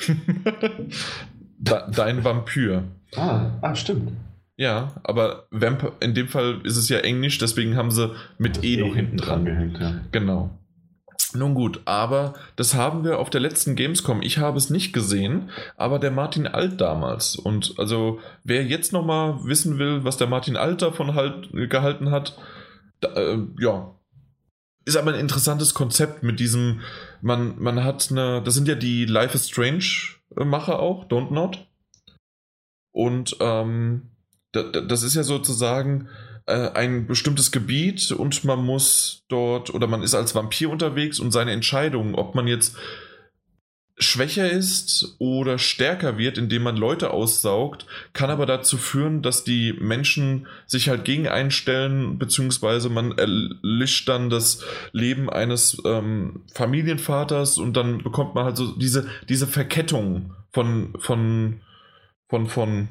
Dein 1.59 2.25
Vampir. 2.25 2.85
Ah, 3.17 3.59
ah 3.63 3.75
stimmt. 3.75 4.13
Ja, 4.57 4.93
aber 5.03 5.47
Vamp 5.51 5.95
in 6.01 6.15
dem 6.15 6.29
Fall 6.29 6.61
ist 6.65 6.77
es 6.77 6.89
ja 6.89 6.99
Englisch, 6.99 7.39
deswegen 7.39 7.77
haben 7.77 7.91
sie 7.91 8.15
mit 8.39 8.59
Das 8.59 8.65
E 8.65 8.77
noch 8.77 8.95
hinten 8.95 9.17
dran. 9.17 9.45
gehängt, 9.45 9.79
ja. 9.81 10.03
Genau. 10.13 10.51
Nun 11.35 11.55
gut, 11.55 11.81
aber 11.85 12.35
das 12.57 12.75
haben 12.75 13.05
wir 13.05 13.19
auf 13.19 13.31
der 13.31 13.41
letzten 13.41 13.75
Gamescom. 13.75 14.23
Ich 14.23 14.39
habe 14.39 14.59
es 14.59 14.71
nicht 14.71 14.93
gesehen, 14.93 15.51
aber 15.77 15.99
der 15.99 16.11
Martin 16.11 16.47
Alt 16.47 16.81
damals. 16.81 17.37
Und 17.37 17.75
also, 17.79 18.21
wer 18.45 18.65
jetzt 18.65 18.93
nochmal 18.93 19.39
wissen 19.45 19.79
will, 19.79 20.05
was 20.05 20.17
der 20.17 20.27
Martin 20.27 20.57
Alt 20.57 20.83
davon 20.83 21.15
halt 21.15 21.49
gehalten 21.71 22.11
hat, 22.11 22.37
da, 23.01 23.09
äh, 23.15 23.39
ja. 23.59 23.95
Ist 24.85 24.97
aber 24.97 25.13
ein 25.13 25.21
interessantes 25.21 25.75
Konzept 25.75 26.23
mit 26.25 26.41
diesem, 26.41 26.81
man, 27.21 27.57
man 27.59 27.85
hat 27.85 28.11
eine, 28.11 28.43
das 28.43 28.55
sind 28.55 28.67
ja 28.67 28.75
die 28.75 29.05
Life 29.05 29.35
is 29.35 29.49
Strange 29.49 29.85
äh, 30.37 30.45
auch, 30.45 31.07
Don't 31.07 31.33
Not. 31.33 31.67
Und 32.93 33.37
ähm, 33.41 34.11
da, 34.53 34.65
da, 34.65 34.81
das 34.81 35.03
ist 35.03 35.15
ja 35.15 35.23
sozusagen 35.23 36.09
äh, 36.47 36.71
ein 36.71 37.07
bestimmtes 37.07 37.53
Gebiet 37.53 38.13
und 38.13 38.45
man 38.45 38.65
muss 38.65 39.25
dort 39.29 39.73
oder 39.75 39.87
man 39.87 40.03
ist 40.03 40.15
als 40.15 40.35
Vampir 40.35 40.71
unterwegs 40.71 41.21
und 41.21 41.31
seine 41.33 41.53
Entscheidung, 41.53 42.15
ob 42.15 42.35
man 42.35 42.47
jetzt 42.47 42.77
schwächer 43.99 44.51
ist 44.51 45.17
oder 45.19 45.59
stärker 45.59 46.19
wird, 46.19 46.39
indem 46.39 46.63
man 46.63 46.77
Leute 46.77 47.11
aussaugt, 47.11 47.87
kann 48.13 48.31
aber 48.31 48.47
dazu 48.47 48.77
führen, 48.77 49.23
dass 49.23 49.45
die 49.45 49.73
Menschen 49.75 50.47
sich 50.67 50.89
halt 50.89 51.05
gegen 51.05 51.29
einstellen, 51.29 52.19
beziehungsweise 52.19 52.89
man 52.89 53.17
erlischt 53.17 54.09
dann 54.09 54.31
das 54.31 54.65
Leben 54.93 55.31
eines 55.31 55.81
ähm, 55.85 56.43
Familienvaters 56.53 57.59
und 57.59 57.77
dann 57.77 57.99
bekommt 58.03 58.35
man 58.35 58.45
halt 58.45 58.57
so 58.57 58.73
diese, 58.73 59.07
diese 59.29 59.47
Verkettung 59.47 60.35
von, 60.53 60.95
von, 60.99 61.61
von, 62.29 62.49
von, 62.49 62.89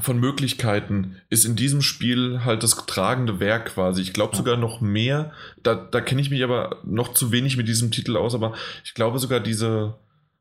von 0.00 0.18
Möglichkeiten 0.18 1.16
ist 1.30 1.44
in 1.44 1.56
diesem 1.56 1.82
Spiel 1.82 2.44
halt 2.44 2.62
das 2.62 2.86
tragende 2.86 3.40
Werk 3.40 3.74
quasi. 3.74 4.02
Ich 4.02 4.12
glaube 4.12 4.36
sogar 4.36 4.56
noch 4.56 4.80
mehr, 4.80 5.32
da, 5.62 5.74
da 5.74 6.00
kenne 6.00 6.20
ich 6.20 6.30
mich 6.30 6.42
aber 6.42 6.78
noch 6.84 7.12
zu 7.12 7.32
wenig 7.32 7.56
mit 7.56 7.68
diesem 7.68 7.90
Titel 7.90 8.16
aus, 8.16 8.34
aber 8.34 8.54
ich 8.84 8.94
glaube 8.94 9.18
sogar 9.18 9.40
diese, 9.40 9.94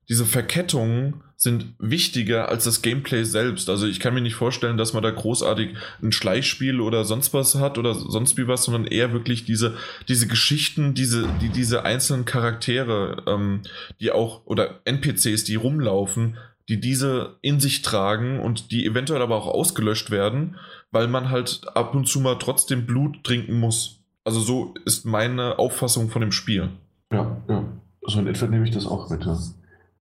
diese 0.09 0.25
Verkettungen 0.25 1.23
sind 1.35 1.73
wichtiger 1.77 2.49
als 2.49 2.63
das 2.63 2.81
Gameplay 2.81 3.23
selbst. 3.23 3.69
Also 3.69 3.85
ich 3.85 3.99
kann 3.99 4.13
mir 4.13 4.21
nicht 4.21 4.35
vorstellen, 4.35 4.77
dass 4.77 4.93
man 4.93 5.03
da 5.03 5.11
großartig 5.11 5.75
ein 6.01 6.11
Schleichspiel 6.11 6.79
oder 6.79 7.03
sonst 7.03 7.33
was 7.33 7.55
hat 7.55 7.77
oder 7.77 7.93
sonst 7.93 8.37
wie 8.37 8.47
was, 8.47 8.63
sondern 8.63 8.85
eher 8.85 9.11
wirklich 9.11 9.43
diese, 9.45 9.75
diese 10.07 10.27
Geschichten, 10.27 10.93
diese, 10.93 11.27
die, 11.41 11.49
diese 11.49 11.83
einzelnen 11.83 12.25
Charaktere, 12.25 13.23
ähm, 13.27 13.61
die 13.99 14.11
auch, 14.11 14.45
oder 14.45 14.79
NPCs, 14.85 15.43
die 15.43 15.55
rumlaufen, 15.55 16.37
die 16.69 16.79
diese 16.79 17.37
in 17.41 17.59
sich 17.59 17.81
tragen 17.81 18.39
und 18.39 18.71
die 18.71 18.85
eventuell 18.85 19.21
aber 19.21 19.35
auch 19.35 19.47
ausgelöscht 19.47 20.11
werden, 20.11 20.55
weil 20.91 21.07
man 21.07 21.29
halt 21.29 21.61
ab 21.75 21.93
und 21.93 22.07
zu 22.07 22.19
mal 22.21 22.37
trotzdem 22.39 22.85
Blut 22.85 23.23
trinken 23.23 23.59
muss. 23.59 23.99
Also 24.23 24.39
so 24.39 24.73
ist 24.85 25.05
meine 25.05 25.59
Auffassung 25.59 26.09
von 26.09 26.21
dem 26.21 26.31
Spiel. 26.31 26.69
Ja, 27.11 27.37
ja. 27.49 27.63
So 28.05 28.19
in 28.19 28.27
etwa 28.27 28.47
nehme 28.47 28.65
ich 28.65 28.71
das 28.71 28.87
auch 28.87 29.09
mit. 29.09 29.25
Ja. 29.25 29.37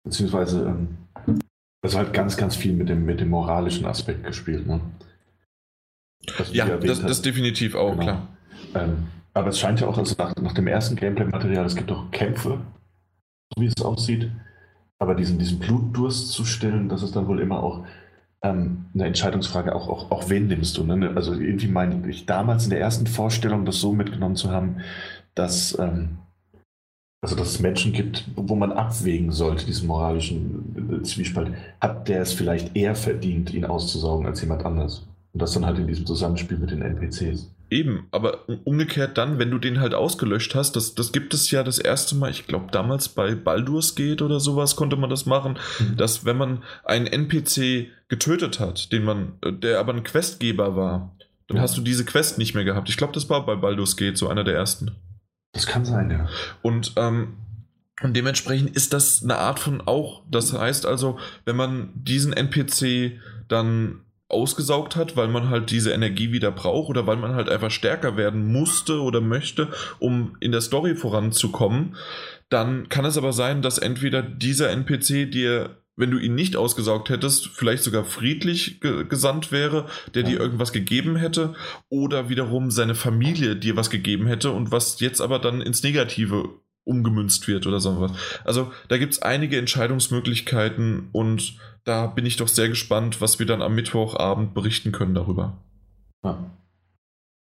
Beziehungsweise, 0.04 0.66
ähm, 0.66 0.98
also 1.82 1.98
halt 1.98 2.14
ganz, 2.14 2.36
ganz 2.36 2.56
viel 2.56 2.74
mit 2.74 2.90
dem, 2.90 3.06
mit 3.06 3.20
dem 3.20 3.30
moralischen 3.30 3.86
Aspekt 3.86 4.26
gespielt. 4.26 4.68
Ne? 4.68 4.82
Du 6.26 6.44
Ja, 6.52 6.78
das, 6.78 7.02
das 7.02 7.22
definitiv 7.22 7.76
auch, 7.76 7.92
Genau. 7.92 8.04
klar. 8.04 8.28
Ähm, 8.76 9.08
aber 9.34 9.50
es 9.50 9.60
scheint 9.60 9.80
ja 9.80 9.88
auch, 9.88 9.98
also 9.98 10.16
nach, 10.18 10.36
nach 10.36 10.54
dem 10.54 10.68
ersten 10.68 10.96
Gameplay-Material, 10.96 11.66
es 11.66 11.76
gibt 11.76 11.92
auch 11.92 12.12
Kämpfe, 12.12 12.60
so 13.56 13.62
wie 13.62 13.68
es 13.68 13.82
aussieht. 13.82 14.30
Aber 15.00 15.16
diesen, 15.16 15.40
diesen 15.40 15.60
Blutdurst 15.60 16.32
zu 16.32 16.46
stillen, 16.46 16.90
das 16.90 17.04
ist 17.04 17.16
dann 17.16 17.28
wohl 17.28 17.40
immer 17.40 17.64
auch 17.64 17.86
ähm, 18.42 18.86
eine 18.94 19.06
Entscheidungsfrage, 19.06 19.74
auch, 19.74 19.88
auch, 19.88 20.12
auch 20.12 20.30
wen 20.30 20.48
nimmst 20.48 20.78
du. 20.78 20.84
Ne? 20.84 21.14
Also 21.16 21.34
irgendwie 21.34 21.68
meine 21.68 22.08
ich 22.10 22.26
damals 22.26 22.66
in 22.66 22.70
der 22.70 22.82
ersten 22.82 23.08
Vorstellung, 23.08 23.66
das 23.66 23.80
so 23.80 23.94
mitgenommen 23.94 24.36
zu 24.36 24.52
haben, 24.52 24.78
dass, 25.36 25.78
ähm, 25.80 26.20
also 27.22 27.36
dass 27.36 27.50
es 27.50 27.60
Menschen 27.60 27.94
gibt, 27.94 28.30
wo 28.36 28.56
man 28.56 28.72
abwägen 28.72 29.32
sollte, 29.32 29.66
diesen 29.66 29.88
moralischen 29.88 31.00
äh, 31.00 31.04
Zwiespalt. 31.04 31.54
Hat 31.80 32.08
der 32.08 32.22
es 32.22 32.34
vielleicht 32.34 32.76
eher 32.76 32.96
verdient, 32.96 33.54
ihn 33.54 33.66
auszusaugen 33.66 34.26
als 34.26 34.42
jemand 34.42 34.66
anders? 34.66 35.08
Und 35.32 35.42
das 35.42 35.54
dann 35.54 35.66
halt 35.66 35.80
in 35.80 35.88
diesem 35.88 36.06
Zusammenspiel 36.06 36.58
mit 36.58 36.72
den 36.72 36.82
NPCs. 36.82 37.50
Eben, 37.72 38.08
aber 38.12 38.50
umgekehrt 38.66 39.18
dann, 39.20 39.38
wenn 39.38 39.52
du 39.52 39.60
den 39.60 39.80
halt 39.80 39.94
ausgelöscht 39.94 40.56
hast, 40.56 40.76
das, 40.76 40.96
das 40.96 41.12
gibt 41.12 41.34
es 41.36 41.52
ja 41.52 41.62
das 41.64 41.78
erste 41.78 42.16
Mal, 42.16 42.32
ich 42.32 42.48
glaube 42.48 42.68
damals 42.72 43.10
bei 43.10 43.36
Baldur's 43.36 43.94
Gate 43.94 44.24
oder 44.24 44.40
sowas 44.40 44.76
konnte 44.76 44.96
man 44.96 45.10
das 45.10 45.28
machen, 45.28 45.60
dass 45.96 46.26
wenn 46.26 46.38
man 46.38 46.64
einen 46.84 47.06
NPC 47.06 47.90
getötet 48.08 48.60
hat, 48.60 48.92
den 48.92 49.04
man, 49.04 49.34
äh, 49.44 49.54
der 49.54 49.80
aber 49.80 49.94
ein 49.94 50.04
Questgeber 50.04 50.76
war, 50.76 51.16
dann 51.48 51.58
Ja. 51.58 51.64
hast 51.64 51.78
du 51.78 51.82
diese 51.82 52.06
Quest 52.06 52.38
nicht 52.40 52.56
mehr 52.56 52.64
gehabt. 52.64 52.90
Ich 52.90 52.98
glaube, 52.98 53.14
das 53.14 53.30
war 53.30 53.46
bei 53.46 53.56
Baldur's 53.56 53.98
Gate 53.98 54.18
so 54.18 54.28
einer 54.30 54.44
der 54.44 54.56
ersten. 54.56 54.92
Das 55.54 55.68
kann 55.68 55.86
sein, 55.86 56.10
ja. 56.10 56.28
Und, 56.62 56.94
ähm, 56.96 57.38
und 58.02 58.16
dementsprechend 58.16 58.76
ist 58.76 58.94
das 58.94 59.24
eine 59.24 59.38
Art 59.38 59.60
von 59.60 59.82
auch. 59.82 60.24
Das 60.30 60.54
heißt 60.54 60.86
also, 60.86 61.20
wenn 61.46 61.56
man 61.56 61.90
diesen 61.96 62.34
NPC 62.34 63.20
dann 63.48 64.02
ausgesaugt 64.30 64.96
hat, 64.96 65.18
weil 65.18 65.28
man 65.28 65.50
halt 65.50 65.72
diese 65.72 65.92
Energie 65.92 66.32
wieder 66.32 66.52
braucht 66.52 66.90
oder 66.90 67.08
weil 67.08 67.18
man 67.18 67.34
halt 67.34 67.50
einfach 67.50 67.72
stärker 67.72 68.16
werden 68.16 68.52
musste 68.52 69.02
oder 69.02 69.22
möchte, 69.22 69.70
um 69.98 70.38
in 70.40 70.52
der 70.52 70.62
Story 70.62 70.96
voranzukommen, 70.96 71.96
dann 72.50 72.90
kann 72.90 73.06
es 73.06 73.18
aber 73.18 73.34
sein, 73.34 73.62
dass 73.62 73.78
entweder 73.80 74.22
dieser 74.22 74.70
NPC 74.70 75.30
dir, 75.32 75.78
wenn 75.96 76.12
du 76.12 76.18
ihn 76.20 76.36
nicht 76.36 76.56
ausgesaugt 76.56 77.10
hättest, 77.10 77.48
vielleicht 77.48 77.84
sogar 77.84 78.06
friedlich 78.06 78.80
ge 78.82 79.04
gesandt 79.04 79.52
wäre, 79.52 79.86
der 80.14 80.24
Ja. 80.24 80.30
dir 80.30 80.40
irgendwas 80.40 80.72
gegeben 80.72 81.16
hätte, 81.16 81.56
oder 81.90 82.30
wiederum 82.30 82.72
seine 82.72 82.96
Familie 82.96 83.56
dir 83.56 83.76
was 83.76 83.90
gegeben 83.90 84.28
hätte 84.28 84.52
und 84.52 84.72
was 84.72 85.00
jetzt 85.00 85.22
aber 85.22 85.40
dann 85.40 85.60
ins 85.62 85.84
Negative 85.84 86.50
umgemünzt 86.84 87.48
wird 87.48 87.68
oder 87.68 87.80
so 87.80 88.00
was. 88.02 88.12
Also 88.46 88.72
da 88.88 88.98
gibt 88.98 89.14
es 89.14 89.22
einige 89.22 89.58
Entscheidungsmöglichkeiten 89.58 91.10
und 91.12 91.58
da 91.84 92.08
bin 92.08 92.26
ich 92.26 92.38
doch 92.38 92.48
sehr 92.48 92.70
gespannt, 92.70 93.22
was 93.22 93.40
wir 93.40 93.46
dann 93.46 93.62
am 93.62 93.76
Mittwochabend 93.76 94.54
berichten 94.54 94.92
können 94.92 95.14
darüber. 95.14 95.58
ja. 96.24 96.38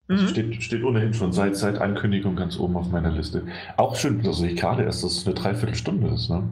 Also 0.08 0.28
steht, 0.28 0.62
steht 0.62 0.84
ohnehin 0.84 1.14
schon 1.14 1.32
seit, 1.32 1.56
seit 1.56 1.78
Ankündigung 1.78 2.36
ganz 2.36 2.58
oben 2.58 2.76
auf 2.76 2.90
meiner 2.90 3.10
Liste. 3.10 3.44
Auch 3.76 3.96
schön, 3.96 4.22
das 4.22 4.38
sehe 4.38 4.50
ich 4.50 4.60
gerade 4.60 4.84
erst, 4.84 5.02
dass 5.02 5.16
es 5.16 5.26
eine 5.26 5.34
Dreiviertelstunde 5.34 6.08
ist. 6.14 6.30
Ne? 6.30 6.48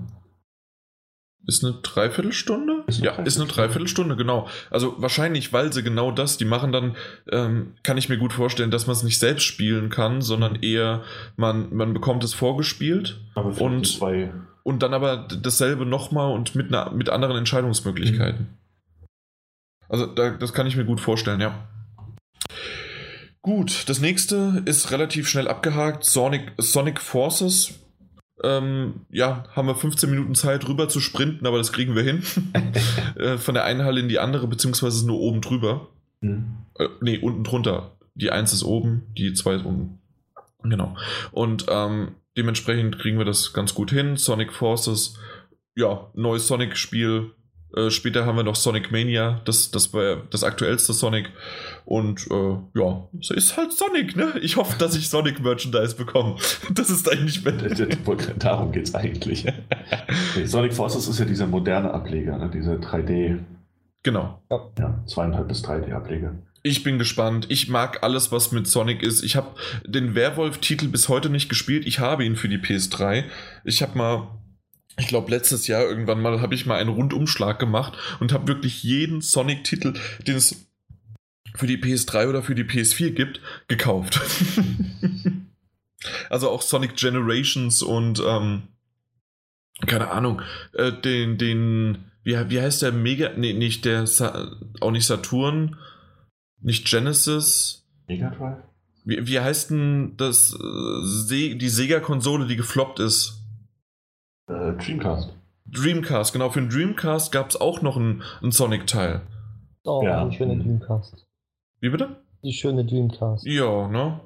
Ist 1.47 1.63
eine 1.63 1.75
Dreiviertelstunde? 1.83 2.85
Ist 2.87 3.03
eine 3.03 3.07
ja, 3.07 3.23
ist 3.23 3.39
eine 3.39 3.47
Dreiviertelstunde, 3.49 4.17
genau. 4.17 4.49
Also 4.71 4.95
wahrscheinlich, 4.99 5.53
weil 5.53 5.73
sie 5.73 5.83
genau 5.83 6.11
das, 6.11 6.39
die 6.39 6.47
machen 6.47 6.73
dann, 6.73 6.97
ähm, 7.31 7.75
kann 7.83 7.99
ich 7.99 8.09
mir 8.09 8.17
gut 8.17 8.33
vorstellen, 8.33 8.71
dass 8.71 8.87
man 8.87 8.97
es 8.97 9.03
nicht 9.03 9.19
selbst 9.19 9.45
spielen 9.45 9.91
kann, 9.91 10.23
sondern 10.23 10.57
eher, 10.63 11.03
man, 11.37 11.75
man 11.75 11.93
bekommt 11.93 12.25
es 12.25 12.33
vorgespielt 12.33 13.21
Aber 13.35 13.61
Und- 13.61 13.87
zwei. 13.87 14.33
und 14.63 14.83
dann 14.83 14.95
aber 14.95 15.29
dasselbe 15.43 15.85
nochmal 15.85 16.33
und 16.33 16.55
mit, 16.55 16.69
einer, 16.69 16.91
mit 16.93 17.11
anderen 17.11 17.37
Entscheidungsmöglichkeiten. 17.37 18.49
Also 19.91 20.07
da, 20.07 20.31
das 20.31 20.55
kann 20.55 20.67
ich 20.67 20.77
mir 20.77 20.87
gut 20.87 21.01
vorstellen, 21.01 21.41
ja. 21.43 21.69
Gut, 23.43 23.89
das 23.91 24.01
nächste 24.01 24.63
ist 24.65 24.91
relativ 24.91 25.29
schnell 25.29 25.49
abgehakt. 25.49 26.05
Sonic, 26.05 26.53
Sonic 26.57 26.99
Forces. 27.01 27.75
Ähm, 28.45 29.07
ja, 29.11 29.45
haben 29.57 29.69
wir 29.69 29.75
15 29.75 30.11
Minuten 30.11 30.35
Zeit 30.35 30.69
rüber 30.69 30.89
zu 30.89 31.01
sprinten, 31.01 31.47
aber 31.47 31.59
das 31.59 31.73
kriegen 31.73 31.95
wir 31.95 32.03
hin. 32.03 32.23
Äh, 33.17 33.39
von 33.39 33.55
der 33.55 33.65
einen 33.65 33.85
Halle 33.85 34.01
in 34.01 34.09
die 34.09 34.19
andere, 34.19 34.49
beziehungsweise 34.49 35.07
nur 35.07 35.21
oben 35.21 35.41
drüber. 35.41 35.89
Mhm. 36.21 36.57
Äh, 36.77 36.89
nee, 37.01 37.19
unten 37.19 37.45
drunter. 37.45 37.93
Die 38.15 38.31
1 38.31 38.53
ist 38.53 38.65
oben, 38.65 39.07
die 39.17 39.35
2 39.35 39.55
ist 39.55 39.65
unten. 39.65 40.01
Genau. 40.65 40.97
Und 41.31 41.67
ähm, 41.69 42.17
dementsprechend 42.37 42.99
kriegen 42.99 43.19
wir 43.19 43.25
das 43.25 43.53
ganz 43.53 43.75
gut 43.75 43.93
hin. 43.93 44.17
Sonic 44.17 44.53
Forces, 44.53 45.17
ja, 45.77 46.11
neues 46.15 46.49
Sonic-Spiel. 46.49 47.31
Äh, 47.77 47.91
später 47.91 48.27
haben 48.27 48.37
wir 48.37 48.43
noch 48.43 48.57
Sonic 48.57 48.93
Mania, 48.93 49.41
das, 49.45 49.71
das 49.71 49.93
war 49.93 50.23
das 50.31 50.45
aktuellste 50.45 50.93
Sonic. 50.93 51.31
Und 51.85 52.27
äh, 52.31 52.57
ja, 52.79 53.09
es 53.21 53.31
ist 53.31 53.57
halt 53.57 53.73
Sonic, 53.73 54.17
ne? 54.17 54.35
Ich 54.41 54.57
hoffe, 54.57 54.79
dass 54.79 54.97
ich 54.97 55.09
Sonic 55.09 55.41
Merchandise 55.41 55.97
bekomme. 55.97 56.37
Das 56.75 56.91
ist 56.91 57.11
eigentlich. 57.11 57.43
Darum 58.39 58.73
geht 58.73 58.85
es 58.85 58.95
eigentlich. 58.95 59.47
Sonic 60.45 60.75
Forces 60.75 61.09
ist 61.09 61.19
ja 61.19 61.25
dieser 61.25 61.47
moderne 61.47 61.93
Ableger, 61.93 62.39
ne? 62.39 62.51
diese 62.53 62.75
3D. 62.75 63.39
Genau. 64.03 64.43
Ja, 64.79 65.03
zweieinhalb 65.07 65.49
bis 65.49 65.65
3D-Ableger. 65.65 66.35
Ich 66.67 66.83
bin 66.83 66.99
gespannt. 66.99 67.47
Ich 67.51 67.69
mag 67.69 68.03
alles, 68.03 68.33
was 68.33 68.51
mit 68.51 68.67
Sonic 68.67 69.03
ist. 69.03 69.23
Ich 69.23 69.37
habe 69.37 69.49
den 69.87 70.15
Werwolf-Titel 70.15 70.89
bis 70.89 71.11
heute 71.11 71.29
nicht 71.29 71.51
gespielt. 71.51 71.87
Ich 71.87 72.01
habe 72.01 72.25
ihn 72.25 72.37
für 72.37 72.49
die 72.49 72.57
PS3. 72.59 73.25
Ich 73.65 73.83
habe 73.83 73.99
mal, 73.99 74.29
ich 74.97 75.09
glaube, 75.09 75.31
letztes 75.31 75.67
Jahr 75.67 75.83
irgendwann 75.83 76.23
mal 76.23 76.41
habe 76.41 76.55
ich 76.55 76.67
mal 76.67 76.79
einen 76.79 76.91
Rundumschlag 76.91 77.59
gemacht 77.59 77.95
und 78.21 78.33
habe 78.33 78.47
wirklich 78.47 78.83
jeden 78.83 79.21
Sonic-Titel, 79.21 79.95
den 80.27 80.37
es 80.37 80.69
für 81.57 81.67
die 81.67 81.79
PS3 81.79 82.29
oder 82.29 82.43
für 82.43 82.55
die 82.55 82.65
PS4 82.65 83.11
gibt, 83.11 83.41
gekauft. 83.69 84.21
also 86.31 86.51
auch 86.51 86.63
Sonic 86.63 86.97
Generations 86.97 87.83
und 87.83 88.23
ähm, 88.27 88.65
keine 89.87 90.11
Ahnung, 90.11 90.43
äh, 90.73 90.93
den, 90.93 91.39
den, 91.39 92.05
wie, 92.23 92.37
wie 92.51 92.61
heißt 92.61 92.83
der 92.83 92.93
Mega, 92.93 93.31
nee, 93.37 93.53
nicht 93.53 93.85
der, 93.85 94.05
auch 94.81 94.91
nicht 94.91 95.07
Saturn, 95.07 95.77
nicht 96.61 96.87
Genesis. 96.87 97.85
Mega 98.07 98.31
Drive? 98.31 98.63
Wie, 99.05 99.27
wie 99.27 99.41
heißt 99.41 99.71
denn 99.71 100.17
das, 100.17 100.55
äh, 100.55 101.55
die 101.57 101.69
Sega-Konsole, 101.69 102.47
die 102.47 102.57
gefloppt 102.57 103.01
ist? 103.01 103.44
Äh, 104.49 104.73
Dreamcast. 104.73 105.35
Dreamcast, 105.67 106.33
genau. 106.33 106.51
Für 106.51 106.61
den 106.61 106.71
Dreamcast 106.71 107.33
gab 107.33 107.51
es 107.51 107.61
auch 107.61 107.83
noch 107.83 107.97
einen, 107.97 108.23
einen 108.43 108.53
Sonic-Teil. 108.53 109.23
Oh, 109.85 110.03
ja. 110.05 110.25
die 110.27 110.37
schöne 110.37 110.57
Dreamcast. 110.57 111.27
Wie 111.81 111.91
bitte? 111.91 112.17
Die 112.43 112.53
schöne 112.53 112.85
Dreamcast. 112.85 113.47
Ja, 113.47 113.89
ne? 113.89 114.21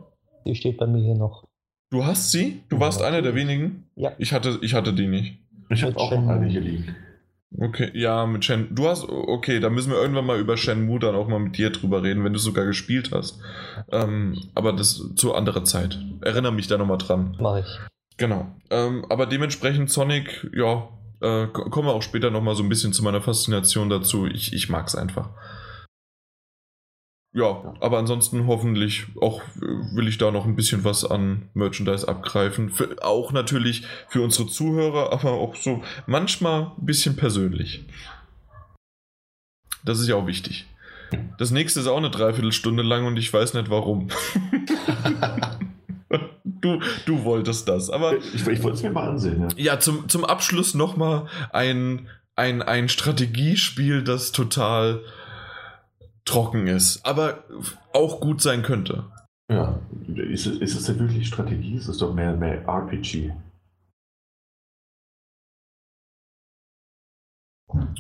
Die 0.47 0.55
steht 0.55 0.79
bei 0.79 0.87
mir 0.87 1.03
hier 1.03 1.15
noch. 1.15 1.45
Du 1.91 2.05
hast 2.05 2.33
sie? 2.33 2.63
Du 2.69 2.81
warst 2.81 3.01
ja, 3.01 3.07
einer 3.07 3.23
der 3.23 3.35
wenigen? 3.35 3.85
Ja. 3.95 4.13
Ich 4.19 4.33
hatte, 4.33 4.59
ich 4.63 4.75
hatte 4.75 4.93
die 4.93 5.07
nicht. 5.07 5.39
Ich 5.71 5.83
habe 5.83 5.97
auch 5.97 6.11
noch 6.11 6.29
eine 6.29 6.47
hier 6.47 6.61
liegen. 6.61 6.97
Okay, 7.57 7.91
ja, 7.95 8.27
mit 8.27 8.45
Shen. 8.45 8.75
Du 8.75 8.89
hast, 8.89 9.09
okay, 9.09 9.59
da 9.59 9.71
müssen 9.71 9.91
wir 9.91 9.99
irgendwann 9.99 10.27
mal 10.27 10.39
über 10.39 10.57
Shenmue 10.57 10.99
dann 10.99 11.15
auch 11.15 11.29
mal 11.29 11.39
mit 11.39 11.57
dir 11.57 11.71
drüber 11.71 12.03
reden, 12.03 12.23
wenn 12.23 12.35
du 12.35 12.39
sogar 12.39 12.67
gespielt 12.67 13.11
hast. 13.13 13.41
Ähm, 13.91 14.39
aber 14.55 14.73
das 14.73 15.15
zu 15.17 15.35
anderer 15.35 15.65
Zeit. 15.65 15.99
Erinnere 16.21 16.53
mich 16.53 16.67
da 16.67 16.77
nochmal 16.77 16.99
dran. 16.99 17.37
Mach 17.41 17.59
ich. 17.59 17.79
Genau. 18.19 18.55
Ähm, 18.71 19.07
aber 19.09 19.27
dementsprechend 19.27 19.91
Sonic, 19.91 20.51
ja, 20.53 20.89
äh, 21.21 21.47
kommen 21.47 21.89
wir 21.89 21.95
auch 21.95 22.03
später 22.03 22.31
nochmal 22.31 22.57
so 22.57 22.63
ein 22.63 22.69
bisschen 22.69 22.93
zu 22.93 23.03
meiner 23.03 23.23
Faszination 23.23 23.89
dazu. 23.89 24.27
Ich, 24.27 24.53
ich 24.53 24.69
mag 24.69 24.87
es 24.87 24.95
einfach. 24.95 25.31
Ja, 27.33 27.75
aber 27.81 27.99
ansonsten 27.99 28.47
hoffentlich 28.47 29.07
auch 29.21 29.43
äh, 29.43 29.95
will 29.95 30.09
ich 30.09 30.19
da 30.19 30.33
noch 30.33 30.47
ein 30.47 30.57
bisschen 30.57 30.83
was 30.83 31.05
an 31.05 31.49
Merchandise 31.55 32.09
abgreifen. 32.09 32.71
Für, 32.71 32.97
auch 33.03 33.31
natürlich 33.31 33.87
für 34.09 34.23
unsere 34.23 34.49
Zuhörer, 34.49 35.13
aber 35.13 35.33
auch 35.33 35.55
so 35.55 35.83
manchmal 36.07 36.73
ein 36.77 36.87
bisschen 36.87 37.17
persönlich. 37.17 37.85
Das 39.85 40.01
ist 40.01 40.09
ja 40.09 40.17
auch 40.17 40.27
wichtig. 40.27 40.67
Das 41.39 41.53
nächste 41.53 41.81
ist 41.81 41.87
auch 41.87 41.97
eine 41.97 42.11
Dreiviertelstunde 42.11 42.83
lang 42.83 43.07
und 43.07 43.17
ich 43.17 43.33
weiß 43.33 43.55
nicht 43.55 43.71
warum. 43.71 44.09
du, 46.61 46.81
du 47.07 47.25
wolltest 47.25 47.69
das, 47.69 47.91
aber. 47.91 48.17
Ich, 48.17 48.47
ich 48.47 48.63
wollte 48.63 48.77
es 48.77 48.83
mir 48.83 48.91
mal 48.91 49.09
ansehen, 49.09 49.43
ja. 49.43 49.49
Ja, 49.57 49.81
zum, 49.81 50.09
zum 50.09 50.25
Abschluss 50.25 50.75
nochmal 50.75 51.27
ein, 51.53 52.09
ein, 52.37 52.63
ein 52.63 52.89
Strategiespiel, 52.89 54.03
das 54.03 54.33
total 54.33 55.01
trocken 56.25 56.67
ist, 56.67 57.05
aber 57.05 57.45
auch 57.93 58.21
gut 58.21 58.43
sein 58.43 58.63
könnte. 58.63 59.05
Ja, 59.51 59.79
ist 60.15 60.47
es, 60.47 60.59
ist 60.59 60.79
es 60.79 60.87
denn 60.87 60.99
wirklich 60.99 61.27
Strategie? 61.27 61.77
Ist 61.77 61.89
es 61.89 61.99
doch 61.99 62.13
mehr, 62.13 62.37
mehr 62.37 62.67
RPG? 62.67 63.33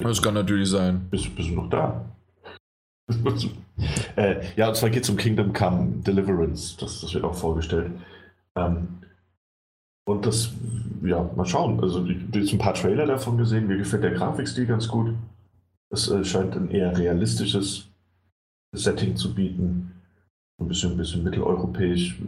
Das 0.01 0.22
kann 0.22 0.35
natürlich 0.35 0.68
sein. 0.68 1.09
Bist, 1.10 1.35
bist 1.35 1.51
du 1.51 1.55
noch 1.55 1.70
da? 1.70 2.05
äh, 4.16 4.44
ja, 4.56 4.68
und 4.68 4.76
zwar 4.76 4.90
geht 4.90 5.05
es 5.05 5.10
um 5.10 5.16
Kingdom 5.16 5.52
Come 5.52 6.02
Deliverance. 6.02 6.76
Das, 6.78 7.01
das 7.01 7.14
wird 7.14 7.24
auch 7.24 7.35
vorgestellt. 7.35 7.93
Ähm, 8.56 8.98
und 10.06 10.24
das, 10.24 10.52
ja, 11.02 11.22
mal 11.36 11.44
schauen. 11.44 11.80
Also, 11.80 12.04
jetzt 12.06 12.52
ein 12.52 12.58
paar 12.58 12.74
Trailer 12.74 13.06
davon 13.06 13.36
gesehen. 13.36 13.66
Mir 13.66 13.76
gefällt 13.76 14.04
der 14.04 14.12
Grafikstil 14.12 14.66
ganz 14.66 14.88
gut. 14.88 15.14
Es 15.90 16.08
äh, 16.10 16.24
scheint 16.24 16.56
ein 16.56 16.70
eher 16.70 16.96
realistisches 16.96 17.88
Setting 18.74 19.16
zu 19.16 19.34
bieten. 19.34 19.92
Ein 20.60 20.68
bisschen, 20.68 20.92
ein 20.92 20.96
bisschen 20.96 21.24
mitteleuropäisch. 21.24 22.18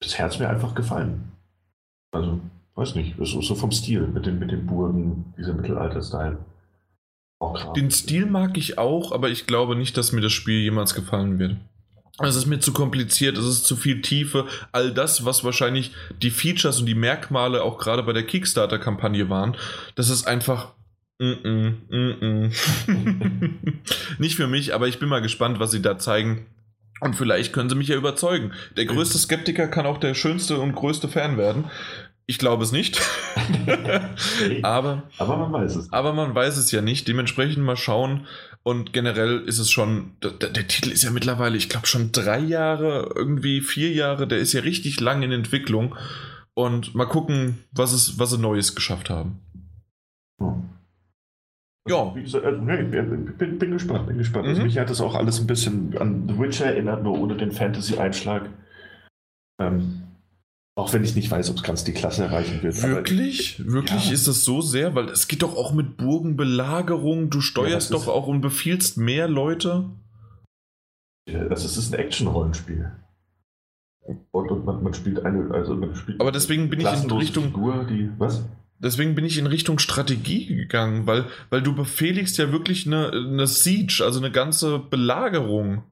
Das 0.00 0.18
Herz 0.18 0.38
mir 0.38 0.48
einfach 0.48 0.74
gefallen. 0.74 1.32
Also, 2.12 2.40
weiß 2.74 2.94
nicht, 2.96 3.16
so 3.20 3.54
vom 3.54 3.72
Stil 3.72 4.06
mit 4.08 4.26
den, 4.26 4.38
mit 4.38 4.50
den 4.50 4.66
Burgen, 4.66 5.32
dieser 5.38 5.54
Mittelalter-Style. 5.54 6.38
Den 7.76 7.90
Stil 7.90 8.26
mag 8.26 8.56
ich 8.56 8.78
auch, 8.78 9.12
aber 9.12 9.28
ich 9.28 9.46
glaube 9.46 9.76
nicht, 9.76 9.96
dass 9.96 10.12
mir 10.12 10.22
das 10.22 10.32
Spiel 10.32 10.60
jemals 10.60 10.94
gefallen 10.94 11.38
wird. 11.38 11.56
Es 12.22 12.34
ist 12.34 12.46
mir 12.46 12.60
zu 12.60 12.72
kompliziert, 12.72 13.36
es 13.36 13.44
ist 13.44 13.64
zu 13.64 13.76
viel 13.76 14.00
Tiefe. 14.00 14.46
All 14.72 14.92
das, 14.92 15.24
was 15.24 15.44
wahrscheinlich 15.44 15.92
die 16.22 16.30
Features 16.30 16.80
und 16.80 16.86
die 16.86 16.94
Merkmale 16.94 17.62
auch 17.62 17.78
gerade 17.78 18.02
bei 18.02 18.14
der 18.14 18.24
Kickstarter-Kampagne 18.24 19.28
waren, 19.28 19.56
das 19.96 20.08
ist 20.08 20.26
einfach 20.26 20.72
Mm 21.18 21.32
-mm, 21.32 21.72
mm 21.90 22.52
Nicht 24.18 24.36
für 24.36 24.46
mich, 24.46 24.74
aber 24.74 24.86
ich 24.86 24.98
bin 24.98 25.08
mal 25.08 25.22
gespannt, 25.22 25.58
was 25.58 25.70
sie 25.70 25.80
da 25.80 25.98
zeigen. 25.98 26.46
Und 27.00 27.14
vielleicht 27.16 27.52
können 27.52 27.70
sie 27.70 27.74
mich 27.74 27.88
ja 27.88 27.96
überzeugen. 27.96 28.52
Der 28.76 28.86
größte 28.86 29.18
Skeptiker 29.18 29.68
kann 29.68 29.86
auch 29.86 29.98
der 29.98 30.14
schönste 30.14 30.58
und 30.58 30.74
größte 30.74 31.08
Fan 31.08 31.36
werden. 31.38 31.70
Ich 32.26 32.38
glaube 32.38 32.64
es 32.64 32.72
nicht. 32.72 33.00
aber, 34.62 35.04
aber 35.18 35.36
man 35.36 35.52
weiß 35.52 35.76
es. 35.76 35.92
Aber 35.92 36.12
man 36.12 36.34
weiß 36.34 36.56
es 36.56 36.72
ja 36.72 36.82
nicht. 36.82 37.06
Dementsprechend 37.06 37.64
mal 37.64 37.76
schauen. 37.76 38.26
Und 38.66 38.92
generell 38.92 39.44
ist 39.46 39.60
es 39.60 39.70
schon, 39.70 40.16
der, 40.24 40.32
der 40.32 40.66
Titel 40.66 40.90
ist 40.90 41.04
ja 41.04 41.12
mittlerweile, 41.12 41.56
ich 41.56 41.68
glaube 41.68 41.86
schon 41.86 42.10
drei 42.10 42.40
Jahre, 42.40 43.12
irgendwie 43.14 43.60
vier 43.60 43.92
Jahre. 43.92 44.26
Der 44.26 44.38
ist 44.38 44.54
ja 44.54 44.62
richtig 44.62 44.98
lang 44.98 45.22
in 45.22 45.30
Entwicklung. 45.30 45.94
Und 46.52 46.92
mal 46.92 47.04
gucken, 47.04 47.58
was, 47.70 47.92
es, 47.92 48.18
was 48.18 48.30
sie 48.30 48.38
Neues 48.38 48.74
geschafft 48.74 49.08
haben. 49.08 49.38
Hm. 50.40 50.68
Ja. 51.88 52.12
Wie 52.16 52.24
gesagt, 52.24 52.44
also, 52.44 52.60
nee, 52.60 52.82
bin, 52.82 53.36
bin, 53.56 53.70
gespannt, 53.70 54.08
bin 54.08 54.18
gespannt. 54.18 54.48
Also 54.48 54.58
mhm. 54.58 54.64
Also 54.64 54.74
mich 54.74 54.78
hat 54.78 54.90
das 54.90 55.00
auch 55.00 55.14
alles 55.14 55.38
ein 55.38 55.46
bisschen 55.46 55.96
an 55.98 56.28
The 56.28 56.36
Witcher 56.36 56.66
erinnert, 56.66 57.04
nur 57.04 57.20
ohne 57.20 57.36
den 57.36 57.52
Fantasy-Einschlag. 57.52 58.50
Ähm, 59.60 60.05
auch 60.76 60.92
wenn 60.92 61.02
ich 61.02 61.16
nicht 61.16 61.30
weiß, 61.30 61.50
ob 61.50 61.56
es 61.56 61.62
ganz 61.62 61.84
die 61.84 61.94
Klasse 61.94 62.24
erreichen 62.24 62.62
wird. 62.62 62.82
Wirklich? 62.82 63.58
Aber, 63.60 63.72
Wirklich 63.72 64.08
ja. 64.08 64.12
ist 64.12 64.28
das 64.28 64.44
so 64.44 64.60
sehr? 64.60 64.94
Weil 64.94 65.08
es 65.08 65.26
geht 65.26 65.42
doch 65.42 65.56
auch 65.56 65.72
mit 65.72 65.96
Burgenbelagerung. 65.96 67.30
Du 67.30 67.40
steuerst 67.40 67.90
ja, 67.90 67.96
doch 67.96 68.08
auch 68.08 68.26
und 68.26 68.42
befiehlst 68.42 68.98
mehr 68.98 69.26
Leute. 69.26 69.88
Also 71.28 71.66
es 71.66 71.78
ist 71.78 71.92
ein 71.92 71.98
Action-Rollenspiel. 71.98 72.92
Und, 74.02 74.50
und 74.50 74.64
man, 74.66 74.82
man, 74.82 74.94
spielt 74.94 75.24
eine, 75.24 75.50
also 75.52 75.74
man 75.74 75.94
spielt 75.96 76.20
Aber 76.20 76.30
deswegen 76.30 76.68
bin 76.68 76.80
ich 76.80 76.86
in 76.86 77.10
Richtung. 77.10 77.44
Figur, 77.44 77.86
die, 77.88 78.10
was? 78.18 78.44
Deswegen 78.78 79.14
bin 79.14 79.24
ich 79.24 79.38
in 79.38 79.46
Richtung 79.46 79.78
Strategie 79.78 80.46
gegangen, 80.46 81.06
weil, 81.06 81.24
weil 81.48 81.62
du 81.62 81.74
befehligst 81.74 82.36
ja 82.36 82.52
wirklich 82.52 82.86
eine, 82.86 83.10
eine 83.10 83.46
Siege, 83.46 84.02
also 84.04 84.20
eine 84.20 84.30
ganze 84.30 84.78
Belagerung. 84.78 85.84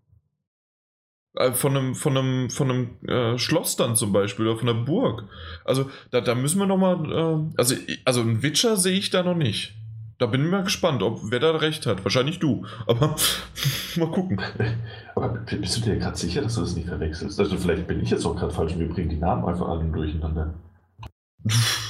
Äh, 1.34 1.52
von 1.52 1.76
einem, 1.76 1.94
von 1.94 2.16
einem, 2.16 2.50
von 2.50 2.70
einem 2.70 2.88
äh, 3.08 3.38
Schloss 3.38 3.76
dann 3.76 3.96
zum 3.96 4.12
Beispiel 4.12 4.46
oder 4.46 4.58
von 4.58 4.68
einer 4.68 4.84
Burg. 4.84 5.24
Also 5.64 5.90
da, 6.10 6.20
da 6.20 6.34
müssen 6.34 6.58
wir 6.58 6.66
nochmal. 6.66 7.04
Äh, 7.10 7.58
also, 7.58 7.74
also 8.04 8.20
einen 8.20 8.42
Witcher 8.42 8.76
sehe 8.76 8.96
ich 8.96 9.10
da 9.10 9.22
noch 9.22 9.36
nicht. 9.36 9.74
Da 10.18 10.26
bin 10.26 10.44
ich 10.44 10.50
mal 10.50 10.62
gespannt, 10.62 11.02
ob 11.02 11.20
wer 11.24 11.40
da 11.40 11.50
recht 11.56 11.86
hat. 11.86 12.04
Wahrscheinlich 12.04 12.38
du. 12.38 12.64
Aber 12.86 13.16
mal 13.96 14.10
gucken. 14.10 14.40
Aber 15.16 15.28
bist 15.28 15.76
du 15.76 15.80
dir 15.80 15.98
gerade 15.98 16.16
sicher, 16.16 16.40
dass 16.40 16.54
du 16.54 16.60
das 16.60 16.76
nicht 16.76 16.88
verwechselst? 16.88 17.40
Also 17.40 17.56
vielleicht 17.56 17.88
bin 17.88 18.00
ich 18.00 18.10
jetzt 18.10 18.24
auch 18.24 18.36
gerade 18.36 18.54
falsch 18.54 18.74
und 18.74 18.80
wir 18.80 18.88
bringen 18.88 19.08
die 19.08 19.16
Namen 19.16 19.44
einfach 19.44 19.68
alle 19.68 19.84
durcheinander. 19.84 20.54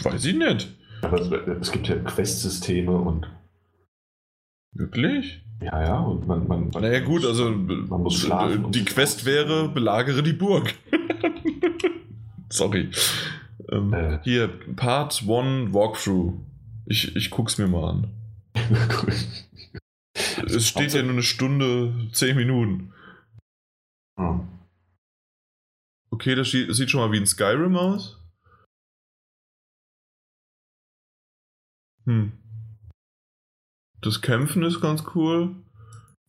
Weiß 0.02 0.24
ich 0.24 0.36
nicht. 0.36 0.74
Aber 1.02 1.20
es, 1.20 1.30
es 1.30 1.70
gibt 1.70 1.86
ja 1.88 1.96
Quest-Systeme 1.96 2.92
und 2.92 3.26
Wirklich? 4.74 5.43
Ja, 5.64 5.82
ja, 5.82 5.98
und 5.98 6.26
man, 6.26 6.46
man, 6.46 6.68
Naja, 6.68 7.00
gut, 7.00 7.24
also 7.24 7.50
man 7.50 8.02
muss 8.02 8.20
schlafen 8.20 8.70
die 8.70 8.84
Quest 8.84 9.24
wäre, 9.24 9.70
belagere 9.70 10.22
die 10.22 10.34
Burg. 10.34 10.74
Sorry. 12.50 12.90
Ähm, 13.70 13.94
äh. 13.94 14.20
Hier, 14.24 14.48
Part 14.76 15.22
1 15.22 15.26
Walkthrough. 15.72 16.34
Ich, 16.84 17.16
ich 17.16 17.30
guck's 17.30 17.56
mir 17.56 17.66
mal 17.66 17.88
an. 17.88 18.10
es 20.44 20.68
steht 20.68 20.92
ja 20.92 21.02
nur 21.02 21.12
eine 21.12 21.22
Stunde, 21.22 21.94
10 22.12 22.36
Minuten. 22.36 22.92
Hm. 24.18 24.46
Okay, 26.10 26.34
das 26.34 26.50
sieht 26.50 26.90
schon 26.90 27.00
mal 27.00 27.10
wie 27.10 27.20
ein 27.20 27.26
Skyrim 27.26 27.74
aus. 27.76 28.22
Hm. 32.04 32.32
Das 34.04 34.20
Kämpfen 34.20 34.62
ist 34.62 34.82
ganz 34.82 35.02
cool. 35.14 35.54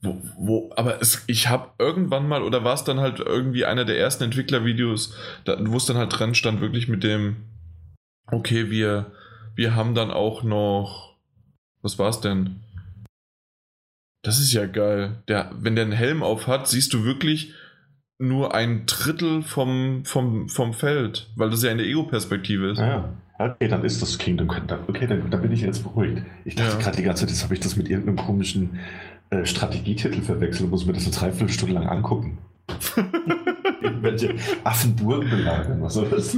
Wo, 0.02 0.22
wo, 0.38 0.74
aber 0.78 1.02
es, 1.02 1.24
ich 1.28 1.50
habe 1.50 1.72
irgendwann 1.78 2.28
mal, 2.28 2.42
oder 2.42 2.64
war 2.64 2.74
es 2.74 2.86
dann 2.86 3.00
halt 3.00 3.20
irgendwie 3.20 3.66
einer 3.66 3.84
der 3.84 4.00
ersten 4.00 4.24
Entwicklervideos, 4.24 5.14
wo 5.46 5.78
es 5.78 5.86
dann 5.86 5.98
halt 5.98 6.18
dran 6.18 6.36
stand, 6.36 6.62
wirklich 6.62 6.88
mit 6.88 7.04
dem, 7.04 7.38
okay, 8.32 8.70
wir, 8.70 9.12
wir 9.56 9.76
haben 9.76 9.94
dann 9.94 10.12
auch 10.12 10.44
noch, 10.44 11.18
was 11.82 12.00
war 12.00 12.10
es 12.10 12.22
denn? 12.22 12.62
Das 14.24 14.40
ist 14.40 14.54
ja 14.54 14.68
geil. 14.68 15.22
Der, 15.28 15.52
wenn 15.60 15.76
der 15.76 15.86
einen 15.86 15.94
Helm 15.94 16.24
auf 16.24 16.48
hat, 16.48 16.68
siehst 16.68 16.94
du 16.94 17.04
wirklich 17.04 17.54
nur 18.18 18.56
ein 18.56 18.86
Drittel 18.86 19.44
vom, 19.44 20.06
vom, 20.06 20.48
vom 20.48 20.74
Feld, 20.74 21.30
weil 21.36 21.50
das 21.50 21.62
ja 21.62 21.72
in 21.72 21.78
der 21.78 21.88
Ego-Perspektive 21.88 22.72
ist. 22.72 22.80
Ja, 22.80 23.14
okay, 23.38 23.68
dann 23.68 23.84
ist 23.84 24.02
das 24.02 24.18
Kingdom 24.18 24.49
Okay, 24.88 25.07
dann, 25.07 25.30
dann 25.30 25.41
bin 25.41 25.52
ich 25.52 25.62
jetzt 25.62 25.84
beruhigt. 25.84 26.24
Ich 26.45 26.56
dachte 26.56 26.78
ja. 26.78 26.82
gerade 26.82 26.98
die 26.98 27.03
ganze 27.03 27.22
Zeit, 27.22 27.30
jetzt 27.32 27.44
habe 27.44 27.53
ich 27.53 27.60
das 27.60 27.76
mit 27.76 27.90
irgendeinem 27.90 28.18
komischen 28.18 28.80
äh, 29.30 29.45
Strategietitel 29.45 30.22
verwechselt 30.22 30.66
und 30.66 30.70
muss 30.72 30.86
mir 30.86 30.94
das 30.94 31.06
eine 31.06 31.16
Dreiviertelstunde 31.16 31.74
lang 31.74 31.88
angucken. 31.88 32.38
Irgendwelche 33.82 34.36
Affenburgen 34.64 35.30
belagern, 35.30 35.82
was 35.82 35.94
soll 35.95 36.10
das? 36.10 36.36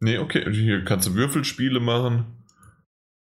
nee, 0.00 0.18
okay, 0.18 0.44
hier 0.52 0.84
kannst 0.84 1.08
du 1.08 1.14
Würfelspiele 1.14 1.80
machen. 1.80 2.26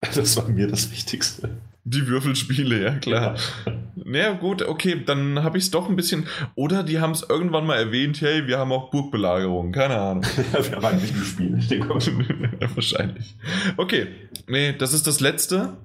Das 0.01 0.37
war 0.37 0.49
mir 0.49 0.67
das 0.67 0.91
Wichtigste. 0.91 1.51
Die 1.85 2.07
Würfelspiele, 2.07 2.83
ja 2.83 2.95
klar. 2.99 3.37
Ja. 3.67 3.73
Naja, 3.97 4.33
gut, 4.35 4.63
okay, 4.63 5.03
dann 5.05 5.43
habe 5.43 5.59
ich 5.59 5.65
es 5.65 5.71
doch 5.71 5.89
ein 5.89 5.97
bisschen. 5.97 6.27
Oder 6.55 6.85
die 6.85 7.01
haben 7.01 7.11
es 7.11 7.23
irgendwann 7.29 7.67
mal 7.67 7.77
erwähnt, 7.77 8.21
hey, 8.21 8.47
wir 8.47 8.59
haben 8.59 8.71
auch 8.71 8.91
Burgbelagerung, 8.91 9.73
keine 9.73 9.99
Ahnung. 9.99 10.25
wir 10.53 10.77
haben 10.77 10.85
eigentlich 10.85 11.13
gespielt. 11.13 11.71
Wahrscheinlich. 12.75 13.35
Okay, 13.77 14.07
nee, 14.47 14.73
das 14.73 14.93
ist 14.93 15.07
das 15.07 15.19
letzte. 15.19 15.77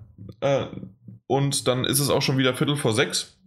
Äh, 0.41 0.65
und 1.25 1.67
dann 1.67 1.83
ist 1.83 1.99
es 1.99 2.09
auch 2.09 2.21
schon 2.21 2.37
wieder 2.37 2.53
Viertel 2.53 2.75
vor 2.75 2.93
sechs. 2.93 3.37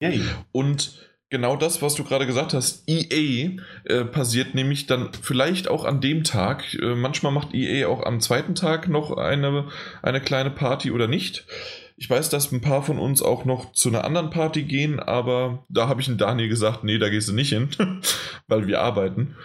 Yay. 0.00 0.22
Und 0.52 1.10
genau 1.28 1.56
das, 1.56 1.82
was 1.82 1.94
du 1.94 2.04
gerade 2.04 2.26
gesagt 2.26 2.54
hast, 2.54 2.82
EA 2.88 3.60
äh, 3.84 4.04
passiert 4.04 4.54
nämlich 4.54 4.86
dann 4.86 5.10
vielleicht 5.20 5.68
auch 5.68 5.84
an 5.84 6.00
dem 6.00 6.24
Tag. 6.24 6.74
Äh, 6.74 6.94
manchmal 6.94 7.32
macht 7.32 7.54
EA 7.54 7.88
auch 7.88 8.04
am 8.04 8.20
zweiten 8.20 8.54
Tag 8.54 8.88
noch 8.88 9.16
eine, 9.16 9.68
eine 10.02 10.20
kleine 10.20 10.50
Party 10.50 10.90
oder 10.90 11.06
nicht. 11.06 11.46
Ich 12.00 12.08
weiß, 12.08 12.30
dass 12.30 12.50
ein 12.50 12.62
paar 12.62 12.82
von 12.82 12.98
uns 12.98 13.20
auch 13.20 13.44
noch 13.44 13.72
zu 13.72 13.90
einer 13.90 14.04
anderen 14.04 14.30
Party 14.30 14.62
gehen, 14.62 15.00
aber 15.00 15.66
da 15.68 15.86
habe 15.86 16.00
ich 16.00 16.06
den 16.06 16.16
Daniel 16.16 16.48
gesagt, 16.48 16.82
nee, 16.82 16.96
da 16.96 17.10
gehst 17.10 17.28
du 17.28 17.34
nicht 17.34 17.50
hin, 17.50 17.68
weil 18.48 18.66
wir 18.66 18.80
arbeiten. 18.80 19.36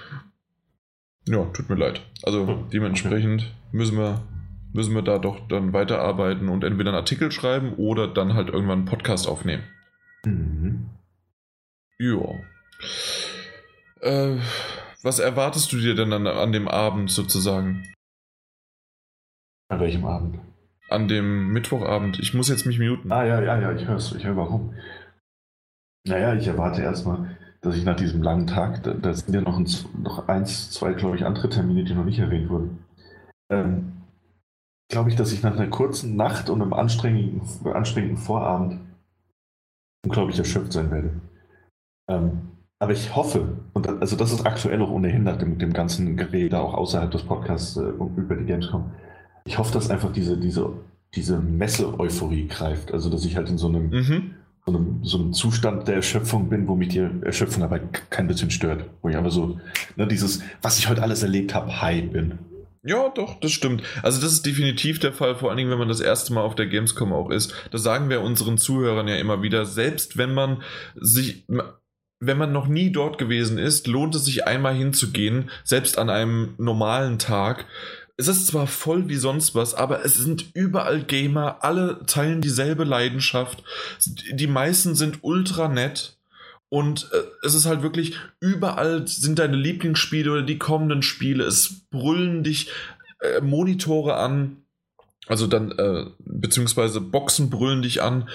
Ja, 1.28 1.44
tut 1.48 1.70
mir 1.70 1.76
leid. 1.76 2.02
Also 2.24 2.48
hm, 2.48 2.70
dementsprechend 2.72 3.52
müssen 3.74 3.98
wir, 3.98 4.24
müssen 4.72 4.96
wir 4.96 5.02
da 5.02 5.20
doch 5.20 5.46
dann 5.50 5.74
weiterarbeiten 5.74 6.48
und 6.48 6.64
entweder 6.64 6.92
einen 6.92 6.98
Artikel 7.00 7.30
schreiben 7.30 7.74
oder 7.74 8.08
dann 8.08 8.36
halt 8.36 8.48
irgendwann 8.48 8.80
einen 8.80 8.88
Podcast 8.88 9.28
aufnehmen. 9.28 9.64
Mhm. 10.24 10.90
Ja. 12.00 12.40
Äh, 14.00 14.38
was 15.04 15.20
erwartest 15.20 15.74
du 15.74 15.78
dir 15.78 15.94
denn 15.94 16.14
an, 16.14 16.26
an 16.26 16.54
dem 16.54 16.70
Abend 16.70 17.12
sozusagen? 17.12 17.84
An 19.68 19.82
welchem 19.82 20.06
Abend? 20.06 20.40
An 20.90 21.08
dem 21.08 21.52
Mittwochabend. 21.52 22.20
Ich 22.20 22.34
muss 22.34 22.50
jetzt 22.50 22.66
mich 22.66 22.80
muten. 22.80 23.12
Ah, 23.12 23.26
ja, 23.26 23.42
ja, 23.42 23.60
ja, 23.60 23.72
ich 23.74 23.88
höre 23.88 23.98
es. 23.98 24.12
Ich 24.14 24.24
höre 24.24 24.38
warum. 24.38 24.74
Naja, 26.08 26.36
ich 26.36 26.48
erwarte 26.48 26.82
erstmal, 26.84 27.38
dass 27.62 27.76
ich 27.76 27.84
nach 27.84 27.96
diesem 27.96 28.22
langen 28.22 28.46
Tag, 28.46 28.84
da, 28.84 28.94
da 28.94 29.14
sind 29.14 29.34
ja 29.34 29.42
noch, 29.42 29.58
ein, 29.58 29.68
noch 30.02 30.28
eins, 30.28 30.70
zwei, 30.70 30.94
glaube 30.94 31.16
ich, 31.16 31.26
andere 31.26 31.50
Termine, 31.50 31.84
die 31.84 31.96
noch 31.96 32.06
nicht 32.06 32.20
erwähnt 32.20 32.50
wurden. 32.50 32.86
Ähm, 33.50 33.94
glaube 34.92 35.10
ich, 35.10 35.16
dass 35.16 35.32
ich 35.32 35.42
nach 35.42 35.58
einer 35.58 35.68
kurzen 35.68 36.16
Nacht 36.16 36.50
und 36.50 36.62
einem 36.62 36.74
anstrengenden, 36.74 37.42
anstrengenden 37.74 38.18
Vorabend 38.18 38.82
unglaublich 40.06 40.38
erschöpft 40.38 40.74
sein 40.74 40.92
werde. 40.92 41.20
Ähm, 42.08 42.52
aber 42.80 42.92
ich 42.92 43.16
hoffe, 43.16 43.58
und 43.74 43.88
also 43.88 44.16
das 44.16 44.32
ist 44.32 44.46
aktuell 44.46 44.82
auch 44.82 44.92
ohnehin 44.92 45.24
nach 45.24 45.38
dem, 45.38 45.58
dem 45.58 45.74
ganzen 45.74 46.18
Gerede, 46.18 46.60
auch 46.60 46.76
außerhalb 46.76 47.10
des 47.10 47.24
Podcasts 47.24 47.78
äh, 47.78 47.82
über 47.82 48.36
die 48.36 48.46
Gamescom, 48.46 48.92
ich 49.46 49.58
hoffe, 49.58 49.74
dass 49.74 49.90
einfach 49.90 50.12
diese, 50.12 50.38
diese, 50.38 50.74
diese 51.14 51.40
Messe-Euphorie 51.40 52.48
greift. 52.48 52.92
Also, 52.92 53.10
dass 53.10 53.26
ich 53.26 53.36
halt 53.38 53.50
in 53.50 53.58
so 53.58 53.68
einem, 53.68 53.90
mhm. 53.90 54.32
so 54.66 54.72
einem, 54.72 55.00
so 55.04 55.18
einem 55.20 55.34
Zustand 55.34 55.88
der 55.88 55.96
Erschöpfung 55.96 56.50
bin, 56.50 56.68
wo 56.68 56.76
mich 56.76 56.90
die 56.90 57.08
Erschöpfung 57.22 57.64
aber 57.64 57.80
kein 58.10 58.28
bisschen 58.28 58.52
stört. 58.52 58.86
Wo 59.02 59.10
ich 59.10 59.16
einfach 59.16 59.32
so, 59.32 59.60
ne, 59.96 60.08
dieses, 60.08 60.42
was 60.62 60.80
ich 60.80 60.90
heute 60.90 61.04
alles 61.04 61.24
erlebt 61.24 61.54
habe, 61.54 61.82
high 61.82 62.10
bin. 62.10 62.40
Ja, 62.88 63.10
doch, 63.10 63.40
das 63.40 63.52
stimmt. 63.52 63.82
Also 64.04 64.22
das 64.22 64.32
ist 64.32 64.46
definitiv 64.46 65.00
der 65.00 65.12
Fall, 65.12 65.36
vor 65.36 65.50
allen 65.50 65.58
Dingen, 65.58 65.72
wenn 65.72 65.80
man 65.80 65.88
das 65.88 66.02
erste 66.02 66.34
Mal 66.34 66.42
auf 66.42 66.54
der 66.54 66.68
Gamescom 66.68 67.14
auch 67.14 67.32
ist. 67.32 67.54
Das 67.72 67.82
sagen 67.82 68.10
wir 68.10 68.22
unseren 68.22 68.60
Zuhörern 68.60 69.08
ja 69.08 69.16
immer 69.16 69.42
wieder. 69.42 69.66
Selbst 69.66 70.18
wenn 70.18 70.36
man 70.36 70.62
sich, 70.96 71.48
wenn 72.20 72.38
man 72.38 72.52
noch 72.52 72.68
nie 72.68 72.92
dort 72.92 73.18
gewesen 73.18 73.58
ist, 73.58 73.88
lohnt 73.88 74.14
es 74.14 74.26
sich 74.26 74.46
einmal 74.46 74.76
hinzugehen, 74.76 75.50
selbst 75.64 75.98
an 75.98 76.12
einem 76.12 76.54
normalen 76.60 77.18
Tag, 77.18 77.66
es 78.18 78.28
ist 78.28 78.48
zwar 78.48 78.68
voll 78.68 79.10
wie 79.10 79.18
sonst 79.18 79.56
was, 79.56 79.74
aber 79.74 80.06
es 80.06 80.16
sind 80.16 80.46
überall 80.54 81.04
Gamer, 81.04 81.64
alle 81.64 82.06
teilen 82.06 82.42
dieselbe 82.42 82.84
Leidenschaft. 82.84 83.64
Die 84.32 84.48
meisten 84.48 84.96
sind 84.96 85.20
ultra 85.22 85.68
nett. 85.68 86.18
Und 86.70 87.10
äh, 87.14 87.46
es 87.46 87.54
ist 87.54 87.66
halt 87.66 87.84
wirklich, 87.84 88.18
überall 88.40 89.08
sind 89.08 89.40
deine 89.40 89.56
Lieblingsspiele 89.56 90.32
oder 90.32 90.42
die 90.42 90.58
kommenden 90.58 91.04
Spiele. 91.04 91.44
Es 91.44 91.82
brüllen 91.90 92.44
dich 92.44 92.70
äh, 93.20 93.40
Monitore 93.42 94.16
an, 94.16 94.58
also 95.28 95.48
dann, 95.48 95.72
äh, 95.72 96.06
beziehungsweise 96.20 97.02
Boxen 97.02 97.50
brüllen 97.50 97.82
dich 97.82 98.02
an 98.02 98.30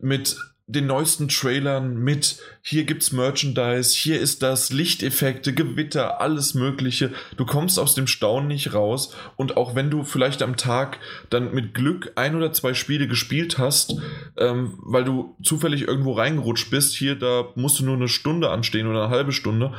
mit 0.00 0.36
den 0.68 0.86
neuesten 0.86 1.28
Trailern 1.28 1.96
mit, 1.96 2.40
hier 2.60 2.84
gibt's 2.84 3.12
Merchandise, 3.12 3.96
hier 3.96 4.20
ist 4.20 4.42
das, 4.42 4.72
Lichteffekte, 4.72 5.54
Gewitter, 5.54 6.20
alles 6.20 6.54
Mögliche. 6.54 7.12
Du 7.36 7.46
kommst 7.46 7.78
aus 7.78 7.94
dem 7.94 8.08
Staunen 8.08 8.48
nicht 8.48 8.74
raus 8.74 9.14
und 9.36 9.56
auch 9.56 9.76
wenn 9.76 9.90
du 9.90 10.02
vielleicht 10.02 10.42
am 10.42 10.56
Tag 10.56 10.98
dann 11.30 11.54
mit 11.54 11.72
Glück 11.72 12.12
ein 12.16 12.34
oder 12.34 12.52
zwei 12.52 12.74
Spiele 12.74 13.06
gespielt 13.06 13.58
hast, 13.58 13.94
ähm, 14.36 14.74
weil 14.82 15.04
du 15.04 15.36
zufällig 15.40 15.82
irgendwo 15.82 16.12
reingerutscht 16.14 16.68
bist, 16.68 16.94
hier, 16.94 17.14
da 17.14 17.44
musst 17.54 17.78
du 17.78 17.84
nur 17.84 17.94
eine 17.94 18.08
Stunde 18.08 18.50
anstehen 18.50 18.88
oder 18.88 19.04
eine 19.04 19.14
halbe 19.14 19.32
Stunde. 19.32 19.72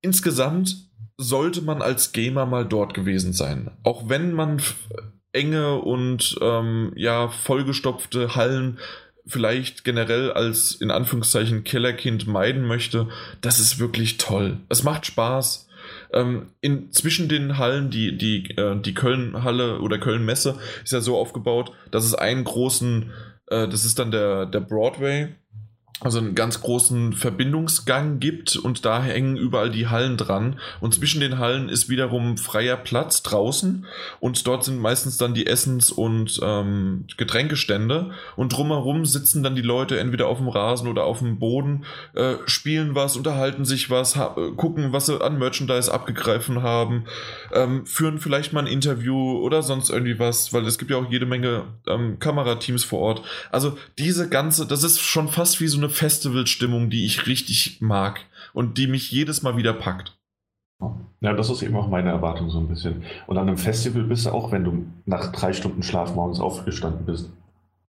Insgesamt 0.00 0.90
sollte 1.18 1.62
man 1.62 1.82
als 1.82 2.10
Gamer 2.10 2.46
mal 2.46 2.66
dort 2.66 2.94
gewesen 2.94 3.32
sein. 3.32 3.70
Auch 3.84 4.08
wenn 4.08 4.32
man 4.32 4.60
enge 5.32 5.76
und 5.76 6.36
ähm, 6.40 6.92
ja 6.96 7.28
vollgestopfte 7.28 8.34
Hallen 8.34 8.78
vielleicht 9.26 9.84
generell 9.84 10.32
als 10.32 10.74
in 10.74 10.90
Anführungszeichen 10.90 11.64
Kellerkind 11.64 12.26
meiden 12.26 12.66
möchte, 12.66 13.08
das 13.40 13.60
ist 13.60 13.78
wirklich 13.78 14.18
toll. 14.18 14.58
Es 14.68 14.82
macht 14.82 15.06
Spaß. 15.06 15.68
Ähm, 16.12 16.46
in, 16.60 16.92
zwischen 16.92 17.28
den 17.28 17.58
Hallen, 17.58 17.90
die, 17.90 18.16
die, 18.16 18.50
äh, 18.56 18.80
die 18.80 18.94
Köln-Halle 18.94 19.80
oder 19.80 19.98
Köln-Messe 19.98 20.58
ist 20.84 20.92
ja 20.92 21.00
so 21.00 21.16
aufgebaut, 21.16 21.72
dass 21.90 22.04
es 22.04 22.14
einen 22.14 22.44
großen, 22.44 23.10
äh, 23.48 23.68
das 23.68 23.84
ist 23.84 23.98
dann 23.98 24.10
der, 24.10 24.46
der 24.46 24.60
Broadway, 24.60 25.28
also 26.04 26.18
einen 26.18 26.34
ganz 26.34 26.60
großen 26.60 27.12
Verbindungsgang 27.12 28.18
gibt 28.18 28.56
und 28.56 28.84
da 28.84 29.02
hängen 29.02 29.36
überall 29.36 29.70
die 29.70 29.86
Hallen 29.86 30.16
dran 30.16 30.58
und 30.80 30.94
zwischen 30.94 31.20
den 31.20 31.38
Hallen 31.38 31.68
ist 31.68 31.88
wiederum 31.88 32.36
freier 32.36 32.76
Platz 32.76 33.22
draußen 33.22 33.86
und 34.20 34.46
dort 34.46 34.64
sind 34.64 34.78
meistens 34.78 35.16
dann 35.16 35.34
die 35.34 35.46
Essens- 35.46 35.90
und 35.90 36.40
ähm, 36.42 37.04
Getränkestände 37.16 38.10
und 38.36 38.56
drumherum 38.56 39.06
sitzen 39.06 39.42
dann 39.42 39.54
die 39.54 39.62
Leute 39.62 40.00
entweder 40.00 40.26
auf 40.26 40.38
dem 40.38 40.48
Rasen 40.48 40.88
oder 40.88 41.04
auf 41.04 41.20
dem 41.20 41.38
Boden, 41.38 41.84
äh, 42.14 42.34
spielen 42.46 42.94
was, 42.94 43.16
unterhalten 43.16 43.64
sich 43.64 43.90
was, 43.90 44.16
äh, 44.16 44.50
gucken, 44.56 44.92
was 44.92 45.06
sie 45.06 45.22
an 45.22 45.38
Merchandise 45.38 45.92
abgegriffen 45.92 46.62
haben, 46.62 47.04
ähm, 47.52 47.86
führen 47.86 48.18
vielleicht 48.18 48.52
mal 48.52 48.60
ein 48.60 48.66
Interview 48.66 49.38
oder 49.38 49.62
sonst 49.62 49.90
irgendwie 49.90 50.18
was, 50.18 50.52
weil 50.52 50.66
es 50.66 50.78
gibt 50.78 50.90
ja 50.90 50.96
auch 50.96 51.10
jede 51.10 51.26
Menge 51.26 51.64
ähm, 51.86 52.18
Kamerateams 52.18 52.84
vor 52.84 53.00
Ort. 53.00 53.22
Also 53.50 53.78
diese 53.98 54.28
ganze, 54.28 54.66
das 54.66 54.82
ist 54.82 55.00
schon 55.00 55.28
fast 55.28 55.60
wie 55.60 55.68
so 55.68 55.78
eine 55.78 55.91
Festivalstimmung, 55.92 56.90
die 56.90 57.06
ich 57.06 57.26
richtig 57.26 57.80
mag 57.80 58.20
und 58.52 58.78
die 58.78 58.86
mich 58.88 59.12
jedes 59.12 59.42
Mal 59.42 59.56
wieder 59.56 59.72
packt. 59.72 60.18
Ja, 61.20 61.32
das 61.32 61.48
ist 61.48 61.62
eben 61.62 61.76
auch 61.76 61.88
meine 61.88 62.10
Erwartung 62.10 62.50
so 62.50 62.58
ein 62.58 62.66
bisschen. 62.66 63.04
Und 63.28 63.38
an 63.38 63.46
einem 63.46 63.56
Festival 63.56 64.02
bist 64.02 64.26
du 64.26 64.30
auch, 64.30 64.50
wenn 64.50 64.64
du 64.64 64.86
nach 65.06 65.30
drei 65.30 65.52
Stunden 65.52 65.84
Schlaf 65.84 66.14
morgens 66.16 66.40
aufgestanden 66.40 67.06
bist. 67.06 67.30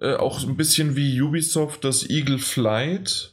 Äh, 0.00 0.16
auch 0.16 0.42
ein 0.42 0.56
bisschen 0.56 0.96
wie 0.96 1.20
Ubisoft 1.20 1.84
das 1.84 2.08
Eagle 2.08 2.38
Flight. 2.38 3.31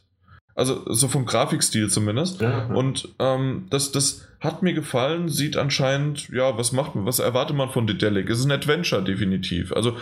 Also 0.54 0.92
so 0.92 1.08
vom 1.08 1.26
Grafikstil 1.26 1.88
zumindest. 1.88 2.40
Ja. 2.40 2.66
Und 2.66 3.08
ähm, 3.18 3.66
das, 3.70 3.92
das 3.92 4.28
hat 4.40 4.62
mir 4.62 4.72
gefallen, 4.72 5.28
sieht 5.28 5.56
anscheinend, 5.56 6.28
ja, 6.30 6.56
was 6.56 6.72
macht 6.72 6.94
man, 6.94 7.06
was 7.06 7.18
erwartet 7.18 7.56
man 7.56 7.68
von 7.68 7.86
Dedelic? 7.86 8.28
Es 8.30 8.40
ist 8.40 8.46
ein 8.46 8.52
Adventure, 8.52 9.02
definitiv. 9.02 9.72
Also 9.72 9.96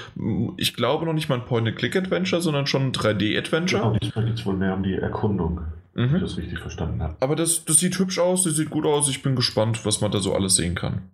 ich 0.56 0.74
glaube 0.74 1.04
noch 1.04 1.12
nicht 1.12 1.28
mal 1.28 1.36
ein 1.36 1.44
Point-and-Click-Adventure, 1.44 2.40
sondern 2.40 2.66
schon 2.66 2.86
ein 2.86 2.92
3D-Adventure. 2.92 3.82
Genau, 3.82 3.98
diesmal 3.98 4.24
geht 4.24 4.34
es 4.34 4.46
wohl 4.46 4.56
mehr 4.56 4.74
um 4.74 4.82
die 4.82 4.94
Erkundung, 4.94 5.62
mhm. 5.94 6.12
wenn 6.12 6.16
ich 6.16 6.22
das 6.22 6.36
richtig 6.36 6.60
verstanden 6.60 7.02
habe. 7.02 7.16
Aber 7.20 7.34
das, 7.34 7.64
das 7.64 7.78
sieht 7.78 7.98
hübsch 7.98 8.18
aus, 8.18 8.44
das 8.44 8.54
sieht 8.54 8.70
gut 8.70 8.86
aus. 8.86 9.08
Ich 9.08 9.22
bin 9.22 9.34
gespannt, 9.34 9.84
was 9.84 10.00
man 10.00 10.12
da 10.12 10.20
so 10.20 10.34
alles 10.34 10.54
sehen 10.54 10.76
kann. 10.76 11.10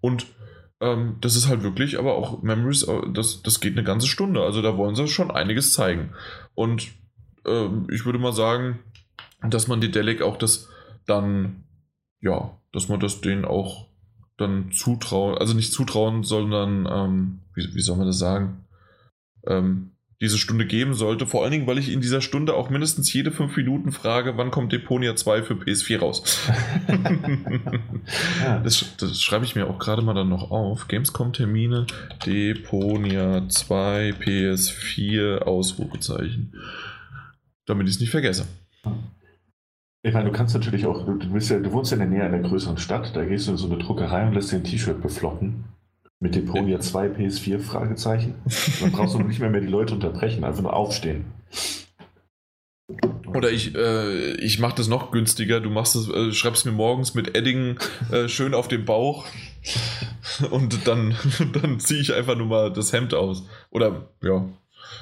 Und 0.00 0.26
ähm, 0.80 1.16
das 1.20 1.34
ist 1.34 1.48
halt 1.48 1.64
wirklich, 1.64 1.98
aber 1.98 2.14
auch 2.14 2.42
Memories, 2.42 2.84
äh, 2.84 3.00
das, 3.12 3.42
das 3.42 3.58
geht 3.60 3.72
eine 3.72 3.84
ganze 3.84 4.06
Stunde. 4.06 4.42
Also 4.42 4.62
da 4.62 4.76
wollen 4.76 4.94
sie 4.94 5.08
schon 5.08 5.32
einiges 5.32 5.72
zeigen. 5.72 6.10
Und 6.54 6.92
ich 7.90 8.04
würde 8.04 8.18
mal 8.18 8.32
sagen, 8.32 8.78
dass 9.48 9.68
man 9.68 9.80
Dedelic 9.80 10.22
auch 10.22 10.36
das 10.36 10.68
dann 11.06 11.64
ja, 12.20 12.58
dass 12.72 12.88
man 12.88 13.00
das 13.00 13.20
denen 13.20 13.44
auch 13.44 13.86
dann 14.36 14.70
zutrauen, 14.72 15.36
also 15.36 15.54
nicht 15.54 15.72
zutrauen, 15.72 16.22
sondern, 16.22 16.86
ähm, 16.90 17.40
wie, 17.54 17.74
wie 17.74 17.80
soll 17.80 17.96
man 17.96 18.06
das 18.06 18.18
sagen, 18.18 18.64
ähm, 19.46 19.92
diese 20.20 20.38
Stunde 20.38 20.66
geben 20.66 20.94
sollte. 20.94 21.26
Vor 21.26 21.42
allen 21.42 21.52
Dingen, 21.52 21.66
weil 21.68 21.78
ich 21.78 21.92
in 21.92 22.00
dieser 22.00 22.20
Stunde 22.20 22.54
auch 22.54 22.70
mindestens 22.70 23.12
jede 23.12 23.30
fünf 23.30 23.56
Minuten 23.56 23.92
frage, 23.92 24.36
wann 24.36 24.50
kommt 24.50 24.72
Deponia 24.72 25.14
2 25.14 25.42
für 25.44 25.54
PS4 25.54 26.00
raus. 26.00 26.48
ja. 28.42 28.58
das, 28.58 28.96
das, 28.96 29.22
schreibe 29.22 29.44
ich 29.44 29.54
mir 29.54 29.68
auch 29.68 29.78
gerade 29.78 30.02
mal 30.02 30.14
dann 30.14 30.28
noch 30.28 30.50
auf. 30.50 30.88
Gamescom-Termine, 30.88 31.86
Deponia 32.26 33.48
2, 33.48 34.14
PS4, 34.20 35.38
Ausrufezeichen. 35.38 36.52
Damit 37.68 37.86
ich 37.86 37.96
es 37.96 38.00
nicht 38.00 38.10
vergesse. 38.10 38.46
Ich 40.02 40.14
meine, 40.14 40.30
du 40.30 40.32
kannst 40.32 40.54
natürlich 40.54 40.86
auch, 40.86 41.04
du, 41.04 41.18
ja, 41.36 41.58
du 41.58 41.72
wohnst 41.72 41.90
ja 41.90 41.96
in 41.96 42.00
der 42.00 42.08
Nähe 42.08 42.22
einer 42.24 42.48
größeren 42.48 42.78
Stadt, 42.78 43.14
da 43.14 43.24
gehst 43.24 43.46
du 43.46 43.52
in 43.52 43.56
so 43.58 43.66
eine 43.66 43.76
Druckerei 43.76 44.26
und 44.26 44.32
lässt 44.32 44.50
dir 44.50 44.56
ein 44.56 44.64
T-Shirt 44.64 45.02
beflocken. 45.02 45.64
Mit 46.20 46.34
dem 46.34 46.46
Deponia 46.46 46.80
2 46.80 47.08
PS4 47.08 47.60
Fragezeichen. 47.60 48.34
Dann 48.80 48.90
brauchst 48.90 49.14
du 49.14 49.20
nicht 49.20 49.38
mehr, 49.38 49.50
mehr 49.50 49.60
die 49.60 49.68
Leute 49.68 49.94
unterbrechen, 49.94 50.42
einfach 50.42 50.62
nur 50.62 50.74
aufstehen. 50.74 51.26
Oder 53.34 53.50
ich, 53.50 53.74
äh, 53.74 54.32
ich 54.36 54.58
mache 54.58 54.76
das 54.76 54.88
noch 54.88 55.12
günstiger. 55.12 55.60
Du 55.60 55.70
machst 55.70 55.94
es, 55.94 56.08
äh, 56.08 56.32
schreibst 56.32 56.64
mir 56.64 56.72
morgens 56.72 57.14
mit 57.14 57.36
Edding 57.36 57.78
äh, 58.10 58.28
schön 58.28 58.54
auf 58.54 58.66
den 58.66 58.84
Bauch 58.84 59.26
und 60.50 60.88
dann, 60.88 61.14
dann 61.52 61.78
ziehe 61.78 62.00
ich 62.00 62.14
einfach 62.14 62.36
nur 62.36 62.46
mal 62.46 62.72
das 62.72 62.92
Hemd 62.92 63.14
aus. 63.14 63.46
Oder 63.70 64.08
ja, 64.22 64.48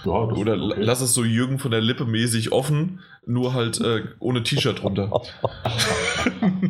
ja, 0.04 0.10
Oder 0.12 0.62
okay. 0.62 0.82
lass 0.82 1.00
es 1.00 1.14
so 1.14 1.24
Jürgen 1.24 1.58
von 1.58 1.70
der 1.70 1.80
Lippe 1.80 2.04
mäßig 2.04 2.52
offen, 2.52 3.00
nur 3.26 3.54
halt 3.54 3.80
äh, 3.80 4.04
ohne 4.18 4.42
T-Shirt 4.42 4.82
drunter. 4.82 5.10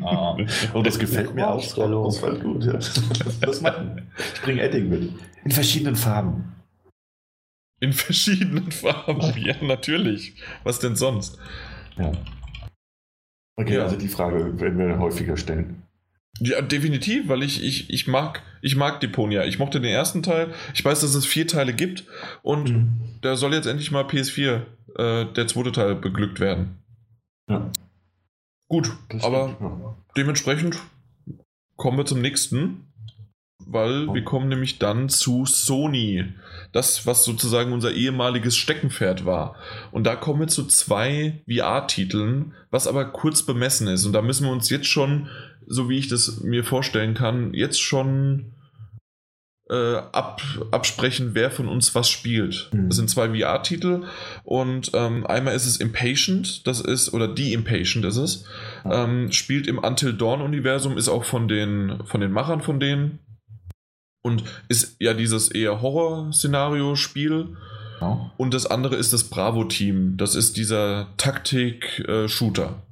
ah. 0.02 0.36
Und 0.72 0.86
das 0.86 0.98
gefällt 0.98 1.34
mir 1.34 1.48
auch. 1.48 1.60
Das 1.60 2.22
war 2.22 2.34
gut, 2.34 2.64
ja. 2.64 2.78
Das 3.40 3.60
machen. 3.60 4.10
Ich 4.34 4.42
bringe 4.42 4.62
Edding 4.62 4.88
mit. 4.88 5.12
In 5.44 5.50
verschiedenen 5.50 5.96
Farben. 5.96 6.56
In 7.80 7.92
verschiedenen 7.92 8.70
Farben, 8.72 9.20
ja, 9.36 9.54
natürlich. 9.62 10.34
Was 10.64 10.78
denn 10.78 10.96
sonst? 10.96 11.38
Ja. 11.98 12.12
Okay, 13.58 13.76
ja. 13.76 13.84
also 13.84 13.96
die 13.96 14.08
Frage 14.08 14.58
werden 14.60 14.78
wir 14.78 14.98
häufiger 14.98 15.36
stellen. 15.36 15.82
Ja, 16.40 16.60
definitiv, 16.60 17.28
weil 17.28 17.42
ich, 17.42 17.62
ich, 17.62 17.90
ich 17.90 18.06
mag, 18.06 18.42
ich 18.60 18.76
mag 18.76 19.00
Deponia. 19.00 19.44
Ich 19.44 19.58
mochte 19.58 19.80
den 19.80 19.90
ersten 19.90 20.22
Teil. 20.22 20.52
Ich 20.74 20.84
weiß, 20.84 21.00
dass 21.00 21.14
es 21.14 21.24
vier 21.24 21.46
Teile 21.46 21.72
gibt 21.72 22.04
und 22.42 22.70
mhm. 22.70 22.92
da 23.22 23.36
soll 23.36 23.54
jetzt 23.54 23.66
endlich 23.66 23.90
mal 23.90 24.04
PS4, 24.04 24.62
äh, 24.96 25.32
der 25.32 25.46
zweite 25.46 25.72
Teil, 25.72 25.94
beglückt 25.94 26.40
werden. 26.40 26.78
Ja. 27.48 27.70
Gut, 28.68 28.90
aber 29.22 29.56
ja. 29.60 29.96
dementsprechend 30.16 30.78
kommen 31.76 31.98
wir 31.98 32.04
zum 32.04 32.20
nächsten, 32.20 32.92
weil 33.64 34.08
oh. 34.08 34.14
wir 34.14 34.24
kommen 34.24 34.48
nämlich 34.48 34.78
dann 34.78 35.08
zu 35.08 35.46
Sony. 35.46 36.32
Das, 36.72 37.06
was 37.06 37.24
sozusagen 37.24 37.72
unser 37.72 37.92
ehemaliges 37.92 38.56
Steckenpferd 38.56 39.24
war. 39.24 39.56
Und 39.92 40.04
da 40.04 40.16
kommen 40.16 40.40
wir 40.40 40.48
zu 40.48 40.66
zwei 40.66 41.42
VR-Titeln, 41.48 42.54
was 42.70 42.86
aber 42.86 43.06
kurz 43.06 43.44
bemessen 43.44 43.86
ist. 43.86 44.04
Und 44.04 44.12
da 44.12 44.20
müssen 44.20 44.44
wir 44.44 44.52
uns 44.52 44.68
jetzt 44.68 44.86
schon 44.86 45.28
so 45.66 45.88
wie 45.88 45.98
ich 45.98 46.08
das 46.08 46.40
mir 46.40 46.64
vorstellen 46.64 47.14
kann, 47.14 47.54
jetzt 47.54 47.80
schon 47.80 48.52
äh, 49.68 49.96
ab, 50.12 50.42
absprechen, 50.70 51.30
wer 51.32 51.50
von 51.50 51.68
uns 51.68 51.94
was 51.94 52.08
spielt. 52.08 52.70
Mhm. 52.72 52.88
Das 52.88 52.96
sind 52.96 53.10
zwei 53.10 53.28
VR-Titel 53.28 54.04
und 54.44 54.92
ähm, 54.94 55.26
einmal 55.26 55.54
ist 55.54 55.66
es 55.66 55.78
Impatient, 55.78 56.66
das 56.66 56.80
ist, 56.80 57.12
oder 57.12 57.28
Die 57.28 57.52
Impatient 57.52 58.04
ist 58.04 58.16
es, 58.16 58.44
ähm, 58.84 59.32
spielt 59.32 59.66
im 59.66 59.78
Until 59.78 60.12
Dawn-Universum, 60.12 60.96
ist 60.96 61.08
auch 61.08 61.24
von 61.24 61.48
den, 61.48 61.98
von 62.04 62.20
den 62.20 62.30
Machern 62.30 62.60
von 62.60 62.78
denen 62.78 63.18
und 64.22 64.44
ist 64.68 64.96
ja 65.00 65.14
dieses 65.14 65.50
eher 65.50 65.82
Horror-Szenario-Spiel. 65.82 67.56
Oh. 68.00 68.18
Und 68.36 68.52
das 68.54 68.66
andere 68.66 68.96
ist 68.96 69.12
das 69.12 69.24
Bravo-Team, 69.24 70.16
das 70.16 70.34
ist 70.34 70.56
dieser 70.56 71.08
Taktik-Shooter. 71.16 72.82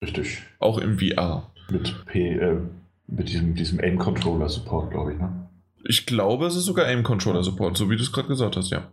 Äh, 0.00 0.04
Richtig. 0.04 0.42
Auch 0.58 0.78
im 0.78 0.98
VR. 0.98 1.53
Mit, 1.70 2.04
P, 2.06 2.34
äh, 2.34 2.56
mit 3.06 3.28
diesem, 3.28 3.54
diesem 3.54 3.80
Aim-Controller-Support, 3.80 4.90
glaube 4.90 5.12
ich, 5.12 5.18
ne? 5.18 5.48
Ich 5.86 6.06
glaube, 6.06 6.46
es 6.46 6.56
ist 6.56 6.64
sogar 6.64 6.86
Aim-Controller-Support, 6.86 7.76
so 7.76 7.90
wie 7.90 7.96
du 7.96 8.02
es 8.02 8.12
gerade 8.12 8.28
gesagt 8.28 8.56
hast, 8.56 8.70
ja. 8.70 8.92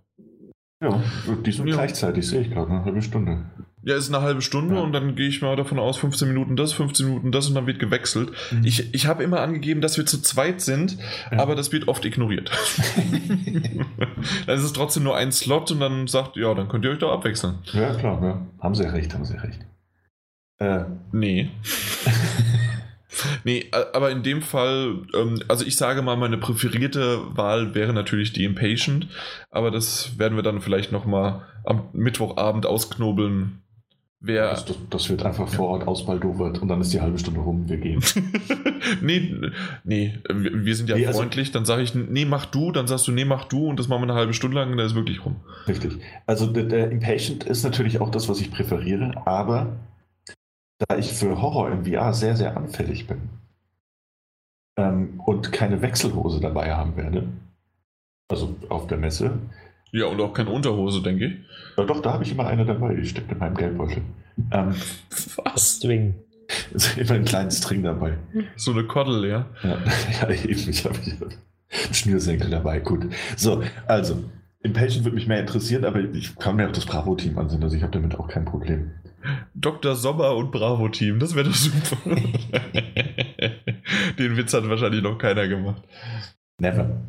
Ja, 0.81 0.99
die 1.45 1.51
sind 1.51 1.67
ja. 1.67 1.75
gleichzeitig, 1.75 2.27
sehe 2.27 2.41
ich 2.41 2.49
gerade, 2.49 2.71
eine 2.71 2.83
halbe 2.83 3.01
Stunde. 3.01 3.45
Ja, 3.83 3.95
ist 3.95 4.13
eine 4.13 4.23
halbe 4.23 4.41
Stunde 4.41 4.75
ja. 4.75 4.81
und 4.81 4.93
dann 4.93 5.15
gehe 5.15 5.27
ich 5.27 5.41
mal 5.41 5.55
davon 5.55 5.79
aus, 5.79 5.97
15 5.97 6.27
Minuten 6.27 6.55
das, 6.55 6.73
15 6.73 7.05
Minuten 7.07 7.31
das 7.31 7.47
und 7.47 7.55
dann 7.55 7.65
wird 7.65 7.79
gewechselt. 7.79 8.31
Mhm. 8.51 8.63
Ich, 8.63 8.93
ich 8.93 9.07
habe 9.07 9.23
immer 9.23 9.41
angegeben, 9.41 9.81
dass 9.81 9.97
wir 9.97 10.05
zu 10.05 10.21
zweit 10.21 10.61
sind, 10.61 10.97
ja. 11.31 11.39
aber 11.39 11.55
das 11.55 11.71
wird 11.71 11.87
oft 11.87 12.03
ignoriert. 12.05 12.51
dann 14.47 14.57
ist 14.57 14.63
es 14.63 14.73
trotzdem 14.73 15.03
nur 15.03 15.15
ein 15.15 15.31
Slot 15.31 15.71
und 15.71 15.79
dann 15.79 16.07
sagt, 16.07 16.35
ja, 16.35 16.53
dann 16.53 16.67
könnt 16.67 16.85
ihr 16.85 16.91
euch 16.91 16.99
doch 16.99 17.11
abwechseln. 17.11 17.59
Ja, 17.73 17.93
klar, 17.95 18.21
ja. 18.23 18.45
Haben 18.59 18.75
Sie 18.75 18.83
recht, 18.83 19.13
haben 19.13 19.25
Sie 19.25 19.35
recht. 19.35 19.59
Äh. 20.61 20.85
Nee. 21.11 21.49
Nee, 23.43 23.69
aber 23.93 24.09
in 24.09 24.23
dem 24.23 24.41
Fall, 24.41 24.99
ähm, 25.13 25.43
also 25.47 25.65
ich 25.65 25.75
sage 25.75 26.01
mal, 26.01 26.15
meine 26.15 26.37
präferierte 26.37 27.19
Wahl 27.35 27.75
wäre 27.75 27.93
natürlich 27.93 28.31
die 28.33 28.45
Impatient, 28.45 29.07
aber 29.51 29.69
das 29.69 30.17
werden 30.17 30.37
wir 30.37 30.43
dann 30.43 30.61
vielleicht 30.61 30.91
nochmal 30.91 31.41
am 31.65 31.89
Mittwochabend 31.93 32.65
ausknobeln, 32.65 33.61
Wer, 34.23 34.51
das, 34.51 34.65
das, 34.65 34.77
das, 34.91 35.09
wird 35.09 35.25
einfach 35.25 35.47
vor 35.49 35.69
Ort 35.69 35.87
ausbaldowert 35.87 36.61
und 36.61 36.67
dann 36.67 36.79
ist 36.79 36.93
die 36.93 37.01
halbe 37.01 37.17
Stunde 37.17 37.39
rum, 37.39 37.67
wir 37.67 37.77
gehen. 37.77 38.03
nee, 39.01 39.35
nee, 39.83 40.13
wir 40.29 40.75
sind 40.75 40.89
ja 40.89 40.95
nee, 40.95 41.07
also 41.07 41.19
freundlich, 41.19 41.47
also, 41.47 41.53
dann 41.57 41.65
sage 41.65 41.81
ich, 41.81 41.95
nee, 41.95 42.25
mach 42.25 42.45
du, 42.45 42.71
dann 42.71 42.85
sagst 42.85 43.07
du, 43.07 43.11
nee, 43.11 43.25
mach 43.25 43.45
du 43.45 43.67
und 43.67 43.79
das 43.79 43.87
machen 43.87 44.01
wir 44.03 44.09
eine 44.09 44.13
halbe 44.13 44.35
Stunde 44.35 44.57
lang 44.57 44.71
und 44.71 44.77
dann 44.77 44.85
ist 44.85 44.93
wirklich 44.93 45.25
rum. 45.25 45.37
Richtig. 45.67 45.97
Also 46.27 46.45
der, 46.45 46.65
der 46.65 46.91
Impatient 46.91 47.45
ist 47.45 47.63
natürlich 47.63 47.99
auch 47.99 48.11
das, 48.11 48.29
was 48.29 48.39
ich 48.39 48.51
präferiere, 48.51 49.25
aber 49.25 49.75
da 50.87 50.97
ich 50.97 51.13
für 51.13 51.41
Horror 51.41 51.71
im 51.71 51.85
VR 51.85 52.13
sehr, 52.13 52.35
sehr 52.35 52.57
anfällig 52.57 53.07
bin 53.07 53.29
ähm, 54.77 55.21
und 55.25 55.51
keine 55.51 55.81
Wechselhose 55.81 56.39
dabei 56.39 56.73
haben 56.73 56.95
werde, 56.97 57.27
also 58.29 58.55
auf 58.69 58.87
der 58.87 58.97
Messe, 58.97 59.39
ja, 59.91 60.05
und 60.05 60.21
auch 60.21 60.33
keine 60.33 60.49
Unterhose, 60.49 61.01
denke 61.01 61.25
ich. 61.25 61.33
Ja, 61.77 61.83
doch, 61.83 62.01
da 62.01 62.13
habe 62.13 62.23
ich 62.23 62.31
immer 62.31 62.47
eine 62.47 62.65
dabei, 62.65 62.95
die 62.95 63.05
steckt 63.05 63.31
in 63.31 63.37
meinem 63.39 63.55
Geldbeutel. 63.55 64.01
Ähm, 64.51 64.73
Was? 65.43 65.77
String. 65.77 66.15
Ist 66.73 66.97
immer 66.97 67.13
ein 67.13 67.25
kleinen 67.25 67.51
String 67.51 67.83
dabei. 67.83 68.17
So 68.55 68.71
eine 68.71 68.85
Koddel, 68.85 69.25
ja? 69.25 69.47
Ja, 69.63 69.77
ja 70.21 70.29
eben. 70.29 70.69
Ich 70.69 70.85
habe 70.85 70.95
einen 70.95 71.93
Schnürsenkel 71.93 72.49
dabei. 72.49 72.79
Gut. 72.79 73.05
So, 73.35 73.63
also, 73.85 74.23
Impatient 74.63 75.03
würde 75.03 75.15
mich 75.15 75.27
mehr 75.27 75.39
interessieren, 75.39 75.85
aber 75.85 75.99
ich 75.99 76.35
kann 76.37 76.55
mir 76.55 76.67
auch 76.67 76.73
das 76.73 76.85
Bravo-Team 76.85 77.37
ansehen, 77.37 77.63
also 77.63 77.75
ich 77.75 77.83
habe 77.83 77.93
damit 77.93 78.17
auch 78.19 78.27
kein 78.27 78.45
Problem. 78.45 78.91
Dr. 79.55 79.95
Sommer 79.95 80.35
und 80.35 80.51
Bravo-Team, 80.51 81.19
das 81.19 81.35
wäre 81.35 81.47
doch 81.47 81.55
super. 81.55 81.97
Den 84.19 84.37
Witz 84.37 84.53
hat 84.53 84.67
wahrscheinlich 84.69 85.01
noch 85.01 85.17
keiner 85.17 85.47
gemacht. 85.47 85.83
Never. 86.59 87.01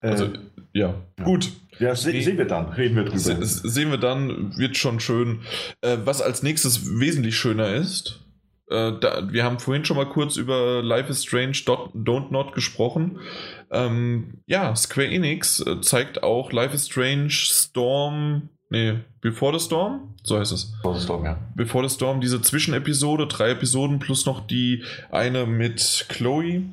Also, 0.00 0.26
äh, 0.26 0.38
ja, 0.72 0.94
ja, 1.18 1.24
gut. 1.24 1.52
Ja, 1.78 1.94
se 1.94 2.10
sehen 2.10 2.38
wir 2.38 2.46
dann, 2.46 2.68
reden 2.70 2.96
wir 2.96 3.04
drüber. 3.04 3.18
Se 3.18 3.38
sehen 3.44 3.90
wir 3.90 3.98
dann, 3.98 4.56
wird 4.56 4.76
schon 4.76 5.00
schön. 5.00 5.40
Äh, 5.80 5.98
was 6.04 6.22
als 6.22 6.42
nächstes 6.42 7.00
wesentlich 7.00 7.36
schöner 7.36 7.74
ist, 7.74 8.20
äh, 8.68 8.92
da, 9.00 9.32
wir 9.32 9.44
haben 9.44 9.58
vorhin 9.58 9.84
schon 9.84 9.96
mal 9.96 10.08
kurz 10.08 10.36
über 10.36 10.82
Life 10.82 11.10
is 11.10 11.24
Strange 11.24 11.52
Don't 11.52 12.30
Not 12.30 12.54
gesprochen. 12.54 13.18
Ähm, 13.70 14.42
ja, 14.46 14.76
Square 14.76 15.08
Enix 15.08 15.60
äh, 15.60 15.80
zeigt 15.80 16.22
auch 16.22 16.52
Life 16.52 16.74
is 16.74 16.86
Strange 16.86 17.30
Storm 17.30 18.50
Nee, 18.74 18.98
Before 19.24 19.58
the 19.58 19.64
Storm? 19.64 20.14
So 20.22 20.38
heißt 20.38 20.52
es. 20.52 20.70
Before 20.72 20.98
the 20.98 21.02
Storm, 21.02 21.24
ja. 21.24 21.38
Before 21.54 21.88
the 21.88 21.94
Storm, 21.94 22.20
diese 22.20 22.42
Zwischenepisode, 22.42 23.26
drei 23.26 23.52
Episoden 23.52 23.98
plus 23.98 24.26
noch 24.26 24.46
die 24.46 24.84
eine 25.10 25.46
mit 25.46 26.04
Chloe. 26.10 26.64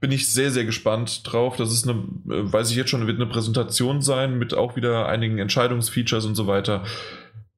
Bin 0.00 0.10
ich 0.10 0.32
sehr, 0.32 0.50
sehr 0.50 0.64
gespannt 0.64 1.20
drauf. 1.24 1.56
Das 1.56 1.70
ist 1.70 1.86
eine, 1.86 1.98
äh, 1.98 2.50
weiß 2.50 2.70
ich 2.70 2.76
jetzt 2.78 2.88
schon, 2.88 3.06
wird 3.06 3.20
eine 3.20 3.30
Präsentation 3.30 4.00
sein 4.00 4.38
mit 4.38 4.54
auch 4.54 4.76
wieder 4.76 5.10
einigen 5.10 5.36
Entscheidungsfeatures 5.36 6.24
und 6.24 6.36
so 6.36 6.46
weiter. 6.46 6.84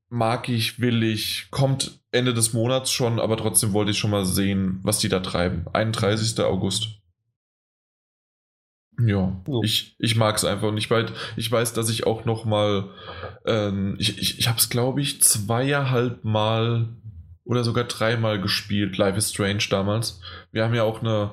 Mag 0.08 0.48
ich, 0.48 0.80
will 0.80 1.04
ich, 1.04 1.46
kommt 1.52 2.00
Ende 2.10 2.34
des 2.34 2.52
Monats 2.52 2.90
schon, 2.90 3.20
aber 3.20 3.36
trotzdem 3.36 3.72
wollte 3.72 3.92
ich 3.92 3.98
schon 3.98 4.10
mal 4.10 4.24
sehen, 4.24 4.80
was 4.82 4.98
die 4.98 5.08
da 5.08 5.20
treiben. 5.20 5.66
31. 5.72 6.40
August. 6.40 7.01
Ja, 9.00 9.40
so. 9.46 9.62
ich, 9.62 9.96
ich 9.98 10.16
mag 10.16 10.36
es 10.36 10.44
einfach 10.44 10.68
und 10.68 10.76
ich 10.76 10.90
weiß, 10.90 11.10
ich 11.36 11.50
weiß, 11.50 11.72
dass 11.72 11.88
ich 11.88 12.06
auch 12.06 12.24
noch 12.24 12.44
mal, 12.44 12.90
ähm, 13.46 13.96
ich, 13.98 14.18
ich, 14.18 14.38
ich 14.38 14.48
habe 14.48 14.58
es 14.58 14.68
glaube 14.68 15.00
ich 15.00 15.22
zweieinhalb 15.22 16.24
Mal 16.24 16.88
oder 17.44 17.64
sogar 17.64 17.84
dreimal 17.84 18.40
gespielt, 18.40 18.98
Life 18.98 19.18
is 19.18 19.30
Strange 19.30 19.64
damals. 19.70 20.20
Wir 20.52 20.64
haben 20.64 20.74
ja 20.74 20.82
auch 20.82 21.00
eine 21.00 21.32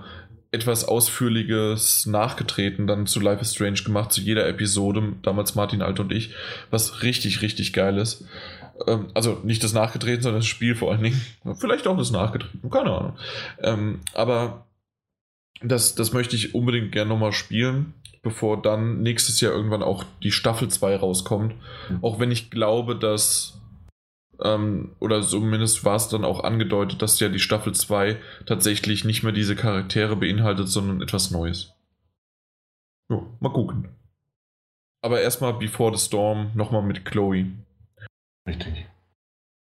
etwas 0.51 0.85
ausführliches 0.85 2.05
Nachgetreten 2.07 2.87
dann 2.87 3.05
zu 3.05 3.19
Life 3.19 3.41
is 3.41 3.53
Strange 3.53 3.83
gemacht, 3.83 4.11
zu 4.11 4.21
jeder 4.21 4.47
Episode, 4.47 5.13
damals 5.21 5.53
Martin 5.53 5.81
Alt 5.81 5.99
und 5.99 6.11
ich, 6.11 6.33
was 6.71 7.03
richtig, 7.03 7.41
richtig 7.41 7.73
geil 7.73 7.97
ist. 7.97 8.25
Ähm, 8.87 9.07
also 9.13 9.39
nicht 9.43 9.63
das 9.63 9.73
Nachgetreten, 9.73 10.23
sondern 10.23 10.41
das 10.41 10.47
Spiel 10.47 10.75
vor 10.75 10.91
allen 10.91 11.03
Dingen. 11.03 11.21
Vielleicht 11.59 11.85
auch 11.87 11.97
das 11.97 12.11
Nachgetreten, 12.11 12.69
keine 12.69 12.91
Ahnung. 12.91 13.17
Ähm, 13.61 13.99
aber 14.13 14.65
das, 15.61 15.95
das 15.95 16.13
möchte 16.13 16.35
ich 16.35 16.55
unbedingt 16.55 16.91
gerne 16.91 17.09
nochmal 17.09 17.33
spielen, 17.33 17.93
bevor 18.21 18.61
dann 18.61 19.01
nächstes 19.01 19.41
Jahr 19.41 19.53
irgendwann 19.53 19.83
auch 19.83 20.03
die 20.23 20.31
Staffel 20.31 20.69
2 20.69 20.95
rauskommt. 20.97 21.55
Mhm. 21.89 22.03
Auch 22.03 22.19
wenn 22.19 22.31
ich 22.31 22.49
glaube, 22.49 22.95
dass, 22.97 23.59
ähm, 24.41 24.95
oder 24.99 25.21
zumindest 25.21 25.85
war 25.85 25.95
es 25.95 26.07
dann 26.07 26.25
auch 26.25 26.43
angedeutet, 26.43 27.01
dass 27.01 27.19
ja 27.19 27.29
die 27.29 27.39
Staffel 27.39 27.73
2 27.73 28.17
tatsächlich 28.45 29.05
nicht 29.05 29.23
mehr 29.23 29.33
diese 29.33 29.55
Charaktere 29.55 30.15
beinhaltet, 30.15 30.69
sondern 30.69 31.01
etwas 31.01 31.31
Neues. 31.31 31.73
Jo, 33.09 33.27
mal 33.39 33.51
gucken. 33.51 33.89
Aber 35.01 35.21
erstmal 35.21 35.53
Before 35.53 35.95
the 35.95 36.05
Storm 36.05 36.51
nochmal 36.55 36.83
mit 36.83 37.05
Chloe. 37.05 37.45
Richtig. 38.45 38.85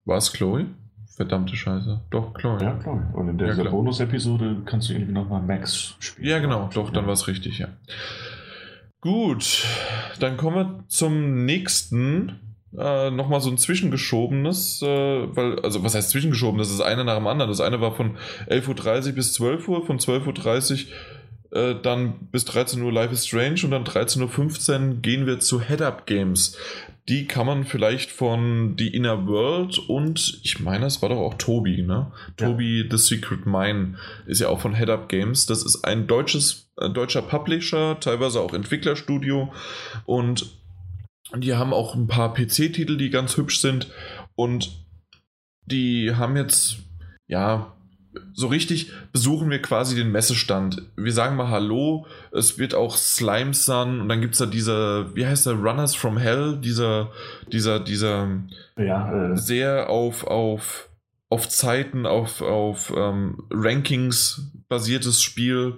War 0.06 0.18
es 0.18 0.32
Chloe? 0.32 0.68
Verdammte 1.18 1.56
Scheiße. 1.56 2.00
Doch, 2.12 2.36
klar. 2.36 2.62
Ja, 2.62 2.74
klar. 2.76 3.12
Und 3.14 3.28
in 3.28 3.40
dieser 3.40 3.64
ja, 3.64 3.72
Bonus-Episode 3.72 4.58
kannst 4.66 4.88
du 4.88 4.94
irgendwie 4.94 5.14
nochmal 5.14 5.42
Max 5.42 5.96
spielen. 5.98 6.28
Ja, 6.28 6.38
genau. 6.38 6.70
Doch, 6.72 6.92
dann 6.92 7.08
war 7.08 7.14
es 7.14 7.28
richtig, 7.28 7.58
ja. 7.58 7.70
Gut. 9.02 9.66
Dann 10.20 10.38
kommen 10.38 10.56
wir 10.56 10.84
zum 10.88 11.44
nächsten. 11.46 12.40
Äh, 12.78 13.10
nochmal 13.10 13.42
so 13.42 13.50
ein 13.50 13.58
zwischengeschobenes, 13.58 14.84
äh, 14.84 14.86
weil, 15.36 15.60
also 15.62 15.84
was 15.84 15.96
heißt 15.96 16.12
zwischengeschoben? 16.12 16.60
Das 16.60 16.70
ist 16.70 16.82
eine 16.82 17.04
nach 17.04 17.16
dem 17.16 17.26
anderen. 17.26 17.50
Das 17.50 17.62
eine 17.62 17.82
war 17.82 17.96
von 17.96 18.18
11.30 18.48 19.08
Uhr 19.08 19.14
bis 19.14 19.34
12 19.34 19.68
Uhr, 19.70 19.86
von 19.86 19.98
12.30 19.98 20.86
Uhr 20.86 21.60
äh, 21.60 21.76
dann 21.82 22.28
bis 22.32 22.46
13 22.46 22.82
Uhr 22.82 22.92
Life 22.92 23.14
is 23.14 23.26
Strange 23.26 23.62
und 23.64 23.72
dann 23.72 23.86
13.15 23.86 24.90
Uhr 24.90 24.96
gehen 24.98 25.26
wir 25.26 25.40
zu 25.40 25.62
Head-Up 25.62 26.06
Games. 26.06 26.58
Die 27.10 27.26
kann 27.26 27.46
man 27.46 27.64
vielleicht 27.64 28.12
von 28.12 28.76
The 28.78 28.88
Inner 28.88 29.28
World 29.28 29.80
und 29.80 30.42
ich 30.44 30.60
meine, 30.60 30.88
es 30.88 31.02
war 31.02 31.10
doch 31.10 31.20
auch 31.20 31.36
Tobi, 31.36 31.82
ne? 31.82 32.12
Ja. 32.40 32.48
Tobi 32.48 32.86
The 32.90 32.98
Secret 32.98 33.46
Mine 33.46 33.96
ist 34.26 34.42
ja 34.42 34.50
auch 34.50 34.60
von 34.60 34.76
Head 34.76 34.90
Up 34.90 35.08
Games. 35.08 35.46
Das 35.46 35.64
ist 35.64 35.86
ein 35.86 36.08
deutsches, 36.08 36.70
ein 36.76 36.94
deutscher 36.94 37.22
Publisher, 37.22 37.98
teilweise 38.02 38.42
auch 38.42 38.54
Entwicklerstudio 38.54 39.54
und 40.06 40.48
die 41.36 41.56
haben 41.56 41.74
auch 41.74 41.96
ein 41.96 42.08
paar 42.08 42.34
PC-Titel, 42.34 42.98
die 42.98 43.10
ganz 43.10 43.38
hübsch 43.38 43.60
sind 43.60 43.90
und 44.36 44.86
die 45.66 46.14
haben 46.16 46.36
jetzt, 46.36 46.78
ja, 47.28 47.77
so 48.34 48.48
richtig 48.48 48.92
besuchen 49.12 49.50
wir 49.50 49.62
quasi 49.62 49.96
den 49.96 50.12
Messestand. 50.12 50.84
Wir 50.96 51.12
sagen 51.12 51.36
mal 51.36 51.50
Hallo, 51.50 52.06
es 52.32 52.58
wird 52.58 52.76
auch 52.76 52.96
Slime 52.96 53.54
Sun 53.54 54.02
und 54.02 54.10
dann 54.10 54.22
gibt 54.22 54.34
es 54.34 54.40
da 54.40 54.46
diese, 54.46 55.16
wie 55.16 55.26
heißt 55.26 55.46
der, 55.46 55.54
Runners 55.54 55.96
from 55.96 56.18
Hell, 56.18 56.58
dieser, 56.58 57.12
dieser, 57.52 57.80
dieser 57.80 58.28
ja, 58.78 59.32
äh. 59.32 59.38
sehr 59.38 59.90
auf, 59.90 60.26
auf, 60.26 60.90
auf 61.30 61.50
Zeiten, 61.50 62.06
auf, 62.06 62.42
auf 62.42 62.94
ähm, 62.96 63.44
Rankings 63.52 64.52
basiertes 64.70 65.22
Spiel. 65.22 65.78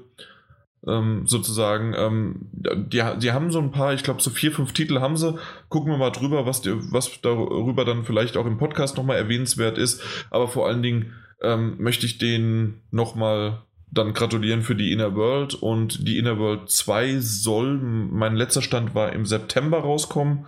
Ähm, 0.88 1.28
sozusagen, 1.28 1.94
ähm, 1.94 2.50
die, 2.54 3.04
die 3.22 3.32
haben 3.34 3.52
so 3.52 3.60
ein 3.60 3.72
paar, 3.72 3.94
ich 3.94 4.04
glaube 4.04 4.22
so 4.22 4.30
vier, 4.30 4.54
fünf 4.54 4.72
Titel 4.72 5.02
haben 5.02 5.18
sie. 5.18 5.38
Gucken 5.68 5.92
wir 5.92 5.98
mal 5.98 6.10
drüber, 6.10 6.46
was, 6.46 6.62
die, 6.62 6.72
was 6.94 7.20
darüber 7.22 7.84
dann 7.84 8.06
vielleicht 8.06 8.38
auch 8.38 8.46
im 8.46 8.58
Podcast 8.58 8.96
nochmal 8.96 9.18
erwähnenswert 9.18 9.78
ist. 9.78 10.02
Aber 10.32 10.48
vor 10.48 10.68
allen 10.68 10.82
Dingen 10.82 11.14
ähm, 11.42 11.76
möchte 11.80 12.06
ich 12.06 12.18
den 12.18 12.82
nochmal 12.92 13.64
dann 13.92 14.14
gratulieren 14.14 14.62
für 14.62 14.76
die 14.76 14.92
Inner 14.92 15.16
World 15.16 15.56
und 15.56 16.08
die 16.08 16.18
Inner 16.18 16.38
World 16.38 16.70
2 16.70 17.20
soll, 17.20 17.78
mein 17.78 18.36
letzter 18.36 18.62
Stand 18.62 18.94
war 18.94 19.14
im 19.14 19.26
September 19.26 19.80
rauskommen 19.80 20.48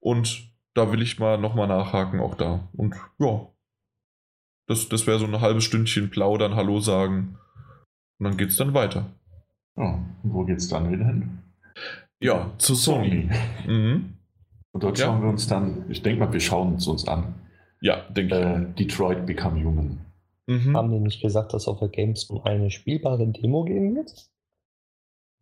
und 0.00 0.50
da 0.74 0.92
will 0.92 1.02
ich 1.02 1.18
mal 1.18 1.38
nochmal 1.38 1.68
nachhaken 1.68 2.20
auch 2.20 2.34
da 2.34 2.68
und 2.72 2.94
ja, 3.18 3.46
das, 4.66 4.88
das 4.88 5.06
wäre 5.06 5.18
so 5.18 5.26
ein 5.26 5.40
halbes 5.40 5.64
Stündchen 5.64 6.10
plaudern, 6.10 6.56
Hallo 6.56 6.80
sagen 6.80 7.38
und 8.18 8.24
dann 8.24 8.36
geht's 8.36 8.56
dann 8.56 8.74
weiter. 8.74 9.06
Ja, 9.76 10.04
wo 10.22 10.44
geht's 10.44 10.68
dann 10.68 10.90
wieder 10.90 11.06
hin? 11.06 11.38
Ja, 12.20 12.52
zu 12.58 12.74
Sony. 12.74 13.30
Sony. 13.30 13.30
Mhm. 13.66 14.14
Und 14.72 14.84
dort 14.84 14.98
ja. 14.98 15.06
schauen 15.06 15.22
wir 15.22 15.28
uns 15.28 15.46
dann, 15.46 15.86
ich 15.88 16.02
denke 16.02 16.24
mal, 16.24 16.32
wir 16.32 16.40
schauen 16.40 16.74
es 16.74 16.86
uns 16.86 17.08
an. 17.08 17.34
Ja, 17.80 18.02
denke 18.10 18.34
äh, 18.34 18.62
ich. 18.62 18.74
Detroit 18.74 19.26
Become 19.26 19.64
Human. 19.64 20.00
Mhm. 20.50 20.76
Haben 20.76 20.90
die 20.90 20.98
nicht 20.98 21.22
gesagt, 21.22 21.54
dass 21.54 21.68
auf 21.68 21.78
der 21.78 21.88
Gamescom 21.88 22.42
eine 22.42 22.72
spielbare 22.72 23.24
Demo 23.28 23.64
geben 23.64 23.94
wird? 23.94 24.28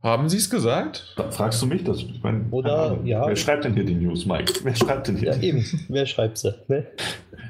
Haben 0.02 0.28
Sie 0.28 0.36
es 0.36 0.50
gesagt? 0.50 1.14
Da 1.16 1.30
fragst 1.30 1.62
du 1.62 1.66
mich 1.66 1.82
das? 1.82 2.02
Ich 2.02 2.22
mein, 2.22 2.50
Oder, 2.50 2.98
ja. 3.04 3.26
Wer 3.26 3.34
schreibt 3.34 3.64
denn 3.64 3.72
hier 3.72 3.84
die 3.84 3.94
News, 3.94 4.26
Mike? 4.26 4.52
Wer 4.62 4.76
schreibt 4.76 5.08
denn 5.08 5.16
hier? 5.16 5.32
Ja, 5.32 5.42
eben. 5.42 5.64
Wer 5.88 6.04
schreibt 6.04 6.36
sie? 6.36 6.54
Ne? 6.68 6.86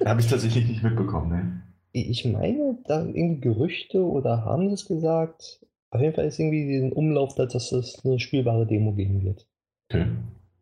Habe 0.06 0.20
ich 0.20 0.28
tatsächlich 0.28 0.68
nicht 0.68 0.82
mitbekommen, 0.84 1.28
ne? 1.30 1.62
Ich 1.92 2.24
meine, 2.24 2.78
da 2.86 3.04
irgendwie 3.04 3.40
Gerüchte 3.40 4.02
oder 4.04 4.44
haben 4.44 4.68
sie 4.68 4.74
es 4.74 4.86
gesagt? 4.86 5.60
Auf 5.90 6.00
jeden 6.00 6.14
Fall 6.14 6.26
ist 6.26 6.38
irgendwie 6.38 6.66
diesen 6.66 6.92
Umlauf, 6.92 7.34
dass 7.34 7.72
es 7.72 8.04
eine 8.04 8.20
spielbare 8.20 8.66
Demo 8.66 8.92
geben 8.92 9.24
wird. 9.24 9.48
Okay. 9.90 10.06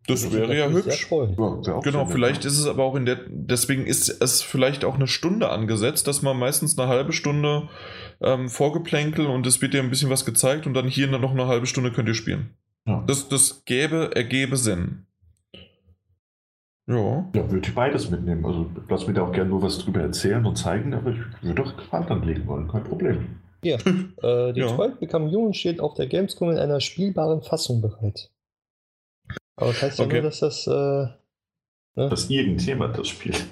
Das 0.06 0.32
wäre 0.32 0.56
ja 0.56 0.68
hübsch. 0.68 1.08
Ja, 1.10 1.36
wär 1.36 1.80
Genau, 1.82 2.06
vielleicht 2.06 2.44
ist 2.44 2.58
es 2.58 2.66
aber 2.66 2.84
auch 2.84 2.94
in 2.94 3.06
der, 3.06 3.18
deswegen 3.28 3.86
ist 3.86 4.08
es 4.22 4.42
vielleicht 4.42 4.84
auch 4.84 4.94
eine 4.94 5.08
Stunde 5.08 5.50
angesetzt, 5.50 6.06
dass 6.06 6.22
man 6.22 6.38
meistens 6.38 6.78
eine 6.78 6.88
halbe 6.88 7.12
Stunde 7.12 7.68
ähm, 8.20 8.48
Vorgeplänkel 8.48 9.26
und 9.26 9.46
es 9.46 9.60
wird 9.60 9.74
dir 9.74 9.82
ein 9.82 9.90
bisschen 9.90 10.10
was 10.10 10.24
gezeigt 10.24 10.66
und 10.66 10.74
dann 10.74 10.86
hier 10.86 11.08
noch 11.08 11.32
eine 11.32 11.48
halbe 11.48 11.66
Stunde 11.66 11.90
könnt 11.90 12.08
ihr 12.08 12.14
spielen. 12.14 12.50
Ja. 12.86 13.02
Das, 13.06 13.28
das 13.28 13.64
gäbe, 13.64 14.10
ergebe 14.14 14.56
Sinn. 14.56 15.06
Ja. 16.86 17.28
Ja, 17.34 17.50
würde 17.50 17.66
ich 17.66 17.74
beides 17.74 18.10
mitnehmen. 18.10 18.46
Also 18.46 18.70
lass 18.88 19.08
mir 19.08 19.14
da 19.14 19.22
auch 19.22 19.32
gerne 19.32 19.50
nur 19.50 19.62
was 19.62 19.78
drüber 19.78 20.00
erzählen 20.00 20.46
und 20.46 20.56
zeigen, 20.56 20.94
aber 20.94 21.10
ich 21.10 21.18
würde 21.42 21.62
doch 21.62 21.90
Hand 21.90 22.10
anlegen 22.10 22.46
wollen, 22.46 22.68
kein 22.68 22.84
Problem. 22.84 23.40
Hier, 23.62 23.74
äh, 24.22 24.52
Detroit 24.52 25.00
Become 25.00 25.30
Human 25.32 25.52
steht 25.52 25.80
auf 25.80 25.94
der 25.94 26.06
Gamescom 26.06 26.52
in 26.52 26.58
einer 26.58 26.80
spielbaren 26.80 27.42
Fassung 27.42 27.82
bereit. 27.82 28.30
Aber 29.56 29.72
das 29.72 29.82
heißt 29.82 29.98
ja 29.98 30.04
Okay. 30.04 30.20
nur, 30.20 30.22
dass 30.30 30.40
das. 30.40 30.66
Äh, 30.66 30.70
ne? 30.70 32.08
Dass 32.08 32.30
irgendjemand 32.30 32.98
das 32.98 33.08
spielt. 33.08 33.46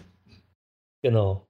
Genau. 1.02 1.46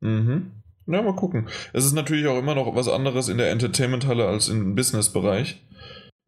Mhm. 0.00 0.62
Ja, 0.86 1.00
mal 1.00 1.14
gucken. 1.14 1.48
Es 1.72 1.84
ist 1.84 1.92
natürlich 1.92 2.26
auch 2.26 2.38
immer 2.38 2.54
noch 2.54 2.74
was 2.74 2.88
anderes 2.88 3.28
in 3.28 3.38
der 3.38 3.50
Entertainment-Halle 3.50 4.26
als 4.26 4.48
im 4.48 4.74
Business-Bereich. 4.74 5.62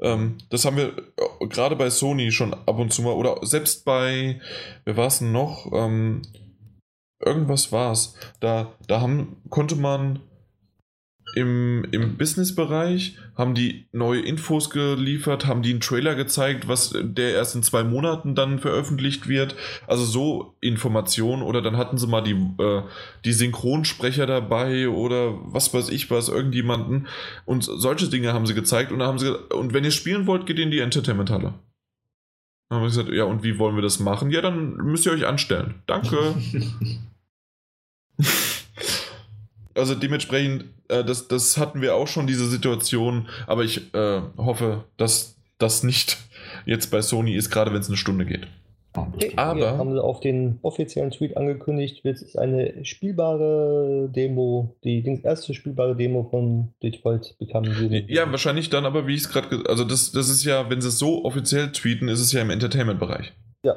Ähm, 0.01 0.39
das 0.51 0.65
haben 0.65 0.77
wir 0.77 0.97
äh, 1.41 1.47
gerade 1.47 1.77
bei 1.77 1.91
Sony 1.91 2.31
schon 2.31 2.55
ab 2.55 2.79
und 2.79 2.93
zu 2.93 3.03
mal, 3.03 3.13
oder 3.13 3.45
selbst 3.47 3.85
bei, 3.85 4.41
wer 4.85 4.97
war 4.97 5.09
es 5.09 5.19
denn 5.19 5.33
noch? 5.33 5.71
Ähm, 5.73 6.23
irgendwas 7.25 7.73
war 7.73 7.93
es. 7.93 8.17
Da, 8.41 8.73
da 8.87 9.01
haben, 9.01 9.43
konnte 9.51 9.77
man 9.77 10.21
im, 11.35 11.85
im 11.91 12.17
Business-Bereich, 12.17 13.17
haben 13.37 13.55
die 13.55 13.87
neue 13.93 14.21
Infos 14.21 14.71
geliefert, 14.71 15.47
haben 15.47 15.63
die 15.63 15.71
einen 15.71 15.81
Trailer 15.81 16.15
gezeigt, 16.15 16.69
was 16.69 16.95
der 17.03 17.33
erst 17.35 17.55
in 17.55 17.63
zwei 17.63 17.85
Monaten 17.85 18.35
dann 18.35 18.59
veröffentlicht 18.59 19.29
wird. 19.29 19.57
Also 19.87 20.05
so 20.05 20.57
Informationen 20.61 21.43
oder 21.43 21.63
dann 21.63 21.77
hatten 21.77 21.99
sie 21.99 22.07
mal 22.07 22.23
die, 22.23 22.33
äh, 22.33 22.83
die 23.25 23.33
Synchronsprecher 23.33 24.27
dabei 24.27 24.89
oder 24.89 25.35
was 25.45 25.75
weiß 25.75 25.89
ich 25.91 26.11
was, 26.11 26.29
irgendjemanden. 26.29 27.09
Und 27.45 27.65
solche 27.65 28.09
Dinge 28.09 28.33
haben 28.33 28.47
sie 28.47 28.55
gezeigt 28.55 28.93
und 28.93 29.01
dann 29.01 29.09
haben 29.09 29.19
sie 29.19 29.35
und 29.53 29.73
wenn 29.73 29.85
ihr 29.85 29.91
spielen 29.91 30.27
wollt, 30.27 30.47
geht 30.47 30.59
in 30.59 30.71
die 30.71 30.81
Entertainment-Halle. 30.81 31.55
Dann 32.69 32.77
haben 32.77 32.83
wir 32.83 32.89
gesagt, 32.89 33.11
ja, 33.11 33.25
und 33.25 33.43
wie 33.43 33.59
wollen 33.59 33.75
wir 33.77 33.83
das 33.83 34.01
machen? 34.01 34.31
Ja, 34.31 34.41
dann 34.41 34.77
müsst 34.77 35.07
ihr 35.07 35.13
euch 35.13 35.27
anstellen. 35.27 35.83
Danke. 35.87 36.35
Also 39.75 39.95
dementsprechend, 39.95 40.65
äh, 40.89 41.05
das, 41.05 41.29
das 41.29 41.57
hatten 41.59 41.81
wir 41.81 41.95
auch 41.95 42.07
schon, 42.09 42.27
diese 42.27 42.49
Situation, 42.49 43.29
aber 43.47 43.65
ich 43.65 43.93
äh, 43.95 44.21
hoffe, 44.37 44.85
dass 44.97 45.37
das 45.59 45.83
nicht 45.83 46.19
jetzt 46.67 46.91
bei 46.91 47.03
Sony 47.03 47.35
ist, 47.35 47.51
gerade 47.51 47.73
wenn 47.73 47.81
es 47.81 47.89
eine 47.89 47.97
Stunde 47.97 48.25
geht. 48.27 48.47
Stimmt. 49.17 49.37
Aber- 49.39 49.77
haben 49.77 49.93
sie 49.93 50.01
auf 50.03 50.21
den 50.21 50.61
offiziellen 50.63 51.11
Tweet 51.11 51.37
angekündigt, 51.37 52.05
wird 52.05 52.17
es 52.23 52.37
eine 52.37 52.85
spielbare 52.85 54.09
Demo, 54.15 54.77
die 54.85 55.03
Dings- 55.03 55.25
erste 55.25 55.53
spielbare 55.53 55.97
Demo 55.97 56.29
von 56.31 56.69
Detroit 56.81 57.35
Become 57.41 57.77
Human. 57.77 58.05
Ja, 58.07 58.31
wahrscheinlich 58.31 58.71
dann 58.71 58.85
aber, 58.87 59.09
wie 59.09 59.15
ich 59.15 59.23
es 59.23 59.29
gerade, 59.31 59.65
also 59.69 59.83
das, 59.83 60.13
das 60.13 60.29
ist 60.29 60.45
ja, 60.45 60.71
wenn 60.71 60.81
sie 60.81 60.89
es 60.89 60.99
so 61.01 61.25
offiziell 61.25 61.73
tweeten, 61.73 62.07
ist 62.07 62.21
es 62.21 62.31
ja 62.31 62.41
im 62.41 62.51
Entertainment-Bereich. 62.51 63.33
Ja. 63.65 63.75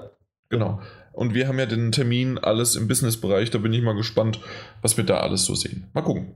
Genau. 0.50 0.82
Und 1.18 1.34
wir 1.34 1.48
haben 1.48 1.58
ja 1.58 1.66
den 1.66 1.92
Termin 1.92 2.38
alles 2.38 2.76
im 2.76 2.88
Business-Bereich, 2.88 3.50
da 3.50 3.58
bin 3.58 3.74
ich 3.74 3.82
mal 3.82 3.96
gespannt, 3.96 4.40
was 4.84 4.98
wir 4.98 5.04
da 5.04 5.22
alles 5.22 5.46
so 5.46 5.56
sehen. 5.56 5.90
Mal 5.96 6.04
gucken. 6.04 6.36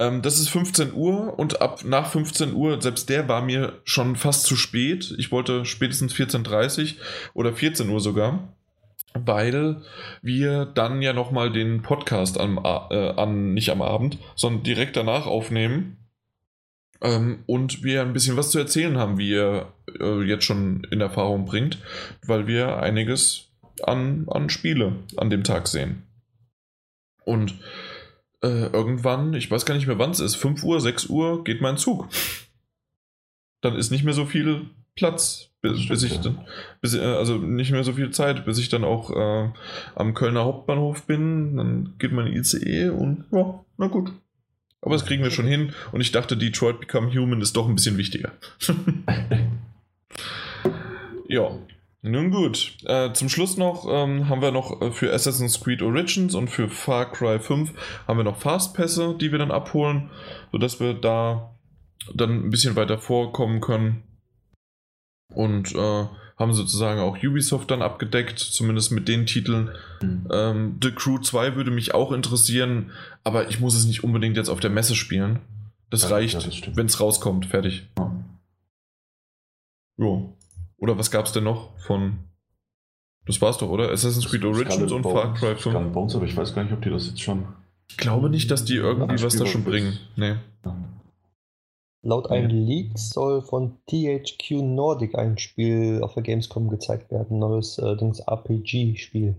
Ähm, 0.00 0.22
das 0.22 0.40
ist 0.40 0.48
15 0.48 0.92
Uhr 0.92 1.38
und 1.38 1.62
ab 1.62 1.84
nach 1.84 2.10
15 2.10 2.52
Uhr, 2.52 2.82
selbst 2.82 3.08
der 3.08 3.28
war 3.28 3.42
mir 3.42 3.80
schon 3.84 4.16
fast 4.16 4.46
zu 4.46 4.56
spät. 4.56 5.14
Ich 5.18 5.30
wollte 5.30 5.64
spätestens 5.66 6.12
14.30 6.12 6.96
oder 7.32 7.52
14 7.52 7.88
Uhr 7.88 8.00
sogar, 8.00 8.48
weil 9.14 9.82
wir 10.20 10.64
dann 10.64 11.00
ja 11.00 11.12
nochmal 11.12 11.52
den 11.52 11.82
Podcast 11.82 12.40
am, 12.40 12.58
äh, 12.58 13.10
an, 13.10 13.54
nicht 13.54 13.70
am 13.70 13.82
Abend, 13.82 14.18
sondern 14.34 14.64
direkt 14.64 14.96
danach 14.96 15.28
aufnehmen. 15.28 16.03
Ähm, 17.00 17.40
und 17.46 17.82
wir 17.82 18.02
ein 18.02 18.12
bisschen 18.12 18.36
was 18.36 18.50
zu 18.50 18.58
erzählen 18.58 18.96
haben, 18.98 19.18
wie 19.18 19.30
ihr 19.30 19.72
äh, 20.00 20.22
jetzt 20.22 20.44
schon 20.44 20.86
in 20.90 21.00
Erfahrung 21.00 21.44
bringt, 21.44 21.78
weil 22.26 22.46
wir 22.46 22.78
einiges 22.78 23.48
an, 23.82 24.26
an 24.28 24.50
Spiele 24.50 24.96
an 25.16 25.30
dem 25.30 25.44
Tag 25.44 25.68
sehen. 25.68 26.02
Und 27.24 27.54
äh, 28.42 28.66
irgendwann, 28.66 29.34
ich 29.34 29.50
weiß 29.50 29.64
gar 29.64 29.74
nicht 29.74 29.86
mehr 29.86 29.98
wann 29.98 30.10
es 30.10 30.20
ist, 30.20 30.36
5 30.36 30.62
Uhr, 30.62 30.80
6 30.80 31.06
Uhr 31.06 31.44
geht 31.44 31.60
mein 31.60 31.78
Zug. 31.78 32.08
Dann 33.60 33.76
ist 33.76 33.90
nicht 33.90 34.04
mehr 34.04 34.14
so 34.14 34.26
viel 34.26 34.66
Platz, 34.94 35.50
bis, 35.60 35.88
bis 35.88 36.02
ich 36.02 36.20
dann, 36.20 36.46
bis, 36.80 36.94
äh, 36.94 37.00
also 37.00 37.38
nicht 37.38 37.72
mehr 37.72 37.84
so 37.84 37.94
viel 37.94 38.10
Zeit, 38.10 38.44
bis 38.44 38.58
ich 38.58 38.68
dann 38.68 38.84
auch 38.84 39.10
äh, 39.10 39.50
am 39.94 40.14
Kölner 40.14 40.44
Hauptbahnhof 40.44 41.04
bin. 41.06 41.56
Dann 41.56 41.94
geht 41.98 42.12
mein 42.12 42.26
ICE 42.32 42.90
und 42.90 43.24
ja, 43.32 43.64
na 43.78 43.86
gut. 43.86 44.12
Aber 44.84 44.94
das 44.94 45.06
kriegen 45.06 45.22
wir 45.22 45.30
schon 45.30 45.46
hin 45.46 45.72
und 45.92 46.02
ich 46.02 46.12
dachte, 46.12 46.36
Detroit 46.36 46.78
Become 46.78 47.12
Human 47.14 47.40
ist 47.40 47.56
doch 47.56 47.66
ein 47.66 47.74
bisschen 47.74 47.96
wichtiger. 47.96 48.32
ja, 51.28 51.58
nun 52.02 52.30
gut. 52.30 52.76
Äh, 52.84 53.14
zum 53.14 53.30
Schluss 53.30 53.56
noch 53.56 53.86
ähm, 53.88 54.28
haben 54.28 54.42
wir 54.42 54.50
noch 54.52 54.82
äh, 54.82 54.92
für 54.92 55.10
Assassin's 55.10 55.58
Creed 55.58 55.80
Origins 55.80 56.34
und 56.34 56.48
für 56.48 56.68
Far 56.68 57.10
Cry 57.10 57.40
5 57.40 57.72
haben 58.06 58.18
wir 58.18 58.24
noch 58.24 58.36
Fastpässe, 58.36 59.16
die 59.18 59.32
wir 59.32 59.38
dann 59.38 59.50
abholen, 59.50 60.10
sodass 60.52 60.80
wir 60.80 60.92
da 60.92 61.56
dann 62.14 62.44
ein 62.44 62.50
bisschen 62.50 62.76
weiter 62.76 62.98
vorkommen 62.98 63.62
können. 63.62 64.02
Und 65.32 65.74
äh, 65.74 66.04
haben 66.36 66.52
sozusagen 66.52 67.00
auch 67.00 67.16
Ubisoft 67.22 67.70
dann 67.70 67.80
abgedeckt, 67.82 68.38
zumindest 68.38 68.90
mit 68.92 69.06
den 69.08 69.26
Titeln. 69.26 69.70
Mhm. 70.02 70.26
Ähm, 70.32 70.78
The 70.82 70.90
Crew 70.90 71.18
2 71.18 71.54
würde 71.56 71.70
mich 71.70 71.94
auch 71.94 72.10
interessieren, 72.12 72.90
aber 73.22 73.48
ich 73.48 73.60
muss 73.60 73.74
es 73.76 73.84
nicht 73.86 74.02
unbedingt 74.04 74.36
jetzt 74.36 74.48
auf 74.48 74.60
der 74.60 74.70
Messe 74.70 74.96
spielen. 74.96 75.40
Das 75.90 76.02
Ja, 76.02 76.08
reicht, 76.08 76.42
ja, 76.42 76.76
wenn 76.76 76.86
es 76.86 76.98
rauskommt, 76.98 77.46
fertig. 77.46 77.88
Ja. 77.98 78.12
Jo. 79.96 80.36
Oder 80.76 80.98
was 80.98 81.10
gab 81.10 81.26
es 81.26 81.32
denn 81.32 81.44
noch 81.44 81.78
von. 81.78 82.18
Das 83.26 83.40
war's 83.40 83.58
doch, 83.58 83.68
oder? 83.70 83.90
Assassin's 83.90 84.28
Creed 84.28 84.44
Origins 84.44 84.90
und 84.92 85.02
Bones- 85.02 85.20
Far 85.20 85.34
Cry 85.34 85.46
5. 85.54 85.60
Skull 85.60 85.76
and 85.76 85.92
Bones, 85.92 86.14
aber 86.16 86.26
ich 86.26 86.36
weiß 86.36 86.54
gar 86.54 86.64
nicht, 86.64 86.72
ob 86.72 86.82
die 86.82 86.90
das 86.90 87.06
jetzt 87.06 87.22
schon. 87.22 87.46
Ich 87.88 87.96
glaube 87.96 88.28
nicht, 88.28 88.50
dass 88.50 88.64
die 88.64 88.74
irgendwie 88.74 89.14
Ja, 89.16 89.22
was 89.22 89.36
da 89.36 89.46
schon 89.46 89.64
bringen. 89.64 89.98
Nee. 90.16 90.34
Laut 92.06 92.30
einem 92.30 92.50
Leak 92.50 92.98
soll 92.98 93.40
von 93.40 93.78
THQ 93.86 94.60
Nordic 94.62 95.14
ein 95.14 95.38
Spiel 95.38 96.02
auf 96.02 96.12
der 96.12 96.22
Gamescom 96.22 96.68
gezeigt 96.68 97.10
werden. 97.10 97.38
Neues 97.38 97.78
äh, 97.78 97.96
Dings 97.96 98.20
RPG-Spiel. 98.20 99.34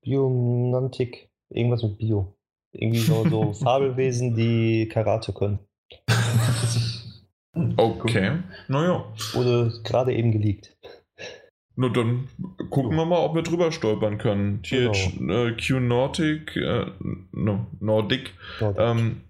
Biomantic, 0.01 1.29
irgendwas 1.49 1.83
mit 1.83 1.97
Bio. 1.97 2.33
Irgendwie 2.71 2.99
so, 2.99 3.27
so 3.29 3.51
Fabelwesen, 3.63 4.35
die 4.35 4.87
Karate 4.87 5.33
können. 5.33 5.59
Okay. 7.77 8.39
Naja. 8.67 9.05
Wurde 9.31 9.71
gerade 9.85 10.13
eben 10.13 10.33
geleakt. 10.33 10.75
Nur 11.77 11.91
dann 11.91 12.29
gucken 12.69 12.95
wir 12.95 13.05
mal, 13.05 13.19
ob 13.19 13.35
wir 13.35 13.41
drüber 13.41 13.71
stolpern 13.71 14.17
können. 14.17 14.61
Genau. 14.63 14.91
THQ 14.93 15.71
Nordic, 15.81 16.55
äh, 16.55 16.85
no, 17.33 17.67
Nordic, 17.81 18.31
Nordic. 18.61 18.79
ähm, 18.79 19.21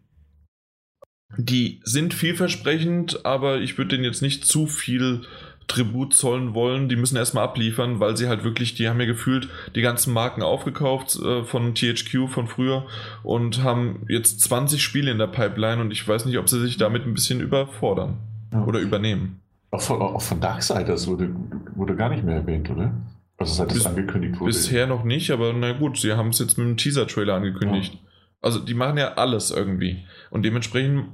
die 1.38 1.82
sind 1.84 2.14
vielversprechend, 2.14 3.26
aber 3.26 3.60
ich 3.60 3.78
würde 3.78 3.90
denen 3.96 4.04
jetzt 4.06 4.22
nicht 4.22 4.46
zu 4.46 4.68
viel 4.68 5.24
Tribut 5.68 6.14
zollen 6.14 6.54
wollen. 6.54 6.88
Die 6.88 6.96
müssen 6.96 7.18
erstmal 7.18 7.44
abliefern, 7.46 8.00
weil 8.00 8.16
sie 8.16 8.28
halt 8.28 8.44
wirklich, 8.44 8.76
die 8.76 8.88
haben 8.88 9.00
ja 9.00 9.08
gefühlt 9.08 9.50
die 9.76 9.82
ganzen 9.82 10.14
Marken 10.14 10.44
aufgekauft 10.44 11.16
äh, 11.20 11.44
von 11.44 11.74
THQ 11.74 12.30
von 12.30 12.48
früher 12.48 12.86
und 13.24 13.64
haben 13.64 14.06
jetzt 14.08 14.42
20 14.42 14.82
Spiele 14.84 15.10
in 15.10 15.18
der 15.18 15.28
Pipeline 15.28 15.82
und 15.82 15.92
ich 15.92 16.08
weiß 16.08 16.26
nicht, 16.26 16.38
ob 16.38 16.48
sie 16.48 16.62
sich 16.62 16.78
damit 16.78 17.06
ein 17.08 17.16
bisschen 17.16 17.42
überfordern 17.42 18.20
Ja. 18.54 18.64
oder 18.66 18.80
übernehmen. 18.80 19.42
Auch 19.72 19.82
von, 19.82 20.02
auch 20.02 20.22
von 20.22 20.40
Darksiders 20.40 21.08
wurde, 21.08 21.36
wurde 21.76 21.96
gar 21.96 22.10
nicht 22.10 22.24
mehr 22.24 22.36
erwähnt, 22.36 22.70
oder? 22.70 22.94
Also 23.38 23.54
seit 23.54 23.70
das 23.70 23.78
Bis- 23.80 23.86
angekündigt 23.86 24.40
wurde. 24.40 24.52
Bisher 24.52 24.88
noch 24.88 25.04
nicht, 25.04 25.32
aber 25.32 25.52
na 25.54 25.74
gut, 25.74 25.98
sie 26.00 26.14
haben 26.14 26.30
es 26.30 26.40
jetzt 26.40 26.58
mit 26.58 26.66
einem 26.68 26.78
Teaser-Trailer 26.78 27.34
angekündigt. 27.36 27.98
Also 28.42 28.60
die 28.60 28.74
machen 28.74 28.98
ja 28.98 29.14
alles 29.16 29.52
irgendwie. 29.52 30.06
Und 30.30 30.44
dementsprechend 30.44 31.08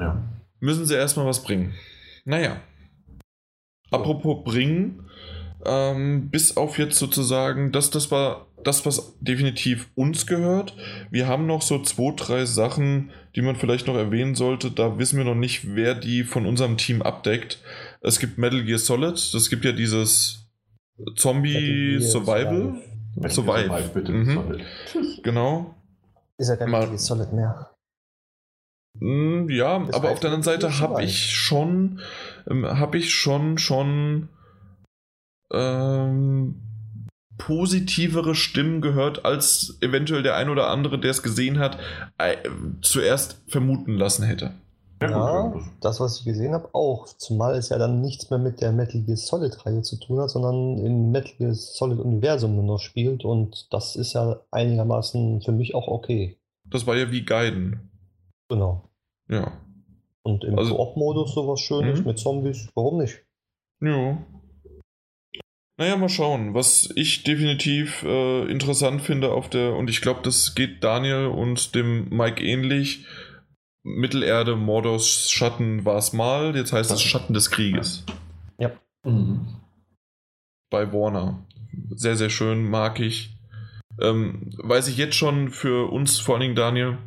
Ja. 0.00 0.22
müssen 0.60 0.86
sie 0.86 0.94
erstmal 0.94 1.26
was 1.26 1.42
bringen. 1.42 1.74
Naja. 2.24 2.56
Apropos 3.90 4.44
bringen, 4.44 5.02
Ähm, 5.64 6.28
bis 6.30 6.56
auf 6.56 6.78
jetzt 6.78 6.96
sozusagen, 6.96 7.72
das, 7.72 7.90
das 7.90 8.10
war 8.12 8.45
das, 8.64 8.84
was 8.86 9.14
definitiv 9.20 9.88
uns 9.94 10.26
gehört. 10.26 10.74
Wir 11.10 11.26
haben 11.28 11.46
noch 11.46 11.62
so 11.62 11.80
zwei, 11.82 12.12
drei 12.16 12.44
Sachen, 12.46 13.10
die 13.34 13.42
man 13.42 13.56
vielleicht 13.56 13.86
noch 13.86 13.96
erwähnen 13.96 14.34
sollte. 14.34 14.70
Da 14.70 14.98
wissen 14.98 15.18
wir 15.18 15.24
noch 15.24 15.34
nicht, 15.34 15.74
wer 15.76 15.94
die 15.94 16.24
von 16.24 16.46
unserem 16.46 16.76
Team 16.76 17.02
abdeckt. 17.02 17.60
Es 18.00 18.18
gibt 18.18 18.38
Metal 18.38 18.64
Gear 18.64 18.78
Solid, 18.78 19.14
es 19.16 19.50
gibt 19.50 19.64
ja 19.64 19.72
dieses 19.72 20.48
Zombie 21.16 21.98
Survival. 22.00 22.72
Metal 22.72 22.82
Gear 23.20 23.30
Survive. 23.30 23.68
Survive, 23.68 23.88
bitte. 23.94 24.12
Mhm. 24.12 24.60
Genau. 25.22 25.74
Ist 26.38 26.48
ja 26.48 26.56
gar 26.56 26.68
Mal- 26.68 26.88
nicht 26.90 27.00
Solid 27.00 27.32
mehr. 27.32 27.70
Mm, 29.00 29.48
Ja, 29.50 29.78
Das 29.80 29.94
aber 29.96 30.10
auf 30.10 30.20
der 30.20 30.30
anderen 30.32 30.40
Metal 30.54 30.58
Gear 30.58 30.70
Seite 30.72 30.80
habe 30.80 31.02
ich 31.04 31.30
schon, 31.34 32.00
ähm, 32.50 32.64
habe 32.66 32.96
ich 32.98 33.12
schon, 33.12 33.58
schon 33.58 34.28
ähm, 35.52 36.60
positivere 37.38 38.34
Stimmen 38.34 38.80
gehört, 38.80 39.24
als 39.24 39.78
eventuell 39.80 40.22
der 40.22 40.36
ein 40.36 40.48
oder 40.48 40.68
andere, 40.68 40.98
der 40.98 41.10
es 41.10 41.22
gesehen 41.22 41.58
hat, 41.58 41.78
äh, 42.18 42.36
zuerst 42.82 43.40
vermuten 43.46 43.94
lassen 43.94 44.24
hätte. 44.24 44.52
Ja, 45.02 45.10
Ja, 45.10 45.48
gut, 45.48 45.62
das, 45.82 46.00
was 46.00 46.18
ich 46.20 46.24
gesehen 46.24 46.54
habe, 46.54 46.70
auch. 46.72 47.06
Zumal 47.18 47.54
es 47.56 47.68
ja 47.68 47.76
dann 47.76 48.00
nichts 48.00 48.30
mehr 48.30 48.38
mit 48.38 48.62
der 48.62 48.72
Metal 48.72 49.02
Gear 49.02 49.18
Solid-Reihe 49.18 49.82
zu 49.82 49.96
tun 50.00 50.20
hat, 50.20 50.30
sondern 50.30 50.78
im 50.78 51.10
Metal 51.10 51.34
Gear 51.36 51.52
Solid-Universum 51.54 52.54
nur 52.54 52.64
noch 52.64 52.78
spielt. 52.80 53.22
Und 53.24 53.70
das 53.74 53.94
ist 53.96 54.14
ja 54.14 54.40
einigermaßen 54.50 55.42
für 55.42 55.52
mich 55.52 55.74
auch 55.74 55.88
okay. 55.88 56.38
Das 56.64 56.86
war 56.86 56.96
ja 56.96 57.10
wie 57.10 57.24
Gaiden. 57.26 57.90
Genau. 58.48 58.88
Ja. 59.28 59.52
Und 60.22 60.44
im 60.44 60.58
Also- 60.58 60.74
Koop-Modus 60.74 61.34
sowas 61.34 61.60
Schönes 61.60 62.00
Mhm. 62.00 62.06
mit 62.06 62.18
Zombies, 62.18 62.68
warum 62.74 62.96
nicht? 62.98 63.22
Ja. 63.82 64.16
Naja, 65.78 65.96
mal 65.96 66.08
schauen, 66.08 66.54
was 66.54 66.88
ich 66.94 67.22
definitiv 67.24 68.02
äh, 68.02 68.50
interessant 68.50 69.02
finde 69.02 69.30
auf 69.32 69.50
der, 69.50 69.74
und 69.76 69.90
ich 69.90 70.00
glaube, 70.00 70.20
das 70.22 70.54
geht 70.54 70.82
Daniel 70.82 71.26
und 71.26 71.74
dem 71.74 72.08
Mike 72.08 72.42
ähnlich. 72.42 73.04
Mittelerde, 73.84 74.56
Mordors 74.56 75.30
Schatten 75.30 75.84
war 75.84 75.96
es 75.98 76.12
mal, 76.12 76.56
jetzt 76.56 76.72
heißt 76.72 76.90
es 76.90 77.02
Schatten 77.02 77.34
des 77.34 77.50
Krieges 77.50 78.04
Mhm. 79.04 79.46
bei 80.68 80.92
Warner. 80.92 81.46
Sehr, 81.94 82.16
sehr 82.16 82.30
schön, 82.30 82.68
mag 82.68 82.98
ich. 82.98 83.38
Ähm, 84.00 84.50
weiß 84.58 84.88
ich 84.88 84.96
jetzt 84.96 85.14
schon 85.14 85.50
für 85.50 85.92
uns, 85.92 86.18
vor 86.18 86.34
allen 86.34 86.40
Dingen 86.42 86.56
Daniel, 86.56 86.98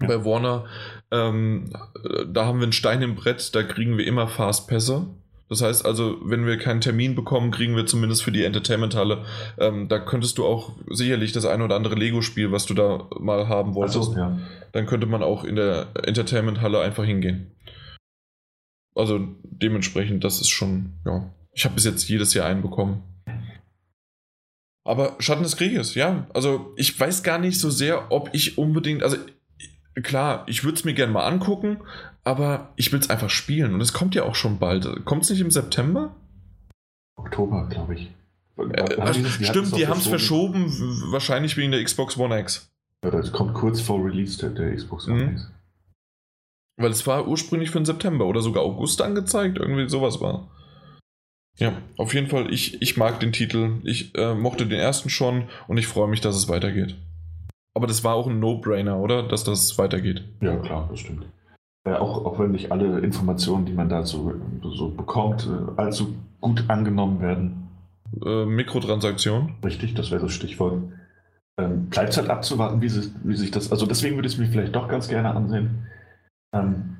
Ja. 0.00 0.08
bei 0.08 0.24
Warner, 0.24 0.64
ähm, 1.12 1.70
äh, 2.04 2.24
da 2.28 2.46
haben 2.46 2.58
wir 2.58 2.64
einen 2.64 2.72
Stein 2.72 3.00
im 3.02 3.14
Brett, 3.14 3.54
da 3.54 3.62
kriegen 3.62 3.96
wir 3.96 4.04
immer 4.06 4.26
Fastpässe. 4.26 5.06
Das 5.48 5.62
heißt 5.62 5.86
also, 5.86 6.18
wenn 6.24 6.44
wir 6.44 6.58
keinen 6.58 6.80
Termin 6.80 7.14
bekommen, 7.14 7.52
kriegen 7.52 7.76
wir 7.76 7.86
zumindest 7.86 8.24
für 8.24 8.32
die 8.32 8.44
Entertainment-Halle. 8.44 9.24
Ähm, 9.58 9.88
da 9.88 10.00
könntest 10.00 10.38
du 10.38 10.44
auch 10.44 10.72
sicherlich 10.90 11.32
das 11.32 11.46
ein 11.46 11.62
oder 11.62 11.76
andere 11.76 11.94
Lego-Spiel, 11.94 12.50
was 12.50 12.66
du 12.66 12.74
da 12.74 13.08
mal 13.20 13.48
haben 13.48 13.74
wolltest, 13.74 14.10
Achso, 14.10 14.16
ja. 14.16 14.38
dann 14.72 14.86
könnte 14.86 15.06
man 15.06 15.22
auch 15.22 15.44
in 15.44 15.54
der 15.54 15.88
Entertainment-Halle 16.02 16.80
einfach 16.80 17.04
hingehen. 17.04 17.52
Also 18.96 19.20
dementsprechend, 19.42 20.24
das 20.24 20.40
ist 20.40 20.48
schon, 20.48 20.94
ja. 21.04 21.30
Ich 21.52 21.64
habe 21.64 21.74
bis 21.74 21.84
jetzt 21.84 22.08
jedes 22.08 22.34
Jahr 22.34 22.46
einen 22.46 22.62
bekommen. 22.62 23.02
Aber 24.84 25.16
Schatten 25.20 25.42
des 25.42 25.56
Krieges, 25.56 25.94
ja. 25.94 26.26
Also 26.34 26.72
ich 26.76 26.98
weiß 26.98 27.22
gar 27.22 27.38
nicht 27.38 27.60
so 27.60 27.70
sehr, 27.70 28.10
ob 28.10 28.30
ich 28.32 28.58
unbedingt, 28.58 29.02
also 29.02 29.16
klar, 30.02 30.44
ich 30.48 30.64
würde 30.64 30.76
es 30.76 30.84
mir 30.84 30.94
gerne 30.94 31.12
mal 31.12 31.26
angucken, 31.26 31.78
aber 32.26 32.72
ich 32.76 32.92
will 32.92 32.98
es 32.98 33.08
einfach 33.08 33.30
spielen. 33.30 33.72
Und 33.72 33.80
es 33.80 33.92
kommt 33.92 34.14
ja 34.16 34.24
auch 34.24 34.34
schon 34.34 34.58
bald. 34.58 35.04
Kommt 35.04 35.22
es 35.22 35.30
nicht 35.30 35.40
im 35.40 35.50
September? 35.50 36.14
Oktober, 37.16 37.68
glaube 37.70 37.94
ich. 37.94 38.10
Äh, 38.58 39.00
Haben 39.00 39.22
die 39.22 39.44
stimmt, 39.44 39.76
die 39.76 39.86
haben 39.86 39.98
es 39.98 40.06
verschoben, 40.06 40.66
wahrscheinlich 41.12 41.56
wegen 41.56 41.70
der 41.72 41.84
Xbox 41.84 42.16
One 42.18 42.38
X. 42.40 42.68
Ja, 43.04 43.10
das 43.10 43.30
kommt 43.32 43.54
kurz 43.54 43.80
vor 43.80 44.04
Release 44.04 44.38
der, 44.38 44.50
der 44.50 44.74
Xbox 44.74 45.06
One 45.06 45.24
Mhm. 45.24 45.32
X. 45.34 45.50
Weil 46.78 46.90
es 46.90 47.06
war 47.06 47.26
ursprünglich 47.28 47.70
für 47.70 47.78
den 47.80 47.86
September 47.86 48.26
oder 48.26 48.40
sogar 48.40 48.62
August 48.64 49.00
angezeigt, 49.00 49.58
irgendwie 49.58 49.88
sowas 49.88 50.20
war. 50.20 50.48
Ja, 51.58 51.72
auf 51.96 52.12
jeden 52.12 52.26
Fall, 52.26 52.52
ich, 52.52 52.82
ich 52.82 52.96
mag 52.98 53.20
den 53.20 53.32
Titel. 53.32 53.80
Ich 53.84 54.14
äh, 54.14 54.34
mochte 54.34 54.66
den 54.66 54.78
ersten 54.78 55.08
schon 55.08 55.48
und 55.68 55.78
ich 55.78 55.86
freue 55.86 56.08
mich, 56.08 56.20
dass 56.20 56.36
es 56.36 56.48
weitergeht. 56.48 56.96
Aber 57.74 57.86
das 57.86 58.04
war 58.04 58.14
auch 58.14 58.26
ein 58.26 58.40
No-Brainer, 58.40 58.98
oder? 58.98 59.22
Dass 59.22 59.44
das 59.44 59.78
weitergeht. 59.78 60.24
Ja, 60.40 60.56
klar, 60.56 60.88
das 60.90 61.00
stimmt. 61.00 61.24
Äh, 61.86 61.94
auch, 61.94 62.24
auch 62.24 62.38
wenn 62.40 62.50
nicht 62.50 62.72
alle 62.72 62.98
Informationen, 62.98 63.64
die 63.64 63.72
man 63.72 63.88
da 63.88 64.04
so, 64.04 64.34
so 64.62 64.90
bekommt, 64.90 65.48
äh, 65.48 65.80
allzu 65.80 66.16
gut 66.40 66.64
angenommen 66.68 67.20
werden. 67.20 67.68
Äh, 68.24 68.44
Mikrotransaktion. 68.44 69.54
Richtig, 69.64 69.94
das 69.94 70.10
wäre 70.10 70.22
das 70.22 70.32
Stichwort. 70.32 70.82
Ähm, 71.58 71.86
Bleibt 71.86 72.16
halt 72.16 72.28
abzuwarten, 72.28 72.80
wie, 72.82 72.88
sie, 72.88 73.12
wie 73.22 73.36
sich 73.36 73.52
das. 73.52 73.70
Also 73.70 73.86
deswegen 73.86 74.16
würde 74.16 74.26
ich 74.26 74.34
es 74.34 74.40
mir 74.40 74.48
vielleicht 74.48 74.74
doch 74.74 74.88
ganz 74.88 75.08
gerne 75.08 75.32
ansehen. 75.32 75.86
Ähm, 76.52 76.96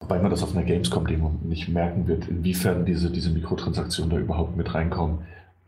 wobei 0.00 0.20
man 0.20 0.30
das 0.30 0.42
auf 0.42 0.56
einer 0.56 0.64
Gamescom-Demo 0.64 1.32
nicht 1.44 1.68
merken 1.68 2.08
wird, 2.08 2.26
inwiefern 2.26 2.84
diese, 2.84 3.12
diese 3.12 3.30
Mikrotransaktionen 3.30 4.10
da 4.10 4.18
überhaupt 4.18 4.56
mit 4.56 4.74
reinkommen. 4.74 5.20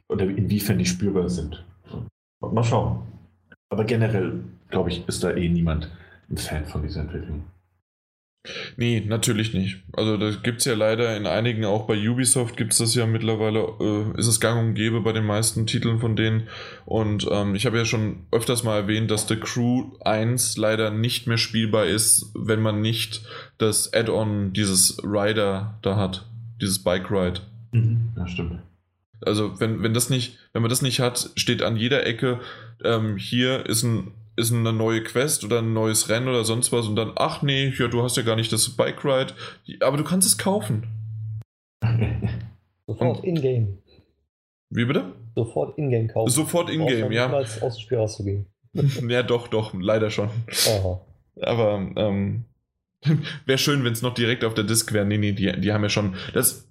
Oder 0.09 0.25
inwiefern 0.25 0.79
die 0.79 0.87
spürbar 0.87 1.29
sind. 1.29 1.65
Mal 2.41 2.65
schauen. 2.65 3.03
Aber 3.71 3.85
generell, 3.85 4.41
glaube 4.69 4.91
ich, 4.91 5.07
ist 5.09 5.23
da 5.23 5.31
eh 5.31 5.49
niemand 5.49 5.91
ein 6.29 6.37
Fan 6.37 6.65
von 6.65 6.83
dieser 6.83 7.03
Entwicklung. 7.03 7.45
Nee, 8.77 9.03
natürlich 9.07 9.55
nicht. 9.55 9.79
Also 9.93 10.17
das 10.17 10.43
gibt 10.43 10.61
es 10.61 10.65
ja 10.65 10.75
leider 10.75 11.17
in 11.17 11.27
einigen, 11.27 11.65
auch 11.65 11.87
bei 11.87 11.97
Ubisoft 11.97 12.57
gibt 12.57 12.73
es 12.73 12.79
das 12.79 12.95
ja 12.95 13.07
mittlerweile, 13.07 13.61
äh, 13.81 14.19
ist 14.19 14.27
es 14.27 14.41
gang 14.41 14.61
und 14.61 14.75
gäbe 14.75 15.01
bei 15.01 15.13
den 15.13 15.25
meisten 15.25 15.67
Titeln 15.67 15.99
von 15.99 16.17
denen. 16.17 16.49
Und 16.85 17.27
ähm, 17.31 17.55
ich 17.55 17.67
habe 17.67 17.79
ja 17.79 17.85
schon 17.85 18.27
öfters 18.31 18.63
mal 18.63 18.77
erwähnt, 18.77 19.11
dass 19.11 19.29
The 19.29 19.37
Crew 19.37 19.93
1 20.05 20.57
leider 20.57 20.91
nicht 20.91 21.27
mehr 21.27 21.39
spielbar 21.39 21.87
ist, 21.87 22.31
wenn 22.35 22.61
man 22.61 22.81
nicht 22.81 23.23
das 23.59 23.93
Add-on 23.93 24.53
dieses 24.53 24.99
Rider 25.03 25.79
da 25.83 25.97
hat, 25.97 26.27
dieses 26.61 26.83
Bike 26.83 27.11
Ride. 27.11 27.41
Ja, 28.17 28.27
stimmt. 28.27 28.61
Also 29.21 29.59
wenn, 29.61 29.83
wenn 29.83 29.95
das 29.95 30.11
nicht, 30.11 30.39
wenn 30.53 30.63
man 30.63 30.69
das 30.69 30.83
nicht 30.83 31.01
hat, 31.01 31.31
steht 31.37 31.63
an 31.63 31.77
jeder 31.77 32.07
Ecke, 32.07 32.41
ähm, 32.85 33.17
hier 33.17 33.67
ist 33.67 33.83
ein 33.83 34.13
ist 34.37 34.53
eine 34.53 34.73
neue 34.73 35.03
Quest 35.03 35.45
oder 35.45 35.59
ein 35.59 35.73
neues 35.73 36.09
Rennen 36.09 36.29
oder 36.29 36.45
sonst 36.45 36.73
was 36.73 36.87
und 36.87 36.97
dann, 36.97 37.13
ach 37.17 37.43
nee, 37.43 37.73
ja, 37.77 37.89
du 37.89 38.03
hast 38.03 38.17
ja 38.17 38.23
gar 38.23 38.37
nicht 38.37 38.53
das 38.53 38.69
Bike 38.71 39.05
Ride, 39.05 39.35
aber 39.81 39.97
du 39.97 40.05
kannst 40.05 40.27
es 40.29 40.39
kaufen. 40.39 40.87
Sofort 42.87 43.25
in-game. 43.25 43.79
Wie 44.71 44.85
bitte? 44.85 45.13
Sofort 45.35 45.79
in-game 45.79 46.09
kaufen. 46.09 46.31
Sofort 46.31 46.71
in-game, 46.71 47.13
ja. 47.13 47.27
niemals 47.27 47.63
aus 47.63 47.77
dem 47.77 47.83
Spiel 47.83 47.99
rauszugehen. 47.99 48.47
ja, 49.09 49.23
doch, 49.23 49.49
doch, 49.49 49.75
leider 49.75 50.11
schon. 50.11 50.31
Aha. 50.69 51.01
Aber 51.41 51.91
ähm, 51.97 52.45
wäre 53.47 53.59
schön, 53.59 53.85
wenn 53.85 53.93
es 53.93 54.03
noch 54.03 54.15
direkt 54.15 54.45
auf 54.45 54.55
der 54.55 54.65
Disk 54.65 54.93
wäre. 54.93 55.07
Nee, 55.07 55.19
nee, 55.19 55.33
die, 55.33 55.61
die 55.61 55.73
haben 55.73 55.83
ja 55.83 55.89
schon. 55.89 56.15
Das, 56.35 56.69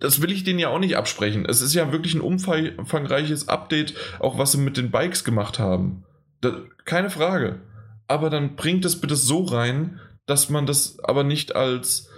das 0.00 0.20
will 0.20 0.32
ich 0.32 0.44
denen 0.44 0.58
ja 0.58 0.68
auch 0.68 0.78
nicht 0.78 0.96
absprechen. 0.96 1.46
Es 1.46 1.60
ist 1.60 1.74
ja 1.74 1.92
wirklich 1.92 2.14
ein 2.14 2.20
umfangreiches 2.20 3.48
Update, 3.48 3.94
auch 4.20 4.38
was 4.38 4.52
sie 4.52 4.58
mit 4.58 4.76
den 4.76 4.90
Bikes 4.90 5.24
gemacht 5.24 5.58
haben. 5.58 6.04
Da, 6.44 6.60
keine 6.84 7.10
Frage. 7.10 7.60
Aber 8.06 8.28
dann 8.28 8.54
bringt 8.54 8.84
es 8.84 9.00
bitte 9.00 9.16
so 9.16 9.44
rein, 9.44 9.98
dass 10.26 10.50
man 10.50 10.66
das 10.66 10.98
aber 11.00 11.24
nicht 11.24 11.56
als 11.56 12.10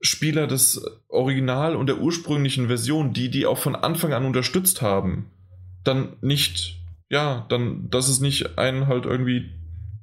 Spieler 0.00 0.46
des 0.46 0.82
Original 1.08 1.76
und 1.76 1.86
der 1.86 1.98
ursprünglichen 1.98 2.68
Version, 2.68 3.12
die 3.12 3.30
die 3.30 3.46
auch 3.46 3.58
von 3.58 3.76
Anfang 3.76 4.12
an 4.14 4.24
unterstützt 4.24 4.80
haben, 4.80 5.30
dann 5.84 6.16
nicht, 6.20 6.80
ja, 7.10 7.46
dann, 7.48 7.90
dass 7.90 8.08
es 8.08 8.20
nicht 8.20 8.58
einen 8.58 8.86
halt 8.86 9.04
irgendwie 9.04 9.50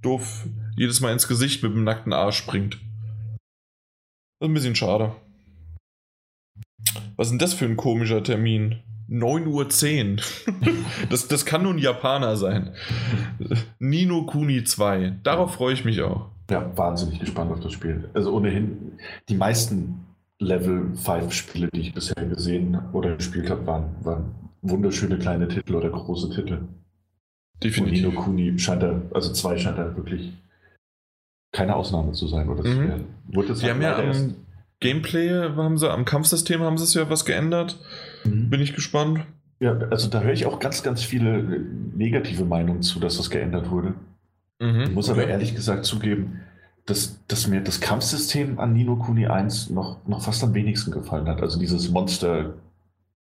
doof 0.01 0.45
jedes 0.75 1.01
Mal 1.01 1.13
ins 1.13 1.27
Gesicht 1.27 1.63
mit 1.63 1.73
dem 1.73 1.83
nackten 1.83 2.13
Arsch 2.13 2.37
springt. 2.37 2.75
Das 4.39 4.47
ist 4.47 4.49
ein 4.49 4.53
bisschen 4.53 4.75
schade. 4.75 5.15
Was 7.15 7.27
ist 7.27 7.31
denn 7.31 7.39
das 7.39 7.53
für 7.53 7.65
ein 7.65 7.77
komischer 7.77 8.21
Termin? 8.21 8.83
9.10 9.09 10.17
Uhr. 10.17 10.53
das, 11.09 11.27
das 11.27 11.45
kann 11.45 11.63
nur 11.63 11.73
ein 11.73 11.77
Japaner 11.79 12.35
sein. 12.37 12.71
Nino 13.79 14.23
Kuni 14.23 14.63
2. 14.63 15.19
Darauf 15.23 15.53
freue 15.55 15.73
ich 15.73 15.85
mich 15.85 16.01
auch. 16.01 16.29
Ja, 16.49 16.71
wahnsinnig 16.77 17.19
gespannt 17.19 17.51
auf 17.51 17.59
das 17.59 17.73
Spiel. 17.73 18.09
Also 18.13 18.31
ohnehin, 18.33 18.93
die 19.29 19.35
meisten 19.35 20.05
Level 20.39 20.91
5 20.95 21.33
Spiele, 21.33 21.69
die 21.73 21.81
ich 21.81 21.93
bisher 21.93 22.23
gesehen 22.25 22.77
oder 22.93 23.15
gespielt 23.15 23.49
habe, 23.49 23.65
waren, 23.65 23.95
waren 24.01 24.35
wunderschöne 24.61 25.17
kleine 25.17 25.47
Titel 25.47 25.75
oder 25.75 25.89
große 25.89 26.29
Titel. 26.31 26.53
Und 26.57 27.63
Definitiv. 27.63 28.05
Nino 28.05 28.21
Kuni 28.21 28.59
scheint 28.59 28.83
da, 28.83 29.01
also 29.13 29.31
zwei 29.33 29.57
scheint 29.57 29.77
da 29.77 29.95
wirklich 29.95 30.33
keine 31.51 31.75
Ausnahme 31.75 32.11
zu 32.11 32.27
sein 32.27 32.49
oder 32.49 32.63
zu 32.63 32.69
Mhm. 32.69 32.87
werden. 32.89 33.05
Wurde 33.27 33.53
es 33.53 33.59
Die 33.59 33.69
haben 33.69 33.81
ja 33.81 33.97
am 33.97 34.35
Gameplay, 34.85 35.29
haben 35.29 35.77
sie, 35.77 35.91
am 35.91 36.05
Kampfsystem 36.05 36.61
haben 36.61 36.77
sie 36.77 36.83
es 36.83 36.93
ja 36.93 37.09
was 37.09 37.25
geändert. 37.25 37.79
Mhm. 38.23 38.49
Bin 38.49 38.61
ich 38.61 38.73
gespannt. 38.73 39.21
Ja, 39.59 39.77
also 39.89 40.09
da 40.09 40.21
höre 40.21 40.33
ich 40.33 40.45
auch 40.45 40.59
ganz, 40.59 40.83
ganz 40.83 41.03
viele 41.03 41.39
äh, 41.39 41.59
negative 41.95 42.45
Meinungen 42.45 42.81
zu, 42.81 42.99
dass 42.99 43.17
das 43.17 43.29
geändert 43.29 43.69
wurde. 43.69 43.93
Mhm. 44.59 44.81
Ich 44.81 44.91
muss 44.91 45.09
aber 45.09 45.27
ehrlich 45.27 45.55
gesagt 45.55 45.85
zugeben, 45.85 46.41
dass, 46.85 47.19
dass 47.27 47.47
mir 47.47 47.61
das 47.61 47.81
Kampfsystem 47.81 48.59
an 48.59 48.73
Nino 48.73 48.95
Kuni 48.95 49.27
1 49.27 49.71
noch, 49.71 50.05
noch 50.07 50.21
fast 50.21 50.43
am 50.43 50.53
wenigsten 50.53 50.91
gefallen 50.91 51.27
hat. 51.27 51.41
Also 51.41 51.59
dieses 51.59 51.89
Monster 51.89 52.53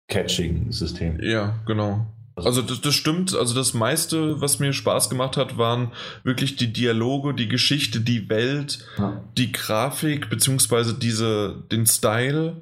Catching-System. 0.08 1.20
Ja, 1.22 1.60
genau. 1.66 2.06
Also 2.36 2.62
das, 2.62 2.82
das, 2.82 2.96
stimmt. 2.96 3.36
Also 3.36 3.54
das 3.54 3.74
meiste, 3.74 4.42
was 4.42 4.60
mir 4.60 4.74
Spaß 4.74 5.10
gemacht 5.10 5.38
hat, 5.38 5.58
waren 5.58 5.92
wirklich 6.24 6.56
die 6.56 6.74
Dialoge, 6.74 7.34
die 7.34 7.48
Geschichte, 7.48 8.02
die 8.02 8.30
Welt, 8.30 8.86
die 9.38 9.52
Grafik, 9.52 10.30
beziehungsweise 10.30 10.94
diese, 10.96 11.64
den 11.72 11.86
Style. 11.86 12.58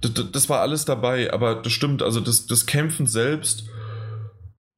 Das, 0.00 0.12
das, 0.32 0.48
war 0.48 0.60
alles 0.60 0.86
dabei, 0.86 1.32
aber 1.32 1.56
das 1.56 1.72
stimmt. 1.72 2.02
Also 2.02 2.20
das, 2.20 2.46
das 2.46 2.64
Kämpfen 2.64 3.06
selbst, 3.06 3.64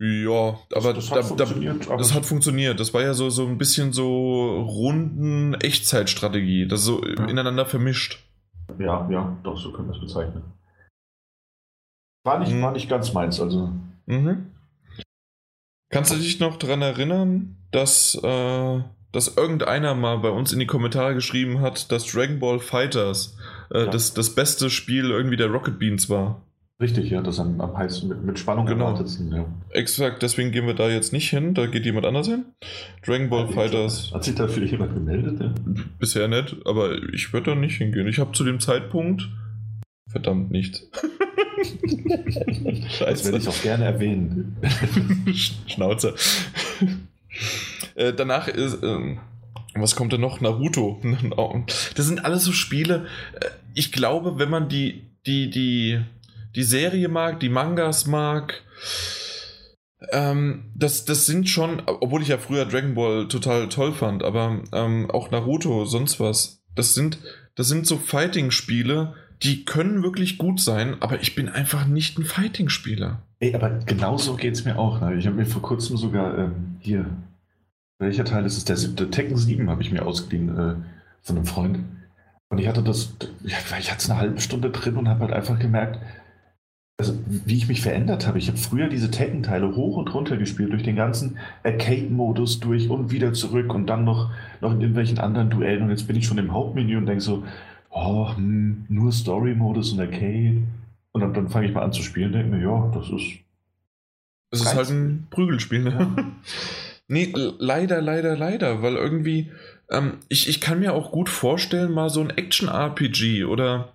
ja, 0.05 0.59
aber 0.75 0.95
das, 0.95 1.11
das, 1.11 1.31
hat, 1.31 1.39
da, 1.39 1.47
funktioniert, 1.47 1.87
aber 1.87 1.99
das 1.99 2.13
hat 2.13 2.27
funktioniert. 2.27 2.81
Das 2.81 2.93
war 2.93 3.03
ja 3.03 3.15
so, 3.15 3.31
so 3.31 3.47
ein 3.47 3.57
bisschen 3.57 3.93
so 3.93 4.61
runden 4.63 5.55
Echtzeitstrategie, 5.55 6.67
das 6.67 6.83
so 6.83 7.07
ja. 7.07 7.27
ineinander 7.27 7.67
vermischt. 7.67 8.19
Ja, 8.81 9.09
ja, 9.09 9.39
doch, 9.45 9.57
so 9.57 9.71
können 9.71 9.89
wir 9.89 9.95
es 9.95 10.01
bezeichnen. 10.01 10.43
War 12.25 12.41
nicht, 12.41 12.53
mhm. 12.53 12.63
war 12.63 12.73
nicht 12.73 12.89
ganz 12.89 13.13
meins, 13.13 13.39
also. 13.39 13.71
Mhm. 14.07 14.47
Kannst 15.91 16.13
du 16.13 16.17
dich 16.17 16.41
noch 16.41 16.57
daran 16.57 16.81
erinnern, 16.81 17.57
dass, 17.71 18.19
äh, 18.23 18.81
dass 19.13 19.37
irgendeiner 19.37 19.95
mal 19.95 20.19
bei 20.19 20.31
uns 20.31 20.53
in 20.53 20.59
die 20.59 20.67
Kommentare 20.67 21.15
geschrieben 21.15 21.61
hat, 21.61 21.93
dass 21.93 22.07
Dragon 22.07 22.39
Ball 22.39 22.59
Fighters 22.59 23.37
äh, 23.71 23.81
ja. 23.81 23.87
das, 23.87 24.15
das 24.15 24.35
beste 24.35 24.71
Spiel 24.71 25.11
irgendwie 25.11 25.37
der 25.37 25.49
Rocket 25.49 25.79
Beans 25.79 26.09
war? 26.09 26.41
Richtig, 26.81 27.11
ja, 27.11 27.21
das 27.21 27.39
am, 27.39 27.61
am 27.61 27.77
heißesten 27.77 28.09
mit, 28.09 28.25
mit 28.25 28.39
Spannung 28.39 28.67
genau. 28.67 28.87
erwartetsten, 28.87 29.31
ja. 29.33 29.45
Exakt, 29.71 30.23
deswegen 30.23 30.51
gehen 30.51 30.67
wir 30.67 30.75
da 30.75 30.89
jetzt 30.89 31.13
nicht 31.13 31.31
hin, 31.31 31.55
da 31.55 31.67
geht 31.67 31.85
jemand 31.85 32.07
anders 32.07 32.27
hin. 32.27 32.47
Dragon 33.07 33.31
Ball 33.31 33.47
ja, 33.47 33.53
Fighters. 33.53 34.11
Hat 34.13 34.25
sich 34.25 34.35
dafür 34.35 34.65
jemand 34.65 34.95
gemeldet? 34.95 35.41
Ja? 35.41 35.55
Bisher 36.01 36.27
nicht, 36.27 36.57
aber 36.65 36.97
ich 37.13 37.33
würde 37.33 37.51
da 37.51 37.55
nicht 37.55 37.77
hingehen. 37.77 38.09
Ich 38.09 38.19
habe 38.19 38.33
zu 38.33 38.43
dem 38.43 38.59
Zeitpunkt 38.59 39.29
verdammt 40.09 40.51
nicht. 40.51 40.83
Scheiße. 42.89 43.05
Das 43.05 43.25
werde 43.25 43.39
ich 43.39 43.49
auch 43.49 43.63
gerne 43.63 43.85
erwähnen. 43.85 44.57
Schnauze. 45.67 46.15
äh, 47.95 48.13
danach 48.13 48.49
ist. 48.49 48.83
Äh, 48.83 49.17
was 49.75 49.97
kommt 49.97 50.13
denn 50.13 50.21
noch? 50.21 50.41
Naruto. 50.41 51.01
Das 51.97 52.07
sind 52.07 52.25
alles 52.25 52.45
so 52.45 52.53
Spiele. 52.53 53.07
Äh, 53.41 53.47
ich 53.75 53.93
glaube, 53.93 54.39
wenn 54.39 54.51
man 54.51 54.69
die, 54.69 55.07
die, 55.27 55.51
die, 55.51 56.01
die 56.55 56.63
Serie 56.63 57.09
mag, 57.09 57.41
die 57.41 57.49
Mangas 57.49 58.07
mag, 58.07 58.63
ähm, 60.11 60.71
das, 60.75 61.05
das 61.05 61.27
sind 61.27 61.49
schon, 61.49 61.83
obwohl 61.87 62.23
ich 62.23 62.29
ja 62.29 62.39
früher 62.39 62.67
Dragon 62.67 62.95
Ball 62.95 63.29
total 63.29 63.69
toll 63.69 63.93
fand, 63.93 64.23
aber 64.23 64.63
ähm, 64.73 65.11
auch 65.11 65.31
Naruto, 65.31 65.85
sonst 65.85 66.21
was, 66.21 66.63
das 66.75 66.95
sind, 66.95 67.19
das 67.55 67.69
sind 67.69 67.87
so 67.87 67.97
Fighting-Spiele, 67.97 69.15
die 69.43 69.65
können 69.65 70.03
wirklich 70.03 70.39
gut 70.39 70.61
sein, 70.61 70.97
aber 71.01 71.21
ich 71.21 71.35
bin 71.35 71.49
einfach 71.49 71.87
nicht 71.87 72.19
ein 72.19 72.25
Fighting-Spieler. 72.25 73.23
Ey, 73.41 73.55
aber 73.55 73.71
genauso 73.71 74.37
geht 74.37 74.55
es 74.55 74.65
mir 74.65 74.79
auch. 74.79 75.01
Ne? 75.01 75.17
Ich 75.17 75.27
habe 75.27 75.37
mir 75.37 75.47
vor 75.47 75.63
kurzem 75.63 75.97
sogar 75.97 76.39
ähm, 76.39 76.77
hier, 76.79 77.07
welcher 77.99 78.25
Teil 78.25 78.45
ist 78.47 78.57
es? 78.57 78.65
Der 78.65 78.77
siebte 78.77 79.11
Tekken 79.11 79.37
7 79.37 79.69
habe 79.69 79.83
ich 79.83 79.91
mir 79.91 80.07
ausgeliehen 80.07 80.49
äh, 80.49 80.75
von 81.23 81.37
einem 81.37 81.47
Freund. 81.47 81.81
Und 82.51 82.59
ich 82.59 82.69
hatte 82.69 82.83
das, 82.83 83.15
ich 83.45 83.55
hatte 83.57 83.99
es 83.99 84.11
eine 84.11 84.21
halbe 84.21 84.41
Stunde 84.41 84.71
drin 84.71 84.97
und 84.97 85.09
habe 85.09 85.21
halt 85.21 85.33
einfach 85.33 85.59
gemerkt, 85.59 85.99
also 86.99 87.19
wie 87.27 87.57
ich 87.57 87.67
mich 87.67 87.81
verändert 87.81 88.27
habe. 88.29 88.39
Ich 88.39 88.47
habe 88.49 88.59
früher 88.59 88.89
diese 88.89 89.11
Tekken-Teile 89.11 89.75
hoch 89.75 89.97
und 89.97 90.13
runter 90.15 90.37
gespielt, 90.37 90.73
durch 90.73 90.85
den 90.85 90.95
ganzen 90.95 91.39
Arcade-Modus 91.65 92.61
durch 92.61 92.91
und 92.91 93.11
wieder 93.11 93.33
zurück 93.33 93.75
und 93.75 93.87
dann 93.87 94.05
noch, 94.05 94.31
noch 94.61 94.73
in 94.73 94.81
irgendwelchen 94.81 95.19
anderen 95.19 95.51
Duellen. 95.51 95.83
Und 95.83 95.91
jetzt 95.91 96.07
bin 96.07 96.15
ich 96.15 96.27
schon 96.27 96.39
im 96.39 96.53
Hauptmenü 96.53 96.97
und 96.97 97.07
denke 97.07 97.23
so, 97.23 97.43
oh, 97.93 98.35
hm, 98.35 98.87
nur 98.89 99.13
Story-Modus 99.13 99.93
und 99.93 100.01
Arcade. 100.01 100.63
Und 101.13 101.21
dann, 101.21 101.35
dann 101.35 101.49
fange 101.49 101.67
ich 101.67 101.75
mal 101.75 101.83
an 101.83 101.93
zu 101.93 102.03
spielen 102.03 102.29
und 102.29 102.33
denke 102.33 102.57
mir, 102.57 102.63
ja, 102.63 102.91
das 102.95 103.11
ist. 103.11 103.39
Es 104.51 104.61
ist 104.61 104.75
halt 104.75 104.91
ein 104.91 105.27
Prügelspiel, 105.31 105.83
ne? 105.83 105.91
Ja. 105.99 106.25
nee, 107.09 107.33
leider, 107.35 108.03
leider, 108.03 108.37
leider, 108.37 108.83
weil 108.83 108.97
irgendwie, 108.97 109.51
ähm, 109.91 110.19
ich, 110.29 110.49
ich 110.49 110.61
kann 110.61 110.81
mir 110.81 110.93
auch 110.93 111.11
gut 111.11 111.29
vorstellen, 111.29 111.93
mal 111.93 112.11
so 112.11 112.21
ein 112.21 112.31
Action-RPG 112.31 113.45
oder 113.45 113.93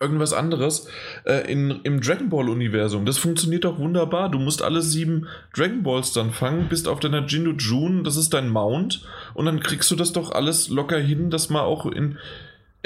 irgendwas 0.00 0.32
anderes 0.32 0.88
äh, 1.24 1.50
in, 1.50 1.80
im 1.84 2.00
Dragon 2.00 2.28
Ball 2.28 2.48
Universum. 2.48 3.06
Das 3.06 3.18
funktioniert 3.18 3.64
doch 3.64 3.78
wunderbar. 3.78 4.28
Du 4.28 4.38
musst 4.38 4.62
alle 4.62 4.82
sieben 4.82 5.28
Dragon 5.54 5.82
Balls 5.82 6.12
dann 6.12 6.32
fangen, 6.32 6.68
bist 6.68 6.88
auf 6.88 7.00
deiner 7.00 7.24
Jindu 7.24 7.52
June, 7.52 8.02
das 8.02 8.16
ist 8.16 8.34
dein 8.34 8.48
Mount 8.48 9.06
und 9.34 9.46
dann 9.46 9.60
kriegst 9.60 9.90
du 9.90 9.96
das 9.96 10.12
doch 10.12 10.32
alles 10.32 10.68
locker 10.68 10.98
hin, 10.98 11.30
dass 11.30 11.50
man 11.50 11.62
auch 11.62 11.86
in, 11.86 12.12
äh, 12.12 12.16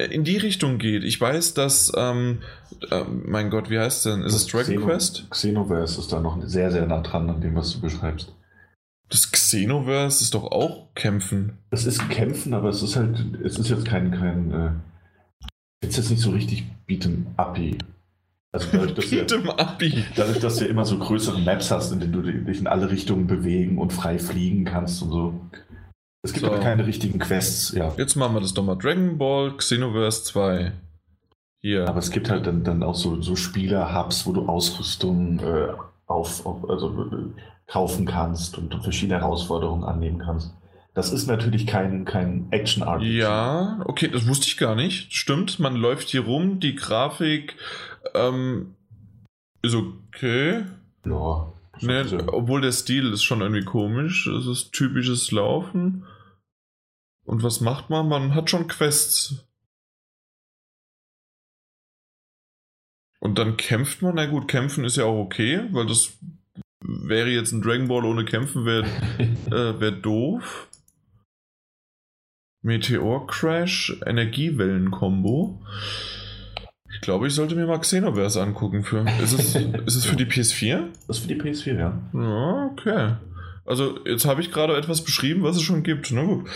in 0.07 0.25
die 0.25 0.37
Richtung 0.37 0.79
geht. 0.79 1.05
Ich 1.05 1.21
weiß, 1.21 1.55
dass, 1.55 1.93
ähm, 1.97 2.39
äh, 2.91 3.05
mein 3.05 3.51
Gott, 3.51 3.71
wie 3.71 3.79
heißt 3.79 4.07
es 4.07 4.13
denn? 4.13 4.23
Ist 4.23 4.35
es 4.35 4.47
Dragon 4.47 4.75
Xeno, 4.75 4.87
Quest? 4.87 5.27
Xenoverse 5.31 6.01
ist 6.01 6.13
da 6.13 6.21
noch 6.21 6.39
sehr, 6.45 6.71
sehr 6.71 6.87
nah 6.87 7.01
dran 7.01 7.29
an 7.31 7.41
dem, 7.41 7.55
was 7.55 7.73
du 7.73 7.81
beschreibst. 7.81 8.33
Das 9.09 9.31
Xenoverse 9.33 10.23
ist 10.23 10.35
doch 10.35 10.45
auch 10.53 10.95
Kämpfen. 10.95 11.59
Es 11.71 11.85
ist 11.85 12.09
Kämpfen, 12.11 12.55
aber 12.55 12.69
es 12.69 12.83
ist 12.83 12.97
halt, 12.97 13.19
es 13.45 13.59
ist 13.59 13.69
jetzt 13.69 13.85
kein, 13.85 14.13
kein 14.13 14.53
äh, 14.53 15.87
ist 15.87 15.97
jetzt 15.97 16.11
nicht 16.11 16.23
so 16.23 16.31
richtig 16.31 16.65
Beat'em 16.89 17.27
Uppy. 17.37 17.79
Also 18.53 18.69
dadurch, 18.73 18.95
dass, 18.95 19.11
du, 19.27 19.43
dadurch, 20.17 20.39
dass 20.41 20.57
du 20.57 20.65
immer 20.65 20.85
so 20.85 20.99
größere 20.99 21.41
Maps 21.41 21.71
hast, 21.71 21.93
in 21.93 22.01
denen 22.01 22.13
du 22.13 22.23
dich 22.23 22.61
in 22.61 22.67
alle 22.67 22.91
Richtungen 22.91 23.27
bewegen 23.27 23.79
und 23.79 23.93
frei 23.93 24.19
fliegen 24.19 24.65
kannst 24.65 25.03
und 25.03 25.11
so. 25.11 25.41
Es 26.23 26.33
gibt 26.33 26.45
so. 26.45 26.53
aber 26.53 26.61
keine 26.61 26.87
richtigen 26.87 27.19
Quests, 27.19 27.73
ja. 27.73 27.95
Jetzt 27.97 28.17
machen 28.17 28.35
wir 28.35 28.41
das 28.41 28.53
doch 28.53 28.63
mal. 28.63 28.77
Dragon 28.77 29.17
Ball 29.17 29.57
Xenoverse 29.57 30.25
2. 30.25 30.73
Hier. 31.63 31.89
Aber 31.89 31.99
es 31.99 32.11
gibt 32.11 32.31
halt 32.31 32.47
dann, 32.47 32.65
dann 32.65 32.83
auch 32.83 32.95
so, 32.95 33.21
so 33.21 33.37
Spieler-Hubs, 33.37 34.27
wo 34.27 34.33
du 34.33 34.47
Ausrüstung 34.47 35.41
äh, 35.41 35.69
auf, 36.07 36.45
auf, 36.47 36.69
also, 36.69 37.05
äh, 37.05 37.41
kaufen 37.67 38.07
kannst 38.07 38.59
und 38.59 38.75
verschiedene 38.83 39.21
Herausforderungen 39.21 39.85
annehmen 39.85 40.19
kannst. 40.19 40.53
Das 40.95 41.13
ist 41.13 41.29
natürlich 41.29 41.67
kein, 41.67 42.05
kein 42.05 42.49
Action-RPG. 42.51 43.19
Ja, 43.19 43.81
okay, 43.85 44.09
das 44.09 44.27
wusste 44.27 44.47
ich 44.47 44.57
gar 44.57 44.75
nicht. 44.75 45.15
Stimmt, 45.15 45.61
man 45.61 45.77
läuft 45.77 46.09
hier 46.09 46.23
rum, 46.23 46.59
die 46.59 46.75
Grafik 46.75 47.57
ähm, 48.15 48.75
ist 49.63 49.75
okay. 49.75 50.65
Ja. 51.07 51.53
Nee, 51.83 52.03
obwohl 52.27 52.61
der 52.61 52.73
Stil 52.73 53.13
ist 53.13 53.23
schon 53.23 53.41
irgendwie 53.41 53.65
komisch. 53.65 54.27
Es 54.27 54.47
ist 54.47 54.73
typisches 54.73 55.31
Laufen. 55.31 56.05
Und 57.31 57.45
was 57.45 57.61
macht 57.61 57.91
man? 57.91 58.09
Man 58.09 58.35
hat 58.35 58.51
schon 58.51 58.67
Quests. 58.67 59.47
Und 63.21 63.39
dann 63.39 63.57
kämpft 63.57 64.03
man. 64.03 64.17
Na 64.17 64.27
gut, 64.27 64.49
kämpfen 64.49 64.83
ist 64.83 64.97
ja 64.97 65.05
auch 65.05 65.27
okay, 65.27 65.63
weil 65.71 65.87
das 65.87 66.19
wäre 66.81 67.29
jetzt 67.29 67.53
ein 67.53 67.63
Dragon 67.63 67.87
Ball 67.87 68.05
ohne 68.05 68.25
Kämpfen, 68.25 68.67
wäre 68.67 68.85
äh, 69.47 69.81
wär 69.81 69.93
doof. 69.93 70.69
Meteor 72.63 73.29
Crash, 73.29 73.97
Energiewellen-Kombo. 74.05 75.63
Ich 76.93 77.01
glaube, 77.01 77.29
ich 77.29 77.35
sollte 77.35 77.55
mir 77.55 77.69
mal 77.69 77.79
Xenoverse 77.79 78.43
angucken. 78.43 78.83
Für, 78.83 79.09
ist, 79.23 79.35
es, 79.35 79.55
ist 79.87 79.95
es 79.95 80.05
für 80.05 80.17
die 80.17 80.27
PS4? 80.27 80.89
Das 81.07 81.19
ist 81.19 81.23
für 81.23 81.33
die 81.33 81.41
PS4, 81.41 81.79
ja. 81.79 82.03
Ja, 82.13 82.71
okay. 82.73 83.15
Also, 83.71 84.01
jetzt 84.05 84.25
habe 84.25 84.41
ich 84.41 84.51
gerade 84.51 84.77
etwas 84.77 85.05
beschrieben, 85.05 85.45
was 85.45 85.55
es 85.55 85.63
schon 85.63 85.85
gibt. 85.85 86.11
Na 86.11 86.25
gut. 86.25 86.49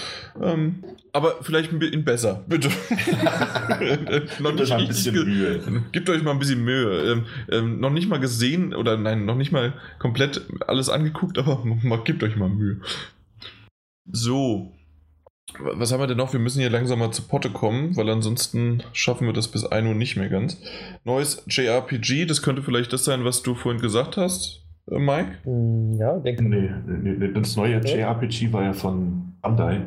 Ähm, 0.42 0.82
aber 1.12 1.36
vielleicht 1.42 1.70
ein 1.70 1.78
bisschen 1.78 2.04
besser, 2.04 2.44
bitte. 2.48 2.68
noch 4.40 4.52
nicht 4.52 4.72
ein 4.72 4.88
bisschen 4.88 5.14
Mühe. 5.14 5.84
Gebt 5.92 6.10
euch 6.10 6.24
mal 6.24 6.32
ein 6.32 6.40
bisschen 6.40 6.64
Mühe. 6.64 7.12
Ähm, 7.12 7.26
ähm, 7.52 7.78
noch 7.78 7.90
nicht 7.90 8.08
mal 8.08 8.18
gesehen 8.18 8.74
oder 8.74 8.96
nein, 8.96 9.26
noch 9.26 9.36
nicht 9.36 9.52
mal 9.52 9.74
komplett 10.00 10.42
alles 10.66 10.88
angeguckt, 10.88 11.38
aber 11.38 11.64
mal, 11.64 12.02
gebt 12.02 12.24
euch 12.24 12.34
mal 12.34 12.48
Mühe. 12.48 12.80
So, 14.10 14.72
was 15.60 15.92
haben 15.92 16.00
wir 16.00 16.08
denn 16.08 16.16
noch? 16.16 16.32
Wir 16.32 16.40
müssen 16.40 16.58
hier 16.58 16.70
langsam 16.70 16.98
mal 16.98 17.12
zu 17.12 17.22
Potte 17.22 17.50
kommen, 17.50 17.96
weil 17.96 18.10
ansonsten 18.10 18.82
schaffen 18.92 19.28
wir 19.28 19.34
das 19.34 19.46
bis 19.46 19.64
1 19.64 19.86
Uhr 19.86 19.94
nicht 19.94 20.16
mehr 20.16 20.28
ganz. 20.28 20.60
Neues 21.04 21.44
JRPG, 21.46 22.26
das 22.26 22.42
könnte 22.42 22.64
vielleicht 22.64 22.92
das 22.92 23.04
sein, 23.04 23.24
was 23.24 23.44
du 23.44 23.54
vorhin 23.54 23.80
gesagt 23.80 24.16
hast, 24.16 24.63
Mike? 24.86 25.38
Hm, 25.44 25.92
ja, 25.94 26.18
denke 26.18 26.44
nee, 26.44 26.70
nee, 26.86 27.32
das 27.32 27.56
neue 27.56 27.78
JRPG 27.78 28.52
war 28.52 28.62
ja 28.62 28.72
von 28.72 29.34
Bandai. 29.40 29.82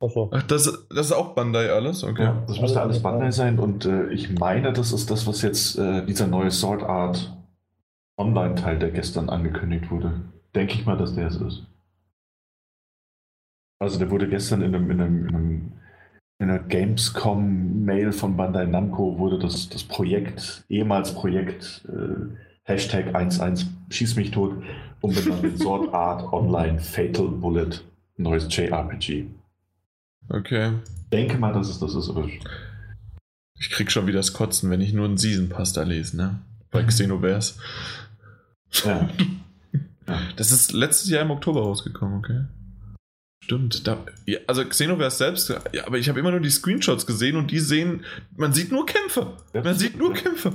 Achso. 0.00 0.30
Ach, 0.32 0.42
das, 0.44 0.86
das 0.90 1.06
ist 1.06 1.12
auch 1.12 1.34
Bandai 1.34 1.70
alles? 1.70 2.04
Okay. 2.04 2.22
Ja, 2.22 2.44
das 2.46 2.60
müsste 2.60 2.80
alles 2.80 3.02
Bandai 3.02 3.30
sein 3.30 3.58
und 3.58 3.84
äh, 3.84 4.08
ich 4.10 4.38
meine, 4.38 4.72
das 4.72 4.92
ist 4.92 5.10
das, 5.10 5.26
was 5.26 5.42
jetzt 5.42 5.76
äh, 5.76 6.06
dieser 6.06 6.26
neue 6.26 6.50
Sword 6.50 6.82
Art 6.82 7.36
Online-Teil, 8.16 8.78
der 8.78 8.90
gestern 8.90 9.28
angekündigt 9.28 9.90
wurde. 9.90 10.20
Denke 10.54 10.74
ich 10.74 10.86
mal, 10.86 10.96
dass 10.96 11.14
der 11.14 11.26
es 11.26 11.36
ist. 11.36 11.66
Also 13.80 13.98
der 13.98 14.10
wurde 14.10 14.28
gestern 14.28 14.62
in 14.62 14.74
einem, 14.74 14.90
in 14.90 15.00
einem, 15.00 15.28
in 15.28 15.34
einem 15.34 15.72
in 16.40 16.50
einer 16.50 16.60
Gamescom-Mail 16.60 18.12
von 18.12 18.36
Bandai 18.36 18.66
Namco 18.66 19.18
wurde 19.18 19.40
das, 19.40 19.68
das 19.68 19.82
Projekt, 19.82 20.64
ehemals 20.68 21.12
Projekt, 21.12 21.84
äh, 21.88 22.32
Hashtag 22.68 23.14
11 23.14 23.64
Schieß 23.90 24.16
mich 24.16 24.30
tot, 24.30 24.62
umbenannt 25.00 25.42
in 25.42 25.56
Sword 25.56 25.92
Art 25.94 26.32
Online 26.32 26.78
Fatal 26.78 27.28
Bullet, 27.28 27.80
neues 28.18 28.46
JRPG. 28.54 29.24
Okay. 30.28 30.74
Denke 31.10 31.38
mal, 31.38 31.54
dass 31.54 31.70
es 31.70 31.78
das 31.78 31.94
ist, 31.94 32.10
aber. 32.10 32.28
Ich 33.58 33.70
krieg 33.70 33.90
schon 33.90 34.06
wieder 34.06 34.18
das 34.18 34.34
Kotzen, 34.34 34.70
wenn 34.70 34.82
ich 34.82 34.92
nur 34.92 35.06
einen 35.06 35.16
Season 35.16 35.48
Pass 35.48 35.72
da 35.72 35.82
lese, 35.82 36.16
ne? 36.16 36.38
bei 36.70 36.82
Xenoverse. 36.84 37.54
Ja. 38.84 39.08
Das 40.36 40.52
ist 40.52 40.72
letztes 40.72 41.08
Jahr 41.08 41.22
im 41.22 41.30
Oktober 41.30 41.62
rausgekommen, 41.62 42.18
okay. 42.18 42.44
Stimmt. 43.42 43.86
Da, 43.86 44.04
ja, 44.26 44.38
also 44.46 44.62
Xenoverse 44.62 45.16
selbst, 45.16 45.48
ja, 45.72 45.86
aber 45.86 45.96
ich 45.96 46.10
habe 46.10 46.20
immer 46.20 46.30
nur 46.30 46.40
die 46.40 46.50
Screenshots 46.50 47.06
gesehen 47.06 47.36
und 47.36 47.50
die 47.50 47.60
sehen, 47.60 48.04
man 48.36 48.52
sieht 48.52 48.70
nur 48.70 48.84
Kämpfe. 48.84 49.32
Man 49.54 49.74
sieht 49.78 49.96
nur 49.96 50.12
Kämpfe. 50.12 50.52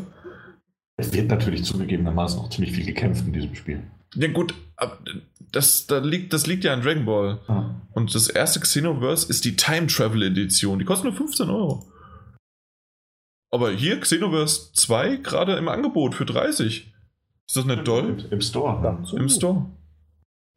Es 0.97 1.11
wird 1.11 1.29
natürlich 1.29 1.63
zugegebenermaßen 1.63 2.39
auch 2.39 2.49
ziemlich 2.49 2.73
viel 2.73 2.85
gekämpft 2.85 3.25
in 3.25 3.33
diesem 3.33 3.55
Spiel. 3.55 3.83
Ja 4.15 4.27
gut, 4.31 4.53
das, 5.51 5.87
da 5.87 5.97
liegt, 5.99 6.33
das 6.33 6.45
liegt 6.45 6.63
ja 6.63 6.73
an 6.73 6.81
Dragon 6.81 7.05
Ball. 7.05 7.39
Ah. 7.47 7.75
Und 7.93 8.13
das 8.13 8.27
erste 8.27 8.59
Xenoverse 8.59 9.27
ist 9.29 9.45
die 9.45 9.55
Time 9.55 9.87
Travel 9.87 10.23
Edition. 10.23 10.79
Die 10.79 10.85
kostet 10.85 11.05
nur 11.05 11.13
15 11.13 11.49
Euro. 11.49 11.85
Aber 13.51 13.71
hier 13.71 13.99
Xenoverse 13.99 14.73
2 14.73 15.17
gerade 15.17 15.55
im 15.57 15.67
Angebot 15.67 16.15
für 16.15 16.25
30. 16.25 16.91
Ist 17.47 17.57
das 17.57 17.65
nicht 17.65 17.85
toll? 17.85 18.17
Im, 18.25 18.31
im 18.31 18.41
Store. 18.41 18.83
Ja, 18.83 19.17
Im 19.17 19.29
Store. 19.29 19.65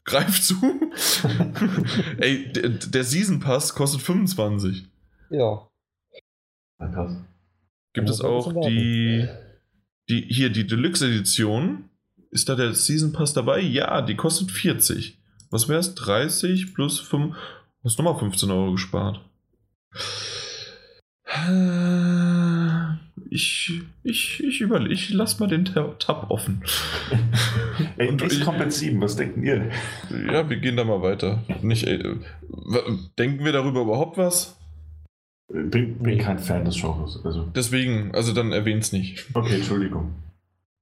Greif 0.04 0.40
zu. 0.40 0.54
Ey, 2.18 2.52
der, 2.52 2.68
der, 2.70 3.04
Season 3.04 3.40
Pass 3.40 3.74
kostet 3.74 4.02
25. 4.02 4.86
Ja. 5.30 5.68
Na 6.78 6.88
krass. 6.88 7.16
Gibt 7.92 8.08
es 8.08 8.20
auch 8.20 8.52
die, 8.66 9.28
die, 10.08 10.26
hier 10.28 10.50
die 10.50 10.66
Deluxe 10.66 11.06
Edition. 11.06 11.84
Ist 12.30 12.48
da 12.48 12.54
der 12.54 12.74
Season 12.74 13.12
Pass 13.12 13.32
dabei? 13.32 13.60
Ja, 13.60 14.02
die 14.02 14.16
kostet 14.16 14.50
40. 14.50 15.18
Was 15.50 15.68
wäre 15.68 15.78
es? 15.78 15.94
30 15.94 16.74
plus 16.74 17.00
5. 17.00 17.34
Du 17.34 17.38
hast 17.84 17.98
nochmal 17.98 18.18
15 18.18 18.50
Euro 18.50 18.72
gespart. 18.72 19.20
Ich, 23.30 23.80
ich, 24.02 24.42
ich 24.42 24.60
überlege, 24.60 24.94
ich 24.94 25.10
lasse 25.10 25.40
mal 25.40 25.48
den 25.48 25.64
Tab 25.64 26.30
offen. 26.30 26.62
ey, 27.96 28.08
Und 28.08 28.22
ich 28.22 28.40
Combat 28.40 28.72
7, 28.72 29.00
was 29.00 29.16
denken 29.16 29.44
ihr? 29.44 29.70
Ja, 30.10 30.48
wir 30.48 30.56
gehen 30.56 30.76
da 30.76 30.84
mal 30.84 31.02
weiter. 31.02 31.42
Nicht, 31.62 31.86
ey, 31.86 32.02
denken 33.18 33.44
wir 33.44 33.52
darüber 33.52 33.82
überhaupt 33.82 34.18
was? 34.18 34.56
Bin, 35.48 35.98
bin 35.98 36.18
kein 36.18 36.38
Fan 36.38 36.64
des 36.64 36.80
Genres. 36.80 37.20
Also. 37.24 37.44
Deswegen, 37.54 38.14
also 38.14 38.32
dann 38.32 38.52
erwähn's 38.52 38.92
nicht. 38.92 39.26
Okay, 39.34 39.56
Entschuldigung. 39.56 40.14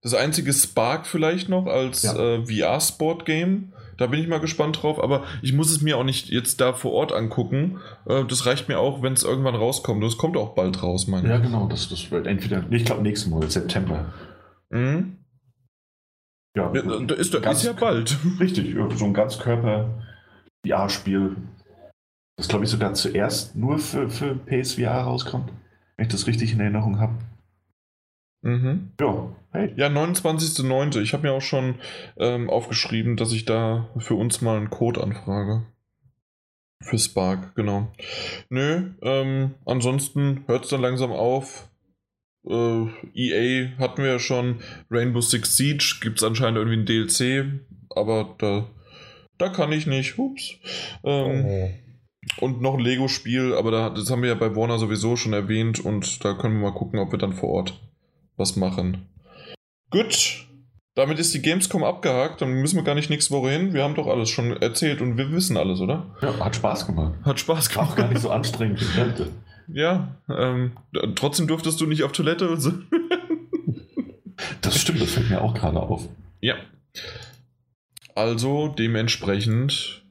Das 0.02 0.14
einzige 0.14 0.52
Spark 0.52 1.06
vielleicht 1.06 1.48
noch 1.48 1.66
als 1.66 2.02
ja. 2.02 2.16
äh, 2.16 2.46
VR-Sport-Game. 2.46 3.72
Da 3.96 4.06
bin 4.06 4.20
ich 4.20 4.26
mal 4.26 4.40
gespannt 4.40 4.82
drauf, 4.82 5.02
aber 5.02 5.24
ich 5.40 5.52
muss 5.52 5.70
es 5.70 5.80
mir 5.80 5.96
auch 5.96 6.04
nicht 6.04 6.28
jetzt 6.28 6.60
da 6.60 6.72
vor 6.72 6.92
Ort 6.92 7.12
angucken. 7.12 7.78
Äh, 8.06 8.24
das 8.24 8.46
reicht 8.46 8.68
mir 8.68 8.78
auch, 8.78 9.02
wenn 9.02 9.12
es 9.12 9.22
irgendwann 9.22 9.54
rauskommt. 9.54 10.02
Das 10.02 10.18
kommt 10.18 10.36
auch 10.36 10.54
bald 10.54 10.82
raus, 10.82 11.06
meine 11.06 11.24
ich. 11.24 11.30
Ja, 11.30 11.38
genau. 11.38 11.68
Das, 11.68 11.88
das 11.88 12.10
wird 12.10 12.26
entweder, 12.26 12.64
ich 12.70 12.84
glaube, 12.84 13.02
nächsten 13.02 13.30
Monat, 13.30 13.52
September. 13.52 14.12
Mhm. 14.70 15.18
Ja, 16.56 16.72
ja 16.74 16.82
da 16.82 17.14
ist, 17.14 17.34
da 17.34 17.50
ist 17.50 17.64
ja 17.64 17.72
bald. 17.72 18.16
Richtig, 18.40 18.74
so 18.96 19.04
ein 19.04 19.14
Ganzkörper-VR-Spiel. 19.14 21.36
Das 22.36 22.48
glaube 22.48 22.64
ich 22.64 22.70
sogar 22.70 22.94
zuerst 22.94 23.54
nur 23.54 23.78
für, 23.78 24.10
für 24.10 24.34
PSVR 24.34 25.02
rauskommt, 25.02 25.52
wenn 25.96 26.06
ich 26.06 26.12
das 26.12 26.26
richtig 26.26 26.52
in 26.52 26.60
Erinnerung 26.60 26.98
habe. 26.98 27.14
Mhm. 28.42 28.92
Ja, 29.00 29.34
hey. 29.52 29.72
Ja, 29.76 29.86
29.09. 29.86 31.00
Ich 31.00 31.14
habe 31.14 31.22
mir 31.22 31.32
auch 31.32 31.42
schon 31.42 31.76
ähm, 32.18 32.50
aufgeschrieben, 32.50 33.16
dass 33.16 33.32
ich 33.32 33.46
da 33.46 33.88
für 33.98 34.14
uns 34.14 34.42
mal 34.42 34.58
einen 34.58 34.70
Code 34.70 35.02
anfrage. 35.02 35.64
Für 36.82 36.98
Spark, 36.98 37.54
genau. 37.54 37.90
Nö, 38.50 38.90
ähm, 39.00 39.54
ansonsten 39.64 40.44
hört 40.46 40.64
es 40.64 40.70
dann 40.70 40.82
langsam 40.82 41.12
auf. 41.12 41.70
Äh, 42.46 42.86
EA 43.14 43.78
hatten 43.78 44.02
wir 44.02 44.10
ja 44.10 44.18
schon. 44.18 44.60
Rainbow 44.90 45.22
Six 45.22 45.56
Siege 45.56 45.96
gibt 46.02 46.18
es 46.18 46.24
anscheinend 46.24 46.58
irgendwie 46.58 46.80
ein 46.80 46.84
DLC, 46.86 47.60
aber 47.88 48.34
da, 48.36 48.68
da 49.38 49.48
kann 49.48 49.72
ich 49.72 49.86
nicht. 49.86 50.18
Ups. 50.18 50.56
Ähm, 51.02 51.44
oh. 51.46 51.70
Und 52.38 52.60
noch 52.60 52.74
ein 52.74 52.80
Lego-Spiel, 52.80 53.54
aber 53.54 53.70
da, 53.70 53.90
das 53.90 54.10
haben 54.10 54.22
wir 54.22 54.30
ja 54.30 54.34
bei 54.34 54.54
Warner 54.56 54.78
sowieso 54.78 55.16
schon 55.16 55.32
erwähnt 55.32 55.84
und 55.84 56.24
da 56.24 56.34
können 56.34 56.60
wir 56.60 56.70
mal 56.70 56.76
gucken, 56.76 56.98
ob 56.98 57.12
wir 57.12 57.18
dann 57.18 57.32
vor 57.32 57.50
Ort 57.50 57.80
was 58.36 58.56
machen. 58.56 59.08
Gut, 59.90 60.46
damit 60.94 61.18
ist 61.18 61.34
die 61.34 61.42
Gamescom 61.42 61.84
abgehakt, 61.84 62.40
dann 62.40 62.52
müssen 62.52 62.76
wir 62.76 62.84
gar 62.84 62.94
nicht 62.94 63.10
nächste 63.10 63.34
Woche 63.34 63.50
hin. 63.50 63.74
Wir 63.74 63.82
haben 63.82 63.94
doch 63.94 64.06
alles 64.06 64.30
schon 64.30 64.56
erzählt 64.60 65.00
und 65.00 65.16
wir 65.16 65.30
wissen 65.32 65.56
alles, 65.56 65.80
oder? 65.80 66.06
Ja, 66.22 66.38
hat 66.38 66.56
Spaß 66.56 66.86
gemacht. 66.86 67.14
Hat 67.24 67.40
Spaß 67.40 67.68
gemacht. 67.68 67.90
Auch 67.90 67.96
gar 67.96 68.08
nicht 68.08 68.20
so 68.20 68.30
anstrengend. 68.30 68.80
Ja, 69.66 70.16
ähm, 70.28 70.72
trotzdem 71.14 71.46
durftest 71.46 71.80
du 71.80 71.86
nicht 71.86 72.02
auf 72.04 72.12
Toilette 72.12 72.50
und 72.50 72.60
so. 72.60 72.72
das 74.60 74.78
stimmt, 74.78 75.00
das 75.00 75.12
fällt 75.12 75.30
mir 75.30 75.40
auch 75.40 75.54
gerade 75.54 75.80
auf. 75.80 76.08
Ja. 76.40 76.56
Also 78.14 78.68
dementsprechend 78.68 80.03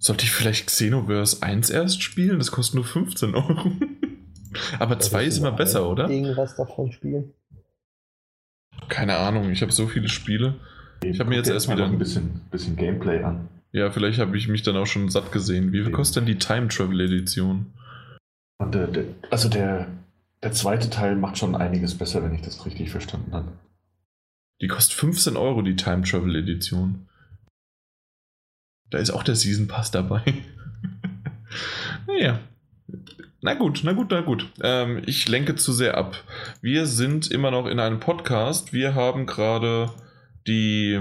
sollte 0.00 0.24
ich 0.24 0.32
vielleicht 0.32 0.66
Xenoverse 0.66 1.42
1 1.42 1.70
erst 1.70 2.02
spielen? 2.02 2.38
Das 2.38 2.50
kostet 2.50 2.74
nur 2.74 2.84
15 2.84 3.34
Euro. 3.34 3.72
Aber 4.80 4.98
2 4.98 5.24
ist 5.26 5.38
immer 5.38 5.52
besser, 5.52 5.88
oder? 5.88 6.08
Irgendwas 6.08 6.56
davon 6.56 6.90
spielen? 6.90 7.34
Keine 8.88 9.16
Ahnung, 9.18 9.50
ich 9.50 9.62
habe 9.62 9.70
so 9.70 9.86
viele 9.86 10.08
Spiele. 10.08 10.56
Ich 11.04 11.20
habe 11.20 11.30
mir 11.30 11.36
jetzt 11.36 11.50
erst 11.50 11.70
wieder 11.70 11.84
ein 11.84 11.98
bisschen, 11.98 12.40
bisschen 12.50 12.76
Gameplay 12.76 13.22
an. 13.22 13.48
Ja, 13.72 13.90
vielleicht 13.90 14.18
habe 14.18 14.36
ich 14.36 14.48
mich 14.48 14.62
dann 14.62 14.76
auch 14.76 14.86
schon 14.86 15.10
satt 15.10 15.30
gesehen. 15.32 15.72
Wie 15.72 15.82
viel 15.82 15.92
kostet 15.92 16.22
denn 16.22 16.26
die 16.26 16.38
Time 16.38 16.68
Travel 16.68 17.00
Edition? 17.00 17.66
Und 18.58 18.74
der, 18.74 18.88
der, 18.88 19.04
also 19.30 19.48
der, 19.48 19.86
der 20.42 20.52
zweite 20.52 20.90
Teil 20.90 21.14
macht 21.14 21.38
schon 21.38 21.54
einiges 21.54 21.96
besser, 21.96 22.24
wenn 22.24 22.34
ich 22.34 22.42
das 22.42 22.66
richtig 22.66 22.90
verstanden 22.90 23.32
habe. 23.32 23.52
Die 24.60 24.66
kostet 24.66 24.94
15 24.94 25.36
Euro, 25.36 25.62
die 25.62 25.76
Time 25.76 26.02
Travel 26.02 26.36
Edition. 26.36 27.06
Da 28.90 28.98
ist 28.98 29.10
auch 29.10 29.22
der 29.22 29.36
Season 29.36 29.68
Pass 29.68 29.90
dabei. 29.90 30.22
naja. 32.06 32.40
Na 33.42 33.54
gut, 33.54 33.80
na 33.84 33.92
gut, 33.92 34.08
na 34.10 34.20
gut. 34.20 34.46
Ähm, 34.62 35.02
ich 35.06 35.26
lenke 35.28 35.54
zu 35.56 35.72
sehr 35.72 35.96
ab. 35.96 36.22
Wir 36.60 36.86
sind 36.86 37.30
immer 37.30 37.50
noch 37.50 37.66
in 37.66 37.80
einem 37.80 37.98
Podcast. 37.98 38.72
Wir 38.74 38.94
haben 38.94 39.24
gerade 39.24 39.90
die 40.46 41.00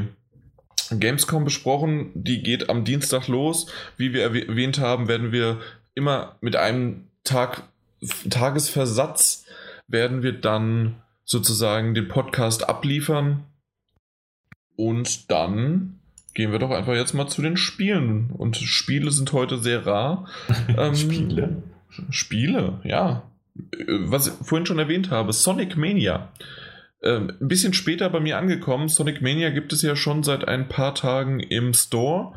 Gamescom 0.91 1.43
besprochen. 1.43 2.11
Die 2.13 2.41
geht 2.41 2.69
am 2.69 2.85
Dienstag 2.85 3.27
los. 3.27 3.67
Wie 3.97 4.13
wir 4.13 4.23
erwähnt 4.23 4.79
haben, 4.79 5.07
werden 5.07 5.31
wir 5.31 5.59
immer 5.95 6.37
mit 6.39 6.55
einem 6.55 7.07
Tag, 7.23 7.63
Tagesversatz 8.29 9.45
werden 9.87 10.23
wir 10.23 10.33
dann 10.33 11.01
sozusagen 11.25 11.93
den 11.93 12.07
Podcast 12.07 12.69
abliefern. 12.69 13.43
Und 14.77 15.29
dann 15.29 15.98
gehen 16.33 16.51
wir 16.51 16.59
doch 16.59 16.71
einfach 16.71 16.93
jetzt 16.93 17.13
mal 17.13 17.27
zu 17.27 17.41
den 17.41 17.57
Spielen. 17.57 18.31
Und 18.31 18.57
Spiele 18.57 19.11
sind 19.11 19.33
heute 19.33 19.57
sehr 19.57 19.85
rar. 19.85 20.27
ähm, 20.77 20.95
Spiele? 20.95 21.63
Spiele, 22.09 22.79
ja. 22.83 23.23
Was 23.87 24.27
ich 24.27 24.33
vorhin 24.45 24.65
schon 24.65 24.79
erwähnt 24.79 25.11
habe, 25.11 25.33
Sonic 25.33 25.75
Mania. 25.75 26.31
Ähm, 27.01 27.31
ein 27.39 27.47
bisschen 27.47 27.73
später 27.73 28.09
bei 28.09 28.19
mir 28.19 28.37
angekommen. 28.37 28.89
Sonic 28.89 29.21
Mania 29.21 29.49
gibt 29.51 29.71
es 29.71 29.81
ja 29.81 29.95
schon 29.95 30.23
seit 30.23 30.47
ein 30.47 30.67
paar 30.67 30.95
Tagen 30.95 31.39
im 31.39 31.73
Store. 31.73 32.33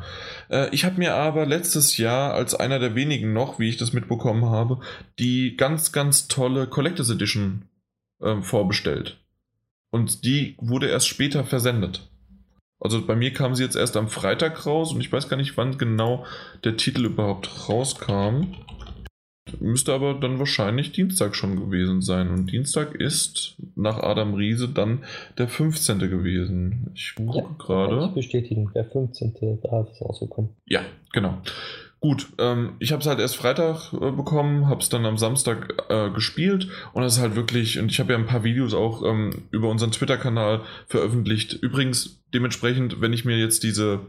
Äh, 0.49 0.73
ich 0.73 0.85
habe 0.85 0.97
mir 0.97 1.15
aber 1.15 1.45
letztes 1.45 1.97
Jahr 1.97 2.33
als 2.33 2.55
einer 2.55 2.79
der 2.79 2.95
wenigen 2.95 3.33
noch, 3.33 3.59
wie 3.59 3.67
ich 3.67 3.77
das 3.77 3.91
mitbekommen 3.91 4.45
habe, 4.45 4.79
die 5.19 5.57
ganz, 5.57 5.91
ganz 5.91 6.29
tolle 6.29 6.67
Collectors 6.67 7.09
Edition 7.09 7.65
äh, 8.21 8.41
vorbestellt. 8.41 9.19
Und 9.89 10.23
die 10.23 10.55
wurde 10.59 10.87
erst 10.87 11.07
später 11.07 11.43
versendet. 11.43 12.09
Also 12.83 13.05
bei 13.05 13.15
mir 13.15 13.31
kam 13.31 13.55
sie 13.55 13.63
jetzt 13.63 13.77
erst 13.77 13.95
am 13.95 14.09
Freitag 14.09 14.65
raus 14.65 14.93
und 14.93 14.99
ich 14.99 15.09
weiß 15.09 15.29
gar 15.29 15.37
nicht, 15.37 15.55
wann 15.55 15.77
genau 15.77 16.25
der 16.65 16.75
Titel 16.75 17.05
überhaupt 17.05 17.69
rauskam. 17.69 18.55
Müsste 19.59 19.93
aber 19.93 20.15
dann 20.15 20.37
wahrscheinlich 20.39 20.91
Dienstag 20.91 21.35
schon 21.35 21.55
gewesen 21.55 22.01
sein. 22.01 22.29
Und 22.29 22.51
Dienstag 22.51 22.95
ist 22.95 23.55
nach 23.75 23.99
Adam 23.99 24.33
Riese 24.33 24.67
dann 24.67 25.03
der 25.37 25.47
15. 25.47 25.99
gewesen. 25.99 26.91
Ich 26.93 27.13
gucke 27.15 27.37
ja, 27.37 27.55
gerade. 27.57 28.05
Ich 28.07 28.15
bestätigen, 28.15 28.69
der 28.75 28.83
15. 28.83 29.33
Da 29.61 29.81
ist 29.81 29.91
es 29.93 30.01
rausgekommen. 30.01 30.49
Ja, 30.65 30.81
genau. 31.13 31.37
Gut, 32.03 32.33
ähm, 32.37 32.75
ich 32.79 32.91
habe 32.91 32.99
es 32.99 33.07
halt 33.07 33.19
erst 33.19 33.37
Freitag 33.37 33.93
äh, 33.93 34.11
bekommen, 34.11 34.67
habe 34.67 34.81
es 34.81 34.89
dann 34.89 35.05
am 35.05 35.17
Samstag 35.17 35.85
äh, 35.87 36.09
gespielt 36.09 36.67
und 36.91 37.01
es 37.01 37.15
ist 37.15 37.21
halt 37.21 37.37
wirklich, 37.37 37.79
und 37.79 37.89
ich 37.89 38.01
habe 38.01 38.11
ja 38.11 38.19
ein 38.19 38.25
paar 38.25 38.43
Videos 38.43 38.73
auch 38.73 39.03
ähm, 39.03 39.47
über 39.51 39.69
unseren 39.69 39.91
Twitter-Kanal 39.91 40.63
veröffentlicht. 40.87 41.53
Übrigens, 41.53 42.21
dementsprechend, 42.33 42.99
wenn 42.99 43.13
ich 43.13 43.23
mir 43.23 43.37
jetzt 43.37 43.63
diese 43.63 44.01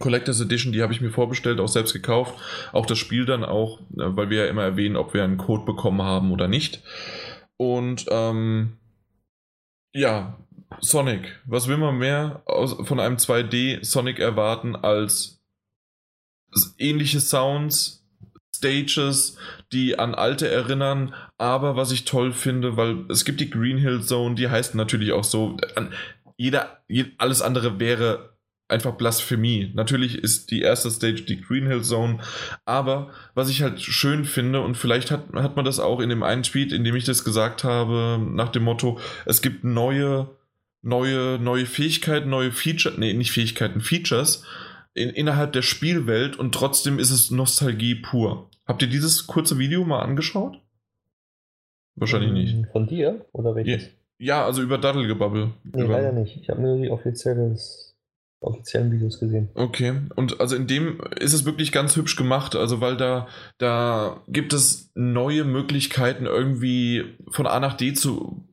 Collectors 0.00 0.40
Edition, 0.40 0.72
die 0.72 0.82
habe 0.82 0.92
ich 0.92 1.00
mir 1.00 1.12
vorbestellt, 1.12 1.60
auch 1.60 1.68
selbst 1.68 1.92
gekauft. 1.92 2.36
Auch 2.72 2.84
das 2.84 2.98
Spiel 2.98 3.26
dann 3.26 3.44
auch, 3.44 3.78
äh, 3.92 4.16
weil 4.16 4.28
wir 4.28 4.46
ja 4.46 4.50
immer 4.50 4.64
erwähnen, 4.64 4.96
ob 4.96 5.14
wir 5.14 5.22
einen 5.22 5.38
Code 5.38 5.64
bekommen 5.64 6.02
haben 6.02 6.32
oder 6.32 6.48
nicht. 6.48 6.82
Und 7.56 8.06
ähm, 8.10 8.72
ja, 9.94 10.36
Sonic. 10.80 11.40
Was 11.46 11.68
will 11.68 11.76
man 11.76 11.96
mehr 11.96 12.42
aus, 12.44 12.76
von 12.88 12.98
einem 12.98 13.18
2D 13.18 13.84
Sonic 13.84 14.18
erwarten 14.18 14.74
als 14.74 15.37
ähnliche 16.78 17.20
Sounds, 17.20 17.98
Stages, 18.58 19.36
die 19.72 19.98
an 19.98 20.14
alte 20.14 20.48
erinnern, 20.48 21.14
aber 21.38 21.76
was 21.76 21.92
ich 21.92 22.04
toll 22.04 22.32
finde, 22.32 22.76
weil 22.76 23.04
es 23.08 23.24
gibt 23.24 23.40
die 23.40 23.50
Green 23.50 23.78
Hill 23.78 24.02
Zone, 24.02 24.34
die 24.34 24.48
heißt 24.48 24.74
natürlich 24.74 25.12
auch 25.12 25.24
so, 25.24 25.56
jeder, 26.36 26.82
alles 27.18 27.40
andere 27.40 27.78
wäre 27.78 28.36
einfach 28.68 28.96
Blasphemie. 28.96 29.70
Natürlich 29.74 30.18
ist 30.18 30.50
die 30.50 30.60
erste 30.60 30.90
Stage 30.90 31.22
die 31.22 31.40
Green 31.40 31.66
Hill 31.66 31.82
Zone, 31.82 32.18
aber 32.64 33.12
was 33.34 33.48
ich 33.48 33.62
halt 33.62 33.80
schön 33.80 34.24
finde 34.24 34.60
und 34.60 34.76
vielleicht 34.76 35.10
hat, 35.10 35.32
hat 35.34 35.56
man 35.56 35.64
das 35.64 35.80
auch 35.80 36.00
in 36.00 36.10
dem 36.10 36.22
einen 36.22 36.42
Tweet, 36.42 36.72
in 36.72 36.84
dem 36.84 36.96
ich 36.96 37.04
das 37.04 37.24
gesagt 37.24 37.64
habe, 37.64 38.20
nach 38.20 38.50
dem 38.50 38.64
Motto, 38.64 38.98
es 39.24 39.40
gibt 39.40 39.64
neue, 39.64 40.28
neue, 40.82 41.38
neue 41.38 41.64
Fähigkeiten, 41.64 42.28
neue 42.28 42.52
Features, 42.52 42.98
nee, 42.98 43.12
nicht 43.12 43.30
Fähigkeiten, 43.30 43.80
Features 43.80 44.44
in, 44.98 45.10
innerhalb 45.10 45.52
der 45.52 45.62
Spielwelt 45.62 46.36
und 46.36 46.54
trotzdem 46.54 46.98
ist 46.98 47.10
es 47.10 47.30
Nostalgie 47.30 47.94
pur. 47.94 48.50
Habt 48.66 48.82
ihr 48.82 48.88
dieses 48.88 49.26
kurze 49.26 49.58
Video 49.58 49.84
mal 49.84 50.02
angeschaut? 50.02 50.60
Wahrscheinlich 51.96 52.32
nicht. 52.32 52.54
Ähm, 52.54 52.66
von 52.70 52.86
dir 52.86 53.26
oder 53.32 53.54
welches? 53.54 53.88
Ja, 54.18 54.44
also 54.44 54.62
über 54.62 54.78
Daddelgebabbel. 54.78 55.52
Nee, 55.64 55.84
über... 55.84 55.94
leider 55.94 56.12
nicht. 56.12 56.36
Ich 56.36 56.50
habe 56.50 56.60
nur 56.60 56.76
die 56.76 56.90
offizielles 56.90 57.88
offiziellen 58.40 58.92
Videos 58.92 59.18
gesehen. 59.18 59.48
Okay, 59.54 59.94
und 60.14 60.40
also 60.40 60.54
in 60.54 60.68
dem 60.68 61.00
ist 61.18 61.32
es 61.32 61.44
wirklich 61.44 61.72
ganz 61.72 61.96
hübsch 61.96 62.14
gemacht, 62.14 62.54
also 62.54 62.80
weil 62.80 62.96
da, 62.96 63.26
da 63.58 64.22
gibt 64.28 64.52
es 64.52 64.92
neue 64.94 65.42
Möglichkeiten 65.44 66.26
irgendwie 66.26 67.16
von 67.30 67.48
A 67.48 67.58
nach 67.58 67.76
D 67.76 67.94
zu, 67.94 68.44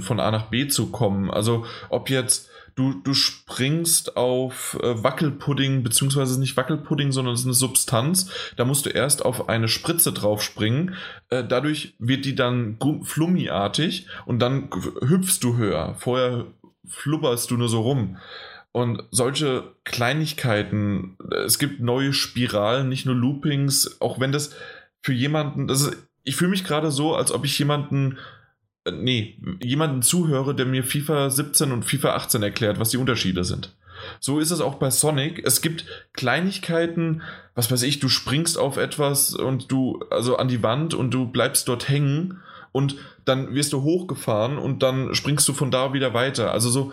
von 0.00 0.20
A 0.20 0.30
nach 0.30 0.48
B 0.48 0.68
zu 0.68 0.90
kommen. 0.90 1.30
Also 1.30 1.66
ob 1.90 2.08
jetzt 2.08 2.48
du, 2.76 2.92
du 2.92 3.14
springst 3.14 4.16
auf 4.16 4.78
äh, 4.82 5.02
Wackelpudding, 5.02 5.82
beziehungsweise 5.82 6.38
nicht 6.38 6.56
Wackelpudding, 6.56 7.10
sondern 7.10 7.34
es 7.34 7.40
ist 7.40 7.46
eine 7.46 7.54
Substanz. 7.54 8.30
Da 8.56 8.64
musst 8.64 8.86
du 8.86 8.90
erst 8.90 9.24
auf 9.24 9.48
eine 9.48 9.66
Spritze 9.66 10.12
drauf 10.12 10.42
springen. 10.42 10.94
Äh, 11.30 11.42
dadurch 11.42 11.94
wird 11.98 12.24
die 12.24 12.34
dann 12.34 12.78
flummiartig 13.02 14.06
und 14.26 14.38
dann 14.38 14.70
hüpfst 15.00 15.38
du 15.40 15.56
höher. 15.56 15.96
Vorher 15.98 16.46
flubberst 16.86 17.50
du 17.50 17.56
nur 17.56 17.68
so 17.68 17.80
rum. 17.80 18.18
Und 18.72 19.04
solche 19.10 19.72
Kleinigkeiten, 19.84 21.16
es 21.46 21.58
gibt 21.58 21.80
neue 21.80 22.12
Spiralen, 22.12 22.90
nicht 22.90 23.06
nur 23.06 23.14
Loopings, 23.14 24.02
auch 24.02 24.20
wenn 24.20 24.32
das 24.32 24.54
für 25.00 25.14
jemanden, 25.14 25.66
das 25.66 25.80
ist, 25.80 25.96
ich 26.24 26.36
fühle 26.36 26.50
mich 26.50 26.64
gerade 26.64 26.90
so, 26.90 27.14
als 27.14 27.32
ob 27.32 27.46
ich 27.46 27.58
jemanden, 27.58 28.12
äh, 28.12 28.16
nee, 28.92 29.38
jemanden 29.62 30.02
zuhöre, 30.02 30.54
der 30.54 30.66
mir 30.66 30.84
FIFA 30.84 31.30
17 31.30 31.72
und 31.72 31.84
FIFA 31.84 32.14
18 32.14 32.42
erklärt, 32.42 32.78
was 32.78 32.90
die 32.90 32.96
Unterschiede 32.96 33.44
sind. 33.44 33.74
So 34.20 34.38
ist 34.38 34.50
es 34.50 34.60
auch 34.60 34.74
bei 34.74 34.90
Sonic. 34.90 35.42
Es 35.44 35.62
gibt 35.62 35.84
Kleinigkeiten, 36.12 37.22
was 37.54 37.70
weiß 37.70 37.82
ich, 37.82 37.98
du 37.98 38.08
springst 38.08 38.58
auf 38.58 38.76
etwas 38.76 39.34
und 39.34 39.70
du, 39.72 40.04
also 40.10 40.36
an 40.36 40.48
die 40.48 40.62
Wand 40.62 40.94
und 40.94 41.10
du 41.12 41.26
bleibst 41.26 41.68
dort 41.68 41.88
hängen 41.88 42.40
und 42.72 42.96
dann 43.24 43.54
wirst 43.54 43.72
du 43.72 43.82
hochgefahren 43.82 44.58
und 44.58 44.82
dann 44.82 45.14
springst 45.14 45.48
du 45.48 45.54
von 45.54 45.70
da 45.70 45.92
wieder 45.92 46.14
weiter. 46.14 46.52
Also 46.52 46.70
so, 46.70 46.92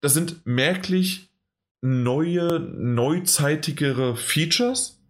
das 0.00 0.14
sind 0.14 0.46
merklich 0.46 1.30
neue, 1.82 2.60
neuzeitigere 2.60 4.16
Features, 4.16 5.00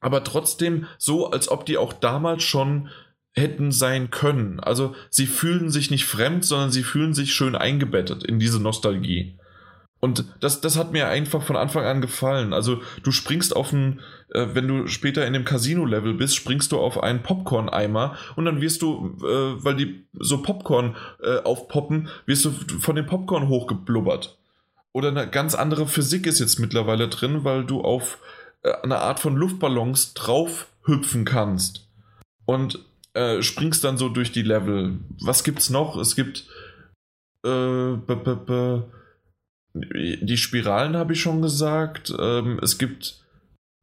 aber 0.00 0.22
trotzdem 0.22 0.86
so, 0.98 1.30
als 1.30 1.48
ob 1.48 1.64
die 1.64 1.78
auch 1.78 1.94
damals 1.94 2.42
schon 2.42 2.90
hätten 3.34 3.72
sein 3.72 4.10
können. 4.10 4.60
Also 4.60 4.94
sie 5.10 5.26
fühlen 5.26 5.70
sich 5.70 5.90
nicht 5.90 6.06
fremd, 6.06 6.44
sondern 6.44 6.70
sie 6.70 6.84
fühlen 6.84 7.14
sich 7.14 7.34
schön 7.34 7.56
eingebettet 7.56 8.24
in 8.24 8.38
diese 8.38 8.60
Nostalgie. 8.60 9.36
Und 10.04 10.26
das, 10.40 10.60
das 10.60 10.76
hat 10.76 10.92
mir 10.92 11.08
einfach 11.08 11.42
von 11.42 11.56
Anfang 11.56 11.84
an 11.86 12.02
gefallen. 12.02 12.52
Also 12.52 12.82
du 13.02 13.10
springst 13.10 13.56
auf 13.56 13.72
ein, 13.72 14.00
äh, 14.34 14.48
wenn 14.52 14.68
du 14.68 14.86
später 14.86 15.26
in 15.26 15.32
dem 15.32 15.46
Casino-Level 15.46 16.12
bist, 16.12 16.36
springst 16.36 16.72
du 16.72 16.78
auf 16.78 17.02
einen 17.02 17.22
Popcorn-Eimer 17.22 18.14
und 18.36 18.44
dann 18.44 18.60
wirst 18.60 18.82
du, 18.82 19.16
äh, 19.22 19.64
weil 19.64 19.76
die 19.76 20.04
so 20.12 20.42
Popcorn 20.42 20.94
äh, 21.22 21.38
aufpoppen, 21.38 22.10
wirst 22.26 22.44
du 22.44 22.50
von 22.50 22.96
dem 22.96 23.06
Popcorn 23.06 23.48
hochgeblubbert. 23.48 24.36
Oder 24.92 25.08
eine 25.08 25.26
ganz 25.26 25.54
andere 25.54 25.88
Physik 25.88 26.26
ist 26.26 26.38
jetzt 26.38 26.60
mittlerweile 26.60 27.08
drin, 27.08 27.42
weil 27.42 27.64
du 27.64 27.80
auf 27.80 28.18
äh, 28.62 28.72
eine 28.82 28.98
Art 28.98 29.20
von 29.20 29.34
Luftballons 29.34 30.12
drauf 30.12 30.68
hüpfen 30.84 31.24
kannst. 31.24 31.88
Und 32.44 32.78
äh, 33.14 33.42
springst 33.42 33.84
dann 33.84 33.98
so 33.98 34.08
durch 34.08 34.32
die 34.32 34.42
Level. 34.42 34.98
Was 35.20 35.44
gibt's 35.44 35.70
noch? 35.70 35.96
Es 35.96 36.14
gibt 36.16 36.46
äh, 37.44 37.96
die 39.74 40.36
Spiralen 40.36 40.96
habe 40.96 41.12
ich 41.12 41.20
schon 41.20 41.42
gesagt. 41.42 42.14
Ähm, 42.18 42.60
es 42.62 42.78
gibt 42.78 43.24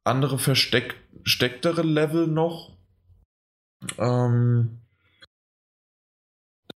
andere 0.03 0.39
verstecktere 0.39 1.81
Level 1.81 2.27
noch. 2.27 2.77
Ähm, 3.97 4.79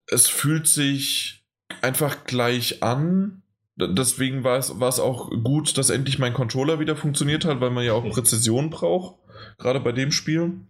es 0.07 0.28
fühlt 0.28 0.68
sich 0.68 1.45
einfach 1.82 2.23
gleich 2.26 2.82
an. 2.84 3.44
Deswegen 3.76 4.44
war 4.44 4.57
es, 4.57 4.80
war 4.80 4.90
es 4.90 4.99
auch 4.99 5.30
gut, 5.30 5.78
dass 5.78 5.90
endlich 5.90 6.19
mein 6.19 6.34
Controller 6.34 6.80
wieder 6.80 6.95
funktioniert 6.95 7.45
hat, 7.45 7.61
weil 7.61 7.72
man 7.72 7.86
ja 7.86 7.94
auch 7.94 8.10
Präzision 8.10 8.69
braucht. 8.69 9.18
Gerade 9.57 9.80
bei 9.80 9.91
dem 9.91 10.11
Spiel. 10.11 10.61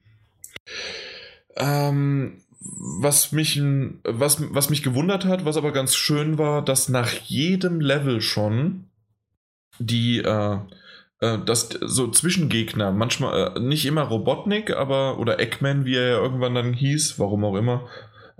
Ähm, 1.57 2.41
was 2.61 3.31
mich, 3.31 3.59
was, 4.03 4.53
was 4.53 4.69
mich 4.69 4.83
gewundert 4.83 5.25
hat, 5.25 5.45
was 5.45 5.57
aber 5.57 5.71
ganz 5.71 5.95
schön 5.95 6.37
war, 6.37 6.63
dass 6.63 6.89
nach 6.89 7.11
jedem 7.11 7.79
Level 7.79 8.21
schon 8.21 8.85
die, 9.79 10.19
äh, 10.19 10.57
äh, 11.21 11.39
das, 11.43 11.69
so 11.81 12.07
Zwischengegner, 12.09 12.91
manchmal, 12.91 13.55
äh, 13.55 13.59
nicht 13.59 13.85
immer 13.85 14.03
Robotnik, 14.03 14.75
aber, 14.75 15.17
oder 15.17 15.39
Eggman, 15.39 15.85
wie 15.85 15.95
er 15.95 16.07
ja 16.07 16.17
irgendwann 16.17 16.53
dann 16.53 16.73
hieß, 16.73 17.17
warum 17.17 17.43
auch 17.45 17.55
immer, 17.55 17.87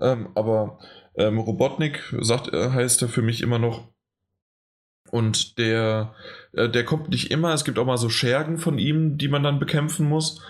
ähm, 0.00 0.28
aber 0.36 0.78
ähm, 1.16 1.38
Robotnik 1.38 2.14
sagt, 2.20 2.52
äh, 2.52 2.70
heißt 2.70 3.02
er 3.02 3.08
für 3.08 3.22
mich 3.22 3.42
immer 3.42 3.58
noch. 3.58 3.88
Und 5.10 5.58
der, 5.58 6.14
äh, 6.52 6.68
der 6.68 6.84
kommt 6.84 7.10
nicht 7.10 7.30
immer, 7.30 7.52
es 7.52 7.64
gibt 7.64 7.78
auch 7.78 7.84
mal 7.84 7.98
so 7.98 8.08
Schergen 8.08 8.58
von 8.58 8.78
ihm, 8.78 9.18
die 9.18 9.28
man 9.28 9.42
dann 9.42 9.58
bekämpfen 9.58 10.08
muss 10.08 10.40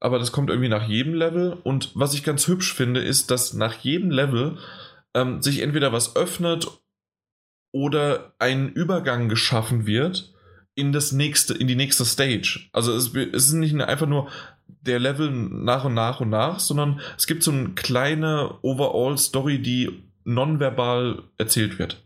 aber 0.00 0.18
das 0.18 0.32
kommt 0.32 0.50
irgendwie 0.50 0.68
nach 0.68 0.88
jedem 0.88 1.14
Level. 1.14 1.58
Und 1.62 1.92
was 1.94 2.14
ich 2.14 2.24
ganz 2.24 2.48
hübsch 2.48 2.74
finde, 2.74 3.00
ist, 3.00 3.30
dass 3.30 3.52
nach 3.52 3.74
jedem 3.74 4.10
Level 4.10 4.58
ähm, 5.14 5.42
sich 5.42 5.60
entweder 5.60 5.92
was 5.92 6.16
öffnet 6.16 6.66
oder 7.72 8.34
ein 8.38 8.70
Übergang 8.70 9.28
geschaffen 9.28 9.86
wird 9.86 10.32
in 10.74 10.92
das 10.92 11.12
nächste, 11.12 11.54
in 11.54 11.68
die 11.68 11.76
nächste 11.76 12.04
Stage. 12.04 12.68
Also 12.72 12.92
es, 12.94 13.14
es 13.14 13.46
ist 13.46 13.52
nicht 13.52 13.78
einfach 13.80 14.06
nur 14.06 14.28
der 14.66 14.98
Level 14.98 15.30
nach 15.30 15.84
und 15.84 15.94
nach 15.94 16.20
und 16.20 16.30
nach, 16.30 16.58
sondern 16.58 17.00
es 17.18 17.26
gibt 17.26 17.42
so 17.42 17.50
eine 17.50 17.70
kleine 17.70 18.58
Overall-Story, 18.62 19.60
die 19.60 20.02
nonverbal 20.24 21.22
erzählt 21.36 21.78
wird 21.78 22.02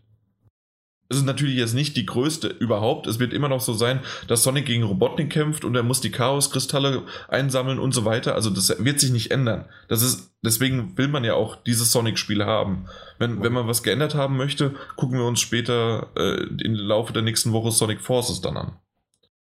es 1.15 1.21
ist 1.21 1.27
natürlich 1.27 1.57
jetzt 1.57 1.75
nicht 1.75 1.97
die 1.97 2.07
größte 2.07 2.49
überhaupt. 2.49 3.07
Es 3.07 3.19
wird 3.19 3.33
immer 3.33 3.49
noch 3.49 3.61
so 3.61 3.73
sein, 3.73 4.01
dass 4.27 4.43
Sonic 4.43 4.67
gegen 4.67 4.83
Robotnik 4.83 5.31
kämpft 5.31 5.65
und 5.65 5.75
er 5.75 5.83
muss 5.83 6.01
die 6.01 6.11
Chaos-Kristalle 6.11 7.05
einsammeln 7.29 7.79
und 7.79 7.93
so 7.93 8.05
weiter. 8.05 8.35
Also 8.35 8.51
das 8.51 8.85
wird 8.85 9.01
sich 9.01 9.13
nicht 9.13 9.31
ändern. 9.31 9.67
Das 9.89 10.03
ist, 10.03 10.33
deswegen 10.43 10.99
will 10.99 11.09
man 11.09 11.25
ja 11.25 11.35
auch 11.35 11.57
dieses 11.57 11.93
Sonic-Spiel 11.93 12.45
haben. 12.45 12.87
Wenn, 13.19 13.43
wenn 13.43 13.53
man 13.53 13.69
was 13.69 13.83
geändert 13.83 14.15
haben 14.15 14.37
möchte, 14.37 14.75
gucken 14.97 15.19
wir 15.19 15.27
uns 15.27 15.41
später 15.41 16.09
äh, 16.17 16.43
im 16.65 16.75
Laufe 16.75 17.13
der 17.13 17.23
nächsten 17.23 17.53
Woche 17.53 17.71
Sonic 17.71 18.01
Forces 18.01 18.41
dann 18.41 18.57
an. 18.57 18.73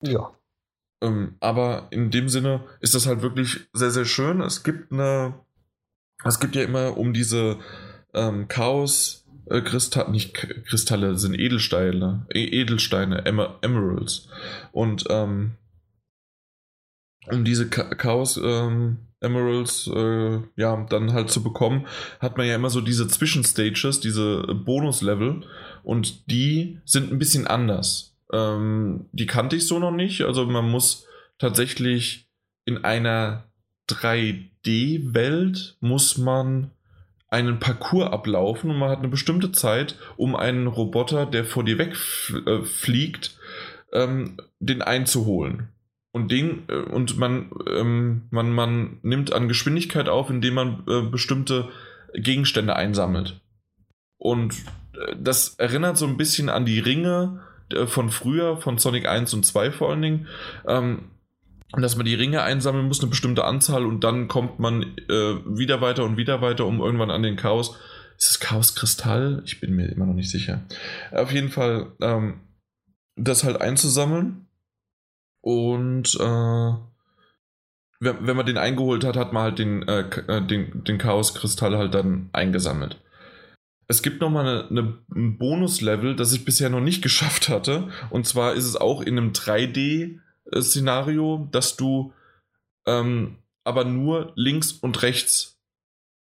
Ja. 0.01 0.31
Ähm, 1.01 1.35
aber 1.39 1.87
in 1.91 2.09
dem 2.09 2.27
Sinne 2.27 2.61
ist 2.79 2.95
das 2.95 3.05
halt 3.05 3.21
wirklich 3.21 3.61
sehr, 3.73 3.91
sehr 3.91 4.05
schön. 4.05 4.41
Es 4.41 4.63
gibt 4.63 4.91
eine, 4.91 5.35
es 6.23 6.39
gibt 6.39 6.55
ja 6.55 6.63
immer 6.63 6.97
um 6.97 7.13
diese 7.13 7.59
ähm, 8.13 8.47
Chaos- 8.47 9.20
äh, 9.51 9.61
Kristall, 9.61 10.11
nicht 10.11 10.33
Kristalle, 10.33 11.17
sind 11.17 11.37
Edelsteine, 11.37 12.25
e 12.33 12.43
Edelsteine, 12.61 13.25
Emer 13.25 13.57
Emeralds. 13.61 14.27
Und 14.71 15.05
ähm, 15.09 15.51
um 17.29 17.43
diese 17.43 17.69
Chaos 17.69 18.39
ähm, 18.43 18.97
Emeralds 19.21 19.87
äh, 19.87 20.39
ja 20.55 20.85
dann 20.89 21.13
halt 21.13 21.29
zu 21.29 21.43
bekommen, 21.43 21.85
hat 22.19 22.37
man 22.37 22.47
ja 22.47 22.55
immer 22.55 22.69
so 22.69 22.81
diese 22.81 23.07
Zwischenstages, 23.07 23.99
diese 23.99 24.41
Bonuslevel 24.41 25.43
und 25.83 26.29
die 26.31 26.79
sind 26.85 27.11
ein 27.11 27.19
bisschen 27.19 27.45
anders. 27.47 28.15
Ähm, 28.33 29.05
die 29.11 29.27
kannte 29.27 29.55
ich 29.55 29.67
so 29.67 29.77
noch 29.77 29.91
nicht, 29.91 30.21
also 30.21 30.45
man 30.45 30.69
muss 30.69 31.05
tatsächlich 31.37 32.27
in 32.65 32.83
einer 32.83 33.43
3D-Welt 33.89 35.77
muss 35.79 36.17
man 36.17 36.71
einen 37.31 37.59
Parcours 37.59 38.11
ablaufen 38.11 38.69
und 38.69 38.77
man 38.77 38.89
hat 38.89 38.99
eine 38.99 39.07
bestimmte 39.07 39.51
Zeit, 39.51 39.97
um 40.17 40.35
einen 40.35 40.67
Roboter, 40.67 41.25
der 41.25 41.45
vor 41.45 41.63
dir 41.63 41.77
wegfliegt, 41.77 43.39
äh, 43.93 44.03
ähm, 44.03 44.37
den 44.59 44.81
einzuholen. 44.81 45.69
Und, 46.11 46.29
den, 46.29 46.63
äh, 46.67 46.75
und 46.75 47.17
man, 47.17 47.49
ähm, 47.67 48.23
man, 48.31 48.51
man 48.51 48.99
nimmt 49.01 49.31
an 49.31 49.47
Geschwindigkeit 49.47 50.09
auf, 50.09 50.29
indem 50.29 50.55
man 50.55 50.83
äh, 50.87 51.01
bestimmte 51.03 51.69
Gegenstände 52.13 52.75
einsammelt. 52.75 53.39
Und 54.17 54.53
äh, 54.93 55.15
das 55.17 55.55
erinnert 55.55 55.97
so 55.97 56.05
ein 56.05 56.17
bisschen 56.17 56.49
an 56.49 56.65
die 56.65 56.79
Ringe 56.79 57.43
äh, 57.71 57.87
von 57.87 58.09
früher, 58.09 58.57
von 58.57 58.77
Sonic 58.77 59.07
1 59.07 59.33
und 59.33 59.45
2 59.45 59.71
vor 59.71 59.89
allen 59.89 60.01
Dingen. 60.01 60.27
Ähm, 60.67 61.05
dass 61.77 61.95
man 61.95 62.05
die 62.05 62.15
Ringe 62.15 62.43
einsammeln 62.43 62.87
muss, 62.87 62.99
eine 62.99 63.09
bestimmte 63.09 63.45
Anzahl, 63.45 63.85
und 63.85 64.03
dann 64.03 64.27
kommt 64.27 64.59
man 64.59 64.83
äh, 64.83 65.35
wieder 65.45 65.81
weiter 65.81 66.03
und 66.03 66.17
wieder 66.17 66.41
weiter, 66.41 66.65
um 66.65 66.81
irgendwann 66.81 67.11
an 67.11 67.23
den 67.23 67.37
Chaos. 67.37 67.77
Ist 68.17 68.31
es 68.31 68.39
Chaos-Kristall? 68.39 69.41
Ich 69.45 69.59
bin 69.59 69.75
mir 69.75 69.87
immer 69.87 70.05
noch 70.05 70.13
nicht 70.13 70.29
sicher. 70.29 70.61
Auf 71.11 71.31
jeden 71.31 71.49
Fall, 71.49 71.93
ähm, 72.01 72.41
das 73.15 73.43
halt 73.43 73.61
einzusammeln. 73.61 74.47
Und 75.41 76.15
äh, 76.19 76.73
wenn, 77.99 78.27
wenn 78.27 78.37
man 78.37 78.45
den 78.45 78.57
eingeholt 78.57 79.03
hat, 79.03 79.15
hat 79.15 79.33
man 79.33 79.43
halt 79.43 79.59
den, 79.59 79.87
äh, 79.87 80.01
äh 80.27 80.45
den, 80.45 80.83
den 80.83 80.97
Chaos-Kristall 80.97 81.77
halt 81.77 81.93
dann 81.93 82.29
eingesammelt. 82.33 82.99
Es 83.87 84.01
gibt 84.01 84.21
nochmal 84.21 84.45
eine, 84.45 84.69
eine, 84.69 84.97
ein 85.15 85.37
Bonus-Level, 85.37 86.15
das 86.15 86.33
ich 86.33 86.45
bisher 86.45 86.69
noch 86.69 86.81
nicht 86.81 87.01
geschafft 87.03 87.49
hatte. 87.49 87.89
Und 88.09 88.27
zwar 88.27 88.53
ist 88.53 88.65
es 88.65 88.75
auch 88.75 89.01
in 89.01 89.17
einem 89.17 89.33
3D-Szenario, 90.51 91.47
dass 91.51 91.77
du 91.77 92.13
ähm, 92.85 93.37
aber 93.63 93.85
nur 93.85 94.33
links 94.35 94.71
und 94.71 95.01
rechts 95.03 95.59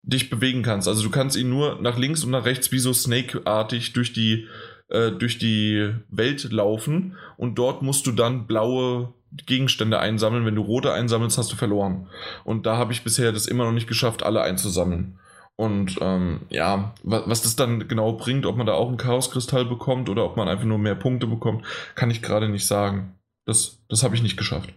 dich 0.03 0.29
bewegen 0.29 0.63
kannst. 0.63 0.87
Also 0.89 1.03
du 1.03 1.11
kannst 1.11 1.37
ihn 1.37 1.49
nur 1.49 1.81
nach 1.81 1.99
links 1.99 2.25
und 2.25 2.31
nach 2.31 2.45
rechts 2.45 2.73
wie 2.73 2.79
so 2.79 2.93
Snake-artig 2.93 3.95
durch 3.95 4.13
die, 4.13 4.47
äh, 4.89 5.11
durch 5.11 5.39
die 5.39 5.95
Welt 6.11 6.53
laufen 6.53 7.17
und 7.37 7.57
dort 7.57 7.83
musst 7.83 8.07
du 8.07 8.13
dann 8.13 8.47
blaue 8.47 9.15
Gegenstände 9.47 9.99
einsammeln. 9.99 10.45
Wenn 10.45 10.55
du 10.55 10.63
rote 10.63 10.93
einsammelst, 10.93 11.39
hast 11.39 11.51
du 11.51 11.57
verloren. 11.57 12.09
Und 12.45 12.67
da 12.67 12.77
habe 12.77 12.93
ich 12.93 13.03
bisher 13.03 13.33
das 13.33 13.47
immer 13.47 13.65
noch 13.65 13.73
nicht 13.73 13.89
geschafft, 13.89 14.23
alle 14.23 14.43
einzusammeln. 14.43 15.19
Und 15.57 15.99
ähm, 16.01 16.41
ja, 16.51 16.95
was, 17.03 17.23
was, 17.27 17.43
das 17.43 17.57
dann 17.57 17.87
genau 17.87 18.13
bringt, 18.13 18.45
ob 18.45 18.57
man 18.57 18.67
da 18.67 18.75
auch 18.75 18.89
einen 18.89 18.97
Chaoskristall 18.97 19.65
bekommt 19.65 20.09
oder 20.09 20.25
ob 20.25 20.37
man 20.37 20.49
einfach 20.49 20.65
nur 20.65 20.79
mehr 20.79 20.97
Punkte 20.97 21.27
bekommt, 21.27 21.65
kann 21.95 22.11
ich 22.11 22.23
gerade 22.23 22.49
nicht 22.49 22.67
sagen. 22.67 23.15
Das, 23.47 23.79
das 23.89 24.03
habe 24.03 24.15
ich 24.15 24.23
nicht 24.23 24.37
geschafft. 24.37 24.73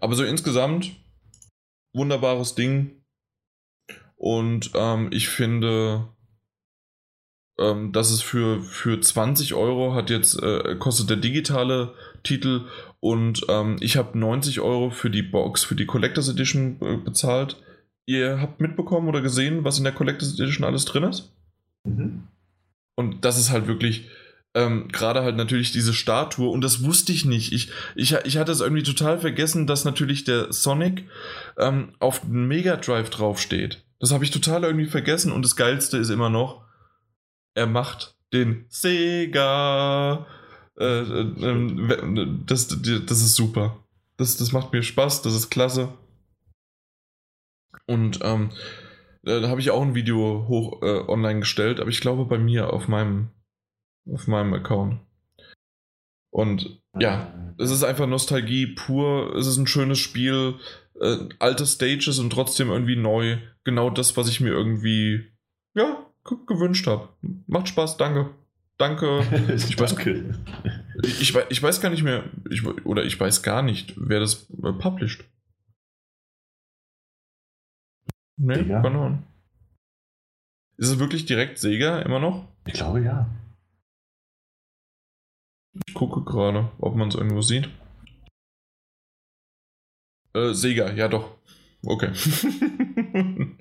Aber 0.00 0.14
so 0.14 0.24
insgesamt, 0.24 0.92
wunderbares 1.94 2.54
Ding. 2.54 3.02
Und 4.16 4.72
ähm, 4.74 5.08
ich 5.12 5.28
finde, 5.28 6.08
ähm, 7.58 7.92
dass 7.92 8.10
es 8.10 8.22
für, 8.22 8.60
für 8.62 9.00
20 9.00 9.54
Euro 9.54 9.94
hat 9.94 10.10
jetzt, 10.10 10.42
äh, 10.42 10.76
kostet 10.76 11.10
der 11.10 11.16
digitale 11.16 11.94
Titel 12.22 12.66
und 13.00 13.46
ähm, 13.48 13.76
ich 13.80 13.96
habe 13.96 14.18
90 14.18 14.60
Euro 14.60 14.90
für 14.90 15.10
die 15.10 15.22
Box, 15.22 15.64
für 15.64 15.76
die 15.76 15.86
Collectors 15.86 16.28
Edition 16.28 16.78
äh, 16.80 16.96
bezahlt 16.96 17.56
Ihr 18.08 18.40
habt 18.40 18.62
mitbekommen 18.62 19.06
oder 19.06 19.20
gesehen, 19.20 19.64
was 19.64 19.76
in 19.76 19.84
der 19.84 19.92
Collectors 19.92 20.32
Edition 20.32 20.64
alles 20.64 20.86
drin 20.86 21.02
ist? 21.02 21.30
Mhm. 21.84 22.22
Und 22.94 23.22
das 23.26 23.38
ist 23.38 23.50
halt 23.50 23.66
wirklich, 23.66 24.08
ähm, 24.58 24.88
gerade 24.88 25.22
halt 25.22 25.36
natürlich 25.36 25.70
diese 25.70 25.94
Statue 25.94 26.48
und 26.50 26.62
das 26.62 26.82
wusste 26.82 27.12
ich 27.12 27.24
nicht. 27.24 27.52
Ich, 27.52 27.70
ich, 27.94 28.12
ich 28.24 28.36
hatte 28.38 28.50
es 28.50 28.60
irgendwie 28.60 28.82
total 28.82 29.20
vergessen, 29.20 29.68
dass 29.68 29.84
natürlich 29.84 30.24
der 30.24 30.52
Sonic 30.52 31.08
ähm, 31.56 31.92
auf 32.00 32.22
dem 32.22 32.48
Mega 32.48 32.76
Drive 32.76 33.10
draufsteht. 33.10 33.84
Das 34.00 34.10
habe 34.10 34.24
ich 34.24 34.32
total 34.32 34.64
irgendwie 34.64 34.86
vergessen 34.86 35.30
und 35.30 35.44
das 35.44 35.54
Geilste 35.54 35.98
ist 35.98 36.10
immer 36.10 36.28
noch, 36.28 36.64
er 37.54 37.66
macht 37.66 38.16
den 38.32 38.64
Sega. 38.68 40.26
Äh, 40.76 40.84
äh, 40.84 41.20
äh, 41.20 42.26
das, 42.46 42.68
das 42.68 43.20
ist 43.20 43.36
super. 43.36 43.78
Das, 44.16 44.36
das 44.36 44.50
macht 44.50 44.72
mir 44.72 44.82
Spaß, 44.82 45.22
das 45.22 45.34
ist 45.34 45.50
klasse. 45.50 45.92
Und 47.86 48.18
ähm, 48.22 48.50
da 49.22 49.48
habe 49.48 49.60
ich 49.60 49.70
auch 49.70 49.82
ein 49.82 49.94
Video 49.94 50.46
hoch 50.48 50.82
äh, 50.82 51.08
online 51.08 51.40
gestellt, 51.40 51.78
aber 51.80 51.90
ich 51.90 52.00
glaube 52.00 52.24
bei 52.24 52.38
mir 52.38 52.72
auf 52.72 52.88
meinem 52.88 53.28
auf 54.12 54.26
meinem 54.26 54.54
Account. 54.54 55.00
Und 56.30 56.80
ja, 56.98 57.32
es 57.58 57.70
ist 57.70 57.84
einfach 57.84 58.06
Nostalgie 58.06 58.66
pur. 58.66 59.34
Es 59.36 59.46
ist 59.46 59.56
ein 59.56 59.66
schönes 59.66 59.98
Spiel, 59.98 60.54
äh, 61.00 61.16
alte 61.38 61.66
Stages 61.66 62.18
und 62.18 62.30
trotzdem 62.30 62.68
irgendwie 62.70 62.96
neu. 62.96 63.38
Genau 63.64 63.90
das, 63.90 64.16
was 64.16 64.28
ich 64.28 64.40
mir 64.40 64.50
irgendwie 64.50 65.26
ja 65.74 66.04
gewünscht 66.46 66.86
habe. 66.86 67.08
Macht 67.46 67.68
Spaß, 67.68 67.96
danke. 67.96 68.30
Danke. 68.76 69.22
Ich 69.54 69.78
weiß, 69.78 69.96
ich, 71.04 71.34
ich, 71.50 71.62
weiß 71.62 71.80
gar 71.80 71.90
nicht 71.90 72.02
mehr, 72.02 72.24
ich, 72.50 72.64
oder 72.66 73.04
ich 73.04 73.18
weiß 73.18 73.42
gar 73.42 73.62
nicht, 73.62 73.94
wer 73.96 74.20
das 74.20 74.50
äh, 74.50 74.72
published. 74.72 75.24
Nee, 78.36 78.54
Sega? 78.54 78.82
keine 78.82 78.98
Ahnung. 78.98 79.22
Ist 80.76 80.90
es 80.90 80.98
wirklich 80.98 81.26
direkt 81.26 81.58
Sega 81.58 82.00
immer 82.00 82.20
noch? 82.20 82.46
Ich 82.66 82.74
glaube 82.74 83.02
ja. 83.02 83.28
Ich 85.86 85.94
gucke 85.94 86.22
gerade, 86.22 86.70
ob 86.78 86.94
man 86.96 87.08
es 87.08 87.14
irgendwo 87.14 87.42
sieht. 87.42 87.68
Äh, 90.34 90.52
Sega, 90.52 90.92
ja 90.92 91.08
doch. 91.08 91.30
Okay. 91.84 92.10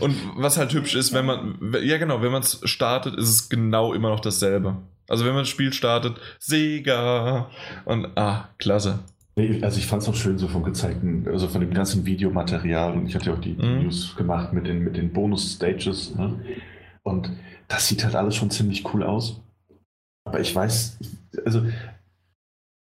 Und 0.00 0.16
was 0.36 0.58
halt 0.58 0.74
hübsch 0.74 0.94
ist, 0.94 1.12
wenn 1.12 1.26
man, 1.26 1.74
ja 1.82 1.98
genau, 1.98 2.22
wenn 2.22 2.32
man 2.32 2.42
es 2.42 2.60
startet, 2.64 3.16
ist 3.16 3.28
es 3.28 3.48
genau 3.48 3.92
immer 3.94 4.10
noch 4.10 4.20
dasselbe. 4.20 4.76
Also 5.08 5.24
wenn 5.24 5.32
man 5.32 5.42
das 5.42 5.48
Spiel 5.48 5.72
startet, 5.72 6.16
Sega 6.38 7.50
und 7.84 8.16
ah, 8.16 8.48
klasse. 8.58 9.00
Also 9.62 9.78
ich 9.78 9.86
fand 9.86 10.02
es 10.02 10.08
auch 10.08 10.14
schön 10.14 10.38
so 10.38 10.46
vom 10.46 10.62
gezeigten, 10.62 11.26
also 11.26 11.48
von 11.48 11.60
dem 11.60 11.72
ganzen 11.72 12.04
Videomaterial 12.04 12.92
und 12.92 13.06
ich 13.06 13.14
hatte 13.14 13.30
ja 13.30 13.34
auch 13.34 13.40
die 13.40 13.54
mhm. 13.54 13.84
News 13.84 14.14
gemacht 14.14 14.52
mit 14.52 14.66
den, 14.66 14.80
mit 14.80 14.96
den 14.96 15.12
Bonus-Stages. 15.12 16.14
Ne? 16.14 16.38
Und 17.02 17.30
das 17.68 17.88
sieht 17.88 18.04
halt 18.04 18.14
alles 18.14 18.36
schon 18.36 18.50
ziemlich 18.50 18.84
cool 18.92 19.02
aus. 19.02 19.40
Aber 20.24 20.40
ich 20.40 20.54
weiß, 20.54 20.98
also 21.44 21.66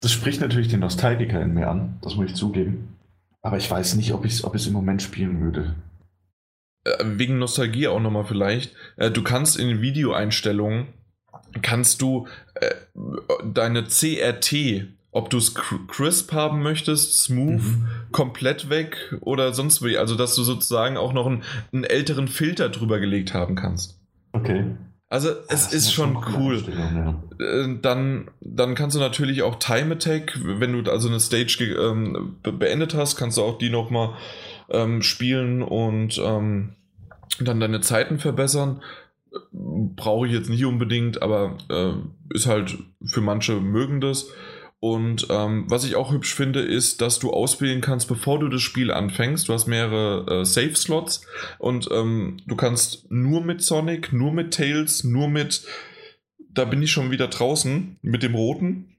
das 0.00 0.12
spricht 0.12 0.40
natürlich 0.40 0.68
den 0.68 0.80
Nostalgiker 0.80 1.40
in 1.42 1.54
mir 1.54 1.68
an, 1.68 1.98
das 2.02 2.16
muss 2.16 2.30
ich 2.30 2.34
zugeben. 2.34 2.96
Aber 3.42 3.56
ich 3.56 3.70
weiß 3.70 3.96
nicht, 3.96 4.12
ob 4.12 4.24
ich 4.24 4.34
es 4.34 4.44
ob 4.44 4.54
im 4.54 4.72
Moment 4.72 5.02
spielen 5.02 5.40
würde. 5.40 5.74
Äh, 6.84 7.04
wegen 7.04 7.38
Nostalgie 7.38 7.88
auch 7.88 8.00
nochmal 8.00 8.24
vielleicht. 8.24 8.74
Äh, 8.96 9.10
du 9.10 9.22
kannst 9.22 9.58
in 9.58 9.68
den 9.68 9.82
Videoeinstellungen 9.82 10.88
kannst 11.62 12.00
du 12.00 12.26
äh, 12.54 12.74
deine 13.44 13.84
CRT 13.84 14.88
ob 15.12 15.30
du 15.30 15.38
es 15.38 15.54
crisp 15.54 16.32
haben 16.32 16.62
möchtest, 16.62 17.22
smooth, 17.22 17.62
mhm. 17.62 17.88
komplett 18.12 18.70
weg 18.70 19.14
oder 19.20 19.52
sonst 19.52 19.82
wie. 19.82 19.98
Also, 19.98 20.14
dass 20.14 20.34
du 20.34 20.42
sozusagen 20.42 20.96
auch 20.96 21.12
noch 21.12 21.26
einen, 21.26 21.42
einen 21.72 21.84
älteren 21.84 22.28
Filter 22.28 22.68
drüber 22.68 23.00
gelegt 23.00 23.34
haben 23.34 23.56
kannst. 23.56 23.98
Okay. 24.32 24.66
Also, 25.10 25.30
es 25.48 25.66
ist, 25.66 25.74
ist 25.74 25.92
schon 25.92 26.16
cool. 26.36 26.62
Ja. 26.68 27.20
Dann, 27.82 28.30
dann 28.40 28.74
kannst 28.76 28.94
du 28.94 29.00
natürlich 29.00 29.42
auch 29.42 29.56
Time 29.56 29.94
Attack, 29.94 30.38
wenn 30.40 30.72
du 30.72 30.88
also 30.88 31.08
eine 31.08 31.18
Stage 31.18 31.64
ähm, 31.64 32.36
beendet 32.44 32.94
hast, 32.94 33.16
kannst 33.16 33.36
du 33.36 33.42
auch 33.42 33.58
die 33.58 33.70
nochmal 33.70 34.10
ähm, 34.70 35.02
spielen 35.02 35.62
und 35.62 36.16
ähm, 36.24 36.76
dann 37.40 37.58
deine 37.58 37.80
Zeiten 37.80 38.20
verbessern. 38.20 38.82
Brauche 39.52 40.28
ich 40.28 40.32
jetzt 40.32 40.48
nicht 40.48 40.64
unbedingt, 40.64 41.22
aber 41.22 41.58
äh, 41.68 41.92
ist 42.32 42.46
halt 42.46 42.78
für 43.04 43.20
manche 43.20 43.54
mögen 43.54 44.00
das. 44.00 44.28
Und 44.82 45.26
ähm, 45.28 45.66
was 45.68 45.84
ich 45.84 45.94
auch 45.94 46.10
hübsch 46.10 46.34
finde, 46.34 46.60
ist, 46.60 47.02
dass 47.02 47.18
du 47.18 47.30
auswählen 47.32 47.82
kannst, 47.82 48.08
bevor 48.08 48.38
du 48.38 48.48
das 48.48 48.62
Spiel 48.62 48.90
anfängst. 48.90 49.48
Du 49.48 49.52
hast 49.52 49.66
mehrere 49.66 50.40
äh, 50.40 50.44
Save-Slots 50.44 51.26
und 51.58 51.88
ähm, 51.92 52.38
du 52.46 52.56
kannst 52.56 53.10
nur 53.10 53.42
mit 53.42 53.62
Sonic, 53.62 54.14
nur 54.14 54.32
mit 54.32 54.54
Tails, 54.54 55.04
nur 55.04 55.28
mit. 55.28 55.66
Da 56.48 56.64
bin 56.64 56.82
ich 56.82 56.90
schon 56.90 57.10
wieder 57.10 57.28
draußen 57.28 57.98
mit 58.00 58.22
dem 58.22 58.34
roten. 58.34 58.96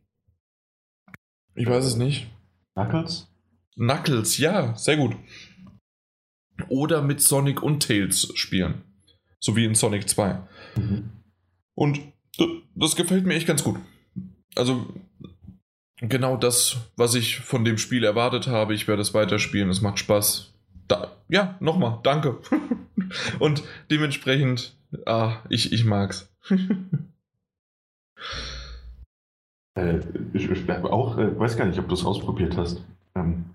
Ich 1.55 1.67
weiß 1.67 1.83
es 1.83 1.95
nicht. 1.95 2.27
Knuckles? 2.75 3.27
Knuckles, 3.75 4.37
ja, 4.37 4.75
sehr 4.75 4.97
gut. 4.97 5.15
Oder 6.69 7.01
mit 7.01 7.21
Sonic 7.21 7.63
und 7.63 7.81
Tails 7.81 8.31
spielen. 8.35 8.83
So 9.39 9.55
wie 9.55 9.65
in 9.65 9.73
Sonic 9.73 10.07
2. 10.07 10.47
Mhm. 10.75 11.09
Und 11.73 11.99
das 12.75 12.95
gefällt 12.95 13.25
mir 13.25 13.33
echt 13.33 13.47
ganz 13.47 13.63
gut. 13.63 13.79
Also 14.55 14.85
genau 16.02 16.36
das, 16.36 16.78
was 16.98 17.15
ich 17.15 17.40
von 17.40 17.64
dem 17.64 17.78
Spiel 17.78 18.03
erwartet 18.03 18.48
habe. 18.48 18.73
Ich 18.73 18.88
werde 18.88 19.02
es 19.02 19.14
weiterspielen, 19.14 19.69
es 19.69 19.82
macht 19.82 19.99
Spaß. 19.99 20.52
Da, 20.88 21.11
ja, 21.30 21.56
nochmal, 21.60 21.99
danke. 22.03 22.40
Und 23.40 23.64
dementsprechend, 23.90 24.76
ah, 25.06 25.38
ich, 25.49 25.72
ich 25.72 25.86
mag's. 25.86 26.30
äh, 29.76 29.99
ich, 30.34 30.49
ich 30.49 30.69
auch, 30.69 31.18
äh, 31.18 31.40
weiß 31.40 31.56
gar 31.56 31.65
nicht, 31.65 31.80
ob 31.80 31.88
du 31.88 31.94
es 31.94 32.03
ausprobiert 32.03 32.57
hast. 32.57 32.84
Ähm, 33.15 33.45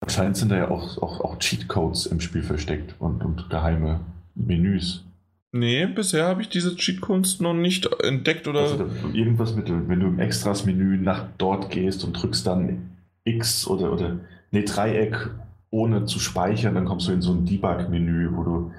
anscheinend 0.00 0.36
sind 0.36 0.50
da 0.50 0.56
ja 0.56 0.70
auch, 0.70 0.98
auch, 0.98 1.20
auch 1.20 1.38
Cheatcodes 1.38 2.06
im 2.06 2.20
Spiel 2.20 2.42
versteckt 2.42 2.94
und, 2.98 3.24
und 3.24 3.48
geheime 3.48 4.00
Menüs. 4.34 5.05
Nee, 5.58 5.86
bisher 5.86 6.26
habe 6.26 6.42
ich 6.42 6.48
diese 6.48 6.76
Cheatkunst 6.76 7.40
noch 7.40 7.54
nicht 7.54 7.88
entdeckt 8.02 8.48
oder. 8.48 8.60
Also 8.60 8.86
irgendwas 9.12 9.54
mit, 9.54 9.68
wenn 9.68 10.00
du 10.00 10.06
im 10.06 10.18
Extras-Menü 10.18 10.98
nach 10.98 11.26
dort 11.38 11.70
gehst 11.70 12.04
und 12.04 12.12
drückst 12.12 12.46
dann 12.46 12.90
X 13.24 13.66
oder, 13.66 13.92
oder 13.92 14.18
nee, 14.50 14.62
Dreieck 14.62 15.30
ohne 15.70 16.04
zu 16.04 16.18
speichern, 16.18 16.74
dann 16.74 16.84
kommst 16.84 17.08
du 17.08 17.12
in 17.12 17.22
so 17.22 17.32
ein 17.32 17.44
Debug-Menü, 17.44 18.30
wo 18.32 18.42
du, 18.44 18.72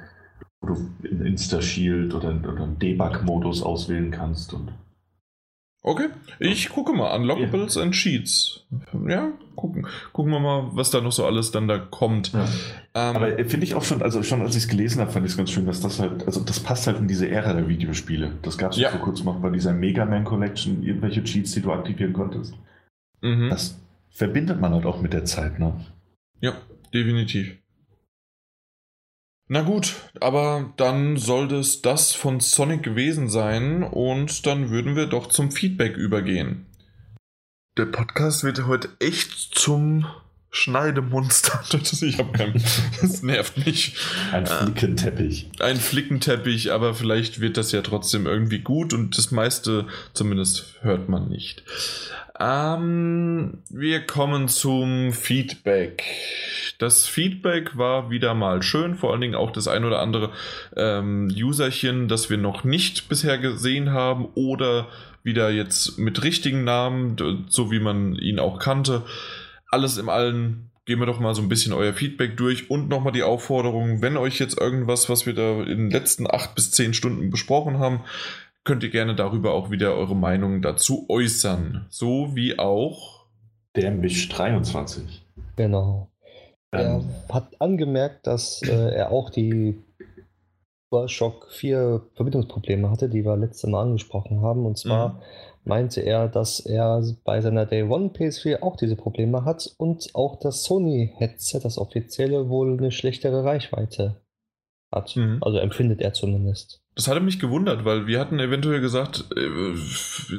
wo 0.62 0.68
du 0.68 1.26
Insta-Shield 1.26 2.14
oder, 2.14 2.30
oder 2.30 2.64
einen 2.64 2.80
Debug-Modus 2.80 3.62
auswählen 3.62 4.12
kannst. 4.12 4.54
Und 4.54 4.72
Okay, 5.88 6.09
ich 6.39 6.68
gucke 6.68 6.91
mal. 6.91 7.15
Unlockables 7.15 7.76
ja. 7.76 7.81
and 7.81 7.93
Cheats. 7.93 8.65
Ja, 9.07 9.31
gucken. 9.55 9.88
Gucken 10.11 10.34
wir 10.34 10.39
mal, 10.41 10.69
was 10.73 10.91
da 10.91 10.99
noch 10.99 11.14
so 11.14 11.26
alles 11.26 11.51
dann 11.51 11.69
da 11.69 11.77
kommt. 11.77 12.34
Ja. 12.34 12.43
Ähm, 12.93 13.15
Aber 13.15 13.45
finde 13.45 13.65
ich 13.65 13.73
auch 13.73 13.85
schon, 13.85 14.01
also 14.01 14.22
schon 14.22 14.41
als 14.41 14.57
ich 14.57 14.64
es 14.64 14.68
gelesen 14.68 14.99
habe, 14.99 15.11
fand 15.11 15.26
ich 15.26 15.31
es 15.31 15.38
ganz 15.38 15.49
schön, 15.49 15.65
dass 15.65 15.80
das 15.80 16.01
halt, 16.01 16.26
also 16.26 16.41
das 16.41 16.59
passt 16.59 16.88
halt 16.88 16.99
in 16.99 17.07
diese 17.07 17.30
Ära 17.30 17.53
der 17.53 17.69
Videospiele. 17.69 18.34
Das 18.41 18.57
gab 18.57 18.73
es 18.73 18.80
ja. 18.80 18.89
vor 18.89 18.99
kurzem 18.99 19.30
auch 19.30 19.38
bei 19.38 19.49
dieser 19.49 19.72
Mega 19.72 20.03
Man 20.03 20.26
Collection, 20.26 20.84
irgendwelche 20.84 21.23
Cheats, 21.23 21.53
die 21.53 21.61
du 21.61 21.72
aktivieren 21.72 22.11
konntest. 22.11 22.53
Mhm. 23.22 23.49
Das 23.49 23.80
verbindet 24.09 24.59
man 24.59 24.73
halt 24.73 24.85
auch 24.85 24.99
mit 24.99 25.14
der 25.14 25.23
Zeit, 25.23 25.57
ne? 25.57 25.73
Ja, 26.41 26.51
definitiv. 26.93 27.55
Na 29.49 29.61
gut, 29.61 29.95
aber 30.19 30.74
dann 30.76 31.15
sollte 31.15 31.56
es 31.56 31.82
das 31.82 32.14
von 32.14 32.41
Sonic 32.41 32.84
gewesen 32.84 33.30
sein 33.30 33.82
und 33.82 34.45
dann 34.45 34.69
würden 34.69 34.98
wir 34.98 35.06
doch 35.06 35.28
zum 35.28 35.52
Feedback 35.52 35.95
übergehen. 35.95 36.65
Der 37.78 37.86
Podcast 37.86 38.44
wird 38.44 38.65
heute 38.65 38.90
echt 38.99 39.32
zum 39.32 40.06
Schneidemonster. 40.58 41.64
Ich 42.02 42.18
habe 42.18 42.32
keinen. 42.32 42.62
Das 43.02 43.22
nervt 43.22 43.66
mich. 43.66 43.96
Ein 44.32 44.46
Flickenteppich. 44.46 45.50
Ein 45.60 45.78
Flickenteppich, 45.78 46.72
aber 46.72 46.94
vielleicht 46.94 47.40
wird 47.40 47.58
das 47.58 47.72
ja 47.72 47.82
trotzdem 47.82 48.26
irgendwie 48.26 48.60
gut 48.60 48.94
und 48.94 49.18
das 49.18 49.32
meiste 49.32 49.86
zumindest 50.14 50.76
hört 50.82 51.10
man 51.10 51.28
nicht. 51.30 51.64
Ähm, 52.40 53.60
wir 53.70 54.06
kommen 54.06 54.48
zum 54.48 55.12
Feedback. 55.14 56.04
Das 56.78 57.08
Feedback 57.08 57.78
war 57.78 58.10
wieder 58.10 58.34
mal 58.34 58.62
schön, 58.62 58.96
vor 58.96 59.12
allen 59.12 59.22
Dingen 59.22 59.36
auch 59.36 59.52
das 59.52 59.68
ein 59.68 59.86
oder 59.86 60.00
andere 60.00 60.32
ähm, 60.76 61.34
Userchen, 61.36 62.08
das 62.08 62.30
wir 62.30 62.38
noch 62.38 62.64
nicht 62.64 63.10
bisher 63.10 63.38
gesehen 63.38 63.92
haben 63.92 64.26
oder 64.36 64.88
wieder 65.24 65.50
jetzt 65.50 65.98
mit 65.98 66.24
richtigen 66.24 66.64
Namen, 66.64 67.46
so 67.50 67.72
wie 67.72 67.80
man 67.80 68.16
ihn 68.16 68.40
auch 68.40 68.60
kannte. 68.60 69.04
Alles 69.69 69.98
im 69.98 70.10
Allen 70.10 70.72
gehen 70.85 70.99
wir 70.99 71.06
doch 71.06 71.19
mal 71.19 71.35
so 71.35 71.41
ein 71.41 71.49
bisschen 71.49 71.73
euer 71.73 71.94
Feedback 71.94 72.38
durch 72.38 72.72
und 72.72 72.88
nochmal 72.88 73.11
die 73.11 73.23
Aufforderung, 73.23 74.02
wenn 74.02 74.15
euch 74.15 74.39
jetzt 74.39 74.60
irgendwas, 74.60 75.10
was 75.10 75.26
wir 75.26 75.34
da 75.34 75.61
in 75.61 75.77
den 75.77 75.91
letzten 75.91 76.26
acht 76.30 76.56
bis 76.56 76.72
zehn 76.72 76.94
Stunden 76.94 77.30
besprochen 77.30 77.77
haben, 77.80 78.02
könnt 78.64 78.84
ihr 78.84 78.89
gerne 78.89 79.15
darüber 79.15 79.53
auch 79.53 79.69
wieder 79.69 79.95
eure 79.95 80.15
Meinung 80.15 80.61
dazu 80.61 81.06
äußern. 81.10 81.85
So 81.89 82.35
wie 82.35 82.57
auch 82.57 83.26
der 83.76 83.91
Misch 83.91 84.30
23. 84.30 85.26
Genau. 85.56 86.10
Er 86.72 86.95
ähm. 86.95 87.10
hat 87.30 87.61
angemerkt, 87.61 88.27
dass 88.27 88.61
äh, 88.64 88.94
er 88.94 89.11
auch 89.11 89.30
die 89.30 89.81
DualShock 90.91 91.48
4 91.52 92.02
Verbindungsprobleme 92.15 92.89
hatte, 92.89 93.10
die 93.10 93.26
wir 93.26 93.35
letztes 93.38 93.69
Mal 93.69 93.81
angesprochen 93.81 94.41
haben. 94.41 94.65
Und 94.65 94.77
zwar 94.77 95.10
mhm. 95.10 95.19
Meinte 95.68 96.02
er, 96.02 96.27
dass 96.27 96.60
er 96.60 97.03
bei 97.23 97.41
seiner 97.41 97.65
Day 97.65 97.84
One 97.84 98.07
PS4 98.07 98.61
auch 98.61 98.77
diese 98.77 98.95
Probleme 98.95 99.45
hat 99.45 99.69
und 99.77 100.10
auch 100.14 100.39
das 100.39 100.64
Sony-Headset, 100.64 101.60
das 101.64 101.77
offizielle, 101.77 102.49
wohl 102.49 102.77
eine 102.77 102.91
schlechtere 102.91 103.44
Reichweite 103.44 104.22
hat. 104.91 105.15
Mhm. 105.15 105.39
Also 105.41 105.57
empfindet 105.57 106.02
er 106.02 106.14
zumindest. 106.14 106.81
Das 106.95 107.07
hatte 107.07 107.19
mich 107.19 107.39
gewundert, 107.39 107.85
weil 107.85 108.07
wir 108.07 108.19
hatten 108.19 108.39
eventuell 108.39 108.81
gesagt, 108.81 109.26
äh, 109.35 109.76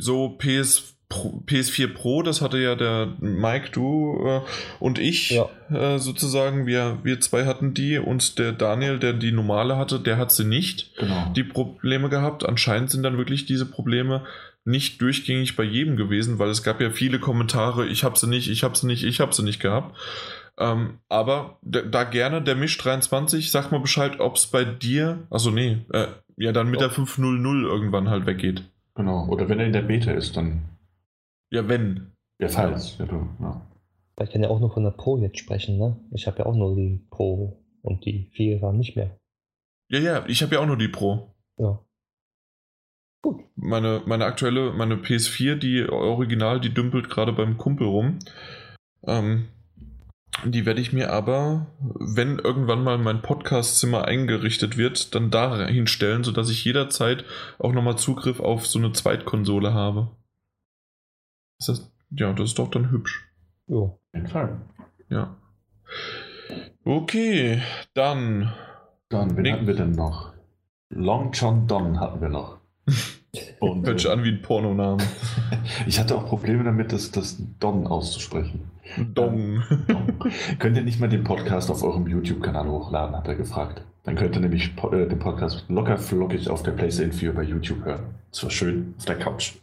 so 0.00 0.30
PS 0.30 0.98
Pro, 1.08 1.42
PS4 1.46 1.94
Pro, 1.94 2.22
das 2.22 2.42
hatte 2.42 2.58
ja 2.58 2.74
der 2.74 3.14
Mike, 3.18 3.70
du 3.72 4.18
äh, 4.26 4.40
und 4.78 4.98
ich 4.98 5.30
ja. 5.30 5.48
äh, 5.70 5.98
sozusagen, 5.98 6.66
wir, 6.66 6.98
wir 7.02 7.18
zwei 7.20 7.46
hatten 7.46 7.72
die 7.72 7.96
und 7.96 8.38
der 8.38 8.52
Daniel, 8.52 8.98
der 8.98 9.14
die 9.14 9.32
normale 9.32 9.78
hatte, 9.78 10.00
der 10.00 10.18
hat 10.18 10.32
sie 10.32 10.44
nicht, 10.44 10.94
genau. 10.98 11.32
die 11.34 11.44
Probleme 11.44 12.10
gehabt. 12.10 12.46
Anscheinend 12.46 12.90
sind 12.90 13.04
dann 13.04 13.16
wirklich 13.16 13.46
diese 13.46 13.64
Probleme 13.64 14.24
nicht 14.68 15.00
durchgängig 15.00 15.56
bei 15.56 15.64
jedem 15.64 15.96
gewesen, 15.96 16.38
weil 16.38 16.50
es 16.50 16.62
gab 16.62 16.80
ja 16.80 16.90
viele 16.90 17.18
Kommentare, 17.18 17.86
ich 17.86 18.04
habe 18.04 18.18
sie 18.18 18.28
nicht, 18.28 18.48
ich 18.48 18.62
habe 18.62 18.76
sie 18.76 18.86
nicht, 18.86 19.04
ich 19.04 19.20
habe 19.20 19.34
sie 19.34 19.42
nicht 19.42 19.60
gehabt. 19.60 19.96
Ähm, 20.58 20.98
aber 21.08 21.58
da 21.62 22.04
gerne 22.04 22.42
der 22.42 22.56
Misch 22.56 22.78
23, 22.78 23.50
sag 23.50 23.70
mal 23.70 23.80
Bescheid, 23.80 24.20
ob 24.20 24.36
es 24.36 24.46
bei 24.46 24.64
dir, 24.64 25.26
also 25.30 25.50
nee, 25.50 25.78
äh, 25.92 26.08
ja 26.36 26.52
dann 26.52 26.70
mit 26.70 26.80
der 26.80 26.90
500 26.90 27.64
irgendwann 27.64 28.10
halt 28.10 28.26
weggeht. 28.26 28.64
Genau, 28.94 29.28
oder 29.28 29.48
wenn 29.48 29.60
er 29.60 29.66
in 29.66 29.72
der 29.72 29.82
Beta 29.82 30.10
ist, 30.12 30.36
dann 30.36 30.64
ja, 31.50 31.66
wenn. 31.68 32.12
Ja, 32.38 32.48
falls. 32.48 32.98
Ja, 32.98 33.06
du, 33.06 33.28
ja. 33.40 33.62
Ich 34.20 34.30
kann 34.30 34.42
ja 34.42 34.48
auch 34.48 34.60
nur 34.60 34.72
von 34.72 34.82
der 34.82 34.90
Pro 34.90 35.16
jetzt 35.18 35.38
sprechen, 35.38 35.78
ne? 35.78 35.96
Ich 36.12 36.26
habe 36.26 36.40
ja 36.40 36.46
auch 36.46 36.54
nur 36.54 36.74
die 36.74 37.06
Pro 37.10 37.62
und 37.82 38.04
die 38.04 38.30
4 38.34 38.60
waren 38.60 38.76
nicht 38.76 38.96
mehr. 38.96 39.16
Ja, 39.90 40.00
ja, 40.00 40.24
ich 40.26 40.42
habe 40.42 40.56
ja 40.56 40.60
auch 40.60 40.66
nur 40.66 40.76
die 40.76 40.88
Pro. 40.88 41.34
Ja. 41.56 41.80
Gut. 43.22 43.44
Meine, 43.56 44.02
meine 44.06 44.24
aktuelle, 44.26 44.72
meine 44.72 44.96
PS4, 44.96 45.56
die 45.56 45.88
Original, 45.88 46.60
die 46.60 46.72
dümpelt 46.72 47.10
gerade 47.10 47.32
beim 47.32 47.58
Kumpel 47.58 47.86
rum. 47.86 48.18
Ähm, 49.04 49.48
die 50.44 50.66
werde 50.66 50.80
ich 50.80 50.92
mir 50.92 51.12
aber, 51.12 51.66
wenn 51.80 52.38
irgendwann 52.38 52.84
mal 52.84 52.98
mein 52.98 53.22
Podcastzimmer 53.22 54.04
eingerichtet 54.04 54.76
wird, 54.76 55.14
dann 55.14 55.30
da 55.30 55.66
hinstellen, 55.66 56.22
sodass 56.22 56.48
ich 56.48 56.64
jederzeit 56.64 57.24
auch 57.58 57.72
nochmal 57.72 57.98
Zugriff 57.98 58.38
auf 58.38 58.66
so 58.66 58.78
eine 58.78 58.92
Zweitkonsole 58.92 59.74
habe. 59.74 60.10
Ist 61.58 61.68
das, 61.68 61.92
ja, 62.10 62.32
das 62.32 62.50
ist 62.50 62.58
doch 62.58 62.70
dann 62.70 62.90
hübsch. 62.90 63.28
Ja. 63.66 63.76
Auf 63.76 63.98
jeden 64.14 64.28
Fall. 64.28 64.60
Ja. 65.08 65.36
Okay, 66.84 67.60
dann. 67.94 68.52
Dann, 69.08 69.36
wen 69.36 69.52
hatten 69.52 69.66
wir 69.66 69.74
denn 69.74 69.92
noch? 69.92 70.34
Long 70.90 71.32
John 71.32 71.66
Don 71.66 71.98
hatten 71.98 72.20
wir 72.20 72.28
noch. 72.28 72.57
Hört 73.60 74.00
sich 74.00 74.10
an 74.10 74.24
wie 74.24 74.30
ein 74.30 74.42
Pornonamen. 74.42 75.04
ich 75.86 75.98
hatte 75.98 76.16
auch 76.16 76.26
Probleme 76.26 76.64
damit, 76.64 76.92
das, 76.92 77.10
das 77.10 77.36
Don 77.60 77.86
auszusprechen. 77.86 78.70
Don. 79.14 79.62
Don. 79.86 80.14
Könnt 80.58 80.76
ihr 80.76 80.82
nicht 80.82 81.00
mal 81.00 81.08
den 81.08 81.24
Podcast 81.24 81.70
auf 81.70 81.82
eurem 81.82 82.06
YouTube-Kanal 82.06 82.68
hochladen, 82.68 83.16
hat 83.16 83.28
er 83.28 83.34
gefragt. 83.34 83.82
Dann 84.04 84.16
könnt 84.16 84.34
ihr 84.36 84.40
nämlich 84.40 84.72
äh, 84.90 85.06
den 85.06 85.18
Podcast 85.18 85.66
locker 85.68 85.98
flockig 85.98 86.48
auf 86.48 86.62
der 86.62 86.72
PlayStation 86.72 87.12
4 87.12 87.34
bei 87.34 87.42
YouTube 87.42 87.84
hören. 87.84 88.14
Das 88.30 88.42
war 88.42 88.50
schön 88.50 88.94
auf 88.96 89.04
der 89.04 89.18
Couch. 89.18 89.56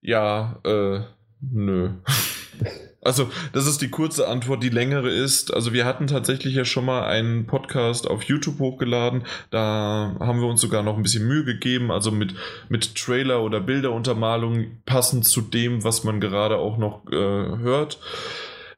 Ja, 0.00 0.58
äh, 0.64 1.00
nö. 1.40 1.90
Also, 3.06 3.30
das 3.52 3.66
ist 3.66 3.80
die 3.80 3.88
kurze 3.88 4.28
Antwort. 4.28 4.62
Die 4.62 4.68
längere 4.68 5.08
ist, 5.08 5.54
also 5.54 5.72
wir 5.72 5.84
hatten 5.84 6.06
tatsächlich 6.06 6.54
ja 6.54 6.64
schon 6.64 6.84
mal 6.84 7.06
einen 7.06 7.46
Podcast 7.46 8.08
auf 8.08 8.24
YouTube 8.24 8.58
hochgeladen. 8.58 9.22
Da 9.50 10.16
haben 10.20 10.40
wir 10.40 10.48
uns 10.48 10.60
sogar 10.60 10.82
noch 10.82 10.96
ein 10.96 11.02
bisschen 11.02 11.26
Mühe 11.26 11.44
gegeben, 11.44 11.90
also 11.90 12.10
mit, 12.10 12.34
mit 12.68 12.94
Trailer 12.96 13.42
oder 13.42 13.60
Bilderuntermalung 13.60 14.82
passend 14.84 15.24
zu 15.24 15.40
dem, 15.40 15.84
was 15.84 16.04
man 16.04 16.20
gerade 16.20 16.58
auch 16.58 16.76
noch 16.76 17.06
äh, 17.10 17.14
hört. 17.14 17.98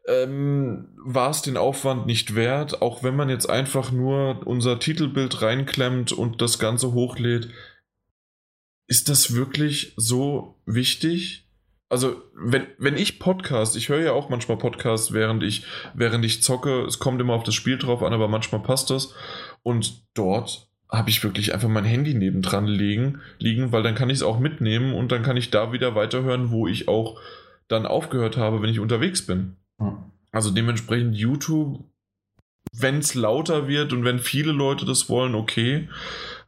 Ähm, 0.06 0.88
war 1.04 1.30
es 1.30 1.42
den 1.42 1.56
Aufwand 1.56 2.06
nicht 2.06 2.34
wert, 2.34 2.80
auch 2.82 3.02
wenn 3.02 3.16
man 3.16 3.28
jetzt 3.28 3.48
einfach 3.48 3.92
nur 3.92 4.46
unser 4.46 4.78
Titelbild 4.78 5.42
reinklemmt 5.42 6.12
und 6.12 6.40
das 6.40 6.58
Ganze 6.58 6.92
hochlädt 6.92 7.48
ist 8.88 9.10
das 9.10 9.34
wirklich 9.34 9.92
so 9.96 10.56
wichtig? 10.66 11.47
Also, 11.90 12.22
wenn, 12.34 12.66
wenn 12.78 12.96
ich 12.96 13.18
Podcast, 13.18 13.74
ich 13.76 13.88
höre 13.88 14.00
ja 14.02 14.12
auch 14.12 14.28
manchmal 14.28 14.58
Podcasts, 14.58 15.12
während 15.12 15.42
ich, 15.42 15.64
während 15.94 16.24
ich 16.24 16.42
zocke, 16.42 16.82
es 16.82 16.98
kommt 16.98 17.20
immer 17.20 17.32
auf 17.32 17.44
das 17.44 17.54
Spiel 17.54 17.78
drauf 17.78 18.02
an, 18.02 18.12
aber 18.12 18.28
manchmal 18.28 18.62
passt 18.62 18.90
das. 18.90 19.14
Und 19.62 20.02
dort 20.14 20.68
habe 20.90 21.10
ich 21.10 21.22
wirklich 21.22 21.54
einfach 21.54 21.68
mein 21.68 21.84
Handy 21.84 22.14
nebendran 22.14 22.66
liegen, 22.66 23.20
liegen, 23.38 23.72
weil 23.72 23.82
dann 23.82 23.94
kann 23.94 24.10
ich 24.10 24.18
es 24.18 24.22
auch 24.22 24.38
mitnehmen 24.38 24.94
und 24.94 25.12
dann 25.12 25.22
kann 25.22 25.36
ich 25.36 25.50
da 25.50 25.72
wieder 25.72 25.94
weiterhören, 25.94 26.50
wo 26.50 26.66
ich 26.66 26.88
auch 26.88 27.20
dann 27.68 27.86
aufgehört 27.86 28.36
habe, 28.36 28.62
wenn 28.62 28.70
ich 28.70 28.80
unterwegs 28.80 29.26
bin. 29.26 29.56
Hm. 29.78 29.98
Also 30.32 30.50
dementsprechend 30.50 31.16
YouTube, 31.16 31.84
wenn 32.72 32.98
es 32.98 33.14
lauter 33.14 33.68
wird 33.68 33.92
und 33.92 34.04
wenn 34.04 34.18
viele 34.18 34.52
Leute 34.52 34.84
das 34.84 35.08
wollen, 35.08 35.34
okay. 35.34 35.88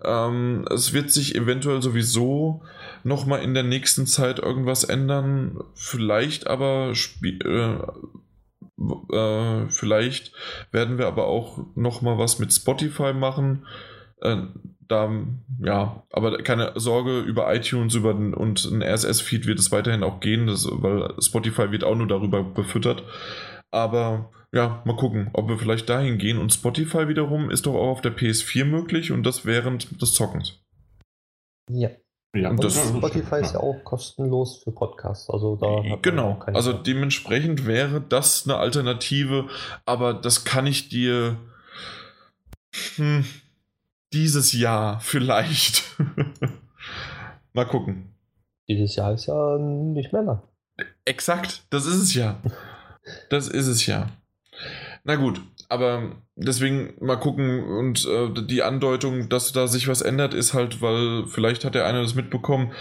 Ähm, 0.02 0.66
es 0.70 0.92
wird 0.92 1.10
sich 1.10 1.34
eventuell 1.34 1.82
sowieso 1.82 2.62
nochmal 3.04 3.42
in 3.42 3.54
der 3.54 3.62
nächsten 3.62 4.06
Zeit 4.06 4.38
irgendwas 4.38 4.84
ändern. 4.84 5.62
Vielleicht 5.74 6.46
aber 6.46 6.92
äh, 7.22 7.76
äh, 9.12 9.68
vielleicht 9.68 10.32
werden 10.72 10.98
wir 10.98 11.06
aber 11.06 11.26
auch 11.26 11.58
nochmal 11.74 12.18
was 12.18 12.38
mit 12.38 12.52
Spotify 12.52 13.12
machen. 13.12 13.66
Äh, 14.20 14.38
da, 14.88 15.10
ja, 15.60 16.02
aber 16.12 16.38
keine 16.38 16.72
Sorge 16.74 17.20
über 17.20 17.54
iTunes 17.54 17.94
über 17.94 18.12
den, 18.12 18.34
und 18.34 18.64
ein 18.64 18.82
RSS-Feed 18.82 19.46
wird 19.46 19.60
es 19.60 19.70
weiterhin 19.70 20.02
auch 20.02 20.20
gehen, 20.20 20.48
das, 20.48 20.66
weil 20.68 21.14
Spotify 21.20 21.70
wird 21.70 21.84
auch 21.84 21.94
nur 21.94 22.08
darüber 22.08 22.42
befüttert. 22.42 23.04
Aber 23.70 24.32
ja, 24.52 24.82
mal 24.84 24.96
gucken, 24.96 25.30
ob 25.32 25.48
wir 25.48 25.58
vielleicht 25.58 25.88
dahin 25.88 26.18
gehen. 26.18 26.38
Und 26.38 26.52
Spotify 26.52 27.08
wiederum 27.08 27.50
ist 27.50 27.66
doch 27.66 27.74
auch 27.74 27.90
auf 27.90 28.00
der 28.00 28.16
PS4 28.16 28.64
möglich 28.64 29.12
und 29.12 29.22
das 29.22 29.46
während 29.46 30.02
des 30.02 30.12
Zockens. 30.12 30.60
Ja. 31.70 31.90
Ja, 32.32 32.50
und 32.50 32.62
das, 32.62 32.88
Spotify 32.88 33.40
ist 33.40 33.54
ja 33.54 33.60
auch 33.60 33.82
kostenlos 33.82 34.62
für 34.62 34.70
Podcasts. 34.70 35.28
Also 35.28 35.56
da 35.56 35.96
genau. 36.00 36.38
Also 36.46 36.72
dementsprechend 36.72 37.66
wäre 37.66 38.00
das 38.00 38.44
eine 38.44 38.56
Alternative, 38.56 39.48
aber 39.84 40.14
das 40.14 40.44
kann 40.44 40.66
ich 40.66 40.88
dir 40.88 41.36
hm, 42.96 43.24
dieses 44.12 44.52
Jahr 44.52 45.00
vielleicht. 45.00 45.82
Mal 47.52 47.66
gucken. 47.66 48.14
Dieses 48.68 48.94
Jahr 48.94 49.12
ist 49.12 49.26
ja 49.26 49.58
nicht 49.58 50.12
mehr 50.12 50.22
lang. 50.22 50.42
Exakt, 51.04 51.64
das 51.70 51.84
ist 51.84 51.96
es 51.96 52.14
ja. 52.14 52.40
Das 53.28 53.48
ist 53.48 53.66
es 53.66 53.86
ja. 53.86 54.06
Na 55.02 55.16
gut, 55.16 55.40
aber 55.70 56.16
deswegen 56.34 56.94
mal 57.00 57.16
gucken 57.16 57.62
und 57.62 58.04
äh, 58.04 58.42
die 58.44 58.62
Andeutung, 58.62 59.28
dass 59.28 59.52
da 59.52 59.68
sich 59.68 59.86
was 59.86 60.02
ändert, 60.02 60.34
ist 60.34 60.52
halt, 60.52 60.82
weil 60.82 61.26
vielleicht 61.26 61.64
hat 61.64 61.76
der 61.76 61.86
eine 61.86 62.02
das 62.02 62.16
mitbekommen, 62.16 62.72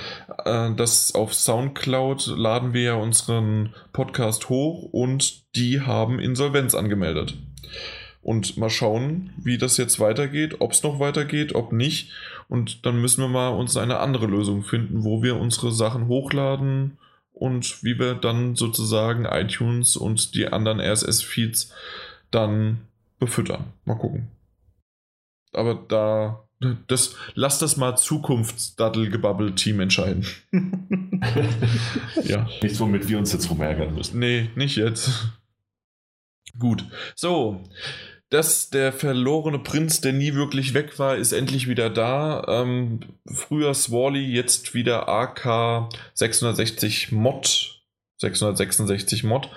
äh, 0.43 0.73
dass 0.73 1.13
auf 1.13 1.33
Soundcloud 1.33 2.33
laden 2.35 2.73
wir 2.73 2.81
ja 2.81 2.93
unseren 2.95 3.75
Podcast 3.93 4.49
hoch 4.49 4.89
und 4.91 5.55
die 5.55 5.81
haben 5.81 6.19
Insolvenz 6.19 6.73
angemeldet. 6.73 7.37
Und 8.21 8.57
mal 8.57 8.71
schauen, 8.71 9.31
wie 9.37 9.57
das 9.57 9.77
jetzt 9.77 9.99
weitergeht, 9.99 10.59
ob 10.59 10.71
es 10.71 10.83
noch 10.83 10.99
weitergeht, 10.99 11.55
ob 11.55 11.71
nicht. 11.71 12.11
Und 12.49 12.85
dann 12.85 12.99
müssen 12.99 13.21
wir 13.21 13.29
mal 13.29 13.49
uns 13.49 13.77
eine 13.77 13.99
andere 13.99 14.25
Lösung 14.25 14.63
finden, 14.63 15.03
wo 15.03 15.21
wir 15.21 15.37
unsere 15.37 15.71
Sachen 15.71 16.07
hochladen 16.07 16.97
und 17.33 17.83
wie 17.83 17.97
wir 17.97 18.15
dann 18.15 18.55
sozusagen 18.55 19.25
iTunes 19.25 19.95
und 19.95 20.35
die 20.35 20.47
anderen 20.47 20.81
RSS-Feeds 20.81 21.71
dann 22.31 22.87
befüttern. 23.19 23.73
Mal 23.85 23.97
gucken. 23.97 24.29
Aber 25.51 25.75
da, 25.75 26.47
das, 26.87 27.15
lass 27.33 27.59
das 27.59 27.77
mal 27.77 27.95
Zukunftsdaddel-Gebabbel-Team 27.95 29.79
entscheiden. 29.79 30.25
ja. 32.23 32.47
Nichts, 32.61 32.79
womit 32.79 33.07
wir 33.07 33.17
uns 33.17 33.33
jetzt 33.33 33.49
rumärgern 33.49 33.95
müssen. 33.95 34.19
Nee, 34.19 34.49
nicht 34.55 34.75
jetzt. 34.75 35.29
Gut. 36.57 36.85
So. 37.15 37.63
Das, 38.31 38.69
der 38.69 38.93
verlorene 38.93 39.57
Prinz, 39.57 40.01
der 40.01 40.13
nie 40.13 40.35
wirklich 40.35 40.75
weg 40.75 40.99
war, 40.99 41.15
ist 41.15 41.31
endlich 41.31 41.67
wieder 41.67 41.89
da. 41.89 42.45
Ähm, 42.47 42.99
früher 43.25 43.73
Swally, 43.73 44.23
jetzt 44.23 44.75
wieder 44.75 45.09
AK 45.09 45.89
660 46.13 47.11
Mod. 47.11 47.81
666 48.17 49.23
Mod. 49.23 49.49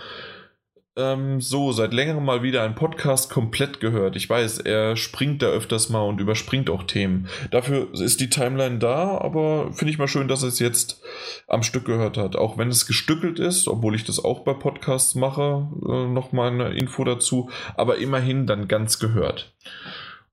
Ähm, 0.94 1.40
so, 1.40 1.72
seit 1.72 1.94
längerem 1.94 2.24
mal 2.24 2.42
wieder 2.42 2.62
ein 2.64 2.74
Podcast 2.74 3.30
komplett 3.30 3.80
gehört. 3.80 4.14
Ich 4.14 4.28
weiß, 4.28 4.58
er 4.58 4.94
springt 4.96 5.40
da 5.40 5.46
öfters 5.46 5.88
mal 5.88 6.02
und 6.02 6.20
überspringt 6.20 6.68
auch 6.68 6.82
Themen. 6.82 7.28
Dafür 7.50 7.92
ist 7.94 8.20
die 8.20 8.28
Timeline 8.28 8.78
da, 8.78 9.16
aber 9.18 9.72
finde 9.72 9.90
ich 9.90 9.98
mal 9.98 10.08
schön, 10.08 10.28
dass 10.28 10.42
er 10.42 10.50
es 10.50 10.58
jetzt 10.58 11.00
am 11.48 11.62
Stück 11.62 11.86
gehört 11.86 12.18
hat. 12.18 12.36
Auch 12.36 12.58
wenn 12.58 12.68
es 12.68 12.86
gestückelt 12.86 13.38
ist, 13.38 13.68
obwohl 13.68 13.94
ich 13.94 14.04
das 14.04 14.22
auch 14.22 14.40
bei 14.40 14.52
Podcasts 14.52 15.14
mache, 15.14 15.66
äh, 15.82 16.06
nochmal 16.08 16.50
eine 16.50 16.74
Info 16.74 17.04
dazu, 17.04 17.48
aber 17.74 17.96
immerhin 17.96 18.46
dann 18.46 18.68
ganz 18.68 18.98
gehört. 18.98 19.54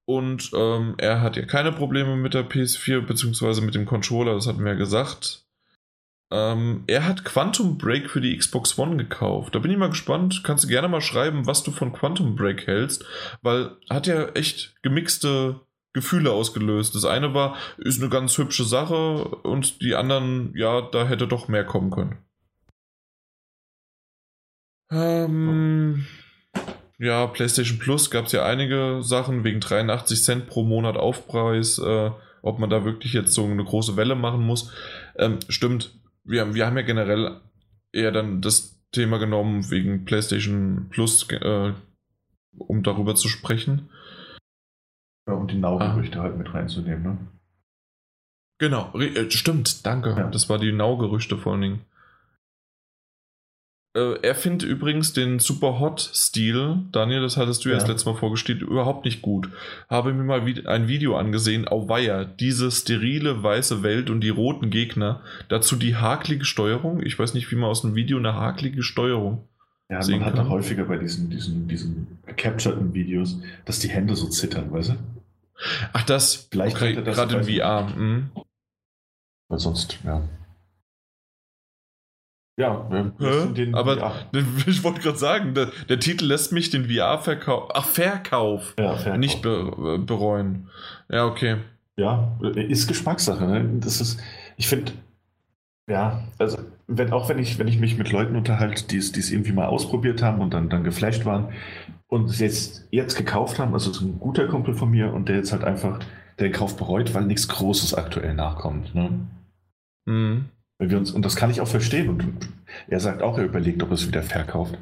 Und 0.03 0.51
ähm, 0.53 0.95
er 0.97 1.21
hat 1.21 1.37
ja 1.37 1.45
keine 1.45 1.71
Probleme 1.71 2.17
mit 2.17 2.33
der 2.33 2.49
PS4 2.49 3.01
bzw. 3.01 3.61
mit 3.61 3.75
dem 3.75 3.85
Controller, 3.85 4.33
das 4.33 4.47
hatten 4.47 4.65
wir 4.65 4.73
ja 4.73 4.77
gesagt. 4.77 5.45
Ähm, 6.31 6.83
er 6.87 7.05
hat 7.05 7.25
Quantum 7.25 7.77
Break 7.77 8.09
für 8.09 8.21
die 8.21 8.37
Xbox 8.37 8.77
One 8.77 8.97
gekauft. 8.97 9.55
Da 9.55 9.59
bin 9.59 9.71
ich 9.71 9.77
mal 9.77 9.89
gespannt. 9.89 10.41
Kannst 10.43 10.63
du 10.63 10.67
gerne 10.67 10.87
mal 10.87 11.01
schreiben, 11.01 11.47
was 11.47 11.63
du 11.63 11.71
von 11.71 11.91
Quantum 11.91 12.35
Break 12.35 12.67
hältst, 12.67 13.03
weil 13.41 13.77
hat 13.89 14.05
ja 14.05 14.29
echt 14.29 14.75
gemixte 14.83 15.61
Gefühle 15.93 16.31
ausgelöst. 16.31 16.93
Das 16.93 17.05
eine 17.05 17.33
war, 17.33 17.55
ist 17.77 17.99
eine 17.99 18.09
ganz 18.09 18.37
hübsche 18.37 18.63
Sache 18.63 19.23
und 19.23 19.81
die 19.81 19.95
anderen, 19.95 20.53
ja, 20.55 20.81
da 20.81 21.07
hätte 21.07 21.27
doch 21.27 21.47
mehr 21.47 21.65
kommen 21.65 21.89
können. 21.89 22.17
Ähm, 24.91 26.05
ja, 26.99 27.25
PlayStation 27.27 27.79
Plus 27.79 28.11
gab 28.11 28.25
es 28.25 28.31
ja 28.31 28.45
einige 28.45 28.99
Sachen 29.01 29.43
wegen 29.43 29.59
83 29.59 30.23
Cent 30.23 30.47
pro 30.47 30.63
Monat 30.63 30.95
Aufpreis, 30.95 31.79
äh, 31.79 32.11
ob 32.41 32.59
man 32.59 32.69
da 32.69 32.85
wirklich 32.85 33.13
jetzt 33.13 33.33
so 33.33 33.45
eine 33.45 33.63
große 33.63 33.97
Welle 33.97 34.15
machen 34.15 34.41
muss. 34.45 34.71
Ähm, 35.17 35.39
stimmt, 35.49 35.98
wir, 36.29 36.53
wir 36.53 36.65
haben 36.65 36.77
ja 36.77 36.83
generell 36.83 37.41
eher 37.91 38.11
dann 38.11 38.41
das 38.41 38.79
Thema 38.91 39.17
genommen 39.17 39.69
wegen 39.71 40.05
PlayStation 40.05 40.87
Plus, 40.89 41.29
äh, 41.31 41.73
um 42.57 42.83
darüber 42.83 43.15
zu 43.15 43.27
sprechen. 43.27 43.89
Ja, 45.27 45.33
um 45.33 45.47
die 45.47 45.57
Now-Gerüchte 45.57 46.19
ah. 46.19 46.23
halt 46.23 46.37
mit 46.37 46.53
reinzunehmen, 46.53 47.03
ne? 47.03 47.17
Genau, 48.59 48.93
äh, 48.97 49.29
stimmt, 49.31 49.85
danke. 49.85 50.09
Ja. 50.09 50.29
Das 50.29 50.49
war 50.49 50.59
die 50.59 50.71
Now-Gerüchte 50.71 51.37
vor 51.37 51.53
allen 51.53 51.61
Dingen. 51.61 51.85
Äh, 53.95 54.19
er 54.21 54.35
findet 54.35 54.69
übrigens 54.69 55.13
den 55.13 55.39
Super 55.39 55.79
Hot-Stil, 55.79 56.85
Daniel, 56.91 57.21
das 57.21 57.37
hattest 57.37 57.65
du 57.65 57.69
ja, 57.69 57.75
das 57.75 57.87
letzte 57.87 58.09
Mal 58.09 58.17
vorgestellt, 58.17 58.61
überhaupt 58.61 59.05
nicht 59.05 59.21
gut. 59.21 59.49
Habe 59.89 60.13
mir 60.13 60.23
mal 60.23 60.41
ein 60.41 60.87
Video 60.87 61.17
angesehen, 61.17 61.67
Auweia, 61.67 62.23
diese 62.23 62.71
sterile 62.71 63.41
weiße 63.41 63.81
Welt 63.81 64.09
und 64.09 64.21
die 64.21 64.29
roten 64.29 64.69
Gegner, 64.69 65.21
dazu 65.47 65.75
die 65.75 65.95
haklige 65.95 66.45
Steuerung. 66.45 67.01
Ich 67.03 67.17
weiß 67.17 67.33
nicht, 67.33 67.51
wie 67.51 67.55
man 67.55 67.69
aus 67.69 67.83
einem 67.83 67.95
Video 67.95 68.17
eine 68.17 68.35
haklige 68.35 68.83
Steuerung 68.83 69.47
ja, 69.89 70.05
man 70.07 70.25
hat 70.25 70.37
da 70.37 70.47
häufiger 70.47 70.85
bei 70.85 70.97
diesen, 70.97 71.31
diesen, 71.31 71.67
diesen 71.67 72.19
gecapturten 72.27 72.93
Videos, 72.93 73.39
dass 73.65 73.79
die 73.79 73.89
Hände 73.89 74.15
so 74.15 74.27
zittern, 74.27 74.71
weißt 74.71 74.89
du? 74.89 74.95
Ach, 75.93 76.03
das, 76.03 76.47
vielleicht 76.51 76.75
okay, 76.75 76.93
gerade 76.93 77.37
in 77.37 77.43
VR. 77.43 77.87
Mhm. 77.95 78.29
Weil 79.47 79.59
sonst, 79.59 79.97
ja. 80.03 80.21
Ja, 82.59 82.85
den, 83.55 83.73
aber 83.73 83.97
ja. 83.97 84.13
ich 84.67 84.83
wollte 84.83 84.99
gerade 84.99 85.17
sagen, 85.17 85.53
der, 85.53 85.71
der, 85.87 85.97
Titel 85.97 86.25
lässt 86.25 86.51
mich 86.51 86.69
den 86.69 86.89
VR-Verkauf, 86.89 87.69
ach, 87.73 87.85
Verkauf, 87.85 88.75
ja, 88.77 88.97
Verkauf. 88.97 89.17
nicht 89.17 89.41
be, 89.41 89.97
bereuen. 90.05 90.67
Ja, 91.09 91.25
okay. 91.25 91.55
Ja, 91.95 92.37
ist 92.41 92.89
Geschmackssache. 92.89 93.45
Ne? 93.45 93.79
Das 93.79 94.01
ist, 94.01 94.19
ich 94.57 94.67
finde, 94.67 94.91
ja, 95.89 96.21
also 96.37 96.57
wenn, 96.87 97.13
auch 97.13 97.29
wenn 97.29 97.39
ich, 97.39 97.59
wenn 97.59 97.69
ich 97.69 97.79
mich 97.79 97.97
mit 97.97 98.11
Leuten 98.11 98.35
unterhalte, 98.35 98.85
die 98.87 98.97
es, 98.97 99.13
die 99.13 99.21
es 99.21 99.31
irgendwie 99.31 99.53
mal 99.53 99.67
ausprobiert 99.67 100.21
haben 100.21 100.41
und 100.41 100.53
dann, 100.53 100.67
dann 100.67 100.83
geflasht 100.83 101.25
waren 101.25 101.53
und 102.07 102.29
es 102.29 102.39
jetzt, 102.39 102.89
jetzt 102.91 103.15
gekauft 103.15 103.57
haben, 103.57 103.73
also 103.73 103.89
ist 103.89 104.01
ein 104.01 104.19
guter 104.19 104.49
Kumpel 104.49 104.73
von 104.73 104.91
mir 104.91 105.13
und 105.13 105.29
der 105.29 105.37
jetzt 105.37 105.53
halt 105.53 105.63
einfach 105.63 105.99
den 106.41 106.51
Kauf 106.51 106.75
bereut, 106.75 107.13
weil 107.13 107.23
nichts 107.23 107.47
Großes 107.47 107.93
aktuell 107.93 108.33
nachkommt. 108.33 108.93
Ne? 108.93 109.27
Mhm. 110.05 110.49
Wir 110.81 110.97
uns, 110.97 111.11
und 111.11 111.25
das 111.25 111.35
kann 111.35 111.51
ich 111.51 111.61
auch 111.61 111.67
verstehen. 111.67 112.09
Und 112.09 112.23
er 112.87 112.99
sagt 112.99 113.21
auch, 113.21 113.37
er 113.37 113.45
überlegt, 113.45 113.83
ob 113.83 113.89
er 113.89 113.95
es 113.95 114.07
wieder 114.07 114.23
verkauft. 114.23 114.77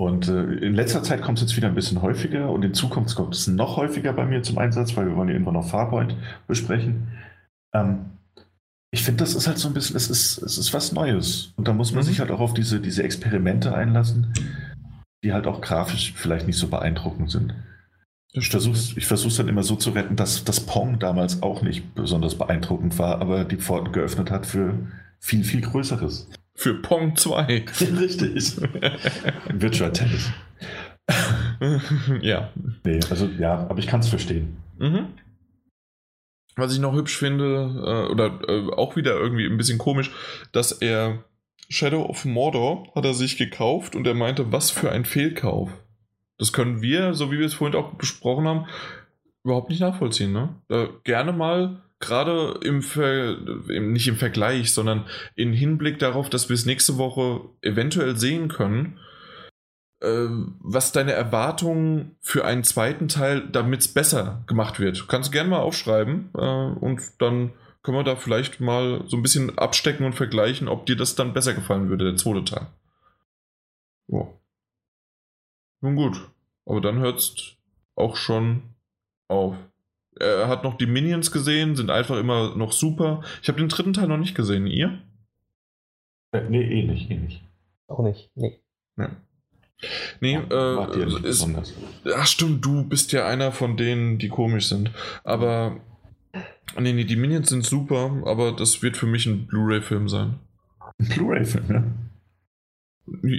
Und 0.00 0.28
äh, 0.28 0.44
in 0.54 0.74
letzter 0.74 1.02
Zeit 1.02 1.20
kommt 1.20 1.36
es 1.36 1.42
jetzt 1.42 1.56
wieder 1.58 1.68
ein 1.68 1.74
bisschen 1.74 2.00
häufiger 2.00 2.50
und 2.50 2.64
in 2.64 2.72
Zukunft 2.72 3.14
kommt 3.14 3.34
es 3.34 3.46
noch 3.48 3.76
häufiger 3.76 4.14
bei 4.14 4.24
mir 4.24 4.42
zum 4.42 4.56
Einsatz, 4.56 4.96
weil 4.96 5.06
wir 5.06 5.14
wollen 5.14 5.28
ja 5.28 5.34
irgendwann 5.34 5.54
noch 5.54 5.68
Farpoint 5.68 6.16
besprechen. 6.46 7.08
Ähm, 7.74 8.06
ich 8.92 9.04
finde, 9.04 9.22
das 9.22 9.34
ist 9.34 9.46
halt 9.46 9.58
so 9.58 9.68
ein 9.68 9.74
bisschen, 9.74 9.96
es 9.96 10.08
ist, 10.08 10.38
es 10.38 10.56
ist 10.56 10.72
was 10.72 10.92
Neues. 10.92 11.52
Und 11.56 11.68
da 11.68 11.74
muss 11.74 11.92
man 11.92 12.02
mhm. 12.02 12.06
sich 12.06 12.20
halt 12.20 12.30
auch 12.30 12.40
auf 12.40 12.54
diese, 12.54 12.80
diese 12.80 13.02
Experimente 13.02 13.74
einlassen, 13.74 14.32
die 15.22 15.34
halt 15.34 15.46
auch 15.46 15.60
grafisch 15.60 16.14
vielleicht 16.16 16.46
nicht 16.46 16.58
so 16.58 16.68
beeindruckend 16.68 17.30
sind. 17.30 17.54
Ich 18.32 18.48
versuche 18.48 18.78
es 19.28 19.36
dann 19.36 19.48
immer 19.48 19.64
so 19.64 19.76
zu 19.76 19.90
retten, 19.90 20.16
dass 20.16 20.44
das 20.44 20.60
Pong 20.60 20.98
damals 20.98 21.42
auch 21.42 21.60
nicht 21.60 21.94
besonders 21.94 22.36
beeindruckend 22.36 22.98
war, 22.98 23.20
aber 23.20 23.44
die 23.44 23.56
Pforten 23.56 23.92
geöffnet 23.92 24.30
hat 24.30 24.46
für 24.46 24.78
viel, 25.20 25.44
viel 25.44 25.60
Größeres. 25.60 26.28
Für 26.54 26.74
Pong 26.74 27.16
2. 27.16 27.44
Richtig. 28.00 28.56
Virtual 29.48 29.92
Tennis. 29.92 30.30
ja. 32.20 32.50
Nee, 32.84 33.00
also 33.08 33.26
ja, 33.26 33.66
aber 33.68 33.78
ich 33.78 33.86
kann 33.86 34.00
es 34.00 34.08
verstehen. 34.08 34.56
Mhm. 34.78 35.06
Was 36.56 36.72
ich 36.72 36.80
noch 36.80 36.94
hübsch 36.94 37.16
finde, 37.16 38.06
äh, 38.08 38.12
oder 38.12 38.40
äh, 38.48 38.72
auch 38.72 38.96
wieder 38.96 39.14
irgendwie 39.16 39.46
ein 39.46 39.56
bisschen 39.56 39.78
komisch, 39.78 40.10
dass 40.52 40.72
er 40.72 41.24
Shadow 41.68 42.04
of 42.04 42.24
Mordor 42.24 42.92
hat 42.94 43.04
er 43.04 43.14
sich 43.14 43.36
gekauft 43.36 43.94
und 43.94 44.06
er 44.06 44.14
meinte, 44.14 44.52
was 44.52 44.70
für 44.70 44.90
ein 44.90 45.04
Fehlkauf. 45.04 45.70
Das 46.36 46.52
können 46.52 46.82
wir, 46.82 47.14
so 47.14 47.30
wie 47.30 47.38
wir 47.38 47.46
es 47.46 47.54
vorhin 47.54 47.78
auch 47.78 47.94
besprochen 47.94 48.48
haben, 48.48 48.66
überhaupt 49.44 49.70
nicht 49.70 49.80
nachvollziehen. 49.80 50.32
Ne? 50.32 50.54
Äh, 50.68 50.88
gerne 51.04 51.32
mal 51.32 51.82
gerade 52.00 52.58
im, 52.62 52.82
Ver 52.82 53.36
nicht 53.68 54.08
im 54.08 54.16
Vergleich, 54.16 54.72
sondern 54.72 55.06
im 55.36 55.52
Hinblick 55.52 55.98
darauf, 55.98 56.30
dass 56.30 56.48
wir 56.48 56.54
es 56.54 56.66
nächste 56.66 56.98
Woche 56.98 57.42
eventuell 57.62 58.16
sehen 58.16 58.48
können, 58.48 58.98
äh, 60.00 60.26
was 60.60 60.92
deine 60.92 61.12
Erwartungen 61.12 62.16
für 62.20 62.44
einen 62.44 62.64
zweiten 62.64 63.08
Teil, 63.08 63.48
damit 63.48 63.80
es 63.80 63.88
besser 63.88 64.42
gemacht 64.46 64.80
wird. 64.80 65.08
Kannst 65.08 65.28
du 65.28 65.32
gerne 65.32 65.50
mal 65.50 65.60
aufschreiben 65.60 66.30
äh, 66.34 66.40
und 66.40 67.00
dann 67.18 67.52
können 67.82 67.98
wir 67.98 68.04
da 68.04 68.16
vielleicht 68.16 68.60
mal 68.60 69.04
so 69.06 69.16
ein 69.16 69.22
bisschen 69.22 69.58
abstecken 69.58 70.04
und 70.04 70.14
vergleichen, 70.14 70.68
ob 70.68 70.86
dir 70.86 70.96
das 70.96 71.14
dann 71.14 71.32
besser 71.32 71.54
gefallen 71.54 71.88
würde, 71.88 72.06
der 72.06 72.16
zweite 72.16 72.44
Teil. 72.44 72.66
Ja. 74.08 74.26
Nun 75.82 75.96
gut, 75.96 76.30
aber 76.66 76.80
dann 76.80 76.98
hört 76.98 77.18
es 77.18 77.56
auch 77.94 78.16
schon 78.16 78.74
auf 79.28 79.54
er 80.18 80.48
hat 80.48 80.64
noch 80.64 80.76
die 80.76 80.86
Minions 80.86 81.30
gesehen, 81.30 81.76
sind 81.76 81.90
einfach 81.90 82.18
immer 82.18 82.56
noch 82.56 82.72
super. 82.72 83.22
Ich 83.42 83.48
habe 83.48 83.58
den 83.58 83.68
dritten 83.68 83.92
Teil 83.92 84.08
noch 84.08 84.18
nicht 84.18 84.34
gesehen. 84.34 84.66
Ihr? 84.66 84.98
Äh, 86.32 86.42
nee, 86.48 86.62
eh 86.62 86.86
nicht, 86.86 87.10
eh 87.10 87.16
nicht. 87.16 87.42
Auch 87.86 88.02
nicht, 88.02 88.30
nee. 88.34 88.60
Ja. 88.96 89.10
Nee, 90.20 90.34
ja, 90.34 90.88
äh, 90.92 91.26
ist, 91.26 91.48
ach 92.14 92.26
stimmt, 92.26 92.62
du 92.62 92.84
bist 92.84 93.12
ja 93.12 93.26
einer 93.26 93.50
von 93.50 93.78
denen, 93.78 94.18
die 94.18 94.28
komisch 94.28 94.68
sind. 94.68 94.90
Aber 95.24 95.80
Nee, 96.78 96.92
nee, 96.92 97.04
die 97.04 97.16
Minions 97.16 97.48
sind 97.48 97.64
super, 97.64 98.22
aber 98.24 98.52
das 98.52 98.82
wird 98.82 98.96
für 98.96 99.06
mich 99.06 99.26
ein 99.26 99.46
Blu-ray-Film 99.46 100.08
sein. 100.08 100.38
Ein 100.98 101.08
Blu-ray-Film, 101.08 101.66
ja? 101.68 101.84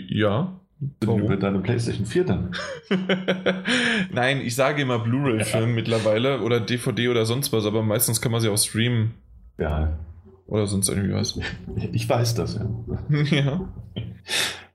Ja. 0.09 0.60
Warum? 1.01 1.21
Über 1.21 1.37
deine 1.37 1.59
PlayStation 1.59 2.07
4 2.07 2.23
dann? 2.25 2.55
Nein, 4.11 4.41
ich 4.41 4.55
sage 4.55 4.81
immer 4.81 4.97
Blu-ray-Film 4.97 5.69
ja. 5.69 5.75
mittlerweile 5.75 6.41
oder 6.41 6.59
DVD 6.59 7.09
oder 7.09 7.25
sonst 7.25 7.53
was, 7.53 7.65
aber 7.65 7.83
meistens 7.83 8.19
kann 8.19 8.31
man 8.31 8.41
sie 8.41 8.49
auch 8.49 8.57
streamen. 8.57 9.13
Ja. 9.59 9.99
Oder 10.47 10.65
sonst 10.65 10.89
irgendwie 10.89 11.13
was. 11.13 11.39
Ich 11.93 12.09
weiß 12.09 12.33
das, 12.33 12.55
ja. 12.55 12.67
ja. 13.31 13.69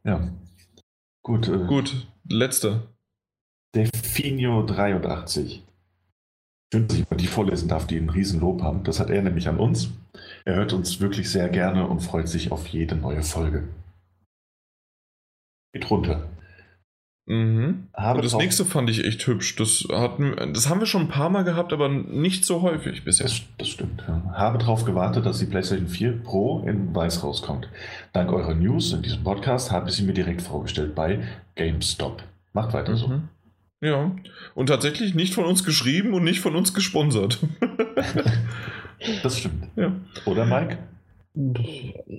Ja. 0.05 0.31
Gut. 1.23 1.49
Äh, 1.49 1.67
Gut, 1.67 2.07
letzte. 2.29 2.83
Definio 3.75 4.63
83. 4.65 5.65
Schön, 6.73 6.87
dass 6.87 6.99
ich 6.99 7.11
mal 7.11 7.17
die 7.17 7.27
vorlesen 7.27 7.69
darf, 7.69 7.87
die 7.87 7.97
einen 7.97 8.11
Riesenlob 8.11 8.63
haben. 8.63 8.85
Das 8.85 9.01
hat 9.01 9.11
er 9.11 9.23
nämlich 9.23 9.49
an 9.49 9.59
uns. 9.59 9.91
Er 10.45 10.55
hört 10.55 10.73
uns 10.73 11.01
wirklich 11.01 11.31
sehr 11.31 11.49
gerne 11.49 11.87
und 11.89 12.01
freut 12.01 12.29
sich 12.29 12.53
auf 12.53 12.69
jede 12.69 12.95
neue 12.95 13.23
Folge. 13.23 13.65
Geht 15.77 15.91
runter. 15.91 16.31
Mhm. 17.27 17.89
und 17.93 18.25
das 18.25 18.35
nächste 18.35 18.65
fand 18.65 18.89
ich 18.89 19.05
echt 19.05 19.27
hübsch. 19.27 19.57
Das, 19.57 19.85
hatten, 19.93 20.55
das 20.55 20.71
haben 20.71 20.81
wir 20.81 20.87
schon 20.87 21.03
ein 21.03 21.09
paar 21.09 21.29
Mal 21.29 21.43
gehabt, 21.43 21.75
aber 21.75 21.89
nicht 21.91 22.47
so 22.47 22.63
häufig 22.63 23.05
bisher. 23.05 23.27
Das, 23.27 23.43
das 23.59 23.69
stimmt. 23.69 24.03
Ja. 24.09 24.23
Habe 24.33 24.57
darauf 24.57 24.85
gewartet, 24.85 25.27
dass 25.27 25.41
die 25.41 25.45
PlayStation 25.45 25.89
4 25.89 26.23
Pro 26.23 26.65
in 26.67 26.95
Weiß 26.95 27.23
rauskommt. 27.23 27.69
Dank 28.15 28.33
eurer 28.33 28.55
News 28.55 28.95
in 28.95 29.03
diesem 29.03 29.23
Podcast 29.23 29.71
habe 29.71 29.91
ich 29.91 29.97
sie 29.97 30.05
mir 30.05 30.15
direkt 30.15 30.41
vorgestellt 30.41 30.95
bei 30.95 31.25
GameStop. 31.57 32.23
Macht 32.55 32.73
weiter 32.73 32.93
mhm. 32.93 32.97
so. 32.97 33.21
Ja, 33.83 34.13
und 34.55 34.69
tatsächlich 34.69 35.15
nicht 35.15 35.35
von 35.35 35.45
uns 35.45 35.63
geschrieben 35.63 36.15
und 36.15 36.25
nicht 36.25 36.41
von 36.41 36.57
uns 36.57 36.73
gesponsert. 36.73 37.41
das 39.23 39.39
stimmt. 39.41 39.65
Ja. 39.77 39.93
Oder 40.25 40.47
Mike? 40.47 40.79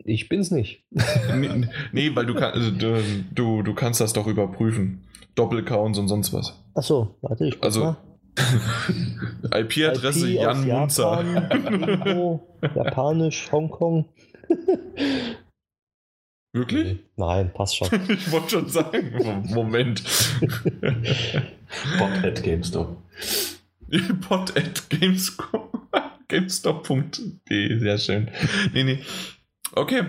Ich 0.05 0.29
bin's 0.29 0.51
nicht. 0.51 0.83
nee, 1.35 1.67
nee, 1.91 2.15
weil 2.15 2.25
du, 2.25 2.35
kann, 2.35 2.53
also, 2.53 2.71
du, 2.71 3.63
du 3.63 3.73
kannst 3.73 3.99
das 3.99 4.13
doch 4.13 4.27
überprüfen. 4.27 5.03
Doppelcounts 5.35 5.99
und 5.99 6.07
sonst 6.07 6.33
was. 6.33 6.61
Achso, 6.73 7.15
warte, 7.21 7.47
ich 7.47 7.63
Also 7.63 7.95
IP-Adresse 9.53 10.29
IP 10.29 10.41
Jan 10.41 10.67
Munzer. 10.67 11.23
Japan, 11.23 12.39
Japanisch, 12.75 13.51
Hongkong. 13.51 14.05
Wirklich? 16.53 16.99
Nein, 17.15 17.51
passt 17.53 17.77
schon. 17.77 17.89
ich 18.09 18.31
wollte 18.31 18.49
schon 18.49 18.69
sagen. 18.69 19.43
Moment. 19.53 20.03
Bot 21.99 22.23
at 22.23 22.41
GameStop. 22.43 22.97
Bot 24.29 24.57
at 24.57 24.89
GameStop. 24.89 25.71
GameStop.de, 26.27 27.79
sehr 27.79 27.97
schön. 27.97 28.29
Nee, 28.73 28.83
nee. 28.83 28.99
Okay, 29.73 30.03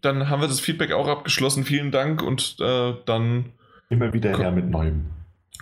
dann 0.00 0.28
haben 0.28 0.40
wir 0.40 0.48
das 0.48 0.60
Feedback 0.60 0.92
auch 0.92 1.08
abgeschlossen. 1.08 1.64
Vielen 1.64 1.90
Dank 1.90 2.22
und 2.22 2.56
äh, 2.60 2.94
dann. 3.06 3.52
Immer 3.88 4.12
wieder 4.12 4.36
her 4.36 4.50
mit 4.50 4.68
Neuem. 4.68 5.06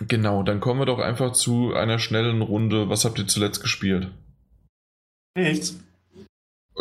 Genau, 0.07 0.43
dann 0.43 0.59
kommen 0.59 0.79
wir 0.79 0.85
doch 0.85 0.99
einfach 0.99 1.33
zu 1.33 1.73
einer 1.73 1.99
schnellen 1.99 2.41
Runde. 2.41 2.89
Was 2.89 3.05
habt 3.05 3.19
ihr 3.19 3.27
zuletzt 3.27 3.61
gespielt? 3.61 4.09
Nichts. 5.35 5.79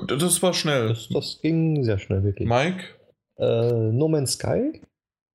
Das 0.07 0.43
war 0.43 0.55
schnell. 0.55 0.89
Das, 0.89 1.09
das 1.09 1.39
ging 1.43 1.85
sehr 1.85 1.99
schnell, 1.99 2.23
wirklich. 2.23 2.49
Mike? 2.49 2.85
Äh, 3.37 3.73
no 3.93 4.09
Man's 4.09 4.33
Sky. 4.33 4.81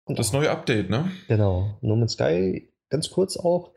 Und 0.05 0.19
das 0.19 0.33
neue 0.33 0.51
Update, 0.51 0.89
ne? 0.89 1.11
Genau. 1.27 1.77
No 1.81 1.95
Man's 1.95 2.13
Sky, 2.13 2.69
ganz 2.89 3.09
kurz 3.09 3.37
auch. 3.37 3.71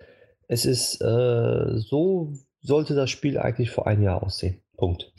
Es 0.46 0.64
ist 0.64 1.00
äh, 1.00 1.78
so 1.78 2.32
sollte 2.60 2.94
das 2.94 3.10
Spiel 3.10 3.38
eigentlich 3.38 3.70
vor 3.70 3.86
einem 3.86 4.02
Jahr 4.02 4.22
aussehen. 4.22 4.62
Punkt. 4.76 5.12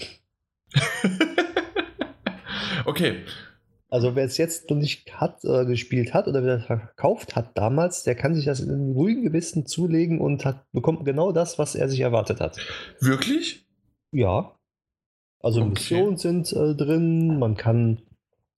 okay. 2.86 3.24
Also 3.92 4.16
wer 4.16 4.26
es 4.26 4.38
jetzt 4.38 4.70
noch 4.70 4.78
nicht 4.78 5.20
hat, 5.20 5.44
äh, 5.44 5.66
gespielt 5.66 6.14
hat 6.14 6.28
oder 6.28 6.44
wer 6.44 6.58
das 6.58 6.66
verkauft 6.66 7.36
hat 7.36 7.58
damals, 7.58 8.04
der 8.04 8.14
kann 8.14 8.36
sich 8.36 8.46
das 8.46 8.60
in 8.60 8.92
ruhigen 8.92 9.24
Gewissen 9.24 9.66
zulegen 9.66 10.22
und 10.22 10.46
hat, 10.46 10.64
bekommt 10.72 11.06
genau 11.06 11.32
das, 11.32 11.58
was 11.58 11.74
er 11.74 11.90
sich 11.90 12.02
erwartet 12.02 12.40
hat. 12.40 12.60
Wirklich? 13.00 13.66
Ja. 14.12 14.56
Also 15.42 15.62
okay. 15.62 15.70
Missionen 15.70 16.18
sind 16.18 16.54
äh, 16.54 16.76
drin, 16.76 17.40
man 17.40 17.56
kann. 17.56 18.02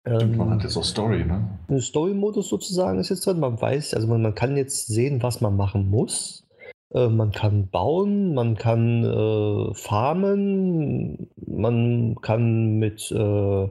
Ähm, 0.04 0.36
man 0.36 0.50
hat 0.50 0.64
jetzt 0.64 0.76
auch 0.76 0.84
Story, 0.84 1.24
ne? 1.24 1.60
Ein 1.70 1.80
Story-Modus 1.80 2.50
sozusagen 2.50 3.00
ist 3.00 3.10
jetzt 3.10 3.26
drin. 3.26 3.40
Man 3.40 3.62
weiß, 3.62 3.94
also 3.94 4.08
man, 4.08 4.22
man 4.22 4.36
kann 4.36 4.58
jetzt 4.58 4.88
sehen, 4.88 5.22
was 5.24 5.40
man 5.40 5.56
machen 5.56 5.90
muss. 5.90 6.46
Äh, 6.94 7.08
man 7.08 7.32
kann 7.32 7.70
bauen, 7.70 8.34
man 8.34 8.56
kann 8.56 9.04
äh, 9.04 9.74
farmen, 9.74 11.30
man 11.36 12.16
kann 12.22 12.80
mit, 12.80 13.12
äh, 13.12 13.70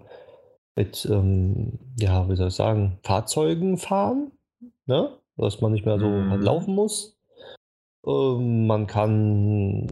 mit 0.74 1.08
ähm, 1.10 1.78
ja, 1.98 2.28
wie 2.28 2.36
soll 2.36 2.48
ich 2.48 2.54
sagen, 2.54 2.98
Fahrzeugen 3.02 3.76
fahren, 3.76 4.32
ne? 4.86 5.16
dass 5.36 5.60
man 5.60 5.72
nicht 5.72 5.86
mehr 5.86 5.98
so 5.98 6.06
mhm. 6.06 6.40
laufen 6.40 6.74
muss. 6.74 7.18
Ähm, 8.06 8.66
man 8.66 8.86
kann, 8.86 9.86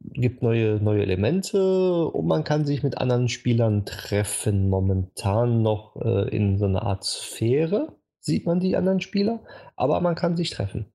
gibt 0.00 0.42
neue, 0.42 0.80
neue 0.82 1.02
Elemente 1.02 2.06
und 2.06 2.26
man 2.26 2.44
kann 2.44 2.64
sich 2.66 2.82
mit 2.82 2.98
anderen 2.98 3.28
Spielern 3.28 3.84
treffen. 3.84 4.68
Momentan 4.68 5.62
noch 5.62 5.96
äh, 5.96 6.28
in 6.34 6.58
so 6.58 6.64
einer 6.64 6.82
Art 6.82 7.04
Sphäre 7.04 7.96
sieht 8.20 8.46
man 8.46 8.60
die 8.60 8.76
anderen 8.76 9.00
Spieler, 9.00 9.40
aber 9.76 10.00
man 10.00 10.14
kann 10.14 10.36
sich 10.36 10.50
treffen. 10.50 10.91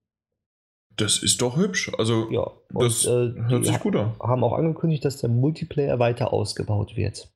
Das 0.98 1.22
ist 1.22 1.42
doch 1.42 1.58
hübsch. 1.58 1.92
Also, 1.98 2.30
ja, 2.32 2.52
das 2.72 3.06
und, 3.06 3.38
äh, 3.38 3.50
hört 3.50 3.66
sich 3.66 3.80
gut 3.80 3.96
an. 3.96 4.16
Haben 4.20 4.44
auch 4.44 4.54
angekündigt, 4.54 5.06
dass 5.06 5.18
der 5.18 5.30
Multiplayer 5.30 6.00
weiter 6.00 6.34
ausgebaut 6.34 6.96
wird. 6.96 7.32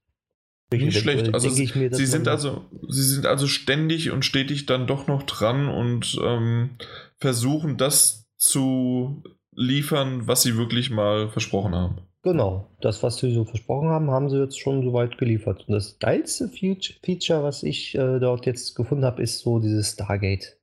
Nicht 0.74 0.98
schlecht. 0.98 1.34
Also, 1.34 1.50
mir, 1.50 1.94
sie, 1.94 2.06
sind 2.06 2.28
also, 2.28 2.66
sie 2.88 3.04
sind 3.04 3.26
also 3.26 3.48
ständig 3.48 4.12
und 4.12 4.26
stetig 4.26 4.66
dann 4.66 4.88
doch 4.88 5.08
noch 5.08 5.24
dran 5.24 5.68
und 5.68 6.18
ähm, 6.24 6.72
versuchen, 7.18 7.78
das 7.78 8.26
zu 8.38 9.22
liefern, 9.54 10.28
was 10.28 10.42
sie 10.42 10.58
wirklich 10.58 10.90
mal 10.90 11.30
versprochen 11.30 11.76
haben. 11.76 12.02
Genau, 12.24 12.70
das, 12.82 13.02
was 13.02 13.18
sie 13.18 13.34
so 13.34 13.46
versprochen 13.46 13.90
haben, 13.90 14.12
haben 14.12 14.30
sie 14.30 14.40
jetzt 14.40 14.60
schon 14.60 14.84
soweit 14.84 15.18
geliefert. 15.18 15.66
Und 15.68 15.74
das 15.74 15.98
geilste 16.00 16.50
Feature, 16.50 17.44
was 17.44 17.64
ich 17.64 17.96
äh, 17.96 18.20
dort 18.20 18.46
jetzt 18.46 18.76
gefunden 18.76 19.06
habe, 19.06 19.22
ist 19.24 19.40
so 19.40 19.60
dieses 19.60 19.94
Stargate. 19.94 20.58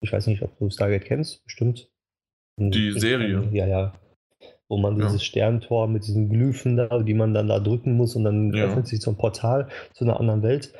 Ich 0.00 0.12
weiß 0.12 0.26
nicht, 0.26 0.42
ob 0.42 0.58
du 0.58 0.68
Stargate 0.70 1.04
kennst, 1.04 1.44
bestimmt. 1.44 1.88
Die 2.56 2.92
Serie. 2.92 3.48
Ja, 3.52 3.66
ja. 3.66 3.92
Wo 4.68 4.78
man 4.78 4.96
dieses 4.96 5.12
ja. 5.12 5.18
Sterntor 5.20 5.88
mit 5.88 6.06
diesen 6.06 6.30
Glyphen 6.30 6.76
da, 6.76 7.02
die 7.02 7.14
man 7.14 7.34
dann 7.34 7.48
da 7.48 7.60
drücken 7.60 7.96
muss 7.96 8.16
und 8.16 8.24
dann 8.24 8.52
ja. 8.52 8.64
öffnet 8.64 8.86
sich 8.86 9.00
so 9.00 9.10
ein 9.10 9.16
Portal 9.16 9.68
zu 9.92 10.04
einer 10.04 10.18
anderen 10.18 10.42
Welt. 10.42 10.72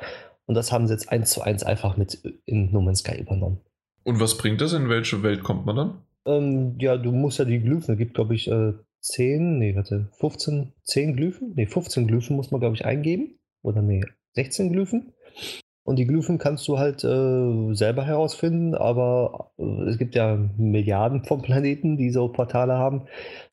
Und 0.45 0.55
das 0.55 0.71
haben 0.71 0.87
sie 0.87 0.93
jetzt 0.93 1.11
eins 1.11 1.31
zu 1.31 1.41
eins 1.41 1.63
einfach 1.63 1.97
mit 1.97 2.15
in 2.45 2.71
No 2.71 2.81
Man's 2.81 2.99
Sky 2.99 3.19
übernommen. 3.19 3.59
Und 4.03 4.19
was 4.19 4.37
bringt 4.37 4.61
das? 4.61 4.73
In 4.73 4.89
welche 4.89 5.23
Welt 5.23 5.43
kommt 5.43 5.65
man 5.65 5.75
dann? 5.75 6.01
Ähm, 6.25 6.75
ja, 6.79 6.97
du 6.97 7.11
musst 7.11 7.39
ja 7.39 7.45
die 7.45 7.59
Glyphen, 7.59 7.87
da 7.87 7.95
gibt 7.95 8.15
glaube 8.15 8.35
ich 8.35 8.49
äh, 8.49 8.73
10, 9.01 9.59
nee, 9.59 9.75
warte, 9.75 10.09
15, 10.19 10.73
10 10.83 11.15
Glyphen? 11.15 11.53
Nee, 11.55 11.67
15 11.67 12.07
Glyphen 12.07 12.35
muss 12.35 12.51
man 12.51 12.59
glaube 12.59 12.75
ich 12.75 12.85
eingeben. 12.85 13.37
Oder 13.61 13.81
nee, 13.81 14.03
16 14.33 14.71
Glyphen. 14.71 15.13
Und 15.85 15.97
die 15.97 16.07
Glyphen 16.07 16.39
kannst 16.39 16.67
du 16.67 16.79
halt 16.79 17.03
äh, 17.03 17.75
selber 17.75 18.03
herausfinden, 18.03 18.73
aber 18.73 19.51
äh, 19.59 19.83
es 19.83 19.99
gibt 19.99 20.15
ja 20.15 20.35
Milliarden 20.57 21.23
von 21.23 21.43
Planeten, 21.43 21.95
die 21.95 22.09
so 22.09 22.27
Portale 22.27 22.73
haben. 22.73 23.03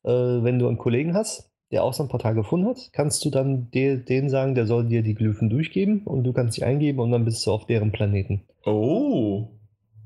Äh, 0.03 0.09
wenn 0.09 0.57
du 0.57 0.67
einen 0.67 0.79
Kollegen 0.79 1.13
hast, 1.13 1.51
der 1.71 1.83
auch 1.83 1.93
so 1.93 2.01
ein 2.01 2.09
Portal 2.09 2.33
gefunden 2.33 2.67
hat, 2.67 2.89
kannst 2.91 3.23
du 3.23 3.29
dann 3.29 3.69
den 3.71 4.29
sagen, 4.29 4.55
der 4.55 4.65
soll 4.65 4.85
dir 4.85 5.03
die 5.03 5.13
Glyphen 5.13 5.51
durchgeben 5.51 6.01
und 6.05 6.23
du 6.23 6.33
kannst 6.33 6.55
sie 6.55 6.63
eingeben 6.63 6.99
und 6.99 7.11
dann 7.11 7.23
bist 7.23 7.45
du 7.45 7.51
auf 7.51 7.67
deren 7.67 7.91
Planeten. 7.91 8.41
Oh. 8.65 9.49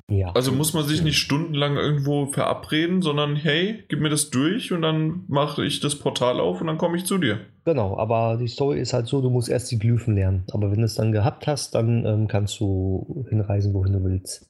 Ja. 0.09 0.31
Also 0.31 0.53
muss 0.53 0.73
man 0.73 0.85
sich 0.85 1.01
nicht 1.01 1.17
stundenlang 1.17 1.75
irgendwo 1.75 2.27
verabreden, 2.27 3.01
sondern 3.01 3.35
hey, 3.35 3.83
gib 3.89 3.99
mir 3.99 4.09
das 4.09 4.29
durch 4.29 4.71
und 4.71 4.81
dann 4.81 5.25
mache 5.27 5.65
ich 5.65 5.81
das 5.81 5.95
Portal 5.95 6.39
auf 6.39 6.61
und 6.61 6.67
dann 6.67 6.77
komme 6.77 6.95
ich 6.95 7.05
zu 7.05 7.17
dir. 7.17 7.41
Genau, 7.65 7.97
aber 7.97 8.37
die 8.37 8.47
Story 8.47 8.79
ist 8.79 8.93
halt 8.93 9.07
so, 9.07 9.21
du 9.21 9.29
musst 9.29 9.49
erst 9.49 9.69
die 9.69 9.79
Glyphen 9.79 10.15
lernen. 10.15 10.45
Aber 10.51 10.71
wenn 10.71 10.79
du 10.79 10.85
es 10.85 10.95
dann 10.95 11.11
gehabt 11.11 11.45
hast, 11.45 11.75
dann 11.75 12.05
ähm, 12.05 12.27
kannst 12.29 12.57
du 12.61 13.25
hinreisen, 13.29 13.73
wohin 13.73 13.93
du 13.93 14.03
willst. 14.05 14.49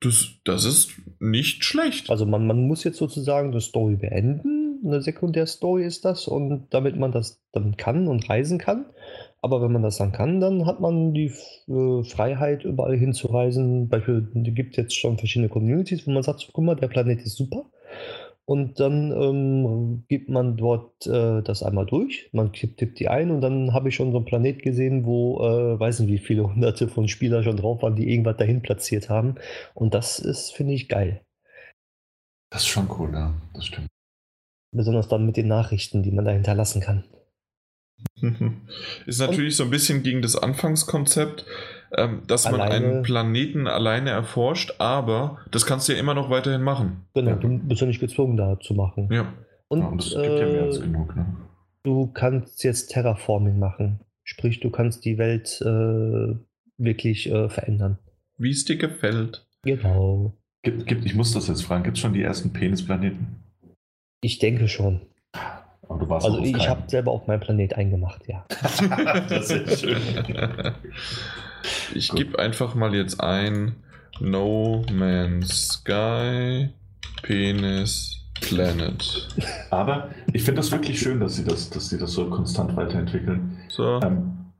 Das, 0.00 0.30
das 0.44 0.64
ist 0.64 0.90
nicht 1.20 1.64
schlecht. 1.64 2.10
Also 2.10 2.26
man, 2.26 2.46
man 2.46 2.66
muss 2.66 2.82
jetzt 2.82 2.98
sozusagen 2.98 3.52
eine 3.52 3.60
Story 3.60 3.94
beenden. 3.94 4.80
Eine 4.84 5.00
Sekundärstory 5.00 5.84
ist 5.84 6.04
das. 6.04 6.26
Und 6.26 6.66
damit 6.70 6.96
man 6.96 7.12
das 7.12 7.40
dann 7.52 7.76
kann 7.76 8.08
und 8.08 8.28
reisen 8.28 8.58
kann, 8.58 8.86
aber 9.42 9.62
wenn 9.62 9.72
man 9.72 9.82
das 9.82 9.98
dann 9.98 10.12
kann, 10.12 10.40
dann 10.40 10.66
hat 10.66 10.80
man 10.80 11.12
die 11.14 11.32
äh, 11.68 12.02
Freiheit, 12.04 12.64
überall 12.64 12.96
hinzureisen. 12.96 13.88
Beispiel, 13.88 14.28
es 14.34 14.54
gibt 14.54 14.76
jetzt 14.76 14.96
schon 14.96 15.18
verschiedene 15.18 15.48
Communities, 15.48 16.06
wo 16.06 16.10
man 16.10 16.22
sagt, 16.22 16.48
guck 16.52 16.64
mal, 16.64 16.74
der 16.74 16.88
Planet 16.88 17.20
ist 17.22 17.36
super. 17.36 17.66
Und 18.48 18.78
dann 18.78 19.10
ähm, 19.10 20.04
gibt 20.08 20.28
man 20.28 20.56
dort 20.56 21.04
äh, 21.04 21.42
das 21.42 21.64
einmal 21.64 21.84
durch, 21.84 22.30
man 22.32 22.52
tippt 22.52 23.00
die 23.00 23.08
ein 23.08 23.32
und 23.32 23.40
dann 23.40 23.72
habe 23.72 23.88
ich 23.88 23.96
schon 23.96 24.12
so 24.12 24.18
einen 24.18 24.24
Planet 24.24 24.62
gesehen, 24.62 25.04
wo, 25.04 25.40
äh, 25.40 25.80
weiß 25.80 25.98
nicht 26.00 26.12
wie 26.12 26.18
viele 26.18 26.44
hunderte 26.44 26.86
von 26.86 27.08
Spielern 27.08 27.42
schon 27.42 27.56
drauf 27.56 27.82
waren, 27.82 27.96
die 27.96 28.08
irgendwas 28.08 28.36
dahin 28.36 28.62
platziert 28.62 29.10
haben. 29.10 29.34
Und 29.74 29.94
das 29.94 30.20
ist, 30.20 30.52
finde 30.52 30.74
ich, 30.74 30.88
geil. 30.88 31.22
Das 32.52 32.62
ist 32.62 32.68
schon 32.68 32.88
cool, 32.98 33.12
ja, 33.12 33.34
das 33.52 33.66
stimmt. 33.66 33.88
Besonders 34.72 35.08
dann 35.08 35.26
mit 35.26 35.36
den 35.36 35.48
Nachrichten, 35.48 36.04
die 36.04 36.12
man 36.12 36.24
da 36.24 36.30
hinterlassen 36.30 36.80
kann. 36.80 37.02
Ist 39.06 39.20
natürlich 39.20 39.54
Und 39.54 39.56
so 39.56 39.64
ein 39.64 39.70
bisschen 39.70 40.02
gegen 40.02 40.22
das 40.22 40.36
Anfangskonzept, 40.36 41.44
ähm, 41.96 42.22
dass 42.26 42.46
alleine, 42.46 42.60
man 42.62 42.72
einen 42.72 43.02
Planeten 43.02 43.66
alleine 43.66 44.10
erforscht, 44.10 44.74
aber 44.78 45.38
das 45.50 45.66
kannst 45.66 45.88
du 45.88 45.92
ja 45.92 45.98
immer 45.98 46.14
noch 46.14 46.30
weiterhin 46.30 46.62
machen. 46.62 47.06
Genau, 47.14 47.34
du 47.34 47.58
bist 47.58 47.80
ja 47.80 47.86
nicht 47.86 48.00
gezwungen, 48.00 48.36
da 48.36 48.58
zu 48.60 48.74
machen. 48.74 49.08
Ja. 49.12 49.32
Und, 49.68 49.80
ja, 49.80 49.86
und 49.88 50.00
das 50.00 50.10
gibt 50.10 50.24
äh, 50.24 50.40
ja 50.40 50.52
mehr 50.52 50.62
als 50.64 50.80
genug. 50.80 51.16
Ne? 51.16 51.26
Du 51.82 52.06
kannst 52.08 52.64
jetzt 52.64 52.88
Terraforming 52.88 53.58
machen. 53.58 54.00
Sprich, 54.24 54.60
du 54.60 54.70
kannst 54.70 55.04
die 55.04 55.18
Welt 55.18 55.60
äh, 55.62 56.36
wirklich 56.78 57.30
äh, 57.30 57.48
verändern. 57.48 57.98
Wie 58.38 58.50
es 58.50 58.64
dir 58.64 58.76
gefällt. 58.76 59.46
Genau. 59.62 60.34
Gibt, 60.62 60.86
gibt, 60.86 61.06
ich 61.06 61.14
muss 61.14 61.32
das 61.32 61.48
jetzt 61.48 61.62
fragen, 61.62 61.84
gibt 61.84 61.96
es 61.96 62.02
schon 62.02 62.12
die 62.12 62.22
ersten 62.22 62.52
Penisplaneten? 62.52 63.36
Ich 64.20 64.38
denke 64.38 64.66
schon. 64.66 65.02
Also 65.88 66.40
ich 66.40 66.68
habe 66.68 66.82
selber 66.88 67.12
auch 67.12 67.26
meinen 67.26 67.40
Planet 67.40 67.74
eingemacht, 67.74 68.26
ja. 68.26 68.44
das 69.28 69.50
ist 69.50 69.80
schön. 69.80 70.00
ich 71.94 72.10
gebe 72.10 72.38
einfach 72.38 72.74
mal 72.74 72.94
jetzt 72.94 73.20
ein 73.20 73.76
No 74.20 74.84
Man's 74.92 75.68
Sky 75.68 76.70
Penis 77.22 78.16
Planet. 78.40 79.28
Aber 79.70 80.10
ich 80.32 80.42
finde 80.42 80.60
das 80.60 80.70
wirklich 80.70 80.98
schön, 80.98 81.20
dass 81.20 81.36
sie 81.36 81.44
das, 81.44 81.70
dass 81.70 81.88
sie 81.88 81.98
das 81.98 82.12
so 82.12 82.28
konstant 82.28 82.76
weiterentwickeln. 82.76 83.58
So. 83.68 84.00
Ähm, 84.02 84.52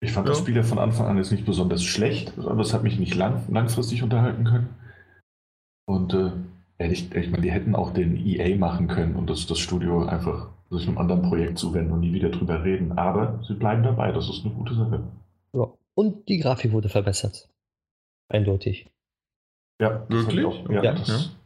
ich 0.00 0.12
fand 0.12 0.26
ja. 0.26 0.32
das 0.32 0.40
Spiel 0.40 0.56
ja 0.56 0.62
von 0.62 0.78
Anfang 0.78 1.06
an 1.06 1.16
jetzt 1.16 1.30
nicht 1.30 1.44
besonders 1.44 1.84
schlecht, 1.84 2.36
aber 2.38 2.62
es 2.62 2.72
hat 2.74 2.82
mich 2.82 2.98
nicht 2.98 3.14
lang, 3.14 3.44
langfristig 3.48 4.02
unterhalten 4.02 4.44
können. 4.44 4.74
Und 5.86 6.14
äh, 6.14 6.30
ehrlich, 6.82 7.14
ich 7.14 7.30
meine, 7.30 7.42
die 7.42 7.50
hätten 7.50 7.74
auch 7.74 7.92
den 7.92 8.16
EA 8.16 8.56
machen 8.56 8.88
können 8.88 9.16
und 9.16 9.30
das, 9.30 9.46
das 9.46 9.58
Studio 9.58 10.04
einfach 10.04 10.48
sich 10.70 10.88
einem 10.88 10.98
anderen 10.98 11.22
Projekt 11.22 11.58
zuwenden 11.58 11.92
und 11.92 12.00
nie 12.00 12.12
wieder 12.12 12.30
drüber 12.30 12.64
reden. 12.64 12.92
Aber 12.92 13.40
sie 13.46 13.54
bleiben 13.54 13.82
dabei, 13.82 14.12
das 14.12 14.28
ist 14.28 14.44
eine 14.44 14.54
gute 14.54 14.74
Sache. 14.74 15.02
Ja. 15.52 15.72
Und 15.94 16.28
die 16.28 16.38
Grafik 16.38 16.72
wurde 16.72 16.88
verbessert. 16.88 17.48
Eindeutig. 18.28 18.86
Ja, 19.80 20.06
wirklich? 20.08 20.44
Auch, 20.44 20.70
ja, 20.70 20.82
ja. 20.82 20.96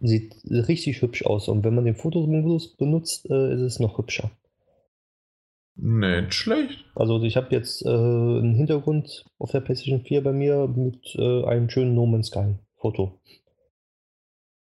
Sieht 0.00 0.36
richtig 0.44 1.00
hübsch 1.02 1.24
aus. 1.24 1.48
Und 1.48 1.64
wenn 1.64 1.74
man 1.74 1.84
den 1.84 1.96
Fotomodus 1.96 2.76
benutzt, 2.76 3.28
äh, 3.30 3.54
ist 3.54 3.62
es 3.62 3.80
noch 3.80 3.98
hübscher. 3.98 4.30
Nicht 5.74 6.34
schlecht. 6.34 6.84
Also 6.94 7.22
ich 7.22 7.36
habe 7.36 7.48
jetzt 7.50 7.84
äh, 7.84 7.88
einen 7.88 8.54
Hintergrund 8.54 9.24
auf 9.38 9.50
der 9.50 9.60
PlayStation 9.60 10.00
4 10.00 10.22
bei 10.22 10.32
mir 10.32 10.68
mit 10.68 11.14
äh, 11.16 11.44
einem 11.44 11.68
schönen 11.68 11.94
No 11.94 12.06
Man's 12.06 12.28
Sky 12.28 12.54
Foto. 12.76 13.18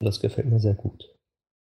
Das 0.03 0.19
gefällt 0.19 0.49
mir 0.49 0.59
sehr 0.59 0.73
gut. 0.73 1.09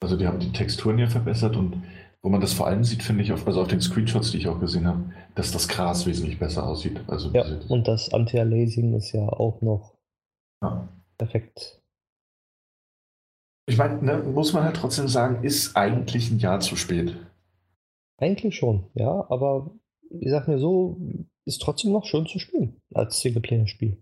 Also 0.03 0.17
die 0.17 0.27
haben 0.27 0.41
die 0.41 0.53
Texturen 0.53 0.99
ja 0.99 1.09
verbessert 1.09 1.57
und 1.57 1.83
wo 2.23 2.29
man 2.29 2.41
das 2.41 2.53
vor 2.53 2.67
allem 2.67 2.85
sieht, 2.85 3.03
finde 3.03 3.23
ich, 3.23 3.33
auf, 3.33 3.47
also 3.47 3.63
auf 3.63 3.69
den 3.69 3.81
Screenshots, 3.81 4.31
die 4.31 4.39
ich 4.39 4.49
auch 4.49 4.61
gesehen 4.61 4.87
habe, 4.87 5.13
dass 5.35 5.53
das 5.53 5.69
Gras 5.69 6.07
wesentlich 6.07 6.39
besser 6.39 6.67
aussieht. 6.67 7.01
Also 7.07 7.31
ja, 7.31 7.45
und 7.69 7.89
das 7.89 8.13
Anti-Aliasing 8.13 8.95
ist 8.95 9.13
ja 9.13 9.27
auch 9.29 9.61
noch 9.63 9.95
ja. 10.63 10.89
perfekt. 11.17 11.81
Ich 13.67 13.79
meine, 13.79 14.03
ne, 14.03 14.19
muss 14.19 14.53
man 14.53 14.65
halt 14.65 14.77
trotzdem 14.77 15.09
sagen, 15.09 15.45
ist 15.45 15.77
eigentlich 15.77 16.31
ein 16.31 16.39
Jahr 16.39 16.61
zu 16.61 16.77
spät. 16.77 17.17
Eigentlich 18.19 18.57
schon, 18.57 18.87
ja, 18.95 19.27
aber 19.31 19.71
ich 20.11 20.31
sag 20.31 20.49
mir 20.49 20.59
so, 20.59 21.01
ist 21.47 21.63
trotzdem 21.63 21.93
noch 21.93 22.05
schön 22.05 22.27
zu 22.27 22.39
spielen 22.39 22.81
als 22.93 23.21
Singleplayer-Spiel. 23.21 23.97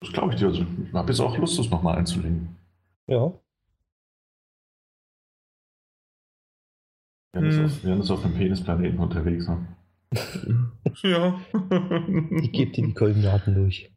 Das 0.00 0.12
glaube 0.12 0.32
ich 0.32 0.40
dir. 0.40 0.46
Also, 0.48 0.62
ich 0.62 0.92
habe 0.92 1.12
jetzt 1.12 1.20
auch 1.20 1.36
Lust, 1.36 1.58
das 1.58 1.70
nochmal 1.70 1.98
einzulegen. 1.98 2.57
Ja. 3.08 3.32
Wir 7.32 7.40
hm. 7.40 7.64
auf, 7.64 7.84
werden 7.84 8.10
auf 8.10 8.22
dem 8.22 8.34
Penisplaneten 8.34 8.98
unterwegs. 8.98 9.48
Ne? 9.48 9.76
ja. 11.02 11.40
ich 12.42 12.52
gebe 12.52 12.72
dir 12.72 12.86
die 12.86 12.94
Koordinaten 12.94 13.54
durch. 13.54 13.90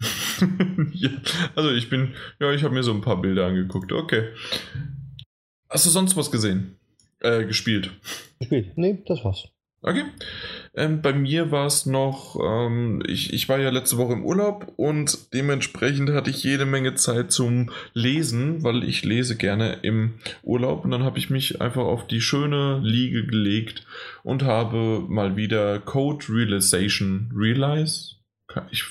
ja, 0.92 1.10
also 1.54 1.70
ich 1.70 1.90
bin, 1.90 2.14
ja, 2.40 2.52
ich 2.52 2.64
habe 2.64 2.74
mir 2.74 2.82
so 2.82 2.92
ein 2.92 3.02
paar 3.02 3.20
Bilder 3.20 3.46
angeguckt. 3.46 3.92
Okay. 3.92 4.32
Hast 5.68 5.86
du 5.86 5.90
sonst 5.90 6.16
was 6.16 6.30
gesehen? 6.30 6.78
Äh, 7.20 7.44
gespielt? 7.44 7.90
Gespielt? 8.38 8.76
Nee, 8.76 9.02
das 9.06 9.24
war's. 9.24 9.53
Okay. 9.86 10.04
Ähm, 10.74 11.02
bei 11.02 11.12
mir 11.12 11.50
war 11.50 11.66
es 11.66 11.84
noch, 11.84 12.40
ähm, 12.42 13.02
ich, 13.06 13.34
ich 13.34 13.50
war 13.50 13.58
ja 13.58 13.68
letzte 13.68 13.98
Woche 13.98 14.14
im 14.14 14.24
Urlaub 14.24 14.72
und 14.76 15.32
dementsprechend 15.34 16.10
hatte 16.10 16.30
ich 16.30 16.42
jede 16.42 16.64
Menge 16.64 16.94
Zeit 16.94 17.30
zum 17.30 17.70
Lesen, 17.92 18.64
weil 18.64 18.82
ich 18.82 19.04
lese 19.04 19.36
gerne 19.36 19.80
im 19.82 20.14
Urlaub 20.42 20.86
und 20.86 20.90
dann 20.90 21.04
habe 21.04 21.18
ich 21.18 21.28
mich 21.28 21.60
einfach 21.60 21.84
auf 21.84 22.06
die 22.06 22.22
schöne 22.22 22.80
Liege 22.82 23.26
gelegt 23.26 23.86
und 24.22 24.42
habe 24.42 25.04
mal 25.06 25.36
wieder 25.36 25.78
Code 25.80 26.24
Realization 26.30 27.30
Realize. 27.36 28.16
Ich 28.70 28.84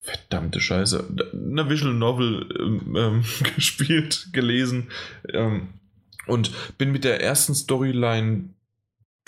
verdammte 0.00 0.60
Scheiße, 0.60 1.08
eine 1.34 1.68
Visual 1.68 1.92
Novel 1.92 2.48
ähm, 2.56 2.94
ähm 2.96 3.24
gespielt, 3.56 4.28
gelesen. 4.32 4.90
Ähm, 5.34 5.70
und 6.28 6.52
bin 6.76 6.92
mit 6.92 7.04
der 7.04 7.20
ersten 7.22 7.54
Storyline 7.54 8.50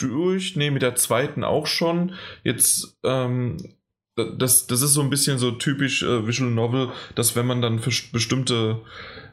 durch, 0.00 0.56
ne, 0.56 0.70
mit 0.70 0.82
der 0.82 0.96
zweiten 0.96 1.44
auch 1.44 1.66
schon. 1.66 2.14
Jetzt, 2.44 2.98
ähm, 3.04 3.56
das, 4.16 4.66
das 4.66 4.82
ist 4.82 4.92
so 4.92 5.02
ein 5.02 5.10
bisschen 5.10 5.38
so 5.38 5.52
typisch 5.52 6.02
äh, 6.02 6.26
Visual 6.26 6.50
Novel, 6.50 6.90
dass 7.14 7.36
wenn 7.36 7.46
man 7.46 7.62
dann 7.62 7.78
für 7.78 7.90
bestimmte, 8.12 8.80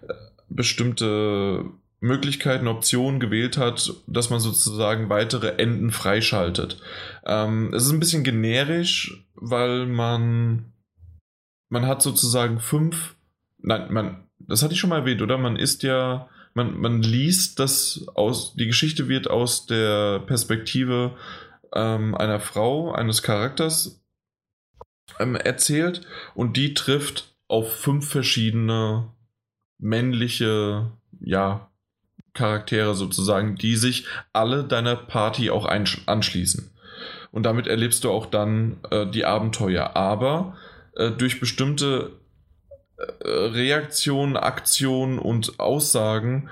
äh, 0.07 0.13
bestimmte 0.49 1.65
Möglichkeiten, 1.99 2.67
Optionen 2.67 3.19
gewählt 3.19 3.57
hat, 3.57 3.93
dass 4.05 4.29
man 4.29 4.39
sozusagen 4.39 5.09
weitere 5.09 5.57
Enden 5.57 5.91
freischaltet. 5.91 6.79
Ähm, 7.25 7.73
es 7.73 7.85
ist 7.85 7.91
ein 7.91 7.99
bisschen 7.99 8.23
generisch, 8.23 9.25
weil 9.33 9.87
man, 9.87 10.73
man 11.69 11.87
hat 11.87 12.01
sozusagen 12.01 12.59
fünf, 12.59 13.15
nein, 13.57 13.91
man, 13.91 14.27
das 14.39 14.61
hatte 14.61 14.73
ich 14.73 14.79
schon 14.79 14.91
mal 14.91 14.99
erwähnt, 14.99 15.21
oder? 15.21 15.37
Man 15.37 15.55
ist 15.55 15.81
ja 15.81 16.29
man, 16.58 16.80
man 16.80 17.03
liest 17.03 17.60
das 17.60 18.08
aus, 18.16 18.56
die 18.56 18.66
Geschichte 18.66 19.08
wird 19.08 19.30
aus 19.30 19.68
der 19.68 20.19
Perspektive 20.19 21.16
ähm, 21.72 22.16
einer 22.16 22.40
Frau, 22.40 22.92
eines 22.92 23.22
Charakters 23.22 24.03
ähm, 25.19 25.36
erzählt 25.36 26.02
und 26.34 26.58
die 26.58 26.74
trifft 26.74 27.36
auf 27.48 27.72
fünf 27.72 28.10
verschiedene 28.10 29.14
männliche, 29.77 30.92
ja, 31.19 31.69
Charaktere 32.34 32.95
sozusagen, 32.95 33.56
die 33.56 33.76
sich 33.76 34.06
alle 34.34 34.64
deiner 34.64 34.95
Party 34.95 35.52
auch 35.52 35.66
anschließen. 35.66 36.72
Und 37.32 37.44
damit 37.44 37.68
erlebst 37.68 38.03
du 38.03 38.11
auch 38.11 38.26
dann 38.26 38.77
äh, 38.90 39.06
die 39.08 39.26
Abenteuer. 39.26 39.95
Aber 39.95 40.56
äh, 40.95 41.11
durch 41.11 41.40
bestimmte 41.40 42.11
Reaktionen, 43.00 44.38
Aktionen 44.38 45.19
und 45.19 45.59
Aussagen 45.59 46.50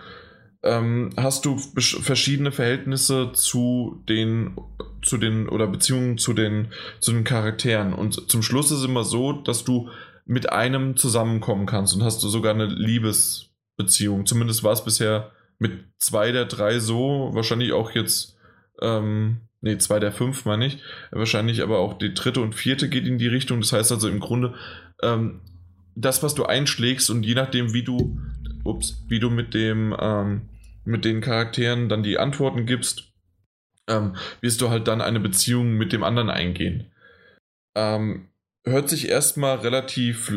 ähm, 0.64 1.12
hast 1.18 1.46
du 1.46 1.58
verschiedene 1.58 2.52
Verhältnisse 2.52 3.32
zu 3.34 4.04
den, 4.08 4.56
zu 5.04 5.18
den 5.18 5.48
oder 5.50 5.68
Beziehungen 5.68 6.18
zu 6.18 6.34
den, 6.34 6.70
zu 7.00 7.14
den 7.14 7.24
Charakteren. 7.24 7.94
Und 7.94 8.30
zum 8.30 8.42
Schluss 8.42 8.72
ist 8.72 8.80
es 8.80 8.86
immer 8.86 9.04
so, 9.04 9.32
dass 9.32 9.64
du 9.64 9.90
mit 10.26 10.52
einem 10.52 10.98
zusammenkommen 10.98 11.66
kannst 11.68 11.96
und 11.96 12.04
hast 12.04 12.22
du 12.24 12.28
sogar 12.28 12.54
eine 12.54 12.66
Liebesbeziehung. 12.66 14.26
Zumindest 14.26 14.64
war 14.64 14.74
es 14.74 14.84
bisher 14.84 15.32
mit 15.60 15.84
zwei 16.00 16.32
der 16.32 16.46
drei 16.46 16.80
so, 16.80 17.30
wahrscheinlich 17.34 17.74
auch 17.74 17.92
jetzt, 17.92 18.36
ähm, 18.82 19.42
nee, 19.62 19.78
zwei 19.78 20.00
der 20.00 20.12
fünf 20.12 20.46
meine 20.46 20.66
ich, 20.66 20.80
wahrscheinlich 21.12 21.62
aber 21.62 21.78
auch 21.78 21.98
die 21.98 22.14
dritte 22.14 22.42
und 22.42 22.56
vierte 22.56 22.90
geht 22.90 23.06
in 23.06 23.20
die 23.20 23.28
Richtung. 23.28 23.62
Das 23.62 23.72
heißt 23.72 23.92
also 23.92 24.10
im 24.10 24.20
Grunde, 24.20 24.56
ähm, 25.04 25.42
das, 25.96 26.22
was 26.24 26.36
du 26.36 26.46
einschlägst 26.46 27.10
und 27.10 27.24
je 27.24 27.36
nachdem, 27.36 27.74
wie 27.74 27.84
du, 27.84 28.20
ups, 28.64 29.04
wie 29.08 29.20
du 29.20 29.30
mit 29.30 29.54
dem, 29.54 29.96
ähm, 30.00 30.50
mit 30.84 31.06
den 31.06 31.22
Charakteren 31.22 31.90
dann 31.90 32.04
die 32.04 32.20
Antworten 32.20 32.66
gibst, 32.66 33.12
ähm, 33.88 34.16
wirst 34.42 34.62
du 34.62 34.70
halt 34.70 34.88
dann 34.88 35.02
eine 35.02 35.20
Beziehung 35.20 35.74
mit 35.74 35.94
dem 35.94 36.04
anderen 36.04 36.30
eingehen. 36.30 36.92
Ähm, 37.76 38.28
hört 38.66 38.90
sich 38.90 39.10
erstmal 39.10 39.58
relativ 39.58 40.34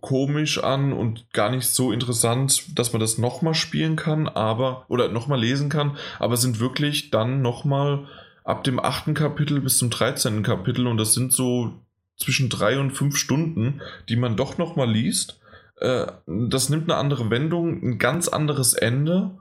komisch 0.00 0.62
an 0.62 0.92
und 0.92 1.32
gar 1.32 1.50
nicht 1.50 1.66
so 1.66 1.92
interessant, 1.92 2.78
dass 2.78 2.92
man 2.92 3.00
das 3.00 3.18
nochmal 3.18 3.54
spielen 3.54 3.96
kann, 3.96 4.28
aber, 4.28 4.84
oder 4.88 5.08
nochmal 5.08 5.40
lesen 5.40 5.70
kann, 5.70 5.96
aber 6.18 6.36
sind 6.36 6.60
wirklich 6.60 7.10
dann 7.10 7.40
nochmal 7.40 8.06
ab 8.44 8.64
dem 8.64 8.78
achten 8.78 9.14
Kapitel 9.14 9.60
bis 9.60 9.78
zum 9.78 9.90
13. 9.90 10.42
Kapitel 10.42 10.86
und 10.86 10.98
das 10.98 11.14
sind 11.14 11.32
so 11.32 11.74
zwischen 12.18 12.48
drei 12.48 12.78
und 12.78 12.90
fünf 12.90 13.16
Stunden, 13.16 13.80
die 14.08 14.16
man 14.16 14.36
doch 14.36 14.58
noch 14.58 14.76
mal 14.76 14.90
liest. 14.90 15.40
Äh, 15.76 16.06
das 16.26 16.68
nimmt 16.68 16.90
eine 16.90 16.98
andere 16.98 17.30
Wendung, 17.30 17.82
ein 17.82 17.98
ganz 17.98 18.28
anderes 18.28 18.74
Ende. 18.74 19.38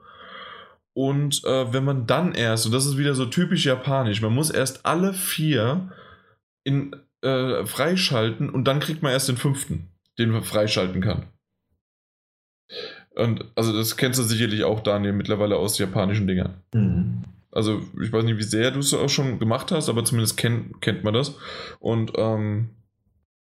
Und 0.93 1.43
äh, 1.43 1.73
wenn 1.73 1.83
man 1.83 2.07
dann 2.07 2.33
erst, 2.33 2.65
und 2.65 2.71
das 2.71 2.85
ist 2.85 2.97
wieder 2.97 3.13
so 3.13 3.25
typisch 3.25 3.65
japanisch, 3.65 4.21
man 4.21 4.33
muss 4.33 4.49
erst 4.49 4.85
alle 4.85 5.13
vier 5.13 5.91
in, 6.63 6.95
äh, 7.21 7.65
freischalten 7.65 8.49
und 8.49 8.65
dann 8.65 8.79
kriegt 8.79 9.03
man 9.03 9.11
erst 9.11 9.29
den 9.29 9.37
fünften, 9.37 9.89
den 10.17 10.31
man 10.31 10.43
freischalten 10.43 11.01
kann. 11.01 11.27
Und 13.15 13.45
also 13.55 13.73
das 13.73 13.97
kennst 13.97 14.19
du 14.19 14.23
sicherlich 14.23 14.63
auch, 14.63 14.81
Daniel, 14.81 15.13
mittlerweile 15.13 15.57
aus 15.57 15.77
japanischen 15.77 16.27
Dingern. 16.27 16.61
Mhm. 16.73 17.23
Also 17.51 17.81
ich 18.01 18.11
weiß 18.11 18.23
nicht, 18.23 18.37
wie 18.37 18.43
sehr 18.43 18.71
du 18.71 18.79
es 18.79 18.93
auch 18.93 19.09
schon 19.09 19.39
gemacht 19.39 19.71
hast, 19.71 19.89
aber 19.89 20.03
zumindest 20.03 20.37
kennt, 20.37 20.81
kennt 20.81 21.03
man 21.03 21.13
das. 21.13 21.35
Und 21.79 22.13
ähm, 22.15 22.69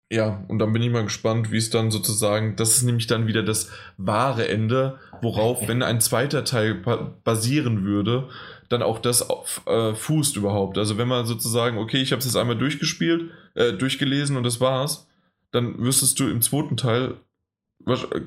ja, 0.10 0.46
und 0.48 0.60
dann 0.60 0.72
bin 0.72 0.82
ich 0.82 0.92
mal 0.92 1.04
gespannt, 1.04 1.52
wie 1.52 1.58
es 1.58 1.70
dann 1.70 1.92
sozusagen, 1.92 2.56
das 2.56 2.78
ist 2.78 2.84
nämlich 2.84 3.08
dann 3.08 3.28
wieder 3.28 3.44
das 3.44 3.70
wahre 3.98 4.48
Ende, 4.48 5.00
worauf, 5.22 5.68
wenn 5.68 5.84
ein 5.84 6.00
zweiter 6.00 6.46
Teil 6.46 6.76
basieren 7.24 7.84
würde, 7.84 8.30
dann 8.70 8.82
auch 8.82 9.00
das 9.00 9.30
auf, 9.30 9.62
äh, 9.66 9.94
fußt 9.96 10.38
überhaupt. 10.38 10.78
Also 10.78 10.98
wenn 10.98 11.08
man 11.08 11.26
sozusagen, 11.26 11.78
okay, 11.78 12.02
ich 12.02 12.12
habe 12.12 12.20
es 12.20 12.26
jetzt 12.26 12.38
einmal 12.38 12.58
durchgespielt, 12.58 13.32
äh, 13.56 13.74
durchgelesen 13.74 14.38
und 14.38 14.44
das 14.44 14.62
war's, 14.62 15.08
dann 15.52 15.78
wüsstest 15.80 16.20
du 16.20 16.30
im 16.30 16.42
zweiten 16.42 16.78
Teil 16.78 17.16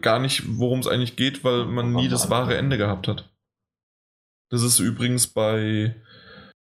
gar 0.00 0.18
nicht, 0.18 0.42
worum 0.46 0.80
es 0.80 0.86
eigentlich 0.86 1.16
geht, 1.16 1.44
weil 1.44 1.66
man 1.66 1.92
nie 1.92 2.08
das 2.08 2.30
wahre 2.30 2.56
Ende 2.56 2.78
gehabt 2.78 3.08
hat. 3.08 3.28
Das 4.50 4.62
ist 4.62 4.80
übrigens 4.80 5.28
bei 5.28 5.94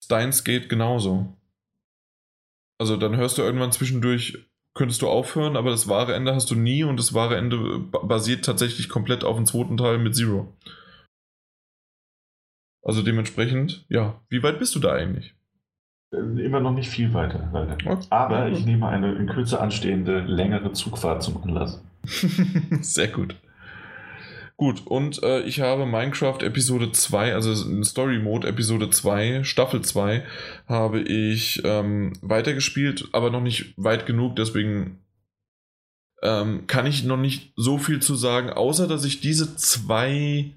Steins 0.03 0.45
Gate 0.45 0.69
genauso. 0.69 1.37
Also 2.79 2.97
dann 2.97 3.17
hörst 3.17 3.39
du 3.39 3.43
irgendwann 3.43 3.73
zwischendurch, 3.73 4.47
könntest 4.75 5.03
du 5.03 5.09
aufhören, 5.09 5.57
aber 5.57 5.71
das 5.71 5.89
wahre 5.89 6.15
Ende 6.15 6.35
hast 6.35 6.51
du 6.51 6.55
nie 6.55 6.85
und 6.85 6.99
das 6.99 7.15
wahre 7.15 7.37
Ende 7.37 7.79
basiert 7.79 8.45
tatsächlich 8.45 8.89
komplett 8.89 9.25
auf 9.25 9.37
dem 9.37 9.47
zweiten 9.47 9.77
Teil 9.77 9.99
mit 9.99 10.15
Zero. 10.15 10.53
Also 12.83 13.03
dementsprechend, 13.03 13.85
ja, 13.89 14.21
wie 14.29 14.43
weit 14.43 14.59
bist 14.59 14.75
du 14.75 14.79
da 14.79 14.93
eigentlich? 14.93 15.35
Äh, 16.13 16.19
immer 16.45 16.61
noch 16.61 16.73
nicht 16.73 16.89
viel 16.89 17.13
weiter, 17.15 17.51
leider. 17.53 17.77
Okay. 17.85 18.07
Aber 18.11 18.49
ich 18.49 18.65
nehme 18.65 18.89
eine 18.89 19.15
in 19.15 19.27
Kürze 19.27 19.61
anstehende 19.61 20.21
längere 20.21 20.73
Zugfahrt 20.73 21.23
zum 21.23 21.43
Anlass. 21.43 21.83
Sehr 22.81 23.09
gut. 23.09 23.35
Gut, 24.59 24.87
und 24.87 25.23
äh, 25.23 25.43
ich 25.43 25.61
habe 25.61 25.85
Minecraft 25.85 26.39
Episode 26.41 26.91
2, 26.91 27.35
also 27.35 27.55
Story 27.85 28.19
Mode 28.19 28.49
Episode 28.49 28.89
2, 28.89 29.45
Staffel 29.45 29.83
2, 29.83 30.25
habe 30.67 31.01
ich 31.01 31.61
ähm, 31.65 32.15
weitergespielt, 32.23 33.09
aber 33.13 33.31
noch 33.31 33.43
nicht 33.43 33.75
weit 33.77 34.07
genug, 34.07 34.37
deswegen 34.37 34.99
ähm, 36.23 36.67
kann 36.67 36.87
ich 36.87 37.05
noch 37.05 37.19
nicht 37.19 37.53
so 37.57 37.77
viel 37.77 38.01
zu 38.01 38.15
sagen, 38.15 38.49
außer 38.49 38.89
dass 38.89 39.05
ich 39.05 39.21
diese 39.21 39.57
zwei 39.57 40.53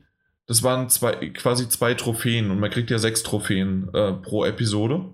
das 0.49 0.63
waren 0.63 0.89
zwei, 0.89 1.29
quasi 1.29 1.69
zwei 1.69 1.93
Trophäen 1.93 2.49
und 2.49 2.59
man 2.59 2.71
kriegt 2.71 2.89
ja 2.89 2.97
sechs 2.97 3.21
Trophäen 3.21 3.87
äh, 3.93 4.13
pro 4.13 4.45
Episode. 4.45 5.05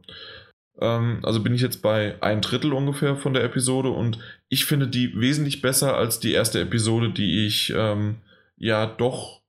Ähm, 0.79 1.19
also 1.23 1.43
bin 1.43 1.53
ich 1.53 1.59
jetzt 1.59 1.81
bei 1.81 2.15
ein 2.21 2.39
Drittel 2.39 2.71
ungefähr 2.71 3.17
von 3.17 3.33
der 3.33 3.43
Episode 3.43 3.89
und 3.89 4.17
ich 4.47 4.63
finde 4.63 4.87
die 4.87 5.19
wesentlich 5.19 5.61
besser 5.61 5.97
als 5.97 6.21
die 6.21 6.31
erste 6.31 6.61
Episode, 6.61 7.09
die 7.09 7.45
ich 7.45 7.73
ähm, 7.75 8.15
ja 8.57 8.85
doch, 8.85 9.43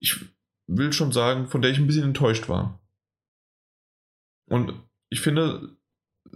ich 0.00 0.20
will 0.66 0.92
schon 0.92 1.12
sagen, 1.12 1.48
von 1.48 1.62
der 1.62 1.70
ich 1.70 1.78
ein 1.78 1.86
bisschen 1.86 2.04
enttäuscht 2.04 2.48
war. 2.48 2.80
Und 4.48 4.74
ich 5.10 5.20
finde, 5.20 5.76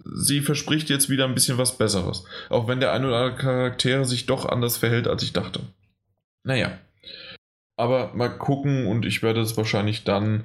sie 0.04 0.40
verspricht 0.40 0.88
jetzt 0.88 1.08
wieder 1.08 1.24
ein 1.24 1.34
bisschen 1.34 1.58
was 1.58 1.78
Besseres. 1.78 2.24
Auch 2.48 2.68
wenn 2.68 2.80
der 2.80 2.92
ein 2.92 3.04
oder 3.04 3.16
andere 3.18 3.36
Charakter 3.36 4.04
sich 4.04 4.26
doch 4.26 4.46
anders 4.46 4.76
verhält, 4.76 5.08
als 5.08 5.22
ich 5.22 5.32
dachte. 5.32 5.60
Naja. 6.44 6.78
Aber 7.76 8.14
mal 8.14 8.28
gucken 8.28 8.86
und 8.86 9.04
ich 9.04 9.22
werde 9.22 9.40
es 9.40 9.56
wahrscheinlich 9.56 10.04
dann 10.04 10.44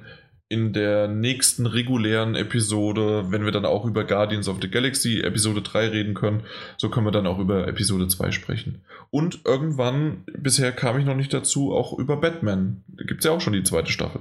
in 0.52 0.72
der 0.72 1.08
nächsten 1.08 1.66
regulären 1.66 2.34
Episode, 2.34 3.30
wenn 3.30 3.44
wir 3.44 3.52
dann 3.52 3.64
auch 3.64 3.84
über 3.84 4.04
Guardians 4.04 4.48
of 4.48 4.58
the 4.60 4.70
Galaxy 4.70 5.20
Episode 5.20 5.62
3 5.62 5.88
reden 5.88 6.14
können, 6.14 6.44
so 6.76 6.90
können 6.90 7.06
wir 7.06 7.10
dann 7.10 7.26
auch 7.26 7.38
über 7.38 7.66
Episode 7.66 8.06
2 8.08 8.30
sprechen. 8.30 8.82
Und 9.10 9.40
irgendwann, 9.44 10.24
bisher 10.38 10.72
kam 10.72 10.98
ich 10.98 11.04
noch 11.04 11.16
nicht 11.16 11.32
dazu, 11.32 11.72
auch 11.72 11.98
über 11.98 12.16
Batman. 12.16 12.84
Da 12.88 13.04
gibt 13.04 13.20
es 13.20 13.24
ja 13.24 13.32
auch 13.32 13.40
schon 13.40 13.54
die 13.54 13.64
zweite 13.64 13.90
Staffel. 13.90 14.20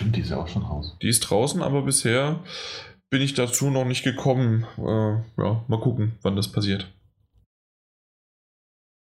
Stimmt, 0.00 0.16
die 0.16 0.22
ist 0.22 0.30
ja 0.30 0.38
auch 0.38 0.48
schon 0.48 0.62
raus. 0.62 0.96
Die 1.02 1.08
ist 1.08 1.20
draußen, 1.20 1.62
aber 1.62 1.82
bisher 1.82 2.42
bin 3.10 3.22
ich 3.22 3.34
dazu 3.34 3.70
noch 3.70 3.84
nicht 3.84 4.02
gekommen. 4.02 4.66
Äh, 4.78 5.42
ja, 5.42 5.64
mal 5.68 5.80
gucken, 5.80 6.12
wann 6.22 6.36
das 6.36 6.50
passiert. 6.50 6.90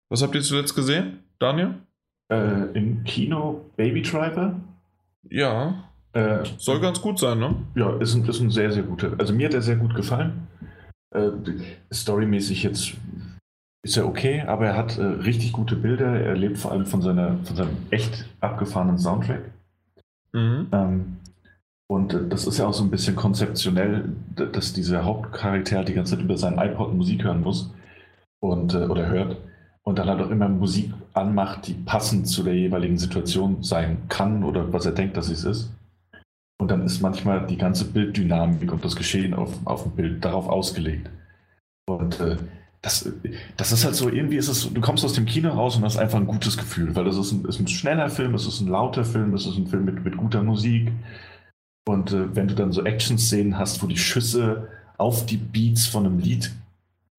Was 0.09 0.23
habt 0.23 0.33
ihr 0.33 0.41
zuletzt 0.41 0.75
gesehen, 0.75 1.23
Daniel? 1.37 1.75
äh, 2.29 2.71
im 2.73 3.03
Kino 3.03 3.65
Baby 3.75 4.01
Driver. 4.01 4.59
Ja. 5.29 5.88
Äh, 6.13 6.43
Soll 6.57 6.79
ganz 6.79 7.01
gut 7.01 7.19
sein, 7.19 7.39
ne? 7.39 7.55
Ja, 7.75 7.95
ist 7.97 8.15
ein, 8.15 8.27
ist 8.27 8.39
ein 8.39 8.49
sehr, 8.49 8.71
sehr 8.71 8.83
guter. 8.83 9.13
Also 9.17 9.33
mir 9.33 9.47
hat 9.47 9.53
er 9.53 9.61
sehr 9.61 9.75
gut 9.75 9.95
gefallen. 9.95 10.47
Äh, 11.13 11.29
storymäßig 11.91 12.63
jetzt 12.63 12.95
ist 13.83 13.97
er 13.97 14.07
okay, 14.07 14.41
aber 14.41 14.67
er 14.67 14.77
hat 14.77 14.97
äh, 14.97 15.03
richtig 15.03 15.51
gute 15.51 15.75
Bilder. 15.75 16.19
Er 16.19 16.35
lebt 16.35 16.57
vor 16.57 16.71
allem 16.71 16.85
von, 16.85 17.01
seiner, 17.01 17.37
von 17.43 17.55
seinem 17.55 17.77
echt 17.91 18.25
abgefahrenen 18.41 18.97
Soundtrack. 18.97 19.51
Mhm. 20.33 20.67
Ähm, 20.71 21.17
und 21.87 22.13
äh, 22.13 22.27
das 22.27 22.45
ist 22.45 22.57
ja 22.57 22.67
auch 22.67 22.73
so 22.73 22.83
ein 22.83 22.91
bisschen 22.91 23.15
konzeptionell, 23.15 24.09
dass 24.35 24.73
dieser 24.73 25.05
Hauptcharakter 25.05 25.83
die 25.83 25.93
ganze 25.93 26.15
Zeit 26.15 26.23
über 26.23 26.37
seinen 26.37 26.59
iPod 26.59 26.93
Musik 26.93 27.23
hören 27.23 27.41
muss 27.41 27.73
und, 28.41 28.73
äh, 28.73 28.85
oder 28.85 29.07
hört 29.07 29.37
und 29.83 29.97
dann 29.97 30.07
halt 30.07 30.21
auch 30.21 30.29
immer 30.29 30.49
Musik 30.49 30.93
anmacht, 31.13 31.67
die 31.67 31.73
passend 31.73 32.27
zu 32.27 32.43
der 32.43 32.55
jeweiligen 32.55 32.97
Situation 32.97 33.63
sein 33.63 33.97
kann 34.07 34.43
oder 34.43 34.71
was 34.71 34.85
er 34.85 34.91
denkt, 34.91 35.17
dass 35.17 35.29
es 35.29 35.43
ist. 35.43 35.71
Und 36.59 36.69
dann 36.69 36.83
ist 36.83 37.01
manchmal 37.01 37.47
die 37.47 37.57
ganze 37.57 37.85
Bilddynamik 37.85 38.71
und 38.71 38.83
das 38.83 38.95
Geschehen 38.95 39.33
auf, 39.33 39.65
auf 39.65 39.83
dem 39.83 39.93
Bild 39.93 40.25
darauf 40.25 40.47
ausgelegt. 40.49 41.09
Und 41.87 42.19
äh, 42.19 42.37
das, 42.81 43.11
das 43.57 43.71
ist 43.71 43.85
halt 43.85 43.95
so, 43.95 44.09
irgendwie 44.09 44.37
ist 44.37 44.47
es, 44.47 44.71
du 44.71 44.81
kommst 44.81 45.03
aus 45.03 45.13
dem 45.13 45.25
Kino 45.25 45.49
raus 45.49 45.75
und 45.75 45.83
hast 45.83 45.97
einfach 45.97 46.19
ein 46.19 46.27
gutes 46.27 46.57
Gefühl, 46.57 46.95
weil 46.95 47.05
das 47.05 47.17
ist 47.17 47.31
ein, 47.31 47.45
ist 47.45 47.59
ein 47.59 47.67
schneller 47.67 48.09
Film, 48.09 48.35
es 48.35 48.45
ist 48.45 48.61
ein 48.61 48.67
lauter 48.67 49.03
Film, 49.03 49.33
es 49.33 49.45
ist 49.45 49.57
ein 49.57 49.67
Film 49.67 49.85
mit, 49.85 50.03
mit 50.03 50.17
guter 50.17 50.43
Musik. 50.43 50.91
Und 51.87 52.11
äh, 52.11 52.35
wenn 52.35 52.47
du 52.47 52.55
dann 52.55 52.71
so 52.71 52.83
Action-Szenen 52.83 53.57
hast, 53.57 53.81
wo 53.81 53.87
die 53.87 53.97
Schüsse 53.97 54.67
auf 54.97 55.25
die 55.25 55.37
Beats 55.37 55.87
von 55.87 56.05
einem 56.05 56.19
Lied 56.19 56.51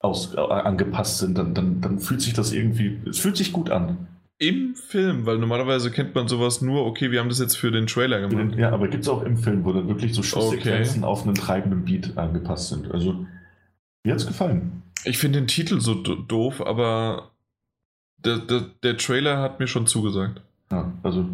aus, 0.01 0.35
äh, 0.35 0.41
angepasst 0.41 1.19
sind, 1.19 1.37
dann, 1.37 1.55
dann, 1.55 1.81
dann 1.81 1.99
fühlt 1.99 2.23
sich 2.23 2.33
das 2.33 2.53
irgendwie, 2.53 3.01
es 3.09 3.19
fühlt 3.19 3.37
sich 3.37 3.53
gut 3.53 3.71
an. 3.71 4.07
Im 4.41 4.75
Film, 4.75 5.27
weil 5.27 5.39
normalerweise 5.39 5.91
kennt 5.91 6.15
man 6.15 6.27
sowas 6.27 6.63
nur, 6.63 6.87
okay, 6.87 7.11
wir 7.11 7.21
haben 7.21 7.29
das 7.29 7.39
jetzt 7.39 7.57
für 7.57 7.71
den 7.71 7.87
Trailer 7.87 8.27
gemacht. 8.27 8.57
ja, 8.57 8.73
aber 8.73 8.89
gibt 8.89 9.03
es 9.03 9.09
auch 9.09 9.23
im 9.23 9.37
Film, 9.37 9.65
wo 9.65 9.73
dann 9.73 9.87
wirklich 9.87 10.15
so 10.15 10.23
Schusssequenzen 10.23 11.05
okay. 11.05 11.13
auf 11.13 11.25
einen 11.25 11.35
treibenden 11.35 11.85
Beat 11.85 12.17
angepasst 12.17 12.71
sind. 12.71 12.91
Also, 12.91 13.27
mir 14.05 14.13
hat 14.13 14.21
es 14.21 14.27
gefallen. 14.27 14.83
Ich 15.05 15.19
finde 15.19 15.41
den 15.41 15.47
Titel 15.47 15.81
so 15.81 15.95
doof, 15.95 16.61
aber 16.65 17.31
der, 18.19 18.39
der, 18.39 18.67
der 18.83 18.97
Trailer 18.97 19.39
hat 19.39 19.61
mir 19.61 19.67
schon 19.67 19.87
zugesagt. 19.87 20.41
Ja, 20.71 20.93
also 21.03 21.29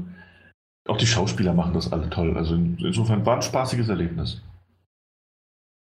auch 0.89 0.97
die 0.97 1.07
Schauspieler 1.07 1.52
machen 1.52 1.75
das 1.75 1.93
alle 1.93 2.10
toll. 2.10 2.36
Also 2.36 2.55
insofern 2.55 3.26
war 3.26 3.36
ein 3.36 3.43
spaßiges 3.43 3.89
Erlebnis. 3.89 4.41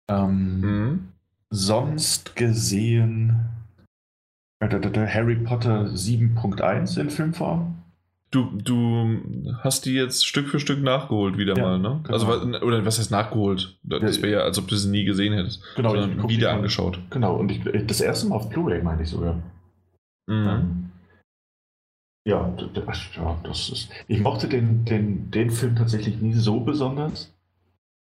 Ähm, 0.08 0.60
mhm 0.60 1.10
sonst 1.50 2.36
gesehen 2.36 3.50
Harry 4.60 5.36
Potter 5.36 5.86
7.1 5.86 7.00
in 7.00 7.10
Filmform. 7.10 7.76
Du, 8.30 8.50
du 8.52 9.20
hast 9.58 9.86
die 9.86 9.94
jetzt 9.94 10.24
Stück 10.24 10.48
für 10.48 10.60
Stück 10.60 10.82
nachgeholt 10.82 11.36
wieder 11.36 11.56
ja, 11.56 11.62
mal, 11.62 11.78
ne? 11.78 12.00
Genau. 12.04 12.14
Also, 12.14 12.28
oder 12.64 12.84
was 12.84 12.98
heißt 12.98 13.10
nachgeholt? 13.10 13.78
Das 13.82 14.22
wäre 14.22 14.32
ja, 14.32 14.38
als 14.40 14.56
ob 14.58 14.68
du 14.68 14.76
sie 14.76 14.88
nie 14.88 15.04
gesehen 15.04 15.32
hättest. 15.32 15.62
Genau, 15.74 15.90
sondern 15.96 16.28
wieder 16.28 16.52
angeschaut. 16.52 17.00
Genau, 17.10 17.34
und 17.34 17.50
ich, 17.50 17.60
das 17.86 18.00
erste 18.00 18.28
Mal 18.28 18.36
auf 18.36 18.48
Blu-ray 18.48 18.82
meine 18.82 19.02
ich 19.02 19.08
sogar. 19.08 19.34
Mhm. 20.28 20.48
Ähm, 20.48 20.90
ja, 22.24 22.54
das, 22.74 23.00
ja, 23.16 23.36
das 23.42 23.68
ist. 23.70 23.90
Ich 24.06 24.20
mochte 24.20 24.46
den, 24.46 24.84
den, 24.84 25.30
den 25.32 25.50
Film 25.50 25.74
tatsächlich 25.74 26.20
nie 26.20 26.34
so 26.34 26.60
besonders 26.60 27.32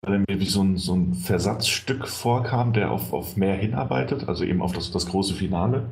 weil 0.02 0.16
er 0.16 0.20
mir 0.20 0.40
wie 0.40 0.50
so 0.50 0.64
ein, 0.64 0.78
so 0.78 0.96
ein 0.96 1.14
Versatzstück 1.14 2.08
vorkam, 2.08 2.74
der 2.74 2.92
auf, 2.92 3.14
auf 3.14 3.38
mehr 3.38 3.56
hinarbeitet, 3.56 4.28
also 4.28 4.44
eben 4.44 4.62
auf 4.62 4.74
das, 4.74 4.92
das 4.92 5.06
große 5.06 5.36
Finale. 5.36 5.86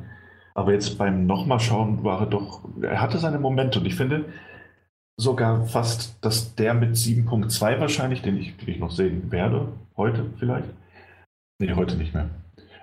Aber 0.54 0.72
jetzt 0.72 0.98
beim 0.98 1.26
nochmal 1.26 1.60
schauen 1.60 2.02
war 2.04 2.20
er 2.20 2.26
doch, 2.26 2.62
er 2.82 3.00
hatte 3.00 3.18
seine 3.18 3.38
Momente 3.38 3.78
und 3.78 3.86
ich 3.86 3.94
finde 3.94 4.26
sogar 5.16 5.66
fast, 5.66 6.16
dass 6.24 6.54
der 6.54 6.74
mit 6.74 6.96
7.2 6.96 7.80
wahrscheinlich, 7.80 8.22
den 8.22 8.36
ich, 8.36 8.56
den 8.56 8.68
ich 8.68 8.78
noch 8.78 8.90
sehen 8.90 9.30
werde, 9.30 9.68
heute 9.96 10.26
vielleicht. 10.38 10.68
Nee, 11.60 11.74
heute 11.74 11.96
nicht 11.96 12.14
mehr. 12.14 12.30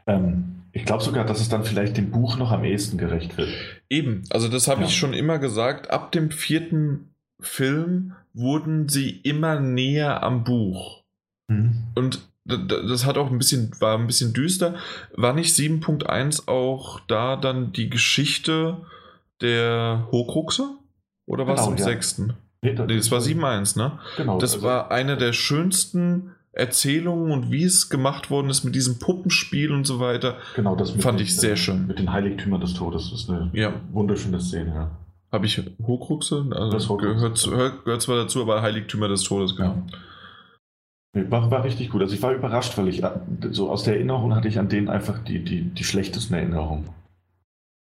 Ähm, 0.06 0.64
ich 0.72 0.86
glaube 0.86 1.04
sogar, 1.04 1.26
dass 1.26 1.42
es 1.42 1.50
dann 1.50 1.64
vielleicht 1.64 1.98
dem 1.98 2.12
Buch 2.12 2.38
noch 2.38 2.52
am 2.52 2.64
ehesten 2.64 2.98
gerecht 2.98 3.38
wird. 3.38 3.50
Eben, 3.90 4.24
also 4.30 4.48
das 4.48 4.68
habe 4.68 4.82
ja. 4.82 4.88
ich 4.88 4.96
schon 4.96 5.14
immer 5.14 5.40
gesagt. 5.40 5.90
Ab 5.90 6.12
dem 6.12 6.30
vierten 6.30 7.10
Film 7.40 8.14
wurden 8.34 8.88
sie 8.88 9.10
immer 9.10 9.60
näher 9.60 10.22
am 10.22 10.44
Buch. 10.44 11.04
Mhm. 11.48 11.84
Und 11.96 12.28
das 12.48 13.06
hat 13.06 13.18
auch 13.18 13.30
ein 13.30 13.38
bisschen, 13.38 13.72
war 13.80 13.98
ein 13.98 14.08
bisschen 14.08 14.34
düster. 14.34 14.76
War 15.16 15.34
nicht 15.34 15.54
7.1 15.54 16.48
auch 16.48 17.00
da 17.08 17.36
dann 17.36 17.74
die 17.74 17.90
Geschichte 17.90 18.78
der 19.42 20.08
Horcruxe? 20.12 20.70
Oder 21.26 21.46
war 21.46 21.56
genau, 21.56 21.68
es 21.68 21.72
im 21.74 21.78
ja. 21.78 21.84
sechsten? 21.84 22.34
Nee, 22.62 22.74
das, 22.74 22.88
nee, 22.88 22.96
das 22.96 23.12
war 23.12 23.20
7.1, 23.20 23.78
ne? 23.78 24.00
Genau. 24.16 24.40
Das 24.40 24.56
also, 24.56 24.66
war 24.66 24.92
eine 24.92 25.18
der 25.18 25.34
schönsten 25.34 26.32
Erzählungen 26.54 27.32
und 27.32 27.52
wie 27.52 27.64
es 27.64 27.90
gemacht 27.90 28.32
worden 28.32 28.50
ist 28.50 28.64
mit 28.64 28.74
diesem 28.74 28.98
Puppenspiel 28.98 29.72
und 29.72 29.86
so 29.86 30.00
weiter. 30.00 30.38
Genau, 30.56 30.76
das 30.76 30.92
fand 30.92 31.20
den, 31.20 31.28
ich 31.28 31.36
sehr 31.36 31.56
schön. 31.56 31.86
Mit 31.86 32.00
den 32.00 32.12
Heiligtümern 32.12 32.60
des 32.60 32.74
Todes. 32.74 33.12
Das 33.12 33.22
ist 33.22 33.30
eine 33.30 33.52
ja. 33.54 33.74
wunderschöne 33.92 34.40
Szene, 34.40 34.74
ja. 34.74 34.92
Habe 35.32 35.46
ich 35.46 35.62
Hochruxe? 35.86 36.48
Also 36.52 36.98
gehört, 36.98 37.44
gehört, 37.44 37.84
gehört, 37.84 38.02
zwar 38.02 38.16
dazu, 38.16 38.42
aber 38.42 38.62
Heiligtümer 38.62 39.08
des 39.08 39.24
Todes, 39.24 39.56
genau. 39.56 39.84
Ja. 39.92 39.98
War, 41.14 41.50
war 41.50 41.64
richtig 41.64 41.90
gut. 41.90 42.02
Also 42.02 42.14
ich 42.14 42.22
war 42.22 42.34
überrascht, 42.34 42.78
weil 42.78 42.88
ich 42.88 43.04
äh, 43.04 43.10
so 43.52 43.70
aus 43.70 43.84
der 43.84 43.96
Erinnerung 43.96 44.36
hatte 44.36 44.48
ich 44.48 44.60
an 44.60 44.70
denen 44.70 44.90
einfach 44.90 45.20
die, 45.20 45.44
die, 45.44 45.62
die 45.62 45.84
schlechtesten 45.84 46.34
Erinnerungen. 46.36 46.90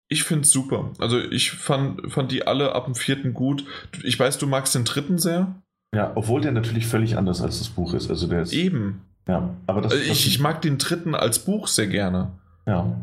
Ich 0.08 0.24
finde 0.24 0.42
es 0.42 0.50
super. 0.50 0.90
Also 0.98 1.18
ich 1.18 1.50
fand, 1.50 2.10
fand 2.10 2.32
die 2.32 2.46
alle 2.46 2.74
ab 2.74 2.86
dem 2.86 2.94
vierten 2.94 3.34
gut. 3.34 3.64
Ich 4.02 4.18
weiß, 4.18 4.38
du 4.38 4.46
magst 4.46 4.74
den 4.74 4.84
dritten 4.84 5.18
sehr. 5.18 5.54
Ja, 5.94 6.12
obwohl 6.14 6.40
der 6.40 6.52
natürlich 6.52 6.86
völlig 6.86 7.16
anders 7.16 7.42
als 7.42 7.58
das 7.58 7.68
Buch 7.68 7.92
ist. 7.94 8.08
Also 8.08 8.26
der 8.26 8.42
ist, 8.42 8.52
Eben. 8.52 9.02
Ja, 9.26 9.50
aber 9.66 9.82
das, 9.82 9.92
also 9.92 10.04
ich, 10.10 10.26
ich 10.26 10.40
mag 10.40 10.62
den 10.62 10.78
dritten 10.78 11.14
als 11.14 11.38
Buch 11.40 11.66
sehr 11.66 11.86
gerne. 11.86 12.30
Ja. 12.66 12.96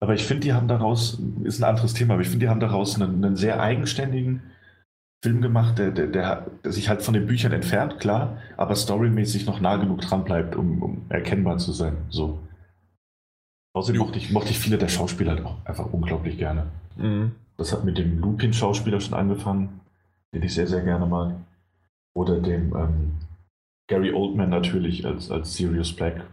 Aber 0.00 0.14
ich 0.14 0.24
finde, 0.24 0.42
die 0.42 0.52
haben 0.52 0.68
daraus, 0.68 1.18
ist 1.42 1.60
ein 1.60 1.64
anderes 1.64 1.94
Thema, 1.94 2.14
aber 2.14 2.22
ich 2.22 2.28
finde, 2.28 2.46
die 2.46 2.50
haben 2.50 2.60
daraus 2.60 2.94
einen, 3.00 3.24
einen, 3.24 3.36
sehr 3.36 3.60
eigenständigen 3.60 4.42
Film 5.22 5.40
gemacht, 5.40 5.78
der, 5.78 5.90
der, 5.90 6.06
der, 6.06 6.46
der, 6.64 6.72
sich 6.72 6.88
halt 6.88 7.02
von 7.02 7.14
den 7.14 7.26
Büchern 7.26 7.52
entfernt, 7.52 7.98
klar, 7.98 8.38
aber 8.56 8.76
storymäßig 8.76 9.46
noch 9.46 9.60
nah 9.60 9.76
genug 9.76 10.00
dran 10.00 10.24
bleibt, 10.24 10.54
um, 10.54 10.82
um 10.82 11.02
erkennbar 11.08 11.58
zu 11.58 11.72
sein. 11.72 11.96
So. 12.08 12.38
Außerdem 13.74 14.00
mochte 14.00 14.18
ich, 14.18 14.30
mochte 14.30 14.50
ich 14.50 14.58
viele 14.58 14.78
der 14.78 14.88
Schauspieler 14.88 15.32
halt 15.32 15.44
auch 15.44 15.56
einfach 15.64 15.92
unglaublich 15.92 16.38
gerne. 16.38 16.66
Mhm. 16.96 17.32
Das 17.56 17.72
hat 17.72 17.84
mit 17.84 17.98
dem 17.98 18.20
Lupin-Schauspieler 18.20 19.00
schon 19.00 19.14
angefangen, 19.14 19.80
den 20.32 20.42
ich 20.44 20.54
sehr, 20.54 20.68
sehr 20.68 20.82
gerne 20.82 21.06
mag. 21.06 21.34
Oder 22.14 22.40
dem 22.40 22.74
ähm, 22.76 23.14
Gary 23.88 24.12
Oldman 24.12 24.50
natürlich 24.50 25.04
als, 25.04 25.30
als 25.30 25.54
Sirius 25.54 25.94
Black. 25.94 26.24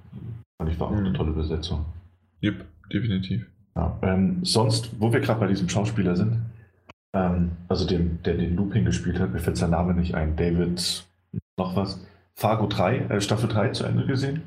Fand 0.57 0.71
ich 0.71 0.79
war 0.79 0.87
auch 0.87 0.91
mhm. 0.91 1.05
eine 1.05 1.13
tolle 1.13 1.31
Besetzung. 1.31 1.85
Yep, 2.43 2.65
definitiv. 2.93 3.47
Ja, 3.75 3.97
ähm, 4.03 4.45
sonst, 4.45 4.91
wo 4.99 5.11
wir 5.11 5.19
gerade 5.19 5.39
bei 5.39 5.47
diesem 5.47 5.67
Schauspieler 5.67 6.15
sind, 6.15 6.39
ähm, 7.15 7.51
also 7.69 7.87
dem, 7.87 8.21
der 8.23 8.35
den 8.35 8.55
Lupin 8.55 8.85
gespielt 8.85 9.19
hat, 9.19 9.31
mir 9.33 9.39
fällt 9.39 9.57
sein 9.57 9.71
Name 9.71 9.93
nicht 9.93 10.13
ein, 10.13 10.35
David, 10.35 11.07
noch 11.57 11.75
was, 11.75 12.05
Fargo 12.35 12.67
3, 12.67 12.97
äh, 12.97 13.21
Staffel 13.21 13.47
3 13.47 13.69
zu 13.69 13.85
Ende 13.85 14.05
gesehen. 14.05 14.43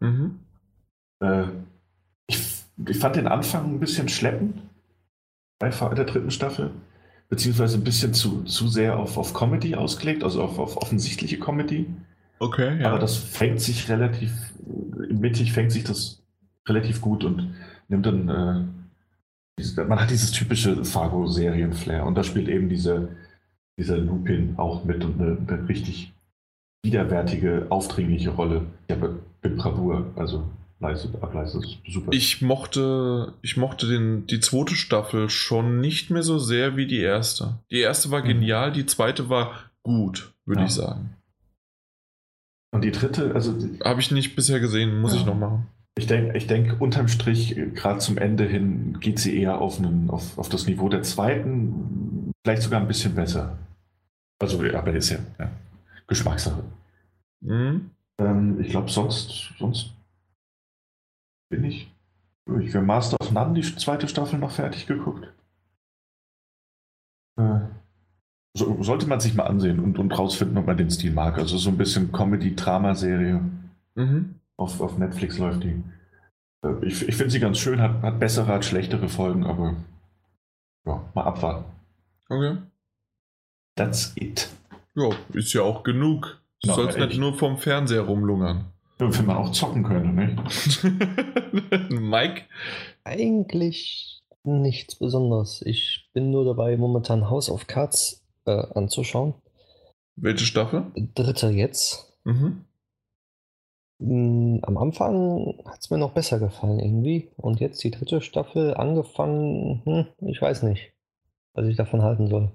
Mhm. 0.00 0.40
Äh, 1.20 1.44
ich, 2.26 2.64
ich 2.88 2.98
fand 2.98 3.16
den 3.16 3.28
Anfang 3.28 3.66
ein 3.66 3.80
bisschen 3.80 4.08
schleppend 4.08 4.62
bei 5.58 5.68
der 5.70 6.04
dritten 6.04 6.30
Staffel, 6.30 6.70
beziehungsweise 7.28 7.76
ein 7.76 7.84
bisschen 7.84 8.14
zu, 8.14 8.42
zu 8.44 8.68
sehr 8.68 8.98
auf, 8.98 9.18
auf 9.18 9.34
Comedy 9.34 9.74
ausgelegt, 9.74 10.24
also 10.24 10.42
auf, 10.42 10.58
auf 10.58 10.78
offensichtliche 10.78 11.38
Comedy. 11.38 11.86
Okay, 12.38 12.80
ja. 12.80 12.90
Aber 12.90 12.98
das 12.98 13.16
fängt 13.16 13.60
sich 13.60 13.88
relativ, 13.90 14.32
mittig 15.10 15.52
fängt 15.52 15.72
sich 15.72 15.84
das 15.84 16.22
relativ 16.66 17.00
gut 17.00 17.24
und 17.24 17.54
nimmt 17.88 18.06
dann, 18.06 18.28
äh, 18.28 18.85
man 19.88 20.00
hat 20.00 20.10
dieses 20.10 20.32
typische 20.32 20.84
Fargo-Serien-Flair 20.84 22.04
und 22.04 22.14
da 22.14 22.22
spielt 22.22 22.48
eben 22.48 22.68
diese, 22.68 23.08
dieser 23.78 23.98
Lupin 23.98 24.54
auch 24.58 24.84
mit 24.84 25.04
und 25.04 25.20
eine, 25.20 25.38
eine 25.46 25.68
richtig 25.68 26.12
widerwärtige, 26.84 27.66
aufdringliche 27.70 28.30
Rolle. 28.30 28.66
Ja, 28.90 28.96
mit 28.96 29.56
Bravour, 29.56 30.12
also 30.16 30.44
leistet, 30.78 31.22
ableistet. 31.22 31.78
Super. 31.88 32.12
Ich 32.12 32.42
mochte, 32.42 33.34
ich 33.42 33.56
mochte 33.56 33.88
den, 33.88 34.26
die 34.26 34.40
zweite 34.40 34.74
Staffel 34.74 35.30
schon 35.30 35.80
nicht 35.80 36.10
mehr 36.10 36.22
so 36.22 36.38
sehr 36.38 36.76
wie 36.76 36.86
die 36.86 37.00
erste. 37.00 37.58
Die 37.70 37.80
erste 37.80 38.10
war 38.10 38.22
mhm. 38.22 38.28
genial, 38.28 38.72
die 38.72 38.86
zweite 38.86 39.28
war 39.28 39.52
gut, 39.82 40.32
würde 40.44 40.62
ja. 40.62 40.66
ich 40.66 40.72
sagen. 40.72 41.10
Und 42.72 42.84
die 42.84 42.92
dritte, 42.92 43.34
also. 43.34 43.54
Habe 43.84 44.00
ich 44.00 44.10
nicht 44.10 44.36
bisher 44.36 44.60
gesehen, 44.60 45.00
muss 45.00 45.14
ja. 45.14 45.20
ich 45.20 45.26
noch 45.26 45.36
machen. 45.36 45.66
Ich 45.98 46.06
denke, 46.06 46.36
ich 46.36 46.46
denk, 46.46 46.80
unterm 46.80 47.08
Strich, 47.08 47.56
gerade 47.74 48.00
zum 48.00 48.18
Ende 48.18 48.44
hin, 48.44 49.00
geht 49.00 49.18
sie 49.18 49.40
eher 49.40 49.60
auf, 49.60 49.78
einen, 49.78 50.10
auf, 50.10 50.36
auf 50.36 50.50
das 50.50 50.66
Niveau 50.66 50.90
der 50.90 51.02
zweiten, 51.02 52.32
vielleicht 52.44 52.62
sogar 52.62 52.80
ein 52.80 52.88
bisschen 52.88 53.14
besser. 53.14 53.56
Also, 54.38 54.62
aber 54.62 54.92
ist 54.92 55.10
ja, 55.10 55.18
ja 55.38 55.50
Geschmackssache. 56.06 56.62
Mhm. 57.40 57.90
Ähm, 58.18 58.60
ich 58.60 58.68
glaube, 58.68 58.90
sonst, 58.90 59.54
sonst 59.58 59.94
bin 61.48 61.64
ich 61.64 61.90
durch. 62.44 62.74
Wir 62.74 62.82
Master 62.82 63.16
of 63.20 63.32
None, 63.32 63.54
die 63.54 63.76
zweite 63.76 64.06
Staffel, 64.06 64.38
noch 64.38 64.50
fertig 64.50 64.86
geguckt. 64.86 65.32
Äh, 67.38 67.60
so, 68.54 68.82
sollte 68.82 69.06
man 69.06 69.20
sich 69.20 69.34
mal 69.34 69.46
ansehen 69.46 69.80
und, 69.80 69.98
und 69.98 70.16
rausfinden, 70.18 70.58
ob 70.58 70.66
man 70.66 70.76
den 70.76 70.90
Stil 70.90 71.12
mag. 71.12 71.38
Also 71.38 71.56
so 71.56 71.70
ein 71.70 71.78
bisschen 71.78 72.12
Comedy-Drama-Serie. 72.12 73.40
Mhm. 73.94 74.34
Auf, 74.56 74.80
auf 74.80 74.98
Netflix 74.98 75.38
läuft 75.38 75.64
die. 75.64 75.82
Äh, 76.62 76.86
ich, 76.86 77.08
ich 77.08 77.16
finde 77.16 77.30
sie 77.30 77.40
ganz 77.40 77.58
schön, 77.58 77.80
hat, 77.80 78.02
hat 78.02 78.18
bessere, 78.18 78.46
hat 78.46 78.64
schlechtere 78.64 79.08
Folgen, 79.08 79.44
aber 79.44 79.76
ja, 80.86 81.04
mal 81.14 81.24
abwarten. 81.24 81.64
Okay. 82.28 82.58
That's 83.76 84.12
it. 84.16 84.48
Ja, 84.94 85.10
ist 85.34 85.52
ja 85.52 85.62
auch 85.62 85.82
genug. 85.82 86.40
Du 86.62 86.68
no, 86.68 86.74
sollst 86.74 86.98
nicht 86.98 87.18
nur 87.18 87.34
vom 87.34 87.58
Fernseher 87.58 88.02
rumlungern. 88.02 88.72
Wenn 88.98 89.26
man 89.26 89.36
auch 89.36 89.52
zocken 89.52 89.82
könnte, 89.82 90.08
nicht? 90.08 90.84
Mike? 91.90 92.44
Eigentlich 93.04 94.22
nichts 94.42 94.94
Besonderes. 94.94 95.60
Ich 95.66 96.08
bin 96.14 96.30
nur 96.30 96.46
dabei, 96.46 96.78
momentan 96.78 97.28
House 97.28 97.50
of 97.50 97.66
Cards 97.66 98.24
äh, 98.46 98.52
anzuschauen. 98.74 99.34
Welche 100.16 100.46
Staffel? 100.46 100.86
Dritte 101.14 101.48
jetzt. 101.50 102.18
Mhm. 102.24 102.64
Hm, 103.98 104.60
am 104.62 104.76
Anfang 104.76 105.58
hat 105.64 105.80
es 105.80 105.90
mir 105.90 105.98
noch 105.98 106.12
besser 106.12 106.38
gefallen 106.38 106.78
irgendwie. 106.78 107.30
Und 107.36 107.60
jetzt 107.60 107.82
die 107.82 107.90
dritte 107.90 108.20
Staffel 108.20 108.74
angefangen, 108.74 109.82
hm, 109.84 110.06
ich 110.28 110.40
weiß 110.40 110.62
nicht, 110.64 110.92
was 111.54 111.66
ich 111.66 111.76
davon 111.76 112.02
halten 112.02 112.28
soll. 112.28 112.52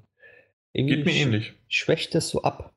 Irgendwie 0.74 0.98
Geht 0.98 1.06
mir 1.06 1.14
ähnlich. 1.14 1.54
Schwächt 1.68 2.16
es 2.16 2.30
so 2.30 2.44
ab. 2.44 2.74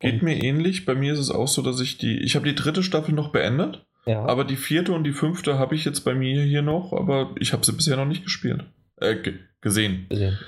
Geht 0.00 0.22
mir 0.22 0.42
ähnlich. 0.42 0.84
Bei 0.84 0.94
mir 0.94 1.12
ist 1.12 1.18
es 1.18 1.30
auch 1.30 1.48
so, 1.48 1.62
dass 1.62 1.80
ich 1.80 1.98
die. 1.98 2.18
Ich 2.18 2.34
habe 2.34 2.46
die 2.46 2.54
dritte 2.54 2.82
Staffel 2.82 3.14
noch 3.14 3.30
beendet. 3.30 3.86
Ja. 4.06 4.24
Aber 4.26 4.44
die 4.44 4.56
vierte 4.56 4.92
und 4.92 5.04
die 5.04 5.12
fünfte 5.12 5.58
habe 5.58 5.74
ich 5.74 5.84
jetzt 5.84 6.00
bei 6.00 6.14
mir 6.14 6.42
hier 6.42 6.62
noch, 6.62 6.92
aber 6.92 7.34
ich 7.40 7.52
habe 7.52 7.64
sie 7.64 7.72
bisher 7.72 7.96
noch 7.96 8.04
nicht 8.04 8.22
gespielt. 8.22 8.64
Äh, 9.00 9.16
gesehen. 9.62 10.06
Gesehen. 10.10 10.38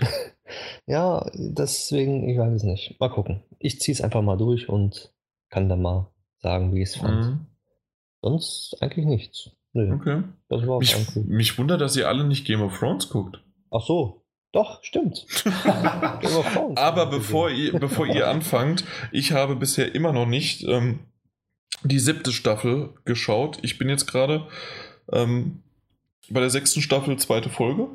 ja, 0.86 1.24
deswegen, 1.32 2.28
ich 2.28 2.36
weiß 2.38 2.52
es 2.52 2.62
nicht. 2.64 3.00
Mal 3.00 3.08
gucken. 3.08 3.42
Ich 3.58 3.80
ziehe 3.80 3.94
es 3.94 4.02
einfach 4.02 4.20
mal 4.20 4.36
durch 4.36 4.68
und 4.68 5.12
kann 5.48 5.68
dann 5.68 5.80
mal 5.80 6.10
sagen, 6.38 6.74
wie 6.74 6.82
ich 6.82 6.90
es 6.90 6.96
fand. 6.96 7.24
Mhm. 7.24 7.46
Sonst 8.22 8.76
eigentlich 8.80 9.06
nichts. 9.06 9.50
Nö. 9.72 9.94
Okay. 9.94 10.22
Das 10.48 10.66
war 10.66 10.78
mich, 10.78 10.96
mich 11.16 11.58
wundert, 11.58 11.80
dass 11.80 11.96
ihr 11.96 12.08
alle 12.08 12.24
nicht 12.24 12.46
Game 12.46 12.62
of 12.62 12.78
Thrones 12.78 13.10
guckt. 13.10 13.42
Ach 13.70 13.82
so, 13.84 14.24
doch, 14.52 14.82
stimmt. 14.82 15.26
Aber 16.76 17.06
bevor 17.06 17.50
ihr, 17.50 17.78
bevor 17.78 18.06
ihr 18.06 18.28
anfangt, 18.28 18.84
ich 19.12 19.32
habe 19.32 19.54
bisher 19.54 19.94
immer 19.94 20.12
noch 20.12 20.26
nicht 20.26 20.64
ähm, 20.64 21.00
die 21.84 21.98
siebte 21.98 22.32
Staffel 22.32 22.94
geschaut. 23.04 23.58
Ich 23.62 23.76
bin 23.76 23.88
jetzt 23.88 24.06
gerade 24.06 24.48
ähm, 25.12 25.62
bei 26.30 26.40
der 26.40 26.50
sechsten 26.50 26.80
Staffel, 26.80 27.18
zweite 27.18 27.50
Folge. 27.50 27.88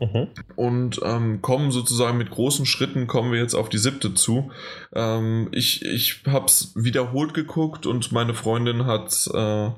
Mhm. 0.00 0.28
Und 0.54 1.00
ähm, 1.04 1.42
kommen 1.42 1.72
sozusagen 1.72 2.18
mit 2.18 2.30
großen 2.30 2.66
Schritten, 2.66 3.08
kommen 3.08 3.32
wir 3.32 3.40
jetzt 3.40 3.54
auf 3.54 3.68
die 3.68 3.78
siebte 3.78 4.14
zu. 4.14 4.52
Ähm, 4.92 5.48
ich 5.50 5.84
ich 5.84 6.22
habe 6.26 6.46
es 6.46 6.72
wiederholt 6.76 7.34
geguckt 7.34 7.84
und 7.84 8.12
meine 8.12 8.34
Freundin 8.34 8.86
hat 8.86 9.08
es 9.08 9.26
äh, 9.26 9.70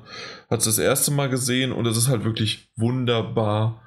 das 0.49 0.77
erste 0.77 1.11
Mal 1.11 1.29
gesehen 1.29 1.71
und 1.71 1.87
es 1.87 1.97
ist 1.97 2.07
halt 2.07 2.23
wirklich 2.23 2.69
wunderbar 2.75 3.81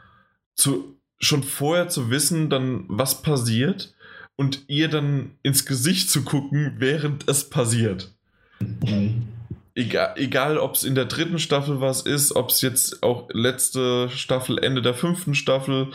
zu 0.57 0.97
schon 1.21 1.45
vorher 1.45 1.89
zu 1.89 2.11
wissen, 2.11 2.51
dann 2.51 2.85
was 2.89 3.23
passiert 3.23 3.95
und 4.37 4.65
ihr 4.67 4.89
dann 4.89 5.33
ins 5.43 5.65
Gesicht 5.65 6.11
zu 6.11 6.23
gucken, 6.25 6.75
während 6.79 7.29
es 7.29 7.49
passiert. 7.49 8.13
Mhm. 8.61 9.29
Egal, 9.77 10.15
egal 10.17 10.59
ob 10.59 10.77
es 10.77 10.85
in 10.85 10.95
der 10.95 11.07
dritten 11.07 11.41
Staffel 11.41 11.81
was 11.81 12.03
ist, 12.03 12.37
ob 12.37 12.51
es 12.51 12.61
jetzt 12.61 13.03
auch 13.03 13.29
letzte 13.33 14.09
Staffel, 14.09 14.59
Ende 14.63 14.83
der 14.83 14.95
fünften 14.95 15.35
Staffel, 15.35 15.89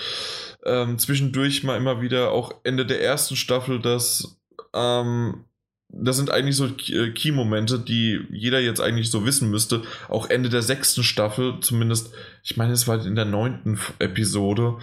ähm, 0.66 1.00
zwischendurch 1.00 1.64
mal 1.64 1.78
immer 1.78 2.02
wieder 2.02 2.32
auch 2.32 2.54
Ende 2.64 2.86
der 2.86 3.02
ersten 3.02 3.38
Staffel, 3.38 3.80
das, 3.80 4.38
ähm, 4.74 5.46
das 5.88 6.18
sind 6.18 6.30
eigentlich 6.30 6.58
so 6.58 6.66
äh, 6.66 7.12
Key-Momente, 7.12 7.80
die 7.80 8.20
jeder 8.30 8.60
jetzt 8.60 8.82
eigentlich 8.82 9.10
so 9.10 9.26
wissen 9.26 9.50
müsste. 9.50 9.84
Auch 10.10 10.30
Ende 10.30 10.50
der 10.50 10.62
sechsten 10.62 11.04
Staffel, 11.04 11.62
zumindest, 11.62 12.14
ich 12.44 12.58
meine, 12.58 12.74
es 12.74 12.86
war 12.86 13.06
in 13.06 13.16
der 13.16 13.26
neunten 13.26 13.80
Episode, 14.00 14.78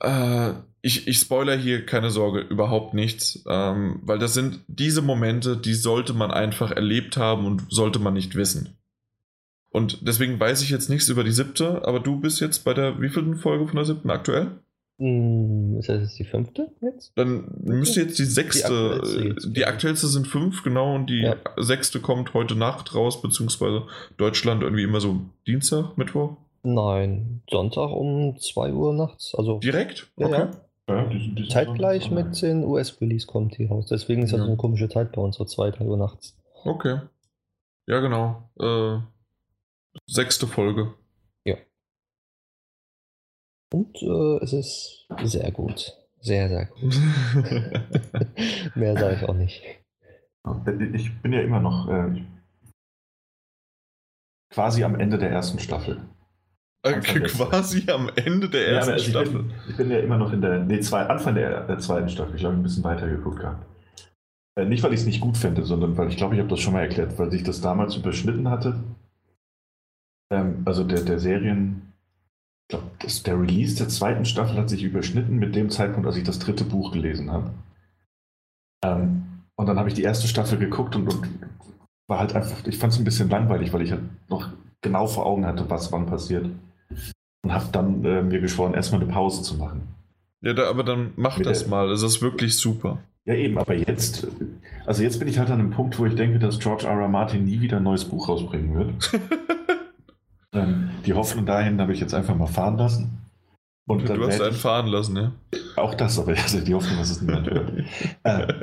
äh, 0.00 0.52
ich, 0.86 1.08
ich 1.08 1.18
spoiler 1.18 1.56
hier 1.56 1.84
keine 1.84 2.10
Sorge, 2.10 2.38
überhaupt 2.38 2.94
nichts, 2.94 3.42
ähm, 3.48 3.98
weil 4.04 4.20
das 4.20 4.34
sind 4.34 4.60
diese 4.68 5.02
Momente, 5.02 5.56
die 5.56 5.74
sollte 5.74 6.12
man 6.12 6.30
einfach 6.30 6.70
erlebt 6.70 7.16
haben 7.16 7.44
und 7.44 7.64
sollte 7.70 7.98
man 7.98 8.14
nicht 8.14 8.36
wissen. 8.36 8.76
Und 9.70 10.06
deswegen 10.06 10.38
weiß 10.38 10.62
ich 10.62 10.70
jetzt 10.70 10.88
nichts 10.88 11.08
über 11.08 11.24
die 11.24 11.32
siebte, 11.32 11.84
aber 11.84 11.98
du 11.98 12.20
bist 12.20 12.40
jetzt 12.40 12.60
bei 12.60 12.72
der 12.72 13.00
wievielten 13.00 13.34
Folge 13.34 13.66
von 13.66 13.74
der 13.74 13.84
siebten 13.84 14.10
aktuell? 14.10 14.52
Hm, 15.00 15.76
ist 15.80 15.88
das 15.88 16.02
jetzt 16.02 16.18
die 16.20 16.24
fünfte 16.24 16.68
jetzt? 16.80 17.10
Dann 17.16 17.50
müsste 17.64 18.02
jetzt 18.02 18.20
die 18.20 18.24
sechste, 18.24 19.00
die 19.02 19.10
aktuellste, 19.10 19.50
die 19.50 19.64
aktuellste 19.64 20.06
sind 20.06 20.28
fünf, 20.28 20.62
genau, 20.62 20.94
und 20.94 21.10
die 21.10 21.22
ja. 21.22 21.34
sechste 21.56 21.98
kommt 21.98 22.32
heute 22.32 22.54
Nacht 22.54 22.94
raus, 22.94 23.20
beziehungsweise 23.20 23.82
Deutschland 24.18 24.62
irgendwie 24.62 24.84
immer 24.84 25.00
so 25.00 25.18
Dienstag, 25.48 25.98
Mittwoch. 25.98 26.36
Nein, 26.62 27.42
Sonntag 27.50 27.90
um 27.90 28.38
2 28.38 28.72
Uhr 28.72 28.94
nachts. 28.94 29.34
Also, 29.36 29.58
Direkt? 29.58 30.06
Ja, 30.16 30.26
okay. 30.26 30.38
Ja. 30.38 30.50
Ja, 30.88 31.04
die, 31.06 31.34
die 31.34 31.48
Zeitgleich 31.48 32.10
mit 32.10 32.40
den 32.42 32.64
US-Release 32.64 33.26
kommt 33.26 33.58
die 33.58 33.66
raus. 33.66 33.86
Deswegen 33.86 34.22
ist 34.22 34.32
das 34.32 34.38
ja. 34.38 34.44
so 34.44 34.50
eine 34.50 34.56
komische 34.56 34.88
Zeit 34.88 35.12
bei 35.12 35.20
uns, 35.20 35.36
so 35.36 35.44
2, 35.44 35.72
3 35.72 35.84
Uhr 35.84 35.96
nachts. 35.96 36.36
Okay. 36.64 37.00
Ja, 37.86 38.00
genau. 38.00 38.50
Äh, 38.60 39.00
sechste 40.06 40.46
Folge. 40.46 40.94
Ja. 41.44 41.56
Und 43.72 44.00
äh, 44.00 44.44
es 44.44 44.52
ist 44.52 45.06
sehr 45.24 45.50
gut. 45.50 45.96
Sehr, 46.20 46.48
sehr 46.48 46.66
gut. 46.66 46.94
Mehr 48.74 48.96
sage 48.96 49.16
ich 49.16 49.28
auch 49.28 49.34
nicht. 49.34 49.62
Ich 50.92 51.22
bin 51.22 51.32
ja 51.32 51.40
immer 51.40 51.60
noch 51.60 51.88
äh, 51.88 52.22
quasi 54.50 54.84
am 54.84 54.98
Ende 54.98 55.18
der 55.18 55.30
ersten 55.30 55.58
Staffel. 55.58 56.00
Äh, 56.90 57.20
quasi 57.20 57.90
am 57.90 58.10
Ende 58.16 58.48
der 58.48 58.68
ersten 58.68 58.90
ja, 58.90 58.94
also 58.94 59.10
Staffel. 59.10 59.26
Ich 59.26 59.32
bin, 59.32 59.70
ich 59.70 59.76
bin, 59.76 59.90
ja 59.90 59.98
immer 59.98 60.18
noch 60.18 60.32
in 60.32 60.40
der, 60.40 60.60
nee, 60.60 60.80
zwei, 60.80 61.02
Anfang 61.06 61.34
der, 61.34 61.66
der 61.66 61.78
zweiten 61.78 62.08
Staffel. 62.08 62.36
Ich 62.36 62.44
habe 62.44 62.54
ein 62.54 62.62
bisschen 62.62 62.84
weiter 62.84 63.08
geguckt 63.08 63.40
gehabt. 63.40 63.66
Äh, 64.58 64.64
nicht, 64.64 64.82
weil 64.82 64.92
ich 64.92 65.00
es 65.00 65.06
nicht 65.06 65.20
gut 65.20 65.36
finde, 65.36 65.64
sondern 65.64 65.96
weil 65.96 66.08
ich 66.08 66.16
glaube, 66.16 66.34
ich 66.34 66.40
habe 66.40 66.50
das 66.50 66.60
schon 66.60 66.72
mal 66.72 66.80
erklärt, 66.80 67.18
weil 67.18 67.30
sich 67.30 67.42
das 67.42 67.60
damals 67.60 67.96
überschnitten 67.96 68.48
hatte. 68.50 68.82
Ähm, 70.32 70.62
also 70.64 70.84
der, 70.84 71.02
der 71.02 71.18
Serien, 71.18 71.92
ich 72.68 72.78
glaube, 72.78 72.86
der 73.26 73.40
Release 73.40 73.76
der 73.76 73.88
zweiten 73.88 74.24
Staffel 74.24 74.56
hat 74.56 74.68
sich 74.68 74.82
überschnitten 74.82 75.36
mit 75.36 75.54
dem 75.54 75.70
Zeitpunkt, 75.70 76.06
als 76.06 76.16
ich 76.16 76.24
das 76.24 76.38
dritte 76.38 76.64
Buch 76.64 76.92
gelesen 76.92 77.30
habe. 77.30 77.50
Ähm, 78.84 79.42
und 79.56 79.66
dann 79.66 79.78
habe 79.78 79.88
ich 79.88 79.94
die 79.94 80.02
erste 80.02 80.26
Staffel 80.28 80.58
geguckt 80.58 80.96
und, 80.96 81.08
und 81.08 81.28
war 82.08 82.18
halt 82.18 82.34
einfach, 82.34 82.66
ich 82.66 82.78
fand 82.78 82.92
es 82.92 82.98
ein 82.98 83.04
bisschen 83.04 83.30
langweilig, 83.30 83.72
weil 83.72 83.82
ich 83.82 83.92
halt 83.92 84.02
noch 84.28 84.50
genau 84.80 85.06
vor 85.06 85.26
Augen 85.26 85.46
hatte, 85.46 85.68
was 85.68 85.92
wann 85.92 86.06
passiert 86.06 86.46
und 87.46 87.54
habe 87.54 87.66
dann 87.70 88.04
äh, 88.04 88.22
mir 88.22 88.40
geschworen, 88.40 88.74
erstmal 88.74 89.00
eine 89.00 89.10
Pause 89.10 89.42
zu 89.42 89.54
machen. 89.54 89.82
Ja, 90.40 90.52
da, 90.52 90.68
aber 90.68 90.82
dann 90.82 91.12
mach 91.14 91.38
Mit 91.38 91.46
das 91.46 91.60
der, 91.60 91.68
mal. 91.68 91.88
Das 91.88 92.02
ist 92.02 92.20
wirklich 92.20 92.56
super. 92.56 92.98
Ja, 93.24 93.34
eben, 93.34 93.56
aber 93.56 93.74
jetzt, 93.74 94.26
also 94.84 95.04
jetzt 95.04 95.20
bin 95.20 95.28
ich 95.28 95.38
halt 95.38 95.50
an 95.50 95.60
einem 95.60 95.70
Punkt, 95.70 95.96
wo 95.98 96.06
ich 96.06 96.16
denke, 96.16 96.40
dass 96.40 96.58
George 96.58 96.86
R. 96.86 97.00
R. 97.00 97.08
Martin 97.08 97.44
nie 97.44 97.60
wieder 97.60 97.76
ein 97.76 97.84
neues 97.84 98.04
Buch 98.04 98.28
rausbringen 98.28 98.74
wird. 98.74 99.12
ähm, 100.54 100.90
die 101.06 101.14
Hoffnung 101.14 101.46
dahin 101.46 101.80
habe 101.80 101.92
ich 101.92 102.00
jetzt 102.00 102.14
einfach 102.14 102.34
mal 102.34 102.46
fahren 102.46 102.78
lassen. 102.78 103.18
Und 103.88 104.08
du 104.08 104.26
hast 104.26 104.40
einen 104.40 104.52
fahren 104.52 104.88
lassen, 104.88 105.16
ja? 105.16 105.32
Auch 105.76 105.94
das, 105.94 106.18
aber 106.18 106.32
also 106.42 106.60
die 106.60 106.74
Hoffnung, 106.74 106.98
dass 106.98 107.10
es 107.10 107.22
niemand 107.22 107.48
hört. 107.48 107.72
äh, 108.24 108.54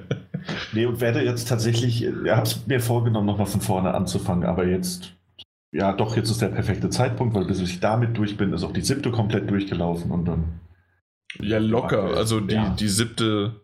nee, 0.73 0.85
und 0.85 0.99
werde 0.99 1.23
jetzt 1.23 1.47
tatsächlich, 1.47 2.03
ich 2.03 2.29
habe 2.29 2.43
es 2.43 2.67
mir 2.67 2.81
vorgenommen, 2.81 3.27
nochmal 3.27 3.47
von 3.47 3.61
vorne 3.61 3.93
anzufangen, 3.93 4.43
aber 4.43 4.67
jetzt 4.67 5.13
ja, 5.73 5.91
doch, 5.91 6.15
jetzt 6.15 6.29
ist 6.29 6.41
der 6.41 6.49
perfekte 6.49 6.89
Zeitpunkt, 6.91 7.33
weil 7.33 7.45
bis 7.45 7.59
ich 7.59 7.79
damit 7.79 8.15
durch 8.15 8.37
bin, 8.37 8.53
ist 8.53 8.63
auch 8.63 8.73
die 8.73 8.81
siebte 8.81 9.11
komplett 9.11 9.49
durchgelaufen 9.49 10.11
und 10.11 10.25
dann. 10.25 10.59
Ja, 11.39 11.57
locker. 11.57 12.15
Also 12.15 12.39
die, 12.39 12.53
ja. 12.53 12.69
die 12.69 12.87
siebte. 12.87 13.59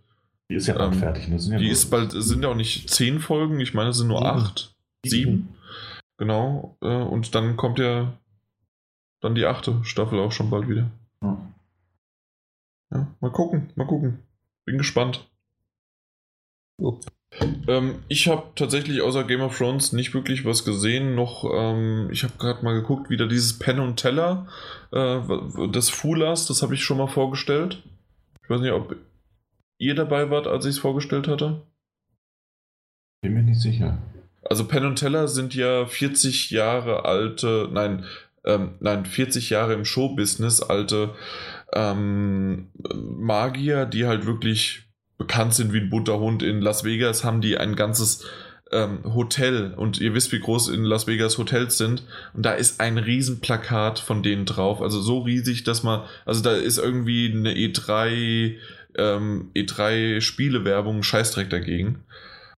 Die 0.50 0.56
ist 0.56 0.66
ja 0.66 0.74
bald 0.74 0.94
ähm, 0.94 1.00
fertig. 1.00 1.28
Ne? 1.28 1.38
Ja 1.38 1.60
die 1.60 1.70
ist 1.70 1.92
bald, 1.92 2.12
sind 2.12 2.42
ja 2.42 2.50
auch 2.50 2.56
nicht 2.56 2.90
zehn 2.90 3.20
Folgen, 3.20 3.60
ich 3.60 3.76
meine, 3.76 3.92
es 3.92 3.98
sind 3.98 4.08
nur 4.08 4.18
sieben. 4.18 4.30
acht. 4.30 4.76
Sieben. 5.06 5.56
Genau. 6.18 6.78
Äh, 6.82 6.88
und 6.88 7.36
dann 7.36 7.56
kommt 7.56 7.78
ja 7.78 8.18
dann 9.22 9.36
die 9.36 9.46
achte 9.46 9.84
Staffel 9.84 10.20
auch 10.20 10.32
schon 10.32 10.50
bald 10.50 10.68
wieder. 10.68 10.90
Ja. 11.22 11.38
ja 12.92 13.16
mal 13.20 13.32
gucken, 13.32 13.70
mal 13.76 13.86
gucken. 13.86 14.18
Bin 14.66 14.80
gespannt. 14.80 15.30
Oh. 16.82 17.00
Ähm, 17.68 18.00
ich 18.08 18.28
habe 18.28 18.48
tatsächlich 18.56 19.02
außer 19.02 19.24
Game 19.24 19.42
of 19.42 19.58
Thrones 19.58 19.94
nicht 19.94 20.14
wirklich 20.14 20.46
was 20.46 20.66
gesehen. 20.66 21.16
Noch, 21.16 21.46
ähm, 21.52 22.10
ich 22.12 22.24
habe 22.24 22.34
gerade 22.38 22.64
mal 22.64 22.74
geguckt, 22.74 23.10
wieder 23.10 23.28
dieses 23.28 23.60
Pen 23.60 23.80
und 23.80 23.98
Teller 23.98 24.48
äh, 24.92 25.20
des 25.70 25.90
Fulas, 25.90 26.48
das 26.48 26.62
habe 26.62 26.74
ich 26.74 26.84
schon 26.84 26.98
mal 26.98 27.08
vorgestellt. 27.08 27.84
Ich 28.44 28.50
weiß 28.50 28.62
nicht, 28.62 28.72
ob 28.72 28.96
ihr 29.78 29.96
dabei 29.96 30.30
wart, 30.30 30.48
als 30.48 30.66
ich 30.66 30.72
es 30.72 30.80
vorgestellt 30.80 31.28
hatte. 31.28 31.62
Bin 33.22 33.34
mir 33.34 33.44
nicht 33.44 33.62
sicher. 33.62 34.00
Also 34.44 34.66
Pen 34.66 34.86
und 34.86 34.96
Teller 34.96 35.28
sind 35.28 35.54
ja 35.54 35.86
40 35.86 36.50
Jahre 36.50 37.06
alte, 37.06 37.70
nein, 37.72 38.06
ähm, 38.46 38.76
nein, 38.80 39.06
40 39.06 39.50
Jahre 39.52 39.74
im 39.74 39.86
Showbusiness 39.86 40.62
alte 40.62 41.14
ähm, 41.74 42.70
Magier, 42.96 43.86
die 43.86 44.08
halt 44.08 44.26
wirklich 44.26 44.89
bekannt 45.20 45.54
sind 45.54 45.72
wie 45.74 45.80
ein 45.80 45.92
bunter 45.92 46.20
Hund. 46.20 46.42
In 46.42 46.62
Las 46.62 46.84
Vegas 46.84 47.24
haben 47.24 47.42
die 47.42 47.58
ein 47.58 47.76
ganzes 47.76 48.26
ähm, 48.72 49.02
Hotel 49.04 49.74
und 49.76 50.00
ihr 50.00 50.16
wisst, 50.16 50.32
wie 50.32 50.40
groß 50.40 50.70
in 50.70 50.84
Las 50.84 51.06
Vegas 51.06 51.38
Hotels 51.38 51.78
sind. 51.78 52.04
Und 52.34 52.46
da 52.46 52.54
ist 52.54 52.80
ein 52.80 52.98
Riesenplakat 52.98 54.00
von 54.00 54.24
denen 54.24 54.46
drauf. 54.46 54.82
Also 54.82 55.02
so 55.02 55.20
riesig, 55.20 55.64
dass 55.64 55.84
man, 55.84 56.04
also 56.26 56.42
da 56.42 56.54
ist 56.54 56.78
irgendwie 56.78 57.32
eine 57.32 57.54
E3, 57.54 58.56
ähm, 58.98 59.52
E3 59.56 60.22
Spielewerbung, 60.22 61.04
Scheißdreck 61.04 61.50
dagegen. 61.50 62.06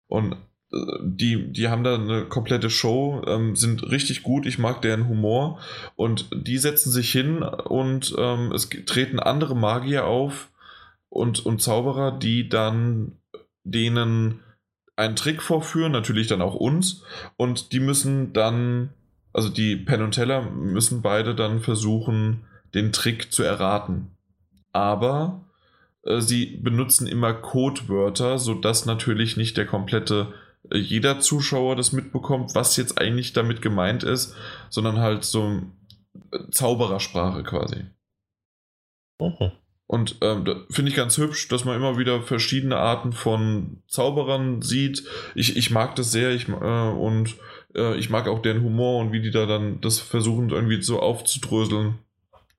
Und 0.07 0.33
äh, 0.71 0.77
die, 1.01 1.51
die 1.51 1.67
haben 1.67 1.83
da 1.83 1.95
eine 1.95 2.25
komplette 2.25 2.69
Show, 2.69 3.23
ähm, 3.25 3.55
sind 3.55 3.89
richtig 3.89 4.21
gut, 4.21 4.45
ich 4.45 4.59
mag 4.59 4.83
deren 4.83 5.07
Humor 5.07 5.59
und 5.95 6.29
die 6.31 6.59
setzen 6.59 6.91
sich 6.91 7.11
hin 7.11 7.41
und 7.41 8.13
ähm, 8.17 8.51
es 8.51 8.69
treten 8.69 9.19
andere 9.19 9.55
Magier 9.55 10.05
auf, 10.05 10.50
und, 11.11 11.45
und 11.45 11.61
Zauberer, 11.61 12.17
die 12.17 12.47
dann 12.49 13.17
denen 13.63 14.39
einen 14.95 15.15
Trick 15.15 15.41
vorführen, 15.41 15.91
natürlich 15.91 16.27
dann 16.27 16.41
auch 16.41 16.55
uns, 16.55 17.03
und 17.37 17.73
die 17.73 17.79
müssen 17.79 18.33
dann, 18.33 18.93
also 19.33 19.49
die 19.49 19.75
Penn 19.75 20.01
und 20.01 20.13
Teller 20.13 20.41
müssen 20.49 21.01
beide 21.01 21.35
dann 21.35 21.59
versuchen, 21.59 22.45
den 22.73 22.93
Trick 22.93 23.31
zu 23.31 23.43
erraten. 23.43 24.15
Aber 24.71 25.43
äh, 26.03 26.21
sie 26.21 26.45
benutzen 26.45 27.07
immer 27.07 27.33
Codewörter, 27.33 28.39
sodass 28.39 28.85
natürlich 28.85 29.35
nicht 29.35 29.57
der 29.57 29.65
komplette 29.65 30.33
äh, 30.69 30.77
jeder 30.77 31.19
Zuschauer 31.19 31.75
das 31.75 31.91
mitbekommt, 31.91 32.55
was 32.55 32.77
jetzt 32.77 32.99
eigentlich 32.99 33.33
damit 33.33 33.61
gemeint 33.61 34.03
ist, 34.03 34.33
sondern 34.69 34.99
halt 34.99 35.25
so 35.25 35.61
äh, 36.31 36.49
Zauberersprache 36.51 37.43
quasi. 37.43 37.85
Mhm. 39.19 39.51
Und 39.91 40.19
ähm, 40.21 40.45
finde 40.69 40.89
ich 40.89 40.95
ganz 40.95 41.17
hübsch, 41.17 41.49
dass 41.49 41.65
man 41.65 41.75
immer 41.75 41.97
wieder 41.97 42.21
verschiedene 42.21 42.77
Arten 42.77 43.11
von 43.11 43.83
Zauberern 43.89 44.61
sieht. 44.61 45.03
Ich, 45.35 45.57
ich 45.57 45.69
mag 45.69 45.97
das 45.97 46.13
sehr 46.13 46.31
ich, 46.31 46.47
äh, 46.47 46.53
und 46.53 47.35
äh, 47.75 47.97
ich 47.97 48.09
mag 48.09 48.29
auch 48.29 48.41
deren 48.41 48.63
Humor 48.63 49.01
und 49.01 49.11
wie 49.11 49.19
die 49.19 49.31
da 49.31 49.45
dann 49.45 49.81
das 49.81 49.99
versuchen 49.99 50.49
irgendwie 50.49 50.81
so 50.81 51.01
aufzudröseln. 51.01 51.95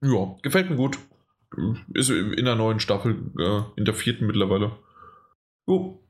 Ja, 0.03 0.37
gefällt 0.43 0.69
mir 0.69 0.77
gut. 0.77 0.99
Ist 1.95 2.11
in 2.11 2.45
der 2.45 2.55
neuen 2.55 2.81
Staffel, 2.81 3.17
äh, 3.39 3.63
in 3.77 3.87
der 3.87 3.95
vierten 3.95 4.27
mittlerweile. 4.27 4.73
Jo. 5.67 6.03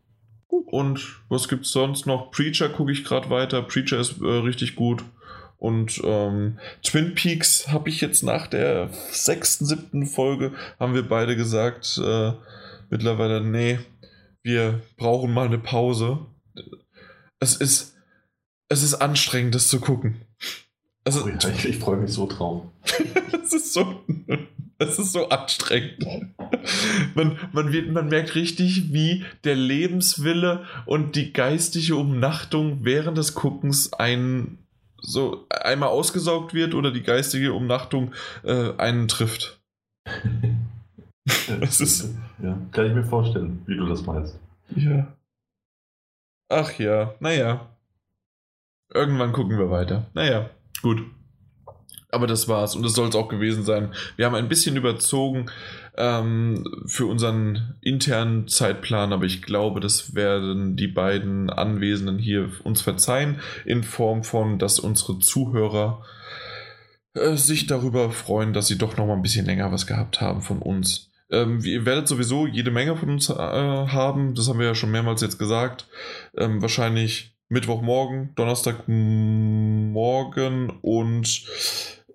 Und 0.49 1.21
was 1.29 1.47
gibt's 1.47 1.71
sonst 1.71 2.05
noch? 2.05 2.33
Preacher 2.33 2.69
gucke 2.69 2.91
ich 2.91 3.05
gerade 3.05 3.31
weiter. 3.31 3.63
Preacher 3.63 4.01
ist 4.01 4.21
äh, 4.21 4.27
richtig 4.27 4.75
gut. 4.75 5.05
Und 5.63 6.01
ähm, 6.03 6.59
Twin 6.83 7.15
Peaks 7.15 7.69
habe 7.69 7.89
ich 7.89 8.01
jetzt 8.01 8.25
nach 8.25 8.49
der 8.49 8.91
sechsten, 9.13 9.65
siebten 9.65 10.07
Folge, 10.07 10.51
haben 10.81 10.93
wir 10.93 11.09
beide 11.09 11.37
gesagt, 11.37 12.01
äh, 12.05 12.33
mittlerweile, 12.91 13.41
nee, 13.41 13.79
wir 14.43 14.83
brauchen 14.97 15.33
mal 15.33 15.47
eine 15.47 15.61
Pause. 15.61 16.27
Es 17.39 17.55
ist, 17.55 17.95
es 18.71 18.83
ist 18.83 18.95
anstrengend, 18.95 19.55
das 19.55 19.69
zu 19.69 19.79
gucken. 19.79 20.23
Also, 21.05 21.27
oh 21.27 21.29
ja, 21.29 21.49
ich, 21.51 21.65
ich 21.65 21.79
freue 21.79 21.99
mich 21.99 22.11
so 22.11 22.27
drauf. 22.27 22.65
es 23.45 23.53
ist 23.53 23.73
so, 23.73 24.05
es 24.79 24.99
ist 24.99 25.13
so 25.13 25.29
anstrengend. 25.29 26.05
Man, 27.15 27.39
man, 27.53 27.73
wird, 27.73 27.89
man 27.89 28.09
merkt 28.09 28.35
richtig, 28.35 28.93
wie 28.93 29.25
der 29.45 29.55
Lebenswille 29.55 30.65
und 30.87 31.15
die 31.15 31.33
geistige 31.33 31.95
Umnachtung 31.95 32.81
während 32.83 33.17
des 33.17 33.35
Guckens 33.37 33.93
einen 33.93 34.59
so 35.03 35.47
einmal 35.51 35.91
ausgesaugt 35.91 36.55
wird 36.55 36.75
oder 36.75 36.91
die 36.91 37.03
geistige 37.03 37.53
Umnachtung 37.53 38.13
äh, 38.45 38.73
einen 38.79 39.09
trifft. 39.09 39.61
das 41.61 41.81
ist, 41.81 42.15
ja, 42.43 42.57
kann 42.71 42.87
ich 42.87 42.95
mir 42.95 43.05
vorstellen, 43.05 43.63
wie 43.67 43.77
du 43.77 43.87
das 43.87 44.05
meinst. 44.07 44.39
Ja. 44.75 45.13
Ach 46.49 46.73
ja, 46.79 47.15
naja. 47.21 47.69
Irgendwann 48.93 49.33
gucken 49.33 49.59
wir 49.59 49.71
weiter. 49.71 50.07
Naja, 50.15 50.51
gut. 50.83 51.03
Aber 52.11 52.27
das 52.27 52.47
war's 52.47 52.77
und 52.77 52.83
das 52.83 52.93
soll 52.93 53.09
es 53.09 53.15
auch 53.15 53.29
gewesen 53.29 53.65
sein. 53.65 53.95
Wir 54.17 54.27
haben 54.27 54.35
ein 54.35 54.49
bisschen 54.49 54.77
überzogen 54.77 55.51
ähm, 55.97 56.65
für 56.87 57.07
unseren 57.07 57.77
internen 57.81 58.49
Zeitplan, 58.49 59.13
aber 59.13 59.25
ich 59.25 59.43
glaube, 59.43 59.81
das 59.81 60.15
werden 60.15 60.77
die 60.77 60.89
beiden 60.89 61.51
Anwesenden 61.51 62.19
hier 62.19 62.51
uns 62.65 62.81
verzeihen, 62.81 63.41
in 63.65 63.83
Form 63.83 64.23
von, 64.25 64.59
dass 64.59 64.79
unsere 64.79 65.19
Zuhörer 65.19 66.05
äh, 67.15 67.37
sich 67.37 67.67
darüber 67.67 68.11
freuen, 68.11 68.53
dass 68.53 68.67
sie 68.69 68.77
doch 68.79 68.97
noch 68.97 69.07
mal 69.07 69.15
ein 69.15 69.23
bisschen 69.23 69.47
länger 69.47 69.73
was 69.73 69.87
gehabt 69.87 70.21
haben 70.21 70.43
von 70.43 70.61
uns. 70.61 71.11
Ähm, 71.31 71.61
ihr 71.65 71.87
werdet 71.87 72.09
sowieso 72.09 72.47
jede 72.47 72.71
Menge 72.71 72.97
von 72.97 73.11
uns 73.11 73.31
äh, 73.31 73.35
haben, 73.35 74.35
das 74.35 74.49
haben 74.49 74.59
wir 74.59 74.67
ja 74.67 74.75
schon 74.75 74.91
mehrmals 74.91 75.23
jetzt 75.23 75.39
gesagt. 75.39 75.87
Ähm, 76.37 76.61
wahrscheinlich 76.63 77.37
Mittwochmorgen, 77.49 78.35
Donnerstagmorgen 78.35 80.71
und 80.81 81.45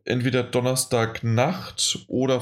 entweder 0.03 0.43
Donnerstagnacht 0.43 2.05
oder 2.07 2.41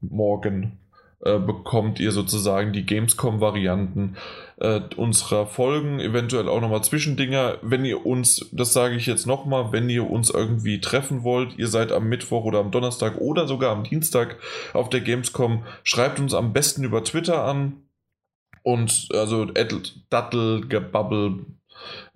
Freitagmorgen. 0.00 0.78
äh, 1.22 1.38
bekommt 1.38 2.00
ihr 2.00 2.12
sozusagen 2.12 2.72
die 2.72 2.86
Gamescom-Varianten 2.86 4.16
äh, 4.58 4.80
unserer 4.96 5.46
Folgen, 5.46 6.00
eventuell 6.00 6.48
auch 6.48 6.62
nochmal 6.62 6.82
Zwischendinger. 6.82 7.58
Wenn 7.62 7.84
ihr 7.84 8.06
uns, 8.06 8.48
das 8.52 8.72
sage 8.72 8.96
ich 8.96 9.04
jetzt 9.06 9.26
nochmal, 9.26 9.70
wenn 9.72 9.90
ihr 9.90 10.08
uns 10.08 10.30
irgendwie 10.30 10.80
treffen 10.80 11.22
wollt, 11.22 11.58
ihr 11.58 11.68
seid 11.68 11.92
am 11.92 12.08
Mittwoch 12.08 12.44
oder 12.44 12.60
am 12.60 12.70
Donnerstag 12.70 13.18
oder 13.18 13.46
sogar 13.46 13.72
am 13.72 13.84
Dienstag 13.84 14.36
auf 14.72 14.88
der 14.88 15.00
Gamescom, 15.00 15.64
schreibt 15.84 16.18
uns 16.20 16.32
am 16.32 16.52
besten 16.52 16.84
über 16.84 17.04
Twitter 17.04 17.44
an. 17.44 17.82
Und 18.62 19.08
also 19.12 19.46
Dattelgebubble 20.10 21.46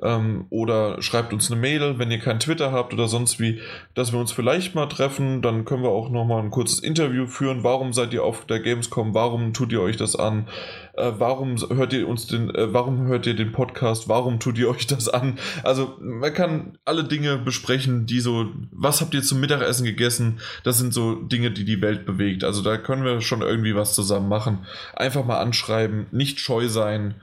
ähm, 0.02 0.46
oder 0.50 1.00
schreibt 1.02 1.32
uns 1.32 1.50
eine 1.50 1.60
Mail, 1.60 1.98
wenn 1.98 2.10
ihr 2.10 2.18
kein 2.18 2.40
Twitter 2.40 2.72
habt 2.72 2.92
oder 2.92 3.08
sonst 3.08 3.40
wie, 3.40 3.60
dass 3.94 4.12
wir 4.12 4.20
uns 4.20 4.32
vielleicht 4.32 4.74
mal 4.74 4.86
treffen. 4.86 5.42
Dann 5.42 5.64
können 5.64 5.82
wir 5.82 5.90
auch 5.90 6.10
nochmal 6.10 6.42
ein 6.42 6.50
kurzes 6.50 6.80
Interview 6.80 7.26
führen. 7.26 7.64
Warum 7.64 7.92
seid 7.92 8.12
ihr 8.12 8.24
auf 8.24 8.44
der 8.46 8.60
Gamescom? 8.60 9.14
Warum 9.14 9.52
tut 9.52 9.72
ihr 9.72 9.80
euch 9.80 9.96
das 9.96 10.16
an? 10.16 10.48
Äh, 10.96 11.12
warum 11.18 11.56
hört 11.56 11.92
ihr 11.92 12.08
uns 12.08 12.26
den, 12.26 12.54
äh, 12.54 12.72
warum 12.72 13.06
hört 13.06 13.26
ihr 13.26 13.34
den 13.34 13.52
Podcast? 13.52 14.08
Warum 14.08 14.38
tut 14.38 14.58
ihr 14.58 14.68
euch 14.68 14.86
das 14.86 15.08
an? 15.08 15.38
Also 15.62 15.96
man 16.00 16.32
kann 16.32 16.78
alle 16.84 17.04
Dinge 17.04 17.38
besprechen, 17.38 18.06
die 18.06 18.20
so, 18.20 18.46
was 18.70 19.00
habt 19.00 19.14
ihr 19.14 19.22
zum 19.22 19.40
Mittagessen 19.40 19.84
gegessen? 19.84 20.40
Das 20.62 20.78
sind 20.78 20.92
so 20.92 21.14
Dinge, 21.14 21.50
die 21.50 21.64
die 21.64 21.80
Welt 21.80 22.06
bewegt. 22.06 22.44
Also 22.44 22.62
da 22.62 22.76
können 22.76 23.04
wir 23.04 23.20
schon 23.20 23.42
irgendwie 23.42 23.74
was 23.74 23.94
zusammen 23.94 24.28
machen. 24.28 24.66
Einfach 24.94 25.24
mal 25.24 25.38
anschreiben, 25.38 26.06
nicht 26.12 26.40
scheu 26.40 26.68
sein 26.68 27.16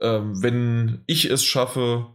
ähm, 0.00 0.42
wenn 0.42 1.02
ich 1.06 1.30
es 1.30 1.44
schaffe, 1.44 2.06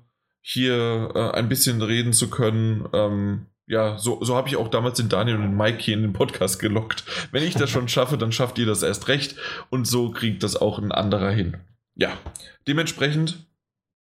hier 0.42 1.12
äh, 1.16 1.32
ein 1.32 1.50
bisschen 1.50 1.82
reden 1.82 2.14
zu 2.14 2.30
können, 2.30 2.88
ähm, 2.94 3.48
ja, 3.68 3.98
so, 3.98 4.24
so 4.24 4.36
habe 4.36 4.48
ich 4.48 4.58
auch 4.58 4.68
damals 4.68 4.98
den 4.98 5.10
Daniel 5.10 5.38
und 5.38 5.42
den 5.42 5.58
Mike 5.58 5.80
hier 5.80 5.96
in 5.96 6.04
den 6.04 6.14
Podcast 6.14 6.60
gelockt. 6.60 7.04
Wenn 7.32 7.44
ich 7.44 7.56
das 7.56 7.70
schon 7.70 7.88
schaffe, 7.90 8.18
dann 8.18 8.32
schafft 8.32 8.60
ihr 8.60 8.66
das 8.66 8.84
erst 8.84 9.08
recht 9.08 9.36
und 9.70 9.88
so 9.88 10.12
kriegt 10.12 10.44
das 10.44 10.56
auch 10.56 10.78
ein 10.78 10.92
anderer 10.92 11.32
hin. 11.32 11.58
Ja, 11.96 12.18
dementsprechend 12.68 13.48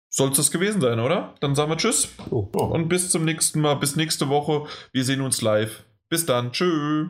soll 0.09 0.29
es 0.29 0.37
das 0.37 0.51
gewesen 0.51 0.81
sein, 0.81 0.99
oder? 0.99 1.35
Dann 1.39 1.55
sagen 1.55 1.71
wir 1.71 1.77
Tschüss 1.77 2.09
oh. 2.29 2.39
und 2.39 2.87
bis 2.87 3.09
zum 3.09 3.25
nächsten 3.25 3.59
Mal, 3.61 3.75
bis 3.75 3.95
nächste 3.95 4.29
Woche. 4.29 4.67
Wir 4.91 5.03
sehen 5.03 5.21
uns 5.21 5.41
live. 5.41 5.83
Bis 6.09 6.25
dann. 6.25 6.51
Tschö. 6.51 7.07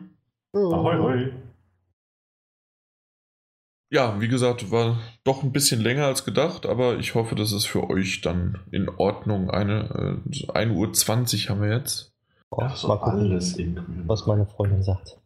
Ahoi, 0.52 0.94
ahoi. 0.94 1.32
Ja, 3.90 4.20
wie 4.20 4.28
gesagt, 4.28 4.70
war 4.70 4.98
doch 5.24 5.42
ein 5.42 5.52
bisschen 5.52 5.80
länger 5.80 6.04
als 6.06 6.24
gedacht, 6.24 6.66
aber 6.66 6.98
ich 6.98 7.14
hoffe, 7.14 7.34
das 7.34 7.52
ist 7.52 7.66
für 7.66 7.88
euch 7.88 8.20
dann 8.20 8.58
in 8.70 8.88
Ordnung. 8.88 9.50
Eine, 9.50 10.20
äh, 10.26 10.52
1.20 10.52 11.44
Uhr 11.44 11.50
haben 11.50 11.62
wir 11.62 11.70
jetzt. 11.70 12.12
Oh, 12.50 12.60
ja, 12.60 12.74
mal 12.86 12.98
gucken, 12.98 13.20
alles 13.20 13.56
in 13.56 13.78
was 14.06 14.26
meine 14.26 14.46
Freundin 14.46 14.82
sagt. 14.82 15.18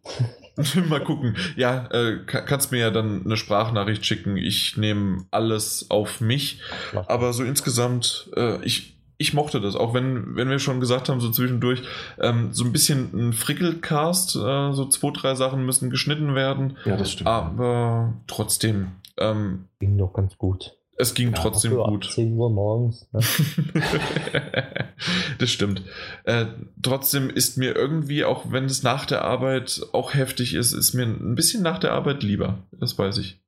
mal 0.89 1.03
gucken. 1.03 1.37
Ja, 1.57 1.89
äh, 1.91 2.19
kannst 2.27 2.73
mir 2.73 2.79
ja 2.79 2.91
dann 2.91 3.25
eine 3.25 3.37
Sprachnachricht 3.37 4.05
schicken. 4.05 4.37
Ich 4.37 4.77
nehme 4.77 5.25
alles 5.31 5.87
auf 5.91 6.21
mich. 6.21 6.61
Aber 7.07 7.33
so 7.33 7.45
insgesamt, 7.45 8.31
äh, 8.37 8.63
ich, 8.65 8.92
ich 9.23 9.33
mochte 9.33 9.61
das, 9.61 9.77
auch 9.77 9.95
wenn, 9.95 10.37
wenn 10.37 10.51
wir 10.51 10.59
schon 10.59 10.81
gesagt 10.81 11.09
haben, 11.09 11.21
so 11.21 11.31
zwischendurch, 11.31 11.83
ähm, 12.21 12.53
so 12.53 12.65
ein 12.65 12.73
bisschen 12.73 13.11
ein 13.15 13.33
Frickelcast, 13.33 14.37
äh, 14.37 14.73
so 14.73 14.87
zwei, 14.87 15.11
drei 15.13 15.35
Sachen 15.35 15.65
müssen 15.65 15.91
geschnitten 15.91 16.35
werden. 16.35 16.77
Ja, 16.85 16.97
das 16.97 17.13
stimmt. 17.13 17.29
Aber 17.29 18.15
trotzdem. 18.27 18.89
Ähm, 19.17 19.69
ging 19.79 19.97
doch 19.97 20.13
ganz 20.13 20.37
gut. 20.37 20.77
Es 20.97 21.15
ging 21.15 21.29
ja, 21.29 21.35
trotzdem 21.35 21.77
gut. 21.77 22.11
10 22.13 22.37
Uhr 22.37 22.51
morgens. 22.51 23.09
Ne? 23.13 23.21
das 25.39 25.51
stimmt. 25.51 25.83
Äh, 26.25 26.47
trotzdem 26.83 27.31
ist 27.31 27.57
mir 27.57 27.75
irgendwie, 27.75 28.25
auch 28.25 28.51
wenn 28.51 28.67
es 28.67 28.83
nach 28.83 29.07
der 29.07 29.23
Arbeit 29.23 29.81
auch 29.93 30.15
heftig 30.15 30.55
ist, 30.55 30.73
ist 30.73 30.93
mir 30.93 31.05
ein 31.05 31.35
bisschen 31.35 31.63
nach 31.63 31.79
der 31.79 31.93
Arbeit 31.93 32.23
lieber. 32.23 32.59
Das 32.73 32.99
weiß 32.99 33.19
ich. 33.19 33.41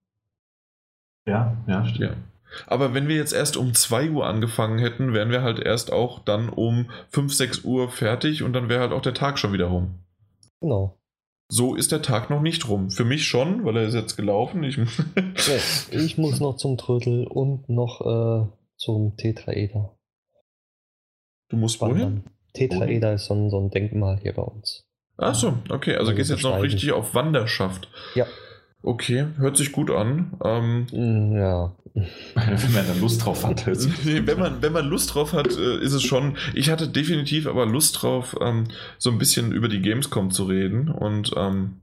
Ja, 1.27 1.57
ja, 1.67 1.85
stimmt. 1.85 2.01
Ja. 2.01 2.17
Aber 2.67 2.95
wenn 2.95 3.09
wir 3.09 3.17
jetzt 3.17 3.33
erst 3.33 3.57
um 3.57 3.75
2 3.75 4.11
Uhr 4.11 4.27
angefangen 4.27 4.79
hätten, 4.79 5.13
wären 5.13 5.31
wir 5.31 5.43
halt 5.43 5.59
erst 5.59 5.93
auch 5.93 6.19
dann 6.19 6.49
um 6.49 6.91
5, 7.11 7.33
6 7.33 7.65
Uhr 7.65 7.91
fertig 7.91 8.43
und 8.43 8.53
dann 8.53 8.69
wäre 8.69 8.81
halt 8.81 8.93
auch 8.93 9.03
der 9.03 9.15
Tag 9.15 9.39
schon 9.39 9.53
wieder 9.53 9.67
rum. 9.67 10.01
Genau. 10.61 10.99
So 11.49 11.75
ist 11.75 11.93
der 11.93 12.03
Tag 12.03 12.31
noch 12.31 12.41
nicht 12.41 12.69
rum. 12.69 12.91
Für 12.91 13.05
mich 13.05 13.27
schon, 13.27 13.65
weil 13.65 13.77
er 13.77 13.85
ist 13.85 13.95
jetzt 13.95 14.17
gelaufen. 14.17 14.65
Ich, 14.65 14.79
ich 15.91 16.19
muss 16.19 16.41
noch 16.41 16.57
zum 16.57 16.79
Trödel 16.79 17.27
und 17.27 17.69
noch 17.69 18.01
äh, 18.01 18.49
zum 18.77 19.17
Tetraeder. 19.17 19.97
Du 21.51 21.57
musst 21.57 21.81
wohin? 21.81 22.25
Tetraeder 22.55 23.15
ist 23.15 23.27
so 23.27 23.35
ein, 23.35 23.51
so 23.51 23.61
ein 23.61 23.71
Denkmal 23.71 24.19
hier 24.21 24.33
bei 24.33 24.43
uns. 24.43 24.85
Achso, 25.17 25.59
okay. 25.69 25.93
Also, 25.93 26.11
also 26.11 26.15
gehst 26.15 26.31
jetzt 26.31 26.43
noch 26.43 26.61
richtig 26.61 26.93
auf 26.93 27.15
Wanderschaft. 27.15 27.89
Ja. 28.15 28.27
Okay, 28.85 29.29
hört 29.39 29.57
sich 29.57 29.73
gut 29.73 29.91
an. 29.91 30.37
Ähm, 30.45 30.87
mm, 30.93 31.37
ja. 31.37 31.75
wenn 31.95 32.73
man 32.73 32.87
da 32.87 32.93
Lust 33.01 33.25
drauf 33.25 33.45
hat. 33.45 33.67
wenn, 34.05 34.39
man, 34.39 34.61
wenn 34.61 34.73
man 34.73 34.87
Lust 34.87 35.15
drauf 35.15 35.33
hat, 35.33 35.57
äh, 35.57 35.79
ist 35.79 35.95
es 35.95 36.03
schon. 36.03 36.37
Ich 36.53 36.69
hatte 36.69 36.89
definitiv 36.89 37.47
aber 37.47 37.65
Lust 37.65 38.03
drauf, 38.03 38.37
ähm, 38.43 38.65
so 38.99 39.11
ein 39.11 39.17
bisschen 39.17 39.53
über 39.53 39.69
die 39.69 39.81
Gamescom 39.81 40.31
zu 40.31 40.45
reden. 40.45 40.91
Und 40.91 41.33
ähm, 41.35 41.81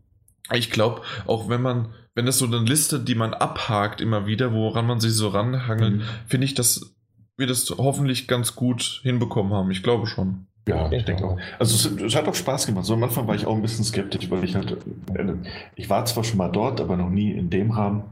ich 0.54 0.70
glaube, 0.70 1.02
auch 1.26 1.50
wenn 1.50 1.62
man, 1.64 1.94
wenn 2.14 2.28
das 2.28 2.38
so 2.38 2.46
eine 2.46 2.60
Liste, 2.60 3.00
die 3.00 3.16
man 3.16 3.34
abhakt 3.34 4.00
immer 4.00 4.28
wieder, 4.28 4.54
woran 4.54 4.86
man 4.86 5.00
sich 5.00 5.14
so 5.14 5.30
ranhangelt, 5.30 5.96
mhm. 5.96 6.04
finde 6.28 6.46
ich, 6.46 6.54
dass 6.54 6.94
wir 7.38 7.48
das 7.48 7.68
hoffentlich 7.78 8.28
ganz 8.28 8.56
gut 8.56 9.00
hinbekommen 9.02 9.54
haben. 9.54 9.72
Ich 9.72 9.82
glaube 9.82 10.06
schon. 10.06 10.46
Ja, 10.68 10.92
ich 10.92 11.06
denke 11.06 11.26
auch. 11.26 11.38
Also 11.60 11.76
es, 11.76 12.02
es, 12.02 12.16
hat 12.16 12.28
auch 12.28 12.36
Spaß 12.36 12.68
gemacht. 12.68 12.86
So 12.86 12.94
am 12.94 13.04
Anfang 13.04 13.28
war 13.28 13.36
ich 13.36 13.48
auch 13.48 13.56
ein 13.56 13.62
bisschen 13.62 13.84
skeptisch, 13.84 14.30
weil 14.30 14.44
ich 14.44 14.56
halt, 14.56 14.72
äh, 15.16 15.34
ich 15.76 15.90
war 15.90 16.06
zwar 16.06 16.24
schon 16.24 16.38
mal 16.38 16.50
dort, 16.50 16.80
aber 16.80 16.98
noch 16.98 17.10
nie 17.10 17.32
in 17.32 17.50
dem 17.50 17.72
Rahmen. 17.72 18.04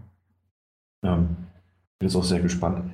Ähm, 1.03 1.35
bin 1.99 2.07
jetzt 2.07 2.15
auch 2.15 2.23
sehr 2.23 2.39
gespannt. 2.39 2.91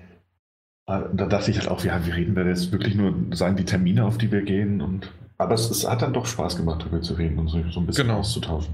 Aber 0.87 1.09
da 1.09 1.25
dachte 1.25 1.51
ich 1.51 1.57
halt 1.57 1.69
auch, 1.69 1.83
ja, 1.83 2.05
wir 2.05 2.15
reden 2.15 2.35
da 2.35 2.43
jetzt 2.43 2.71
wirklich 2.71 2.95
nur, 2.95 3.13
sagen 3.31 3.55
die 3.55 3.65
Termine, 3.65 4.05
auf 4.05 4.17
die 4.17 4.31
wir 4.31 4.41
gehen 4.41 4.81
und 4.81 5.11
aber 5.37 5.55
es, 5.55 5.69
es 5.69 5.87
hat 5.87 6.01
dann 6.01 6.13
doch 6.13 6.25
Spaß 6.25 6.55
gemacht, 6.55 6.81
darüber 6.81 7.01
zu 7.01 7.13
reden 7.15 7.37
und 7.39 7.49
so, 7.49 7.61
so 7.69 7.79
ein 7.81 7.85
bisschen 7.85 8.07
genau. 8.07 8.19
auszutauschen. 8.19 8.73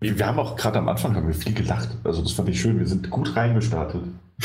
Wir 0.00 0.26
haben 0.26 0.38
auch 0.38 0.56
gerade 0.56 0.78
am 0.78 0.88
Anfang 0.88 1.14
haben 1.14 1.26
wir 1.26 1.34
viel 1.34 1.54
gelacht. 1.54 1.88
Also 2.04 2.22
das 2.22 2.32
fand 2.32 2.48
ich 2.48 2.60
schön. 2.60 2.78
Wir 2.78 2.86
sind 2.86 3.10
gut 3.10 3.36
reingestartet. 3.36 4.02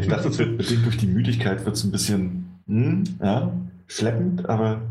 ich 0.00 0.08
dachte, 0.08 0.28
es 0.28 0.38
wird 0.38 0.56
bedingt 0.56 0.86
durch 0.86 0.96
die 0.96 1.08
Müdigkeit 1.08 1.64
wird 1.64 1.76
es 1.76 1.84
ein 1.84 1.90
bisschen 1.90 2.60
hm, 2.68 3.04
ja, 3.20 3.52
schleppend, 3.96 4.48
aber 4.48 4.82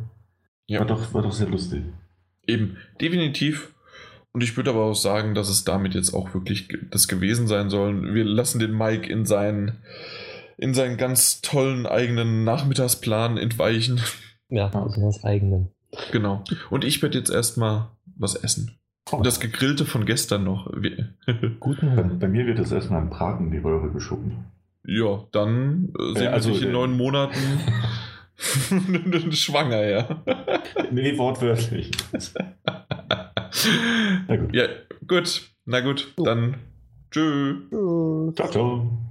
ja. 0.68 0.80
War, 0.80 0.88
doch, 0.88 1.14
war 1.14 1.22
doch 1.22 1.34
sehr 1.34 1.50
lustig. 1.50 1.84
Eben, 2.48 2.78
definitiv. 3.02 3.74
Und 4.32 4.42
ich 4.42 4.56
würde 4.56 4.70
aber 4.70 4.86
auch 4.86 4.96
sagen, 4.96 5.36
dass 5.36 5.50
es 5.50 5.66
damit 5.66 5.94
jetzt 5.94 6.14
auch 6.14 6.34
wirklich 6.34 6.70
das 6.90 7.10
gewesen 7.10 7.48
sein 7.48 7.70
soll. 7.70 8.14
Wir 8.14 8.24
lassen 8.24 8.60
den 8.60 8.78
Mike 8.78 9.12
in 9.12 9.26
seinen, 9.26 9.80
in 10.58 10.74
seinen 10.74 10.96
ganz 10.96 11.42
tollen 11.42 11.86
eigenen 11.86 12.44
Nachmittagsplan 12.44 13.38
entweichen. 13.38 14.02
Ja, 14.54 14.66
also 14.66 15.02
was 15.04 15.24
eigenen. 15.24 15.70
Genau. 16.12 16.44
Und 16.70 16.84
ich 16.84 17.02
werde 17.02 17.18
jetzt 17.18 17.30
erstmal 17.30 17.88
was 18.18 18.36
essen. 18.36 18.78
Oh. 19.10 19.22
Das 19.22 19.40
Gegrillte 19.40 19.86
von 19.86 20.06
gestern 20.06 20.44
noch. 20.44 20.66
Guten 21.62 21.92
Hunger. 21.92 22.04
Bei, 22.04 22.16
bei, 22.16 22.28
mir 22.28 22.46
wird 22.46 22.60
es 22.60 22.74
erstmal 22.74 23.02
ein 23.02 23.10
Braten 23.10 23.46
in 23.46 23.52
die 23.52 23.60
Röhre 23.60 23.94
geschoben. 23.94 24.52
Ja, 24.84 25.24
dann 25.32 25.94
äh, 25.98 26.20
sehen 26.20 26.24
äh, 26.24 26.28
also, 26.28 26.50
wir 26.50 26.56
sich 26.56 26.64
in 26.64 26.72
äh, 26.72 26.74
neun 26.74 26.98
Monaten. 26.98 27.40
Schwanger, 29.32 29.88
ja. 29.88 30.24
nee, 30.92 31.18
wortwörtlich. 31.18 31.92
Na 34.28 34.36
gut. 34.36 34.56
Ja, 34.56 34.68
gut. 35.08 35.52
Na 35.66 35.82
gut, 35.82 36.14
dann 36.18 36.56
tschö. 37.12 37.62
Ciao, 38.36 38.50
ciao. 38.50 39.11